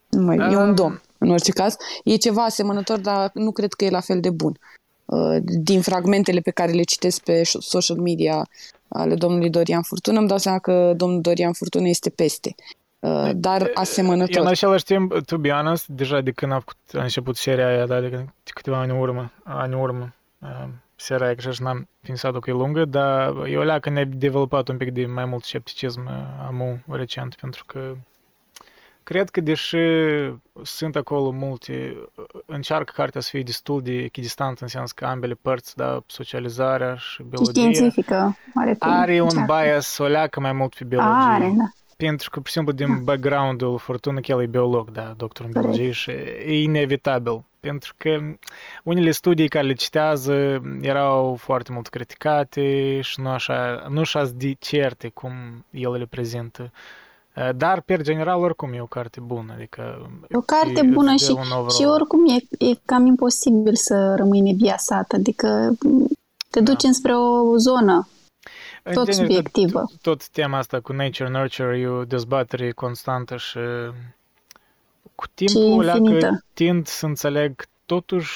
Nu 0.10 0.22
mai, 0.22 0.38
e 0.38 0.56
un 0.56 0.70
Um. 0.70 0.76
domn, 0.76 1.02
în 1.18 1.30
orice 1.30 1.52
caz. 1.52 1.76
E 2.04 2.16
ceva 2.16 2.44
asemănător, 2.44 3.00
dar 3.00 3.32
nu 3.34 3.52
cred 3.52 3.74
că 3.74 3.86
e 3.86 3.90
la 3.90 4.00
fel 4.00 4.20
de 4.20 4.30
bun. 4.30 4.58
Uh, 5.06 5.38
Din 5.42 5.82
fragmentele 5.82 6.40
pe 6.40 6.52
care 6.52 6.72
le 6.72 6.84
citesc 6.84 7.22
pe 7.24 7.42
șo- 7.42 7.60
social 7.60 7.98
media 7.98 8.48
ale 8.88 9.16
domnului 9.16 9.50
Dorian 9.50 9.82
Furtună, 9.82 10.20
îmi 10.20 10.28
dau 10.28 10.38
seama 10.38 10.60
că 10.60 10.94
domnul 10.96 11.22
Dorian 11.22 11.54
Furtună 11.54 11.88
este 11.88 12.10
peste. 12.10 12.56
Uh, 13.00 13.30
Dar 13.36 13.62
Eu 13.62 13.68
în 13.68 13.74
asemănător. 13.76 14.46
același 14.46 14.84
timp, 14.84 15.14
to 15.26 15.38
be 15.38 15.50
honest, 15.50 15.88
deja 15.88 16.22
de 16.22 16.32
când 16.32 16.52
a, 16.52 16.56
făcut, 16.60 16.76
a 16.94 17.02
început 17.02 17.36
seria 17.38 17.68
aia, 17.68 17.86
da, 17.86 18.00
de, 18.00 18.10
când- 18.10 18.26
de 18.44 18.52
câteva 18.54 18.80
ani 18.80 18.92
în 18.92 18.98
urmă, 19.00 19.32
ani 19.44 19.74
în 19.74 19.80
urmă, 19.80 20.14
uh, 21.00 21.06
seria 21.06 21.26
aia, 21.26 21.36
că 21.36 21.52
și 21.52 21.62
n-am 21.62 21.88
pensat 22.02 22.40
că 22.40 22.50
e 22.50 22.54
lungă, 22.54 22.86
dar 22.86 23.46
eu 23.46 23.62
lea 23.62 23.80
că 23.80 23.90
ne-a 23.90 24.06
dezvoltat 24.06 24.68
un 24.68 24.78
pic 24.78 24.92
de 24.92 25.06
mai 25.06 25.26
mult 25.26 25.44
scepticism 25.44 26.06
uh, 26.06 26.46
amu 26.48 26.80
recent, 26.88 27.36
pentru 27.36 27.66
că 27.66 27.96
cred 29.04 29.30
că 29.30 29.42
deși 29.42 29.78
sunt 30.64 30.96
acolo 30.96 31.32
multe, 31.32 31.98
uh, 32.16 32.26
încearcă 32.46 32.92
cartea 32.96 33.22
să 33.22 33.30
fie 33.32 33.44
destul 33.44 33.82
de 33.82 33.92
echidistant 33.92 34.60
în 34.60 34.68
sens 34.68 34.92
că 34.92 35.06
ambele 35.06 35.34
părți, 35.34 35.76
da, 35.76 36.04
socializarea 36.06 36.96
și 36.96 37.16
Și 37.16 37.24
biologia, 37.24 37.52
științifică, 37.52 38.38
oarecum. 38.56 38.90
are 38.90 39.22
un 39.22 39.28
încearcă. 39.28 39.54
bias 39.54 39.98
o 39.98 40.06
leacă 40.06 40.40
mai 40.40 40.54
mult 40.54 40.76
pe 40.76 40.84
biologie. 40.84 41.14
Are, 41.14 41.54
da. 41.58 41.72
Pentru 42.08 42.30
că, 42.30 42.40
pur 42.40 42.48
și 42.48 42.54
simplu, 42.54 42.72
din 42.74 43.04
background-ul 43.04 43.78
Fortuna, 43.78 44.20
că 44.20 44.32
el 44.32 44.42
e 44.42 44.46
biolog, 44.46 44.92
da, 44.92 45.14
doctor 45.18 45.46
în 45.46 45.52
Corect. 45.52 45.72
biologie 45.72 45.92
și 45.94 46.10
e 46.46 46.62
inevitabil. 46.62 47.44
Pentru 47.60 47.94
că 47.98 48.20
unele 48.84 49.12
studii 49.12 49.48
care 49.48 49.66
le 49.68 49.74
citează 49.74 50.62
erau 50.82 51.36
foarte 51.36 51.72
mult 51.72 51.88
criticate 51.88 53.00
și 53.02 53.20
nu 53.22 53.30
așa, 53.30 53.86
nu 53.90 54.00
așa 54.00 54.30
de 54.36 54.56
certe 54.60 55.08
cum 55.10 55.32
el 55.72 55.92
le 55.92 56.06
prezintă. 56.06 56.72
Uh, 57.36 57.50
Dar, 57.56 57.82
per 57.82 58.02
general, 58.02 58.40
oricum 58.42 58.74
e 58.74 58.82
o 58.82 58.86
carte 58.86 59.20
bună. 59.20 59.54
Adică 59.56 60.10
E 60.30 60.38
o 60.38 60.42
carte 60.42 60.80
e- 60.84 60.90
bună 60.94 61.12
îți 61.12 61.26
dă 61.26 61.32
și, 61.32 61.38
un 61.38 61.52
overall. 61.52 61.70
și 61.70 61.84
oricum 61.84 62.20
e, 62.30 62.66
e 62.70 62.74
cam 62.86 63.06
imposibil 63.06 63.76
să 63.76 64.14
rămâi 64.18 64.40
nebiasat, 64.42 65.12
adică 65.12 65.70
te 66.50 66.60
duci 66.60 66.82
Da. 66.82 66.88
înspre 66.88 67.14
o 67.16 67.58
zonă 67.58 67.94
În 67.94 68.19
tot 68.94 69.10
genere, 69.10 69.28
subiectivă. 69.28 69.80
Tot, 69.80 70.02
tot 70.02 70.28
tema 70.28 70.58
asta 70.58 70.80
cu 70.80 70.94
nature-nurture 70.94 71.78
e 71.78 71.88
o 71.88 72.06
dezbatere 72.06 72.72
constantă 72.72 73.38
și 73.38 73.60
cu 75.16 75.26
timpul 75.34 75.82
alea 75.82 75.94
că 75.94 76.00
infinită. 76.00 76.44
tind 76.54 76.88
să 76.88 77.06
înțeleg 77.06 77.66
totuși 77.86 78.34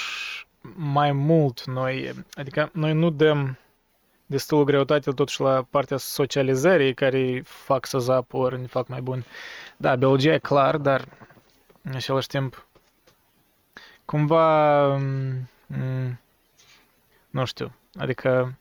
mai 0.75 1.11
mult 1.11 1.65
noi, 1.65 2.11
adică 2.33 2.69
noi 2.73 2.93
nu 2.93 3.09
dăm 3.09 3.57
destul 4.25 4.63
greutate 4.63 5.11
totuși 5.11 5.41
la 5.41 5.65
partea 5.69 5.97
socializării 5.97 6.93
care 6.93 7.41
fac 7.45 7.85
să 7.85 7.97
zapă 7.99 8.37
ori 8.37 8.59
ne 8.59 8.65
fac 8.65 8.87
mai 8.87 9.01
buni. 9.01 9.25
Da, 9.77 9.95
biologia 9.95 10.33
e 10.33 10.37
clar, 10.37 10.77
dar 10.77 11.07
în 11.81 11.95
același 11.95 12.27
timp 12.27 12.67
cumva 14.05 14.87
m, 14.95 16.19
nu 17.29 17.45
știu, 17.45 17.71
adică 17.95 18.53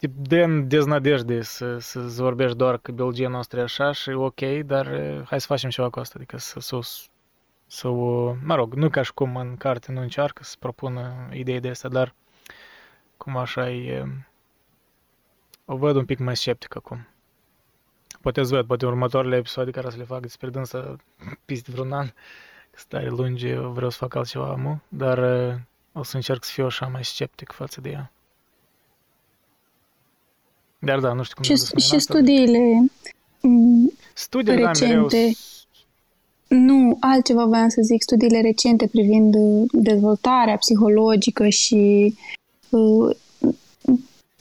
te 0.00 0.06
dă 0.06 0.42
în 0.42 0.68
deznădejde 0.68 1.42
să, 1.42 1.78
să 1.78 2.00
vorbești 2.00 2.56
doar 2.56 2.78
că 2.78 2.92
biologia 2.92 3.28
noastră 3.28 3.58
e 3.60 3.62
așa 3.62 3.92
și 3.92 4.10
ok, 4.10 4.40
dar 4.64 4.86
eh, 4.86 5.22
hai 5.24 5.40
să 5.40 5.46
facem 5.46 5.70
ceva 5.70 5.90
cu 5.90 5.98
asta, 5.98 6.14
adică 6.16 6.36
să, 6.38 6.60
să, 6.60 6.76
o- 6.76 6.80
să 7.66 7.88
o, 7.88 8.34
mă 8.44 8.54
rog, 8.54 8.74
nu 8.74 8.88
ca 8.88 9.02
și 9.02 9.12
cum 9.14 9.36
în 9.36 9.56
carte 9.56 9.92
nu 9.92 10.00
încearcă 10.00 10.42
să 10.44 10.56
propună 10.58 11.28
idei 11.32 11.60
de 11.60 11.68
astea, 11.68 11.88
dar 11.88 12.14
cum 13.16 13.36
așa 13.36 13.70
e, 13.70 14.06
o 15.64 15.76
văd 15.76 15.96
un 15.96 16.04
pic 16.04 16.18
mai 16.18 16.36
sceptic 16.36 16.76
acum. 16.76 17.06
Poate 18.20 18.40
îți 18.40 18.52
văd, 18.52 18.66
poate 18.66 18.86
următoarele 18.86 19.36
episoade 19.36 19.70
care 19.70 19.86
o 19.86 19.90
să 19.90 19.96
le 19.96 20.04
fac 20.04 20.20
despre 20.20 20.48
dânsă 20.50 20.96
peste 21.44 21.70
vreun 21.70 21.92
an, 21.92 22.06
că 22.70 22.78
stare 22.78 23.08
lungi, 23.08 23.48
eu 23.48 23.70
vreau 23.70 23.90
să 23.90 23.96
fac 23.98 24.14
altceva, 24.14 24.48
amu, 24.48 24.80
dar 24.88 25.18
eh, 25.18 25.56
o 25.92 26.02
să 26.02 26.16
încerc 26.16 26.44
să 26.44 26.50
fiu 26.52 26.64
așa 26.64 26.86
mai 26.86 27.04
sceptic 27.04 27.52
față 27.52 27.80
de 27.80 27.90
ea. 27.90 28.12
Dar 30.80 30.98
da, 30.98 31.12
nu 31.12 31.22
știu 31.22 31.34
cum 31.34 31.44
Și, 31.44 31.50
ne-am 31.50 31.60
dus 31.60 31.72
noi 31.72 31.82
și 31.82 31.92
în 31.92 31.96
asta. 31.96 32.12
studiile 32.12 32.90
m, 33.40 33.92
Studiile, 34.14 34.62
da, 34.62 34.70
mereu... 34.80 35.02
recente. 35.02 35.36
Nu, 36.48 36.96
altceva 37.00 37.44
voiam 37.44 37.68
să 37.68 37.80
zic, 37.82 38.02
studiile 38.02 38.40
recente 38.40 38.86
privind 38.86 39.34
uh, 39.34 39.68
dezvoltarea 39.72 40.56
psihologică 40.56 41.48
și 41.48 42.14
uh, 42.70 43.16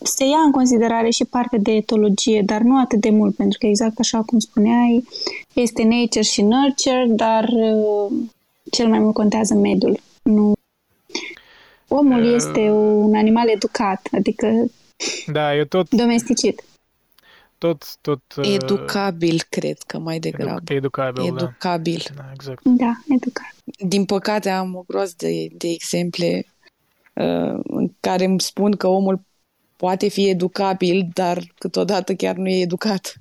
se 0.02 0.26
ia 0.26 0.38
în 0.46 0.52
considerare 0.52 1.10
și 1.10 1.26
partea 1.26 1.60
de 1.62 1.72
etologie, 1.72 2.42
dar 2.46 2.62
nu 2.62 2.80
atât 2.80 3.00
de 3.00 3.10
mult, 3.10 3.36
pentru 3.36 3.58
că 3.60 3.66
exact 3.66 4.00
așa 4.00 4.22
cum 4.22 4.40
spuneai, 4.40 5.04
este 5.54 5.84
nature 5.84 6.22
și 6.22 6.42
nurture, 6.42 7.06
dar 7.10 7.44
uh, 7.44 8.18
cel 8.72 8.88
mai 8.88 9.00
mult 9.00 9.14
contează 9.14 9.54
mediul. 9.54 10.00
Nu. 10.24 10.54
Omul 11.88 12.24
Uh. 12.24 12.34
este 12.36 12.70
un 12.72 13.16
animal 13.16 13.50
educat, 13.50 14.08
adică 14.12 14.66
Da, 15.28 15.56
eu 15.56 15.66
tot, 15.66 15.90
domesticit. 15.90 16.64
tot, 17.58 17.98
tot... 18.02 18.22
uh, 18.38 18.54
Educabil, 18.54 19.42
cred 19.50 19.78
că 19.78 19.98
mai 20.00 20.20
degrabă. 20.20 20.62
Edu- 20.66 20.74
educabil, 20.74 21.24
da. 21.24 21.28
Educabil. 21.44 22.06
da. 22.16 22.30
exact. 22.34 22.62
Da, 22.64 22.94
educat. 23.08 23.56
Din 23.88 24.06
păcate 24.06 24.50
am 24.50 24.76
o 24.76 24.84
groază 24.88 25.14
de, 25.18 25.48
de 25.52 25.68
exemple 25.68 26.46
uh, 27.14 27.60
în 27.64 27.92
care 28.00 28.24
îmi 28.26 28.42
spun 28.42 28.72
că 28.72 28.88
omul 28.88 29.22
poate 29.76 30.08
fi 30.08 30.30
educabil, 30.30 31.10
dar 31.14 31.44
câteodată 31.58 32.16
chiar 32.16 32.36
nu 32.36 32.48
e 32.48 32.62
educat. 32.62 33.14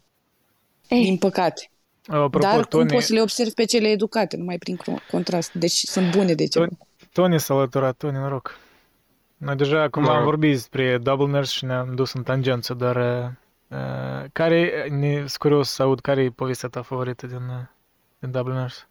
Ei, 0.88 1.02
Din 1.02 1.16
păcate. 1.16 1.70
Apropo, 2.06 2.38
dar 2.38 2.54
cum 2.54 2.64
Tony, 2.64 2.92
poți 2.92 3.06
să 3.06 3.12
le 3.12 3.20
observi 3.20 3.52
pe 3.52 3.64
cele 3.64 3.88
educate, 3.88 4.36
numai 4.36 4.58
prin 4.58 4.76
cro- 4.76 5.10
contrast. 5.10 5.52
Deci 5.52 5.72
sunt 5.72 6.10
bune 6.10 6.34
de 6.34 6.46
ce. 6.46 6.58
Tony, 6.58 6.78
Tony 7.12 7.40
s-a 7.40 7.54
alăturat, 7.54 7.96
Tony, 7.96 8.16
noroc. 8.16 8.58
Noi 9.38 9.56
deja 9.56 9.82
acum 9.82 10.04
Da. 10.04 10.16
am 10.16 10.24
vorbit 10.24 10.50
despre 10.52 10.98
double 10.98 11.26
nurse 11.26 11.52
și 11.52 11.64
ne-am 11.64 11.94
dus 11.94 12.12
în 12.12 12.22
tangență, 12.22 12.74
dar 12.74 12.96
uh, 13.68 14.24
care, 14.32 14.88
ne, 14.90 15.16
sunt 15.16 15.36
curios 15.36 15.70
să 15.70 15.82
aud 15.82 16.00
care 16.00 16.22
e 16.22 16.30
povestea 16.30 16.68
ta 16.68 16.82
favorită 16.82 17.26
din, 17.26 17.36
uh, 17.48 17.64
din 18.18 18.30
double 18.30 18.54
nurse? 18.54 18.82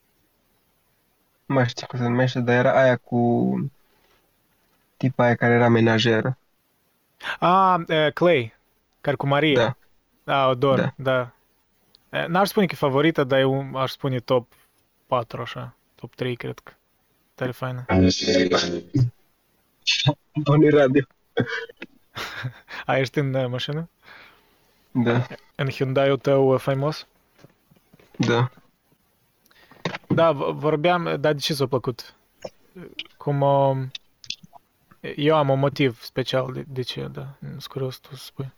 Nu 1.46 1.56
mai 1.56 1.68
știu 1.68 1.88
cum 1.88 2.00
se 2.00 2.08
numește, 2.08 2.40
dar 2.40 2.56
era 2.56 2.82
aia 2.82 2.96
cu 2.98 3.72
tipa 4.98 5.24
aia 5.24 5.36
care 5.36 5.54
era 5.54 5.68
menajeră. 5.68 6.38
Ah, 7.40 7.76
uh, 7.88 8.12
Clay, 8.14 8.54
care 9.02 9.16
cu 9.16 9.28
Maria. 9.28 9.60
Da. 9.64 9.76
Da, 10.24 10.46
o 10.46 10.50
ador, 10.50 10.80
Da. 10.80 10.94
da. 10.96 11.32
Eh, 12.20 12.26
N-aș 12.28 12.48
spune 12.48 12.66
că 12.66 12.72
e 12.76 12.78
favorită, 12.78 13.24
dar 13.24 13.40
eu 13.40 13.70
aș 13.76 13.92
spune 13.92 14.20
top 14.20 14.52
4, 15.08 15.42
așa. 15.42 15.76
Top 15.96 16.16
3, 16.16 16.36
cred 16.36 16.60
că. 16.60 16.72
Tare 17.36 17.52
faină. 17.52 17.86
Bun 20.44 20.70
radio. 20.70 21.04
A, 22.86 22.98
ești 22.98 23.20
în 23.20 23.34
uh, 23.34 23.48
mașină? 23.50 23.90
Da, 24.92 25.28
În 25.56 25.70
Hyundai-ul 25.70 26.18
tău 26.18 26.54
uh, 26.54 26.60
faimos? 26.60 27.08
da. 28.18 28.52
Da, 30.08 30.32
v- 30.32 30.52
vorbeam, 30.60 31.04
dar 31.04 31.34
de 31.34 31.40
ce 31.40 31.54
ți-a 31.54 31.68
plăcut? 31.68 32.16
Cum 33.18 33.42
uh, 33.42 33.78
eu 35.16 35.36
am 35.36 35.50
un 35.50 35.60
motiv 35.60 36.02
special 36.02 36.52
de, 36.54 36.66
de 36.68 36.82
ce, 36.82 37.08
da. 37.14 37.28
Sunt 37.42 37.66
curios 37.66 37.98
tu 37.98 38.16
să 38.16 38.24
spui. 38.26 38.54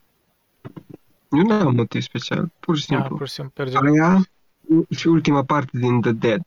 Eu 1.32 1.42
nu 1.42 1.54
am 1.54 1.76
motiv 1.76 2.02
special, 2.02 2.52
pur 2.60 2.78
și 2.78 2.88
Da, 2.88 2.96
simplu. 2.96 3.16
pur 3.18 3.28
și 3.28 3.34
simplu, 3.34 3.52
per 3.56 3.70
genul. 3.70 4.02
Aia 4.02 4.22
și 4.90 5.08
ultima 5.08 5.44
parte 5.44 5.78
din 5.78 6.02
The 6.02 6.12
Dead. 6.12 6.42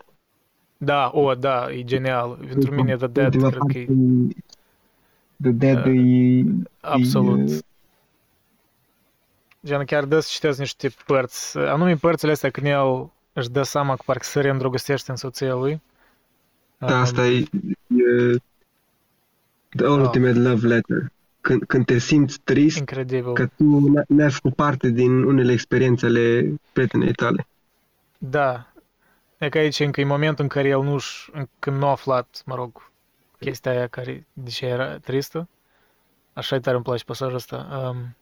Da, 0.76 1.10
o, 1.14 1.34
da, 1.34 1.72
e 1.72 1.82
genial. 1.84 2.38
Pentru 2.48 2.74
mine 2.74 2.96
The 2.96 3.06
Dead, 3.06 3.34
Ultima 3.34 3.48
cred 3.48 3.58
că 3.58 3.58
parte 3.58 3.78
e 3.78 3.84
din 3.84 4.34
The 5.42 5.50
Dead 5.50 5.86
Uh, 5.86 5.92
e... 5.94 6.44
absolut. 6.80 7.48
e- 7.50 7.58
Gen, 9.64 9.84
chiar 9.84 10.04
dă 10.04 10.20
să 10.20 10.28
citesc 10.32 10.58
niște 10.58 10.90
părți, 11.06 11.58
anume 11.58 11.94
părțile 11.96 12.32
astea 12.32 12.50
când 12.50 12.66
el 12.66 13.10
își 13.32 13.50
dă 13.50 13.62
seama 13.62 13.96
că 13.96 14.02
parcă 14.06 14.24
se 14.24 14.40
reîndrăgostește 14.40 15.10
în 15.10 15.16
soția 15.16 15.54
lui. 15.54 15.80
Da, 16.78 16.86
Um, 16.94 17.00
asta 17.00 17.26
e, 17.26 17.38
e 17.86 18.36
The 19.76 19.86
Ultimate 19.86 20.38
Love 20.38 20.66
Letter. 20.66 21.10
Când, 21.40 21.64
când 21.66 21.84
te 21.86 21.98
simți 21.98 22.40
trist 22.44 22.78
Incredibil. 22.78 23.32
că 23.32 23.46
tu 23.46 23.92
n- 23.98 24.04
n-ai 24.08 24.30
făcut 24.30 24.54
parte 24.54 24.88
din 24.88 25.22
unele 25.22 25.52
experiențe 25.52 26.06
ale 26.06 26.52
prietenei 26.72 27.12
tale. 27.12 27.46
Da. 28.18 28.72
E 29.38 29.48
că 29.48 29.58
aici 29.58 29.80
încă 29.80 30.00
e 30.00 30.04
momentul 30.04 30.42
în 30.44 30.50
care 30.50 30.68
el 30.68 30.82
nu-și, 30.82 31.30
când 31.58 31.76
nu 31.78 31.86
a 31.86 31.90
aflat, 31.90 32.42
mă 32.46 32.54
rog, 32.54 32.90
chestia 33.44 33.70
aia 33.70 33.86
care, 33.86 34.26
de 34.32 34.50
ce 34.50 34.66
era 34.66 34.98
tristă. 34.98 35.48
Așa 36.32 36.58
tare 36.58 36.76
îmi 36.76 36.84
place 36.84 37.04
pasajul 37.04 37.34
ăsta. 37.34 37.56
Um, 37.72 38.16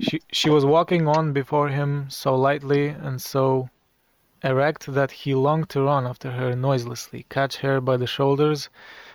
she, 0.00 0.18
she 0.30 0.50
was 0.50 0.62
walking 0.62 1.06
on 1.06 1.32
before 1.32 1.70
him 1.70 2.08
so 2.08 2.34
lightly 2.34 2.88
and 2.88 3.20
so 3.20 3.68
erect 4.42 4.86
that 4.86 5.10
he 5.12 5.34
longed 5.34 5.68
to 5.68 5.80
run 5.80 6.06
after 6.06 6.30
her 6.30 6.54
noiselessly, 6.54 7.24
catch 7.28 7.58
her 7.58 7.80
by 7.80 7.96
the 7.96 8.06
shoulders, 8.06 8.70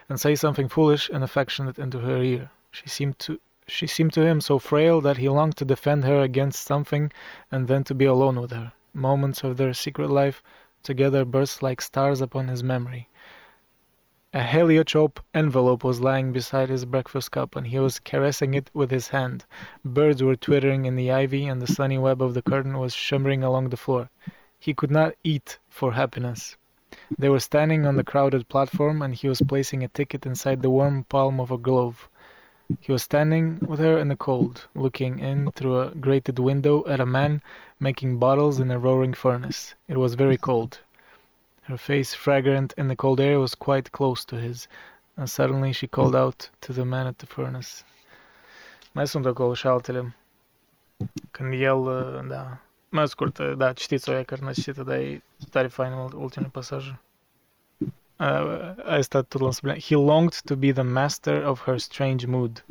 and 0.08 0.20
say 0.20 0.36
something 0.36 0.68
foolish 0.68 1.10
and 1.10 1.24
affectionate 1.24 1.80
into 1.80 2.00
her 2.00 2.22
ear. 2.22 2.50
She 2.72 2.88
seemed 2.88 3.18
to 3.20 3.40
she 3.68 3.88
seemed 3.88 4.14
to 4.14 4.22
him 4.22 4.42
so 4.42 4.60
frail 4.60 5.02
that 5.02 5.18
he 5.18 5.28
longed 5.28 5.58
to 5.58 5.66
defend 5.66 6.04
her 6.04 6.22
against 6.22 6.64
something 6.64 7.12
and 7.52 7.68
then 7.68 7.84
to 7.86 7.96
be 7.96 8.06
alone 8.06 8.40
with 8.40 8.52
her. 8.52 8.72
Moments 8.94 9.44
of 9.44 9.58
their 9.58 9.74
secret 9.74 10.12
life 10.12 10.44
together 10.84 11.26
burst 11.26 11.64
like 11.64 11.82
stars 11.82 12.22
upon 12.22 12.48
his 12.48 12.62
memory. 12.62 13.10
A 14.36 14.44
heliotrope 14.44 15.22
envelope 15.34 15.86
was 15.86 16.02
lying 16.02 16.34
beside 16.34 16.68
his 16.68 16.84
breakfast 16.84 17.32
cup, 17.32 17.56
and 17.56 17.66
he 17.66 17.80
was 17.80 18.00
caressing 18.00 18.54
it 18.54 18.70
with 18.74 18.92
his 18.92 19.08
hand. 19.08 19.46
Birds 19.86 20.22
were 20.22 20.36
twittering 20.36 20.84
in 20.84 20.98
the 20.98 21.10
ivy, 21.10 21.46
and 21.48 21.62
the 21.62 21.74
sunny 21.74 21.98
web 21.98 22.22
of 22.22 22.34
the 22.34 22.42
curtain 22.42 22.78
was 22.78 22.94
shimmering 22.94 23.46
along 23.46 23.70
the 23.70 23.78
floor. 23.78 24.10
He 24.60 24.74
could 24.74 24.92
not 24.92 25.14
eat 25.24 25.58
for 25.70 25.94
happiness. 25.94 26.58
They 27.18 27.30
were 27.30 27.40
standing 27.40 27.86
on 27.86 27.96
the 27.96 28.04
crowded 28.04 28.50
platform, 28.50 29.02
and 29.02 29.16
he 29.16 29.30
was 29.30 29.42
placing 29.42 29.86
a 29.86 29.88
ticket 29.88 30.26
inside 30.26 30.62
the 30.62 30.70
warm 30.70 31.06
palm 31.06 31.40
of 31.40 31.50
a 31.50 31.58
glove. 31.58 32.10
He 32.82 32.92
was 32.92 33.04
standing 33.04 33.60
with 33.66 33.80
her 33.80 33.98
in 33.98 34.10
the 34.10 34.18
cold, 34.18 34.68
looking 34.76 35.20
in 35.20 35.50
through 35.52 35.80
a 35.80 35.92
grated 35.92 36.40
window 36.40 36.86
at 36.88 37.00
a 37.00 37.06
man 37.06 37.42
making 37.80 38.20
bottles 38.20 38.60
in 38.60 38.70
a 38.70 38.80
roaring 38.80 39.14
furnace. 39.14 39.76
It 39.88 39.96
was 39.96 40.16
very 40.16 40.36
cold. 40.36 40.82
Her 41.68 41.78
face, 41.78 42.14
fragrant 42.14 42.74
in 42.78 42.88
the 42.88 42.96
cold 42.96 43.20
air, 43.20 43.40
was 43.40 43.56
quite 43.56 43.90
close 43.92 44.24
to 44.26 44.36
his, 44.36 44.68
and 45.16 45.28
suddenly 45.28 45.72
she 45.72 45.88
called 45.88 46.16
out 46.16 46.50
to 46.62 46.74
the 46.74 46.86
man 46.86 47.08
at 47.08 47.18
the 47.18 47.26
furnace. 47.26 47.84
Mai 48.92 49.08
sunt 49.08 49.26
acolo 49.26 49.54
și 49.54 49.68
altele. 49.68 50.16
Când 51.32 51.54
el, 51.62 51.78
uh, 51.78 52.28
da, 52.28 52.58
mai 52.90 53.08
scurt, 53.08 53.38
uh, 53.38 53.54
da, 53.58 53.74
citiți-o 53.74 54.14
aia 54.14 54.24
care 54.24 54.42
n-ați 54.42 54.62
citit 54.62 54.84
dar 54.84 54.98
e 54.98 55.22
tare 55.50 55.68
fain 55.68 55.92
ult- 55.92 56.14
ultimele 56.14 56.52
pasaje. 56.52 57.00
Uh, 58.20 58.76
asta 58.86 59.22
tot 59.22 59.42
l-am 59.42 59.52
subliniat. 59.52 59.84
He 59.84 59.96
longed 59.96 60.42
to 60.46 60.56
be 60.56 60.72
the 60.72 60.84
master 60.84 61.46
of 61.46 61.64
her 61.64 61.78
strange 61.78 62.26
mood. 62.28 62.66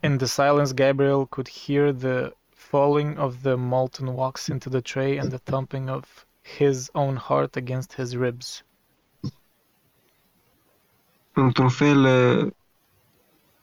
In 0.00 0.16
the 0.16 0.26
silence, 0.26 0.72
Gabriel 0.72 1.26
could 1.26 1.48
hear 1.48 1.92
the 1.92 2.32
falling 2.72 3.18
of 3.18 3.34
the 3.42 3.54
molten 3.54 4.06
wax 4.14 4.46
into 4.46 4.70
the 4.70 4.80
tray 4.80 5.18
and 5.18 5.28
the 5.28 5.38
thumping 5.38 5.88
of 5.90 6.24
his 6.58 6.88
own 6.92 7.16
heart 7.16 7.56
against 7.56 7.94
his 7.94 8.14
ribs. 8.16 8.64
Într-un 11.32 11.68
fel, 11.68 12.04
uh, 12.04 12.52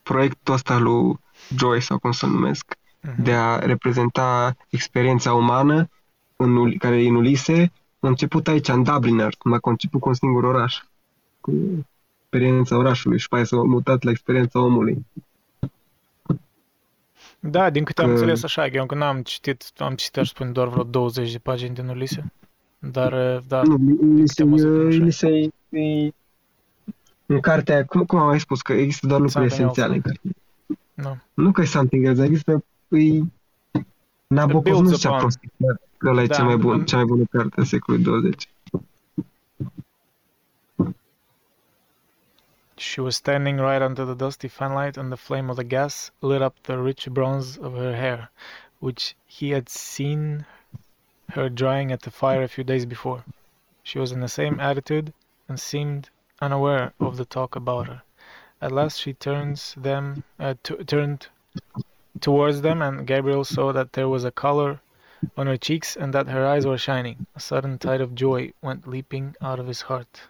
proiectul 0.04 0.54
ăsta 0.54 0.78
lui 0.78 1.20
Joy, 1.58 1.82
sau 1.82 2.00
cum 2.00 2.12
să 2.12 2.26
numesc, 2.26 2.78
Mhm. 3.02 3.24
de 3.24 3.34
a 3.34 3.60
reprezenta 3.60 4.56
experiența 4.70 5.34
umană 5.34 5.90
în, 6.36 6.56
Ul- 6.56 6.78
care 6.78 7.04
e 7.04 7.08
în 7.08 7.16
Ulise, 7.16 7.72
a 8.00 8.08
început 8.08 8.48
aici, 8.48 8.68
în 8.68 8.84
Dubliner, 8.84 9.36
cum 9.38 9.54
a 9.54 9.60
conceput 9.60 10.02
cu 10.02 10.08
un 10.08 10.14
singur 10.14 10.44
oraș, 10.44 10.84
cu 11.42 11.52
experiența 12.22 12.78
orașului 12.78 13.20
și 13.20 13.28
pe 13.28 13.36
aia 13.36 13.44
s-a 13.46 13.56
mutat 13.56 14.04
la 14.04 14.10
experiența 14.12 14.60
omului. 14.60 15.06
Da, 17.40 17.70
din 17.70 17.84
câte 17.84 18.02
am 18.02 18.08
Că- 18.08 18.14
înțeles 18.14 18.44
așa, 18.44 18.66
eu 18.68 18.82
încă 18.82 18.96
n-am 18.96 19.22
citit, 19.22 19.64
am 19.78 19.96
citit, 19.96 20.18
aș 20.18 20.28
spune, 20.30 20.50
doar 20.50 20.68
vreo 20.68 20.84
20 20.84 21.32
de 21.32 21.38
pagini 21.38 21.74
din 21.76 21.88
Ulise. 21.88 22.32
Dar, 22.80 23.36
uh, 23.36 23.42
da, 23.48 23.62
Nu, 23.62 23.78
Ulise, 24.02 24.34
câte 24.34 24.44
mă 24.44 24.56
e, 24.56 24.90
zic, 24.92 25.02
Ulise 25.02 25.28
e, 25.70 25.80
e 25.80 26.12
în 27.26 27.40
cartea 27.40 27.76
aia, 27.76 27.86
cum, 27.86 28.06
cum 28.06 28.20
am 28.20 28.28
mai 28.28 28.40
spus, 28.40 28.62
că 28.62 28.74
există 28.74 29.08
doar 29.08 29.20
lucruri 29.20 29.50
Something 29.52 29.70
esențiale 29.70 29.96
în 29.96 30.02
else. 30.06 30.20
carte. 30.22 31.22
nu. 31.34 31.44
Nu 31.44 31.52
că 31.52 31.62
e 31.62 31.66
something 31.66 32.06
else, 32.06 32.18
dar 32.18 32.26
există, 32.28 32.64
e, 32.90 33.22
Nabokov 34.28 34.62
builds 34.64 34.82
nu 34.82 34.96
zicea 34.96 35.10
upon. 35.10 35.20
prostii, 35.20 35.52
că 35.98 36.08
ăla 36.10 36.22
e 36.22 36.26
Da, 36.26 36.36
cea 36.36 36.44
mai, 36.44 36.58
bun, 36.58 36.74
am- 36.74 36.84
cea 36.84 36.96
mai 36.96 37.06
bună 37.06 37.24
carte 37.32 37.62
a 37.62 37.64
secolului 37.64 38.06
20. 38.06 38.50
She 42.82 43.02
was 43.02 43.18
standing 43.18 43.58
right 43.58 43.82
under 43.82 44.06
the 44.06 44.16
dusty 44.16 44.48
fanlight, 44.48 44.96
and 44.96 45.12
the 45.12 45.18
flame 45.18 45.50
of 45.50 45.58
the 45.58 45.66
gas 45.66 46.12
lit 46.22 46.42
up 46.42 46.64
the 46.64 46.78
rich 46.78 47.10
bronze 47.10 47.58
of 47.58 47.76
her 47.76 47.94
hair, 47.94 48.30
which 48.80 49.18
he 49.26 49.50
had 49.50 49.68
seen 49.68 50.46
her 51.32 51.50
drying 51.50 51.92
at 51.92 52.04
the 52.04 52.10
fire 52.10 52.42
a 52.42 52.48
few 52.48 52.64
days 52.64 52.86
before. 52.86 53.26
She 53.84 54.00
was 54.00 54.14
in 54.14 54.22
the 54.22 54.30
same 54.30 54.62
attitude 54.62 55.12
and 55.50 55.60
seemed 55.60 56.10
unaware 56.42 56.94
of 57.02 57.18
the 57.18 57.26
talk 57.26 57.58
about 57.58 57.88
her. 57.88 58.02
At 58.62 58.72
last, 58.72 59.02
she 59.02 59.12
turns 59.12 59.74
them 59.76 60.24
uh, 60.40 60.54
t- 60.64 60.82
turned 60.86 61.28
towards 62.22 62.62
them, 62.62 62.82
and 62.82 63.06
Gabriel 63.06 63.44
saw 63.44 63.74
that 63.74 63.92
there 63.92 64.08
was 64.08 64.24
a 64.24 64.32
color 64.32 64.80
on 65.36 65.48
her 65.48 65.58
cheeks 65.58 65.98
and 65.98 66.14
that 66.14 66.30
her 66.30 66.46
eyes 66.48 66.66
were 66.66 66.78
shining. 66.78 67.28
A 67.36 67.42
sudden 67.42 67.78
tide 67.78 68.00
of 68.00 68.16
joy 68.16 68.54
went 68.62 68.88
leaping 68.88 69.36
out 69.42 69.60
of 69.60 69.68
his 69.68 69.82
heart. 69.82 70.22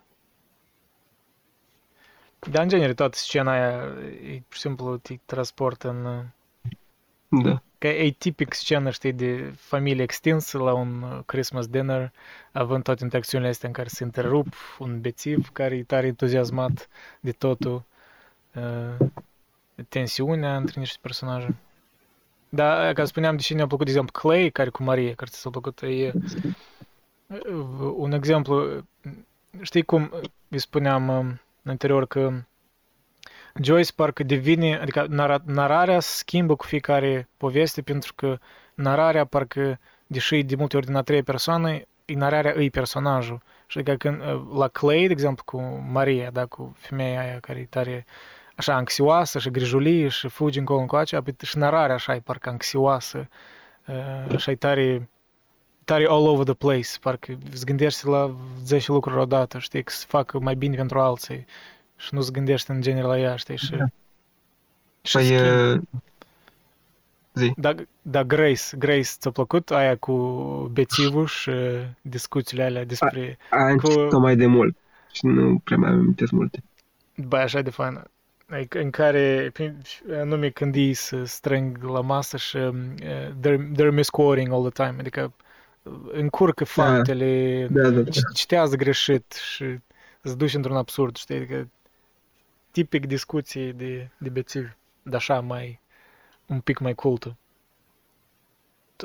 Dar 2.39 2.63
în 2.63 2.69
genere 2.69 2.93
toată 2.93 3.17
scena 3.17 3.51
aia 3.51 3.83
e 4.23 4.41
pur 4.47 4.55
și 4.55 4.59
simplu 4.59 4.97
te 4.97 5.19
transportă 5.25 5.89
în... 5.89 6.05
uh, 6.05 6.23
Da. 7.43 7.61
Că 7.77 7.87
e 7.87 8.11
tipic 8.11 8.53
scenă, 8.53 8.89
știi, 8.89 9.13
de 9.13 9.53
familie 9.55 10.03
extinsă 10.03 10.57
la 10.57 10.73
un 10.73 11.01
uh, 11.01 11.19
Christmas 11.25 11.67
dinner, 11.67 12.11
având 12.51 12.83
toate 12.83 13.03
interacțiunile 13.03 13.49
astea 13.49 13.67
în 13.67 13.73
care 13.73 13.87
se 13.87 14.03
întrerup, 14.03 14.53
un 14.79 15.01
bețiv 15.01 15.49
care 15.49 15.75
e 15.75 15.83
tare 15.83 16.07
entuziasmat 16.07 16.87
de 17.19 17.31
totul, 17.31 17.83
uh, 18.55 19.07
tensiunea 19.89 20.55
între 20.55 20.79
niște 20.79 20.97
personaje. 21.01 21.55
Da, 22.49 22.93
ca 22.93 23.05
spuneam, 23.05 23.35
deși 23.35 23.53
ne-a 23.53 23.67
plăcut, 23.67 23.85
de 23.85 23.91
exemplu, 23.91 24.19
Clay, 24.19 24.49
care 24.51 24.69
cu 24.69 24.83
Marie, 24.83 25.13
care 25.13 25.29
ți-a 25.33 25.49
plăcut, 25.49 25.81
e 25.81 26.11
uh, 27.27 27.93
un 27.95 28.11
exemplu, 28.11 28.83
știi 29.61 29.83
cum 29.83 30.11
îi 30.47 30.59
spuneam 30.59 31.07
uh, 31.07 31.25
anterior 31.63 32.07
că 32.07 32.31
Joyce 33.61 33.91
parcă 33.95 34.23
devine, 34.23 34.77
adică 34.77 35.05
nara, 35.09 35.41
nararea 35.45 35.99
se 35.99 36.15
schimbă 36.15 36.55
cu 36.55 36.65
fiecare 36.65 37.29
poveste 37.37 37.81
pentru 37.81 38.13
că 38.15 38.37
nararea 38.73 39.25
parcă, 39.25 39.79
deși 40.07 40.35
e 40.35 40.43
de 40.43 40.55
multe 40.55 40.77
ori 40.77 40.85
din 40.85 40.95
a 40.95 41.01
treia 41.01 41.23
persoană, 41.23 41.71
e 42.05 42.15
nararea 42.15 42.53
îi 42.55 42.69
personajul. 42.69 43.41
Și 43.67 43.77
adică 43.77 43.95
când, 43.95 44.21
uh, 44.21 44.57
la 44.57 44.67
Clay, 44.67 45.05
de 45.05 45.11
exemplu, 45.11 45.43
cu 45.45 45.61
Maria, 45.91 46.29
da, 46.29 46.45
cu 46.45 46.75
femeia 46.77 47.19
aia 47.21 47.39
care 47.39 47.59
e 47.59 47.65
tare 47.65 48.05
așa 48.55 48.75
anxioasă 48.75 49.39
și 49.39 49.49
grijulie 49.49 50.07
și 50.07 50.27
fugi 50.27 50.59
încolo 50.59 50.79
încoace, 50.79 51.15
apoi 51.15 51.35
și 51.41 51.57
nararea 51.57 51.95
așa 51.95 52.15
e 52.15 52.19
parcă 52.19 52.49
anxioasă, 52.49 53.27
uh, 53.87 54.35
așa 54.35 54.51
e 54.51 54.55
tare, 54.55 55.09
tare 55.89 56.05
all 56.07 56.27
over 56.27 56.43
the 56.45 56.53
place, 56.53 56.89
parcă 57.01 57.37
îți 57.51 57.65
gândești 57.65 58.05
la 58.07 58.35
10 58.63 58.91
lucruri 58.91 59.19
odată, 59.19 59.59
știi, 59.59 59.83
că 59.83 59.91
se 59.91 60.05
facă 60.07 60.39
mai 60.39 60.55
bine 60.55 60.75
pentru 60.75 60.99
alții 60.99 61.45
și 61.97 62.13
nu 62.13 62.21
se 62.21 62.31
gândește 62.31 62.71
în 62.71 62.81
genere 62.81 63.05
la 63.05 63.19
ea, 63.19 63.35
știi, 63.35 63.57
și... 63.57 63.71
Da. 63.71 63.85
și 65.01 65.15
Păi, 65.15 65.25
schimb. 65.25 65.41
uh, 65.41 65.81
zi. 67.33 67.53
Da, 67.57 67.73
da, 68.01 68.23
Grace, 68.23 68.77
Grace, 68.77 69.01
ți-a 69.01 69.31
plăcut 69.31 69.71
aia 69.71 69.95
cu 69.97 70.13
bețivul 70.73 71.25
și 71.25 71.51
discuțiile 72.01 72.63
alea 72.63 72.85
despre... 72.85 73.37
Am 73.49 73.77
Cu- 73.77 73.87
citit-o 73.87 74.19
mai 74.19 74.35
de 74.35 74.45
mult 74.45 74.77
și 75.11 75.25
nu 75.25 75.59
prea 75.63 75.77
mai 75.77 75.89
amintesc 75.89 76.31
multe. 76.31 76.63
Bă, 77.15 77.37
așa 77.37 77.61
de 77.61 77.69
faină. 77.69 78.03
Adică 78.49 78.79
în 78.79 78.89
care, 78.89 79.49
prin- 79.53 79.81
anume 80.11 80.49
când 80.49 80.75
ei 80.75 80.93
se 80.93 81.25
strâng 81.25 81.83
la 81.83 82.01
masă 82.01 82.37
și 82.37 82.57
uh, 82.57 82.73
they're, 83.39 83.71
they're 83.77 83.91
misquoting 83.91 84.51
all 84.51 84.69
the 84.71 84.83
time, 84.83 84.95
adică 84.99 85.21
uh, 85.21 85.47
încurcă 86.11 86.63
faptele, 86.63 87.67
Da, 87.71 87.89
da, 87.89 88.01
da. 88.01 88.09
ci- 88.09 88.33
citează 88.33 88.75
greșit 88.75 89.31
și 89.31 89.79
se 90.23 90.35
duce 90.35 90.55
într-un 90.55 90.75
absurd, 90.75 91.15
știi, 91.15 91.35
adică 91.35 91.67
tipic 92.71 93.05
discuții 93.05 93.73
de, 93.73 94.09
de 94.17 94.29
bețivi, 94.29 94.69
dar 95.03 95.13
așa 95.19 95.39
mai, 95.39 95.79
un 96.45 96.59
pic 96.59 96.79
mai 96.79 96.93
cultă. 96.93 97.37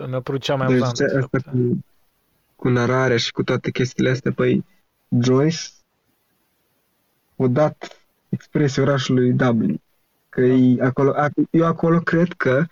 Mi-a 0.08 0.20
părut 0.20 0.40
cea 0.40 0.54
mai 0.54 0.66
Deci 0.66 0.82
amuzantă. 0.82 1.12
de 1.12 1.18
asta 1.18 1.38
fapt. 1.38 1.56
cu, 1.56 1.84
cu 2.56 2.68
nararea 2.68 3.16
și 3.16 3.32
cu 3.32 3.42
toate 3.42 3.70
chestiile 3.70 4.10
astea, 4.10 4.32
păi 4.32 4.64
Joyce 5.20 5.58
o 7.36 7.48
dat 7.48 8.06
expresia 8.28 8.82
orașului 8.82 9.32
Dublin. 9.32 9.80
Că 10.28 10.40
e 10.40 10.82
acolo, 10.82 11.12
a- 11.16 11.28
eu 11.50 11.66
acolo 11.66 11.98
cred 12.00 12.32
că, 12.32 12.64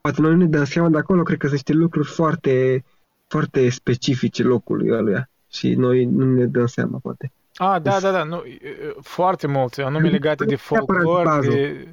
poate 0.00 0.20
noi 0.20 0.30
nu 0.30 0.36
ne 0.36 0.46
dăm 0.46 0.64
seama, 0.64 0.88
dar 0.88 1.00
acolo 1.00 1.22
cred 1.22 1.38
că 1.38 1.46
sunt 1.46 1.58
niște 1.66 1.72
lucruri 1.82 2.08
foarte, 2.08 2.84
foarte 3.30 3.68
specifice 3.68 4.42
locului 4.42 4.90
ăluia. 4.90 5.30
Și 5.50 5.74
noi 5.74 6.04
nu 6.04 6.34
ne 6.34 6.44
dăm 6.44 6.66
seama, 6.66 6.98
poate. 7.02 7.32
A, 7.54 7.78
da, 7.78 8.00
da, 8.00 8.10
da, 8.10 8.22
nu, 8.22 8.42
e, 8.44 8.58
e, 8.62 8.94
foarte 9.00 9.46
multe, 9.46 9.82
anume 9.82 10.04
Nu 10.06 10.10
legate 10.10 10.44
de 10.44 10.58
neapărat 10.70 11.02
folclor, 11.02 11.24
bază. 11.24 11.50
de... 11.50 11.88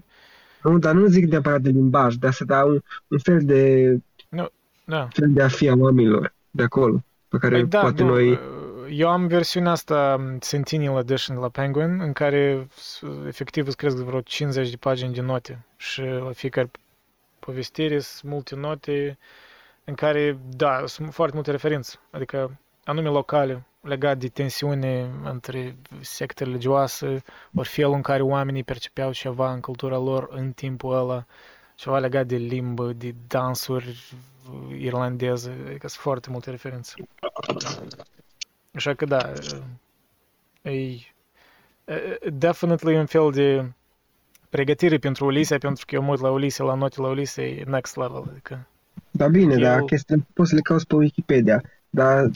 Nu, 0.63 0.77
dar 0.79 0.93
nu 0.93 1.05
zic 1.07 1.25
neapărat 1.25 1.61
de 1.61 1.69
limbaj, 1.69 2.15
dar 2.15 2.31
să 2.31 2.43
da 2.45 2.63
un, 2.65 2.79
un 3.07 3.17
fel 3.19 3.39
de 3.43 3.91
Da. 4.85 5.07
fel 5.11 5.29
de 5.29 5.41
a 5.41 5.47
fi 5.47 5.69
a 5.69 5.73
oamenilor 5.77 6.33
de 6.49 6.63
acolo, 6.63 7.03
pe 7.27 7.37
care 7.37 7.55
Păi 7.59 7.65
da, 7.65 7.79
poate 7.79 8.03
nu, 8.03 8.09
noi... 8.09 8.39
eu 8.89 9.09
am 9.09 9.27
versiunea 9.27 9.71
asta 9.71 10.15
um, 10.19 10.37
Centennial 10.39 10.97
Edition 10.97 11.35
de 11.35 11.41
la 11.41 11.49
Penguin, 11.49 11.99
în 12.01 12.13
care 12.13 12.67
s- 12.75 13.01
efectiv 13.27 13.67
îți 13.67 13.77
cresc 13.77 13.95
vreo 13.97 14.21
50 14.21 14.69
de 14.69 14.77
pagini 14.77 15.13
de 15.13 15.21
note 15.21 15.65
și 15.77 16.01
la 16.01 16.31
fiecare 16.33 16.71
povestire 17.39 17.99
sunt 17.99 18.31
multe 18.31 18.55
note 18.55 19.17
în 19.89 19.95
care, 19.95 20.37
da, 20.49 20.83
sunt 20.85 21.13
foarte 21.13 21.35
multe 21.35 21.51
referințe, 21.51 21.99
adică 22.11 22.59
anume 22.83 23.09
locale, 23.09 23.65
legat 23.81 24.17
de 24.17 24.27
tensiune 24.27 25.11
între 25.23 25.75
secte 26.01 26.43
religioase, 26.43 27.23
ori 27.55 27.67
felul 27.67 27.93
în 27.93 28.01
care 28.01 28.21
oamenii 28.21 28.63
percepeau 28.63 29.11
ceva 29.11 29.51
în 29.53 29.59
cultura 29.59 29.97
lor 29.97 30.27
în 30.31 30.51
timpul 30.51 30.95
ăla, 30.95 31.25
ceva 31.75 31.99
legat 31.99 32.25
de 32.25 32.35
limbă, 32.35 32.93
de 32.93 33.15
dansuri 33.27 34.13
irlandeze, 34.77 35.49
adică 35.65 35.87
sunt 35.87 36.01
foarte 36.01 36.29
multe 36.29 36.49
referințe. 36.49 36.93
Așa 38.73 38.93
că 38.93 39.05
da, 39.05 39.33
e, 40.61 40.71
e 40.71 40.99
definitely 42.33 42.95
un 42.97 43.05
fel 43.05 43.31
de 43.31 43.71
pregătire 44.49 44.97
pentru 44.97 45.25
Ulise, 45.25 45.57
pentru 45.57 45.85
că 45.85 45.95
eu 45.95 46.01
mă 46.01 46.11
uit 46.11 46.19
la 46.19 46.31
Ulise, 46.31 46.63
la 46.63 46.73
note 46.73 47.01
la 47.01 47.07
Ulise, 47.07 47.43
e 47.43 47.63
next 47.63 47.95
level, 47.95 48.23
adică 48.29 48.67
Da, 49.11 49.27
bine, 49.27 49.53
Eu- 49.53 49.59
dar 49.59 49.81
chestii 49.81 50.25
poți 50.33 50.49
să 50.49 50.55
le 50.55 50.61
cauți 50.61 50.87
pe 50.87 50.95
Wikipedia, 50.95 51.61
dar 51.89 52.29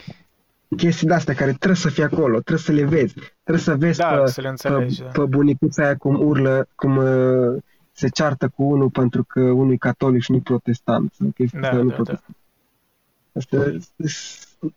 chestii 0.78 1.08
de 1.08 1.14
astea 1.14 1.34
care 1.34 1.52
trebuie 1.52 1.76
să 1.76 1.90
fie 1.90 2.04
acolo, 2.04 2.40
trebuie 2.40 2.58
să 2.58 2.72
le 2.72 2.84
vezi, 2.84 3.14
trebuie 3.44 3.64
să 3.64 3.76
vezi 3.76 3.98
da, 3.98 4.08
pe, 4.08 4.26
să 4.30 4.42
le 4.42 4.46
pe, 4.48 4.52
înțelegi, 4.52 5.02
da. 5.02 5.08
pe 5.08 5.26
bunicuța 5.26 5.84
aia 5.84 5.98
cum 5.98 6.28
urlă, 6.28 6.68
cum 6.76 6.98
uh, 6.98 7.62
se 7.92 8.08
ceartă 8.10 8.48
cu 8.48 8.64
unul 8.64 8.90
pentru 8.90 9.24
că 9.24 9.40
unul 9.40 9.72
e 9.74 9.76
catolic 9.76 10.22
și 10.22 10.32
nu 10.32 10.40
protestant. 10.40 11.14
Sau 11.14 11.28
chestii 11.36 11.60
Da, 11.60 11.68
astea, 11.68 11.82
nu 11.84 11.90
da, 11.90 11.96
da. 11.96 12.04
protestant. 12.04 12.36
Astea 13.34 13.60
sunt- 13.60 14.74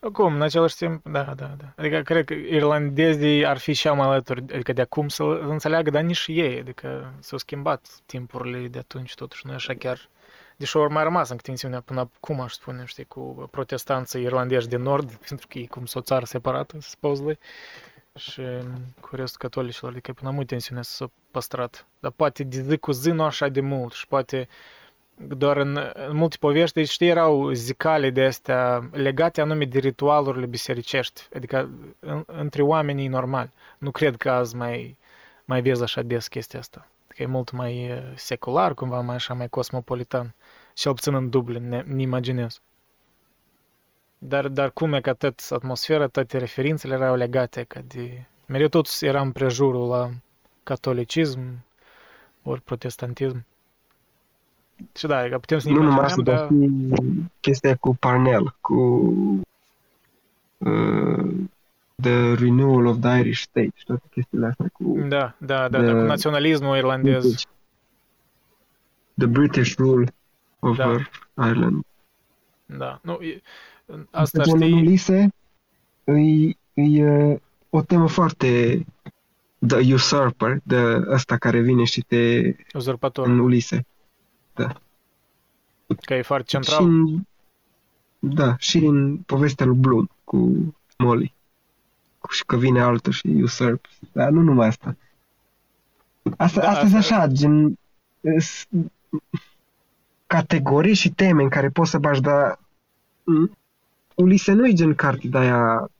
Acum, 0.00 0.34
în 0.34 0.42
același 0.42 0.76
timp, 0.76 1.08
da, 1.08 1.22
da, 1.36 1.54
da. 1.58 1.72
Adică 1.76 2.00
cred 2.00 2.24
că 2.24 2.34
irlandezii 2.34 3.46
ar 3.46 3.58
fi 3.58 3.72
și 3.72 3.88
mai 3.88 4.06
alături, 4.06 4.44
adică 4.52 4.72
de 4.72 4.80
acum 4.80 5.08
să 5.08 5.22
înțeleagă, 5.48 5.90
dar 5.90 6.02
nici 6.02 6.24
ei, 6.28 6.58
adică 6.58 7.12
s-au 7.18 7.38
schimbat 7.38 7.86
timpurile 8.06 8.68
de 8.68 8.78
atunci, 8.78 9.14
totuși 9.14 9.46
nu 9.46 9.52
e 9.52 9.54
așa 9.54 9.74
chiar, 9.74 10.08
deși 10.56 10.76
au 10.76 10.88
mai 10.90 11.02
rămas 11.02 11.28
în 11.28 11.36
tensiunea 11.36 11.80
până 11.80 12.00
acum, 12.00 12.40
aș 12.40 12.52
spune, 12.52 12.84
știi, 12.84 13.04
cu 13.04 13.48
protestanții 13.50 14.22
irlandezi 14.22 14.68
de 14.68 14.76
nord, 14.76 15.14
pentru 15.28 15.46
că 15.46 15.58
e 15.58 15.66
cum 15.66 15.86
s 15.86 15.94
o 15.94 16.00
țară 16.00 16.24
separată, 16.24 16.76
supposedly, 16.80 17.38
și 18.16 18.42
cu 19.00 19.16
restul 19.16 19.38
catolicilor, 19.38 19.90
adică 19.90 20.12
până 20.12 20.30
mult 20.30 20.46
tensiunea 20.46 20.82
s-a 20.82 21.10
păstrat. 21.30 21.86
Dar 22.00 22.10
poate 22.10 22.42
de 22.42 22.60
zi 22.60 22.76
cu 22.76 22.92
zi 22.92 23.10
nu 23.10 23.22
așa 23.22 23.48
de 23.48 23.60
mult 23.60 23.92
și 23.92 24.06
poate 24.06 24.48
doar 25.16 25.56
în, 25.56 25.92
în 25.92 26.16
multe 26.16 26.36
povești, 26.40 26.74
deci 26.74 26.88
știi, 26.88 27.08
erau 27.08 27.52
zicale 27.52 28.10
de 28.10 28.24
astea 28.24 28.88
legate 28.92 29.40
anume 29.40 29.64
de 29.64 29.78
ritualurile 29.78 30.46
bisericești, 30.46 31.22
adică 31.34 31.70
în, 31.98 32.22
între 32.26 32.62
oamenii 32.62 33.08
normali. 33.08 33.50
Nu 33.78 33.90
cred 33.90 34.16
că 34.16 34.30
azi 34.30 34.56
mai, 34.56 34.96
mai 35.44 35.60
vezi 35.60 35.82
așa 35.82 36.02
des 36.02 36.28
chestia 36.28 36.58
asta. 36.58 36.86
Adică 37.16 37.30
e 37.30 37.34
mult 37.34 37.50
mai 37.50 37.84
eh, 37.84 38.02
secular, 38.14 38.74
cumva 38.74 39.00
mai 39.00 39.14
așa, 39.14 39.34
mai 39.34 39.48
cosmopolitan. 39.48 40.34
Cel 40.74 40.92
puțin 40.92 41.14
în 41.14 41.30
Dublin, 41.30 41.68
ne, 41.68 41.82
ne 41.86 42.02
imaginez. 42.02 42.60
Dar, 44.18 44.48
dar 44.48 44.70
cum 44.70 44.92
e 44.92 45.00
că 45.00 45.10
atât 45.10 45.46
atmosfera, 45.50 46.06
toate 46.06 46.38
referințele 46.38 46.94
erau 46.94 47.14
legate, 47.14 47.62
că 47.62 47.80
de... 47.86 48.24
Mereu 48.46 48.68
totuși 48.68 49.04
era 49.04 49.20
împrejurul 49.20 49.88
la 49.88 50.10
catolicism 50.62 51.40
ori 52.42 52.60
protestantism. 52.60 53.44
Și 54.94 55.06
da, 55.06 55.28
că 55.28 55.38
putem 55.38 55.58
să 55.58 55.68
ne 55.68 55.74
nu 55.74 55.82
numai 55.82 56.04
asta, 56.04 56.20
imaginăm, 56.20 56.48
dar 56.48 56.98
dar... 56.98 56.98
și 56.98 57.22
chestia 57.40 57.76
cu 57.76 57.94
Parnell, 57.94 58.56
cu 58.60 58.74
uh, 60.58 61.34
The 62.02 62.34
Renewal 62.34 62.86
of 62.86 62.98
the 63.00 63.18
Irish 63.18 63.40
State 63.42 63.72
și 63.74 63.84
toate 63.84 64.02
chestiile 64.10 64.46
astea 64.46 64.68
cu 64.72 64.98
Da, 65.08 65.34
da, 65.38 65.68
da, 65.68 65.80
de- 65.80 65.86
da, 65.86 65.92
cu 65.92 65.98
naționalismul 65.98 66.76
irlandez. 66.76 67.44
The 69.14 69.26
British 69.26 69.74
Rule 69.76 70.04
Da. 70.60 70.68
over 70.68 71.10
Ireland. 71.36 71.84
Da, 72.66 73.00
nu, 73.02 73.12
e- 73.12 73.42
asta 74.10 74.42
Gen 74.42 74.54
în 74.54 74.60
știi, 74.60 74.72
Ulise 74.72 75.28
e, 76.04 76.12
e 76.82 77.10
uh, 77.24 77.38
o 77.70 77.82
temă 77.82 78.08
foarte 78.08 78.84
The 79.66 79.92
Usurper, 79.92 80.58
de 80.62 80.76
ăsta 81.06 81.36
care 81.36 81.60
vine 81.60 81.84
și 81.84 82.00
te 82.00 82.52
uzurpator, 82.74 83.26
în 83.26 83.38
Ulise. 83.38 83.86
că 86.00 86.14
e 86.14 86.22
foarte 86.22 86.44
Și 86.48 86.50
central. 86.54 86.84
în, 86.84 87.26
da, 88.18 88.56
și 88.58 88.78
în 88.78 89.16
povestea 89.16 89.66
lui 89.66 89.76
Bloom 89.76 90.06
cu 90.24 90.74
Molly. 90.98 91.34
Cu, 92.26 92.32
și 92.32 92.44
că 92.44 92.56
vine 92.56 92.80
altul 92.80 93.12
și 93.12 93.26
usurp. 93.26 93.84
Dar 94.12 94.30
nu 94.30 94.40
numai 94.40 94.66
asta. 94.66 94.96
Asta, 96.36 96.60
Da, 96.60 96.66
da, 96.66 96.72
asta, 96.72 96.96
asta- 96.98 97.14
așa, 97.14 97.26
gen 97.26 97.78
s- 98.38 98.66
categorii 100.26 100.94
și 100.94 101.10
teme 101.10 101.42
în 101.42 101.48
care 101.48 101.68
poți 101.68 101.90
să 101.90 101.98
bagi, 101.98 102.20
dar 102.20 102.58
m, 103.24 103.50
Ulise 104.14 104.52
nu 104.52 104.66
e 104.66 104.72
gen 104.72 104.94
carte 104.94 105.28
de 105.28 105.38
aia 105.38 105.90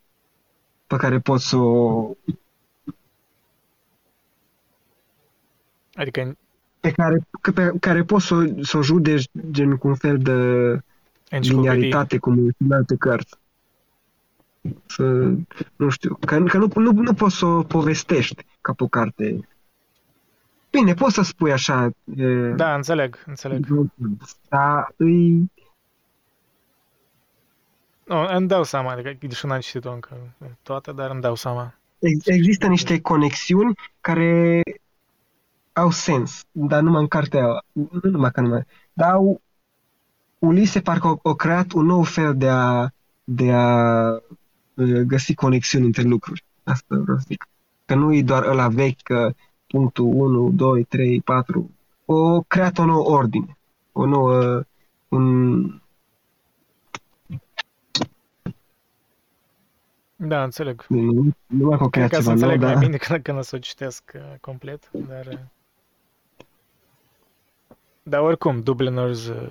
pe 0.87 0.97
care 0.97 1.19
poți 1.19 1.49
să 1.49 1.57
o 1.57 2.11
Adică 5.95 6.37
pe 6.81 6.91
care, 6.91 7.19
pe 7.55 7.73
care 7.81 8.03
poți 8.05 8.27
să, 8.27 8.55
să 8.61 8.77
o 8.77 8.83
judeci 8.83 9.29
gen 9.51 9.77
cu 9.77 9.89
un 9.89 9.95
fel 9.95 10.19
de 10.19 10.33
linearitate 11.41 12.19
cum 12.19 12.55
în 12.59 12.73
alte 12.73 12.97
cărți. 12.97 13.35
Să, 14.87 15.03
nu 15.77 15.89
știu, 15.89 16.19
că, 16.27 16.43
că 16.43 16.59
nu, 16.59 16.69
nu, 16.75 16.93
nu 16.93 17.15
poți 17.15 17.37
să 17.37 17.47
o 17.47 17.63
povestești 17.63 18.47
ca 18.61 18.73
pe 18.73 18.85
o 18.85 18.89
carte. 18.89 19.49
Bine, 20.71 20.95
poți 20.95 21.15
să 21.15 21.23
spui 21.23 21.53
așa. 21.53 21.91
E, 22.17 22.27
da, 22.57 22.75
înțeleg, 22.75 23.23
înțeleg. 23.27 23.67
Dar 24.49 24.93
îi... 24.97 25.51
Nu, 28.05 28.27
îmi 28.29 28.49
dau 28.49 28.65
seama, 28.65 28.93
adică, 28.93 29.17
deși 29.21 29.47
n-am 29.47 29.61
citit-o 29.61 29.93
încă 29.93 30.17
toată, 30.63 30.93
dar 30.93 31.11
îmi 31.11 31.21
dau 31.21 31.35
seama. 31.35 31.75
Există 32.25 32.67
niște 32.67 33.01
conexiuni 33.01 33.75
care 34.01 34.63
au 35.73 35.91
sens, 35.91 36.45
dar 36.53 36.81
numai 36.81 37.01
în 37.01 37.09
cartea, 37.09 37.65
nu 37.73 38.01
numai 38.03 38.31
că 38.31 38.41
numai, 38.41 38.67
dar 38.93 39.11
au, 39.11 39.41
Ulise 40.39 40.81
parcă 40.81 41.21
a, 41.23 41.35
creat 41.35 41.73
un 41.73 41.85
nou 41.85 42.03
fel 42.03 42.37
de 42.37 42.49
a, 42.49 42.89
de 43.25 43.53
a 43.53 44.03
găsi 44.85 45.35
conexiuni 45.35 45.85
între 45.85 46.03
lucruri. 46.03 46.45
Asta 46.65 46.85
vreau 46.89 47.19
să 47.19 47.25
zic. 47.27 47.49
Că 47.85 47.95
nu 47.95 48.15
e 48.15 48.23
doar 48.23 48.43
ăla 48.43 48.69
vechi, 48.69 49.03
că 49.03 49.35
punctul 49.67 50.05
1, 50.05 50.51
2, 50.51 50.85
3, 50.85 51.21
4. 51.21 51.71
O 52.05 52.41
creat 52.41 52.79
o 52.79 52.85
nouă 52.85 53.11
ordine. 53.11 53.57
O 53.93 54.07
nouă... 54.07 54.63
Un... 55.09 55.81
Da, 60.17 60.43
înțeleg. 60.43 60.85
Nu, 60.89 61.29
nu 61.47 61.69
mai 61.69 62.09
Ca 62.09 62.21
să 62.21 62.31
înțeleg 62.31 62.61
nou, 62.61 62.71
mai 62.71 62.79
bine 62.79 62.97
când, 62.97 63.23
când 63.23 63.39
o 63.39 63.41
să 63.41 63.57
o 63.57 63.59
citesc 63.59 64.13
uh, 64.15 64.21
complet, 64.41 64.91
dar... 64.93 65.27
Uh, 65.27 65.39
dar 68.03 68.21
oricum, 68.21 68.61
Dubliners, 68.61 69.27
uh, 69.27 69.49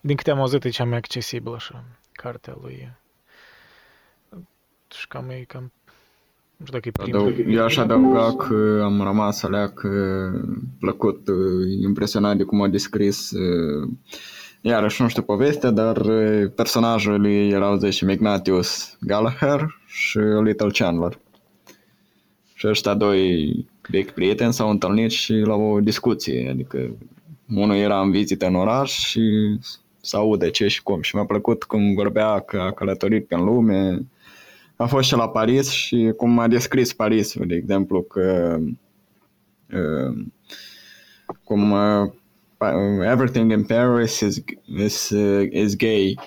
din 0.00 0.16
câte 0.16 0.30
am 0.30 0.38
auzit, 0.38 0.64
e 0.64 0.68
cea 0.68 0.84
mai 0.84 0.96
accesibilă 0.96 1.54
așa, 1.54 1.84
cartea 2.12 2.56
lui. 2.60 2.92
Și 4.92 5.08
cam 5.08 5.28
e 5.28 5.44
cam 5.48 5.72
nu 6.56 6.68
știu 6.68 6.78
dacă 6.78 6.88
e 6.88 7.02
primul. 7.02 7.20
Adăug, 7.20 7.54
eu 7.56 7.64
aș 7.64 7.76
adăuga 7.76 8.34
că 8.36 8.80
am 8.84 9.02
rămas 9.02 9.42
alea 9.42 9.68
că 9.68 9.88
plăcut, 10.80 11.28
impresionat 11.82 12.36
de 12.36 12.42
cum 12.42 12.62
a 12.62 12.68
descris 12.68 13.30
iarăși 14.60 15.02
nu 15.02 15.08
știu 15.08 15.22
povestea, 15.22 15.70
dar 15.70 16.02
personajul 16.54 17.20
lui 17.20 17.48
erau 17.48 17.76
10 17.76 18.10
Ignatius 18.10 18.96
Gallagher 19.00 19.80
și 19.86 20.18
Little 20.18 20.70
Chandler. 20.70 21.18
Și 22.54 22.66
ăștia 22.68 22.94
doi 22.94 23.54
vechi 23.88 24.10
prieteni 24.10 24.52
s-au 24.52 24.70
întâlnit 24.70 25.10
și 25.10 25.32
la 25.32 25.54
o 25.54 25.80
discuție, 25.80 26.48
adică 26.50 26.96
unul 27.54 27.76
era 27.76 28.00
în 28.00 28.10
vizită 28.10 28.46
în 28.46 28.54
oraș 28.54 28.92
și 28.92 29.20
să 30.00 30.16
aude 30.16 30.50
ce 30.50 30.68
și 30.68 30.82
cum. 30.82 31.02
Și 31.02 31.14
mi-a 31.14 31.24
plăcut 31.24 31.62
cum 31.62 31.94
vorbea 31.94 32.40
că 32.40 32.58
a 32.58 32.72
călătorit 32.72 33.26
pe 33.26 33.36
lume, 33.36 34.04
a 34.82 34.86
fost 34.86 35.08
și 35.08 35.14
la 35.14 35.28
Paris 35.28 35.70
și 35.70 36.12
cum 36.16 36.38
a 36.38 36.48
descris 36.48 36.92
Parisul, 36.92 37.46
de 37.46 37.54
exemplu, 37.54 38.02
că 38.02 38.58
uh, 39.72 40.24
cum 41.44 41.70
uh, 41.70 42.10
everything 43.04 43.50
in 43.50 43.64
Paris 43.64 44.20
is, 44.20 44.42
is, 44.76 45.10
uh, 45.10 45.48
is 45.50 45.76
gay. 45.76 46.18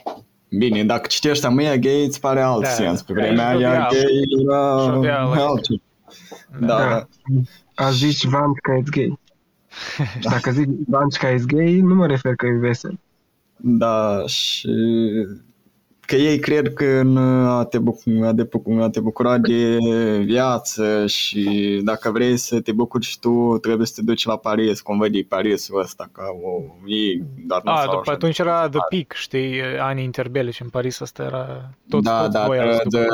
Bine, 0.49 0.83
dacă 0.83 1.07
citești 1.07 1.45
Amâia 1.45 1.77
gay, 1.77 2.05
îți 2.05 2.19
pare 2.19 2.41
alt 2.41 2.61
da, 2.61 2.67
sens. 2.67 3.01
Pe 3.01 3.13
vremea 3.13 3.47
aia 3.47 3.87
gay 3.91 4.41
era 4.41 4.81
altceva. 4.81 5.79
Da. 6.59 6.67
da. 6.67 7.07
A 7.75 7.89
zis 7.91 8.23
Vanca 8.23 8.75
e 8.77 8.83
gay. 8.89 9.19
Dacă 10.31 10.51
zic 10.51 10.67
Vanca 10.87 11.31
e 11.31 11.41
gay, 11.45 11.79
nu 11.79 11.95
mă 11.95 12.07
refer 12.07 12.35
că 12.35 12.45
e 12.45 12.57
vesel. 12.57 12.99
Da, 13.57 14.23
și 14.25 14.69
că 16.05 16.15
ei 16.15 16.39
cred 16.39 16.73
că 16.73 16.85
în 16.85 17.17
a 17.47 17.63
te, 17.63 17.77
bucura, 17.77 18.27
a, 18.27 18.33
te, 18.33 18.47
a 18.81 18.89
te 18.89 18.99
bucura 18.99 19.37
de 19.37 19.77
viață 20.23 21.05
și 21.05 21.79
dacă 21.83 22.11
vrei 22.11 22.37
să 22.37 22.61
te 22.61 22.71
bucuri 22.71 23.05
și 23.05 23.19
tu, 23.19 23.57
trebuie 23.61 23.87
să 23.87 23.93
te 23.95 24.01
duci 24.01 24.25
la 24.25 24.37
Paris, 24.37 24.81
cum 24.81 24.97
văd 24.97 25.21
Parisul 25.21 25.79
ăsta, 25.79 26.09
ca 26.11 26.23
o 26.43 26.61
ei, 26.85 27.23
dar 27.47 27.61
nu 27.63 27.71
A, 27.71 27.87
după 27.91 28.11
atunci 28.11 28.37
era 28.37 28.69
The 28.69 28.79
Peak, 28.89 29.11
știi, 29.11 29.61
anii 29.79 30.03
interbelici 30.03 30.59
în 30.59 30.69
Paris, 30.69 30.99
asta 30.99 31.23
era 31.23 31.69
tot, 31.89 32.03
da, 32.03 32.21
tot 32.21 32.31
da, 32.31 32.47
the, 32.47 32.83
the 32.89 33.05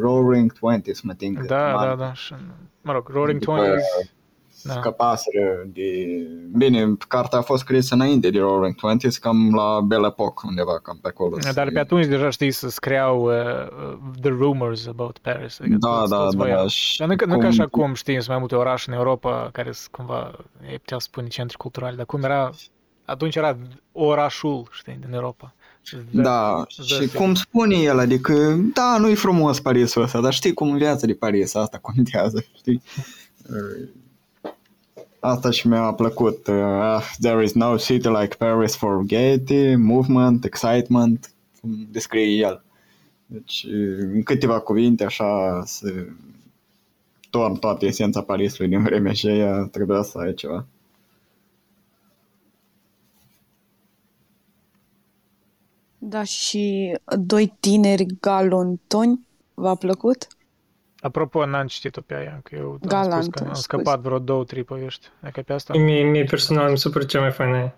Roaring 0.00 0.52
Twenties, 0.52 1.00
mă 1.00 1.14
think. 1.14 1.38
Da, 1.46 1.76
da, 1.84 1.94
da, 1.98 2.12
și, 2.12 2.34
mă 2.82 2.92
rog, 2.92 3.08
Roaring 3.08 3.40
Twenties 3.40 3.84
da. 4.66 4.72
scăpaseră 4.72 5.66
de... 5.72 6.06
Bine, 6.56 6.96
cartea 7.08 7.38
a 7.38 7.42
fost 7.42 7.62
scrisă 7.62 7.94
înainte 7.94 8.30
de 8.30 8.38
Roaring 8.38 8.74
Twenties, 8.74 9.18
cam 9.18 9.54
la 9.54 9.80
Belle 9.80 10.06
Epoque, 10.06 10.48
undeva 10.48 10.78
cam 10.82 10.98
pe 11.02 11.08
acolo. 11.08 11.36
Da, 11.42 11.52
dar 11.52 11.70
pe 11.72 11.78
atunci 11.78 12.06
deja 12.06 12.30
știi 12.30 12.50
să 12.50 12.68
scriau 12.68 13.22
uh, 13.22 13.32
uh, 13.32 13.98
The 14.20 14.30
Rumors 14.30 14.86
About 14.86 15.18
Paris. 15.18 15.60
Adică 15.60 15.76
da, 15.78 15.88
toți, 15.88 16.10
da, 16.10 16.16
toți 16.16 16.36
da. 16.36 16.44
da 16.44 16.54
dar 16.98 17.08
nu, 17.08 17.16
cum... 17.16 17.28
nu 17.28 17.38
ca 17.38 17.46
așa 17.46 17.66
cum 17.66 17.94
știi, 17.94 18.14
sunt 18.14 18.28
mai 18.28 18.38
multe 18.38 18.54
orașe 18.54 18.90
în 18.90 18.96
Europa 18.96 19.48
care 19.52 19.72
sunt 19.72 19.90
cumva, 19.90 20.34
ei 20.70 20.78
puteau 20.78 21.00
spune 21.00 21.28
centri 21.28 21.56
culturale, 21.56 21.96
dar 21.96 22.06
cum 22.06 22.22
era, 22.22 22.50
atunci 23.04 23.36
era 23.36 23.56
orașul, 23.92 24.68
știi, 24.70 24.98
din 25.00 25.12
Europa. 25.12 25.54
The, 25.90 26.20
da, 26.22 26.64
the 26.68 26.82
și 26.82 26.94
thing. 26.96 27.10
cum 27.10 27.34
spune 27.34 27.76
el, 27.76 27.98
adică, 27.98 28.34
da, 28.74 28.96
nu-i 28.98 29.14
frumos 29.14 29.60
Parisul 29.60 30.02
ăsta, 30.02 30.20
dar 30.20 30.32
știi 30.32 30.52
cum 30.52 30.76
viața 30.76 31.06
de 31.06 31.14
Paris, 31.14 31.54
asta 31.54 31.78
contează, 31.78 32.44
știi? 32.56 32.82
Asta 35.20 35.50
și 35.50 35.68
mi-a 35.68 35.92
plăcut. 35.92 36.46
Uh, 36.46 37.14
there 37.20 37.42
is 37.42 37.52
no 37.52 37.76
city 37.76 38.08
like 38.08 38.36
Paris 38.38 38.76
for 38.76 39.02
gaiety, 39.02 39.74
movement, 39.74 40.44
excitement, 40.44 41.30
cum 41.60 41.86
descrie 41.90 42.24
el. 42.24 42.64
Deci, 43.26 43.66
în 44.12 44.22
câteva 44.22 44.60
cuvinte, 44.60 45.04
așa, 45.04 45.62
să 45.64 45.88
torn 47.30 47.54
toată 47.54 47.86
esența 47.86 48.22
Parisului 48.22 48.70
din 48.70 48.82
vremea 48.82 49.10
aceea, 49.10 49.68
trebuia 49.70 50.02
să 50.02 50.18
ai 50.18 50.34
ceva. 50.34 50.66
Da, 55.98 56.22
și 56.22 56.96
doi 57.18 57.54
tineri 57.60 58.06
galontoni, 58.20 59.26
v-a 59.54 59.74
plăcut? 59.74 60.26
Apropo, 61.06 61.46
n-am 61.46 61.66
citit-o 61.66 62.00
pe 62.00 62.14
aia, 62.14 62.40
că 62.42 62.54
eu 62.56 62.78
Galant, 62.86 63.12
am 63.12 63.20
spus 63.20 63.42
că 63.42 63.48
am 63.48 63.54
scăpat 63.54 64.00
vreo 64.00 64.18
două, 64.18 64.44
trei 64.44 64.64
povești. 64.64 65.06
Adică 65.22 65.40
pe 65.40 65.52
asta... 65.52 65.78
Mie, 65.78 66.02
mie 66.02 66.24
personal 66.24 66.70
mi 66.70 66.78
se 66.78 66.88
pare 66.88 67.04
cea 67.04 67.20
mai 67.20 67.30
faină. 67.30 67.74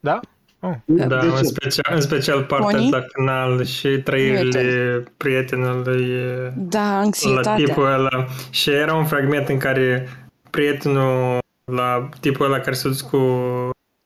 Da? 0.00 0.20
Oh. 0.60 0.74
Da, 0.84 1.18
în 1.18 1.44
special, 1.44 1.94
în 1.94 2.00
special 2.00 2.44
partea 2.44 2.76
Pony? 2.76 2.90
la 2.90 3.00
final 3.14 3.64
și 3.64 3.88
trăirile 3.88 5.02
prietenului 5.16 6.22
da, 6.56 6.98
anxietatea. 6.98 7.52
la 7.52 7.56
tipul 7.56 7.86
ăla. 7.86 8.26
Și 8.50 8.70
era 8.70 8.94
un 8.94 9.04
fragment 9.04 9.48
în 9.48 9.58
care 9.58 10.08
prietenul 10.50 11.38
la 11.64 12.08
tipul 12.20 12.46
ăla 12.46 12.58
care 12.58 12.74
s-a 12.74 12.88
dus 12.88 13.00
cu, 13.00 13.18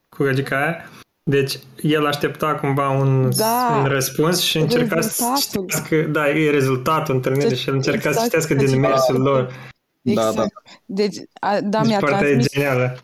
cu 0.09 0.23
gagica 0.23 0.57
aia, 0.63 0.89
deci 1.29 1.59
el 1.81 2.05
aștepta 2.05 2.55
cumva 2.55 2.89
un, 2.89 3.31
da, 3.35 3.79
un 3.81 3.87
răspuns 3.87 4.41
și 4.41 4.57
încerca 4.57 5.01
să 5.01 5.23
citească, 5.39 6.01
da, 6.01 6.29
e 6.29 6.49
rezultatul 6.49 7.15
întâlnirii 7.15 7.57
și 7.57 7.69
el 7.69 7.75
încerca 7.75 8.09
exact, 8.09 8.17
să 8.17 8.23
citească 8.23 8.53
din 8.53 8.79
mersul 8.79 9.21
lor. 9.21 9.71
Exact. 10.01 10.35
Da, 10.35 10.41
da. 10.41 10.47
Deci, 10.85 11.17
a, 11.39 11.61
da, 11.61 11.79
deci 11.79 11.89
mi-a 11.89 11.99
transmis... 11.99 12.45
E 12.45 12.49
genială. 12.49 12.97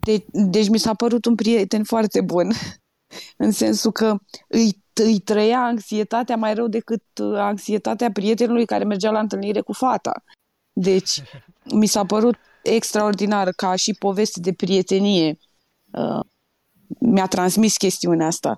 De, 0.00 0.24
deci 0.32 0.68
mi 0.68 0.78
s-a 0.78 0.94
părut 0.94 1.24
un 1.24 1.34
prieten 1.34 1.84
foarte 1.84 2.20
bun, 2.20 2.52
în 3.44 3.50
sensul 3.50 3.92
că 3.92 4.16
îi, 4.48 4.82
îi 4.92 5.18
trăia 5.18 5.58
anxietatea 5.58 6.36
mai 6.36 6.54
rău 6.54 6.68
decât 6.68 7.02
uh, 7.22 7.38
anxietatea 7.38 8.10
prietenului 8.12 8.66
care 8.66 8.84
mergea 8.84 9.10
la 9.10 9.20
întâlnire 9.20 9.60
cu 9.60 9.72
fata. 9.72 10.22
Deci, 10.72 11.22
mi 11.80 11.86
s-a 11.86 12.04
părut 12.04 12.36
extraordinar 12.62 13.52
ca 13.56 13.74
și 13.74 13.94
poveste 13.94 14.40
de 14.40 14.52
prietenie. 14.52 15.38
Uh, 15.90 16.20
mi-a 16.98 17.26
transmis 17.26 17.76
chestiunea 17.76 18.26
asta 18.26 18.54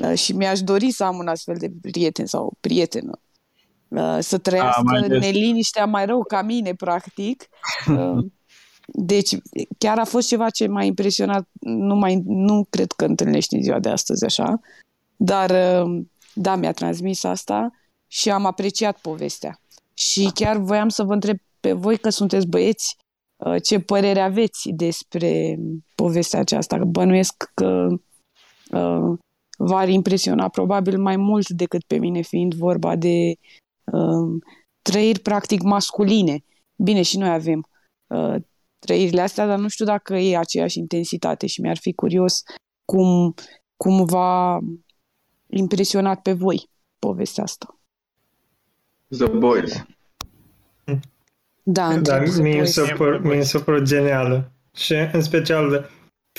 uh, 0.00 0.18
și 0.18 0.32
mi-aș 0.32 0.60
dori 0.60 0.90
să 0.90 1.04
am 1.04 1.18
un 1.18 1.28
astfel 1.28 1.56
de 1.58 1.72
prieten 1.80 2.26
sau 2.26 2.56
prietenă. 2.60 3.20
Uh, 3.88 4.18
să 4.20 4.38
trăiască 4.38 4.82
A, 4.86 5.06
neliniștea 5.06 5.86
mai 5.86 6.06
rău 6.06 6.24
ca 6.24 6.42
mine, 6.42 6.74
practic. 6.74 7.48
Uh, 7.88 8.24
deci 8.86 9.36
chiar 9.78 9.98
a 9.98 10.04
fost 10.04 10.28
ceva 10.28 10.50
ce 10.50 10.66
m-a 10.66 10.82
impresionat, 10.82 11.48
nu, 11.60 11.94
mai, 11.94 12.22
nu 12.24 12.66
cred 12.70 12.92
că 12.92 13.04
întâlnești 13.04 13.54
în 13.54 13.62
ziua 13.62 13.78
de 13.78 13.88
astăzi 13.88 14.24
așa, 14.24 14.60
dar 15.16 15.52
da, 16.32 16.56
mi-a 16.56 16.72
transmis 16.72 17.24
asta 17.24 17.70
și 18.06 18.30
am 18.30 18.46
apreciat 18.46 18.98
povestea. 18.98 19.60
Și 19.94 20.30
chiar 20.34 20.56
voiam 20.56 20.88
să 20.88 21.02
vă 21.02 21.12
întreb 21.12 21.36
pe 21.60 21.72
voi 21.72 21.98
că 21.98 22.08
sunteți 22.08 22.46
băieți, 22.46 22.96
Uh, 22.96 23.05
ce 23.62 23.80
părere 23.80 24.20
aveți 24.20 24.68
despre 24.68 25.58
povestea 25.94 26.40
aceasta. 26.40 26.84
Bănuiesc 26.84 27.50
că 27.54 27.86
uh, 28.70 29.18
v-ar 29.58 29.88
impresiona 29.88 30.48
probabil 30.48 30.98
mai 30.98 31.16
mult 31.16 31.48
decât 31.48 31.84
pe 31.84 31.96
mine, 31.96 32.20
fiind 32.20 32.54
vorba 32.54 32.96
de 32.96 33.34
uh, 33.84 34.42
trăiri 34.82 35.20
practic 35.20 35.62
masculine. 35.62 36.44
Bine, 36.76 37.02
și 37.02 37.18
noi 37.18 37.28
avem 37.28 37.68
uh, 38.06 38.36
trăirile 38.78 39.20
astea, 39.20 39.46
dar 39.46 39.58
nu 39.58 39.68
știu 39.68 39.84
dacă 39.84 40.14
e 40.16 40.36
aceeași 40.36 40.78
intensitate 40.78 41.46
și 41.46 41.60
mi-ar 41.60 41.76
fi 41.76 41.92
curios 41.92 42.42
cum, 42.84 43.34
cum 43.76 44.04
v-a 44.04 44.58
impresionat 45.46 46.22
pe 46.22 46.32
voi 46.32 46.70
povestea 46.98 47.42
asta. 47.42 47.78
The 49.08 49.26
Boys. 49.26 49.84
Da, 51.68 51.88
Da, 51.88 51.94
întreb, 51.94 52.34
mie 52.42 52.50
mi 52.52 52.56
voi- 52.56 52.66
s-a 52.66 52.92
părut- 52.96 53.22
mie 53.22 53.36
mi 53.36 53.44
s-a 53.44 53.58
părut 53.58 53.82
genială. 53.82 54.50
Și 54.76 54.94
în 55.12 55.22
special 55.22 55.70
de 55.70 55.84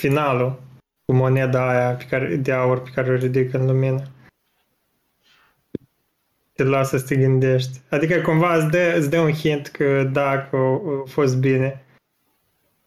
finalul 0.00 0.60
cu 1.04 1.12
moneda 1.14 1.68
aia 1.68 1.94
pe 1.94 2.04
care, 2.10 2.36
de 2.36 2.52
aur 2.52 2.82
pe 2.82 2.90
care 2.94 3.10
o 3.10 3.14
ridică 3.14 3.58
în 3.58 3.66
lumină. 3.66 4.02
Te 6.52 6.62
lasă 6.64 6.96
să 6.98 7.04
te 7.04 7.16
gândești. 7.16 7.80
Adică 7.90 8.20
cumva 8.20 8.54
îți 8.56 8.70
dă, 8.70 8.94
îți 8.96 9.10
dă 9.10 9.20
un 9.20 9.32
hint 9.32 9.66
că 9.66 10.08
dacă 10.12 10.56
a, 10.56 10.72
a 10.72 11.04
fost 11.06 11.36
bine, 11.36 11.84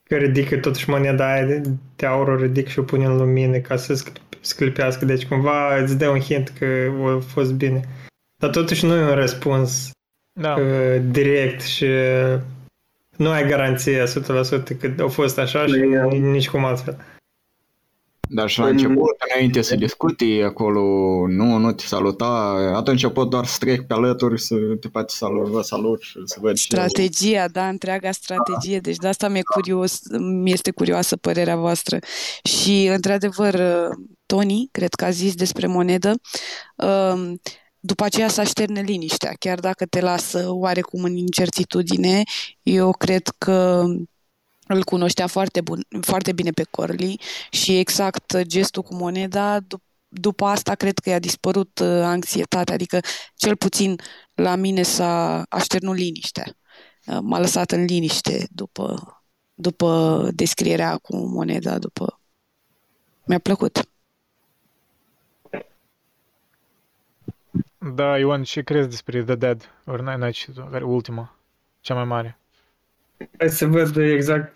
că 0.04 0.16
ridică 0.16 0.58
totuși 0.58 0.90
moneda 0.90 1.32
aia 1.34 1.46
de, 1.46 1.62
de 1.96 2.06
aur, 2.06 2.28
o 2.28 2.36
ridic 2.36 2.68
și 2.68 2.80
o 2.80 2.84
pune 2.84 3.06
în 3.06 3.18
lumină 3.18 3.58
ca 3.58 3.76
să 3.76 3.94
scl- 3.94 4.20
sclipească. 4.40 5.06
Deci 5.06 5.26
cumva 5.28 5.76
îți 5.76 5.98
dă 5.98 6.10
un 6.10 6.20
hint 6.20 6.50
că 6.50 6.66
a 7.06 7.20
fost 7.20 7.54
bine. 7.54 7.82
Dar 8.38 8.50
totuși 8.50 8.86
nu 8.86 8.96
e 8.96 9.10
un 9.10 9.16
răspuns 9.16 9.92
Da. 10.34 10.54
uh, 10.54 11.02
direct 11.12 11.62
și 11.62 11.86
nu 13.18 13.30
ai 13.30 13.48
garanție 13.48 14.04
100% 14.04 14.78
că 14.80 15.04
a 15.04 15.08
fost 15.08 15.38
așa 15.38 15.66
și 15.66 15.74
Păi, 16.10 16.20
nici 16.20 16.50
cum 16.50 16.66
altfel. 16.66 16.98
Dar 18.34 18.50
și 18.50 18.60
la 18.60 18.66
În- 18.66 18.72
început, 18.72 19.16
înainte 19.34 19.62
să 19.62 19.76
discuti 19.76 20.42
acolo, 20.42 20.82
nu, 21.28 21.58
nu 21.58 21.72
te 21.72 21.84
saluta, 21.86 22.26
atunci 22.76 23.12
pot 23.12 23.30
doar 23.30 23.46
să 23.46 23.58
trec 23.60 23.88
pe 23.88 23.94
alături, 23.94 24.42
să 24.42 24.56
te 24.80 24.88
poate 24.88 25.14
salut, 25.16 25.48
vă 25.48 25.62
salut 25.62 26.02
și 26.02 26.20
să 26.24 26.38
văd 26.42 26.58
și 26.58 26.64
Strategia, 26.64 27.48
da, 27.48 27.68
întreaga 27.68 28.12
strategie. 28.12 28.80
Deci 28.80 28.96
de 28.96 29.08
asta 29.08 29.28
mi-e 29.28 29.42
curios, 29.54 30.00
mi-este 30.20 30.72
curioasă 30.72 31.16
părerea 31.16 31.56
voastră. 31.56 32.00
Și, 32.44 32.90
într-adevăr, 32.94 33.62
Tony, 34.26 34.70
cred 34.72 34.94
că 34.94 35.06
a 35.06 35.10
zis 35.10 35.36
despre 35.36 35.68
monedă, 35.68 36.14
um, 36.76 37.40
după 37.84 38.04
aceea 38.04 38.28
să 38.28 38.42
așterne 38.42 38.82
liniștea, 38.82 39.34
chiar 39.40 39.60
dacă 39.60 39.86
te 39.86 40.00
lasă 40.00 40.50
oarecum 40.50 41.04
în 41.04 41.16
incertitudine. 41.16 42.24
Eu 42.64 42.92
cred 42.92 43.28
că 43.38 43.86
îl 44.68 44.84
cunoștea 44.84 45.28
foarte, 45.28 45.62
bun, 45.62 45.86
foarte 46.02 46.32
bine 46.32 46.52
pe 46.52 46.64
Corley 46.64 47.20
și 47.52 47.78
exact 47.78 48.42
gestul 48.42 48.84
cu 48.84 48.96
moneda, 48.96 49.60
dup- 49.60 49.90
după 50.08 50.46
asta 50.46 50.76
cred 50.76 51.00
că 51.00 51.10
i-a 51.10 51.20
dispărut 51.20 51.80
uh, 51.80 51.88
anxietatea, 51.88 52.74
adică 52.74 53.00
cel 53.36 53.56
puțin 53.56 53.96
la 54.34 54.56
mine 54.56 54.84
s-a 54.84 55.44
așternut 55.50 55.96
liniștea. 55.96 56.46
Uh, 57.06 57.18
M-a 57.22 57.40
lăsat 57.40 57.72
în 57.72 57.84
liniște 57.84 58.48
după, 58.52 59.14
după 59.54 60.30
descrierea 60.34 60.98
cu 60.98 61.16
moneda, 61.18 61.80
după... 61.80 62.20
Mi-a 63.26 63.40
plăcut. 63.40 63.90
Da, 67.96 68.18
Ioan, 68.18 68.44
ce 68.44 68.62
crezi 68.62 68.90
despre 68.90 69.24
The 69.24 69.36
Dead? 69.36 69.72
Ori 69.86 70.02
n-ai, 70.04 70.18
n-ai 70.18 70.32
citit 70.32 70.70
care 70.72 70.84
ultima, 70.84 71.36
cea 71.80 71.94
mai 71.94 72.04
mare. 72.04 72.38
Hai 73.38 73.50
să 73.50 73.66
văd 73.66 73.96
exact 73.98 74.56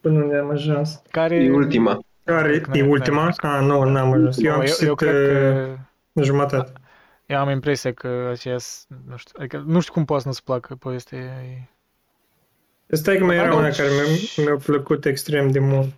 până 0.00 0.22
unde 0.22 0.36
am 0.36 0.50
ajuns. 0.50 1.02
Care... 1.10 1.34
E 1.36 1.50
ultima. 1.52 1.98
Care 2.24 2.48
N-ai- 2.48 2.56
e 2.56 2.80
n-ai 2.80 2.88
ultima? 2.90 3.20
ajuns. 3.20 3.36
Ah, 3.38 3.60
nu, 3.62 3.82
n-am 3.84 4.12
ajuns. 4.12 4.42
Eu 4.42 4.52
am 4.52 4.60
eu, 4.60 4.66
citit 4.66 4.86
eu 4.86 4.94
cred 4.94 5.12
că... 5.12 5.76
uh, 6.12 6.24
jumătate. 6.24 6.72
Eu 7.26 7.38
am 7.38 7.48
impresia 7.48 7.92
că 7.92 8.28
aceea, 8.32 8.58
s- 8.58 8.86
nu 9.08 9.16
știu, 9.16 9.32
adică 9.38 9.62
nu 9.66 9.80
știu 9.80 9.92
cum 9.92 10.04
poate 10.04 10.22
să 10.22 10.28
nu-ți 10.28 10.44
placă 10.44 10.74
povestea. 10.74 11.18
E... 11.18 11.68
Stai 12.86 13.16
că 13.18 13.24
mai 13.24 13.36
era 13.36 13.54
una 13.54 13.66
Atunci- 13.66 13.76
care 13.76 13.88
mi-a, 13.88 14.44
mi-a 14.46 14.56
plăcut 14.64 15.04
extrem 15.04 15.50
de 15.50 15.58
mult. 15.58 15.92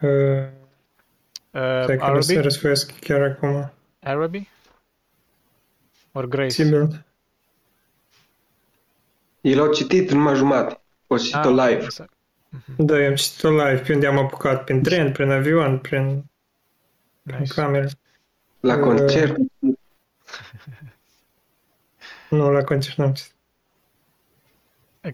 Uh, 0.00 0.10
Uh, 1.52 1.82
stai 1.82 1.96
că 1.96 2.10
nu 2.10 2.20
se 2.20 2.32
Araby? 2.32 2.42
răsfoiesc 2.46 2.98
chiar 3.00 3.22
acum. 3.22 3.72
Araby? 4.02 4.48
Or 6.12 6.26
Grace? 6.28 6.62
Sigur. 6.64 7.04
El 9.40 9.56
l-au 9.56 9.72
citit 9.72 10.10
numai 10.10 10.34
jumate. 10.34 10.80
O 11.06 11.16
citit-o 11.18 11.48
Ah, 11.60 11.68
live. 11.68 11.82
exact. 11.82 12.12
Da, 12.76 12.98
eu 13.00 13.08
am 13.08 13.14
citit-o 13.14 13.50
live 13.50 13.82
pe 13.86 13.94
unde 13.94 14.06
am 14.06 14.18
apucat, 14.18 14.64
prin 14.64 14.82
tren, 14.82 15.12
prin 15.12 15.30
avion, 15.30 15.78
prin, 15.78 16.24
prin 17.22 17.38
Nice. 17.38 17.52
cameră. 17.54 17.88
La 18.60 18.74
Uh, 18.74 18.80
concert. 18.80 19.36
Nu, 22.30 22.50
la 22.50 22.62
concert 22.64 22.96
n-am 22.96 23.12
citit. 23.12 23.34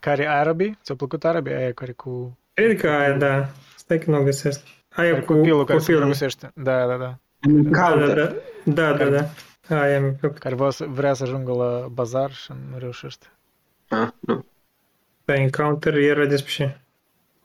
Care 0.01 0.23
e 0.23 0.29
Araby? 0.29 0.79
Ți-a 0.83 0.95
plăcut 0.95 1.25
Araby? 1.25 1.51
Aia 1.51 1.73
care 1.73 1.93
cu... 1.93 2.39
Cred 2.55 2.81
că 2.81 2.89
aia, 2.91 3.13
da. 3.13 3.49
Stai 3.77 3.99
că 3.99 4.11
nu 4.11 4.17
o 4.19 4.23
găsesc. 4.23 4.61
Aia 4.91 5.11
Care 5.11 5.25
cu 5.25 5.33
copilul 5.35 5.65
care 5.65 5.79
se 5.79 5.85
copilul. 5.85 6.03
îndrăgostește. 6.03 6.51
Da, 6.55 6.87
da, 6.87 6.97
da. 6.97 7.19
Da, 7.41 7.71
da, 7.71 7.81
Counter. 7.89 8.17
da. 8.17 8.35
Da, 8.73 8.93
da, 8.97 9.09
da. 9.09 9.29
Aia 9.69 10.01
mi-a 10.01 10.15
plăcut. 10.21 10.39
Care 10.39 10.55
vrea 10.55 10.71
să, 10.71 10.85
vrea 10.89 11.15
să 11.15 11.23
ajungă 11.23 11.53
la 11.53 11.87
bazar 11.93 12.33
și 12.33 12.53
nu 12.71 12.79
reușește. 12.79 13.27
Ah, 13.89 14.09
nu. 14.21 14.45
Da, 15.25 15.35
Encounter 15.35 15.95
era 15.95 16.25
despre 16.25 16.53
ce? 16.53 16.79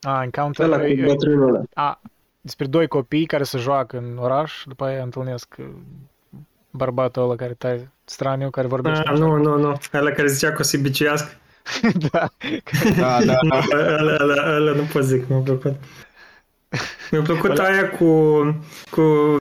A, 0.02 0.24
Encounter... 0.24 0.66
Ăla 0.66 0.78
cu 0.78 0.84
e- 0.84 1.02
e- 1.02 1.06
bătrânul 1.06 1.48
ăla. 1.48 1.62
A, 1.74 2.02
despre 2.42 2.66
doi 2.66 2.88
copii 2.88 3.26
care 3.26 3.44
se 3.44 3.58
joacă 3.58 3.98
în 3.98 4.18
oraș, 4.18 4.64
după 4.66 4.86
aia 4.86 5.04
întâlnesc 5.04 5.56
uh, 5.60 5.66
bărbatul 6.70 7.24
ăla 7.24 7.36
care 7.36 7.54
tare 7.54 7.92
straniu, 8.04 8.50
care 8.50 8.68
vorbește. 8.68 9.04
Ah, 9.08 9.18
nu, 9.18 9.38
nu, 9.38 9.58
nu. 9.58 9.78
Ăla 9.94 10.12
care 10.12 10.28
zicea 10.28 10.52
că 10.52 10.58
o 10.60 10.64
să 10.64 10.78
biciuiască. 10.78 11.32
da. 12.12 12.30
Da, 13.00 13.24
da, 13.26 13.38
Nu, 13.42 13.50
da. 13.50 13.78
ăla, 14.00 14.18
ăla, 14.20 14.56
ăla 14.56 14.72
nu 14.72 14.84
pot 14.94 15.04
zic, 15.04 15.28
mi-a 15.28 15.40
plăcut. 15.40 15.76
Mi-a 17.12 17.22
plăcut 17.22 17.60
aia 17.60 17.90
cu, 17.90 18.42
cu 18.92 19.36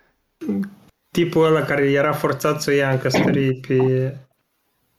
tipul 1.13 1.45
ăla 1.45 1.63
care 1.63 1.91
era 1.91 2.13
forțat 2.13 2.63
să 2.63 2.71
o 2.71 2.73
ia 2.73 2.91
în 2.91 2.99
căsătorie 2.99 3.61
pe 3.67 3.77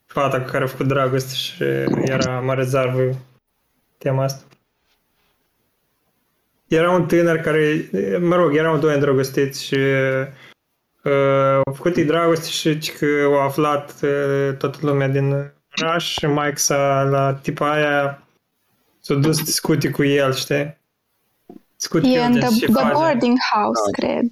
fata 0.05 0.41
cu 0.41 0.49
care 0.49 0.63
a 0.63 0.67
făcut 0.67 0.87
dragoste 0.87 1.33
și 1.35 1.63
era 2.03 2.39
mare 2.39 2.63
zarvă 2.63 3.15
tema 3.97 4.23
asta. 4.23 4.43
Era 6.67 6.91
un 6.91 7.07
tânăr 7.07 7.37
care, 7.37 7.89
mă 8.21 8.35
rog, 8.35 8.55
erau 8.55 8.77
doi 8.77 8.93
îndrăgostiți 8.93 9.63
și 9.63 9.75
uh, 11.03 11.61
au 11.65 11.73
făcut 11.73 11.95
ei 11.95 12.05
dragoste 12.05 12.47
și 12.49 12.77
ci 12.77 12.91
că 12.91 13.05
au 13.25 13.39
aflat 13.39 13.91
uh, 14.01 14.55
toată 14.57 14.77
lumea 14.81 15.07
din 15.07 15.53
oraș 15.77 16.11
și 16.11 16.25
Mike 16.25 16.55
s-a, 16.55 17.01
la 17.03 17.33
tipa 17.33 17.71
aia 17.71 18.23
s-a 18.99 19.13
dus 19.13 19.37
să 19.37 19.43
discute 19.43 19.89
cu 19.89 20.03
el, 20.03 20.33
știi? 20.33 20.77
Discute 21.75 22.07
cu 22.07 22.13
E 22.13 22.17
el 22.17 22.23
în 22.25 22.33
de 22.33 22.39
the, 22.39 22.47
ce 22.47 22.65
the 22.65 22.73
face. 22.73 22.93
boarding 22.93 23.37
house, 23.53 23.81
cred. 23.91 24.25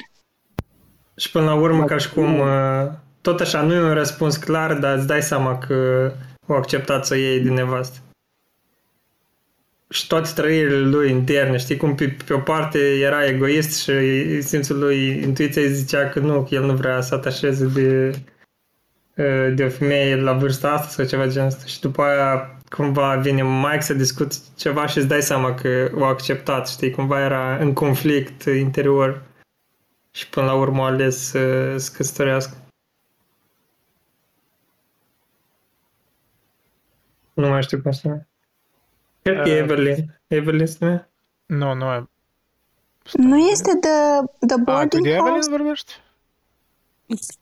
Și 1.19 1.31
până 1.31 1.45
la 1.45 1.53
urmă, 1.53 1.85
ca 1.85 1.97
și 1.97 2.09
cum, 2.09 2.39
uh, 2.39 2.91
tot 3.21 3.39
așa, 3.39 3.61
nu 3.61 3.73
e 3.73 3.79
un 3.79 3.93
răspuns 3.93 4.37
clar, 4.37 4.73
dar 4.73 4.97
îți 4.97 5.07
dai 5.07 5.21
seama 5.21 5.57
că 5.57 6.11
au 6.47 6.55
acceptat 6.55 7.05
să 7.05 7.13
o 7.13 7.17
iei 7.17 7.39
din 7.39 7.53
nevastă. 7.53 7.97
Și 9.89 10.07
toate 10.07 10.29
trăirile 10.35 10.79
lui 10.79 11.09
interne, 11.09 11.57
știi 11.57 11.77
cum 11.77 11.95
pe, 11.95 12.17
pe 12.25 12.33
o 12.33 12.39
parte 12.39 12.79
era 12.79 13.25
egoist 13.25 13.81
și 13.81 14.41
simțul 14.41 14.79
lui, 14.79 15.21
intuiția 15.21 15.61
îi 15.61 15.73
zicea 15.73 16.09
că 16.09 16.19
nu, 16.19 16.43
că 16.43 16.55
el 16.55 16.63
nu 16.63 16.73
vrea 16.73 17.01
să 17.01 17.15
atașeze 17.15 17.65
de, 17.65 18.11
uh, 19.15 19.53
de 19.55 19.63
o 19.63 19.69
femeie 19.69 20.15
la 20.15 20.33
vârsta 20.33 20.71
asta 20.71 20.87
sau 20.87 21.05
ceva 21.05 21.25
de 21.25 21.31
genul 21.31 21.47
ăsta. 21.47 21.65
Și 21.65 21.79
după 21.79 22.01
aia 22.01 22.57
cumva 22.69 23.15
vine 23.15 23.43
Mike 23.43 23.81
să 23.81 23.93
discut 23.93 24.55
ceva 24.55 24.87
și 24.87 24.97
îți 24.97 25.07
dai 25.07 25.21
seama 25.21 25.53
că 25.53 25.91
o 25.93 26.03
acceptat, 26.03 26.67
știi, 26.67 26.91
cumva 26.91 27.23
era 27.23 27.57
în 27.57 27.73
conflict 27.73 28.43
interior 28.43 29.27
și 30.11 30.29
până 30.29 30.45
la 30.45 30.53
urmă 30.53 30.81
a 30.83 30.85
ales 30.85 31.17
să 31.29 31.77
se 31.77 31.91
căsătorească. 31.95 32.57
Nu 37.33 37.47
mai 37.47 37.63
știu 37.63 37.81
cum 37.81 37.91
se 37.91 38.07
numește. 38.07 38.27
Cred 39.21 39.41
că 39.41 39.49
e 39.49 39.53
Uh, 39.53 39.57
Evelyn. 39.69 40.19
Evelyn 40.27 40.67
se 40.67 40.77
numește? 40.79 41.09
Nu, 41.45 41.73
nu 41.73 41.85
e. 41.93 42.09
Nu 43.13 43.37
este 43.37 43.71
the, 43.75 43.89
the 44.47 44.53
A, 44.53 44.57
tu 44.57 44.63
boarding 44.63 45.03
de 45.03 45.09
Evelyn 45.09 45.31
house? 45.31 45.49
vorbești? 45.49 45.93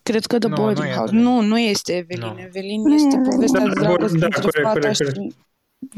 Cred 0.03 0.25
că 0.25 0.37
The 0.39 0.47
Nu, 0.49 0.55
Boarding 0.55 0.85
nu 0.85 0.91
e 0.91 0.95
House. 0.95 1.13
Evelyn. 1.15 1.31
Nu, 1.33 1.41
nu 1.41 1.59
este 1.59 1.95
Evelyn. 1.95 2.33
Nu. 2.33 2.39
Evelyn 2.39 2.81
Nu 2.81 2.91
e 2.91 2.95
este 2.95 3.15
Evelyn. 3.15 3.29
povestea 3.31 3.59
Da, 3.59 3.67
de 3.67 3.73
da, 3.73 3.79
dragoste 3.81 4.17
da, 4.17 4.25
între 4.25 4.41
corect, 4.41 4.67
fata 4.67 4.79
corect, 4.79 4.97
corect. 4.97 5.15
și... 5.15 5.35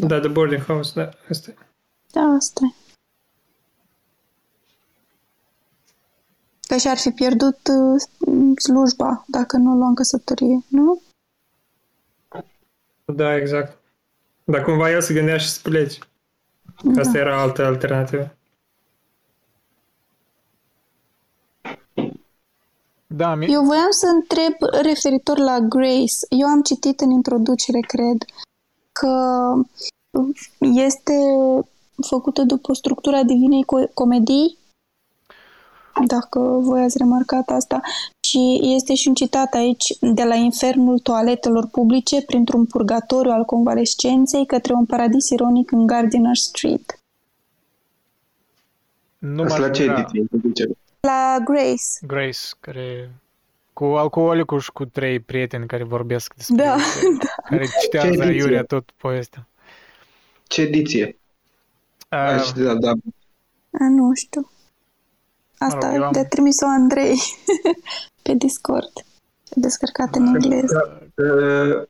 Da, 0.06 0.20
The 0.20 0.28
Boarding 0.28 0.64
House, 0.64 0.92
da, 0.96 1.10
asta 1.30 1.52
e. 1.52 1.56
Da, 2.12 2.22
asta 2.22 2.62
e. 2.66 2.74
Că 6.70 6.78
și-ar 6.78 6.98
fi 6.98 7.12
pierdut 7.12 7.58
uh, 7.68 8.56
slujba 8.56 9.24
dacă 9.28 9.58
nu 9.58 9.76
lua 9.76 9.88
în 9.88 9.96
căsătorie, 9.96 10.64
nu? 10.68 11.02
Da, 13.06 13.36
exact. 13.36 13.78
Dar 14.44 14.64
cumva 14.64 14.92
el 14.92 15.02
se 15.02 15.14
gândea 15.14 15.38
și 15.38 15.50
să 15.50 15.60
plece. 15.64 16.00
Asta 16.98 17.12
Da. 17.12 17.20
era 17.20 17.42
altă 17.42 17.66
alternativă. 17.66 18.36
Da, 23.08 23.36
mi- 23.36 23.52
Eu 23.54 23.64
voiam 23.64 23.90
să 23.92 24.06
întreb 24.08 24.54
referitor 24.82 25.38
la 25.38 25.60
Grace. 25.60 26.14
Eu 26.30 26.48
am 26.48 26.62
citit 26.62 27.00
în 27.00 27.10
introducere, 27.12 27.80
cred, 27.80 28.18
că 28.92 29.14
este 30.60 31.14
făcută 32.08 32.42
după 32.44 32.74
structura 32.74 33.24
divinei 33.24 33.64
co- 33.64 33.94
comedii, 33.94 34.58
dacă 36.08 36.40
voi 36.40 36.82
ați 36.84 36.98
remarcat 36.98 37.50
asta. 37.50 37.82
Și 38.20 38.60
este 38.76 38.94
și 38.96 39.08
un 39.08 39.14
citat 39.14 39.54
aici 39.54 39.98
de 40.02 40.24
la 40.24 40.36
infernul 40.36 41.00
toaletelor 41.00 41.68
publice 41.68 42.22
printr-un 42.22 42.66
purgatoriu 42.66 43.32
al 43.32 43.44
convalescenței 43.46 44.46
către 44.46 44.74
un 44.74 44.86
paradis 44.86 45.30
ironic 45.30 45.72
în 45.72 45.86
Gardiner 45.88 46.36
Street. 46.36 47.00
Nu 49.18 49.44
Asta 49.44 49.58
m-aș 49.58 49.68
la 49.68 49.74
ce 49.74 49.82
mira. 49.82 50.00
ediție? 50.00 50.26
Zice. 50.48 50.66
La 51.00 51.38
Grace. 51.44 51.84
Grace, 52.08 52.40
care 52.60 53.12
cu 53.74 53.84
alcoolicul 53.84 54.60
și 54.60 54.72
cu 54.72 54.86
trei 54.86 55.20
prieteni 55.20 55.68
care 55.68 55.84
vorbesc 55.84 56.34
despre 56.36 56.56
Da, 56.56 56.76
care 57.50 57.66
citează 57.82 58.08
Ce 58.08 58.14
ediție? 58.22 58.36
iurea 58.42 58.64
tot 58.64 58.90
povestea. 58.98 59.48
Ce 60.48 60.62
ediție? 60.62 61.18
Uh, 62.12 62.18
Aș, 62.18 62.52
da, 62.52 62.74
da. 62.74 62.90
A, 63.72 63.90
nu 63.90 64.14
știu. 64.14 64.50
Asta 65.60 65.78
Mă 65.78 65.86
rog, 65.86 65.96
eu 65.96 66.04
am- 66.04 66.12
te-a 66.12 66.26
trimis-o 66.26 66.66
Andrei 66.68 67.16
pe 68.24 68.34
Discord. 68.34 68.92
Descărcat 69.56 70.16
în 70.16 70.26
engleză. 70.26 71.02
Uh, 71.16 71.88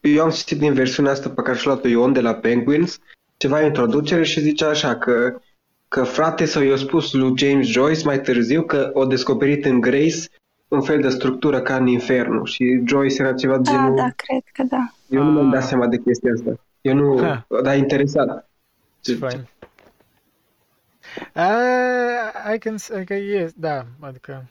Eu 0.00 0.22
am 0.24 0.30
citit 0.30 0.58
din 0.58 0.72
versiunea 0.72 1.12
asta 1.12 1.28
pe 1.28 1.42
care 1.42 1.56
și-a 1.56 1.70
luat-o 1.72 1.88
Ion 1.88 2.12
de 2.12 2.20
la 2.20 2.34
Penguins, 2.34 2.98
ceva 3.36 3.60
introducere 3.62 4.24
și 4.24 4.40
zicea 4.40 4.68
așa 4.68 4.96
că, 4.96 5.40
că 5.88 6.02
frate 6.02 6.44
sau 6.44 6.62
i-a 6.62 6.76
spus 6.76 7.12
lui 7.12 7.32
James 7.36 7.66
Joyce 7.66 8.04
mai 8.04 8.20
târziu 8.20 8.62
că 8.62 8.90
o 8.92 9.04
descoperit 9.04 9.64
în 9.64 9.80
Grace 9.80 10.18
un 10.68 10.80
fel 10.80 11.00
de 11.00 11.08
structură 11.08 11.60
ca 11.60 11.76
în 11.76 11.86
Infernul 11.86 12.46
și 12.46 12.80
Joyce 12.84 13.22
era 13.22 13.32
ceva 13.32 13.56
Da, 13.58 13.70
genul... 13.70 13.94
da, 13.96 14.08
cred 14.16 14.42
că 14.52 14.62
da. 14.62 14.92
Eu 15.08 15.22
nu 15.22 15.30
mi-am 15.30 15.46
Ah. 15.46 15.52
dat 15.52 15.62
seama 15.68 15.86
de 15.86 15.96
chestia 15.98 16.32
asta. 16.32 16.60
Eu 16.80 16.94
nu... 16.94 17.20
Ha. 17.22 17.46
Dar 17.62 17.76
interesat. 17.76 18.48
ce 19.00 19.14
fain. 19.14 19.48
Uh, 21.34 22.54
I 22.54 22.58
can, 22.58 22.76
s- 22.76 22.90
adică 22.90 23.14
e, 23.14 23.52
da, 23.56 23.84
adică 24.00 24.44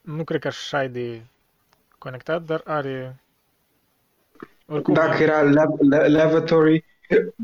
nu 0.00 0.24
cred 0.24 0.40
că 0.40 0.46
așa 0.48 0.82
e 0.84 0.88
de 0.88 1.20
conectat, 1.98 2.42
dar 2.42 2.60
are 2.64 3.16
oricum 4.66 4.94
Dacă 4.94 5.22
era 5.22 5.42
lav- 5.42 5.80
la- 5.80 6.06
lavatory, 6.06 6.84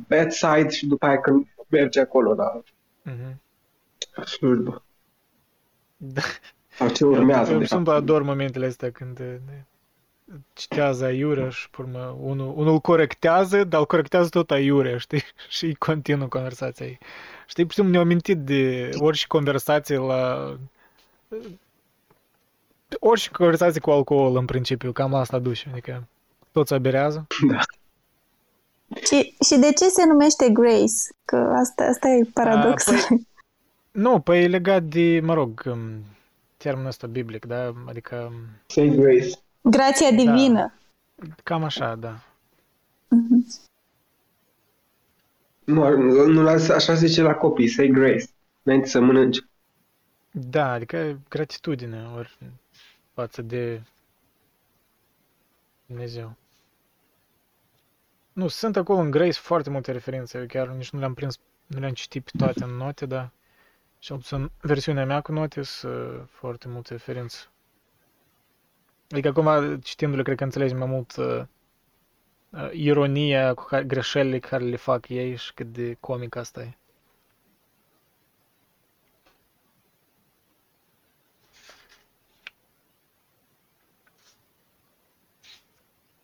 bedside 0.09 0.68
și 0.68 0.86
după 0.86 1.06
aia 1.06 1.20
când 1.20 1.47
merge 1.68 2.01
acolo 2.01 2.34
la 2.34 2.62
Mhm. 3.02 3.40
slujbă. 4.24 4.82
Da. 5.97 6.20
Sau 6.68 6.88
ce 6.88 7.05
urmează, 7.05 7.52
Eu 7.52 7.59
de 7.59 7.64
sunt 7.64 7.86
fapt. 7.86 7.97
ador 7.98 8.22
momentele 8.22 8.66
astea 8.66 8.90
când 8.90 9.18
uh, 9.20 9.34
citează 10.52 11.05
aiurea 11.05 11.48
și 11.48 11.70
pe 11.70 11.76
urmă 11.82 12.16
unul, 12.20 12.52
unul 12.56 12.78
corectează, 12.78 13.64
dar 13.64 13.80
îl 13.80 13.86
corectează 13.86 14.28
tot 14.28 14.51
aiurea, 14.51 14.98
știi? 14.98 15.22
Și 15.48 15.74
continuă 15.78 16.26
conversația 16.28 16.86
ei. 16.86 16.98
Știi, 17.51 17.64
pur 17.64 17.72
și 17.72 17.78
simplu 17.78 17.93
ne-au 17.93 18.05
amintit 18.05 18.39
de 18.39 18.90
orice 18.98 19.27
conversație 19.27 19.97
la... 19.97 20.55
Orice 23.01 23.31
conversație 23.31 23.81
cu 23.81 23.90
alcool, 23.90 24.36
în 24.36 24.44
principiu, 24.44 24.93
cam 24.93 25.10
la 25.10 25.18
asta 25.18 25.39
duce. 25.39 25.68
Adică 25.72 26.06
toți 26.52 26.74
aberează. 26.74 27.27
Și, 29.05 29.35
și 29.47 29.56
de 29.56 29.72
ce 29.72 29.89
se 29.89 30.05
numește 30.06 30.48
Grace? 30.48 31.01
Că 31.24 31.36
asta, 31.36 31.85
asta 31.85 32.09
e 32.09 32.31
paradoxul. 32.32 32.94
A, 32.94 33.16
Nu, 34.05 34.20
păi 34.20 34.43
e 34.43 34.48
legat 34.48 34.82
de, 34.82 35.20
mă 35.22 35.35
rog, 35.35 35.62
um, 35.66 35.90
termenul 36.56 36.89
ăsta 36.89 37.06
biblic, 37.06 37.44
da? 37.44 37.72
Adică 37.86 38.31
um, 38.31 38.35
Say 38.66 38.89
grace. 38.89 39.31
Grația 39.60 40.10
divină. 40.10 40.72
cam 41.43 41.64
așa, 41.64 41.94
da. 41.94 42.20
Mhm. 43.09 43.47
Nu, 45.70 46.26
nu 46.26 46.42
las, 46.42 46.68
așa 46.68 46.94
zice 46.94 47.22
la 47.22 47.34
copii, 47.34 47.68
say 47.68 47.88
grace. 47.88 48.24
Înainte 48.62 48.88
să 48.88 49.01
mănânci. 49.01 49.38
Da, 50.30 50.72
adică 50.72 51.20
gratitudine 51.28 52.09
ori 52.16 52.38
față 53.14 53.42
de 53.42 53.82
Dumnezeu. 55.86 56.36
Nu, 58.32 58.48
sunt 58.48 58.76
acolo 58.76 58.98
în 58.98 59.10
Grace 59.10 59.38
foarte 59.38 59.70
multe 59.70 59.92
referințe, 59.92 60.38
eu 60.38 60.47
chiar 60.47 60.68
nici 60.68 60.90
nu 60.90 60.98
le-am 60.98 61.14
prins, 61.14 61.38
nu 61.66 61.78
le-am 61.78 61.92
citit 61.92 62.24
pe 62.24 62.30
toate 62.38 62.64
în 62.64 62.70
note, 62.70 63.06
dar 63.06 63.30
cel 63.98 64.16
puțin 64.16 64.51
versiunea 64.60 65.05
mea 65.05 65.20
cu 65.20 65.32
note 65.32 65.62
sunt 65.62 66.28
foarte 66.30 66.68
multe 66.68 66.92
referințe. 66.92 67.38
Adică 69.10 69.28
acum, 69.28 69.78
citindu-le, 69.80 70.22
cred 70.22 70.36
că 70.36 70.44
înțelegi 70.44 70.74
mai 70.74 70.86
mult 70.88 71.16
uh, 71.16 71.26
uh, 71.26 71.42
ironia 72.72 73.55
cu 73.55 73.64
care, 73.64 73.85
greșelile 73.85 74.39
care 74.39 74.64
le 74.64 74.77
fac 74.77 75.09
ei 75.09 75.36
și 75.36 75.55
cât 75.55 75.72
de 75.72 75.97
comic 76.01 76.36
asta 76.36 76.60
e. 76.62 76.72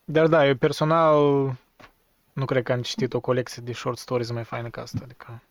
Dar 0.05 0.27
da, 0.27 0.47
eu 0.47 0.57
personal 0.57 1.17
nu 2.33 2.45
cred 2.45 2.63
că 2.63 2.73
am 2.73 2.83
citit 2.83 3.15
o 3.15 3.21
colecție 3.21 3.63
de 3.63 3.73
short 3.73 3.99
stories 3.99 4.31
mai 4.31 4.45
faină 4.45 4.69
ca 4.71 4.81
asta, 4.81 4.99
adică 5.03 5.43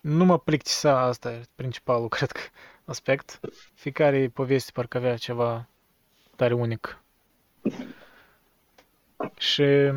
nu 0.00 0.24
mă 0.24 0.38
plictisea, 0.38 0.96
asta 0.96 1.32
e 1.32 1.42
principalul, 1.54 2.08
cred 2.08 2.30
că, 2.32 2.40
aspect. 2.84 3.40
Fiecare 3.74 4.28
poveste 4.28 4.70
parcă 4.74 4.96
avea 4.96 5.16
ceva 5.16 5.66
tare 6.36 6.54
unic. 6.54 6.98
Și, 9.38 9.92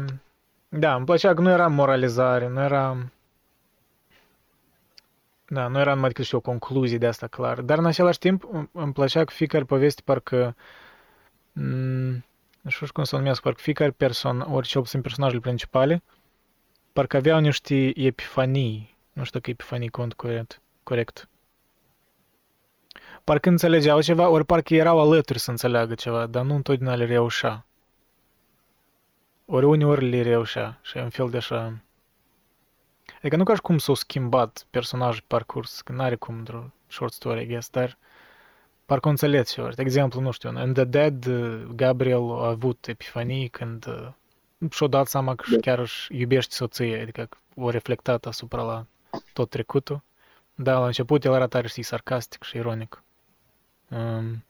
da, 0.70 0.96
îmi 0.96 1.06
plăcea 1.06 1.34
că 1.34 1.42
nu 1.42 1.50
era 1.50 1.68
moralizare, 1.68 2.48
nu 2.48 2.62
era... 2.62 2.98
Da, 5.48 5.68
nu 5.68 5.80
era 5.80 5.94
numai 5.94 6.08
decât 6.10 6.26
și 6.26 6.36
o 6.36 6.40
concluzie 6.40 6.98
de 6.98 7.08
asta 7.08 7.28
clar. 7.28 7.62
Dar 7.62 7.78
în 7.78 7.86
același 7.86 8.20
timp 8.20 8.48
îmi- 8.52 8.70
îmi 8.72 8.94
plăcea 8.94 9.24
că 9.24 9.34
fiecare 9.34 9.64
poveste 9.64 10.02
parcă... 10.06 10.56
m, 11.52 11.62
nu 12.62 12.70
știu 12.70 12.88
cum 12.94 13.04
să 13.04 13.16
o 13.16 13.18
numesc, 13.20 13.42
parcă 13.42 13.62
fiecare 13.62 13.92
person, 13.92 14.40
ori 14.40 14.68
cel 14.68 14.82
puțin 14.82 15.02
personajele 15.02 15.40
principale, 15.42 16.04
parcă 16.94 17.18
aveau 17.18 17.40
niște 17.40 18.00
epifanii. 18.00 18.98
Nu 19.14 19.24
știu 19.24 19.40
dacă 19.40 19.52
epifanii 19.52 19.90
cont 19.90 20.14
corect. 20.14 20.62
corect. 20.84 21.28
Parcă 23.24 23.50
înțelegeau 23.50 24.02
ceva, 24.02 24.30
ori 24.30 24.46
parcă 24.46 24.74
erau 24.74 25.00
alături 25.00 25.40
să 25.40 25.52
înțeleagă 25.52 25.94
ceva, 25.94 26.26
dar 26.26 26.44
nu 26.44 26.56
întotdeauna 26.56 26.96
le 26.96 27.06
reușea. 27.06 27.66
Ori 29.46 29.66
uneori 29.66 30.10
le 30.10 30.22
reușea 30.22 30.80
și 30.82 30.98
e 30.98 31.02
un 31.02 31.10
fel 31.10 31.30
de 31.30 31.38
așa... 31.38 31.74
Adică 33.18 33.36
nu 33.36 33.44
ca 33.44 33.56
și 33.56 33.62
cum 33.62 33.78
s-au 33.78 33.96
schimbat 33.96 34.66
personajul 34.70 35.20
pe 35.20 35.26
parcurs, 35.28 35.82
că 35.82 35.92
n-are 35.92 36.16
cum 36.16 36.38
într-o 36.38 36.72
short 36.88 37.14
story, 37.14 37.42
I 37.42 37.46
guess, 37.46 37.70
dar 37.70 37.98
parcă 38.86 39.08
o 39.08 39.12
înțeles 39.12 39.52
ceva. 39.52 39.70
De 39.70 39.82
exemplu, 39.82 40.22
nu 40.22 40.32
știu, 40.32 40.50
în 40.50 40.74
The 40.74 40.84
Dead, 40.84 41.26
uh, 41.26 41.64
Gabriel 41.76 42.32
a 42.32 42.48
avut 42.48 42.88
epifanii 42.88 43.48
când 43.48 43.86
uh, 43.88 44.08
și-a 44.72 44.88
dat 44.88 45.08
seama 45.08 45.36
că 45.36 45.44
Da. 45.52 45.58
chiar 45.62 45.80
își 45.80 46.18
iubește 46.18 46.56
soția, 46.56 47.02
adică 47.02 47.30
o 47.56 47.70
reflectat 47.70 48.26
asupra 48.26 48.62
la 48.62 48.86
tot 49.34 49.50
trecutul. 49.50 50.02
Da, 50.56 50.80
la 50.80 50.86
început 50.86 51.24
el 51.24 51.34
era 51.34 51.48
tare, 51.48 51.68
știi, 51.68 51.84
sarcastic 51.84 52.44
și 52.44 52.58
ironic. 52.58 53.04
Um, 53.90 54.44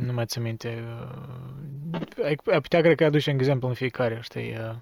nu 0.00 0.12
mai 0.12 0.26
țin 0.26 0.42
minte. 0.42 0.84
Uh, 1.92 2.24
ai, 2.24 2.36
ai 2.46 2.60
putea, 2.60 2.80
cred 2.80 2.96
că 2.96 3.04
aduce 3.04 3.30
un 3.30 3.38
exemplu 3.38 3.68
în 3.68 3.74
fiecare, 3.74 4.18
știi? 4.22 4.56
Uh, 4.58 4.74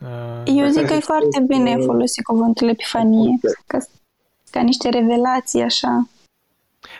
uh, 0.00 0.42
Eu 0.44 0.68
zic 0.68 0.86
că 0.86 0.94
e 0.94 1.00
foarte 1.00 1.40
bine 1.46 1.76
folosit 1.76 2.24
cuvântul 2.24 2.68
epifanie, 2.68 3.38
ca, 3.66 3.78
ca 4.50 4.60
niște 4.60 4.88
revelații 4.88 5.62
așa. 5.62 6.08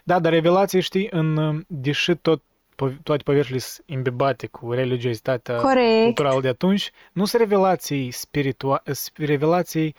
Da, 0.05 0.19
dar 0.19 0.33
revelații, 0.33 0.81
știi, 0.81 1.09
în, 1.11 1.37
uh, 1.37 1.61
deși 1.67 2.15
tot, 2.15 2.43
po- 2.73 3.03
toate 3.03 3.23
poveștile 3.23 3.59
sunt 3.59 3.89
imbibate 3.89 4.47
cu 4.47 4.73
religiozitatea 4.73 5.57
Corect. 5.57 6.05
culturală 6.05 6.41
de 6.41 6.49
atunci, 6.49 6.91
nu 7.13 7.25
sunt 7.25 7.43
revelații 7.43 8.11
spirituale, 8.11 8.83
revelații 9.17 9.95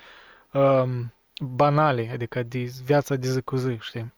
um, 0.53 1.13
banale, 1.39 2.09
adică 2.13 2.43
de 2.43 2.71
viața 2.83 3.15
de 3.15 3.27
zi 3.29 3.41
cu 3.41 3.55
zi, 3.55 3.77
știi? 3.79 4.13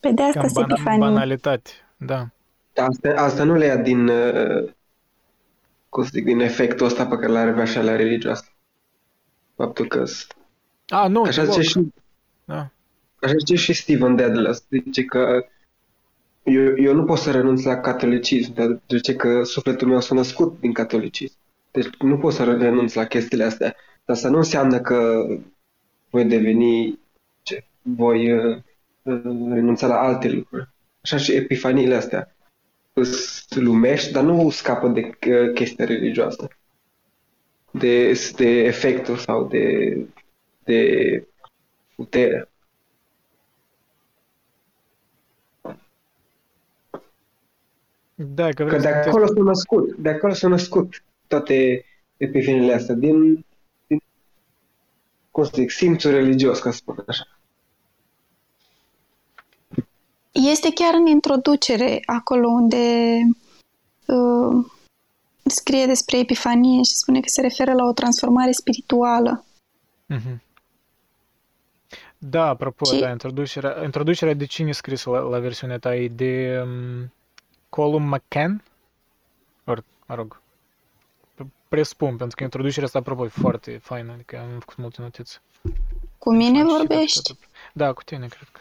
Pe 0.00 0.10
de 0.12 0.22
asta 0.22 0.40
Cam 0.40 0.48
sunt 0.48 0.64
bana- 0.66 0.72
epifanii. 0.74 0.98
banalitate, 1.00 1.70
da. 1.96 2.26
Asta, 2.76 3.12
asta 3.16 3.44
nu 3.44 3.54
le 3.54 3.64
ia 3.64 3.76
din, 3.76 4.08
uh, 4.08 4.70
cum 5.88 6.02
să 6.02 6.08
zic, 6.12 6.24
din 6.24 6.40
efectul 6.40 6.86
ăsta 6.86 7.06
pe 7.06 7.14
care 7.16 7.32
l-are 7.32 7.60
așa 7.60 7.80
la 7.82 7.96
religia 7.96 8.30
asta. 8.30 8.48
Faptul 9.54 9.86
că 9.86 10.04
s- 10.04 10.26
A, 10.88 11.08
nu, 11.08 11.22
așa 11.22 11.40
deloc. 11.40 11.54
zice 11.60 11.68
și 11.68 11.92
Da. 12.44 12.70
Așa 13.22 13.34
zice 13.38 13.54
și 13.54 13.72
Steven 13.72 14.16
Dedalus, 14.16 14.64
zice 14.70 15.04
că 15.04 15.46
eu, 16.42 16.78
eu 16.78 16.94
nu 16.94 17.04
pot 17.04 17.18
să 17.18 17.30
renunț 17.30 17.62
la 17.62 17.80
catolicism, 17.80 18.54
dar 18.54 18.80
zice 18.88 19.14
că 19.16 19.42
sufletul 19.44 19.88
meu 19.88 20.00
s-a 20.00 20.14
născut 20.14 20.60
din 20.60 20.72
catolicism. 20.72 21.36
Deci 21.70 21.88
nu 21.98 22.18
pot 22.18 22.32
să 22.32 22.44
renunț 22.44 22.94
la 22.94 23.04
chestiile 23.04 23.44
astea. 23.44 23.74
Dar 24.04 24.16
asta 24.16 24.28
nu 24.28 24.36
înseamnă 24.36 24.80
că 24.80 25.26
voi 26.10 26.24
deveni, 26.24 26.98
ce, 27.42 27.64
voi 27.82 28.32
uh, 28.32 28.44
uh, 28.56 28.62
renunța 29.52 29.86
la 29.86 29.98
alte 29.98 30.28
lucruri. 30.28 30.68
Așa 31.02 31.16
și 31.16 31.32
epifaniile 31.32 31.94
astea. 31.94 32.36
Sunt 32.92 33.62
lumești, 33.64 34.12
dar 34.12 34.24
nu 34.24 34.50
scapă 34.50 34.88
de 34.88 35.00
uh, 35.00 35.52
chestia 35.54 35.84
religioasă. 35.84 36.48
de, 37.70 38.12
de 38.36 38.48
efectul 38.64 39.16
sau 39.16 39.48
de, 39.48 39.96
de 40.64 41.26
putere. 41.96 42.48
Da, 48.14 48.48
că 48.48 48.64
Că 48.64 48.64
vrei 48.64 48.80
de 48.80 48.86
să 48.86 49.08
acolo 49.08 49.26
s-au 49.26 49.42
născut, 49.42 49.96
de 49.96 50.08
acolo 50.08 50.32
s-au 50.32 50.50
născut 50.50 51.04
toate 51.26 51.84
epifaniile 52.16 52.72
astea, 52.72 52.94
din, 52.94 53.44
din 53.86 54.02
cum 55.30 55.44
să 55.44 55.50
zic, 55.54 55.70
simțul 55.70 56.10
religios, 56.10 56.58
ca 56.58 56.70
să 56.70 56.76
spun 56.76 57.04
așa. 57.06 57.35
Este 60.42 60.72
chiar 60.72 60.94
în 60.94 61.06
introducere, 61.06 62.02
acolo 62.06 62.48
unde 62.48 62.76
uh, 64.06 64.66
scrie 65.42 65.86
despre 65.86 66.18
Epifanie 66.18 66.82
și 66.82 66.94
spune 66.96 67.20
că 67.20 67.28
se 67.28 67.40
referă 67.40 67.72
la 67.72 67.84
o 67.84 67.92
transformare 67.92 68.50
spirituală. 68.52 69.44
Mhm. 70.06 70.42
Da, 72.18 72.46
apropo, 72.48 72.84
Și- 72.84 73.00
da, 73.00 73.10
introducerea, 73.10 73.82
introducerea 73.84 74.34
de 74.34 74.44
cine 74.44 74.68
e 74.68 74.72
scrisă 74.72 75.10
la, 75.10 75.18
la 75.18 75.38
versiunea 75.38 75.78
ta? 75.78 75.94
E 75.96 76.08
de 76.08 76.62
um, 76.64 77.12
Colum 77.68 78.02
McCann? 78.02 78.62
Ori, 79.64 79.84
mă 80.06 80.14
rog, 80.14 80.40
p- 81.42 81.46
presupun, 81.68 82.16
pentru 82.16 82.36
că 82.36 82.42
introducerea 82.42 82.84
asta, 82.84 82.98
apropo, 82.98 83.24
e 83.24 83.28
foarte 83.28 83.78
faină, 83.82 84.12
adică 84.12 84.38
am 84.38 84.58
făcut 84.58 84.76
multe 84.76 85.00
notițe. 85.00 85.40
Cu 86.18 86.34
mine 86.34 86.58
Fain 86.62 86.68
și 86.68 86.76
vorbești? 86.76 87.20
tot- 87.32 87.48
Da, 87.72 87.92
cu 87.92 88.02
tine, 88.02 88.26
cred 88.26 88.48
că 88.52 88.60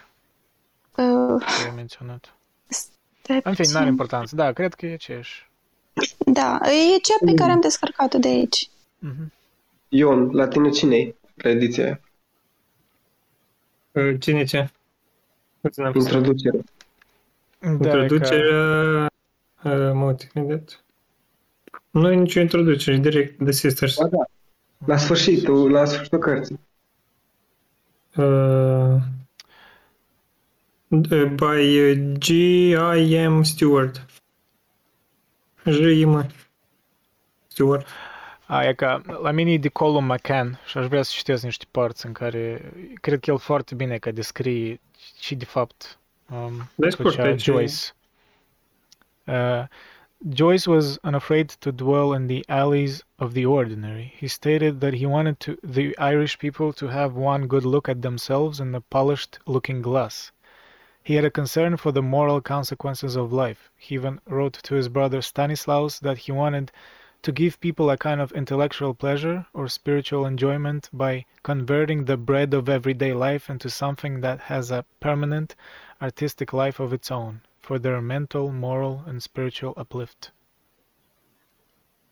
Uh, 0.97 1.45
ai 1.65 1.71
menționat. 1.75 2.33
stai 2.67 3.35
În 3.35 3.41
fine, 3.41 3.53
puțin. 3.55 3.73
n-are 3.73 3.87
importanță. 3.87 4.35
Da, 4.35 4.51
cred 4.51 4.73
că 4.73 4.85
e 4.85 4.93
aceeași. 4.93 5.49
Da, 6.25 6.59
e 6.63 6.97
cea 6.97 7.15
pe 7.25 7.33
care 7.33 7.51
am 7.51 7.61
descărcat-o 7.61 8.17
de 8.17 8.27
aici. 8.27 8.69
Mhm. 8.99 9.31
Ion, 9.89 10.29
la 10.31 10.47
tine 10.47 10.69
cine 10.69 10.95
e 10.95 11.15
la 11.35 11.49
ediția 11.49 11.83
aia? 11.83 11.99
Uh, 13.91 14.15
Cine 14.19 14.43
ce? 14.43 14.69
Puțin 15.61 15.83
am 15.83 15.91
pus. 15.91 16.03
Introducere. 16.03 16.63
Da, 17.59 17.69
Introducerea... 17.69 19.05
uh, 19.63 19.91
Mă 19.93 20.05
uit, 20.05 20.31
imediat. 20.35 20.83
Nu 21.89 22.11
e 22.11 22.15
nicio 22.15 22.39
introducere, 22.39 22.95
e 22.95 22.99
direct 22.99 23.39
de 23.39 23.51
Sisters. 23.51 23.95
Ba 23.97 24.07
da. 24.07 24.23
La 24.85 24.97
sfârșitul, 24.97 25.71
la 25.71 25.85
sfârșitul 25.85 26.19
cărții. 26.19 26.59
Uh, 28.15 28.23
uh, 28.25 29.01
by 30.91 31.59
uh, 31.91 32.17
G.I.M. 32.19 33.43
Stewart. 33.43 34.01
J.I.M. 35.65 36.27
Stewart. 37.47 37.87
Aia 38.47 38.73
ca, 38.73 39.01
la 39.21 39.31
mine 39.31 39.51
e 39.51 39.57
de 39.57 39.69
Colum 39.69 40.05
McCann 40.05 40.59
și 40.65 40.77
aș 40.77 40.87
vrea 40.87 41.01
să 41.01 41.11
citesc 41.15 41.43
niște 41.43 41.65
părți 41.71 42.05
în 42.05 42.11
care 42.13 42.71
cred 43.01 43.19
că 43.19 43.31
el 43.31 43.37
foarte 43.37 43.75
bine 43.75 43.97
că 43.97 44.11
descrie 44.11 44.79
și 45.19 45.35
de 45.35 45.45
fapt 45.45 45.99
um, 46.29 46.69
făcea 46.89 47.35
Joyce. 47.35 47.75
Uh, 49.25 49.63
Joyce 50.33 50.69
was 50.69 50.97
unafraid 51.03 51.51
to 51.59 51.71
dwell 51.71 52.13
in 52.13 52.27
the 52.27 52.41
alleys 52.47 53.03
of 53.17 53.33
the 53.33 53.45
ordinary. 53.45 54.15
He 54.19 54.27
stated 54.27 54.79
that 54.79 54.93
he 54.93 55.05
wanted 55.05 55.37
to, 55.37 55.55
the 55.71 55.93
Irish 55.97 56.37
people 56.37 56.71
to 56.71 56.87
have 56.87 57.15
one 57.15 57.45
good 57.47 57.63
look 57.63 57.87
at 57.87 58.01
themselves 58.01 58.59
in 58.59 58.71
the 58.71 58.81
polished 58.81 59.39
looking 59.45 59.81
glass. 59.81 60.31
He 61.05 61.13
had 61.13 61.23
a 61.23 61.29
concern 61.29 61.77
for 61.77 61.91
the 61.91 62.01
moral 62.01 62.41
consequences 62.41 63.15
of 63.15 63.31
life. 63.31 63.69
He 63.77 63.93
even 63.93 64.19
wrote 64.25 64.53
to 64.63 64.73
his 64.73 64.89
brother 64.89 65.21
Stanislaus 65.21 65.99
that 65.99 66.17
he 66.17 66.31
wanted 66.31 66.71
to 67.21 67.31
give 67.31 67.59
people 67.59 67.91
a 67.91 67.97
kind 67.97 68.19
of 68.19 68.31
intellectual 68.31 68.95
pleasure 68.95 69.45
or 69.53 69.67
spiritual 69.67 70.25
enjoyment 70.25 70.89
by 70.91 71.25
converting 71.43 72.05
the 72.05 72.17
bread 72.17 72.55
of 72.55 72.67
everyday 72.67 73.13
life 73.13 73.51
into 73.51 73.69
something 73.69 74.21
that 74.21 74.39
has 74.39 74.71
a 74.71 74.83
permanent 74.99 75.55
artistic 76.01 76.53
life 76.53 76.79
of 76.79 76.91
its 76.91 77.11
own 77.11 77.41
for 77.61 77.77
their 77.77 78.01
mental, 78.01 78.51
moral, 78.51 79.03
and 79.05 79.21
spiritual 79.21 79.75
uplift. 79.77 80.31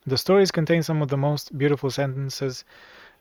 The 0.06 0.20
stories 0.20 0.52
contain 0.52 0.84
some 0.84 1.02
of 1.02 1.08
the 1.08 1.18
most 1.18 1.58
beautiful 1.58 1.90
sentences 1.90 2.64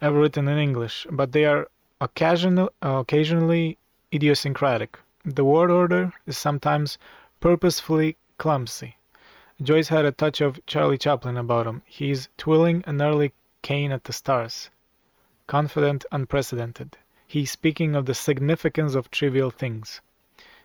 ever 0.03 0.21
written 0.21 0.49
in 0.49 0.59
English, 0.59 1.07
but 1.11 1.33
they 1.33 1.47
are 1.47 1.67
occasional, 1.99 2.71
uh, 2.83 2.97
occasionally 2.97 3.79
idiosyncratic. 4.13 4.99
The 5.25 5.45
word 5.45 5.71
order 5.71 6.13
is 6.27 6.37
sometimes 6.37 6.99
purposefully 7.39 8.17
clumsy. 8.39 8.97
Joyce 9.63 9.89
had 9.89 10.05
a 10.05 10.11
touch 10.11 10.41
of 10.41 10.59
Charlie 10.67 10.99
Chaplin 10.99 11.37
about 11.37 11.67
him. 11.67 11.83
He's 11.87 12.29
twirling 12.37 12.83
an 12.89 13.01
early 13.01 13.33
cane 13.63 13.93
at 13.93 14.03
the 14.03 14.13
stars. 14.13 14.71
Confident, 15.47 16.05
unprecedented. 16.11 16.99
He's 17.29 17.53
speaking 17.53 17.95
of 17.95 18.07
the 18.07 18.15
significance 18.15 18.97
of 18.97 19.13
trivial 19.13 19.51
things. 19.51 20.01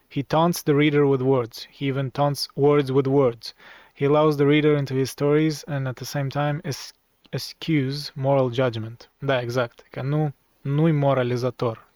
He 0.09 0.23
taunts 0.23 0.63
the 0.63 0.73
reader 0.73 1.05
with 1.05 1.21
words. 1.21 1.67
He 1.69 1.85
even 1.87 2.09
taunts 2.09 2.49
words 2.55 2.91
with 2.91 3.05
words. 3.05 3.53
He 3.93 4.05
allows 4.05 4.37
the 4.37 4.47
reader 4.47 4.75
into 4.75 4.95
his 4.95 5.11
stories 5.11 5.63
and 5.67 5.87
at 5.87 5.97
the 5.97 6.05
same 6.05 6.31
time 6.31 6.61
es- 6.65 6.93
eschews 7.31 8.11
moral 8.15 8.49
judgment. 8.49 9.07
Da, 9.19 9.39
exact. 9.39 9.83
Că 9.91 10.01
nu, 10.01 10.33
nu-i 10.61 10.91
moralizator. 10.91 11.86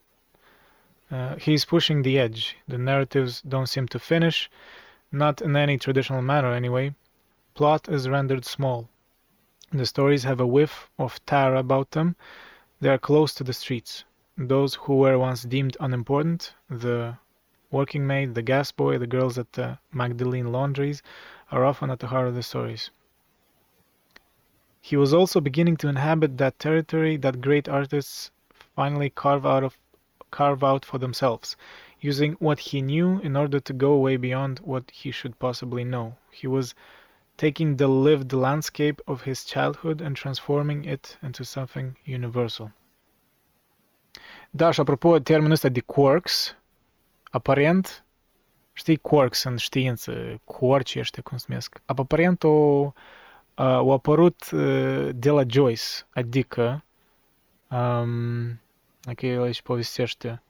Uh, 1.11 1.35
he's 1.35 1.65
pushing 1.65 2.01
the 2.01 2.17
edge. 2.17 2.55
The 2.69 2.77
narratives 2.77 3.41
don't 3.41 3.67
seem 3.67 3.87
to 3.89 3.99
finish, 3.99 4.49
not 5.11 5.41
in 5.41 5.57
any 5.57 5.77
traditional 5.77 6.21
manner 6.21 6.53
anyway. 6.53 6.95
Plot 7.53 7.89
is 7.89 8.07
rendered 8.07 8.45
small. 8.45 8.87
The 9.73 9.85
stories 9.85 10.23
have 10.23 10.39
a 10.39 10.47
whiff 10.47 10.89
of 10.97 11.23
tar 11.25 11.55
about 11.55 11.91
them. 11.91 12.15
They 12.79 12.89
are 12.89 12.97
close 12.97 13.33
to 13.35 13.43
the 13.43 13.53
streets. 13.53 14.05
Those 14.37 14.75
who 14.75 14.95
were 14.95 15.19
once 15.19 15.43
deemed 15.43 15.75
unimportant, 15.81 16.53
the 16.69 17.17
working 17.71 18.07
maid, 18.07 18.33
the 18.33 18.41
gas 18.41 18.71
boy, 18.71 18.97
the 18.97 19.07
girls 19.07 19.37
at 19.37 19.51
the 19.51 19.79
Magdalene 19.91 20.51
laundries, 20.53 21.03
are 21.51 21.65
often 21.65 21.89
at 21.89 21.99
the 21.99 22.07
heart 22.07 22.29
of 22.29 22.35
the 22.35 22.43
stories. 22.43 22.89
He 24.79 24.95
was 24.95 25.13
also 25.13 25.41
beginning 25.41 25.77
to 25.77 25.89
inhabit 25.89 26.37
that 26.37 26.57
territory 26.57 27.17
that 27.17 27.41
great 27.41 27.67
artists 27.67 28.31
finally 28.75 29.09
carve 29.09 29.45
out 29.45 29.63
of 29.63 29.77
carve 30.31 30.63
out 30.63 30.85
for 30.85 30.99
themselves, 30.99 31.55
using 31.99 32.35
what 32.39 32.59
he 32.59 32.79
knew 32.81 33.19
in 33.23 33.35
order 33.35 33.59
to 33.59 33.73
go 33.73 33.97
way 33.97 34.17
beyond 34.17 34.59
what 34.63 34.89
he 34.91 35.11
should 35.11 35.35
possibly 35.37 35.83
know. 35.83 36.13
He 36.31 36.47
was 36.47 36.73
taking 37.35 37.77
the 37.77 37.87
lived 37.87 38.33
landscape 38.33 39.01
of 39.05 39.23
his 39.23 39.45
childhood 39.45 40.01
and 40.01 40.15
transforming 40.15 40.85
it 40.85 41.17
into 41.21 41.43
something 41.43 41.95
universal. 42.05 42.71
Da, 44.49 44.71
și 44.71 44.79
apropo, 44.79 45.19
termenul 45.19 45.51
ăsta 45.51 45.69
de 45.69 45.79
quirks, 45.79 46.57
aparent, 47.31 48.05
știi 48.73 48.97
quirks 48.97 49.43
în 49.43 49.57
știință, 49.57 50.41
quarci 50.43 50.95
ăștia 50.95 51.23
cum 51.23 51.37
se 51.37 51.45
numesc, 51.47 51.81
aparent 51.85 52.43
o, 52.43 52.49
uh, 52.49 52.93
au 53.55 53.91
apărut 53.91 54.51
uh, 54.51 55.09
de 55.13 55.29
la 55.29 55.43
Joyce, 55.47 55.83
adică, 56.13 56.83
um, 57.69 58.59
aici 59.43 59.61
povestește, 59.61 60.41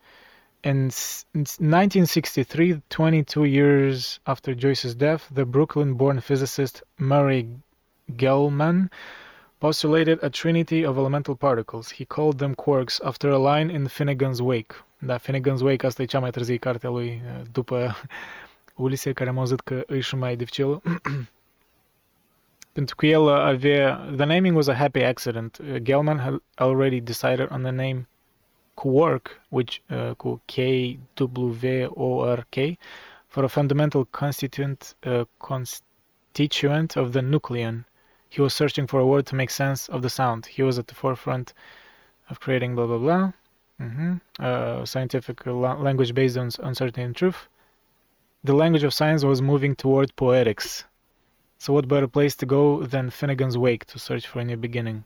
in 0.64 0.90
in 1.32 1.45
1963, 1.60 2.82
22 2.88 3.45
years 3.45 4.19
after 4.23 4.53
Joyce's 4.53 4.95
death, 4.95 5.28
the 5.34 5.45
Brooklyn 5.45 5.95
born 5.95 6.19
physicist 6.19 6.84
Murray 6.98 7.48
Gell-Mann 8.15 8.90
postulated 9.60 10.19
a 10.22 10.30
trinity 10.30 10.86
of 10.86 10.98
elemental 10.98 11.36
particles. 11.36 11.91
He 11.91 12.06
called 12.06 12.38
them 12.38 12.56
quarks 12.56 12.99
after 13.03 13.30
a 13.30 13.38
line 13.38 13.69
in 13.69 13.88
Finnegan's 13.88 14.41
Wake. 14.41 14.76
Da, 14.99 15.18
Finnegan's 15.18 15.64
Wake, 15.64 15.86
asta 15.86 16.02
e 16.03 16.06
cea 16.06 16.19
mai 16.19 16.32
târzie 16.32 16.57
carte 16.57 16.88
a 16.88 16.90
lui, 16.90 17.22
uh, 17.26 17.41
după 17.52 17.95
Ulise, 18.76 19.14
care 19.14 19.30
am 19.30 19.38
auzit 19.38 19.60
că 19.60 19.84
îi 19.88 20.02
și 20.02 20.15
mai 20.15 20.36
dificil. 20.36 20.82
Pentru 22.73 22.95
că 22.95 23.06
el 23.06 23.30
avea... 23.30 23.95
The 24.15 24.26
naming 24.26 24.56
was 24.56 24.68
a 24.68 24.73
happy 24.73 25.03
accident. 25.03 25.57
Uh, 25.57 25.76
Gell-Mann 25.76 26.19
had 26.19 26.41
already 26.56 26.99
decided 26.99 27.52
on 27.52 27.61
the 27.61 27.72
name 27.72 28.07
quark, 28.82 29.40
which 29.52 29.74
uh, 29.91 30.16
cu 30.16 30.40
K-W-O-R-K, 30.48 31.88
for 33.30 33.44
a 33.44 33.49
fundamental 33.58 34.06
constituent 34.06 34.95
uh, 35.03 35.26
constituent 35.40 36.98
of 36.98 37.14
the 37.14 37.22
nucleon. 37.22 37.86
He 38.28 38.41
was 38.41 38.53
searching 38.56 38.88
for 38.88 38.99
a 38.99 39.06
word 39.06 39.26
to 39.28 39.36
make 39.36 39.52
sense 39.52 39.88
of 39.90 40.02
the 40.02 40.10
sound. 40.10 40.48
He 40.48 40.64
was 40.64 40.80
at 40.80 40.88
the 40.88 40.95
forefront 40.95 41.53
of 42.30 42.40
creating 42.40 42.74
blah 42.76 42.88
blah 42.88 42.98
blah. 43.06 43.26
Mhm. 43.80 44.22
Uh, 44.40 44.86
scientific 44.86 45.45
la- 45.45 45.82
language 45.88 46.14
based 46.16 46.38
on 46.38 46.49
uncertainty 46.70 47.03
and 47.03 47.16
truth. 47.16 47.40
The 48.44 48.56
language 48.62 48.86
of 48.88 48.94
science 48.99 49.24
was 49.24 49.41
moving 49.52 49.76
toward 49.76 50.16
poetics. 50.16 50.86
So 51.60 51.74
what 51.74 51.88
better 51.88 52.08
place 52.08 52.36
to 52.38 52.48
go 52.58 52.64
than 52.94 53.12
Finnegan's 53.12 53.58
Wake 53.58 53.86
to 53.91 53.99
search 53.99 54.26
for 54.26 54.40
a 54.40 54.45
new 54.45 54.58
beginning? 54.58 55.03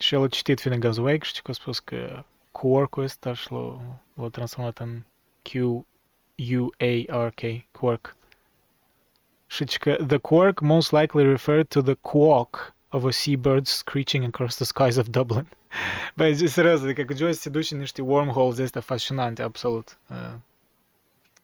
Și 0.00 0.14
el 0.14 0.22
a 0.22 0.28
citit 0.28 0.60
Finnegan's 0.60 0.98
Wake 0.98 1.24
și 1.24 1.42
că 1.42 1.50
a 1.50 1.54
spus 1.54 1.78
că 1.78 2.24
quark-ul 2.50 3.02
ăsta 3.02 3.32
și 3.32 3.52
l-a, 3.52 3.80
l-a 4.14 4.28
transformat 4.28 4.78
în 4.78 5.02
Q-U-A-R-K, 5.42 7.40
quark. 7.70 8.16
Și 9.46 9.64
că 9.64 9.96
the 10.06 10.16
quark 10.16 10.60
most 10.60 10.92
likely 10.92 11.24
referred 11.24 11.66
to 11.66 11.82
the 11.82 11.94
quark 11.94 12.74
of 12.88 13.04
a 13.04 13.10
seabird 13.10 13.66
screeching 13.66 14.24
across 14.24 14.56
the 14.56 14.64
skies 14.64 14.96
of 14.96 15.06
Dublin. 15.08 15.46
Băi, 16.16 16.48
serios, 16.48 16.82
adică 16.82 17.02
că 17.02 17.14
Joyce 17.14 17.38
se 17.38 17.48
duce 17.48 17.74
în 17.74 17.80
niște 17.80 18.02
wormholes 18.02 18.58
astea 18.58 18.80
fascinante, 18.80 19.42
absolut. 19.42 19.98
Uh, 20.10 20.34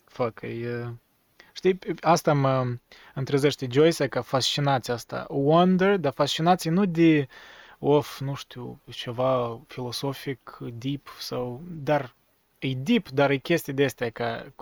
fuck, 0.05 0.41
e... 0.43 0.47
Uh, 0.47 0.89
știi, 1.53 1.79
asta 2.01 2.33
mă 2.33 2.67
întrezește 3.15 3.69
Joyce 3.71 4.07
ca 4.07 4.21
fascinația 4.21 4.95
asta. 4.95 5.27
Wonder, 5.29 5.97
dar 5.97 6.13
fascinație 6.13 6.71
nu 6.71 6.85
de 6.85 7.29
of, 7.79 8.21
nu 8.21 8.35
știu, 8.35 8.81
ceva 8.91 9.61
filosofic, 9.67 10.59
deep 10.73 11.09
sau... 11.19 11.61
Dar 11.71 12.15
e 12.59 12.75
deep, 12.75 13.09
dar 13.09 13.31
e 13.31 13.37
chestii 13.37 13.73
de 13.73 13.85
astea 13.85 14.11
ca 14.11 14.53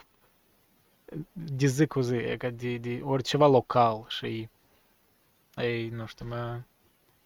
de 1.32 1.66
zi 1.66 1.86
cu 1.86 2.00
zi, 2.00 2.36
ca 2.36 2.50
de, 2.50 2.76
de 2.76 3.00
oriceva 3.02 3.46
local 3.46 4.04
și 4.08 4.48
e, 5.56 5.88
nu 5.88 6.06
știu, 6.06 6.26
mă, 6.26 6.60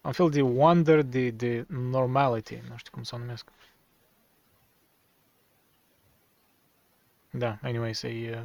un 0.01 0.11
fel 0.11 0.29
de 0.29 0.41
wonder, 0.41 1.01
de, 1.01 1.29
de 1.29 1.65
normality, 1.67 2.61
nu 2.69 2.77
știu 2.77 2.91
cum 2.91 3.03
să 3.03 3.15
o 3.15 3.17
numesc. 3.17 3.51
Da, 7.31 7.57
anyway, 7.61 7.91
e 8.03 8.43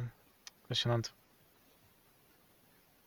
fascinant. 0.67 1.13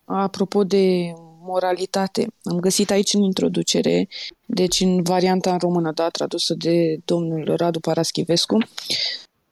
Apropo 0.05 0.65
de 0.65 1.12
moralitate, 1.49 2.27
am 2.43 2.61
găsit 2.61 2.91
aici 2.91 3.12
în 3.15 3.23
introducere, 3.23 4.09
deci 4.47 4.81
în 4.81 5.03
varianta 5.03 5.53
în 5.53 5.59
română, 5.59 5.93
da, 5.93 6.09
tradusă 6.09 6.55
de 6.55 7.01
domnul 7.05 7.57
Radu 7.57 7.81
Paraschivescu, 7.81 8.57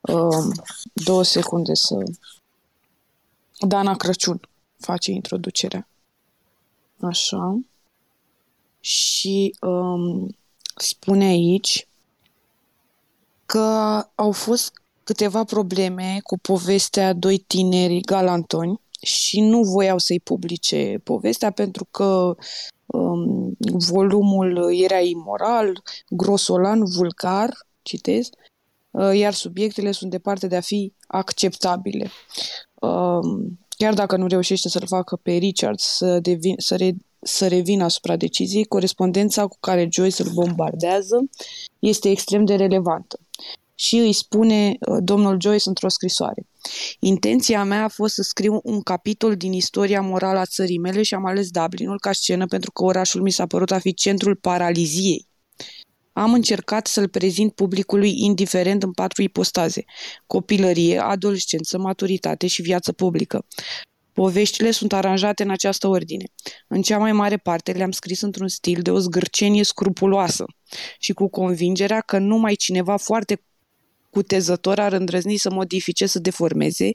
uh, 0.01 0.55
două 0.93 1.23
secunde 1.23 1.75
să... 1.75 1.97
Dana 3.59 3.97
Crăciun 3.97 4.41
face 4.79 5.11
introducerea. 5.11 5.89
Așa. 7.01 7.59
Și 8.81 9.57
um, 9.61 10.37
spune 10.77 11.25
aici 11.25 11.89
că 13.47 14.05
au 14.15 14.33
fost 14.33 14.73
câteva 15.05 15.45
probleme 15.45 16.21
cu 16.23 16.39
povestea 16.39 17.13
doi 17.13 17.39
tineri 17.39 18.01
galantoni 18.01 18.81
și 19.07 19.41
nu 19.41 19.63
voiau 19.63 19.99
să-i 19.99 20.21
publice 20.21 21.01
povestea 21.05 21.51
pentru 21.51 21.87
că 21.91 22.35
um, 22.87 23.57
volumul 23.91 24.75
era 24.83 24.99
imoral, 25.01 25.83
grosolan, 26.09 26.83
vulgar, 26.85 27.51
citez, 27.83 28.29
uh, 28.91 29.15
iar 29.15 29.33
subiectele 29.33 29.93
sunt 29.93 30.11
departe 30.11 30.47
de 30.47 30.57
a 30.57 30.61
fi 30.61 30.93
acceptabile. 31.07 32.11
Um, 32.75 33.59
chiar 33.69 33.95
dacă 33.95 34.17
nu 34.17 34.27
reușește 34.27 34.69
să-l 34.69 34.87
facă 34.87 35.17
pe 35.17 35.33
Richard 35.33 35.79
să, 35.79 36.19
devin, 36.21 36.55
să, 36.59 36.77
re, 36.77 36.95
să 37.21 37.49
revină 37.49 37.85
asupra 37.85 38.17
deciziei, 38.17 38.65
corespondența 38.65 39.47
cu 39.47 39.57
care 39.61 39.89
Joyce 39.91 40.23
îl 40.23 40.31
bombardează 40.33 41.29
este 41.79 42.11
extrem 42.11 42.45
de 42.45 42.55
relevantă 42.55 43.19
și 43.75 43.97
îi 43.97 44.13
spune 44.13 44.77
uh, 44.81 44.99
domnul 45.03 45.41
Joyce 45.41 45.69
într-o 45.69 45.89
scrisoare. 45.89 46.47
Intenția 47.01 47.65
mea 47.65 47.85
a 47.85 47.89
fost 47.89 48.15
să 48.15 48.23
scriu 48.23 48.61
un 48.63 48.81
capitol 48.81 49.37
din 49.37 49.53
istoria 49.53 50.01
morală 50.01 50.39
a 50.39 50.45
țării 50.45 50.79
mele 50.79 51.03
și 51.03 51.15
am 51.15 51.27
ales 51.27 51.51
Dublinul 51.51 52.01
ca 52.01 52.13
scenă 52.13 52.47
pentru 52.47 52.73
că 52.73 52.85
orașul 52.85 53.23
mi 53.23 53.31
s-a 53.31 53.47
părut 53.47 53.71
a 53.71 53.79
fi 53.79 53.95
centrul 53.95 54.37
paraliziei. 54.37 55.27
Am 56.13 56.33
încercat 56.33 56.87
să-l 56.87 57.09
prezint 57.09 57.53
publicului 57.53 58.15
indiferent 58.17 58.83
în 58.83 58.93
patru 58.93 59.23
ipostaze. 59.23 59.85
Copilărie, 60.27 60.99
adolescență, 60.99 61.79
maturitate 61.79 62.47
și 62.47 62.63
viață 62.63 62.93
publică. 62.93 63.47
Poveștile 64.13 64.71
sunt 64.71 64.93
aranjate 64.93 65.43
în 65.43 65.51
această 65.51 65.87
ordine. 65.89 66.25
În 66.69 66.83
cea 66.83 66.99
mai 66.99 67.13
mare 67.13 67.37
parte 67.37 67.73
le-am 67.73 67.91
scris 67.91 68.21
într-un 68.21 68.49
stil 68.49 68.83
de 68.83 68.91
o 68.91 68.99
zgârcenie 68.99 69.63
scrupuloasă 69.63 70.45
și 70.99 71.13
cu 71.13 71.29
convingerea 71.29 72.01
că 72.01 72.19
numai 72.19 72.55
cineva 72.55 72.97
foarte 72.97 73.43
cutezător 74.17 74.79
ar 74.79 74.93
îndrăzni 74.93 75.37
să 75.37 75.51
modifice, 75.51 76.07
să 76.07 76.19
deformeze 76.19 76.91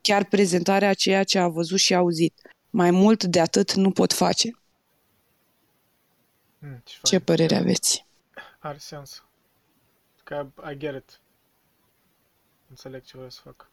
chiar 0.00 0.24
prezentarea 0.24 0.88
a 0.88 0.94
ceea 0.94 1.24
ce 1.24 1.38
a 1.38 1.48
văzut 1.48 1.78
și 1.78 1.94
auzit. 1.94 2.34
Mai 2.70 2.90
mult 2.90 3.24
de 3.24 3.40
atât 3.40 3.72
nu 3.72 3.90
pot 3.90 4.12
face. 4.12 4.58
Hmm, 6.58 6.82
ce, 6.84 6.98
ce 7.02 7.20
părere 7.20 7.56
aveți? 7.56 8.06
Are 8.58 8.78
sens. 8.78 9.24
Că 10.24 10.46
I 10.72 10.76
get 10.76 10.94
it. 10.94 11.20
Înțeleg 12.68 13.02
ce 13.02 13.12
vreau 13.12 13.30
să 13.30 13.40
fac. 13.44 13.70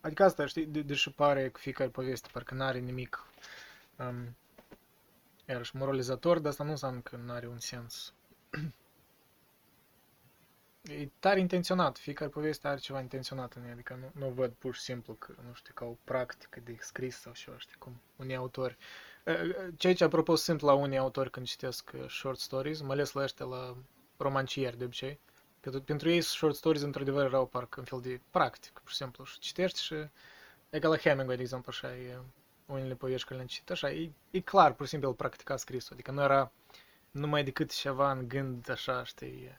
Adică 0.00 0.24
asta, 0.24 0.46
știi, 0.46 0.66
de, 0.66 0.80
deși 0.80 1.10
pare 1.10 1.50
că 1.50 1.58
fiecare 1.60 1.90
poveste 1.90 2.28
parcă 2.32 2.54
n-are 2.54 2.78
nimic 2.78 3.26
um, 3.96 4.36
iarăși 5.48 5.76
moralizator, 5.76 6.38
dar 6.38 6.50
asta 6.50 6.64
nu 6.64 6.70
înseamnă 6.70 7.00
că 7.00 7.16
nu 7.16 7.32
are 7.32 7.46
un 7.46 7.58
sens 7.58 8.12
E 10.82 11.08
tare 11.18 11.40
intenționat, 11.40 11.98
fiecare 11.98 12.30
poveste 12.30 12.68
are 12.68 12.78
ceva 12.78 13.00
intenționat 13.00 13.54
în 13.54 13.64
ea, 13.64 13.72
adică 13.72 13.98
nu, 14.00 14.26
nu 14.26 14.32
văd 14.32 14.52
pur 14.52 14.74
și 14.74 14.80
simplu 14.80 15.14
că, 15.14 15.34
nu 15.46 15.54
știu, 15.54 15.74
ca 15.74 15.84
o 15.84 15.96
practică 16.04 16.60
de 16.64 16.76
scris 16.80 17.16
sau 17.16 17.32
ceva, 17.32 17.58
știi, 17.58 17.76
cum 17.78 18.00
unii 18.16 18.36
autori. 18.36 18.76
Ceea 19.76 19.94
ce 19.94 20.04
apropo 20.04 20.34
simplu 20.34 20.66
la 20.66 20.72
unii 20.72 20.98
autori 20.98 21.30
când 21.30 21.46
citesc 21.46 21.90
short 22.08 22.38
stories, 22.38 22.80
mai 22.80 22.90
ales 22.90 23.12
la 23.12 23.22
ăștia 23.22 23.46
la 23.46 23.76
romancieri 24.16 24.78
de 24.78 24.84
obicei, 24.84 25.18
pentru, 25.60 25.80
pentru 25.82 26.10
ei 26.10 26.20
short 26.20 26.54
stories 26.54 26.82
într-adevăr 26.82 27.24
erau 27.24 27.46
parcă 27.46 27.80
un 27.80 27.86
fel 27.86 28.00
de 28.00 28.20
practic, 28.30 28.72
pur 28.78 28.90
și 28.90 28.96
simplu, 28.96 29.24
și 29.24 29.38
citești 29.38 29.82
și 29.82 29.94
e 30.70 30.78
ca 30.78 30.88
la 30.88 30.96
Hemingway, 30.96 31.36
de 31.36 31.42
exemplu, 31.42 31.72
așa, 31.74 31.96
e, 31.96 32.18
unele 32.66 32.94
povești 32.94 33.22
care 33.22 33.34
le-am 33.34 33.48
citit, 33.48 33.70
așa, 33.70 33.90
e, 33.90 34.10
e 34.30 34.40
clar, 34.40 34.72
pur 34.72 34.84
și 34.84 34.90
simplu, 34.90 35.08
el 35.08 35.14
practica 35.14 35.56
scrisul, 35.56 35.92
adică 35.92 36.10
nu 36.10 36.22
era 36.22 36.52
numai 37.10 37.44
decât 37.44 37.72
ceva 37.72 38.10
în 38.10 38.28
gând, 38.28 38.70
așa, 38.70 39.04
știi, 39.04 39.58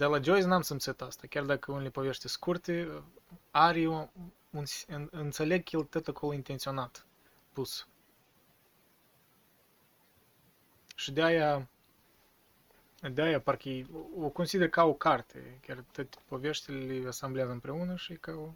de 0.00 0.06
la 0.06 0.20
Joyce 0.20 0.46
n-am 0.46 0.62
simțit 0.62 1.00
asta, 1.00 1.26
chiar 1.30 1.44
dacă 1.44 1.72
unele 1.72 1.90
povești 1.90 2.28
scurte, 2.28 3.02
are 3.50 3.86
un, 3.86 4.08
un, 4.50 4.64
înțeleg 5.10 5.64
că 5.64 5.76
el 5.76 5.82
tot 5.82 6.08
acolo 6.08 6.34
intenționat 6.34 7.06
pus. 7.52 7.86
Și 10.94 11.12
de 11.12 11.22
aia, 11.22 11.68
de 13.12 13.22
aia 13.22 13.40
parcă 13.40 13.68
o 14.20 14.28
consider 14.28 14.68
ca 14.68 14.84
o 14.84 14.92
carte, 14.92 15.58
chiar 15.66 15.84
toate 15.92 16.10
poveștile 16.28 16.78
le 16.78 17.08
asamblează 17.08 17.50
împreună 17.50 17.96
și 17.96 18.12
ca 18.12 18.32
o, 18.32 18.48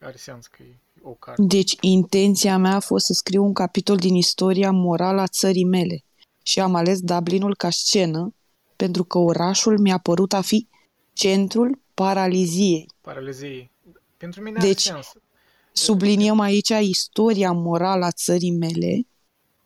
are 0.00 0.16
sens 0.16 0.46
că 0.46 0.62
e 0.62 0.76
o 1.02 1.10
carte. 1.10 1.42
Deci 1.46 1.76
intenția 1.80 2.58
mea 2.58 2.74
a 2.74 2.80
fost 2.80 3.06
să 3.06 3.12
scriu 3.12 3.44
un 3.44 3.52
capitol 3.52 3.96
din 3.96 4.14
istoria 4.14 4.70
morală 4.70 5.20
a 5.20 5.26
țării 5.26 5.64
mele 5.64 6.04
și 6.42 6.60
am 6.60 6.74
ales 6.74 7.00
Dublinul 7.00 7.56
ca 7.56 7.70
scenă 7.70 8.34
pentru 8.82 9.04
că 9.04 9.18
orașul 9.18 9.78
mi-a 9.78 9.98
părut 9.98 10.32
a 10.32 10.40
fi 10.40 10.68
centrul 11.12 11.80
paraliziei. 11.94 12.86
Paraliziei. 13.00 13.70
Pentru 14.16 14.42
mine 14.42 14.58
deci, 14.60 14.90
are 14.90 15.02
sens. 15.02 15.24
subliniem 15.72 16.40
aici 16.40 16.68
istoria 16.68 17.52
morală 17.52 18.04
a 18.04 18.10
țării 18.10 18.50
mele 18.50 19.06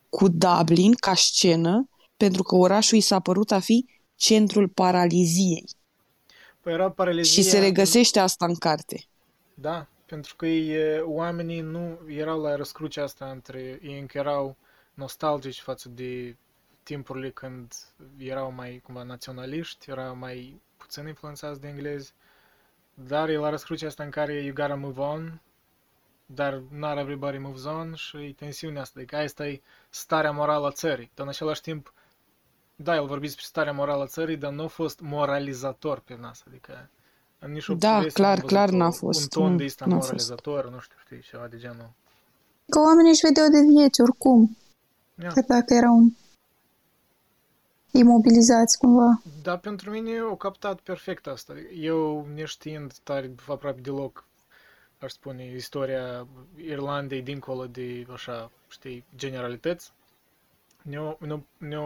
cu 0.09 0.29
Dublin 0.29 0.95
ca 0.95 1.15
scenă, 1.15 1.89
pentru 2.17 2.43
că 2.43 2.55
orașul 2.57 2.99
i 2.99 3.01
s-a 3.01 3.21
părut 3.21 3.51
a 3.51 3.61
fi 3.61 3.87
centrul 4.15 4.69
paraliziei. 4.69 5.65
Păi 6.61 6.73
era 6.73 6.91
paralizia... 6.91 7.43
Și 7.43 7.49
se 7.49 7.59
regăsește 7.59 8.19
asta 8.19 8.47
în 8.47 8.55
carte. 8.55 9.05
Da, 9.55 9.87
pentru 10.07 10.37
că 10.37 10.47
ei, 10.47 11.01
oamenii 11.01 11.61
nu 11.61 11.99
erau 12.09 12.41
la 12.41 12.57
răscrucea 12.57 13.03
asta 13.03 13.31
între 13.31 13.81
ei 13.83 13.99
încă 13.99 14.19
erau 14.19 14.57
nostalgici 14.95 15.61
față 15.61 15.89
de 15.89 16.37
timpurile 16.87 17.31
când 17.31 17.75
erau 18.19 18.53
mai 18.53 18.81
cumva 18.85 19.03
naționaliști, 19.03 19.91
erau 19.91 20.17
mai 20.17 20.61
puțin 20.77 21.07
influențați 21.07 21.61
de 21.61 21.69
englezi, 21.69 22.13
dar 22.95 23.29
e 23.29 23.37
la 23.37 23.51
răscrucea 23.51 23.87
asta 23.87 24.03
în 24.03 24.11
care 24.11 24.43
you 24.43 24.55
gotta 24.55 24.75
move 24.75 25.01
on, 25.01 25.41
dar 26.27 26.63
not 26.71 26.99
everybody 26.99 27.39
moves 27.39 27.65
on 27.65 27.95
și 27.95 28.17
e 28.17 28.33
tensiunea 28.33 28.81
asta, 28.81 28.99
adică 28.99 29.17
asta 29.17 29.47
e 29.47 29.61
starea 29.91 30.31
morală 30.31 30.67
a 30.67 30.71
țării, 30.71 31.11
dar 31.15 31.25
în 31.25 31.31
același 31.33 31.61
timp, 31.61 31.93
da, 32.77 32.95
el 32.95 33.07
vorbi 33.07 33.27
despre 33.27 33.45
starea 33.47 33.73
morală 33.73 34.03
a 34.03 34.07
țării, 34.07 34.37
dar 34.37 34.53
nu 34.53 34.63
a 34.63 34.69
fost 34.69 35.01
moralizator 35.01 35.99
pe 35.99 36.17
nas, 36.21 36.43
adică 36.47 36.89
în 37.39 37.53
nici 37.53 37.69
da, 37.69 38.05
clar, 38.13 38.41
clar 38.41 38.69
n-a 38.69 38.91
fost. 38.91 39.21
Un 39.21 39.43
ton 39.43 39.57
de 39.57 39.65
ăsta 39.65 39.85
moralizator, 39.87 40.61
fost. 40.61 40.75
nu 40.75 40.81
știu, 40.81 40.97
știi, 41.05 41.21
ceva 41.21 41.47
de 41.47 41.57
genul. 41.57 41.91
Că 42.69 42.79
oamenii 42.79 43.11
își 43.11 43.27
vedeau 43.27 43.49
de 43.49 43.61
vieți 43.73 44.01
oricum. 44.01 44.57
Yeah. 45.15 45.33
Chiar 45.33 45.45
dacă 45.45 45.75
era 45.75 45.91
un 45.91 46.11
imobilizați 47.97 48.79
cumva. 48.79 49.23
Da, 49.43 49.59
pentru 49.59 49.91
mine 49.91 50.23
o 50.23 50.37
captat 50.37 50.81
perfect 50.81 51.27
asta. 51.27 51.55
Eu, 51.75 52.27
neștiind 52.35 52.93
tare 53.03 53.35
aproape 53.49 53.81
deloc, 53.81 54.25
aș 54.99 55.13
spune, 55.13 55.55
istoria 55.55 56.27
Irlandei 56.57 57.23
dincolo 57.23 57.67
de, 57.67 58.07
așa, 58.13 58.51
știi, 58.69 59.05
generalități, 59.17 59.93
ne-o, 60.83 61.17
ne 61.59 61.77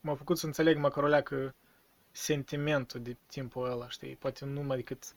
m-a 0.00 0.14
făcut 0.14 0.38
să 0.38 0.46
înțeleg 0.46 0.76
măcar 0.76 1.02
o 1.02 1.06
leacă 1.06 1.54
sentimentul 2.12 3.00
de 3.00 3.16
timpul 3.26 3.70
ăla, 3.70 3.88
știi, 3.88 4.16
poate 4.16 4.44
nu 4.44 4.52
numai 4.52 4.76
decât 4.76 5.14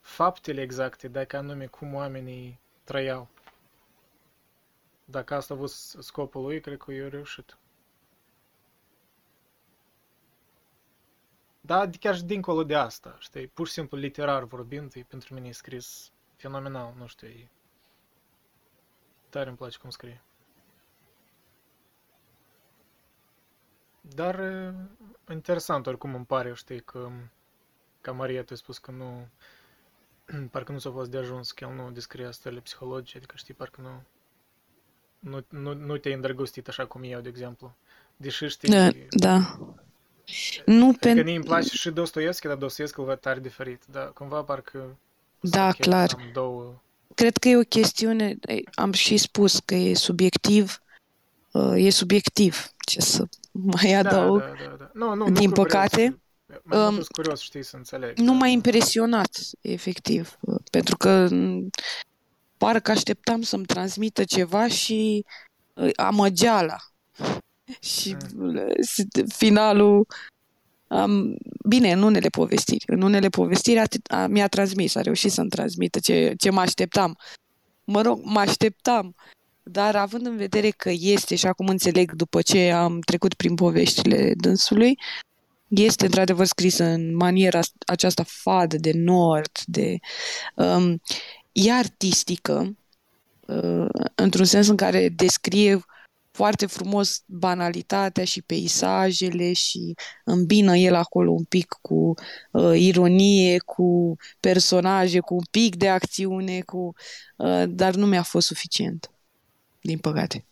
faptele 0.00 0.62
exacte, 0.62 1.08
dar 1.08 1.24
ca 1.24 1.38
anume 1.38 1.66
cum 1.66 1.94
oamenii 1.94 2.58
trăiau. 2.84 3.28
dacă 5.04 5.34
asta 5.34 5.54
a 5.54 5.56
fost 5.56 5.96
scopul 6.00 6.42
lui, 6.42 6.60
cred 6.60 6.78
că 6.78 6.92
i-a 6.92 7.08
reușit. 7.08 7.56
Da, 11.66 11.90
chiar 12.00 12.16
și 12.16 12.24
dincolo 12.24 12.64
de 12.64 12.74
asta, 12.74 13.16
știi, 13.18 13.46
pur 13.46 13.66
și 13.66 13.72
simplu 13.72 13.98
literar 13.98 14.44
vorbind, 14.44 14.92
e 14.94 15.04
pentru 15.08 15.34
mine 15.34 15.48
e 15.48 15.52
scris 15.52 16.12
fenomenal, 16.36 16.94
nu 16.98 17.06
știu, 17.06 17.28
e... 17.28 17.48
Tare 19.28 19.48
îmi 19.48 19.56
place 19.56 19.78
cum 19.78 19.90
scrie. 19.90 20.22
Dar 24.00 24.38
e, 24.38 24.74
interesant 25.30 25.86
oricum 25.86 26.14
îmi 26.14 26.26
pare, 26.26 26.54
știi, 26.54 26.80
că 26.80 27.10
ca 28.00 28.12
Maria 28.12 28.40
tu 28.40 28.48
ai 28.50 28.56
spus 28.56 28.78
că 28.78 28.90
nu 28.90 29.28
parcă 30.52 30.72
nu 30.72 30.78
s-a 30.78 30.90
fost 30.90 31.10
de 31.10 31.18
ajuns 31.18 31.52
că 31.52 31.64
el 31.64 31.74
nu 31.74 31.90
descrie 31.90 32.30
stările 32.30 32.60
psihologice, 32.60 33.16
adică 33.16 33.36
știi, 33.36 33.54
parcă 33.54 33.80
nu 33.80 34.02
nu, 35.18 35.44
nu, 35.48 35.74
nu 35.74 35.96
te-ai 35.96 36.14
îndrăgostit 36.14 36.68
așa 36.68 36.86
cum 36.86 37.02
eu, 37.02 37.20
de 37.20 37.28
exemplu. 37.28 37.76
Deși 38.16 38.46
știi... 38.46 38.70
Da, 38.70 38.90
da. 39.10 39.58
Nu 40.64 40.84
Adică 40.84 40.98
pentru... 41.00 41.24
mie 41.24 41.36
îmi 41.36 41.44
place 41.44 41.76
și 41.76 41.90
Dostoevski, 41.90 42.46
dar 42.46 42.56
Dostoevski 42.56 42.98
îl 43.00 43.04
văd 43.04 43.20
tare 43.20 43.40
diferit. 43.40 43.82
Dar 43.90 44.12
cumva 44.12 44.42
parcă... 44.42 44.96
Da, 45.40 45.66
ok, 45.66 45.76
clar. 45.76 46.10
Am 46.16 46.30
două... 46.32 46.74
Cred 47.14 47.36
că 47.36 47.48
e 47.48 47.56
o 47.56 47.60
chestiune, 47.60 48.38
am 48.74 48.92
și 48.92 49.16
spus 49.16 49.58
că 49.64 49.74
e 49.74 49.94
subiectiv, 49.94 50.82
uh, 51.50 51.74
e 51.76 51.90
subiectiv, 51.90 52.68
ce 52.86 53.00
să 53.00 53.24
mai 53.52 53.90
Da, 53.92 53.98
adaug. 53.98 54.40
da, 54.40 54.46
da, 54.46 54.76
da. 54.78 54.90
Nu, 54.92 55.14
nu, 55.14 55.24
Din 55.24 55.32
nu 55.32 55.38
curios. 55.38 55.52
păcate, 55.52 56.18
Mai 56.46 56.60
mult 56.64 56.88
um, 56.88 56.94
sunt 56.94 57.06
curios, 57.06 57.40
știi, 57.40 57.62
să 57.62 57.76
înțeleg. 57.76 58.16
Nu 58.18 58.32
da. 58.32 58.32
m-a 58.32 58.46
impresionat, 58.46 59.38
efectiv, 59.60 60.36
uh, 60.40 60.60
pentru 60.70 60.96
că 60.96 61.28
m, 61.30 61.70
parcă 62.56 62.90
așteptam 62.90 63.42
să-mi 63.42 63.64
transmită 63.64 64.24
ceva 64.24 64.68
și 64.68 65.24
uh, 65.74 65.90
amăgeala. 65.96 66.76
Și 67.80 68.16
Mm. 68.34 68.54
uh, 68.56 68.62
s- 68.80 69.34
finalul 69.34 70.06
am, 70.88 71.36
bine, 71.68 71.92
în 71.92 72.02
unele 72.02 72.28
povestiri. 72.28 72.84
În 72.86 73.02
unele 73.02 73.28
povestiri 73.28 73.78
atât, 73.78 74.06
a, 74.10 74.26
mi-a 74.26 74.48
transmis, 74.48 74.94
a 74.94 75.00
reușit 75.00 75.32
să-mi 75.32 75.48
transmită 75.48 75.98
ce, 75.98 76.34
ce 76.38 76.50
mă 76.50 76.60
așteptam. 76.60 77.18
Mă 77.84 78.00
rog, 78.02 78.20
mă 78.22 78.38
așteptam, 78.40 79.14
dar 79.62 79.96
având 79.96 80.26
în 80.26 80.36
vedere 80.36 80.70
că 80.70 80.90
este, 80.94 81.34
și 81.34 81.46
acum 81.46 81.66
înțeleg 81.66 82.12
după 82.12 82.42
ce 82.42 82.70
am 82.70 83.00
trecut 83.00 83.34
prin 83.34 83.54
poveștile 83.54 84.34
dânsului, 84.36 84.98
este 85.68 86.04
într-adevăr 86.04 86.46
scris 86.46 86.78
în 86.78 87.16
maniera 87.16 87.60
aceasta 87.86 88.22
fadă 88.26 88.76
de 88.76 88.92
nord, 88.94 89.50
de... 89.66 89.98
Um, 90.54 91.00
e 91.52 91.72
artistică, 91.72 92.76
uh, 93.46 93.86
într-un 94.14 94.44
sens 94.44 94.68
în 94.68 94.76
care 94.76 95.08
descrie 95.08 95.84
foarte 96.34 96.66
frumos 96.66 97.22
banalitatea 97.26 98.24
și 98.24 98.42
peisajele 98.42 99.52
și 99.52 99.94
îmbină 100.24 100.76
el 100.76 100.94
acolo 100.94 101.30
un 101.30 101.44
pic 101.44 101.78
cu 101.80 102.14
uh, 102.50 102.72
ironie, 102.74 103.58
cu 103.58 104.16
personaje, 104.40 105.20
cu 105.20 105.34
un 105.34 105.44
pic 105.50 105.76
de 105.76 105.88
acțiune, 105.88 106.60
cu, 106.60 106.94
uh, 107.36 107.64
dar 107.68 107.94
nu 107.94 108.06
mi-a 108.06 108.22
fost 108.22 108.46
suficient, 108.46 109.10
din 109.80 109.98
păcate. 109.98 110.44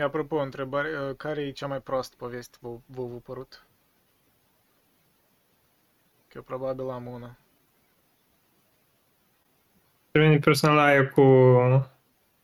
Apropo, 0.00 0.36
întrebare, 0.36 0.88
uh, 0.88 1.16
care 1.16 1.40
e 1.40 1.50
cea 1.50 1.66
mai 1.66 1.80
proastă 1.80 2.14
poveste 2.18 2.56
vă, 2.60 2.68
vă, 2.86 3.02
vă 3.02 3.16
părut? 3.16 3.66
Că 6.28 6.32
eu 6.34 6.42
probabil 6.42 6.90
am 6.90 7.06
una. 7.06 7.36
Pentru 10.10 10.30
mine 10.30 10.40
personal 10.40 10.78
aia 10.78 11.08
cu 11.08 11.20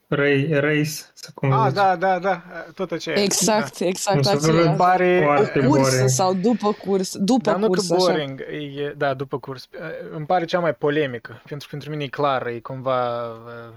Ray, 0.08 0.48
Race, 0.52 0.90
să 1.14 1.30
cum 1.34 1.52
Ah, 1.52 1.60
zice. 1.68 1.74
da, 1.74 1.96
da, 1.96 2.18
da, 2.18 2.42
tot 2.74 2.90
aceea. 2.90 3.22
Exact, 3.22 3.80
Mi 3.80 3.86
exact 3.86 4.24
s-a 4.24 4.36
părut 4.36 4.58
aceea. 4.58 4.72
Pare 4.74 5.20
foarte 5.24 5.58
O 5.58 5.68
cursă 5.68 5.90
boring. 5.90 6.08
sau 6.08 6.34
după 6.34 6.72
curs, 6.72 7.16
după 7.16 7.42
Dar 7.50 7.54
nu 7.56 7.60
că 7.60 7.66
curs, 7.66 7.90
așa. 7.90 8.04
boring, 8.04 8.40
e, 8.40 8.94
da, 8.96 9.14
după 9.14 9.38
curs. 9.38 9.68
Uh, 9.72 9.80
Îmi 10.12 10.26
pare 10.26 10.44
cea 10.44 10.58
mai 10.60 10.74
polemică, 10.74 11.30
pentru 11.46 11.56
că 11.58 11.64
pentru 11.70 11.90
mine 11.90 12.04
e 12.04 12.08
clar, 12.08 12.46
e 12.46 12.58
cumva 12.58 13.28
uh, 13.28 13.72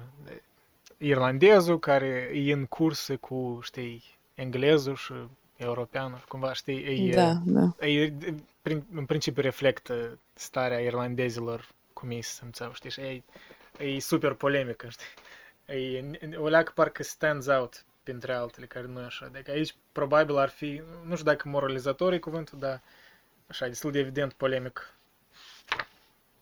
irlandezul 0.97 1.79
care 1.79 2.29
e 2.33 2.53
în 2.53 2.65
curse 2.65 3.15
cu, 3.15 3.59
știi, 3.63 4.03
englezul 4.35 4.95
și 4.95 5.13
europeanul, 5.57 6.23
cumva, 6.27 6.53
știi, 6.53 7.09
e, 7.09 7.15
Da, 7.15 7.33
da. 7.45 7.85
e, 7.87 8.13
prin, 8.61 8.83
în 8.95 9.05
principiu 9.05 9.41
reflectă 9.41 10.17
starea 10.33 10.79
irlandezilor 10.79 11.67
cum 11.93 12.09
ei 12.09 12.21
se 12.21 12.31
simțeau, 12.41 12.71
știi, 12.73 12.89
și 12.89 12.99
e, 12.99 13.23
e 13.85 13.99
super 13.99 14.33
polemică, 14.33 14.87
știi. 14.89 15.05
E, 15.65 16.03
o 16.37 16.47
leacă 16.47 16.71
parcă 16.75 17.03
stands 17.03 17.47
out 17.47 17.85
printre 18.03 18.33
altele, 18.33 18.65
care 18.65 18.85
nu 18.85 19.01
e 19.01 19.03
așa. 19.03 19.27
Deci 19.27 19.49
aici 19.49 19.75
probabil 19.91 20.37
ar 20.37 20.49
fi, 20.49 20.81
nu 21.03 21.13
știu 21.15 21.25
dacă 21.31 21.49
moralizator 21.49 22.13
e 22.13 22.19
cuvântul, 22.19 22.59
dar 22.59 22.81
așa, 23.47 23.67
destul 23.67 23.91
de 23.91 23.99
evident 23.99 24.33
polemic. 24.33 24.93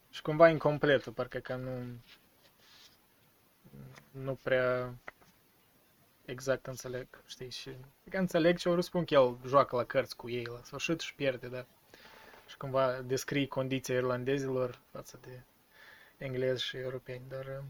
Și 0.10 0.22
cumva 0.22 0.50
incompletă, 0.50 1.12
parcă 1.12 1.38
că 1.38 1.56
nu 1.56 2.00
nu 4.12 4.36
prea 4.44 4.94
exact 6.26 6.68
înțeleg, 6.68 7.08
știi, 7.26 7.50
și 7.50 7.70
că 8.10 8.18
înțeleg 8.18 8.58
ce 8.58 8.70
o 8.70 8.82
spun 8.82 9.06
că 9.06 9.14
el 9.14 9.38
joacă 9.48 9.76
la 9.76 9.84
cărți 9.84 10.16
cu 10.16 10.30
ei 10.30 10.46
la 10.46 10.62
sfârșit 10.64 11.00
și 11.00 11.16
pierde, 11.16 11.48
da. 11.48 11.66
Și 12.48 12.58
cumva 12.58 13.02
descrie 13.02 13.48
condiția 13.48 13.96
irlandezilor 13.96 14.80
față 14.92 15.20
de 15.22 15.42
englezi 16.18 16.64
și 16.64 16.78
europeni, 16.78 17.22
dar 17.30 17.46
uh, 17.46 17.64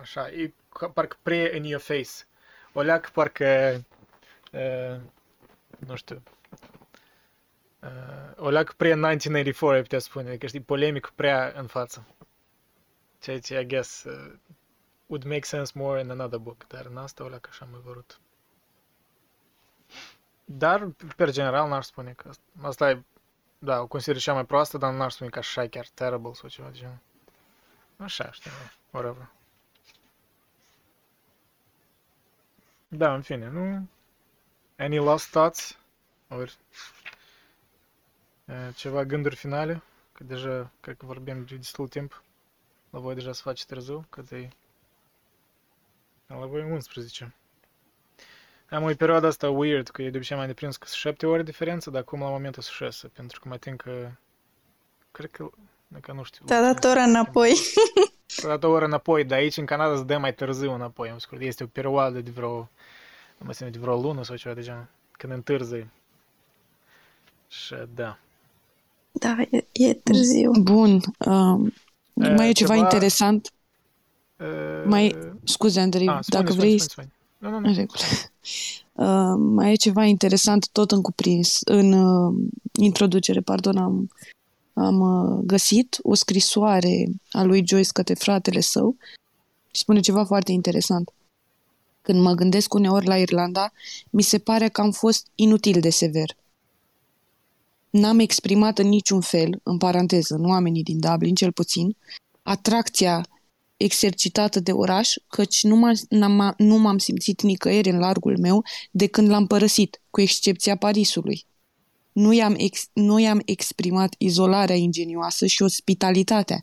așa, 0.00 0.28
e 0.30 0.52
ca- 0.68 0.88
parcă 0.88 1.16
pre 1.22 1.52
in 1.56 1.64
your 1.64 1.80
face. 1.80 2.10
O 2.72 2.80
leacă 2.80 3.08
parcă, 3.12 3.84
uh, 4.52 5.00
nu 5.78 5.96
știu, 5.96 6.22
uh, 7.82 8.32
o 8.36 8.48
leacă 8.50 8.72
pre 8.76 8.92
1984, 8.92 9.76
ai 9.76 9.82
putea 9.82 9.98
spune, 9.98 10.36
că 10.36 10.46
știi, 10.46 10.60
polemic 10.60 11.12
prea 11.14 11.52
în 11.56 11.66
față. 11.66 12.06
Ceea 13.20 13.40
ce, 13.40 13.60
I 13.60 13.66
guess, 13.66 14.04
uh, 14.04 14.32
would 15.06 15.24
make 15.24 15.42
sense 15.44 15.72
more 15.74 16.00
in 16.00 16.10
another 16.10 16.38
book, 16.38 16.66
dar 16.66 16.86
în 16.86 16.96
asta 16.96 17.24
o 17.24 17.28
leacă 17.28 17.48
așa 17.52 17.68
am 17.72 17.80
vrut. 17.84 18.20
Dar, 20.44 20.88
per 21.16 21.30
general, 21.30 21.68
n-aș 21.68 21.84
spune 21.86 22.12
că 22.12 22.28
asta, 22.28 22.42
asta 22.62 22.90
e, 22.90 23.02
da, 23.58 23.80
o 23.80 23.86
consider 23.86 24.20
cea 24.20 24.32
mai 24.32 24.44
proastă, 24.44 24.78
dar 24.78 24.92
n-aș 24.92 25.12
spune 25.12 25.30
că 25.30 25.38
așa 25.38 25.62
e 25.62 25.68
chiar 25.68 25.86
terrible 25.94 26.32
sau 26.32 26.48
ceva 26.48 26.68
de 26.68 26.78
genul. 26.78 26.98
Așa, 27.96 28.30
știi, 28.30 28.50
whatever. 28.90 29.28
Da, 32.94 33.14
în 33.14 33.22
fine, 33.22 33.48
nu... 33.48 33.88
Any 34.78 34.98
last 34.98 35.30
thoughts? 35.30 35.78
Ori... 36.28 36.56
e, 38.44 38.72
Ceva 38.74 39.04
gânduri 39.04 39.36
finale? 39.36 39.82
Că 40.12 40.24
deja, 40.24 40.70
cred 40.80 40.96
că 40.96 41.06
vorbim 41.06 41.44
de 41.44 41.54
destul 41.54 41.88
timp. 41.88 42.22
La 42.90 42.98
voi 42.98 43.14
deja 43.14 43.32
se 43.32 43.40
face 43.44 43.64
târziu, 43.64 44.06
cât 44.10 44.30
e... 44.30 44.48
La 46.26 46.46
voi 46.46 46.62
11. 46.62 47.34
Am 48.70 48.82
o 48.82 48.94
perioadă 48.94 49.26
asta 49.26 49.50
weird, 49.50 49.88
că 49.88 50.02
e 50.02 50.10
de 50.10 50.16
obicei 50.16 50.36
mai 50.36 50.46
deprins 50.46 50.76
că 50.76 50.86
sunt 50.86 50.98
7 50.98 51.26
ore 51.26 51.42
diferență, 51.42 51.90
dar 51.90 52.00
acum 52.00 52.20
la 52.20 52.28
momentul 52.28 52.62
sunt 52.62 52.76
6, 52.76 53.08
pentru 53.08 53.40
că 53.40 53.48
mă 53.48 53.56
tem 53.56 53.76
că... 53.76 54.10
Cred 55.10 55.30
că... 55.30 55.50
Dacă 55.88 56.12
nu 56.12 56.22
știu... 56.22 56.44
Te-a 56.44 56.62
dat 56.62 56.84
ora 56.84 57.02
înapoi. 57.02 57.54
S-a 58.26 58.48
dat 58.48 58.64
o 58.64 58.68
oră 58.68 58.84
înapoi, 58.84 59.24
dar 59.24 59.38
aici 59.38 59.56
în 59.56 59.66
Canada 59.66 59.96
se 59.96 60.02
dă 60.02 60.18
mai 60.18 60.34
târziu 60.34 60.72
înapoi, 60.72 61.08
am 61.08 61.18
scurt. 61.18 61.40
Este 61.40 61.64
o 61.64 61.66
perioadă 61.66 62.20
de 62.20 62.30
vreo, 62.30 62.56
nu 62.58 62.68
mă 63.44 63.68
de 63.70 63.78
vreo 63.78 64.00
lună 64.00 64.24
sau 64.24 64.36
ceva 64.36 64.54
de 64.54 64.60
genul, 64.62 64.88
când 65.12 65.32
întârzi. 65.32 65.86
Și 67.48 67.74
da. 67.94 68.18
Da, 69.12 69.36
e, 69.50 69.64
e 69.72 69.94
târziu. 69.94 70.50
Bun. 70.50 71.00
Um, 71.18 71.72
E, 72.14 72.34
mai 72.34 72.48
e 72.48 72.52
ceva 72.52 72.74
ceva- 72.74 72.84
interesant? 72.84 73.52
Uh, 74.38 74.84
Mai, 74.86 75.16
scuze, 75.44 75.80
Andrei, 75.80 76.08
ah, 76.08 76.18
spune, 76.20 76.40
dacă 76.42 76.52
spune, 76.52 76.66
vrei... 76.66 76.78
spune, 76.78 77.10
spune. 77.38 77.52
Nu, 77.52 77.58
nu, 77.58 77.66
În 77.66 77.72
nu. 77.72 77.76
regulă. 77.76 78.02
Uh, 78.92 79.34
mai 79.54 79.72
e 79.72 79.74
ceva 79.74 80.04
interesant 80.04 80.68
tot 80.68 80.90
în 80.90 81.02
cuprins. 81.02 81.58
În 81.64 81.92
uh, 81.92 82.34
introducere, 82.72 83.40
pardon, 83.40 83.76
am, 83.76 84.10
am 84.72 85.00
uh, 85.00 85.42
găsit 85.44 85.98
o 86.02 86.14
scrisoare 86.14 87.08
a 87.30 87.42
lui 87.42 87.62
Joyce 87.66 87.90
către 87.92 88.14
fratele 88.14 88.60
său 88.60 88.96
și 89.70 89.80
spune 89.80 90.00
ceva 90.00 90.24
foarte 90.24 90.52
interesant. 90.52 91.10
Când 92.02 92.20
mă 92.20 92.32
gândesc 92.32 92.74
uneori 92.74 93.06
la 93.06 93.18
Irlanda, 93.18 93.72
mi 94.10 94.22
se 94.22 94.38
pare 94.38 94.68
că 94.68 94.80
am 94.80 94.90
fost 94.90 95.26
inutil 95.34 95.80
de 95.80 95.90
sever. 95.90 96.36
N-am 97.90 98.18
exprimat 98.18 98.78
în 98.78 98.88
niciun 98.88 99.20
fel, 99.20 99.60
în 99.62 99.78
paranteză, 99.78 100.34
în 100.34 100.44
oamenii 100.44 100.82
din 100.82 100.98
Dublin 101.00 101.34
cel 101.34 101.52
puțin, 101.52 101.96
atracția 102.42 103.26
exercitată 103.76 104.60
de 104.60 104.72
oraș, 104.72 105.14
căci 105.28 105.62
nu, 105.62 105.76
m-am, 105.76 105.94
n-am, 106.08 106.54
nu 106.56 106.76
m-am 106.76 106.98
simțit 106.98 107.42
nicăieri 107.42 107.90
în 107.90 107.98
largul 107.98 108.38
meu 108.38 108.64
de 108.90 109.06
când 109.06 109.28
l-am 109.28 109.46
părăsit, 109.46 110.00
cu 110.10 110.20
excepția 110.20 110.76
Parisului. 110.76 111.44
Nu 112.12 112.32
i-am, 112.32 112.54
ex, 112.58 112.88
nu 112.92 113.18
i-am 113.18 113.42
exprimat 113.44 114.14
izolarea 114.18 114.76
ingenioasă 114.76 115.46
și 115.46 115.62
ospitalitatea. 115.62 116.60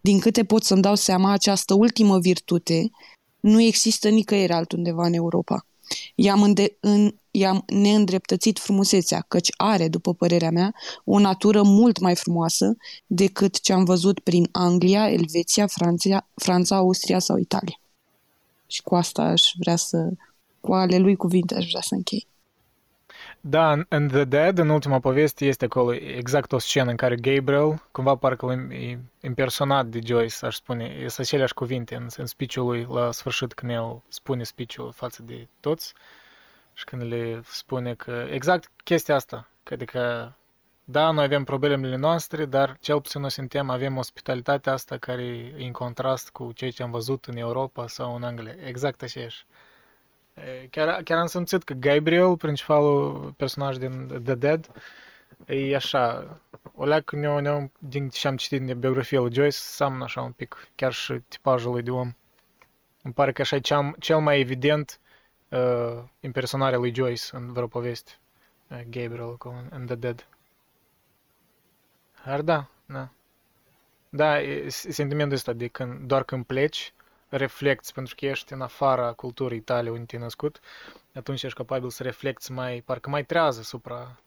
Din 0.00 0.18
câte 0.18 0.44
pot 0.44 0.64
să-mi 0.64 0.82
dau 0.82 0.94
seama, 0.94 1.32
această 1.32 1.74
ultimă 1.74 2.18
virtute 2.18 2.90
nu 3.42 3.60
există 3.60 4.08
nicăieri 4.08 4.52
altundeva 4.52 5.06
în 5.06 5.12
Europa. 5.12 5.66
I-am, 6.14 6.42
înde- 6.42 6.76
în, 6.80 7.14
i-am 7.30 7.62
neîndreptățit 7.66 8.58
frumusețea, 8.58 9.24
căci 9.28 9.48
are, 9.56 9.88
după 9.88 10.14
părerea 10.14 10.50
mea, 10.50 10.74
o 11.04 11.18
natură 11.18 11.62
mult 11.62 11.98
mai 11.98 12.14
frumoasă 12.14 12.76
decât 13.06 13.60
ce 13.60 13.72
am 13.72 13.84
văzut 13.84 14.20
prin 14.20 14.48
Anglia, 14.52 15.10
Elveția, 15.10 15.66
Franța, 15.66 16.28
Franța, 16.34 16.76
Austria 16.76 17.18
sau 17.18 17.36
Italia. 17.36 17.80
Și 18.66 18.82
cu 18.82 18.94
asta 18.94 19.22
aș 19.22 19.42
vrea 19.58 19.76
să, 19.76 20.08
cu 20.60 20.74
ale 20.74 20.98
lui 20.98 21.16
cuvinte 21.16 21.54
aș 21.54 21.68
vrea 21.68 21.80
să 21.80 21.94
închei. 21.94 22.26
Da, 23.44 23.72
în- 23.72 23.86
în 23.88 24.08
The 24.08 24.24
Dead, 24.24 24.58
în 24.58 24.68
ultima 24.68 25.00
poveste, 25.00 25.44
este 25.44 25.64
acolo 25.64 25.94
exact 25.94 26.52
o 26.52 26.58
scenă 26.58 26.90
în 26.90 26.96
care 26.96 27.16
Gabriel, 27.16 27.82
cumva 27.90 28.14
parcă 28.16 28.46
îl 28.46 28.70
e 28.72 28.98
impersonat 29.20 29.86
de 29.86 30.00
Joyce, 30.04 30.46
aș 30.46 30.54
spune, 30.54 30.94
sunt 30.98 31.26
aceleași 31.26 31.54
cuvinte 31.54 31.94
în, 31.94 32.06
în 32.16 32.26
speech-ul 32.26 32.64
lui 32.66 32.86
la 32.90 33.12
sfârșit 33.12 33.52
când 33.54 33.72
el 33.72 34.02
spune 34.08 34.42
speech-ul 34.42 34.92
față 34.92 35.22
de 35.22 35.48
toți 35.60 35.94
și 36.72 36.84
când 36.84 37.02
le 37.02 37.40
spune 37.44 37.94
că 37.94 38.26
exact 38.30 38.70
chestia 38.84 39.14
asta, 39.14 39.48
că 39.62 39.74
adică 39.74 40.32
da, 40.84 41.10
noi 41.10 41.24
avem 41.24 41.44
problemele 41.44 41.96
noastre, 41.96 42.44
dar 42.44 42.76
cel 42.80 43.00
puțin 43.00 43.20
noi 43.20 43.30
suntem, 43.30 43.70
avem 43.70 43.96
ospitalitatea 43.96 44.72
asta 44.72 44.96
care 44.98 45.22
e 45.58 45.64
în 45.64 45.72
contrast 45.72 46.30
cu 46.30 46.52
ceea 46.52 46.70
ce 46.70 46.82
am 46.82 46.90
văzut 46.90 47.24
în 47.24 47.36
Europa 47.36 47.86
sau 47.86 48.14
în 48.14 48.22
Anglia. 48.22 48.54
Exact 48.66 49.02
aceeași. 49.02 49.44
E, 50.34 50.66
Chiar, 50.70 51.02
chiar 51.02 51.18
am 51.18 51.26
simțit 51.26 51.62
că 51.62 51.74
Gabriel, 51.74 52.36
principalul 52.36 53.32
personaj 53.36 53.76
din 53.76 54.06
The 54.24 54.34
Dead, 54.34 54.70
e 55.46 55.74
așa, 55.74 56.38
o 56.74 56.84
leacă 56.84 57.16
ne, 57.16 57.40
ne, 57.40 57.70
din 57.78 58.08
ce 58.08 58.28
am 58.28 58.36
citit 58.36 58.62
din 58.62 58.78
biografia 58.78 59.20
lui 59.20 59.34
Joyce, 59.34 59.56
seamănă 59.56 60.04
așa 60.04 60.20
un 60.22 60.32
pic, 60.32 60.68
chiar 60.74 60.92
și 60.92 61.20
tipajul 61.28 61.72
lui 61.72 61.82
de 61.82 61.90
om. 61.90 62.12
Îmi 63.02 63.14
pare 63.14 63.32
că 63.32 63.40
așa 63.40 63.56
e 63.56 63.60
cea, 63.60 63.92
cel 63.98 64.18
mai 64.18 64.40
evident 64.40 65.00
uh, 65.48 66.02
impersonarea 66.20 66.78
lui 66.78 66.94
Joyce 66.94 67.22
în 67.32 67.52
vreo 67.52 67.66
poveste. 67.66 68.10
Uh, 68.70 68.80
Gabriel 68.90 69.32
acolo 69.32 69.54
în, 69.54 69.66
în 69.70 69.86
The 69.86 69.94
Dead. 69.94 70.26
Dar 72.24 72.40
da, 72.42 72.66
da. 72.86 73.08
Da, 74.08 74.40
e 74.40 74.68
s- 74.68 74.86
sentimentul 74.88 75.36
ăsta 75.36 75.52
de 75.52 75.66
când, 75.66 76.06
doar 76.06 76.22
când 76.24 76.44
pleci, 76.44 76.92
reflecti, 77.36 77.92
pentru 77.92 78.14
că 78.14 78.26
ești 78.26 78.52
în 78.52 78.60
afara 78.60 79.12
culturii 79.12 79.60
tale 79.60 79.90
unde 79.90 80.04
te-ai 80.04 80.22
născut, 80.22 80.60
atunci 81.14 81.42
ești 81.42 81.56
capabil 81.56 81.90
să 81.90 82.02
reflecti 82.02 82.52
mai, 82.52 82.82
parcă 82.84 83.10
mai 83.10 83.24
trează 83.24 83.60
asupra 83.60 84.18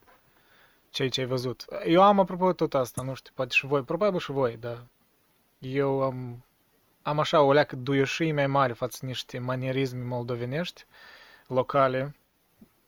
ceea 0.89 1.09
ce 1.09 1.21
ai 1.21 1.27
văzut. 1.27 1.65
Eu 1.85 2.01
am 2.01 2.19
apropo 2.19 2.53
tot 2.53 2.73
asta, 2.73 3.01
nu 3.01 3.13
știu, 3.13 3.31
poate 3.35 3.53
și 3.53 3.65
voi, 3.65 3.83
probabil 3.83 4.19
și 4.19 4.31
voi, 4.31 4.57
dar 4.57 4.83
eu 5.59 6.01
am, 6.01 6.43
am 7.01 7.19
așa 7.19 7.41
o 7.41 7.53
leacă 7.53 7.75
duioșii 7.75 8.31
mai 8.31 8.47
mare 8.47 8.73
față 8.73 8.97
de 9.01 9.07
niște 9.07 9.39
manierisme 9.39 10.03
moldovenești, 10.03 10.85
locale, 11.47 12.15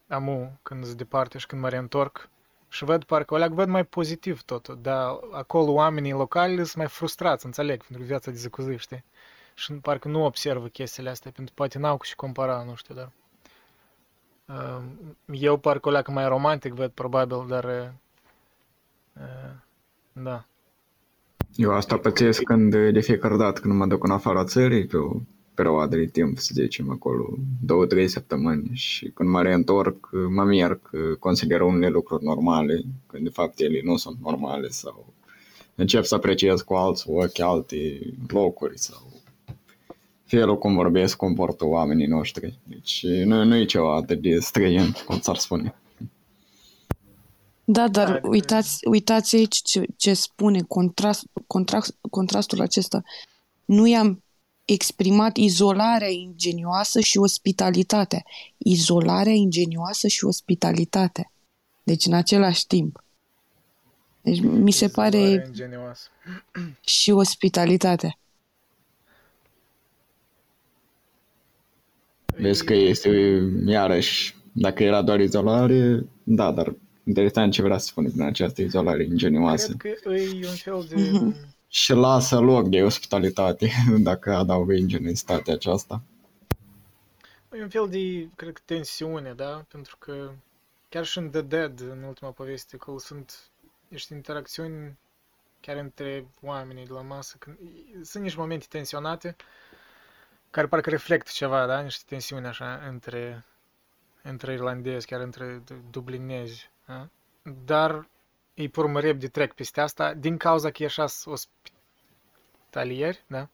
amu, 0.08 0.58
când 0.62 0.84
sunt 0.84 0.96
departe 0.96 1.38
și 1.38 1.46
când 1.46 1.60
mă 1.60 1.68
reîntorc, 1.68 2.28
și 2.68 2.84
văd 2.84 3.04
parcă 3.04 3.34
o 3.34 3.36
leacă 3.36 3.54
văd 3.54 3.68
mai 3.68 3.84
pozitiv 3.84 4.42
totul, 4.42 4.78
dar 4.82 5.18
acolo 5.32 5.72
oamenii 5.72 6.12
locali 6.12 6.56
sunt 6.56 6.74
mai 6.74 6.86
frustrați, 6.86 7.46
înțeleg, 7.46 7.84
pentru 7.84 8.06
viața 8.06 8.30
de 8.30 8.36
zi 8.36 8.48
cu 8.48 8.62
zi, 8.62 8.76
știi? 8.76 9.04
Și 9.58 9.72
parcă 9.72 10.08
nu 10.08 10.24
observă 10.24 10.66
chestiile 10.66 11.08
astea, 11.08 11.30
pentru 11.34 11.54
că 11.54 11.60
poate 11.62 11.78
n-au 11.78 11.96
cu 11.96 12.04
și 12.04 12.16
compara, 12.16 12.64
nu 12.66 12.74
știu, 12.74 12.94
dar... 12.94 13.10
Uh, 14.46 14.82
eu 15.30 15.56
parcă 15.56 15.88
o 15.88 15.92
leacă 15.92 16.10
mai 16.10 16.28
romantic 16.28 16.72
văd, 16.72 16.90
probabil, 16.90 17.44
dar... 17.48 17.64
Uh, 17.64 17.88
uh, 19.16 19.54
da. 20.12 20.44
Eu 21.56 21.72
asta 21.72 21.98
pățesc 21.98 22.42
când, 22.42 22.70
de 22.70 23.00
fiecare 23.00 23.36
dată 23.36 23.60
când 23.60 23.74
mă 23.74 23.86
duc 23.86 24.04
în 24.04 24.10
afara 24.10 24.44
țării, 24.44 24.86
pe 24.86 24.96
o 24.96 25.20
perioadă 25.54 25.96
de 25.96 26.06
timp, 26.06 26.38
să 26.38 26.50
zicem, 26.52 26.90
acolo, 26.90 27.34
două, 27.64 27.86
trei 27.86 28.08
săptămâni 28.08 28.70
și 28.72 29.10
când 29.10 29.28
mă 29.28 29.42
reîntorc, 29.42 30.08
mă 30.28 30.44
mir 30.44 30.80
că 30.90 31.14
consider 31.18 31.60
unele 31.60 31.88
lucruri 31.88 32.24
normale, 32.24 32.82
când 33.06 33.24
de 33.24 33.30
fapt 33.30 33.60
ele 33.60 33.80
nu 33.84 33.96
sunt 33.96 34.18
normale 34.20 34.68
sau 34.68 35.12
încep 35.74 36.04
să 36.04 36.14
apreciez 36.14 36.60
cu 36.60 36.74
alți 36.74 37.10
ochi 37.10 37.40
alte 37.40 38.00
locuri 38.28 38.78
sau 38.78 39.18
felul 40.28 40.58
cum 40.58 40.74
vorbesc, 40.74 41.16
comportă 41.16 41.66
oamenii 41.66 42.06
noștri. 42.06 42.58
Deci 42.62 43.04
nu, 43.24 43.44
nu 43.44 43.56
e 43.56 43.64
ceva 43.64 43.96
atât 43.96 44.22
de 44.22 44.38
străin, 44.38 44.92
cum 45.06 45.20
s-ar 45.20 45.36
spune. 45.36 45.74
Da, 47.64 47.88
dar 47.88 48.20
Da, 48.20 48.28
uitați, 48.28 48.86
uitați 48.86 49.36
aici 49.36 49.56
ce, 49.62 49.86
ce 49.96 50.14
spune 50.14 50.60
contrast, 50.60 51.24
contrast, 51.46 51.96
contrastul 52.10 52.60
acesta. 52.60 53.02
Nu 53.64 53.86
i-am 53.86 54.22
exprimat 54.64 55.36
izolarea 55.36 56.08
ingenioasă 56.08 57.00
și 57.00 57.18
ospitalitatea. 57.18 58.22
Izolarea 58.56 59.32
ingenioasă 59.32 60.08
și 60.08 60.24
ospitalitatea. 60.24 61.32
Deci 61.82 62.06
în 62.06 62.12
același 62.12 62.66
timp. 62.66 63.04
Deci 64.20 64.40
mi 64.40 64.70
se 64.70 64.88
pare 64.88 65.18
Izolare 65.18 65.46
ingenioasă. 65.46 66.08
și 66.80 67.10
ospitalitatea. 67.10 68.18
Vezi 72.40 72.64
că 72.64 72.74
este, 72.74 73.40
iarăși, 73.66 74.36
dacă 74.52 74.82
era 74.82 75.02
doar 75.02 75.20
izolare, 75.20 76.06
da, 76.22 76.52
dar 76.52 76.74
interesant 77.04 77.52
ce 77.52 77.62
vrea 77.62 77.78
să 77.78 77.86
spune 77.86 78.08
prin 78.08 78.22
această 78.22 78.62
izolare 78.62 79.04
ingenioasă. 79.04 79.74
Cred 79.76 79.98
că 79.98 80.14
e 80.14 80.46
un 80.46 80.54
fel 80.54 80.86
de... 80.88 81.34
Și 81.68 81.92
lasă 81.92 82.38
loc 82.38 82.68
de 82.68 82.82
ospitalitate, 82.82 83.70
dacă 83.98 84.34
adaugă 84.34 84.72
ingenioitatea 84.72 85.54
aceasta. 85.54 86.02
E 87.52 87.62
un 87.62 87.68
fel 87.68 87.88
de, 87.88 88.28
cred 88.34 88.52
că, 88.52 88.60
tensiune, 88.64 89.32
da? 89.36 89.64
Pentru 89.68 89.96
că 89.98 90.30
chiar 90.88 91.04
și 91.04 91.18
în 91.18 91.30
The 91.30 91.40
Dead, 91.40 91.80
în 91.80 92.02
ultima 92.02 92.30
poveste, 92.30 92.76
acolo 92.80 92.98
sunt 92.98 93.50
niște 93.88 94.14
interacțiuni 94.14 94.98
chiar 95.60 95.76
între 95.76 96.26
oamenii 96.42 96.86
de 96.86 96.92
la 96.92 97.00
masă. 97.00 97.36
Când, 97.38 97.56
sunt 98.02 98.22
niște 98.22 98.40
momente 98.40 98.66
tensionate 98.68 99.36
care 100.50 100.66
parcă 100.66 100.90
reflectă 100.90 101.30
ceva, 101.34 101.66
da? 101.66 101.80
Niște 101.80 102.02
tensiuni 102.06 102.46
așa 102.46 102.80
între, 102.88 103.44
între 104.22 104.52
irlandezi, 104.52 105.06
chiar 105.06 105.20
între 105.20 105.62
du- 105.64 105.82
dublinezi. 105.90 106.70
Da? 106.86 107.08
Dar 107.64 108.08
ei 108.54 108.68
pe 108.68 108.80
urmă 108.80 109.00
repede 109.00 109.28
trec 109.28 109.52
peste 109.52 109.80
asta 109.80 110.14
din 110.14 110.36
cauza 110.36 110.70
că 110.70 110.82
e 110.82 110.86
așa 110.86 111.06
ospitalieri, 111.24 113.24
da? 113.26 113.48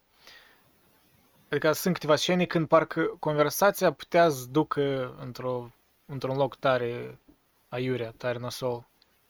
Adică 1.51 1.73
sunt 1.73 1.95
câteva 1.95 2.17
scene 2.17 2.45
când 2.45 2.69
parcă 2.69 3.17
conversația 3.19 3.93
putea 3.93 4.29
să 4.29 4.45
ducă 4.51 5.15
într-o, 5.21 5.71
într-un 6.07 6.37
loc 6.37 6.57
tare 6.57 7.19
aiurea, 7.69 8.15
tare 8.17 8.39
nasol. 8.39 8.87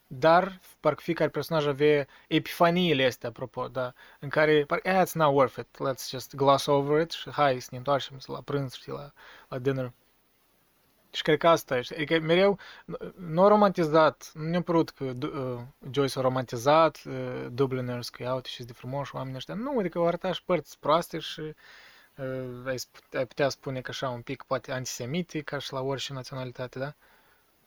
Dar 0.07 0.61
parcă 0.81 1.01
fiecare 1.03 1.31
personaj 1.31 1.67
avea 1.67 2.07
epifaniile 2.29 3.05
astea, 3.07 3.29
apropo, 3.29 3.69
da, 3.69 3.93
în 4.21 4.29
care 4.29 4.65
parcă, 4.65 4.89
eh, 4.89 5.03
it's 5.07 5.13
not 5.13 5.35
worth 5.35 5.57
it, 5.59 5.67
let's 5.67 6.09
just 6.11 6.35
gloss 6.37 6.67
over 6.67 7.01
it 7.01 7.11
și 7.11 7.31
hai 7.31 7.61
să 7.61 7.69
ne 7.71 7.79
întoarcem 7.79 8.19
la 8.27 8.41
prânz, 8.41 8.75
știi, 8.75 8.93
la, 8.93 9.13
la 9.49 9.59
dinner. 9.59 9.93
Și 11.15 11.23
cred 11.23 11.39
că 11.39 11.49
asta 11.49 11.77
e, 11.77 11.81
știi? 11.81 11.97
adică 11.97 12.19
mereu 12.19 12.59
nu 13.17 13.43
a 13.43 13.49
romantizat, 13.49 14.31
nu 14.35 14.49
ne-a 14.49 14.63
părut 14.63 14.91
că 14.91 15.05
uh, 15.05 15.61
Joyce 15.91 16.19
a 16.19 16.23
romantizat 16.23 17.03
uh, 17.07 17.47
Dubliners, 17.51 18.09
că 18.09 18.23
iau 18.23 18.41
și 18.45 18.65
de 18.65 18.73
frumoși 18.73 19.15
oamenii 19.15 19.37
ăștia. 19.37 19.55
Nu, 19.55 19.79
adică 19.79 19.99
au 19.99 20.07
arătat 20.07 20.35
și 20.35 20.45
părți 20.45 20.79
proaste 20.79 21.19
și 21.19 21.41
uh, 21.41 22.67
ai, 22.67 22.77
sp- 22.79 23.17
ai 23.17 23.27
putea 23.27 23.49
spune 23.49 23.81
că 23.81 23.91
așa 23.91 24.09
un 24.09 24.23
pic 24.23 24.43
poate 24.43 24.73
antisemite, 24.73 25.41
ca 25.41 25.59
și 25.59 25.73
la 25.73 25.81
orice 25.81 26.13
naționalitate, 26.13 26.79
da? 26.79 26.95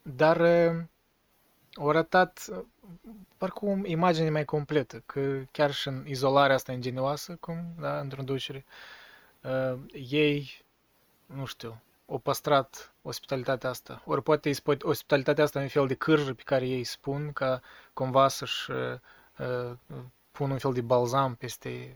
Dar 0.02 0.40
uh, 0.40 0.84
au 1.78 1.90
arătat 1.90 2.45
uh, 2.49 2.60
parcă 3.38 3.66
o 3.66 3.76
imagine 3.84 4.30
mai 4.30 4.45
completă, 4.45 5.04
că 5.06 5.41
chiar 5.52 5.72
și 5.72 5.88
în 5.88 6.04
izolarea 6.08 6.56
asta 6.56 6.72
ingenioasă, 6.72 7.38
cum, 7.40 7.74
da, 7.80 8.02
introducere, 8.02 8.66
uh, 9.41 9.80
ei, 10.10 10.66
nu 11.26 11.45
știu, 11.45 11.82
au 12.10 12.18
păstrat 12.18 12.91
ospitalitatea 13.02 13.70
asta. 13.70 14.02
Ori 14.06 14.24
poate 14.24 14.48
îi 14.48 14.54
spui 14.54 14.78
ospitalitatea 14.82 15.44
asta 15.44 15.60
e 15.60 15.62
un 15.62 15.68
fel 15.68 15.88
de 15.88 15.94
cârjă 15.94 16.34
pe 16.34 16.41
care 16.45 16.68
ei 16.68 16.84
spun 16.84 17.34
ca 17.34 17.62
cumva 17.94 18.28
să-și 18.28 18.72
uh, 18.72 18.94
uh, 19.38 19.78
pun 20.32 20.52
un 20.52 20.58
fel 20.58 20.74
de 20.74 20.82
balzam 20.82 21.36
peste 21.36 21.95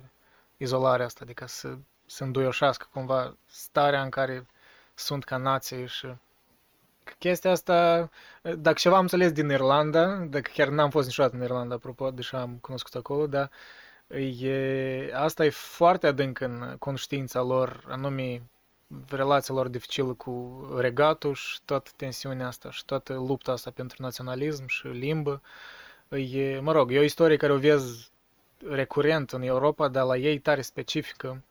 izolarea 0.58 1.06
asta, 1.06 1.20
adică 1.24 1.46
să 1.48 1.78
se 2.06 2.24
înduioșească 2.24 2.88
cumva 2.94 3.36
starea 3.46 4.02
în 4.02 4.10
care 4.10 4.46
sunt 4.94 5.24
ca 5.24 5.38
nație 5.38 5.86
și 5.86 6.02
că 6.02 6.18
chestia 7.18 7.52
asta, 7.52 8.10
dacă 8.42 8.78
ceva 8.80 8.96
am 8.96 9.02
înțeles 9.02 9.32
din 9.32 9.50
Irlanda, 9.50 10.16
dacă 10.16 10.50
chiar 10.54 10.68
n-am 10.68 10.90
fost 10.90 11.08
niciodată 11.08 11.36
în 11.36 11.44
Irlanda, 11.44 11.76
apropo, 11.76 12.12
deși 12.12 12.36
am 12.36 12.58
cunoscut 12.62 12.96
acolo, 12.96 13.28
dar 13.28 13.52
e, 14.42 15.12
asta 15.14 15.46
e 15.46 15.50
foarte 15.50 16.08
adânc 16.08 16.40
în 16.40 16.76
conștiința 16.80 17.42
lor, 17.42 17.84
anume 17.88 18.42
relația 19.10 19.54
lor 19.56 19.68
dificilă 19.68 20.14
cu 20.14 20.66
regatul 20.78 21.34
și 21.34 21.60
toată 21.66 21.92
tensiunea 21.96 22.48
asta 22.48 22.72
și 22.72 22.86
toată 22.86 23.14
lupta 23.14 23.52
asta 23.52 23.72
pentru 23.72 24.02
naționalism 24.02 24.68
și 24.68 24.88
limbă. 24.88 25.42
E, 26.10 26.60
mă 26.60 26.72
rog, 26.72 26.92
e 26.92 27.00
o 27.00 27.04
istorie 27.04 27.38
care 27.38 27.54
o 27.54 27.58
vezi 27.58 28.12
recurent 28.70 29.32
în 29.32 29.42
Europa, 29.42 29.88
dar 29.88 30.06
la 30.06 30.18
ei 30.18 30.40
tare 30.40 30.62
specifică, 30.62 31.44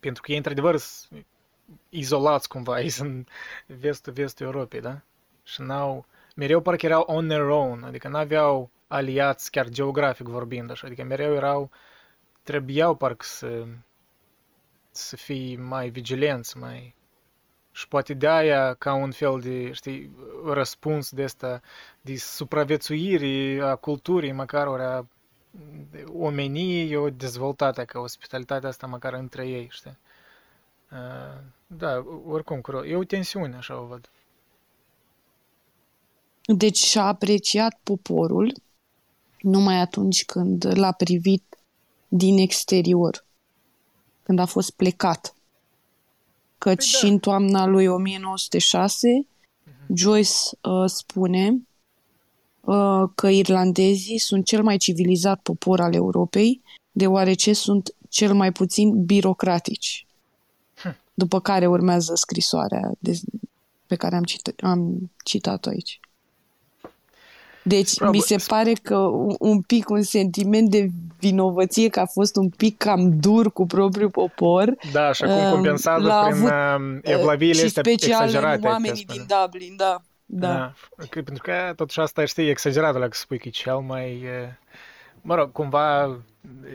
pentru 0.00 0.22
că 0.22 0.30
ei 0.30 0.36
într-adevăr 0.36 0.76
sunt 0.76 1.26
izolați 1.88 2.48
cumva, 2.48 2.80
ei 2.80 2.88
sunt 2.88 3.28
vestul, 3.66 4.12
vestul 4.12 4.46
Europei, 4.46 4.80
da? 4.80 5.00
Și 5.42 5.62
n-au, 5.62 6.06
mereu 6.34 6.60
parcă 6.60 6.86
erau 6.86 7.02
on 7.06 7.28
their 7.28 7.42
own, 7.42 7.82
adică 7.82 8.08
n-aveau 8.08 8.70
aliați 8.86 9.50
chiar 9.50 9.68
geografic 9.68 10.26
vorbind 10.26 10.70
așa, 10.70 10.86
adică 10.86 11.02
mereu 11.02 11.34
erau, 11.34 11.70
trebuiau 12.42 12.94
parcă 12.94 13.24
să, 13.24 13.66
să 14.90 15.16
fii 15.16 15.56
mai 15.56 15.88
vigilenți, 15.88 16.58
mai... 16.58 16.96
Și 17.72 17.88
poate 17.88 18.14
de 18.14 18.28
aia 18.28 18.74
ca 18.74 18.94
un 18.94 19.10
fel 19.10 19.40
de, 19.40 19.72
știi, 19.72 20.16
răspuns 20.44 21.10
de 21.10 21.22
asta, 21.22 21.60
de 22.00 22.16
supraviețuire 22.16 23.62
a 23.62 23.74
culturii, 23.74 24.32
măcar 24.32 24.66
ori 24.66 24.82
a 24.82 25.06
omeniei, 26.12 26.96
o 26.96 27.10
dezvoltată 27.10 27.84
ca 27.84 27.98
ospitalitatea 27.98 28.68
asta 28.68 28.86
măcar 28.86 29.12
între 29.12 29.46
ei, 29.46 29.68
știi? 29.70 29.98
Uh, 30.90 31.40
da, 31.76 32.04
oricum, 32.26 32.62
e 32.86 32.96
o 32.96 33.04
tensiune, 33.04 33.56
așa 33.56 33.80
o 33.80 33.86
văd. 33.86 34.10
Deci 36.44 36.78
și-a 36.78 37.04
apreciat 37.04 37.80
poporul 37.82 38.52
numai 39.40 39.80
atunci 39.80 40.24
când 40.24 40.78
l-a 40.78 40.92
privit 40.92 41.58
din 42.08 42.38
exterior, 42.38 43.24
când 44.22 44.38
a 44.38 44.44
fost 44.44 44.70
plecat. 44.70 45.34
Căci 46.58 46.76
păi 46.76 46.86
și 46.86 47.02
da. 47.02 47.08
în 47.08 47.18
toamna 47.18 47.66
lui 47.66 47.86
1906, 47.86 49.08
uh-huh. 49.08 49.86
Joyce 49.94 50.30
uh, 50.62 50.84
spune 50.86 51.68
uh, 52.60 53.02
că 53.14 53.28
irlandezii 53.28 54.18
sunt 54.18 54.44
cel 54.44 54.62
mai 54.62 54.76
civilizat 54.76 55.40
popor 55.42 55.80
al 55.80 55.94
Europei, 55.94 56.62
deoarece 56.90 57.52
sunt 57.52 57.94
cel 58.08 58.34
mai 58.34 58.52
puțin 58.52 59.04
birocratici. 59.04 60.07
Hm. 61.18 61.24
După 61.24 61.40
care 61.40 61.66
urmează 61.66 62.12
scrisoarea 62.14 62.90
de, 62.98 63.12
pe 63.86 63.96
care 63.96 64.16
am, 64.16 64.24
cit- 64.24 64.62
am 64.62 65.10
citat-o 65.24 65.68
aici. 65.68 66.00
Deci 67.62 67.94
Probabil. 67.94 68.20
mi 68.20 68.26
se 68.26 68.44
pare 68.46 68.72
că 68.82 68.96
un, 68.96 69.34
un 69.38 69.60
pic 69.60 69.88
un 69.88 70.02
sentiment 70.02 70.70
de 70.70 70.88
vinovăție 71.18 71.88
că 71.88 72.00
a 72.00 72.06
fost 72.06 72.36
un 72.36 72.48
pic 72.48 72.76
cam 72.76 73.18
dur 73.18 73.52
cu 73.52 73.66
propriul 73.66 74.10
popor. 74.10 74.74
Da, 74.92 75.12
și 75.12 75.22
acum 75.22 75.50
compensează 75.50 76.06
uh, 76.06 76.26
prin 76.26 76.48
avut, 76.48 76.80
um, 76.80 77.00
evlaviile 77.02 77.64
astea 77.64 77.82
exagerate. 77.86 78.66
oamenii 78.66 79.04
din 79.04 79.26
Dublin, 79.42 79.76
da. 79.76 80.02
Da. 80.24 80.48
da. 80.48 80.74
Pentru 81.10 81.42
că 81.42 81.72
totuși 81.76 82.00
asta 82.00 82.24
știi 82.24 82.48
exagerat 82.48 82.98
la 82.98 83.08
că 83.08 83.16
spui 83.16 83.38
că 83.38 83.48
e 83.48 83.50
cel 83.50 83.78
mai... 83.78 84.24
Mă 85.20 85.34
rog, 85.34 85.52
cumva, 85.52 86.18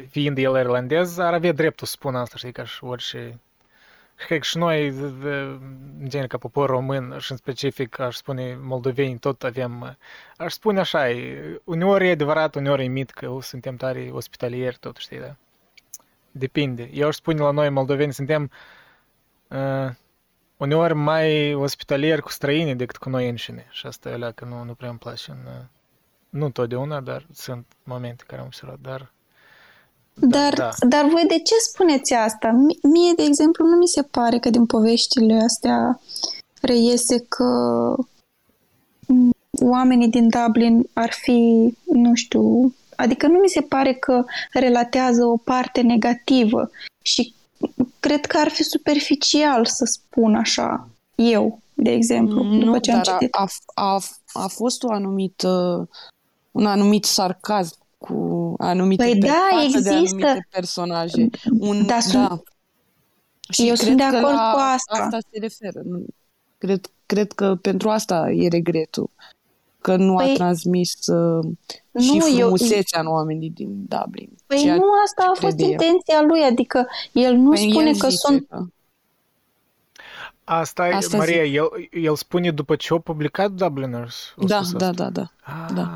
fiind 0.09 0.37
el 0.37 0.55
irlandez, 0.55 1.17
ar 1.17 1.33
avea 1.33 1.51
dreptul 1.51 1.87
să 1.87 1.93
spună 1.95 2.17
asta, 2.17 2.37
știi, 2.37 2.51
ca 2.51 2.65
și 2.65 2.83
orice 2.83 3.39
cred 4.15 4.39
că 4.39 4.45
și 4.45 4.57
noi, 4.57 4.87
în 4.87 6.07
genere 6.07 6.27
ca 6.27 6.37
popor 6.37 6.69
român 6.69 7.17
și 7.19 7.31
în 7.31 7.37
specific, 7.37 7.99
aș 7.99 8.15
spune, 8.15 8.57
moldoveni, 8.61 9.19
tot 9.19 9.43
avem, 9.43 9.97
aș 10.37 10.53
spune 10.53 10.79
așa, 10.79 11.07
uneori 11.63 12.07
e 12.07 12.11
adevărat, 12.11 12.55
uneori 12.55 12.83
e 12.83 12.87
mit 12.87 13.09
că 13.09 13.37
suntem 13.41 13.75
tare 13.75 14.09
ospitalieri, 14.11 14.77
tot 14.79 14.97
știi, 14.97 15.19
da? 15.19 15.35
Depinde. 16.31 16.89
Eu 16.93 17.07
aș 17.07 17.15
spune 17.15 17.39
la 17.39 17.51
noi, 17.51 17.69
moldoveni, 17.69 18.13
suntem 18.13 18.51
uh, 19.47 19.89
uneori 20.57 20.93
mai 20.93 21.53
ospitalieri 21.53 22.21
cu 22.21 22.29
străini 22.29 22.75
decât 22.75 22.97
cu 22.97 23.09
noi 23.09 23.29
înșine. 23.29 23.67
Și 23.69 23.85
asta 23.85 24.09
e 24.09 24.31
că 24.35 24.45
nu, 24.45 24.63
nu 24.63 24.73
prea 24.73 24.89
îmi 24.89 24.97
place. 24.97 25.31
În, 25.31 25.67
nu 26.29 26.49
totdeauna, 26.49 26.99
dar 26.99 27.25
sunt 27.31 27.65
momente 27.83 28.23
care 28.27 28.39
am 28.39 28.47
observat, 28.47 28.79
dar 28.79 29.11
dar, 30.13 30.53
da. 30.53 30.69
dar 30.87 31.05
voi 31.05 31.25
de 31.27 31.39
ce 31.39 31.53
spuneți 31.69 32.13
asta? 32.13 32.49
Mie, 32.81 33.13
de 33.15 33.23
exemplu, 33.23 33.65
nu 33.65 33.75
mi 33.75 33.87
se 33.87 34.01
pare 34.01 34.39
că 34.39 34.49
din 34.49 34.65
poveștile 34.65 35.41
astea 35.43 35.99
reiese 36.61 37.19
că 37.19 37.45
oamenii 39.61 40.07
din 40.07 40.29
Dublin 40.29 40.89
ar 40.93 41.11
fi, 41.11 41.73
nu 41.85 42.13
știu, 42.13 42.75
adică 42.95 43.27
nu 43.27 43.39
mi 43.39 43.49
se 43.49 43.61
pare 43.61 43.93
că 43.93 44.23
relatează 44.51 45.25
o 45.25 45.37
parte 45.37 45.81
negativă 45.81 46.69
și 47.01 47.33
cred 47.99 48.25
că 48.25 48.37
ar 48.37 48.47
fi 48.47 48.63
superficial 48.63 49.65
să 49.65 49.85
spun 49.85 50.35
așa, 50.35 50.87
eu, 51.15 51.59
de 51.73 51.91
exemplu, 51.91 52.43
nu, 52.43 52.65
după 52.65 52.79
ce 52.79 52.91
am 52.91 53.01
citit. 53.01 53.33
A, 53.35 53.45
a, 53.73 53.99
a 54.33 54.47
fost 54.47 54.83
o 54.83 54.91
anumită, 54.91 55.87
un 56.51 56.65
anumit 56.65 57.03
sarcasm 57.03 57.82
cu 58.07 58.53
anumite 58.57 59.03
păi 59.03 59.15
da, 59.15 59.63
există. 59.63 59.89
de 59.89 59.95
anumite 59.95 60.47
personaje. 60.49 61.29
Un, 61.59 61.85
da, 61.85 61.99
sunt... 61.99 62.27
da. 62.27 62.41
Și 63.49 63.67
Eu 63.67 63.75
sunt 63.75 63.97
de 63.97 64.03
acord 64.03 64.35
cu 64.35 64.59
asta. 64.73 65.03
Asta 65.03 65.17
se 65.31 65.39
referă. 65.39 65.81
Cred, 66.57 66.91
cred 67.05 67.31
că 67.31 67.57
pentru 67.61 67.89
asta 67.89 68.31
e 68.31 68.47
regretul. 68.47 69.09
Că 69.81 69.95
nu 69.95 70.15
păi, 70.15 70.31
a 70.31 70.33
transmis 70.33 71.07
uh, 71.07 71.45
nu, 71.91 72.01
și 72.01 72.19
frumusețea 72.19 72.99
eu, 72.99 73.05
în 73.05 73.11
oamenii 73.11 73.49
din 73.49 73.85
Dublin. 73.87 74.29
Păi 74.45 74.65
nu 74.65 74.83
asta 75.05 75.31
a 75.33 75.39
fost 75.39 75.59
intenția 75.59 76.21
lui, 76.21 76.41
adică 76.41 76.87
el 77.11 77.35
nu 77.35 77.49
păi 77.49 77.69
spune 77.71 77.91
că 77.91 78.09
sunt... 78.09 78.47
Că 78.49 78.65
Asta, 80.43 80.83
Asta 80.83 81.17
Maria, 81.17 81.43
el, 81.43 81.69
el 81.91 82.15
spune 82.15 82.51
după 82.51 82.75
ce 82.75 82.87
au 82.91 82.99
publicat 82.99 83.51
Dubliners. 83.51 84.33
Da, 84.37 84.61
da, 84.77 84.91
da, 84.91 85.09
da, 85.09 85.31
ah. 85.41 85.73
da. 85.73 85.89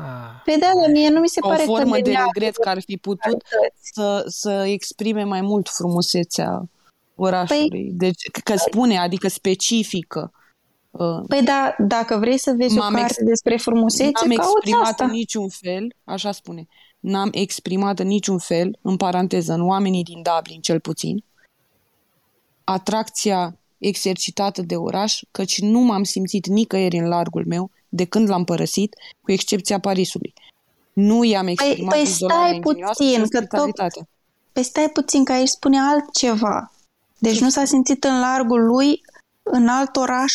Păi 0.44 0.56
da, 0.60 0.70
dar 0.80 0.90
mie 0.90 1.08
nu 1.08 1.20
mi 1.20 1.28
se 1.28 1.38
o 1.42 1.48
pare 1.48 1.64
că... 1.64 1.70
O 1.70 1.74
formă 1.74 1.98
de 2.00 2.14
regret 2.24 2.56
că 2.56 2.68
ar 2.68 2.80
fi 2.80 2.96
putut 2.96 3.42
să, 3.80 4.24
să 4.26 4.64
exprime 4.66 5.24
mai 5.24 5.40
mult 5.40 5.68
frumusețea 5.68 6.68
orașului. 7.14 7.68
Păi, 7.68 7.90
deci, 7.92 8.30
că 8.44 8.56
spune, 8.56 8.98
adică 8.98 9.28
specifică. 9.28 10.32
Uh, 10.90 11.20
păi 11.28 11.42
da, 11.42 11.74
dacă 11.78 12.16
vrei 12.16 12.38
să 12.38 12.54
vezi 12.56 12.78
o 12.78 12.80
carte 12.80 13.00
ex- 13.00 13.24
despre 13.24 13.56
frumusețe, 13.56 14.10
n-am 14.26 14.30
exprimat 14.30 14.82
asta. 14.82 15.04
în 15.04 15.10
niciun 15.10 15.48
fel, 15.48 15.94
așa 16.04 16.32
spune, 16.32 16.66
n-am 17.00 17.28
exprimat 17.32 17.98
în 17.98 18.06
niciun 18.06 18.38
fel, 18.38 18.78
în 18.82 18.96
paranteză, 18.96 19.52
în 19.52 19.68
oamenii 19.68 20.02
din 20.02 20.22
Dublin 20.22 20.60
cel 20.60 20.80
puțin, 20.80 21.24
atracția 22.64 23.58
exercitată 23.78 24.62
de 24.62 24.76
oraș, 24.76 25.20
căci 25.30 25.60
nu 25.60 25.80
m-am 25.80 26.02
simțit 26.02 26.46
nicăieri 26.46 26.98
în 26.98 27.08
largul 27.08 27.44
meu 27.46 27.70
de 27.88 28.04
când 28.04 28.28
l-am 28.28 28.44
părăsit, 28.44 28.96
cu 29.20 29.32
excepția 29.32 29.80
Parisului. 29.80 30.34
Nu 30.92 31.24
i-am 31.24 31.44
păi, 31.44 31.52
exprimat 31.52 31.90
păi, 31.90 32.02
păi 32.02 32.12
stai 32.12 32.60
puțin, 32.60 33.28
că 33.28 33.46
tot... 33.46 34.06
Păi 34.52 34.62
stai 34.62 34.90
puțin, 34.92 35.24
că 35.24 35.32
aici 35.32 35.48
spune 35.48 35.78
altceva. 35.80 36.72
Deci 37.18 37.40
nu 37.40 37.48
s-a 37.48 37.64
simțit 37.64 38.04
în 38.04 38.20
largul 38.20 38.66
lui 38.66 39.00
în 39.42 39.68
alt 39.68 39.96
oraș 39.96 40.32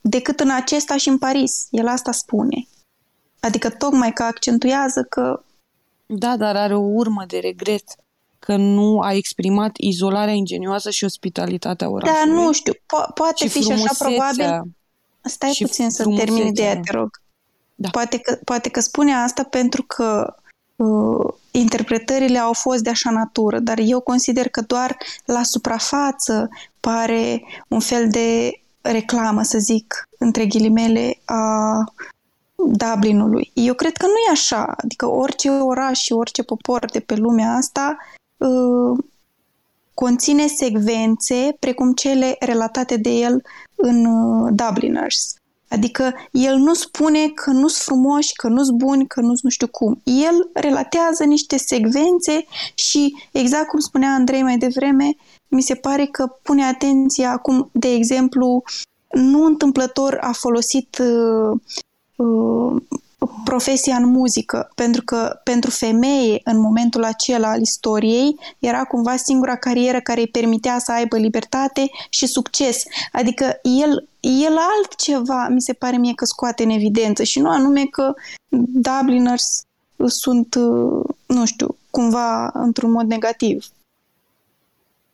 decât 0.00 0.40
în 0.40 0.50
acesta 0.50 0.96
și 0.96 1.08
în 1.08 1.18
Paris. 1.18 1.66
El 1.70 1.88
asta 1.88 2.12
spune. 2.12 2.66
Adică 3.40 3.70
tocmai 3.70 4.12
că 4.12 4.22
accentuează 4.22 5.02
că... 5.02 5.42
Da, 6.06 6.36
dar 6.36 6.56
are 6.56 6.74
o 6.74 6.80
urmă 6.80 7.24
de 7.26 7.38
regret 7.38 7.84
că 8.46 8.56
nu 8.56 9.00
a 9.00 9.12
exprimat 9.12 9.76
izolarea 9.76 10.34
ingenioasă 10.34 10.90
și 10.90 11.04
ospitalitatea 11.04 11.88
orașului. 11.88 12.34
Da, 12.34 12.40
nu 12.40 12.52
știu, 12.52 12.72
po- 12.72 13.14
poate 13.14 13.48
fi 13.48 13.62
și 13.62 13.72
așa 13.72 13.94
probabil. 13.98 14.62
Stai 15.20 15.50
și 15.50 15.64
puțin 15.64 15.90
să 15.90 16.04
termin 16.16 16.46
ideea, 16.46 16.80
te 16.80 16.92
rog. 16.92 17.20
Da. 17.74 17.88
Poate, 17.88 18.18
că, 18.18 18.38
poate 18.44 18.68
că 18.68 18.80
spune 18.80 19.14
asta 19.14 19.42
pentru 19.42 19.82
că 19.82 20.34
uh, 20.76 21.34
interpretările 21.50 22.38
au 22.38 22.52
fost 22.52 22.82
de 22.82 22.90
așa 22.90 23.10
natură, 23.10 23.58
dar 23.58 23.78
eu 23.78 24.00
consider 24.00 24.48
că 24.48 24.60
doar 24.60 24.96
la 25.24 25.42
suprafață 25.42 26.48
pare 26.80 27.42
un 27.68 27.80
fel 27.80 28.08
de 28.08 28.60
reclamă, 28.80 29.42
să 29.42 29.58
zic, 29.58 30.08
între 30.18 30.46
ghilimele, 30.46 31.18
a 31.24 31.84
Dublinului. 32.54 33.50
Eu 33.54 33.74
cred 33.74 33.96
că 33.96 34.06
nu 34.06 34.16
e 34.28 34.30
așa. 34.32 34.74
Adică 34.76 35.06
orice 35.06 35.50
oraș 35.50 35.98
și 35.98 36.12
orice 36.12 36.42
popor 36.42 36.84
de 36.92 37.00
pe 37.00 37.14
lumea 37.14 37.52
asta 37.52 37.96
Uh, 37.96 38.15
conține 39.94 40.46
secvențe 40.46 41.56
precum 41.58 41.92
cele 41.92 42.36
relatate 42.40 42.96
de 42.96 43.10
el 43.10 43.42
în 43.74 44.04
uh, 44.04 44.52
Dubliners. 44.54 45.34
Adică 45.68 46.14
el 46.30 46.56
nu 46.56 46.74
spune 46.74 47.28
că 47.28 47.50
nu 47.50 47.68
sunt 47.68 47.84
frumoși, 47.84 48.34
că 48.34 48.48
nu 48.48 48.62
sunt 48.62 48.78
buni, 48.78 49.06
că 49.06 49.20
nu 49.20 49.34
nu 49.42 49.50
știu 49.50 49.68
cum. 49.68 50.00
El 50.04 50.50
relatează 50.52 51.24
niște 51.24 51.56
secvențe 51.56 52.44
și, 52.74 53.16
exact 53.32 53.68
cum 53.68 53.80
spunea 53.80 54.12
Andrei 54.12 54.42
mai 54.42 54.58
devreme, 54.58 55.16
mi 55.48 55.62
se 55.62 55.74
pare 55.74 56.06
că 56.06 56.26
pune 56.42 56.64
atenția 56.64 57.30
acum, 57.30 57.68
de 57.72 57.92
exemplu, 57.92 58.62
nu 59.10 59.44
întâmplător 59.44 60.18
a 60.20 60.32
folosit 60.32 60.98
uh, 60.98 61.60
uh, 62.16 62.82
profesia 63.44 63.96
în 63.96 64.10
muzică, 64.10 64.70
pentru 64.74 65.02
că 65.02 65.40
pentru 65.44 65.70
femeie 65.70 66.40
în 66.44 66.60
momentul 66.60 67.04
acela 67.04 67.50
al 67.50 67.60
istoriei 67.60 68.36
era 68.58 68.84
cumva 68.84 69.16
singura 69.16 69.56
carieră 69.56 70.00
care 70.00 70.20
îi 70.20 70.28
permitea 70.28 70.78
să 70.78 70.92
aibă 70.92 71.16
libertate 71.16 71.90
și 72.10 72.26
succes. 72.26 72.82
Adică 73.12 73.58
el, 73.62 74.08
el 74.20 74.56
altceva 74.76 75.48
mi 75.48 75.60
se 75.60 75.72
pare 75.72 75.96
mie 75.96 76.14
că 76.14 76.24
scoate 76.24 76.62
în 76.62 76.70
evidență 76.70 77.22
și 77.22 77.38
nu 77.38 77.50
anume 77.50 77.84
că 77.84 78.14
Dubliners 78.48 79.62
sunt, 80.06 80.54
nu 81.26 81.44
știu, 81.44 81.76
cumva 81.90 82.50
într-un 82.52 82.90
mod 82.90 83.06
negativ. 83.06 83.66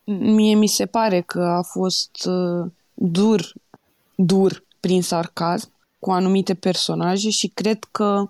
mie 0.05 0.55
mi 0.55 0.67
se 0.67 0.87
pare 0.87 1.21
că 1.21 1.41
a 1.41 1.63
fost 1.63 2.25
uh, 2.25 2.71
dur, 2.95 3.53
dur 4.15 4.65
prin 4.81 5.03
sarcasm 5.03 5.71
cu 6.03 6.11
anumite 6.11 6.55
personaje 6.55 7.31
și 7.31 7.49
cred 7.55 7.79
că 7.91 8.29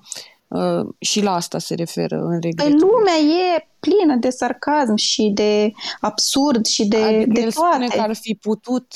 uh, 0.49 0.89
și 0.99 1.23
la 1.23 1.35
asta 1.35 1.59
se 1.59 1.75
referă 1.75 2.17
în 2.17 2.39
Păi 2.41 2.51
regretul. 2.51 2.79
lumea 2.89 3.15
e 3.15 3.69
plină 3.81 4.17
de 4.17 4.31
sarcasm 4.31 4.95
și 4.95 5.31
de 5.35 5.73
absurd 6.01 6.65
și 6.67 6.85
de, 6.85 7.03
adică 7.03 7.33
de 7.33 7.41
el 7.41 7.51
spune 7.51 7.71
toate. 7.71 7.97
că 7.97 8.01
ar 8.01 8.15
fi 8.15 8.35
putut 8.35 8.87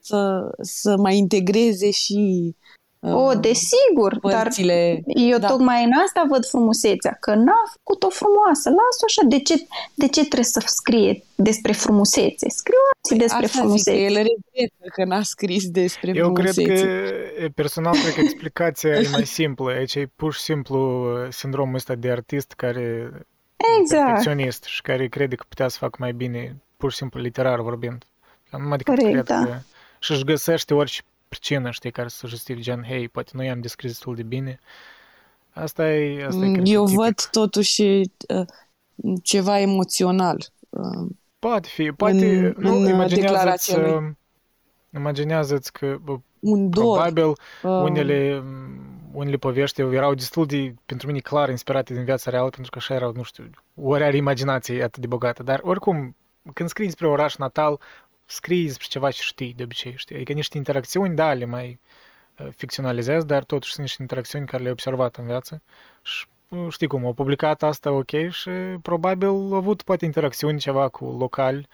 să, 0.00 0.50
să 0.60 0.96
mai 0.96 1.16
integreze 1.16 1.90
și 1.90 2.16
uh, 2.46 2.54
O, 3.02 3.34
desigur, 3.34 4.18
dar 4.22 4.42
părțile... 4.42 5.02
eu 5.06 5.38
da. 5.38 5.46
tocmai 5.46 5.84
în 5.84 5.90
asta 6.06 6.24
văd 6.28 6.46
frumusețea, 6.46 7.16
că 7.20 7.34
n-a 7.34 7.62
făcut-o 7.72 8.08
frumoasă. 8.08 8.68
Lasă-o 8.68 9.04
așa, 9.06 9.22
de 9.28 9.38
ce, 9.40 9.54
de 9.94 10.08
ce 10.08 10.20
trebuie 10.20 10.44
să 10.44 10.62
scrie 10.66 11.22
despre 11.34 11.72
frumusețe? 11.72 12.48
Scriu 12.48 12.76
despre 13.18 13.36
Păi 13.38 13.44
Asta 13.46 13.58
frumusețe. 13.58 13.90
zic, 13.90 14.00
că 14.00 14.04
el 14.04 14.14
regretă 14.14 14.88
că 14.94 15.04
n-a 15.04 15.22
scris 15.22 15.70
despre 15.70 16.12
Eu 16.14 16.32
cred 16.32 16.52
frumusețe. 16.52 16.82
că, 16.84 17.42
e, 17.44 17.48
personal, 17.54 17.92
cred 17.92 18.14
că 18.14 18.20
explicația 18.20 18.90
e 18.90 19.08
mai 19.12 19.26
simplă. 19.40 19.70
Aici 19.70 19.94
e 19.94 20.10
pur 20.16 20.32
și 20.34 20.40
simplu 20.40 21.08
sindromul 21.30 21.74
ăsta 21.74 21.94
de 21.94 22.10
artist 22.10 22.52
care 22.52 23.10
Exact, 23.80 24.04
perfecționist 24.04 24.64
și 24.64 24.82
care 24.82 25.08
crede 25.08 25.34
că 25.34 25.44
putea 25.48 25.68
să 25.68 25.76
facă 25.80 25.96
mai 25.98 26.12
bine, 26.12 26.56
pur 26.76 26.90
și 26.90 26.96
simplu 26.96 27.20
literar 27.20 27.60
vorbind. 27.60 28.04
Eu 28.52 28.60
numai 28.60 28.76
decât 28.76 28.94
Corect, 28.94 29.12
cred 29.12 29.24
da. 29.38 29.44
că 29.44 29.58
și 29.98 30.12
își 30.12 30.24
găsește 30.24 30.74
orice 30.74 31.00
pricină, 31.30 31.70
știi, 31.70 31.90
care 31.90 32.08
să 32.08 32.26
justifice, 32.26 32.62
gen, 32.70 32.82
hei, 32.84 33.08
poate 33.08 33.30
nu 33.34 33.42
i-am 33.44 33.60
descris 33.60 33.90
destul 33.90 34.14
de 34.14 34.22
bine. 34.22 34.58
Asta 35.50 35.90
e, 35.92 36.24
asta 36.26 36.44
e 36.44 36.50
cred 36.52 36.64
că, 36.64 36.70
Eu 36.70 36.84
tipic. 36.84 37.00
văd 37.00 37.28
totuși 37.30 37.82
uh, 37.82 38.46
ceva 39.22 39.58
emoțional. 39.60 40.38
Uh, 40.68 41.08
Poate 41.38 41.68
fi, 41.68 41.92
poate, 41.92 42.36
în- 42.36 42.54
nu, 42.58 42.76
în, 42.76 42.82
uh, 42.84 42.88
imaginează-ți, 42.90 43.20
declarația 43.20 43.78
lui. 43.78 43.90
uh, 43.90 44.12
imaginează-ți 44.94 45.72
că 45.72 45.96
bă, 46.02 46.16
un 46.40 46.70
dor. 46.70 46.84
probabil 46.84 47.24
uh, 47.26 47.34
unele, 47.62 48.42
unele 49.12 49.36
povești 49.36 49.80
erau 49.80 50.14
destul 50.14 50.46
de, 50.46 50.74
pentru 50.86 51.06
mine, 51.06 51.18
clar 51.18 51.48
inspirate 51.48 51.94
din 51.94 52.04
viața 52.04 52.30
reală, 52.30 52.48
pentru 52.48 52.70
că 52.70 52.78
așa 52.78 52.94
erau, 52.94 53.12
nu 53.12 53.22
știu, 53.22 53.50
ori 53.74 54.04
are 54.04 54.16
imaginație 54.16 54.82
atât 54.82 55.00
de 55.00 55.06
bogată, 55.06 55.42
dar 55.42 55.60
oricum, 55.62 56.16
când 56.52 56.68
scrii 56.68 56.86
despre 56.86 57.06
oraș 57.08 57.36
natal, 57.36 57.80
scrii 58.30 58.64
despre 58.64 58.86
ceva 58.88 59.10
ce 59.10 59.22
știi 59.22 59.54
de 59.54 59.62
obicei, 59.62 59.96
știi? 59.96 60.14
Adică 60.14 60.32
niște 60.32 60.56
interacțiuni, 60.56 61.14
da, 61.14 61.32
le 61.32 61.44
mai 61.44 61.78
uh, 62.38 62.48
ficționalizezi, 62.56 63.26
dar 63.26 63.44
totuși 63.44 63.72
sunt 63.72 63.86
niște 63.86 64.02
interacțiuni 64.02 64.46
care 64.46 64.58
le-ai 64.58 64.72
observat 64.72 65.16
în 65.16 65.26
viață 65.26 65.62
și 66.02 66.26
uh, 66.48 66.66
știi 66.70 66.86
cum, 66.86 67.04
au 67.04 67.12
publicat 67.12 67.62
asta 67.62 67.90
ok 67.92 68.30
și 68.30 68.50
probabil 68.82 69.28
au 69.28 69.54
avut 69.54 69.82
poate 69.82 70.04
interacțiuni 70.04 70.58
ceva 70.58 70.88
cu 70.88 71.04
locali 71.04 71.68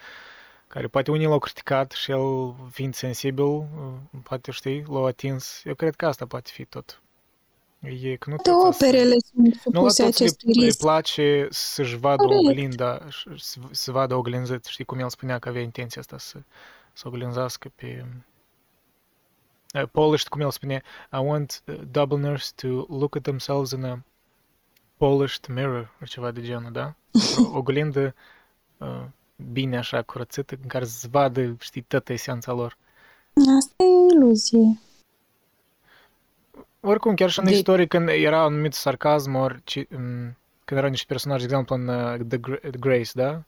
care 0.67 0.87
poate 0.87 1.11
unii 1.11 1.27
l-au 1.27 1.39
criticat 1.39 1.91
și 1.91 2.11
el 2.11 2.55
fiind 2.71 2.93
sensibil, 2.93 3.43
uh, 3.43 3.65
poate 4.23 4.51
știi, 4.51 4.83
l-au 4.87 5.05
atins. 5.05 5.61
Eu 5.65 5.73
cred 5.75 5.95
că 5.95 6.05
asta 6.05 6.25
poate 6.25 6.49
fi 6.53 6.65
tot. 6.65 7.01
E 7.81 8.15
că 8.15 8.29
nu 8.29 8.35
toate 8.35 8.49
toți 8.63 8.77
să- 8.77 8.85
operele 8.85 9.15
sunt 9.31 9.45
nu 9.73 9.83
la 9.83 9.89
supuse 9.89 10.03
toți 10.03 10.21
le, 10.21 10.25
acestui 10.25 10.53
le 10.53 10.65
risc. 10.65 10.79
place 10.79 11.47
să-și 11.49 11.97
vadă 11.97 12.23
Corect. 12.23 12.47
oglinda, 12.47 13.09
și 13.09 13.29
să, 13.37 13.59
să 13.71 13.91
vadă 13.91 14.15
oglinzit. 14.15 14.65
Știi 14.65 14.85
cum 14.85 14.99
el 14.99 15.09
spunea 15.09 15.39
că 15.39 15.49
avea 15.49 15.61
intenția 15.61 16.01
asta 16.01 16.17
să, 16.17 16.37
să 16.93 17.07
oglinzească 17.07 17.71
pe... 17.75 18.05
Uh, 19.73 19.83
polished, 19.91 20.27
cum 20.27 20.41
el 20.41 20.51
spunea, 20.51 20.83
I 21.11 21.17
want 21.17 21.63
uh, 21.67 21.79
Dubliners 21.91 22.51
to 22.55 22.67
look 22.89 23.15
at 23.15 23.21
themselves 23.21 23.71
in 23.71 23.83
a 23.83 24.03
polished 24.97 25.45
mirror, 25.47 25.95
ori 26.01 26.09
ceva 26.09 26.31
de 26.31 26.41
genul, 26.41 26.71
da? 26.71 26.95
O 27.53 27.57
oglindă 27.57 28.15
uh, 28.77 29.03
bine 29.51 29.77
așa 29.77 30.01
curățită, 30.01 30.57
în 30.61 30.67
care 30.67 30.85
să 30.85 31.07
vadă, 31.11 31.55
știi, 31.59 31.81
toată 31.81 32.13
esența 32.13 32.51
lor. 32.51 32.77
Asta 33.57 33.83
e 33.83 34.13
iluzie. 34.13 34.79
Oricum, 36.87 37.13
chiar 37.15 37.29
și 37.29 37.39
în 37.39 37.45
De- 37.45 37.51
istorie, 37.51 37.85
când 37.85 38.07
era 38.09 38.37
un 38.37 38.43
anumit 38.53 38.73
sarcasm, 38.73 39.35
ori 39.35 39.61
ci, 39.63 39.77
m, 39.89 40.37
când 40.65 40.79
erau 40.79 40.89
niște 40.89 41.05
personaje, 41.07 41.45
de 41.47 41.53
exemplu, 41.53 41.75
în 41.75 41.87
uh, 41.87 42.19
The 42.29 42.37
Gra- 42.39 42.59
The 42.69 42.79
Grace, 42.79 43.09
da? 43.13 43.43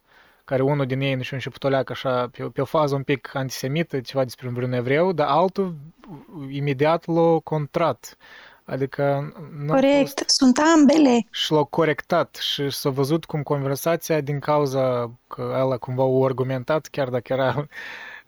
Care 0.46 0.62
unul 0.62 0.86
din 0.86 1.00
ei, 1.02 1.16
nu 1.16 1.22
știu, 1.22 1.36
început 1.36 1.64
o 1.64 1.70
leacă 1.70 1.92
așa, 1.92 2.28
pe, 2.28 2.44
pe 2.44 2.62
o 2.62 2.66
fază 2.66 2.96
un 2.96 3.04
pic 3.04 3.36
antisemită, 3.36 4.00
ceva 4.02 4.24
despre 4.24 4.48
vreun 4.50 4.72
evreu, 4.74 5.12
dar 5.12 5.28
altul 5.28 5.76
uh, 6.10 6.54
imediat 6.56 7.06
l-a 7.06 7.40
contrat. 7.44 8.18
Adică 8.66 9.34
nu 9.58 9.74
a 9.74 9.76
fost 9.76 9.82
Corect, 9.82 10.24
sunt 10.30 10.58
ambele. 10.76 11.28
și 11.32 11.52
l-au 11.52 11.66
corectat 11.66 12.36
și 12.36 12.70
s-a 12.70 12.90
văzut 12.90 13.26
cum 13.26 13.44
conversația 13.44 14.22
din 14.22 14.40
cauza 14.40 15.12
că 15.28 15.42
ăla 15.62 15.78
cumva 15.78 16.04
o 16.04 16.26
argumentat, 16.26 16.88
chiar 16.88 17.10
dacă 17.10 17.34
era 17.34 17.56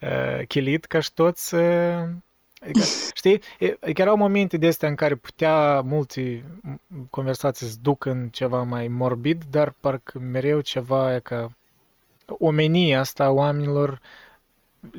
uh, 0.01 0.47
chilit 0.47 0.85
ca 0.85 0.99
și 0.99 1.13
toți. 1.13 1.55
Uh, 1.55 2.03
adică, 2.61 2.79
știi, 3.13 3.41
e- 3.59 3.77
adică 3.81 4.01
erau 4.01 4.17
momente 4.17 4.57
de 4.57 4.67
astea 4.67 4.89
în 4.89 4.95
care 4.95 5.15
putea 5.15 5.81
multe 5.81 6.43
m, 6.61 7.07
conversații 7.09 7.67
să 7.67 7.75
duc 7.81 8.05
în 8.05 8.29
ceva 8.29 8.61
mai 8.63 8.87
morbid, 8.87 9.43
dar 9.49 9.73
parcă 9.79 10.19
mereu 10.19 10.61
ceva 10.61 11.15
e 11.15 11.19
ca 11.19 11.51
omenia 12.27 12.99
asta 12.99 13.23
a 13.23 13.29
oamenilor 13.29 14.01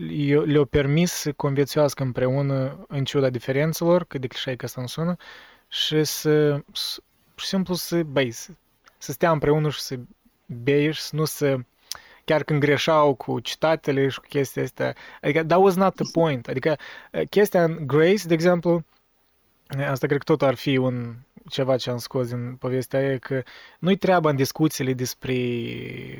i- 0.08 0.47
le-au 0.47 0.65
permis 0.65 1.12
să 1.12 1.32
conviețuiască 1.32 2.02
împreună 2.02 2.84
în 2.89 3.05
ciuda 3.05 3.31
diferențelor, 3.31 4.05
cât 4.05 4.20
de 4.20 4.26
clișei 4.26 4.57
că 4.57 4.65
asta 4.65 4.81
nu 4.81 4.86
sună, 4.86 5.16
și 5.68 6.05
să, 6.05 6.50
să 6.73 7.00
pur 7.34 7.42
și 7.42 7.47
simplu 7.47 7.74
să, 7.74 8.02
băi, 8.02 8.31
să, 8.31 8.50
să 8.99 9.12
stea 9.12 9.31
împreună 9.31 9.70
și 9.70 9.81
să 9.81 9.99
bei 10.47 10.92
și 10.92 11.00
să 11.00 11.16
nu 11.16 11.24
să, 11.24 11.58
chiar 12.25 12.42
când 12.42 12.60
greșeau 12.60 13.15
cu 13.15 13.41
citatele 13.41 14.09
și 14.09 14.20
cu 14.20 14.26
chestia 14.28 14.62
astea, 14.62 14.94
adică 15.23 15.44
that 15.44 15.60
was 15.60 15.75
not 15.75 15.94
the 15.94 16.05
point, 16.12 16.49
adică 16.49 16.76
eh, 17.10 17.28
chestia 17.28 17.65
în 17.65 17.78
Grace, 17.86 18.26
de 18.26 18.34
exemplu, 18.34 18.84
eh, 19.78 19.89
asta 19.89 20.07
cred 20.07 20.18
că 20.18 20.25
tot 20.25 20.42
ar 20.42 20.55
fi 20.55 20.76
un 20.76 21.15
ceva 21.51 21.76
ce 21.76 21.91
am 21.91 21.99
scos 21.99 22.28
din 22.28 22.55
povestea 22.59 22.99
aia, 23.01 23.18
că 23.18 23.42
nu-i 23.78 23.97
treaba 23.97 24.31
în 24.31 24.36
discuțiile 24.36 24.92
despre 24.92 25.36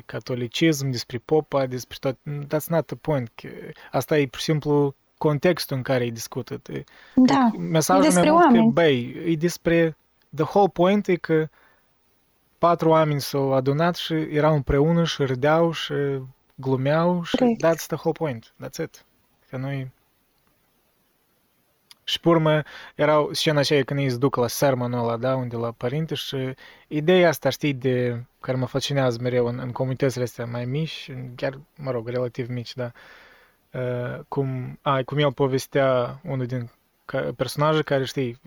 catolicism, 0.05 0.89
despre 0.89 1.17
popa, 1.25 1.65
despre 1.65 1.97
tot, 1.99 2.17
that's 2.45 2.67
not 2.67 2.85
the 2.85 2.95
point, 2.95 3.31
că 3.35 3.47
asta 3.91 4.17
e 4.17 4.27
pur 4.27 4.39
și 4.39 4.45
simplu 4.45 4.95
contextul 5.17 5.75
în 5.77 5.81
care 5.83 6.03
îi 6.03 6.11
discută. 6.11 6.61
E- 6.73 6.83
Da, 7.15 7.51
Mesajul 7.57 8.03
E 8.03 8.07
despre 8.07 8.31
mai 8.31 8.39
mult 8.39 8.43
că, 8.45 8.53
oameni. 8.57 8.71
băi, 8.73 9.31
e 9.31 9.35
despre... 9.35 9.97
The 10.35 10.43
whole 10.47 10.69
point 10.73 11.07
e 11.07 11.15
că 11.15 11.47
patru 12.63 12.89
oameni 12.89 13.21
s-au 13.21 13.53
adunat 13.53 13.95
și 13.95 14.13
erau 14.13 14.53
împreună 14.53 15.03
și 15.03 15.23
râdeau 15.23 15.71
și 15.71 15.93
glumeau 16.55 17.23
și 17.23 17.35
Corect. 17.35 17.65
that's 17.65 17.85
the 17.87 17.95
whole 17.95 18.17
point. 18.17 18.53
That's 18.63 18.83
it. 18.83 19.05
Că 19.49 19.57
noi... 19.57 19.91
Și 22.03 22.19
pe 22.19 22.29
urmă 22.29 22.63
erau 22.95 23.33
scena 23.33 23.59
aceea 23.59 23.83
când 23.83 23.99
ei 23.99 24.09
se 24.09 24.17
duc 24.17 24.35
la 24.35 24.47
sermonul 24.47 24.99
ăla, 24.99 25.17
da, 25.17 25.35
unde 25.35 25.55
la 25.55 25.71
părinte 25.71 26.15
și 26.15 26.53
ideea 26.87 27.27
asta, 27.27 27.49
știi, 27.49 27.73
de 27.73 28.23
care 28.39 28.57
mă 28.57 28.65
fascinează 28.65 29.17
mereu 29.21 29.45
în, 29.45 29.59
în 29.59 29.71
comunitățile 29.71 30.23
astea 30.23 30.45
mai 30.45 30.65
mici, 30.65 31.11
chiar, 31.35 31.59
mă 31.75 31.91
rog, 31.91 32.07
relativ 32.07 32.49
mici, 32.49 32.73
da, 32.73 32.91
uh, 33.71 34.19
cum, 34.27 34.79
a, 34.81 35.01
cum 35.05 35.17
el 35.17 35.33
povestea 35.33 36.19
unul 36.23 36.45
din 36.45 36.69
ca, 37.05 37.33
personaje 37.35 37.81
care, 37.81 38.05
știi, 38.05 38.41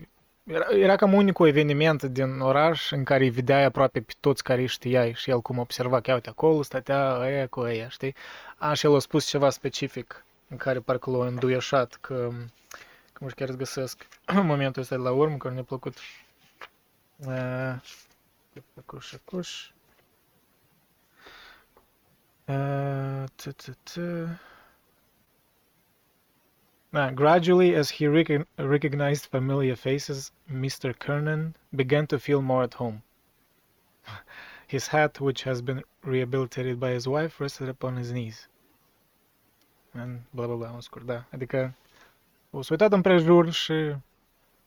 era, 0.47 0.65
era 0.69 0.95
cam 0.95 1.13
unicul 1.13 1.47
eveniment 1.47 2.03
din 2.03 2.39
oraș 2.39 2.91
în 2.91 3.03
care 3.03 3.23
îi 3.23 3.29
vedeai 3.29 3.63
aproape 3.63 4.01
pe 4.01 4.13
toți 4.19 4.43
care 4.43 4.61
îi 4.61 4.67
știai 4.67 5.13
și 5.13 5.29
el 5.29 5.41
cum 5.41 5.57
observa 5.57 5.99
că, 6.01 6.09
ia 6.09 6.15
uite, 6.15 6.29
acolo 6.29 6.61
stătea 6.61 7.13
aia 7.13 7.47
cu 7.47 7.59
aia, 7.59 7.87
știi? 7.89 8.15
A, 8.57 8.73
și 8.73 8.85
el 8.85 8.95
a 8.95 8.99
spus 8.99 9.25
ceva 9.25 9.49
specific 9.49 10.25
în 10.49 10.57
care 10.57 10.79
parcă 10.79 11.09
l-a 11.09 11.25
înduioșat 11.25 11.97
că, 12.01 12.29
că 13.13 13.19
nu 13.19 13.29
știu, 13.29 13.45
chiar 13.45 13.47
îți 13.47 13.57
găsesc 13.57 14.07
momentul 14.51 14.81
ăsta 14.81 14.95
de 14.95 15.01
la 15.01 15.11
urmă, 15.11 15.37
care 15.37 15.53
ne-a 15.53 15.63
plăcut. 15.63 15.95
Uh, 17.15 17.75
Acuș, 18.77 19.13
acuș. 19.13 19.69
Uh, 22.45 23.23
t- 23.35 23.53
t- 23.55 23.75
t- 23.83 24.39
Uh, 26.93 27.11
gradually, 27.11 27.75
as 27.75 27.89
he 27.89 28.05
recog- 28.05 28.45
recognized 28.57 29.25
familiar 29.25 29.75
faces, 29.75 30.31
Mr. 30.49 30.97
Kernan 30.97 31.55
began 31.75 32.07
to 32.07 32.17
feel 32.17 32.41
more 32.41 32.63
at 32.63 32.73
home. 32.75 33.03
His 34.67 34.87
hat, 34.87 35.19
which 35.19 35.43
has 35.43 35.61
been 35.61 35.83
rehabilitated 36.03 36.79
by 36.79 36.91
his 36.91 37.07
wife, 37.07 37.39
rested 37.39 37.69
upon 37.69 37.97
his 37.97 38.11
knees. 38.11 38.47
And 39.93 40.23
bla 40.33 40.47
bla 40.47 40.55
bla, 40.55 40.71
un 40.71 40.81
scurt, 40.81 41.05
da. 41.05 41.25
Adică 41.31 41.73
o 42.51 42.61
s-a 42.61 42.67
uitat 42.71 42.91
împrejur 42.91 43.51
și 43.51 43.95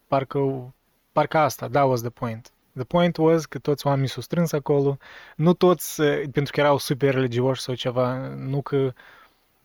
parcă, 0.06 0.72
parcă 1.12 1.38
asta, 1.38 1.68
that 1.68 1.88
was 1.88 2.00
the 2.00 2.10
point. 2.10 2.52
The 2.74 2.84
point 2.84 3.16
was 3.16 3.46
că 3.46 3.58
toți 3.58 3.86
oamenii 3.86 4.08
s-au 4.08 4.22
strâns 4.22 4.52
acolo, 4.52 4.96
nu 5.36 5.52
toți 5.52 6.02
eh, 6.02 6.28
pentru 6.32 6.52
că 6.52 6.60
erau 6.60 6.78
super 6.78 7.14
religioși 7.14 7.60
sau 7.60 7.74
ceva, 7.74 8.16
nu 8.26 8.62
că, 8.62 8.92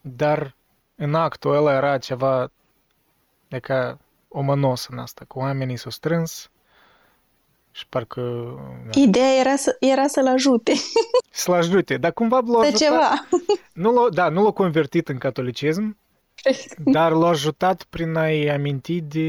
dar 0.01 0.55
în 0.95 1.15
actul 1.15 1.55
ăla 1.55 1.73
era 1.73 1.97
ceva 1.97 2.51
e 3.47 3.59
ca 3.59 3.97
omanos 4.27 4.87
în 4.87 4.97
asta, 4.97 5.25
cu 5.27 5.39
oamenii 5.39 5.77
s-au 5.77 5.91
strâns 5.91 6.49
Și 7.71 7.87
parcă... 7.87 8.21
Da. 8.85 8.99
Ideea 8.99 9.39
era, 9.39 9.55
să, 9.55 9.75
era 9.79 10.07
să-l 10.07 10.27
ajute. 10.27 10.73
Să-l 11.31 11.53
ajute, 11.53 11.97
dar 11.97 12.11
cumva 12.11 12.39
l-a 12.45 12.61
De 12.61 12.67
ajutat. 12.67 12.77
ceva. 12.79 13.27
Nu 13.73 13.93
l-a, 13.93 14.09
da, 14.09 14.29
nu 14.29 14.43
l-a 14.43 14.51
convertit 14.51 15.09
în 15.09 15.17
catolicism, 15.17 15.97
dar 16.95 17.11
l-a 17.11 17.27
ajutat 17.27 17.83
prin 17.83 18.15
a-i 18.15 18.49
aminti 18.49 19.01
de... 19.01 19.27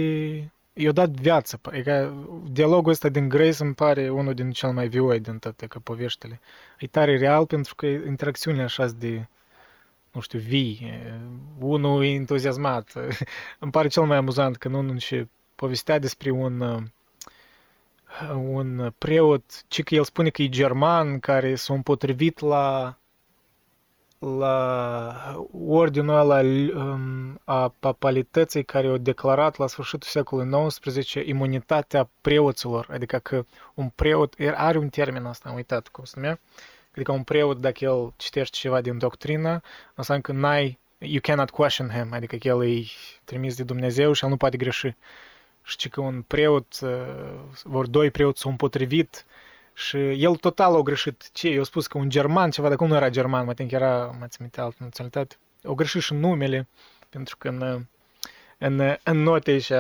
I-a 0.79 0.93
dat 0.93 1.09
viață. 1.11 1.61
E 1.73 1.83
ca 1.83 2.15
dialogul 2.51 2.91
ăsta 2.91 3.09
din 3.09 3.29
Grace 3.29 3.63
îmi 3.63 3.75
pare 3.75 4.11
unul 4.11 4.35
din 4.35 4.51
cel 4.51 4.71
mai 4.73 4.89
vioi 4.89 5.21
din 5.21 5.39
toate 5.39 5.67
că 5.67 5.79
poveștile. 5.79 6.41
E 6.79 6.87
tare 6.87 7.19
real 7.19 7.47
pentru 7.47 7.75
că 7.75 7.87
interacțiunile 7.87 8.63
așa 8.63 8.87
de 8.99 9.27
nu 10.17 10.23
știu, 10.23 10.39
vii, 10.39 10.79
e, 10.83 11.21
unul 11.59 12.05
e 12.05 12.09
entuziasmat. 12.09 12.93
Îmi 13.59 13.71
pare 13.71 13.89
cel 13.89 14.03
mai 14.03 14.17
amuzant 14.17 14.57
când 14.57 14.75
unul 14.75 14.99
și 14.99 15.27
povestea 15.55 15.99
despre 15.99 16.31
un 16.31 16.61
uh, 16.61 16.83
un 18.35 18.93
preot, 18.99 19.65
ci 19.69 19.83
că 19.83 19.95
el 19.95 20.05
spune 20.05 20.31
că 20.31 20.43
e 20.43 20.49
german, 20.49 21.19
care 21.19 21.55
s-a 21.55 21.75
împotrivit 21.75 22.39
la 22.39 22.97
la 24.19 25.47
ordinul 25.69 26.19
ăla 26.19 26.41
um, 26.41 27.41
a 27.45 27.75
papalității 27.79 28.65
care 28.65 28.89
a 28.89 28.97
declarat 28.97 29.57
la 29.57 29.67
sfârșitul 29.67 30.09
secolului 30.09 30.67
XIX 30.67 31.15
imunitatea 31.15 32.09
preoților, 32.21 32.89
adică 32.91 33.19
că 33.19 33.45
un 33.75 33.89
preot, 33.95 34.35
are 34.55 34.79
un 34.79 34.89
termen 34.89 35.25
asta, 35.27 35.49
am 35.49 35.55
uitat 35.55 35.89
cum 35.89 36.05
se 36.05 36.13
numea, 36.17 36.41
adică 36.97 37.13
un 37.13 37.23
preot 37.23 37.59
dacă 37.61 37.85
el 37.85 38.13
citește 38.17 38.57
ceva 38.57 38.81
din 38.81 38.99
doctrină, 38.99 39.63
înseamnă 39.95 40.23
că 40.23 40.33
n-ai, 40.33 40.79
you 40.99 41.21
cannot 41.23 41.51
question 41.51 41.89
him, 41.89 42.13
adică 42.13 42.37
că 42.37 42.49
el 42.49 42.69
e 42.69 42.83
trimis 43.25 43.57
de 43.57 43.63
Dumnezeu 43.63 44.13
și 44.13 44.25
el 44.25 44.31
nu 44.31 44.37
poate 44.37 44.57
greși. 44.57 44.95
Și 45.63 45.89
că 45.89 46.01
un 46.01 46.23
preot, 46.23 46.79
vor 47.63 47.87
doi 47.87 48.11
preoți 48.11 48.41
s-au 48.41 48.51
împotrivit 48.51 49.25
și 49.75 49.97
el 50.23 50.37
total 50.37 50.75
a 50.75 50.81
greșit. 50.81 51.31
Ce? 51.33 51.49
Eu 51.49 51.63
spus 51.63 51.87
că 51.87 51.99
un 51.99 52.09
german, 52.09 52.51
ceva, 52.51 52.69
dar 52.69 52.77
cum 52.77 52.89
nu 52.89 52.95
era 52.95 53.09
german, 53.09 53.45
mă 53.45 53.55
think 53.55 53.71
era, 53.71 54.17
mă 54.19 54.27
țin 54.27 54.51
altă 54.57 54.77
naționalitate, 54.79 55.37
au 55.65 55.75
greșit 55.75 56.03
și 56.03 56.15
numele, 56.15 56.67
pentru 57.09 57.37
că 57.37 57.49
în, 57.49 57.87
în, 58.59 58.97
în 59.03 59.23
note 59.23 59.59
și 59.59 59.73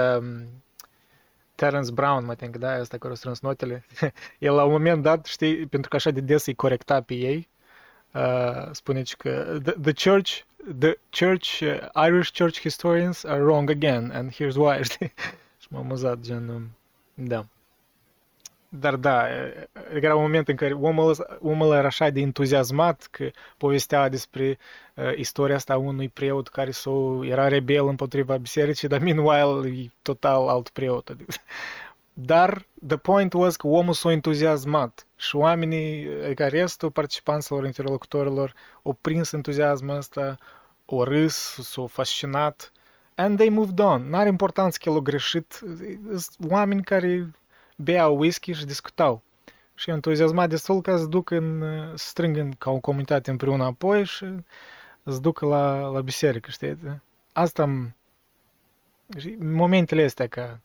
Terence 1.57 1.93
Brown, 1.93 2.25
mă 2.25 2.35
think, 2.35 2.57
da, 2.57 2.73
asta 2.73 2.99
care 2.99 3.12
a 3.12 3.17
strâns 3.17 3.41
notele, 3.41 3.85
el 4.39 4.55
la 4.55 4.65
un 4.65 4.70
moment 4.70 5.02
dat, 5.02 5.25
știi, 5.25 5.67
pentru 5.67 5.89
că 5.91 5.97
așa 5.97 6.10
de 6.10 6.20
des 6.20 6.47
îi 6.47 6.55
corecta 6.55 7.01
pe 7.01 7.15
ei, 7.15 7.49
uh, 8.12 8.68
spune 8.70 9.02
că 9.18 9.59
the, 9.62 9.73
the 9.73 10.10
church, 10.10 10.41
the 10.78 10.99
church, 11.10 11.60
uh, 11.60 12.07
Irish 12.07 12.31
church 12.39 12.60
historians 12.60 13.25
are 13.25 13.43
wrong 13.43 13.70
again, 13.70 14.10
and 14.15 14.33
here's 14.33 14.57
why, 14.57 14.83
știi? 14.83 15.12
Și 15.60 15.67
m-a 15.70 15.78
amuzat, 15.78 16.20
gen, 16.20 16.70
da. 17.15 17.47
Dar 18.78 18.96
da, 18.96 19.26
era 19.92 20.14
un 20.14 20.22
moment 20.22 20.48
în 20.48 20.56
care 20.56 20.72
omul, 20.72 21.38
omul 21.40 21.74
era 21.74 21.86
așa 21.86 22.10
de 22.10 22.20
entuziasmat 22.20 23.08
că 23.10 23.30
povestea 23.56 24.08
despre 24.08 24.58
uh, 24.94 25.16
istoria 25.16 25.55
asta 25.55 25.76
unui 25.76 26.08
preot 26.08 26.48
care 26.48 26.70
s-o, 26.70 27.24
era 27.24 27.48
rebel 27.48 27.88
împotriva 27.88 28.36
bisericii, 28.36 28.88
dar 28.88 29.00
meanwhile 29.00 29.82
e 29.82 29.90
total 30.02 30.48
alt 30.48 30.68
preot. 30.68 31.16
Dar 32.18 32.66
the 32.86 32.96
point 32.96 33.32
was 33.32 33.56
că 33.56 33.66
omul 33.66 33.94
s-a 33.94 34.12
entuziasmat 34.12 35.06
și 35.16 35.36
oamenii, 35.36 36.08
adică 36.24 36.46
restul 36.46 36.90
participanților, 36.90 37.64
interlocutorilor, 37.64 38.55
au 38.82 38.98
prins 39.00 39.32
entuziasmul 39.32 39.96
ăsta, 39.96 40.36
au 40.86 41.02
râs, 41.05 41.34
s-au 41.62 41.86
fascinat 41.86 42.72
and 43.16 43.38
they 43.38 43.48
moved 43.48 43.80
on. 43.80 44.08
N-are 44.10 44.28
importanță 44.28 44.78
că 44.82 44.88
el 44.88 44.96
a 44.96 45.00
greșit. 45.00 45.52
Sunt 46.08 46.50
oameni 46.50 46.82
care 46.82 47.30
beau 47.76 48.18
whisky 48.18 48.52
și 48.52 48.64
discutau. 48.64 49.22
Și 49.74 49.90
entuziasmat 49.90 50.48
destul 50.48 50.80
ca 50.80 50.96
să 50.96 51.05
ducă 51.05 51.36
în, 51.36 51.64
să 51.94 52.06
strângă 52.08 52.48
ca 52.58 52.70
o 52.70 52.78
comunitate 52.78 53.30
împreună 53.30 53.64
apoi 53.64 54.05
și 54.05 54.24
să 55.05 55.18
ducă 55.18 55.46
la, 55.46 55.86
la 55.86 56.00
biserică, 56.00 56.50
știi? 56.50 56.78
Asta 57.32 57.90
momentele 59.38 60.05
astea 60.05 60.26
ca 60.26 60.60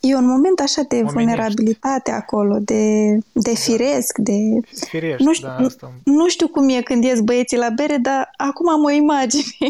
E 0.00 0.14
un 0.14 0.26
moment 0.26 0.60
așa 0.60 0.82
de 0.82 0.94
omenești. 0.94 1.16
vulnerabilitate 1.16 2.10
acolo, 2.10 2.58
de, 2.58 3.18
de 3.32 3.54
firesc, 3.54 4.18
de... 4.18 4.32
Firești, 4.86 5.22
nu 5.22 5.32
știu, 5.32 5.46
da, 5.46 5.56
asta. 5.56 5.92
Nu 6.04 6.28
știu 6.28 6.48
cum 6.48 6.68
e 6.68 6.82
când 6.82 7.04
ies 7.04 7.20
băieții 7.20 7.56
la 7.56 7.68
bere, 7.70 7.96
dar 7.96 8.30
acum 8.36 8.68
am 8.68 8.84
o 8.84 8.90
imagine. 8.90 9.68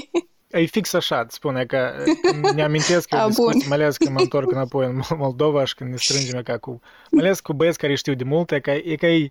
E 0.55 0.65
fix 0.65 0.93
așa, 0.93 1.21
îți 1.21 1.35
spune 1.35 1.65
că 1.65 2.05
ne 2.55 2.63
amintesc 2.63 3.13
eu 3.13 3.27
discuții, 3.27 3.69
mai 3.69 3.77
ales 3.77 3.97
când 3.97 4.15
mă 4.15 4.21
întorc 4.21 4.51
înapoi 4.57 4.87
în 4.87 5.01
Moldova 5.17 5.65
și 5.65 5.75
când 5.75 5.91
ne 5.91 5.97
strângem 5.97 6.43
ca 6.43 6.59
cu, 6.59 6.81
mai 7.11 7.25
ales 7.25 7.41
cu 7.41 7.53
băieți 7.53 7.79
care 7.79 7.95
știu 7.95 8.15
de 8.15 8.25
multe, 8.25 8.61
că 8.61 8.71
e 8.71 8.97
că 8.97 9.07
e 9.07 9.31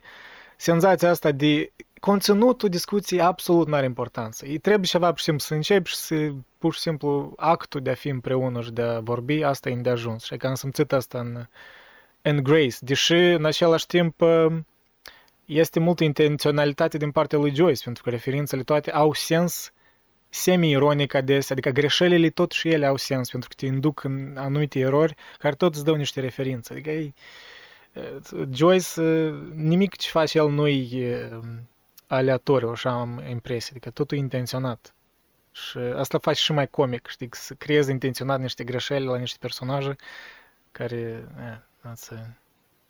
senzația 0.55 1.09
asta 1.09 1.31
de 1.31 1.71
conținutul 1.99 2.69
discuției 2.69 3.21
absolut 3.21 3.67
nu 3.67 3.75
are 3.75 3.85
importanță. 3.85 4.45
E 4.45 4.57
trebuie 4.57 4.87
ceva 4.87 5.09
pur 5.09 5.17
și 5.17 5.23
simplu 5.23 5.43
să 5.43 5.53
începi 5.53 5.89
și 5.89 5.95
să 5.95 6.31
pur 6.57 6.73
și 6.73 6.79
simplu 6.79 7.33
actul 7.35 7.81
de 7.81 7.89
a 7.89 7.93
fi 7.93 8.07
împreună 8.07 8.61
și 8.61 8.71
de 8.71 8.81
a 8.81 8.99
vorbi, 8.99 9.43
asta 9.43 9.69
e 9.69 9.75
de 9.75 9.89
ajuns. 9.89 10.23
Și 10.23 10.37
că 10.37 10.47
am 10.47 10.55
simțit 10.55 10.91
asta 10.93 11.19
în, 11.19 11.45
în 12.21 12.43
Grace, 12.43 12.75
deși 12.79 13.13
în 13.13 13.45
același 13.45 13.85
timp 13.85 14.21
este 15.45 15.79
multă 15.79 16.03
intenționalitate 16.03 16.97
din 16.97 17.11
partea 17.11 17.39
lui 17.39 17.55
Joyce, 17.55 17.83
pentru 17.83 18.03
că 18.03 18.09
referințele 18.09 18.63
toate 18.63 18.91
au 18.91 19.13
sens 19.13 19.73
semi-ironic 20.33 21.13
adesea, 21.13 21.55
adică 21.55 21.69
greșelile 21.69 22.29
tot 22.29 22.51
și 22.51 22.69
ele 22.69 22.85
au 22.85 22.95
sens, 22.95 23.29
pentru 23.29 23.49
că 23.49 23.55
te 23.55 23.65
induc 23.65 24.03
în 24.03 24.35
anumite 24.37 24.79
erori 24.79 25.15
care 25.37 25.55
tot 25.55 25.75
îți 25.75 25.85
dau 25.85 25.95
niște 25.95 26.19
referințe. 26.19 26.73
Adică 26.73 26.89
ei, 26.89 27.13
Joyce, 28.51 29.01
nimic 29.53 29.95
ce 29.95 30.09
face 30.09 30.37
el 30.37 30.49
nu-i 30.49 31.05
aleatoriu, 32.07 32.69
așa 32.69 32.91
am 32.91 33.23
impresia, 33.29 33.69
adică 33.71 33.89
totul 33.89 34.17
e 34.17 34.19
intenționat. 34.19 34.93
Și 35.51 35.77
asta 35.77 36.17
face 36.17 36.41
și 36.41 36.51
mai 36.51 36.67
comic, 36.67 37.07
știi, 37.07 37.29
să 37.31 37.53
creezi 37.53 37.91
intenționat 37.91 38.39
niște 38.39 38.63
greșeli 38.63 39.05
la 39.05 39.17
niște 39.17 39.37
personaje 39.39 39.95
care, 40.71 41.27
eh, 41.37 41.89
asta, 41.91 42.37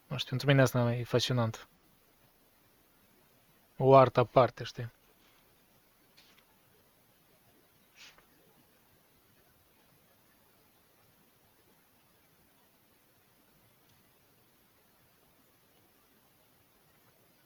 nu 0.07 0.17
știu, 0.17 0.29
pentru 0.29 0.47
mine 0.47 0.61
asta 0.61 0.93
e 0.93 1.03
fascinant. 1.03 1.67
O 3.77 3.95
artă 3.95 4.19
aparte, 4.19 4.63
știi. 4.63 4.91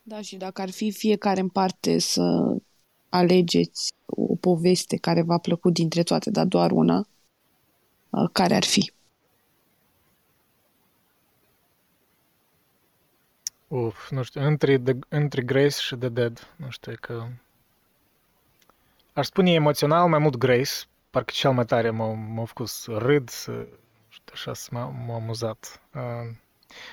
Da, 0.10 0.22
și 0.22 0.36
dacă 0.38 0.62
ar 0.62 0.70
fi 0.70 0.92
fiecare 0.92 1.40
în 1.40 1.50
parte 1.50 2.00
să 2.00 2.56
alegeți 3.10 3.94
o 4.06 4.36
poveste 4.36 4.98
care 4.98 5.22
v-a 5.22 5.38
plăcut 5.38 5.74
dintre 5.74 6.04
toate, 6.04 6.30
dar 6.30 6.46
doar 6.46 6.72
una, 6.72 7.08
care 8.32 8.56
ar 8.56 8.64
fi? 8.64 8.92
Uf, 13.68 14.10
nu 14.10 14.24
știu, 14.24 14.42
între, 14.42 14.80
the, 14.80 14.94
între 15.08 15.42
Grace 15.42 15.80
și 15.80 15.96
The 15.96 16.10
Dead, 16.10 16.54
nu 16.56 16.70
știu, 16.70 16.94
că... 17.00 17.28
Aș 19.14 19.26
spune 19.26 19.52
emoțional 19.52 20.08
mai 20.08 20.20
mult 20.20 20.36
Grace, 20.36 20.72
parcă 21.10 21.32
cel 21.34 21.52
mai 21.52 21.66
tare 21.66 21.90
m-a, 21.90 22.14
m-a 22.14 22.46
făcut 22.46 22.68
să 22.68 22.92
râd, 22.98 23.30
să, 23.30 23.68
știu, 24.10 24.34
așa, 24.34 24.54
să 24.54 24.70
m-a, 24.72 24.86
m-a 24.86 25.16
amuzat. 25.16 25.82
Uh, 25.94 26.36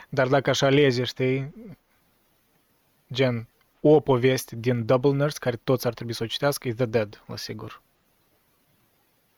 dar 0.09 0.29
dacă 0.29 0.51
aș 0.51 0.61
alege, 0.61 1.05
știi, 1.05 1.55
gen 3.15 3.49
o 3.81 4.01
poveste 4.01 4.57
din 4.57 4.87
Double 4.87 5.11
Nurse, 5.11 5.39
care 5.41 5.57
toți 5.57 5.87
ar 5.87 5.95
trebui 5.95 6.13
să 6.13 6.23
o 6.23 6.27
citească, 6.27 6.69
e 6.69 6.75
The 6.75 6.85
Dead, 6.85 7.23
la 7.27 7.37
sigur. 7.37 7.83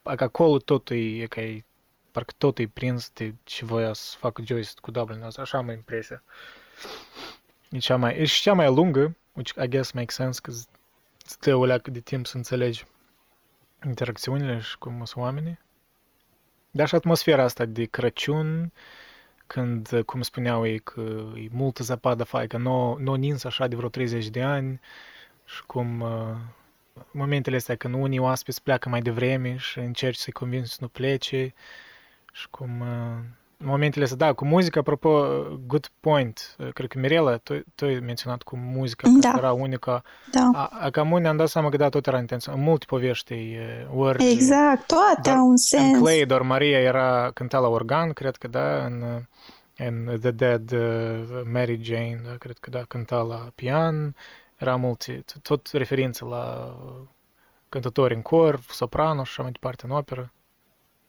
Că 0.02 0.24
acolo 0.24 0.58
totul 0.58 0.96
e, 0.96 1.26
că 1.26 1.40
e, 1.40 1.64
parcă 2.10 2.32
totul 2.38 2.64
e 2.64 2.70
prins 2.72 3.10
de 3.14 3.34
ce 3.44 3.64
voia 3.64 3.92
să 3.92 4.16
facă 4.18 4.42
Joyce 4.44 4.70
cu 4.80 4.90
Double 4.90 5.16
Nurse, 5.16 5.40
așa 5.40 5.58
am 5.58 5.70
impresia. 5.70 6.22
E 7.70 7.78
cea 7.78 7.96
mai, 7.96 8.18
e 8.18 8.24
și 8.24 8.42
cea 8.42 8.52
mai 8.52 8.74
lungă, 8.74 9.16
which 9.32 9.55
I 9.64 9.68
guess 9.68 9.90
makes 9.90 10.14
sense, 10.14 10.40
că 10.42 10.52
stă 11.24 11.55
o 11.55 11.64
leacă 11.64 11.90
de 11.90 12.00
timp 12.00 12.26
să 12.26 12.36
înțelegi 12.36 12.84
interacțiunile 13.86 14.58
și 14.60 14.78
cum 14.78 15.05
sunt 15.05 15.24
oamenii. 15.24 15.58
Dar 16.70 16.88
și 16.88 16.94
atmosfera 16.94 17.42
asta 17.42 17.64
de 17.64 17.84
Crăciun, 17.84 18.72
când, 19.47 20.02
cum 20.07 20.23
spuneau 20.23 20.66
ei, 20.66 20.78
că 20.78 21.00
e 21.34 21.49
multă 21.50 21.83
zăpadă 21.83 22.25
fai, 22.25 22.47
că 22.47 22.57
nu, 22.57 22.97
nu 22.99 23.15
nins 23.15 23.44
așa 23.44 23.66
de 23.66 23.76
vreo 23.76 23.89
30 23.89 24.28
de 24.28 24.42
ani 24.42 24.81
și 25.44 25.62
cum 25.66 26.00
uh, 26.00 26.36
momentele 27.10 27.57
astea 27.57 27.76
când 27.76 27.94
unii 27.94 28.18
oaspeți 28.18 28.62
pleacă 28.62 28.89
mai 28.89 29.00
devreme 29.00 29.57
și 29.57 29.78
încerci 29.78 30.18
să-i 30.18 30.33
convingi 30.33 30.68
să 30.68 30.76
nu 30.81 30.89
plece 30.89 31.55
și 32.33 32.49
cum 32.50 32.81
uh, 32.81 33.18
momentele 33.56 34.04
astea, 34.04 34.26
da, 34.26 34.32
cu 34.32 34.44
muzica, 34.44 34.80
apropo, 34.80 35.26
good 35.66 35.90
point, 36.00 36.56
cred 36.72 36.88
că 36.88 36.98
Mirela, 36.98 37.36
tu, 37.36 37.54
tu 37.74 37.84
ai 37.84 37.98
menționat 37.98 38.42
cu 38.42 38.56
muzica, 38.56 39.08
da. 39.20 39.30
că 39.30 39.36
era 39.38 39.52
unica. 39.52 40.02
Da. 40.32 40.50
A, 40.52 40.70
a 40.80 40.90
cam 40.90 41.12
unii 41.12 41.28
am 41.28 41.36
dat 41.36 41.48
seama 41.48 41.68
că 41.68 41.76
da, 41.76 41.88
tot 41.88 42.06
era 42.06 42.18
intenționat. 42.18 42.58
În 42.58 42.64
multe 42.64 42.84
povești, 42.88 43.34
ori... 43.94 44.30
Exact, 44.30 44.86
toate 44.86 45.20
dar, 45.22 45.36
au 45.36 45.48
un 45.48 45.56
sens. 45.56 45.94
În 45.94 46.02
Clay, 46.02 46.26
doar 46.26 46.42
Maria 46.42 46.78
era, 46.78 47.30
cânta 47.34 47.58
la 47.58 47.68
organ, 47.68 48.12
cred 48.12 48.36
că 48.36 48.48
da, 48.48 48.84
în 48.84 49.24
în 49.76 50.18
The 50.20 50.30
Dead, 50.30 50.72
uh, 50.72 51.42
Mary 51.52 51.82
Jane, 51.82 52.20
da, 52.24 52.36
cred 52.36 52.58
că 52.58 52.70
da, 52.70 52.82
cânta 52.82 53.16
la 53.16 53.50
pian, 53.54 54.14
era 54.56 54.76
multe, 54.76 55.24
tot 55.42 55.68
referințe 55.72 56.24
la 56.24 56.76
cântători 57.68 58.14
în 58.14 58.22
cor, 58.22 58.60
soprano 58.68 59.24
și 59.24 59.30
așa 59.30 59.42
mai 59.42 59.52
departe 59.52 59.86
în 59.86 59.90
operă. 59.90 60.32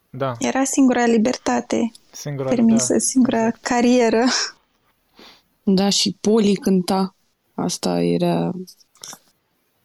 Da, 0.10 0.36
Era 0.40 0.64
singura 0.64 1.06
libertate 1.06 1.92
singura, 2.12 2.50
permisă, 2.50 2.94
da, 2.94 3.00
singura 3.00 3.38
exact. 3.46 3.64
carieră. 3.64 4.24
Da, 5.64 5.90
și 5.90 6.18
Poli 6.22 6.56
cânta. 6.56 7.16
Asta 7.56 8.02
era 8.02 8.52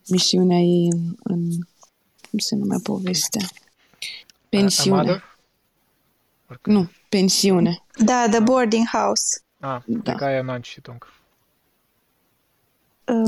misiunea 0.08 0.58
ei 0.58 0.88
în, 0.92 1.14
în 1.22 1.48
cum 2.30 2.38
se 2.38 2.54
numea 2.54 2.78
povestea? 2.82 3.46
Pensiune. 4.48 4.98
Amada? 5.00 5.22
Nu, 6.62 6.90
pensiune. 7.08 7.82
Da, 8.04 8.26
The 8.30 8.40
Boarding 8.40 8.86
House. 8.92 9.40
Ah, 9.60 9.82
Da. 9.86 10.00
da. 10.02 10.14
că 10.14 10.24
aia 10.24 10.42
n-am 10.42 10.60
citit 10.60 10.86
încă. 10.86 11.06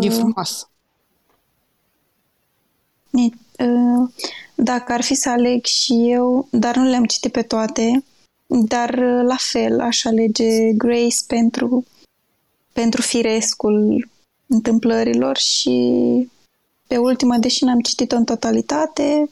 E 0.00 0.08
Uh, 0.08 0.12
frumos. 0.12 0.68
Ni- 3.14 3.34
uh, 3.58 4.08
Dacă 4.54 4.92
ar 4.92 5.02
fi 5.02 5.14
să 5.14 5.28
aleg 5.28 5.64
și 5.64 5.92
eu, 6.10 6.48
dar 6.50 6.76
nu 6.76 6.84
le-am 6.88 7.04
citit 7.04 7.32
pe 7.32 7.42
toate, 7.42 8.04
dar 8.46 8.90
uh, 8.90 9.22
la 9.22 9.36
fel 9.38 9.80
aș 9.80 10.04
alege 10.04 10.72
Grace 10.72 11.16
pentru, 11.26 11.84
pentru 12.72 13.02
firescul 13.02 14.08
întâmplărilor 14.46 15.36
și 15.36 16.28
pe 16.86 16.96
ultima, 16.96 17.38
deși 17.38 17.64
n-am 17.64 17.80
citit-o 17.80 18.16
în 18.16 18.24
totalitate, 18.24 19.28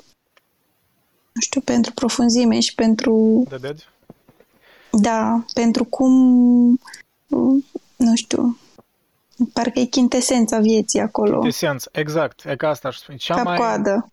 nu 1.32 1.40
știu, 1.40 1.60
pentru 1.60 1.92
profunzime 1.92 2.60
și 2.60 2.74
pentru, 2.74 3.44
The 3.48 3.58
Dead? 3.58 3.88
da, 4.90 5.44
pentru 5.54 5.84
cum, 5.84 6.12
uh, 7.28 7.64
nu 7.96 8.14
știu, 8.14 8.58
parcă 9.52 9.78
e 9.78 9.84
chintesența 9.84 10.58
vieții 10.58 11.00
acolo, 11.00 11.46
Esență, 11.46 11.88
exact, 11.92 12.44
e 12.44 12.56
ca 12.56 12.68
asta 12.68 12.88
aș 12.88 12.96
spune. 12.96 13.18
Cea 13.18 13.42
mai, 13.42 13.56
cap-coadă. 13.56 14.12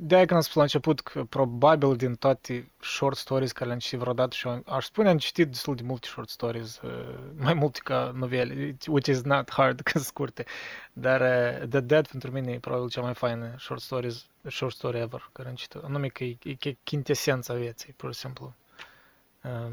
de 0.00 0.14
aia 0.14 0.24
când 0.24 0.38
am 0.38 0.40
spus 0.40 0.54
la 0.54 0.62
început 0.62 1.00
că 1.00 1.24
probabil 1.24 1.96
din 1.96 2.14
toate 2.14 2.70
short 2.80 3.16
stories 3.16 3.52
care 3.52 3.66
le-am 3.66 3.78
citit 3.78 3.98
vreodată 3.98 4.34
și 4.34 4.46
eu 4.46 4.62
aș 4.66 4.84
spune 4.84 5.08
am 5.08 5.18
citit 5.18 5.48
destul 5.48 5.74
de 5.74 5.82
multe 5.84 6.06
short 6.06 6.28
stories, 6.28 6.80
uh, 6.80 6.90
mai 7.36 7.54
multe 7.54 7.80
ca 7.84 8.12
novele, 8.14 8.76
which 8.86 9.08
is 9.08 9.22
not 9.22 9.52
hard, 9.52 9.80
că 9.84 9.90
sunt 9.90 10.04
scurte. 10.04 10.44
Dar 10.92 11.20
uh, 11.20 11.68
The 11.68 11.80
Dead 11.80 12.06
pentru 12.06 12.30
mine 12.30 12.52
e 12.52 12.58
probabil 12.58 12.88
cea 12.88 13.00
mai 13.00 13.14
faină 13.14 13.54
short 13.58 13.80
stories, 13.80 14.26
short 14.50 14.74
story 14.74 14.98
ever 14.98 15.30
care 15.32 15.48
am 15.48 15.54
citit. 15.54 15.80
Anume 15.84 16.08
că 16.08 16.24
e, 16.24 16.36
e, 16.42 16.56
e 16.68 16.76
chintesența 16.82 17.54
vieții, 17.54 17.92
pur 17.96 18.14
și 18.14 18.20
simplu. 18.20 18.54
Um, 19.42 19.72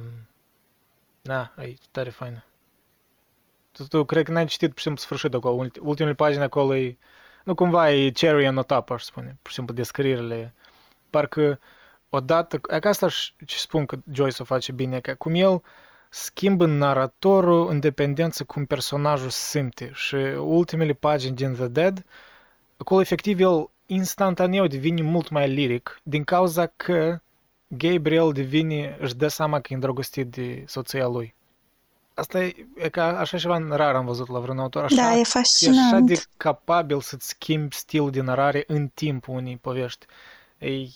da, 1.21 1.53
e 1.57 1.75
tare 1.91 2.09
faină. 2.09 2.43
Tu, 3.71 3.83
tu 3.83 4.05
cred 4.05 4.25
că 4.25 4.31
n-ai 4.31 4.45
citit, 4.45 4.69
pur 4.69 4.77
și 4.77 4.83
simplu, 4.83 5.01
sfârșitul 5.01 5.39
acolo. 5.39 5.65
Ulti- 5.65 5.79
Ultimele 5.79 6.15
pagini 6.15 6.43
acolo 6.43 6.75
e, 6.75 6.97
nu 7.43 7.55
cumva 7.55 7.91
e 7.91 8.09
cherry 8.09 8.47
on 8.47 8.55
the 8.55 8.63
top, 8.63 8.89
aș 8.89 9.03
spune. 9.03 9.37
Pur 9.41 9.49
și 9.49 9.55
simplu, 9.55 9.73
descrierile. 9.73 10.53
Parcă 11.09 11.59
odată, 12.09 12.61
e 12.69 12.79
ca 12.79 12.89
asta 12.89 13.07
și 13.07 13.33
ce 13.45 13.57
spun 13.57 13.85
că 13.85 13.97
Joyce 14.11 14.41
o 14.41 14.45
face 14.45 14.71
bine, 14.71 14.99
că 14.99 15.13
cum 15.13 15.35
el 15.35 15.61
schimbă 16.09 16.65
naratorul 16.65 17.69
în 17.69 17.79
dependență 17.79 18.43
cum 18.43 18.65
personajul 18.65 19.29
simte. 19.29 19.91
Și 19.93 20.15
ultimele 20.37 20.93
pagini 20.93 21.35
din 21.35 21.53
The 21.53 21.67
Dead, 21.67 22.05
acolo 22.77 23.01
efectiv 23.01 23.39
el 23.39 23.69
instantaneu 23.85 24.67
devine 24.67 25.01
mult 25.01 25.29
mai 25.29 25.49
liric 25.49 25.99
din 26.03 26.23
cauza 26.23 26.65
că 26.65 27.19
Gabriel 27.67 28.31
devine, 28.31 28.97
își 28.99 29.15
dă 29.15 29.27
seama 29.27 29.59
că 29.59 29.67
e 29.69 29.73
îndrăgostit 29.75 30.27
de 30.27 30.63
soția 30.67 31.07
lui. 31.07 31.35
Asta 32.13 32.43
e, 32.43 32.53
e 32.75 32.89
ca 32.89 33.19
așa 33.19 33.37
ceva 33.37 33.57
rar 33.69 33.95
am 33.95 34.05
văzut 34.05 34.27
la 34.27 34.39
vreun 34.39 34.59
autor. 34.59 34.83
Așa, 34.83 34.95
Da, 34.95 35.11
e 35.15 35.17
e 35.17 35.19
așa 35.21 35.29
fascinant. 35.29 36.05
de 36.07 36.21
capabil 36.37 37.01
să-ți 37.01 37.27
schimbi 37.27 37.75
stilul 37.75 38.11
de 38.11 38.21
narare 38.21 38.63
în 38.67 38.87
timpul 38.87 39.35
unei 39.35 39.57
povești. 39.57 40.05
E, 40.57 40.69
I 40.69 40.91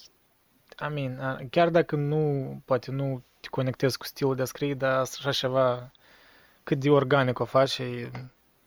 mean, 0.94 1.20
a- 1.20 1.40
chiar 1.50 1.70
dacă 1.70 1.96
nu, 1.96 2.56
poate 2.66 2.92
nu 2.92 3.24
te 3.40 3.48
conectezi 3.50 3.98
cu 3.98 4.06
stilul 4.06 4.36
de 4.36 4.42
a 4.42 4.46
scrie, 4.46 4.74
dar 4.74 5.00
așa 5.00 5.32
ceva 5.32 5.92
cât 6.64 6.80
de 6.80 6.90
organic 6.90 7.40
o 7.40 7.46
faci, 7.46 7.78
e 7.78 8.12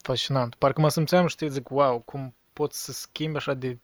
fascinant. 0.02 0.54
Parcă 0.54 0.80
mă 0.80 0.88
simțeam, 0.88 1.26
știi, 1.26 1.50
zic, 1.50 1.70
wow, 1.70 1.98
cum 1.98 2.34
poți 2.52 2.84
să 2.84 2.92
schimbi 2.92 3.36
așa 3.36 3.54
de 3.54 3.78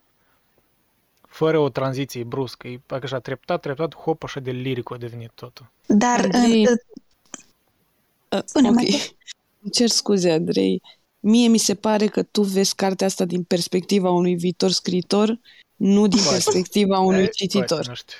fără 1.29 1.59
o 1.59 1.69
tranziție 1.69 2.25
bruscă. 2.25 2.69
E 2.69 2.81
parcă 2.87 3.05
așa 3.05 3.19
treptat, 3.19 3.61
treptat, 3.61 3.95
hop, 3.97 4.23
așa 4.23 4.41
de 4.41 4.51
liric 4.51 4.91
a 4.93 4.97
devenit 4.97 5.31
totul. 5.35 5.67
Dar 5.87 6.21
Andrei, 6.21 6.63
în, 6.65 6.73
Uh, 6.73 6.79
Spune, 8.45 8.69
ok. 8.69 8.75
Maria. 8.75 8.99
Îmi 9.63 9.73
cer 9.73 9.89
scuze, 9.89 10.31
Andrei. 10.31 10.83
Mie 11.21 11.49
mi 11.49 11.59
se 11.59 11.75
pare 11.75 12.07
că 12.07 12.23
tu 12.23 12.43
vezi 12.43 12.75
cartea 12.75 13.07
asta 13.07 13.25
din 13.25 13.43
perspectiva 13.43 14.11
unui 14.11 14.35
viitor 14.35 14.71
scriitor, 14.71 15.39
nu 15.77 16.07
din 16.07 16.19
Poate. 16.23 16.33
perspectiva 16.33 16.99
unui 17.11 17.23
E, 17.23 17.27
cititor. 17.27 17.67
Poate, 17.67 17.89
nu 17.89 17.95
știu. 17.95 18.17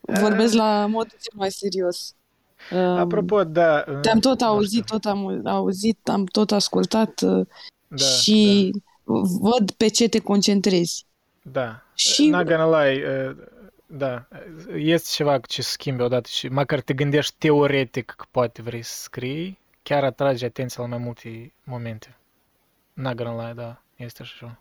Vorbesc 0.00 0.54
la 0.54 0.86
modul 0.86 1.18
cel 1.20 1.32
mai 1.34 1.50
serios. 1.50 2.14
Um, 2.72 2.78
Apropo, 2.78 3.44
da... 3.44 3.80
Te-am 4.02 4.18
tot 4.18 4.40
nu 4.40 4.46
auzit, 4.46 4.84
știu. 4.84 4.96
tot 4.98 5.04
am 5.04 5.46
auzit, 5.46 5.98
am 6.08 6.24
tot 6.24 6.50
ascultat 6.52 7.20
uh, 7.22 7.46
Da, 7.88 8.04
și 8.04 8.70
văd 9.40 9.70
pe 9.70 9.88
ce 9.88 10.08
te 10.08 10.18
concentrezi. 10.18 11.06
Da. 11.42 11.82
Și- 11.94 12.26
Not 12.28 12.46
gonna 12.46 12.82
lie, 12.84 13.04
uh, 13.28 13.36
da, 13.92 14.28
este 14.74 15.08
ceva 15.10 15.38
ce 15.38 15.62
se 15.62 15.70
schimbe 15.70 16.02
odată 16.02 16.28
și 16.28 16.48
măcar 16.48 16.80
te 16.80 16.92
gândești 16.94 17.34
teoretic 17.38 18.14
că 18.16 18.24
poate 18.30 18.62
vrei 18.62 18.82
să 18.82 18.94
scrii, 19.02 19.58
chiar 19.82 20.04
atrage 20.04 20.44
atenția 20.44 20.82
la 20.82 20.88
mai 20.88 20.98
multe 20.98 21.52
momente. 21.64 22.16
Not 22.92 23.14
gonna 23.14 23.44
lie, 23.44 23.52
da, 23.54 23.82
este 23.96 24.22
așa 24.22 24.34
ceva. 24.38 24.58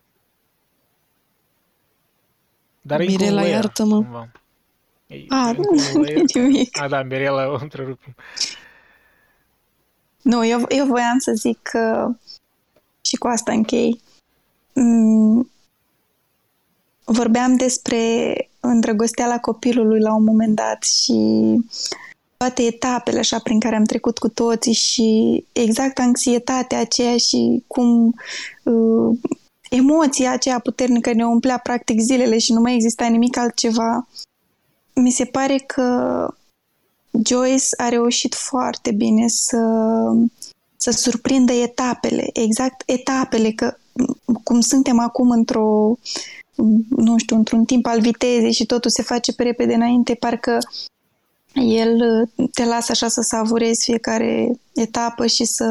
Dar 2.82 3.00
e 3.00 3.04
încă 3.04 3.14
un 3.14 3.20
Mirela, 3.20 3.42
layer, 3.42 3.56
iartă-mă. 3.64 3.96
cumva. 3.96 4.32
E, 5.08 5.16
A, 5.30 5.48
e 5.48 5.50
încă 5.50 5.62
nu, 5.62 5.68
un 5.72 5.92
nu 5.94 6.02
layer. 6.02 6.18
e 6.18 6.40
nimic. 6.40 6.82
A, 6.82 6.88
da, 6.88 7.04
Mirela 7.04 7.48
o 7.48 7.58
întrerupem. 7.62 8.16
Nu, 10.22 10.46
eu, 10.46 10.66
eu 10.68 10.86
voiam 10.86 11.18
să 11.18 11.32
zic 11.32 11.60
că 11.62 12.08
și 13.02 13.16
cu 13.16 13.28
asta 13.28 13.52
închei. 13.52 14.02
Mm, 14.74 15.52
vorbeam 17.04 17.56
despre 17.56 18.34
îndrăgosteala 18.60 19.40
copilului 19.40 20.00
la 20.00 20.14
un 20.16 20.24
moment 20.24 20.56
dat 20.56 20.84
și 20.84 21.14
toate 22.38 22.64
etapele 22.64 23.20
așa 23.20 23.40
prin 23.40 23.60
care 23.60 23.76
am 23.76 23.84
trecut 23.84 24.18
cu 24.18 24.30
toții 24.30 24.74
și 24.74 25.44
exact 25.52 26.00
anxietatea 26.00 26.80
aceea 26.80 27.18
și 27.18 27.64
cum 27.68 28.14
uh, 28.64 29.18
emoția 29.70 30.32
aceea 30.32 30.60
puternică 30.60 31.14
ne 31.14 31.26
umplea 31.26 31.58
practic 31.58 32.00
zilele 32.00 32.38
și 32.38 32.54
nu 32.54 32.62
mai 32.62 32.74
exista 32.74 33.06
nimic 33.06 33.38
altceva. 33.38 34.08
Mi 34.94 35.12
se 35.12 35.26
pare 35.26 35.58
că 35.58 36.28
Joyce 37.26 37.66
a 37.78 37.90
reușit 37.90 38.36
foarte 38.36 38.92
bine 38.92 39.28
să, 39.28 39.58
să 40.76 40.92
surprindă 40.92 41.54
etapele, 41.54 42.30
exact 42.34 42.84
etapele, 42.86 43.52
că 43.52 43.78
m, 44.26 44.34
cum 44.44 44.60
suntem 44.60 45.00
acum 45.00 45.30
într-o, 45.30 45.90
m, 45.90 46.00
nu 46.90 47.18
știu, 47.18 47.36
într-un 47.36 47.66
timp 47.66 47.86
al 47.86 48.02
vitezei 48.02 48.52
și 48.52 48.66
totul 48.66 48.92
se 48.92 49.02
face 49.02 49.34
pe 49.34 49.44
repede 49.44 49.74
înainte, 49.74 50.16
parcă 50.16 50.60
el 51.54 51.96
uh, 52.36 52.50
te 52.54 52.66
lasă 52.66 52.92
așa 52.92 53.08
să 53.08 53.22
savurezi 53.22 53.84
fiecare 53.84 54.60
etapă 54.74 55.26
și 55.26 55.46
să, 55.46 55.66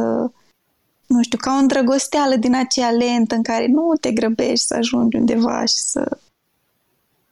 nu 1.07 1.23
știu, 1.23 1.39
ca 1.39 1.53
o 1.53 1.59
îndrăgosteală 1.59 2.37
din 2.37 2.55
aceea 2.55 2.91
lentă 2.91 3.35
în 3.35 3.43
care 3.43 3.67
nu 3.67 3.93
te 4.01 4.13
grăbești 4.13 4.67
să 4.67 4.75
ajungi 4.75 5.17
undeva 5.17 5.65
și 5.65 5.79
să... 5.79 6.19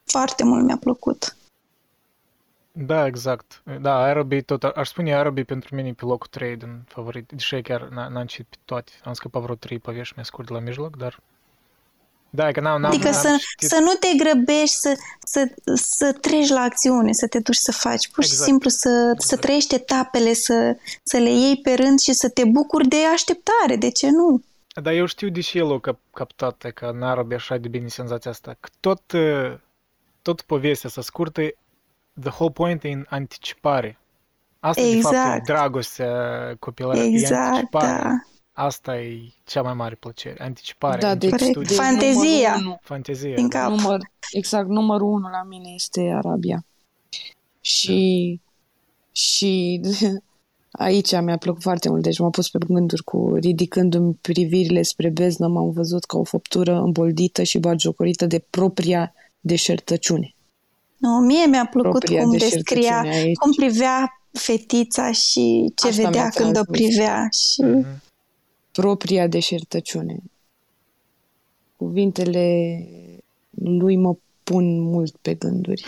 Foarte 0.04 0.44
mult 0.44 0.64
mi-a 0.64 0.76
plăcut. 0.76 1.36
Da, 2.72 3.06
exact. 3.06 3.62
Da, 3.80 3.94
Arabi 3.94 4.42
tot, 4.42 4.62
aș 4.62 4.88
spune 4.88 5.14
Arabi 5.14 5.44
pentru 5.44 5.74
mine 5.74 5.88
e 5.88 5.92
pe 5.92 6.04
locul 6.04 6.26
3 6.30 6.56
din 6.56 6.82
favorit, 6.86 7.30
deși 7.30 7.60
chiar 7.60 7.88
n- 7.88 8.12
n-am 8.12 8.26
citit 8.26 8.46
pe 8.50 8.56
toate. 8.64 8.92
Am 9.04 9.12
scăpat 9.12 9.42
vreo 9.42 9.54
3 9.54 9.78
povești 9.78 10.12
mai 10.14 10.24
scurt 10.24 10.46
de 10.46 10.52
la 10.52 10.60
mijloc, 10.60 10.96
dar... 10.96 11.20
Da, 12.30 12.52
că 12.52 12.60
n-am, 12.60 12.80
n-am, 12.80 12.90
Adică 12.90 13.08
n-am 13.10 13.20
să, 13.20 13.36
citit... 13.38 13.68
să 13.68 13.78
nu 13.80 13.92
te 13.92 14.08
grăbești 14.16 14.76
să, 14.76 14.98
să, 15.24 15.48
să 15.74 16.12
treci 16.12 16.48
la 16.48 16.60
acțiune, 16.60 17.12
să 17.12 17.26
te 17.26 17.38
duci 17.38 17.56
să 17.56 17.72
faci. 17.72 18.08
Pur 18.08 18.24
și 18.24 18.30
Exact. 18.30 18.48
simplu 18.48 18.68
să, 18.70 18.88
să 18.88 19.12
Exact. 19.18 19.40
trăiești 19.40 19.74
etapele, 19.74 20.32
să, 20.32 20.76
să 21.02 21.16
le 21.16 21.30
iei 21.30 21.56
pe 21.62 21.74
rând 21.74 21.98
și 21.98 22.12
să 22.12 22.28
te 22.28 22.44
bucuri 22.44 22.88
de 22.88 22.96
așteptare. 23.12 23.76
De 23.76 23.90
ce 23.90 24.10
nu? 24.10 24.42
Dar 24.82 24.92
eu 24.92 25.06
știu 25.06 25.28
de 25.28 25.40
ce 25.40 25.58
el 25.58 25.72
a 25.72 25.80
cap- 25.80 26.00
captat 26.14 26.70
că 26.74 26.86
în 26.94 27.02
Arabi 27.02 27.34
așa 27.34 27.56
de 27.56 27.68
bine 27.68 27.88
senzația 27.88 28.30
asta. 28.30 28.56
Că 28.60 28.68
tot, 28.80 29.12
uh, 29.12 29.58
tot 30.22 30.40
povestea 30.40 30.88
asta 30.88 31.02
scurtă, 31.02 31.40
the 32.20 32.30
whole 32.30 32.52
point 32.52 32.84
e 32.84 32.88
în 32.88 33.06
anticipare. 33.08 33.98
Asta 34.60 34.82
de 34.82 35.00
fapt 35.00 35.14
e 35.14 35.18
Exact. 35.18 35.44
dragostea 35.44 36.12
copilării, 36.58 37.02
e 37.14 37.18
Exact, 37.18 37.42
anticiparea. 37.46 38.02
da. 38.02 38.10
Asta 38.58 38.98
e 39.00 39.18
cea 39.44 39.62
mai 39.62 39.74
mare 39.74 39.94
plăcere, 39.94 40.42
anticiparea. 40.44 40.98
Da, 41.08 41.14
deci, 41.14 41.30
Corect. 41.30 41.48
studiu, 41.50 41.68
deci 41.68 41.76
Fantezia. 41.78 42.48
numărul 42.50 42.60
unu- 42.66 42.78
fantezia. 42.82 43.34
Din 43.34 43.48
da. 43.48 43.58
cap. 43.58 43.70
Număr, 43.70 44.00
exact, 44.32 44.68
numărul 44.68 45.08
unu 45.08 45.28
la 45.28 45.42
mine 45.48 45.70
este 45.74 46.00
Arabia. 46.00 46.64
Și, 47.60 48.40
și 49.12 49.80
Aici 50.78 51.20
mi-a 51.20 51.36
plăcut 51.36 51.62
foarte 51.62 51.88
mult, 51.88 52.02
deci 52.02 52.18
m-a 52.18 52.28
pus 52.30 52.48
pe 52.50 52.58
gânduri 52.66 53.02
cu 53.02 53.34
ridicându-mi 53.34 54.14
privirile 54.20 54.82
spre 54.82 55.08
beznă, 55.10 55.46
m-am 55.48 55.70
văzut 55.70 56.04
ca 56.04 56.18
o 56.18 56.24
făptură 56.24 56.78
îmboldită 56.78 57.42
și 57.42 57.58
bagiocorită 57.58 58.26
de 58.26 58.44
propria 58.50 59.12
deșertăciune. 59.40 60.34
Nu, 60.96 61.10
mie 61.18 61.46
mi-a 61.46 61.66
plăcut 61.66 61.90
Propria 61.90 62.22
cum 62.22 62.30
deșertăciune 62.30 62.80
descria, 62.80 63.00
aici. 63.12 63.36
cum 63.36 63.52
privea 63.52 64.20
fetița 64.32 65.12
și 65.12 65.72
ce 65.74 65.88
Asta 65.88 66.02
vedea 66.02 66.20
mi-a 66.20 66.30
când 66.30 66.48
o 66.48 66.52
transmis. 66.52 66.80
privea 66.86 67.28
și 67.32 67.60
Mhm. 67.62 68.02
Propria 68.76 69.26
deșertăciune. 69.26 70.16
Cuvintele 71.76 72.78
lui 73.50 73.96
mă 73.96 74.16
pun 74.44 74.80
mult 74.80 75.16
pe 75.16 75.34
gânduri. 75.34 75.84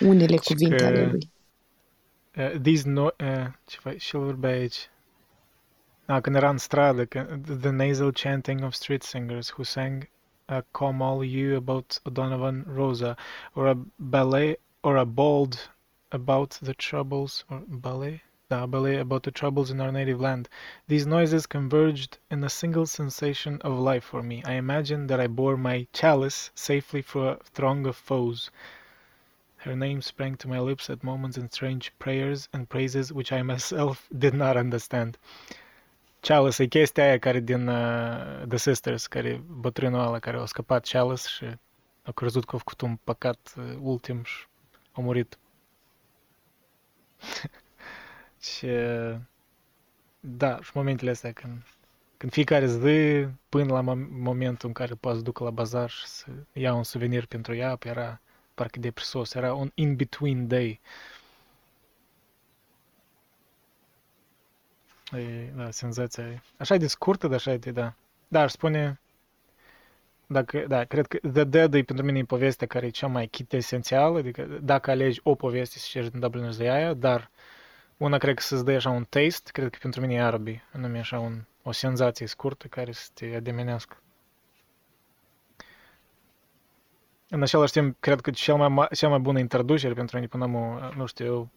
Unele 0.00 0.36
Și 0.36 0.42
cuvinte 0.52 0.76
că- 0.76 0.84
ale 0.84 1.06
lui. 1.06 1.30
Uh, 2.36 2.60
these 2.62 2.88
no... 2.88 3.02
Uh, 3.04 3.46
ce 3.66 3.76
faci? 3.80 4.00
Și-l 4.00 4.20
vorbea 4.20 4.50
aici. 4.50 4.90
Ah, 6.06 6.20
când 6.20 6.36
era 6.36 6.48
în 6.50 6.56
stradă, 6.56 7.04
că, 7.04 7.38
the 7.60 7.70
nasal 7.70 8.12
chanting 8.12 8.62
of 8.62 8.72
street 8.72 9.02
singers 9.02 9.50
who 9.50 9.62
sang 9.62 10.08
uh, 10.48 10.58
Come 10.70 11.04
All 11.04 11.24
You 11.24 11.56
about 11.56 12.00
O'Donovan 12.10 12.64
Rosa, 12.74 13.16
or 13.52 13.66
a 13.66 13.78
ballet, 13.96 14.60
or 14.80 14.96
a 14.96 15.04
bald 15.04 15.74
about 16.08 16.54
the 16.58 16.72
troubles, 16.72 17.44
or 17.48 17.64
ballet? 17.68 18.20
Da, 18.50 18.64
ballet 18.64 18.96
about 18.96 19.24
the 19.24 19.30
troubles 19.30 19.70
in 19.70 19.78
our 19.78 19.92
native 19.92 20.22
land. 20.22 20.48
These 20.86 21.06
noises 21.06 21.44
converged 21.44 22.16
in 22.30 22.42
a 22.42 22.48
single 22.48 22.86
sensation 22.86 23.60
of 23.60 23.78
life 23.78 24.04
for 24.04 24.22
me. 24.22 24.42
I 24.46 24.54
imagined 24.54 25.10
that 25.10 25.20
I 25.20 25.26
bore 25.26 25.58
my 25.58 25.86
chalice 25.92 26.50
safely 26.54 27.02
through 27.02 27.28
a 27.28 27.36
throng 27.52 27.84
of 27.86 27.94
foes. 27.94 28.50
Her 29.58 29.76
name 29.76 30.00
sprang 30.00 30.36
to 30.36 30.48
my 30.48 30.58
lips 30.60 30.88
at 30.88 31.04
moments 31.04 31.36
in 31.36 31.50
strange 31.50 31.92
prayers 31.98 32.48
and 32.54 32.70
praises 32.70 33.12
which 33.12 33.32
I 33.32 33.42
myself 33.42 34.08
did 34.18 34.32
not 34.32 34.56
understand. 34.56 35.18
Chalice 36.22 36.62
e 36.62 36.66
chestia 36.66 37.04
aia 37.04 37.18
care 37.18 37.40
din 37.40 37.68
uh, 37.68 38.46
The 38.48 38.56
Sisters, 38.56 39.06
care 39.06 39.42
bătrânul 39.46 40.00
ăla 40.00 40.18
care 40.18 40.36
a 40.36 40.44
scăpat 40.44 40.86
Chalice 40.86 41.28
și 41.28 41.44
a 42.02 42.12
crezut 42.12 42.44
că 42.44 42.54
a 42.54 42.58
făcut 42.58 42.80
un 42.80 42.98
păcat 43.04 43.54
uh, 43.58 43.76
ultim 43.80 44.22
și 44.24 44.46
a 44.92 45.00
murit. 45.00 45.38
și 48.40 48.64
uh, 48.64 49.16
da, 50.20 50.58
și 50.62 50.70
momentele 50.74 51.10
astea 51.10 51.32
când, 51.32 51.62
când 52.16 52.32
fiecare 52.32 52.66
zi 52.66 53.26
până 53.48 53.72
la 53.72 53.82
mom- 53.82 54.08
momentul 54.10 54.68
în 54.68 54.74
care 54.74 54.94
poate 54.94 55.16
să 55.16 55.22
ducă 55.24 55.44
la 55.44 55.50
bazar 55.50 55.90
și 55.90 56.06
să 56.06 56.26
ia 56.52 56.74
un 56.74 56.82
suvenir 56.84 57.26
pentru 57.26 57.54
ea, 57.54 57.76
păi 57.76 57.90
era 57.90 58.20
parcă 58.54 58.78
depresos, 58.80 59.34
era 59.34 59.54
un 59.54 59.70
in-between 59.74 60.46
day. 60.48 60.80
E, 65.12 65.52
da, 65.56 65.70
senzația 65.70 66.24
e. 66.24 66.40
Așa 66.56 66.74
e 66.74 66.78
de 66.78 66.86
scurtă, 66.86 67.26
dar 67.26 67.36
așa 67.36 67.52
e 67.52 67.56
de, 67.56 67.70
da. 67.70 67.94
Da, 68.28 68.40
aș 68.40 68.50
spune, 68.50 69.00
dacă, 70.26 70.64
da, 70.68 70.84
cred 70.84 71.06
că 71.06 71.18
The 71.32 71.44
Dead 71.44 71.74
e 71.74 71.82
pentru 71.82 72.04
mine 72.04 72.24
povestea 72.24 72.66
care 72.66 72.86
e 72.86 72.90
cea 72.90 73.06
mai 73.06 73.26
chit 73.26 73.52
esențială, 73.52 74.18
adică 74.18 74.42
dacă 74.62 74.90
alegi 74.90 75.20
o 75.22 75.34
poveste 75.34 75.78
să 75.78 75.84
citești 75.86 76.10
din 76.10 76.20
Dublin 76.20 76.50
de 76.56 76.70
aia, 76.70 76.94
dar 76.94 77.30
una 77.98 78.18
cred 78.18 78.34
că 78.34 78.42
să-ți 78.42 78.64
dă 78.64 78.72
așa 78.72 78.90
un 78.90 79.04
taste, 79.04 79.50
cred 79.52 79.70
că 79.70 79.78
pentru 79.82 80.00
mine 80.00 80.14
e 80.14 80.22
Arby, 80.22 80.62
anume 80.72 80.98
așa 80.98 81.18
un, 81.18 81.44
o 81.62 81.72
senzație 81.72 82.26
scurtă 82.26 82.66
care 82.66 82.92
să 82.92 83.08
te 83.14 83.34
ademenească. 83.36 83.96
În 87.28 87.42
același 87.42 87.72
timp, 87.72 87.96
cred 88.00 88.20
că 88.20 88.30
cel 88.30 88.56
mai, 88.56 88.68
ma- 88.86 88.90
cea 88.90 89.08
mai 89.08 89.18
bună 89.18 89.38
introducere 89.38 89.94
pentru 89.94 90.16
mine 90.16 90.28
până 90.28 90.44
am, 90.44 90.92
nu 90.96 91.06
știu 91.06 91.24
eu, 91.24 91.48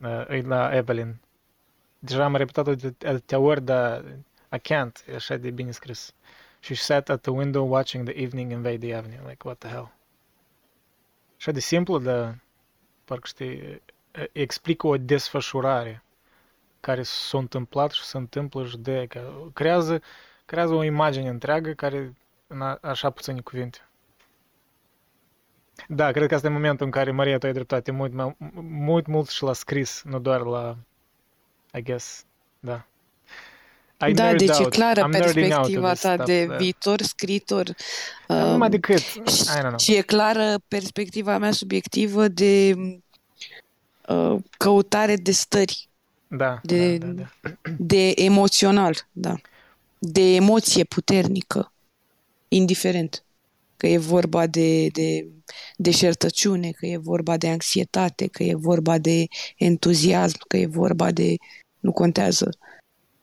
uh, 0.00 0.28
e 0.28 0.40
la 0.40 0.76
Evelyn. 0.76 1.20
Deja 1.98 2.24
am 2.24 2.36
repetat-o 2.36 2.74
de 2.74 2.94
atâtea 3.06 3.38
ori, 3.38 3.62
dar 3.62 4.04
I 4.52 4.58
can't, 4.58 5.08
e 5.08 5.14
așa 5.14 5.36
de 5.36 5.50
bine 5.50 5.70
scris. 5.70 6.14
She 6.60 6.74
sat 6.74 7.08
at 7.08 7.20
the 7.20 7.30
window 7.30 7.68
watching 7.68 8.08
the 8.08 8.22
evening 8.22 8.50
invade 8.50 8.86
the 8.86 8.94
avenue. 8.94 9.20
Like, 9.26 9.42
what 9.44 9.58
the 9.58 9.68
hell? 9.68 9.92
Așa 11.36 11.50
de 11.50 11.60
simplu, 11.60 11.98
dar 11.98 12.38
parcă 13.04 13.26
știi, 13.26 13.46
e- 13.46 13.82
explică 14.32 14.86
o 14.86 14.96
desfășurare 14.96 16.02
care 16.80 17.02
s-a 17.02 17.38
întâmplat 17.38 17.90
și 17.90 18.02
se 18.02 18.16
întâmplă 18.16 18.66
și 18.66 18.78
de 18.78 19.06
că 19.08 19.32
creează, 19.52 20.00
creează 20.44 20.74
o 20.74 20.84
imagine 20.84 21.28
întreagă 21.28 21.72
care 21.72 22.14
în 22.46 22.60
a, 22.60 22.78
așa 22.82 23.10
puține 23.10 23.40
cuvinte. 23.40 23.78
Da, 25.88 26.10
cred 26.10 26.28
că 26.28 26.34
asta 26.34 26.46
e 26.46 26.50
momentul 26.50 26.86
în 26.86 26.92
care 26.92 27.10
Maria, 27.10 27.38
tu 27.38 27.46
ai 27.46 27.52
dreptate, 27.52 27.90
mult, 27.90 28.12
mai- 28.12 28.36
mult, 28.62 29.06
mult 29.06 29.28
și 29.28 29.42
la 29.42 29.52
scris, 29.52 30.02
nu 30.04 30.18
doar 30.18 30.40
la, 30.40 30.76
I 31.74 31.82
guess, 31.82 32.24
da. 32.60 32.86
I 34.08 34.12
da, 34.12 34.24
nerd 34.24 34.38
deci 34.38 34.48
e 34.48 34.62
out. 34.62 34.72
clară 34.72 35.06
I'm 35.06 35.10
nerding 35.10 35.20
out 35.22 35.26
of 35.26 35.34
perspectiva 35.34 35.90
this 35.90 36.00
ta 36.00 36.12
stuff, 36.12 36.26
de 36.26 36.46
da. 36.46 36.56
viitor 36.56 37.02
scriitor. 37.02 37.64
Dar 38.26 38.38
Nu 38.38 38.44
um, 38.44 38.50
numai 38.50 38.68
decât, 38.68 38.98
I 38.98 39.20
don't 39.56 39.60
know. 39.60 39.78
Și 39.78 39.94
e 39.94 40.00
clară 40.00 40.54
perspectiva 40.68 41.38
mea 41.38 41.52
subiectivă 41.52 42.28
de 42.28 42.74
uh, 44.08 44.36
căutare 44.58 45.16
de 45.16 45.32
stări, 45.32 45.88
Da, 46.28 46.60
de- 46.62 46.98
da, 46.98 47.06
da, 47.06 47.22
da. 47.42 47.50
de 47.78 48.12
emoțional, 48.16 49.06
da. 49.12 49.34
De 49.98 50.34
emoție 50.34 50.84
puternică, 50.84 51.72
indiferent. 52.48 53.20
Că 53.76 53.86
e 53.86 53.98
vorba 53.98 54.46
de, 54.46 54.86
de 54.86 55.26
deșertăciune, 55.76 56.70
că 56.70 56.86
e 56.86 56.96
vorba 56.96 57.36
de 57.36 57.48
anxietate, 57.48 58.26
că 58.26 58.42
e 58.42 58.54
vorba 58.54 58.98
de 58.98 59.26
entuziasm, 59.56 60.38
că 60.48 60.56
e 60.56 60.66
vorba 60.66 61.10
de... 61.10 61.34
Nu 61.80 61.92
contează. 61.92 62.50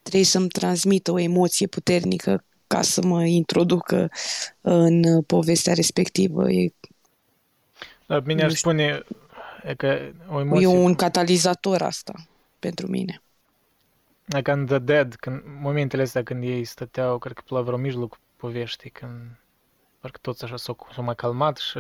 Trebuie 0.02 0.24
să-mi 0.26 0.48
transmită 0.48 1.12
o 1.12 1.20
emoție 1.20 1.68
puternică 1.68 2.44
ca 2.68 2.82
să 2.82 3.02
mă 3.06 3.26
introducă 3.26 4.10
în 4.62 5.04
uh, 5.04 5.24
povestea 5.28 5.74
respectivă. 5.74 6.52
E, 6.52 6.74
Dar 8.06 8.20
bine 8.20 8.42
Nu 8.42 8.46
aș 8.48 8.54
știu. 8.56 8.70
spune 8.70 9.04
e 9.64 9.76
că 9.76 10.12
o 10.28 10.38
e 10.38 10.42
emoție, 10.42 10.68
un 10.68 10.96
catalizator 10.96 11.82
asta 11.82 12.14
pentru 12.60 12.88
mine. 12.88 13.22
e 14.26 14.42
ca 14.42 14.52
în 14.52 14.66
The 14.66 14.80
Dead, 14.80 15.16
când, 15.16 15.44
momentele 15.46 16.02
astea 16.02 16.24
când 16.24 16.44
ei 16.44 16.64
stăteau, 16.64 17.18
cred 17.18 17.34
că 17.34 17.42
pe 17.48 17.54
la 17.54 17.62
vreo 17.62 17.78
mijloc 17.78 18.20
poveștii, 18.36 18.90
când 18.90 19.40
parcă 20.00 20.18
toți 20.22 20.44
așa 20.44 20.58
s-au, 20.58 20.88
s-au 20.94 21.04
mai 21.04 21.16
calmat 21.16 21.58
și 21.58 21.78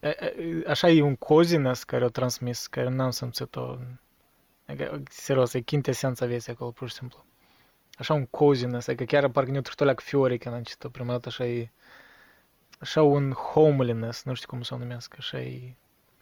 e, 0.00 0.08
e, 0.08 0.64
așa 0.66 0.88
e 0.88 1.02
un 1.02 1.16
coziness 1.16 1.84
care 1.84 2.04
o 2.04 2.08
transmis, 2.08 2.66
care 2.66 2.88
n-am 2.88 3.10
simțit-o. 3.10 3.76
E 4.66 4.74
că, 4.74 5.00
serios, 5.08 5.52
e 5.52 5.60
quintesența 5.60 6.26
vieții 6.26 6.52
acolo, 6.52 6.70
pur 6.70 6.88
și 6.88 6.94
simplu. 6.94 7.24
Așa 7.98 8.14
un 8.14 8.26
coziness, 8.26 8.86
e 8.86 8.94
că 8.94 9.04
chiar 9.04 9.28
parcă 9.28 9.50
ne-o 9.50 9.60
trătoleac 9.60 10.00
fiore 10.00 10.36
când 10.36 10.54
am 10.54 10.62
citit-o 10.62 10.88
prima 10.88 11.12
dată, 11.12 11.28
așa 11.28 11.46
e 11.46 11.70
așa 12.78 13.02
un 13.02 13.32
homeliness, 13.32 14.24
nu 14.24 14.34
știu 14.34 14.48
cum 14.48 14.62
să 14.62 14.74
o 14.74 14.78
numesc, 14.78 15.14
așa 15.18 15.40
e 15.40 15.74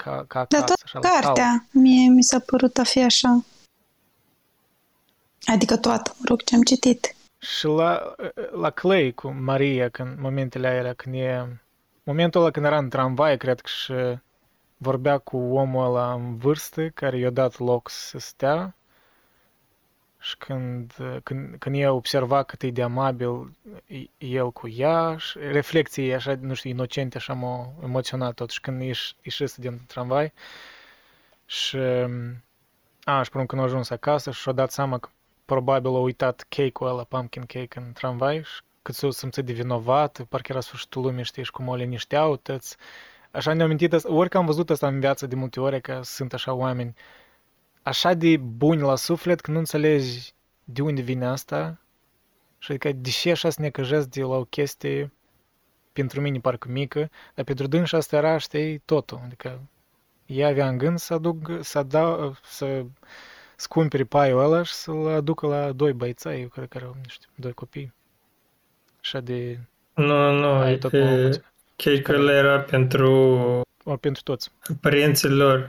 ca, 0.05 0.24
ca 0.28 0.47
Dar 0.48 0.60
acasă, 0.60 0.64
tot 0.64 0.82
așa 0.84 0.98
la 0.98 1.08
cald. 1.08 1.24
cartea 1.24 1.66
mie 1.70 2.08
mi 2.08 2.22
s-a 2.22 2.39
părut 2.39 2.78
a 2.78 2.82
fi 2.82 3.02
așa. 3.02 3.44
Adică 5.44 5.76
toată, 5.76 6.14
mă 6.18 6.24
rog, 6.28 6.42
ce 6.42 6.55
am 6.55 6.62
citit. 6.62 7.14
Și 7.39 7.66
la, 7.66 8.14
la 8.52 8.70
Clay 8.70 9.12
cu 9.12 9.28
Maria, 9.28 9.89
când 9.89 10.18
momentele 10.18 10.68
alea, 10.68 10.92
când 10.92 11.14
e... 11.14 11.60
Momentul 12.05 12.40
ăla 12.40 12.50
când 12.50 12.66
era 12.66 12.78
în 12.78 12.89
tramvai, 12.89 13.36
cred 13.36 13.60
că 13.60 13.68
și 13.68 14.20
vorbea 14.76 15.18
cu 15.18 15.36
omul 15.36 15.84
ăla 15.84 16.12
în 16.12 16.36
vârstă, 16.36 16.89
care 16.89 17.18
i-a 17.18 17.31
dat 17.31 17.58
loc 17.58 17.90
să 17.90 18.18
stea. 18.18 18.74
Și 20.23 20.36
când, 20.36 20.92
când, 21.23 21.57
când 21.59 21.76
ea 21.76 21.92
observa 21.92 22.42
cât 22.42 22.62
e 22.62 22.70
de 22.70 22.83
amabil 22.83 23.57
el 24.18 24.52
cu 24.52 24.68
ea, 24.68 25.17
și 25.17 25.39
reflexii 25.39 26.15
așa, 26.15 26.36
nu 26.41 26.55
știu, 26.55 26.70
inocente, 26.70 27.17
așa 27.17 27.33
m-au 27.33 27.75
emoționat 27.83 28.34
tot. 28.34 28.51
Și 28.51 28.60
când 28.60 28.83
ieși, 28.83 29.15
ieșise 29.23 29.60
din 29.60 29.81
tramvai 29.86 30.33
și... 31.47 31.76
A, 33.05 33.23
și 33.23 33.31
până 33.31 33.47
când 33.47 33.60
a 33.60 33.65
ajuns 33.65 33.91
acasă 33.91 34.31
și 34.31 34.41
și-a 34.41 34.52
dat 34.52 34.70
seama 34.70 34.99
că 34.99 35.09
probabil 35.44 35.91
a 35.91 35.99
uitat 35.99 36.47
cake-ul 36.49 36.89
ăla, 36.89 37.05
pumpkin 37.05 37.42
cake, 37.42 37.78
în 37.78 37.92
tramvai 37.92 38.42
și 38.44 38.60
cât 38.83 38.94
s-a 38.94 39.10
simțit 39.10 39.44
de 39.44 39.52
vinovat, 39.52 40.20
parcă 40.28 40.52
era 40.52 40.60
sfârșitul 40.60 41.02
lumii, 41.02 41.25
știi, 41.25 41.44
și 41.44 41.51
cum 41.51 41.68
o 41.68 41.75
linișteau 41.75 42.36
tăți. 42.36 42.76
Așa 43.31 43.52
ne-am 43.52 43.67
amintit, 43.67 43.92
asta, 43.92 44.12
ori 44.12 44.28
că 44.28 44.36
am 44.36 44.47
văzut 44.47 44.70
asta 44.70 44.86
în 44.86 45.01
viață 45.01 45.26
de 45.26 45.34
multe 45.34 45.60
ori, 45.60 45.81
că 45.81 46.01
sunt 46.02 46.33
așa 46.33 46.52
oameni 46.52 46.94
așa 47.83 48.15
de 48.15 48.36
buni 48.36 48.81
la 48.81 48.97
suflet 48.97 49.41
că 49.41 49.51
nu 49.51 49.59
înțelegi 49.59 50.33
de 50.65 50.83
unde 50.83 51.01
vine 51.02 51.27
asta 51.27 51.81
și 52.59 52.70
adică 52.70 52.93
deși 52.93 53.28
așa 53.31 53.51
să 53.51 53.61
ne 53.61 53.70
căjesc 53.70 54.09
de 54.09 54.20
la 54.20 54.27
o 54.36 54.44
chestie 54.44 55.12
pentru 55.93 56.20
mine 56.20 56.39
parcă 56.39 56.69
mică, 56.69 57.11
dar 57.35 57.44
pentru 57.44 57.67
dânsa 57.67 57.97
asta 57.97 58.17
era, 58.17 58.39
știi, 58.39 58.78
totul. 58.78 59.20
Adică 59.25 59.61
ea 60.27 60.49
avea 60.49 60.69
în 60.69 60.78
gând 60.78 60.99
să 60.99 61.15
aduc, 61.15 61.51
să 61.61 61.83
dau, 61.83 62.36
să 62.44 62.85
să 63.57 63.67
cumpere 63.69 64.05
paiul 64.05 64.41
ăla 64.41 64.62
și 64.62 64.73
să-l 64.73 65.07
aducă 65.09 65.47
la 65.47 65.73
doi 65.73 65.93
băiețai, 65.93 66.41
eu 66.41 66.49
cred 66.49 66.69
că 66.69 66.77
erau, 66.78 66.94
nu 66.97 67.09
știu, 67.09 67.28
doi 67.35 67.52
copii. 67.52 67.93
Așa 69.01 69.20
de... 69.20 69.59
Nu, 69.94 70.31
nu, 70.39 70.47
Ai 70.52 70.73
e 70.73 70.77
tot 70.77 70.91
că 70.91 70.99
momentul. 70.99 71.44
cake-ul 71.77 72.28
era 72.28 72.61
pentru 72.61 73.11
Ori 73.85 73.99
pentru 74.01 74.23
toți. 74.23 74.51
părinții 74.81 75.28
lor. 75.28 75.69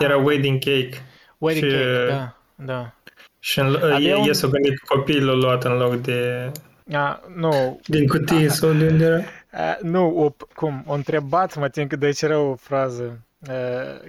Era 0.00 0.14
Ah. 0.16 0.24
wedding 0.24 0.58
cake. 0.64 1.02
Wedding 1.38 1.70
Și- 1.70 1.76
cake, 1.78 2.06
da, 2.08 2.36
da. 2.54 2.92
Și 3.38 3.58
în, 3.58 3.74
Avea 3.74 3.98
e, 3.98 4.14
un- 4.14 4.28
e 4.28 4.32
s-o 4.32 4.48
gândit 4.48 4.78
că 4.78 4.94
copiii 4.94 5.20
l-au 5.20 5.36
luat 5.36 5.64
în 5.64 5.76
loc 5.76 5.94
de... 5.94 6.50
A, 6.92 7.20
nu, 7.34 7.80
Din 7.86 8.06
cutie 8.08 8.48
sau 8.48 8.72
de 8.72 8.86
unde 8.88 9.04
era? 9.04 9.22
a, 9.70 9.78
nu, 9.82 10.18
o, 10.18 10.34
cum, 10.54 10.84
o 10.86 10.92
întrebat, 10.92 11.56
mă 11.56 11.68
tin 11.68 11.86
că 11.86 11.96
de 11.96 12.06
aici 12.06 12.20
era 12.22 12.38
o 12.38 12.54
frază 12.54 13.20
a, 13.46 13.52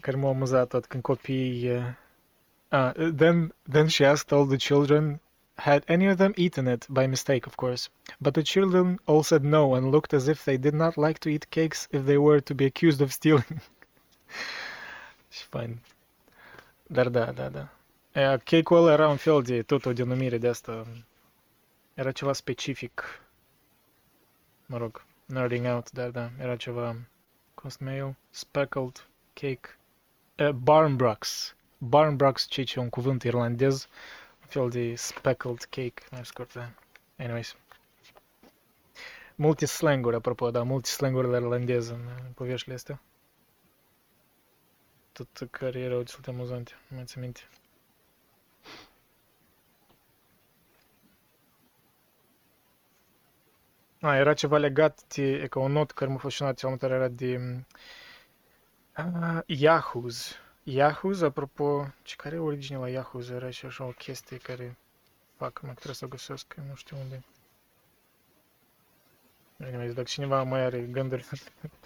care 0.02 0.18
m-a 0.18 0.30
amuzat 0.30 0.68
tot 0.68 0.86
când 0.86 1.04
copiii... 1.04 1.70
Uh, 1.72 1.82
uh, 2.72 3.12
then, 3.16 3.54
then 3.72 3.88
she 3.88 4.06
asked 4.06 4.32
all 4.38 4.48
the 4.48 4.58
children, 4.58 5.20
had 5.56 5.84
any 5.88 6.10
of 6.10 6.16
them 6.16 6.34
eaten 6.36 6.68
it, 6.68 6.88
by 6.88 7.06
mistake, 7.06 7.42
of 7.48 7.56
course. 7.56 7.90
But 8.20 8.34
the 8.34 8.42
children 8.42 9.00
all 9.06 9.22
said 9.22 9.44
no 9.44 9.74
and 9.74 9.92
looked 9.92 10.14
as 10.14 10.28
if 10.28 10.44
they 10.44 10.58
did 10.58 10.74
not 10.74 10.96
like 10.98 11.20
to 11.20 11.30
eat 11.30 11.46
cakes 11.50 11.88
if 11.92 12.06
they 12.06 12.18
were 12.18 12.40
to 12.40 12.54
be 12.54 12.66
accused 12.66 13.02
of 13.02 13.12
stealing. 13.12 13.62
Și 15.32 15.44
fain. 15.50 15.82
Dar 16.92 17.10
da, 17.10 17.32
da, 17.32 17.50
da. 17.50 17.70
E, 18.12 18.38
Cake-ul 18.38 18.78
ăla 18.78 18.92
era 18.92 19.08
un 19.08 19.18
fel 19.18 19.42
de, 19.42 19.62
tot 19.62 19.86
o 19.86 19.94
denumire 19.94 20.38
de 20.38 20.48
asta. 20.48 20.88
Era 21.94 22.12
ceva 22.12 22.34
specific. 22.34 23.22
Mă 24.66 24.78
rog, 24.78 25.04
nerding 25.26 25.66
out, 25.66 25.92
dar 25.92 26.10
da, 26.10 26.30
era 26.40 26.56
ceva, 26.56 26.96
cum 27.54 27.70
se 27.70 27.78
numea 27.80 27.96
el? 27.96 28.16
Speckled 28.30 29.08
cake. 29.34 29.78
E, 30.36 30.52
Barnbrocks. 30.52 31.56
Barnbrocks, 31.78 32.48
ceea 32.48 32.66
ce 32.66 32.80
e 32.80 32.82
un 32.82 32.90
cuvânt 32.90 33.24
irlandez, 33.24 33.88
un 34.42 34.48
fel 34.48 34.70
de 34.70 34.96
speckled 34.96 35.64
cake, 35.70 36.04
mai 36.12 36.26
scurt, 36.26 36.54
da. 36.54 36.70
Anyways. 37.18 37.56
Multe 39.36 39.66
slanguri, 39.66 40.16
apropo, 40.16 40.52
da, 40.52 40.64
multe 40.64 40.90
slanguri 40.90 41.30
la 41.30 41.38
irlandez 41.38 41.90
în, 41.90 42.02
în 42.26 42.32
poveștile 42.32 42.74
astea. 42.76 43.02
Tot 45.20 45.48
care 45.52 45.80
erau 45.80 46.02
destul 46.02 46.22
de 46.24 46.32
amuzante, 46.32 46.72
mai 46.88 47.04
țin 47.06 47.22
minte. 47.22 47.42
A, 54.02 54.16
era 54.16 54.34
ceva 54.34 54.58
legat 54.58 55.04
de, 55.16 55.22
e 55.32 55.48
ca 55.48 55.60
o 55.60 55.68
notă 55.68 55.94
care 55.94 56.12
m-a 56.12 56.18
fascinat 56.18 56.58
cel 56.58 56.70
mai 56.70 56.78
tare 56.78 56.94
era 56.94 57.08
de 57.08 57.64
uh, 58.98 59.40
Yahoo's. 59.48 60.38
Yahoo's, 60.64 61.22
apropo, 61.22 61.88
ce 62.04 62.16
care 62.16 62.36
e 62.36 62.40
originea 62.40 62.80
la 62.80 62.90
Yahoo's? 62.90 63.30
Era 63.32 63.50
și 63.50 63.66
așa 63.66 63.84
o 63.84 63.92
chestie 63.92 64.38
care 64.38 64.78
fac, 65.36 65.62
mă 65.62 65.74
trebuie 65.74 65.96
să 65.96 66.06
o 66.06 66.08
găsesc, 66.08 66.48
că 66.48 66.62
nu 66.68 66.76
știu 66.76 66.98
unde. 66.98 67.24
Anyways, 69.64 69.94
dacă 69.94 70.08
cineva 70.08 70.44
mai 70.44 70.62
are 70.62 70.82
gânduri, 70.82 71.26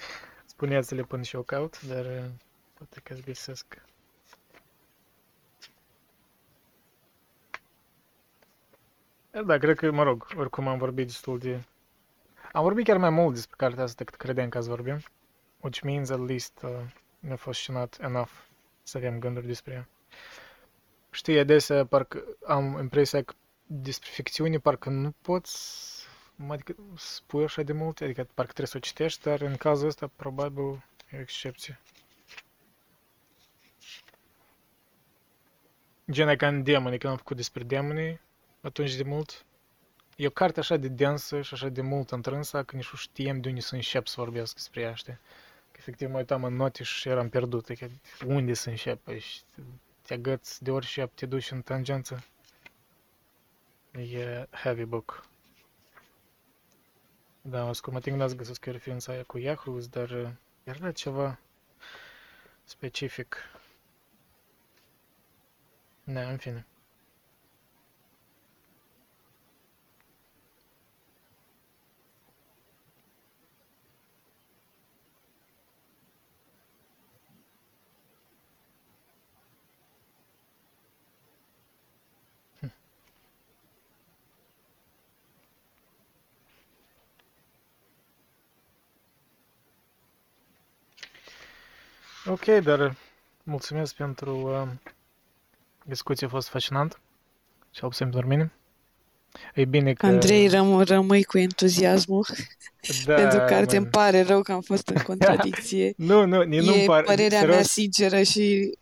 spuneți-le 0.45 1.03
până 1.03 1.21
și 1.21 1.35
eu 1.35 1.41
caut, 1.41 1.81
dar 1.81 2.05
uh, 2.05 2.25
poate 2.89 2.99
că 3.03 3.13
îți 3.13 3.21
găsesc. 3.21 3.81
Dar 9.31 9.43
Da, 9.43 9.57
cred 9.57 9.77
că, 9.77 9.91
mă 9.91 10.03
rog, 10.03 10.27
oricum 10.35 10.67
am 10.67 10.77
vorbit 10.77 11.05
destul 11.07 11.39
de... 11.39 11.63
Am 12.51 12.63
vorbit 12.63 12.85
chiar 12.85 12.97
mai 12.97 13.09
mult 13.09 13.33
despre 13.33 13.55
cartea 13.57 13.83
asta 13.83 13.95
decât 14.03 14.15
credeam 14.15 14.49
că 14.49 14.57
azi 14.57 14.69
vorbim. 14.69 14.99
Which 15.59 15.81
means, 15.81 16.09
at 16.09 16.27
least, 16.27 16.61
uh, 16.63 16.69
ne-a 17.19 17.35
fascinat 17.35 17.97
enough 18.01 18.31
să 18.83 18.97
avem 18.97 19.19
gânduri 19.19 19.45
despre 19.45 19.73
ea. 19.73 19.87
Știi, 21.11 21.39
adesea 21.39 21.85
parcă 21.85 22.23
am 22.45 22.77
impresia 22.81 23.23
că 23.23 23.33
despre 23.65 24.09
ficțiune 24.11 24.57
parcă 24.59 24.89
nu 24.89 25.13
poți 25.21 25.81
adică 26.47 26.75
spui 26.95 27.43
așa 27.43 27.61
de 27.61 27.73
multe, 27.73 28.03
adică 28.03 28.21
parcă 28.33 28.51
trebuie 28.53 28.67
să 28.67 28.77
o 28.77 28.79
citești, 28.79 29.21
dar 29.23 29.41
în 29.41 29.55
cazul 29.55 29.87
ăsta 29.87 30.07
probabil 30.15 30.83
e 31.11 31.17
o 31.17 31.19
excepție. 31.19 31.79
Gen 36.11 36.27
e 36.27 36.35
ca 36.35 36.47
în 36.47 36.63
demoni, 36.63 36.97
când 36.97 37.11
am 37.11 37.17
făcut 37.17 37.35
despre 37.35 37.63
demoni, 37.63 38.21
atunci 38.61 38.95
de 38.95 39.03
mult. 39.03 39.45
E 40.15 40.27
o 40.27 40.29
carte 40.29 40.59
așa 40.59 40.77
de 40.77 40.87
densă 40.87 41.41
și 41.41 41.53
așa 41.53 41.69
de 41.69 41.81
mult 41.81 42.11
întrânsă 42.11 42.63
că 42.63 42.75
nici 42.75 42.91
nu 42.91 42.97
știam 42.97 43.41
de 43.41 43.49
unde 43.49 43.61
să 43.61 43.75
încep 43.75 44.07
să 44.07 44.15
vorbesc 44.17 44.53
despre 44.53 44.81
ea, 44.81 44.93
știi? 44.93 45.17
Că 45.71 45.77
efectiv 45.77 46.09
mă 46.09 46.17
uitam 46.17 46.43
în 46.43 46.55
note 46.55 46.83
și 46.83 47.09
eram 47.09 47.29
pierdut, 47.29 47.69
adică 47.69 47.91
unde 48.25 48.53
să 48.53 48.69
încep? 48.69 49.03
Păi, 49.03 49.19
și 49.19 49.41
te 50.01 50.13
agăți 50.13 50.63
de 50.63 50.71
orice 50.71 51.09
te 51.13 51.25
duci 51.25 51.51
în 51.51 51.61
tangență. 51.61 52.23
E 53.91 54.47
heavy 54.51 54.85
book. 54.85 55.25
Da, 57.41 57.67
o 57.69 57.73
să 57.73 57.81
mă 57.91 57.97
ating 57.97 58.17
n-ați 58.17 58.35
găsesc 58.35 58.65
referința 58.65 59.11
aia 59.11 59.23
cu 59.23 59.37
Yahoo, 59.37 59.79
dar 59.89 60.09
uh, 60.09 60.29
era 60.63 60.91
ceva 60.91 61.39
specific. 62.63 63.37
Da, 66.05 66.29
în 66.29 66.37
fine. 66.37 66.65
Ok, 92.25 92.45
dar 92.45 92.95
mulțumesc 93.43 93.95
pentru 93.95 94.35
uh, 94.37 94.67
discuție, 95.85 96.27
a 96.27 96.29
fost 96.29 96.47
fascinant. 96.47 96.99
Cel 97.71 97.87
puțin 97.87 98.09
pentru 98.09 98.27
mine. 98.29 98.51
E 99.53 99.65
bine 99.65 99.93
că... 99.93 100.05
Andrei, 100.05 100.47
răm- 100.49 100.83
rămâi 100.87 101.23
cu 101.23 101.37
entuziasmul 101.37 102.25
da, 103.05 103.13
pentru 103.13 103.37
carte. 103.37 103.55
man. 103.75 103.83
Îmi 103.83 103.85
pare 103.87 104.21
rău 104.21 104.41
că 104.41 104.51
am 104.51 104.61
fost 104.61 104.87
în 104.87 105.01
contradicție. 105.09 105.93
Nu, 106.09 106.25
nu, 106.25 106.41
nici 106.41 106.63
nu-mi 106.65 106.81
e 106.81 106.85
pare... 106.85 107.03
părerea 107.03 107.39
serios, 107.39 107.55
mea 107.55 107.63
sinceră 107.63 108.21
și 108.21 108.77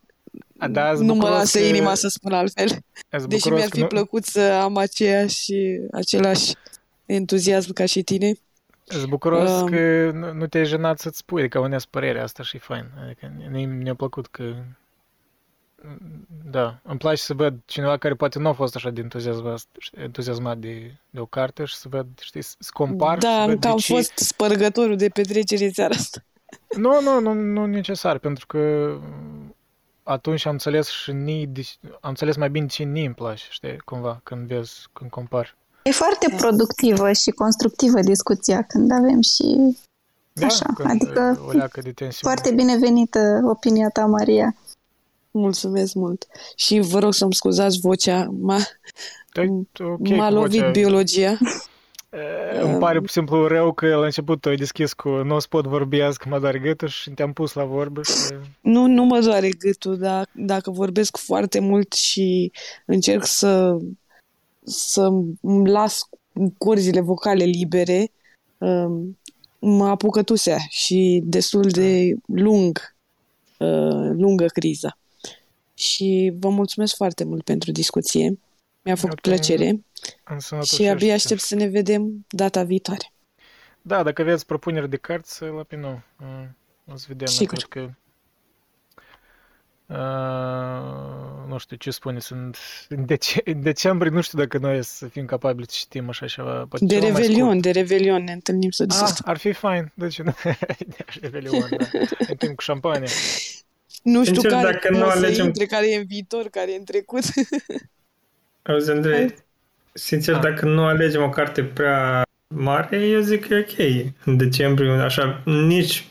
a, 0.57 0.67
da, 0.67 0.91
îs 0.91 0.99
nu 0.99 1.05
mă 1.05 1.13
bucuros 1.13 1.37
lasă 1.37 1.57
că- 1.59 1.63
inima 1.65 1.93
să 1.93 2.07
spun 2.07 2.33
altfel. 2.33 2.67
îs 3.09 3.25
Deși 3.25 3.41
bucuros 3.41 3.57
mi-ar 3.57 3.69
că 3.69 3.75
fi 3.75 3.81
nu- 3.81 3.87
plăcut 3.87 4.23
să 4.25 4.41
am 4.41 4.77
aceeași, 4.77 5.53
același 5.91 6.53
entuziasm 7.05 7.73
ca 7.73 7.85
și 7.85 8.03
tine. 8.03 8.33
Îs 8.87 9.05
bucuros 9.05 9.49
Um, 9.49 9.69
că 9.69 10.11
nu, 10.13 10.33
nu 10.33 10.47
te-ai 10.47 10.65
jenat 10.65 10.99
să-ți 10.99 11.17
spui, 11.17 11.41
adică 11.41 11.59
unde 11.59 11.75
părerea 11.89 12.23
asta 12.23 12.43
și 12.43 12.55
e 12.55 12.59
fain. 12.59 12.85
Adică 13.05 13.31
mi- 13.51 13.65
mi-a 13.65 13.95
plăcut 13.95 14.27
că... 14.27 14.55
Da, 16.51 16.79
îmi 16.83 16.97
place 16.97 17.21
să 17.21 17.33
văd 17.33 17.55
cineva 17.65 17.97
care 17.97 18.13
poate 18.13 18.39
nu 18.39 18.47
a 18.47 18.53
fost 18.53 18.75
așa 18.75 18.89
de 18.89 19.01
entuziasmat, 19.01 19.61
entuziasmat 19.91 20.57
de, 20.57 20.95
de 21.09 21.19
o 21.19 21.25
carte 21.25 21.65
și 21.65 21.75
să 21.75 21.87
văd, 21.89 22.07
știi, 22.19 22.41
să 22.41 22.55
să 22.59 22.69
compar 22.73 23.21
și 23.21 23.27
să 23.27 23.33
Da, 23.37 23.45
văd 23.45 23.59
că 23.59 23.67
am 23.67 23.75
de 23.75 23.81
ce... 23.81 23.93
fost 23.93 24.11
spărgătorul 24.15 24.95
de 24.95 25.09
petrecere 25.09 25.65
în 25.65 25.71
seara 25.73 25.95
asta. 25.95 26.23
Nu, 26.77 27.01
nu, 27.01 27.19
nu, 27.19 27.33
nu 27.33 27.65
necesar, 27.65 28.17
pentru 28.17 28.45
că 28.45 28.93
atunci 30.03 30.45
am 30.45 30.51
înțeles 30.51 30.87
și 30.87 31.11
ni, 31.11 31.47
de, 31.47 31.61
am 31.81 32.09
înțeles 32.09 32.35
mai 32.35 32.49
bine 32.49 32.65
ce 32.65 32.83
ni 32.83 33.05
îmi 33.05 33.13
place, 33.15 33.43
știi, 33.49 33.77
cumva, 33.85 34.19
când 34.23 34.47
vezi, 34.47 34.87
când 34.93 35.09
compar. 35.09 35.55
E 35.83 35.91
foarte 35.91 36.35
productivă 36.37 37.11
și 37.11 37.31
constructivă 37.31 37.99
discuția 37.99 38.61
când 38.61 38.91
avem 38.91 39.21
și 39.21 39.77
Da, 40.33 40.45
Așa, 40.45 40.65
când 40.75 40.89
adică 40.89 41.43
o 41.47 41.51
leacă 41.51 41.81
de 41.81 41.91
tensiune. 41.91 42.33
foarte 42.35 42.55
binevenită 42.55 43.41
opinia 43.45 43.89
ta, 43.89 44.05
Maria. 44.05 44.55
Mulțumesc 45.31 45.93
mult. 45.93 46.27
Și 46.55 46.79
vă 46.79 46.99
rog 46.99 47.13
să-mi 47.13 47.33
scuzați 47.33 47.79
vocea. 47.79 48.27
M-a, 48.39 48.59
Da, 49.33 49.41
ok, 49.85 50.07
m-a 50.07 50.27
cu 50.27 50.33
lovit 50.33 50.59
vocea. 50.59 50.71
biologia. 50.71 51.37
E, 52.13 52.59
Îmi 52.61 52.77
pare 52.79 52.97
pur 52.99 53.07
și 53.07 53.13
simplu 53.13 53.47
rău 53.47 53.73
că 53.73 53.95
la 53.95 54.05
început 54.05 54.41
tu 54.41 54.49
ai 54.49 54.55
deschis 54.55 54.93
cu 54.93 55.09
nu 55.09 55.35
o 55.35 55.39
să 55.39 55.47
pot 55.49 55.65
vorbi 55.65 56.01
azi 56.01 56.17
că 56.17 56.29
mă 56.29 56.39
doare 56.39 56.59
gâtul 56.59 56.87
și 56.87 57.09
te-am 57.09 57.33
pus 57.33 57.53
la 57.53 57.63
vorbă 57.63 58.01
și... 58.03 58.13
Nu, 58.61 58.87
nu 58.87 59.03
mă 59.03 59.19
doare 59.19 59.49
gâtul, 59.49 59.97
dar 59.97 60.27
dacă 60.31 60.71
vorbesc 60.71 61.17
foarte 61.17 61.59
mult 61.59 61.93
și 61.93 62.51
încerc 62.85 63.25
să, 63.25 63.77
să 64.63 65.01
îmi 65.41 65.69
las 65.69 66.01
curzile 66.57 66.99
vocale 66.99 67.43
libere, 67.43 68.11
um, 68.57 69.17
mă 69.59 69.87
apucă 69.87 70.23
tusea 70.23 70.57
și 70.69 71.21
destul 71.25 71.69
de 71.69 72.13
lung, 72.25 72.95
uh, 73.57 74.09
lungă 74.17 74.45
criza. 74.45 74.97
Și 75.73 76.31
vă 76.39 76.49
mulțumesc 76.49 76.95
foarte 76.95 77.23
mult 77.23 77.43
pentru 77.43 77.71
discuție. 77.71 78.39
Mi-a 78.81 78.95
făcut 78.95 79.13
Ok. 79.13 79.21
plăcere 79.21 79.65
și 79.65 80.13
Însănătoșește-te. 80.23 80.89
abia 80.89 81.13
aștept 81.13 81.41
să 81.41 81.55
ne 81.55 81.65
vedem 81.65 82.25
data 82.29 82.63
viitoare. 82.63 83.11
Da, 83.81 84.03
dacă 84.03 84.21
aveți 84.21 84.45
propuneri 84.45 84.89
de 84.89 84.97
cărți, 84.97 85.43
la 85.43 85.63
pe 85.67 85.75
nou. 85.75 86.01
Uh, 86.21 86.93
O 86.93 86.95
să 86.95 87.05
vedem, 87.07 87.27
Sigur. 87.27 87.57
cred 87.57 87.69
că... 87.69 87.89
Uh, 89.87 91.47
nu 91.47 91.57
știu 91.57 91.75
ce 91.75 91.91
spune, 91.91 92.19
sunt 92.19 92.57
în, 92.89 93.05
dece- 93.05 93.41
în 93.45 93.61
decembrie, 93.61 94.11
nu 94.11 94.21
știu 94.21 94.37
dacă 94.37 94.57
noi 94.57 94.83
să 94.83 95.07
fim 95.07 95.25
capabili 95.25 95.65
să 95.69 95.75
citim 95.77 96.09
așa 96.09 96.25
ceva. 96.25 96.65
Poate 96.69 96.85
De 96.85 96.93
ceva 96.93 97.07
mai 97.11 97.21
Revelion, 97.21 97.47
scurt. 97.49 97.61
de 97.61 97.71
Revelion 97.71 98.23
ne 98.23 98.31
întâlnim 98.31 98.69
să 98.69 98.83
Ah, 98.83 98.87
discutăm. 98.89 99.15
ar 99.31 99.37
fi 99.37 99.51
fain, 99.51 99.91
de 99.95 100.07
ce 100.07 100.23
nu? 100.23 100.33
De 100.87 101.05
Revelion, 101.21 101.69
da. 101.77 101.85
În 102.27 102.35
timp 102.35 102.55
cu 102.55 102.61
șampanie. 102.61 103.07
Nu 104.01 104.23
știu 104.23 104.41
Sincer, 104.41 104.51
care 104.51 104.71
dacă 104.71 104.89
nu 104.89 105.05
o 105.05 105.09
să 105.09 105.17
alegem- 105.17 105.45
intre, 105.45 105.65
care 105.65 105.91
e 105.91 105.95
în 105.97 106.05
viitor, 106.05 106.47
care 106.49 106.73
e 106.73 106.77
în 106.77 106.83
trecut. 106.83 107.23
Auzi, 108.69 108.91
Andrei, 108.91 109.33
sincer, 109.93 110.35
Ah. 110.35 110.41
dacă 110.41 110.65
nu 110.65 110.83
alegem 110.83 111.21
o 111.23 111.29
carte 111.29 111.63
prea 111.63 112.25
mare, 112.47 112.97
eu 113.07 113.19
zic 113.19 113.47
că 113.47 113.53
e 113.53 113.67
ok. 113.69 114.13
În 114.25 114.37
decembrie, 114.37 114.91
așa, 114.91 115.41
nici 115.45 116.07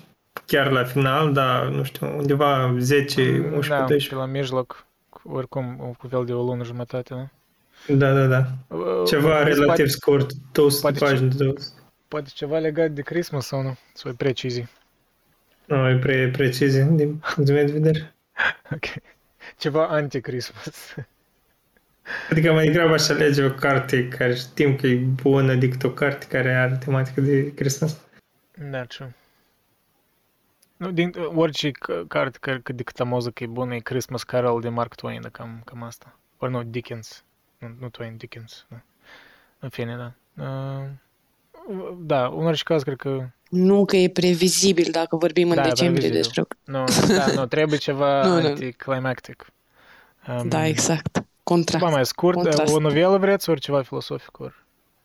chiar 0.46 0.70
la 0.70 0.84
final, 0.84 1.32
dar, 1.32 1.66
nu 1.66 1.82
știu, 1.82 2.16
undeva 2.16 2.74
10, 2.78 3.20
11, 3.20 3.68
Da, 3.68 3.76
12. 3.78 4.08
pe 4.08 4.14
la 4.14 4.26
mijloc, 4.26 4.86
cu- 5.08 5.22
oricum, 5.32 5.94
cu 5.98 6.06
fel 6.08 6.24
de 6.24 6.32
o 6.32 6.42
lună 6.42 6.64
jumătate, 6.64 7.14
da? 7.14 7.28
Da, 7.94 8.12
da, 8.12 8.26
da. 8.26 8.46
Ceva 9.06 9.38
Uh, 9.38 9.44
relativ 9.44 9.64
Poate, 9.64 9.86
scurt, 9.86 10.30
200 10.52 10.80
poate 10.80 10.98
de 10.98 11.04
pagini 11.04 11.30
de 11.30 11.44
200. 11.44 11.74
poate 12.08 12.30
ceva 12.34 12.58
legat 12.58 12.90
de 12.90 13.02
Christmas 13.02 13.46
sau 13.46 13.62
nu? 13.62 13.76
Sau 13.94 14.10
e 14.10 14.14
precizii? 14.14 14.68
Nu, 15.70 15.88
e 15.88 15.98
pre, 15.98 16.28
precizie 16.28 16.82
din 16.82 17.16
punctul 17.16 17.54
meu 17.54 17.64
de 17.64 17.72
vedere. 17.72 18.14
Ok. 18.72 18.84
Ceva 19.56 19.86
anti-Christmas. 19.86 20.94
Adică 22.30 22.52
mai 22.52 22.66
degrabă 22.66 22.92
aș 22.92 23.08
alege 23.08 23.44
o 23.44 23.50
carte 23.50 24.08
care 24.08 24.34
știm 24.34 24.76
că 24.76 24.86
e 24.86 24.96
bună 24.96 25.54
decât 25.54 25.82
o 25.82 25.90
carte 25.90 26.26
care 26.26 26.54
are 26.54 26.76
tematică 26.76 27.20
de 27.20 27.54
Christmas. 27.54 28.00
Da, 28.70 28.84
true. 28.84 29.14
Nu, 30.76 30.90
din 30.90 31.12
orice 31.34 31.70
c- 31.70 32.06
carte 32.08 32.38
care 32.40 32.60
cât 32.60 32.76
de 32.76 32.82
cât 32.82 33.04
muzică 33.04 33.44
e 33.44 33.46
bună, 33.46 33.74
e 33.74 33.78
Christmas 33.78 34.22
Carol 34.22 34.60
de 34.60 34.68
Mark 34.68 34.94
Twain, 34.94 35.20
da, 35.20 35.28
cam, 35.28 35.62
cam 35.64 35.82
asta. 35.82 36.18
Ori 36.38 36.50
nu, 36.50 36.62
Dickens. 36.62 37.24
Nu, 37.58 37.76
nu 37.80 37.88
Twain, 37.88 38.16
Dickens. 38.16 38.66
Da. 38.68 38.82
În 39.58 39.68
fine, 39.68 39.96
da. 39.96 40.12
Uh, 40.44 40.88
da, 41.98 42.26
în 42.26 42.46
orice 42.46 42.62
caz, 42.62 42.82
cred 42.82 42.96
că... 42.96 43.28
Nu 43.48 43.84
că 43.84 43.96
e 43.96 44.08
previzibil 44.10 44.88
dacă 44.90 45.16
vorbim 45.16 45.48
în 45.50 45.54
Da, 45.54 45.62
e 45.64 45.68
decembrie 45.68 46.08
previzibil. 46.08 46.46
despre... 46.64 47.04
Nu, 47.04 47.14
da, 47.16 47.26
nu, 47.40 47.46
trebuie 47.46 47.78
ceva 47.88 48.26
Nu, 48.26 48.40
nu. 48.40 48.46
anticlimactic. 48.46 49.46
Um, 50.28 50.48
Da, 50.48 50.66
exact. 50.66 51.24
Contra. 51.42 51.78
Ceva 51.78 51.90
mai 51.90 52.06
scurt, 52.06 52.36
Contrast. 52.36 52.74
o 52.74 52.78
novelă 52.80 53.18
vreți, 53.18 53.50
ori 53.50 53.60
ceva 53.60 53.82
filosofic, 53.82 54.40
ori 54.40 54.54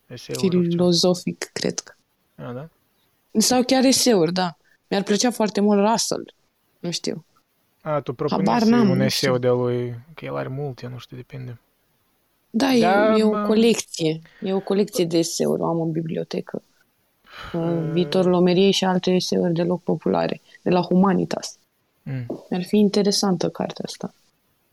eseu, 0.07 0.35
ori 0.43 0.55
orice. 0.57 0.69
Filozofic, 0.69 1.49
cred 1.53 1.79
că. 1.79 1.93
Ah, 2.35 2.53
da? 2.53 2.69
Sau 3.39 3.63
chiar 3.63 3.83
eseuri, 3.83 4.33
da. 4.33 4.57
Mi-ar 4.87 5.03
plăcea 5.03 5.31
foarte 5.31 5.61
mult 5.61 5.87
Russell. 5.89 6.33
Nu 6.79 6.91
știu. 6.91 7.25
A, 7.81 7.99
tu 8.01 8.15
Habar 8.17 8.27
propuneți 8.27 8.69
n-am, 8.69 8.89
un 8.89 8.97
nu 8.97 9.03
eseu 9.03 9.35
știu. 9.35 9.37
de 9.41 9.47
lui, 9.49 9.95
că 10.13 10.25
el 10.25 10.35
are 10.35 10.47
multe, 10.47 10.87
nu 10.87 10.97
știu, 10.97 11.17
depinde. 11.17 11.59
Da, 12.57 12.65
Da, 12.79 13.13
e, 13.15 13.19
e 13.19 13.23
o 13.23 13.29
mă- 13.29 13.45
colecție. 13.47 14.21
E 14.41 14.53
o 14.53 14.59
colecție 14.59 15.05
de 15.05 15.17
eseuri, 15.17 15.61
o 15.61 15.65
am 15.65 15.81
în 15.81 15.91
bibliotecă. 15.91 16.61
Uh, 17.53 17.89
Viitorul 17.91 18.33
omeriei 18.33 18.71
și 18.71 18.85
alte 18.85 19.11
eseuri 19.11 19.53
deloc 19.53 19.83
populare, 19.83 20.41
de 20.61 20.69
la 20.69 20.81
Humanitas. 20.81 21.57
Mm. 22.03 22.45
Mi-ar 22.49 22.63
fi 22.63 22.77
interesantă 22.77 23.49
cartea 23.49 23.85
asta. 23.87 24.13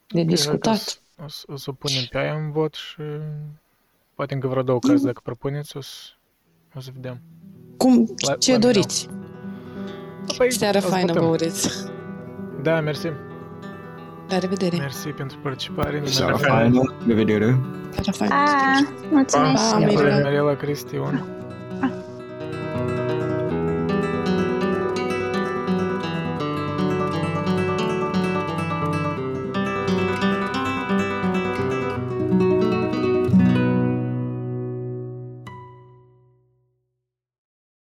De 0.08 0.20
Ok, 0.20 0.26
discutat. 0.26 1.00
O 1.24 1.28
să, 1.28 1.42
o 1.52 1.56
să 1.56 1.70
o 1.70 1.72
punem 1.72 2.02
pe 2.10 2.18
aia 2.18 2.34
în 2.34 2.50
vot 2.52 2.74
și 2.74 2.96
poate 4.14 4.34
încă 4.34 4.46
vreo 4.48 4.62
două 4.62 4.78
cărți 4.78 5.04
dacă 5.04 5.20
propuneți, 5.22 5.76
o 5.76 5.80
să, 5.80 5.98
o 6.76 6.80
să 6.80 6.90
vedem. 6.94 7.20
Cum, 7.76 8.14
La- 8.26 8.34
ce 8.36 8.52
la 8.52 8.58
doriți? 8.58 9.08
Păi, 10.36 10.52
Seară 10.52 10.78
o 10.78 10.80
să 10.80 10.86
faină 10.86 11.12
vă 11.12 11.18
votăm. 11.18 11.30
ureți. 11.30 11.68
Da, 12.62 12.80
mersi. 12.80 13.06
La 14.28 14.38
revedere. 14.38 14.76
Mersi 14.76 15.08
pentru 15.08 15.38
participare. 15.42 16.02
Seara 16.04 16.36
faină. 16.36 16.54
faină, 16.58 16.94
de 17.06 17.14
vedere. 17.14 17.58
Seară 17.90 18.10
faină. 18.10 18.34
A, 18.34 18.44
mulțumesc. 19.10 19.70
Pa, 19.70 19.78
și 19.78 19.82
eu. 19.82 19.88
Mirela. 19.88 20.16
Mirela 20.16 20.54
Cristi, 20.54 20.94
Ion. 20.94 21.41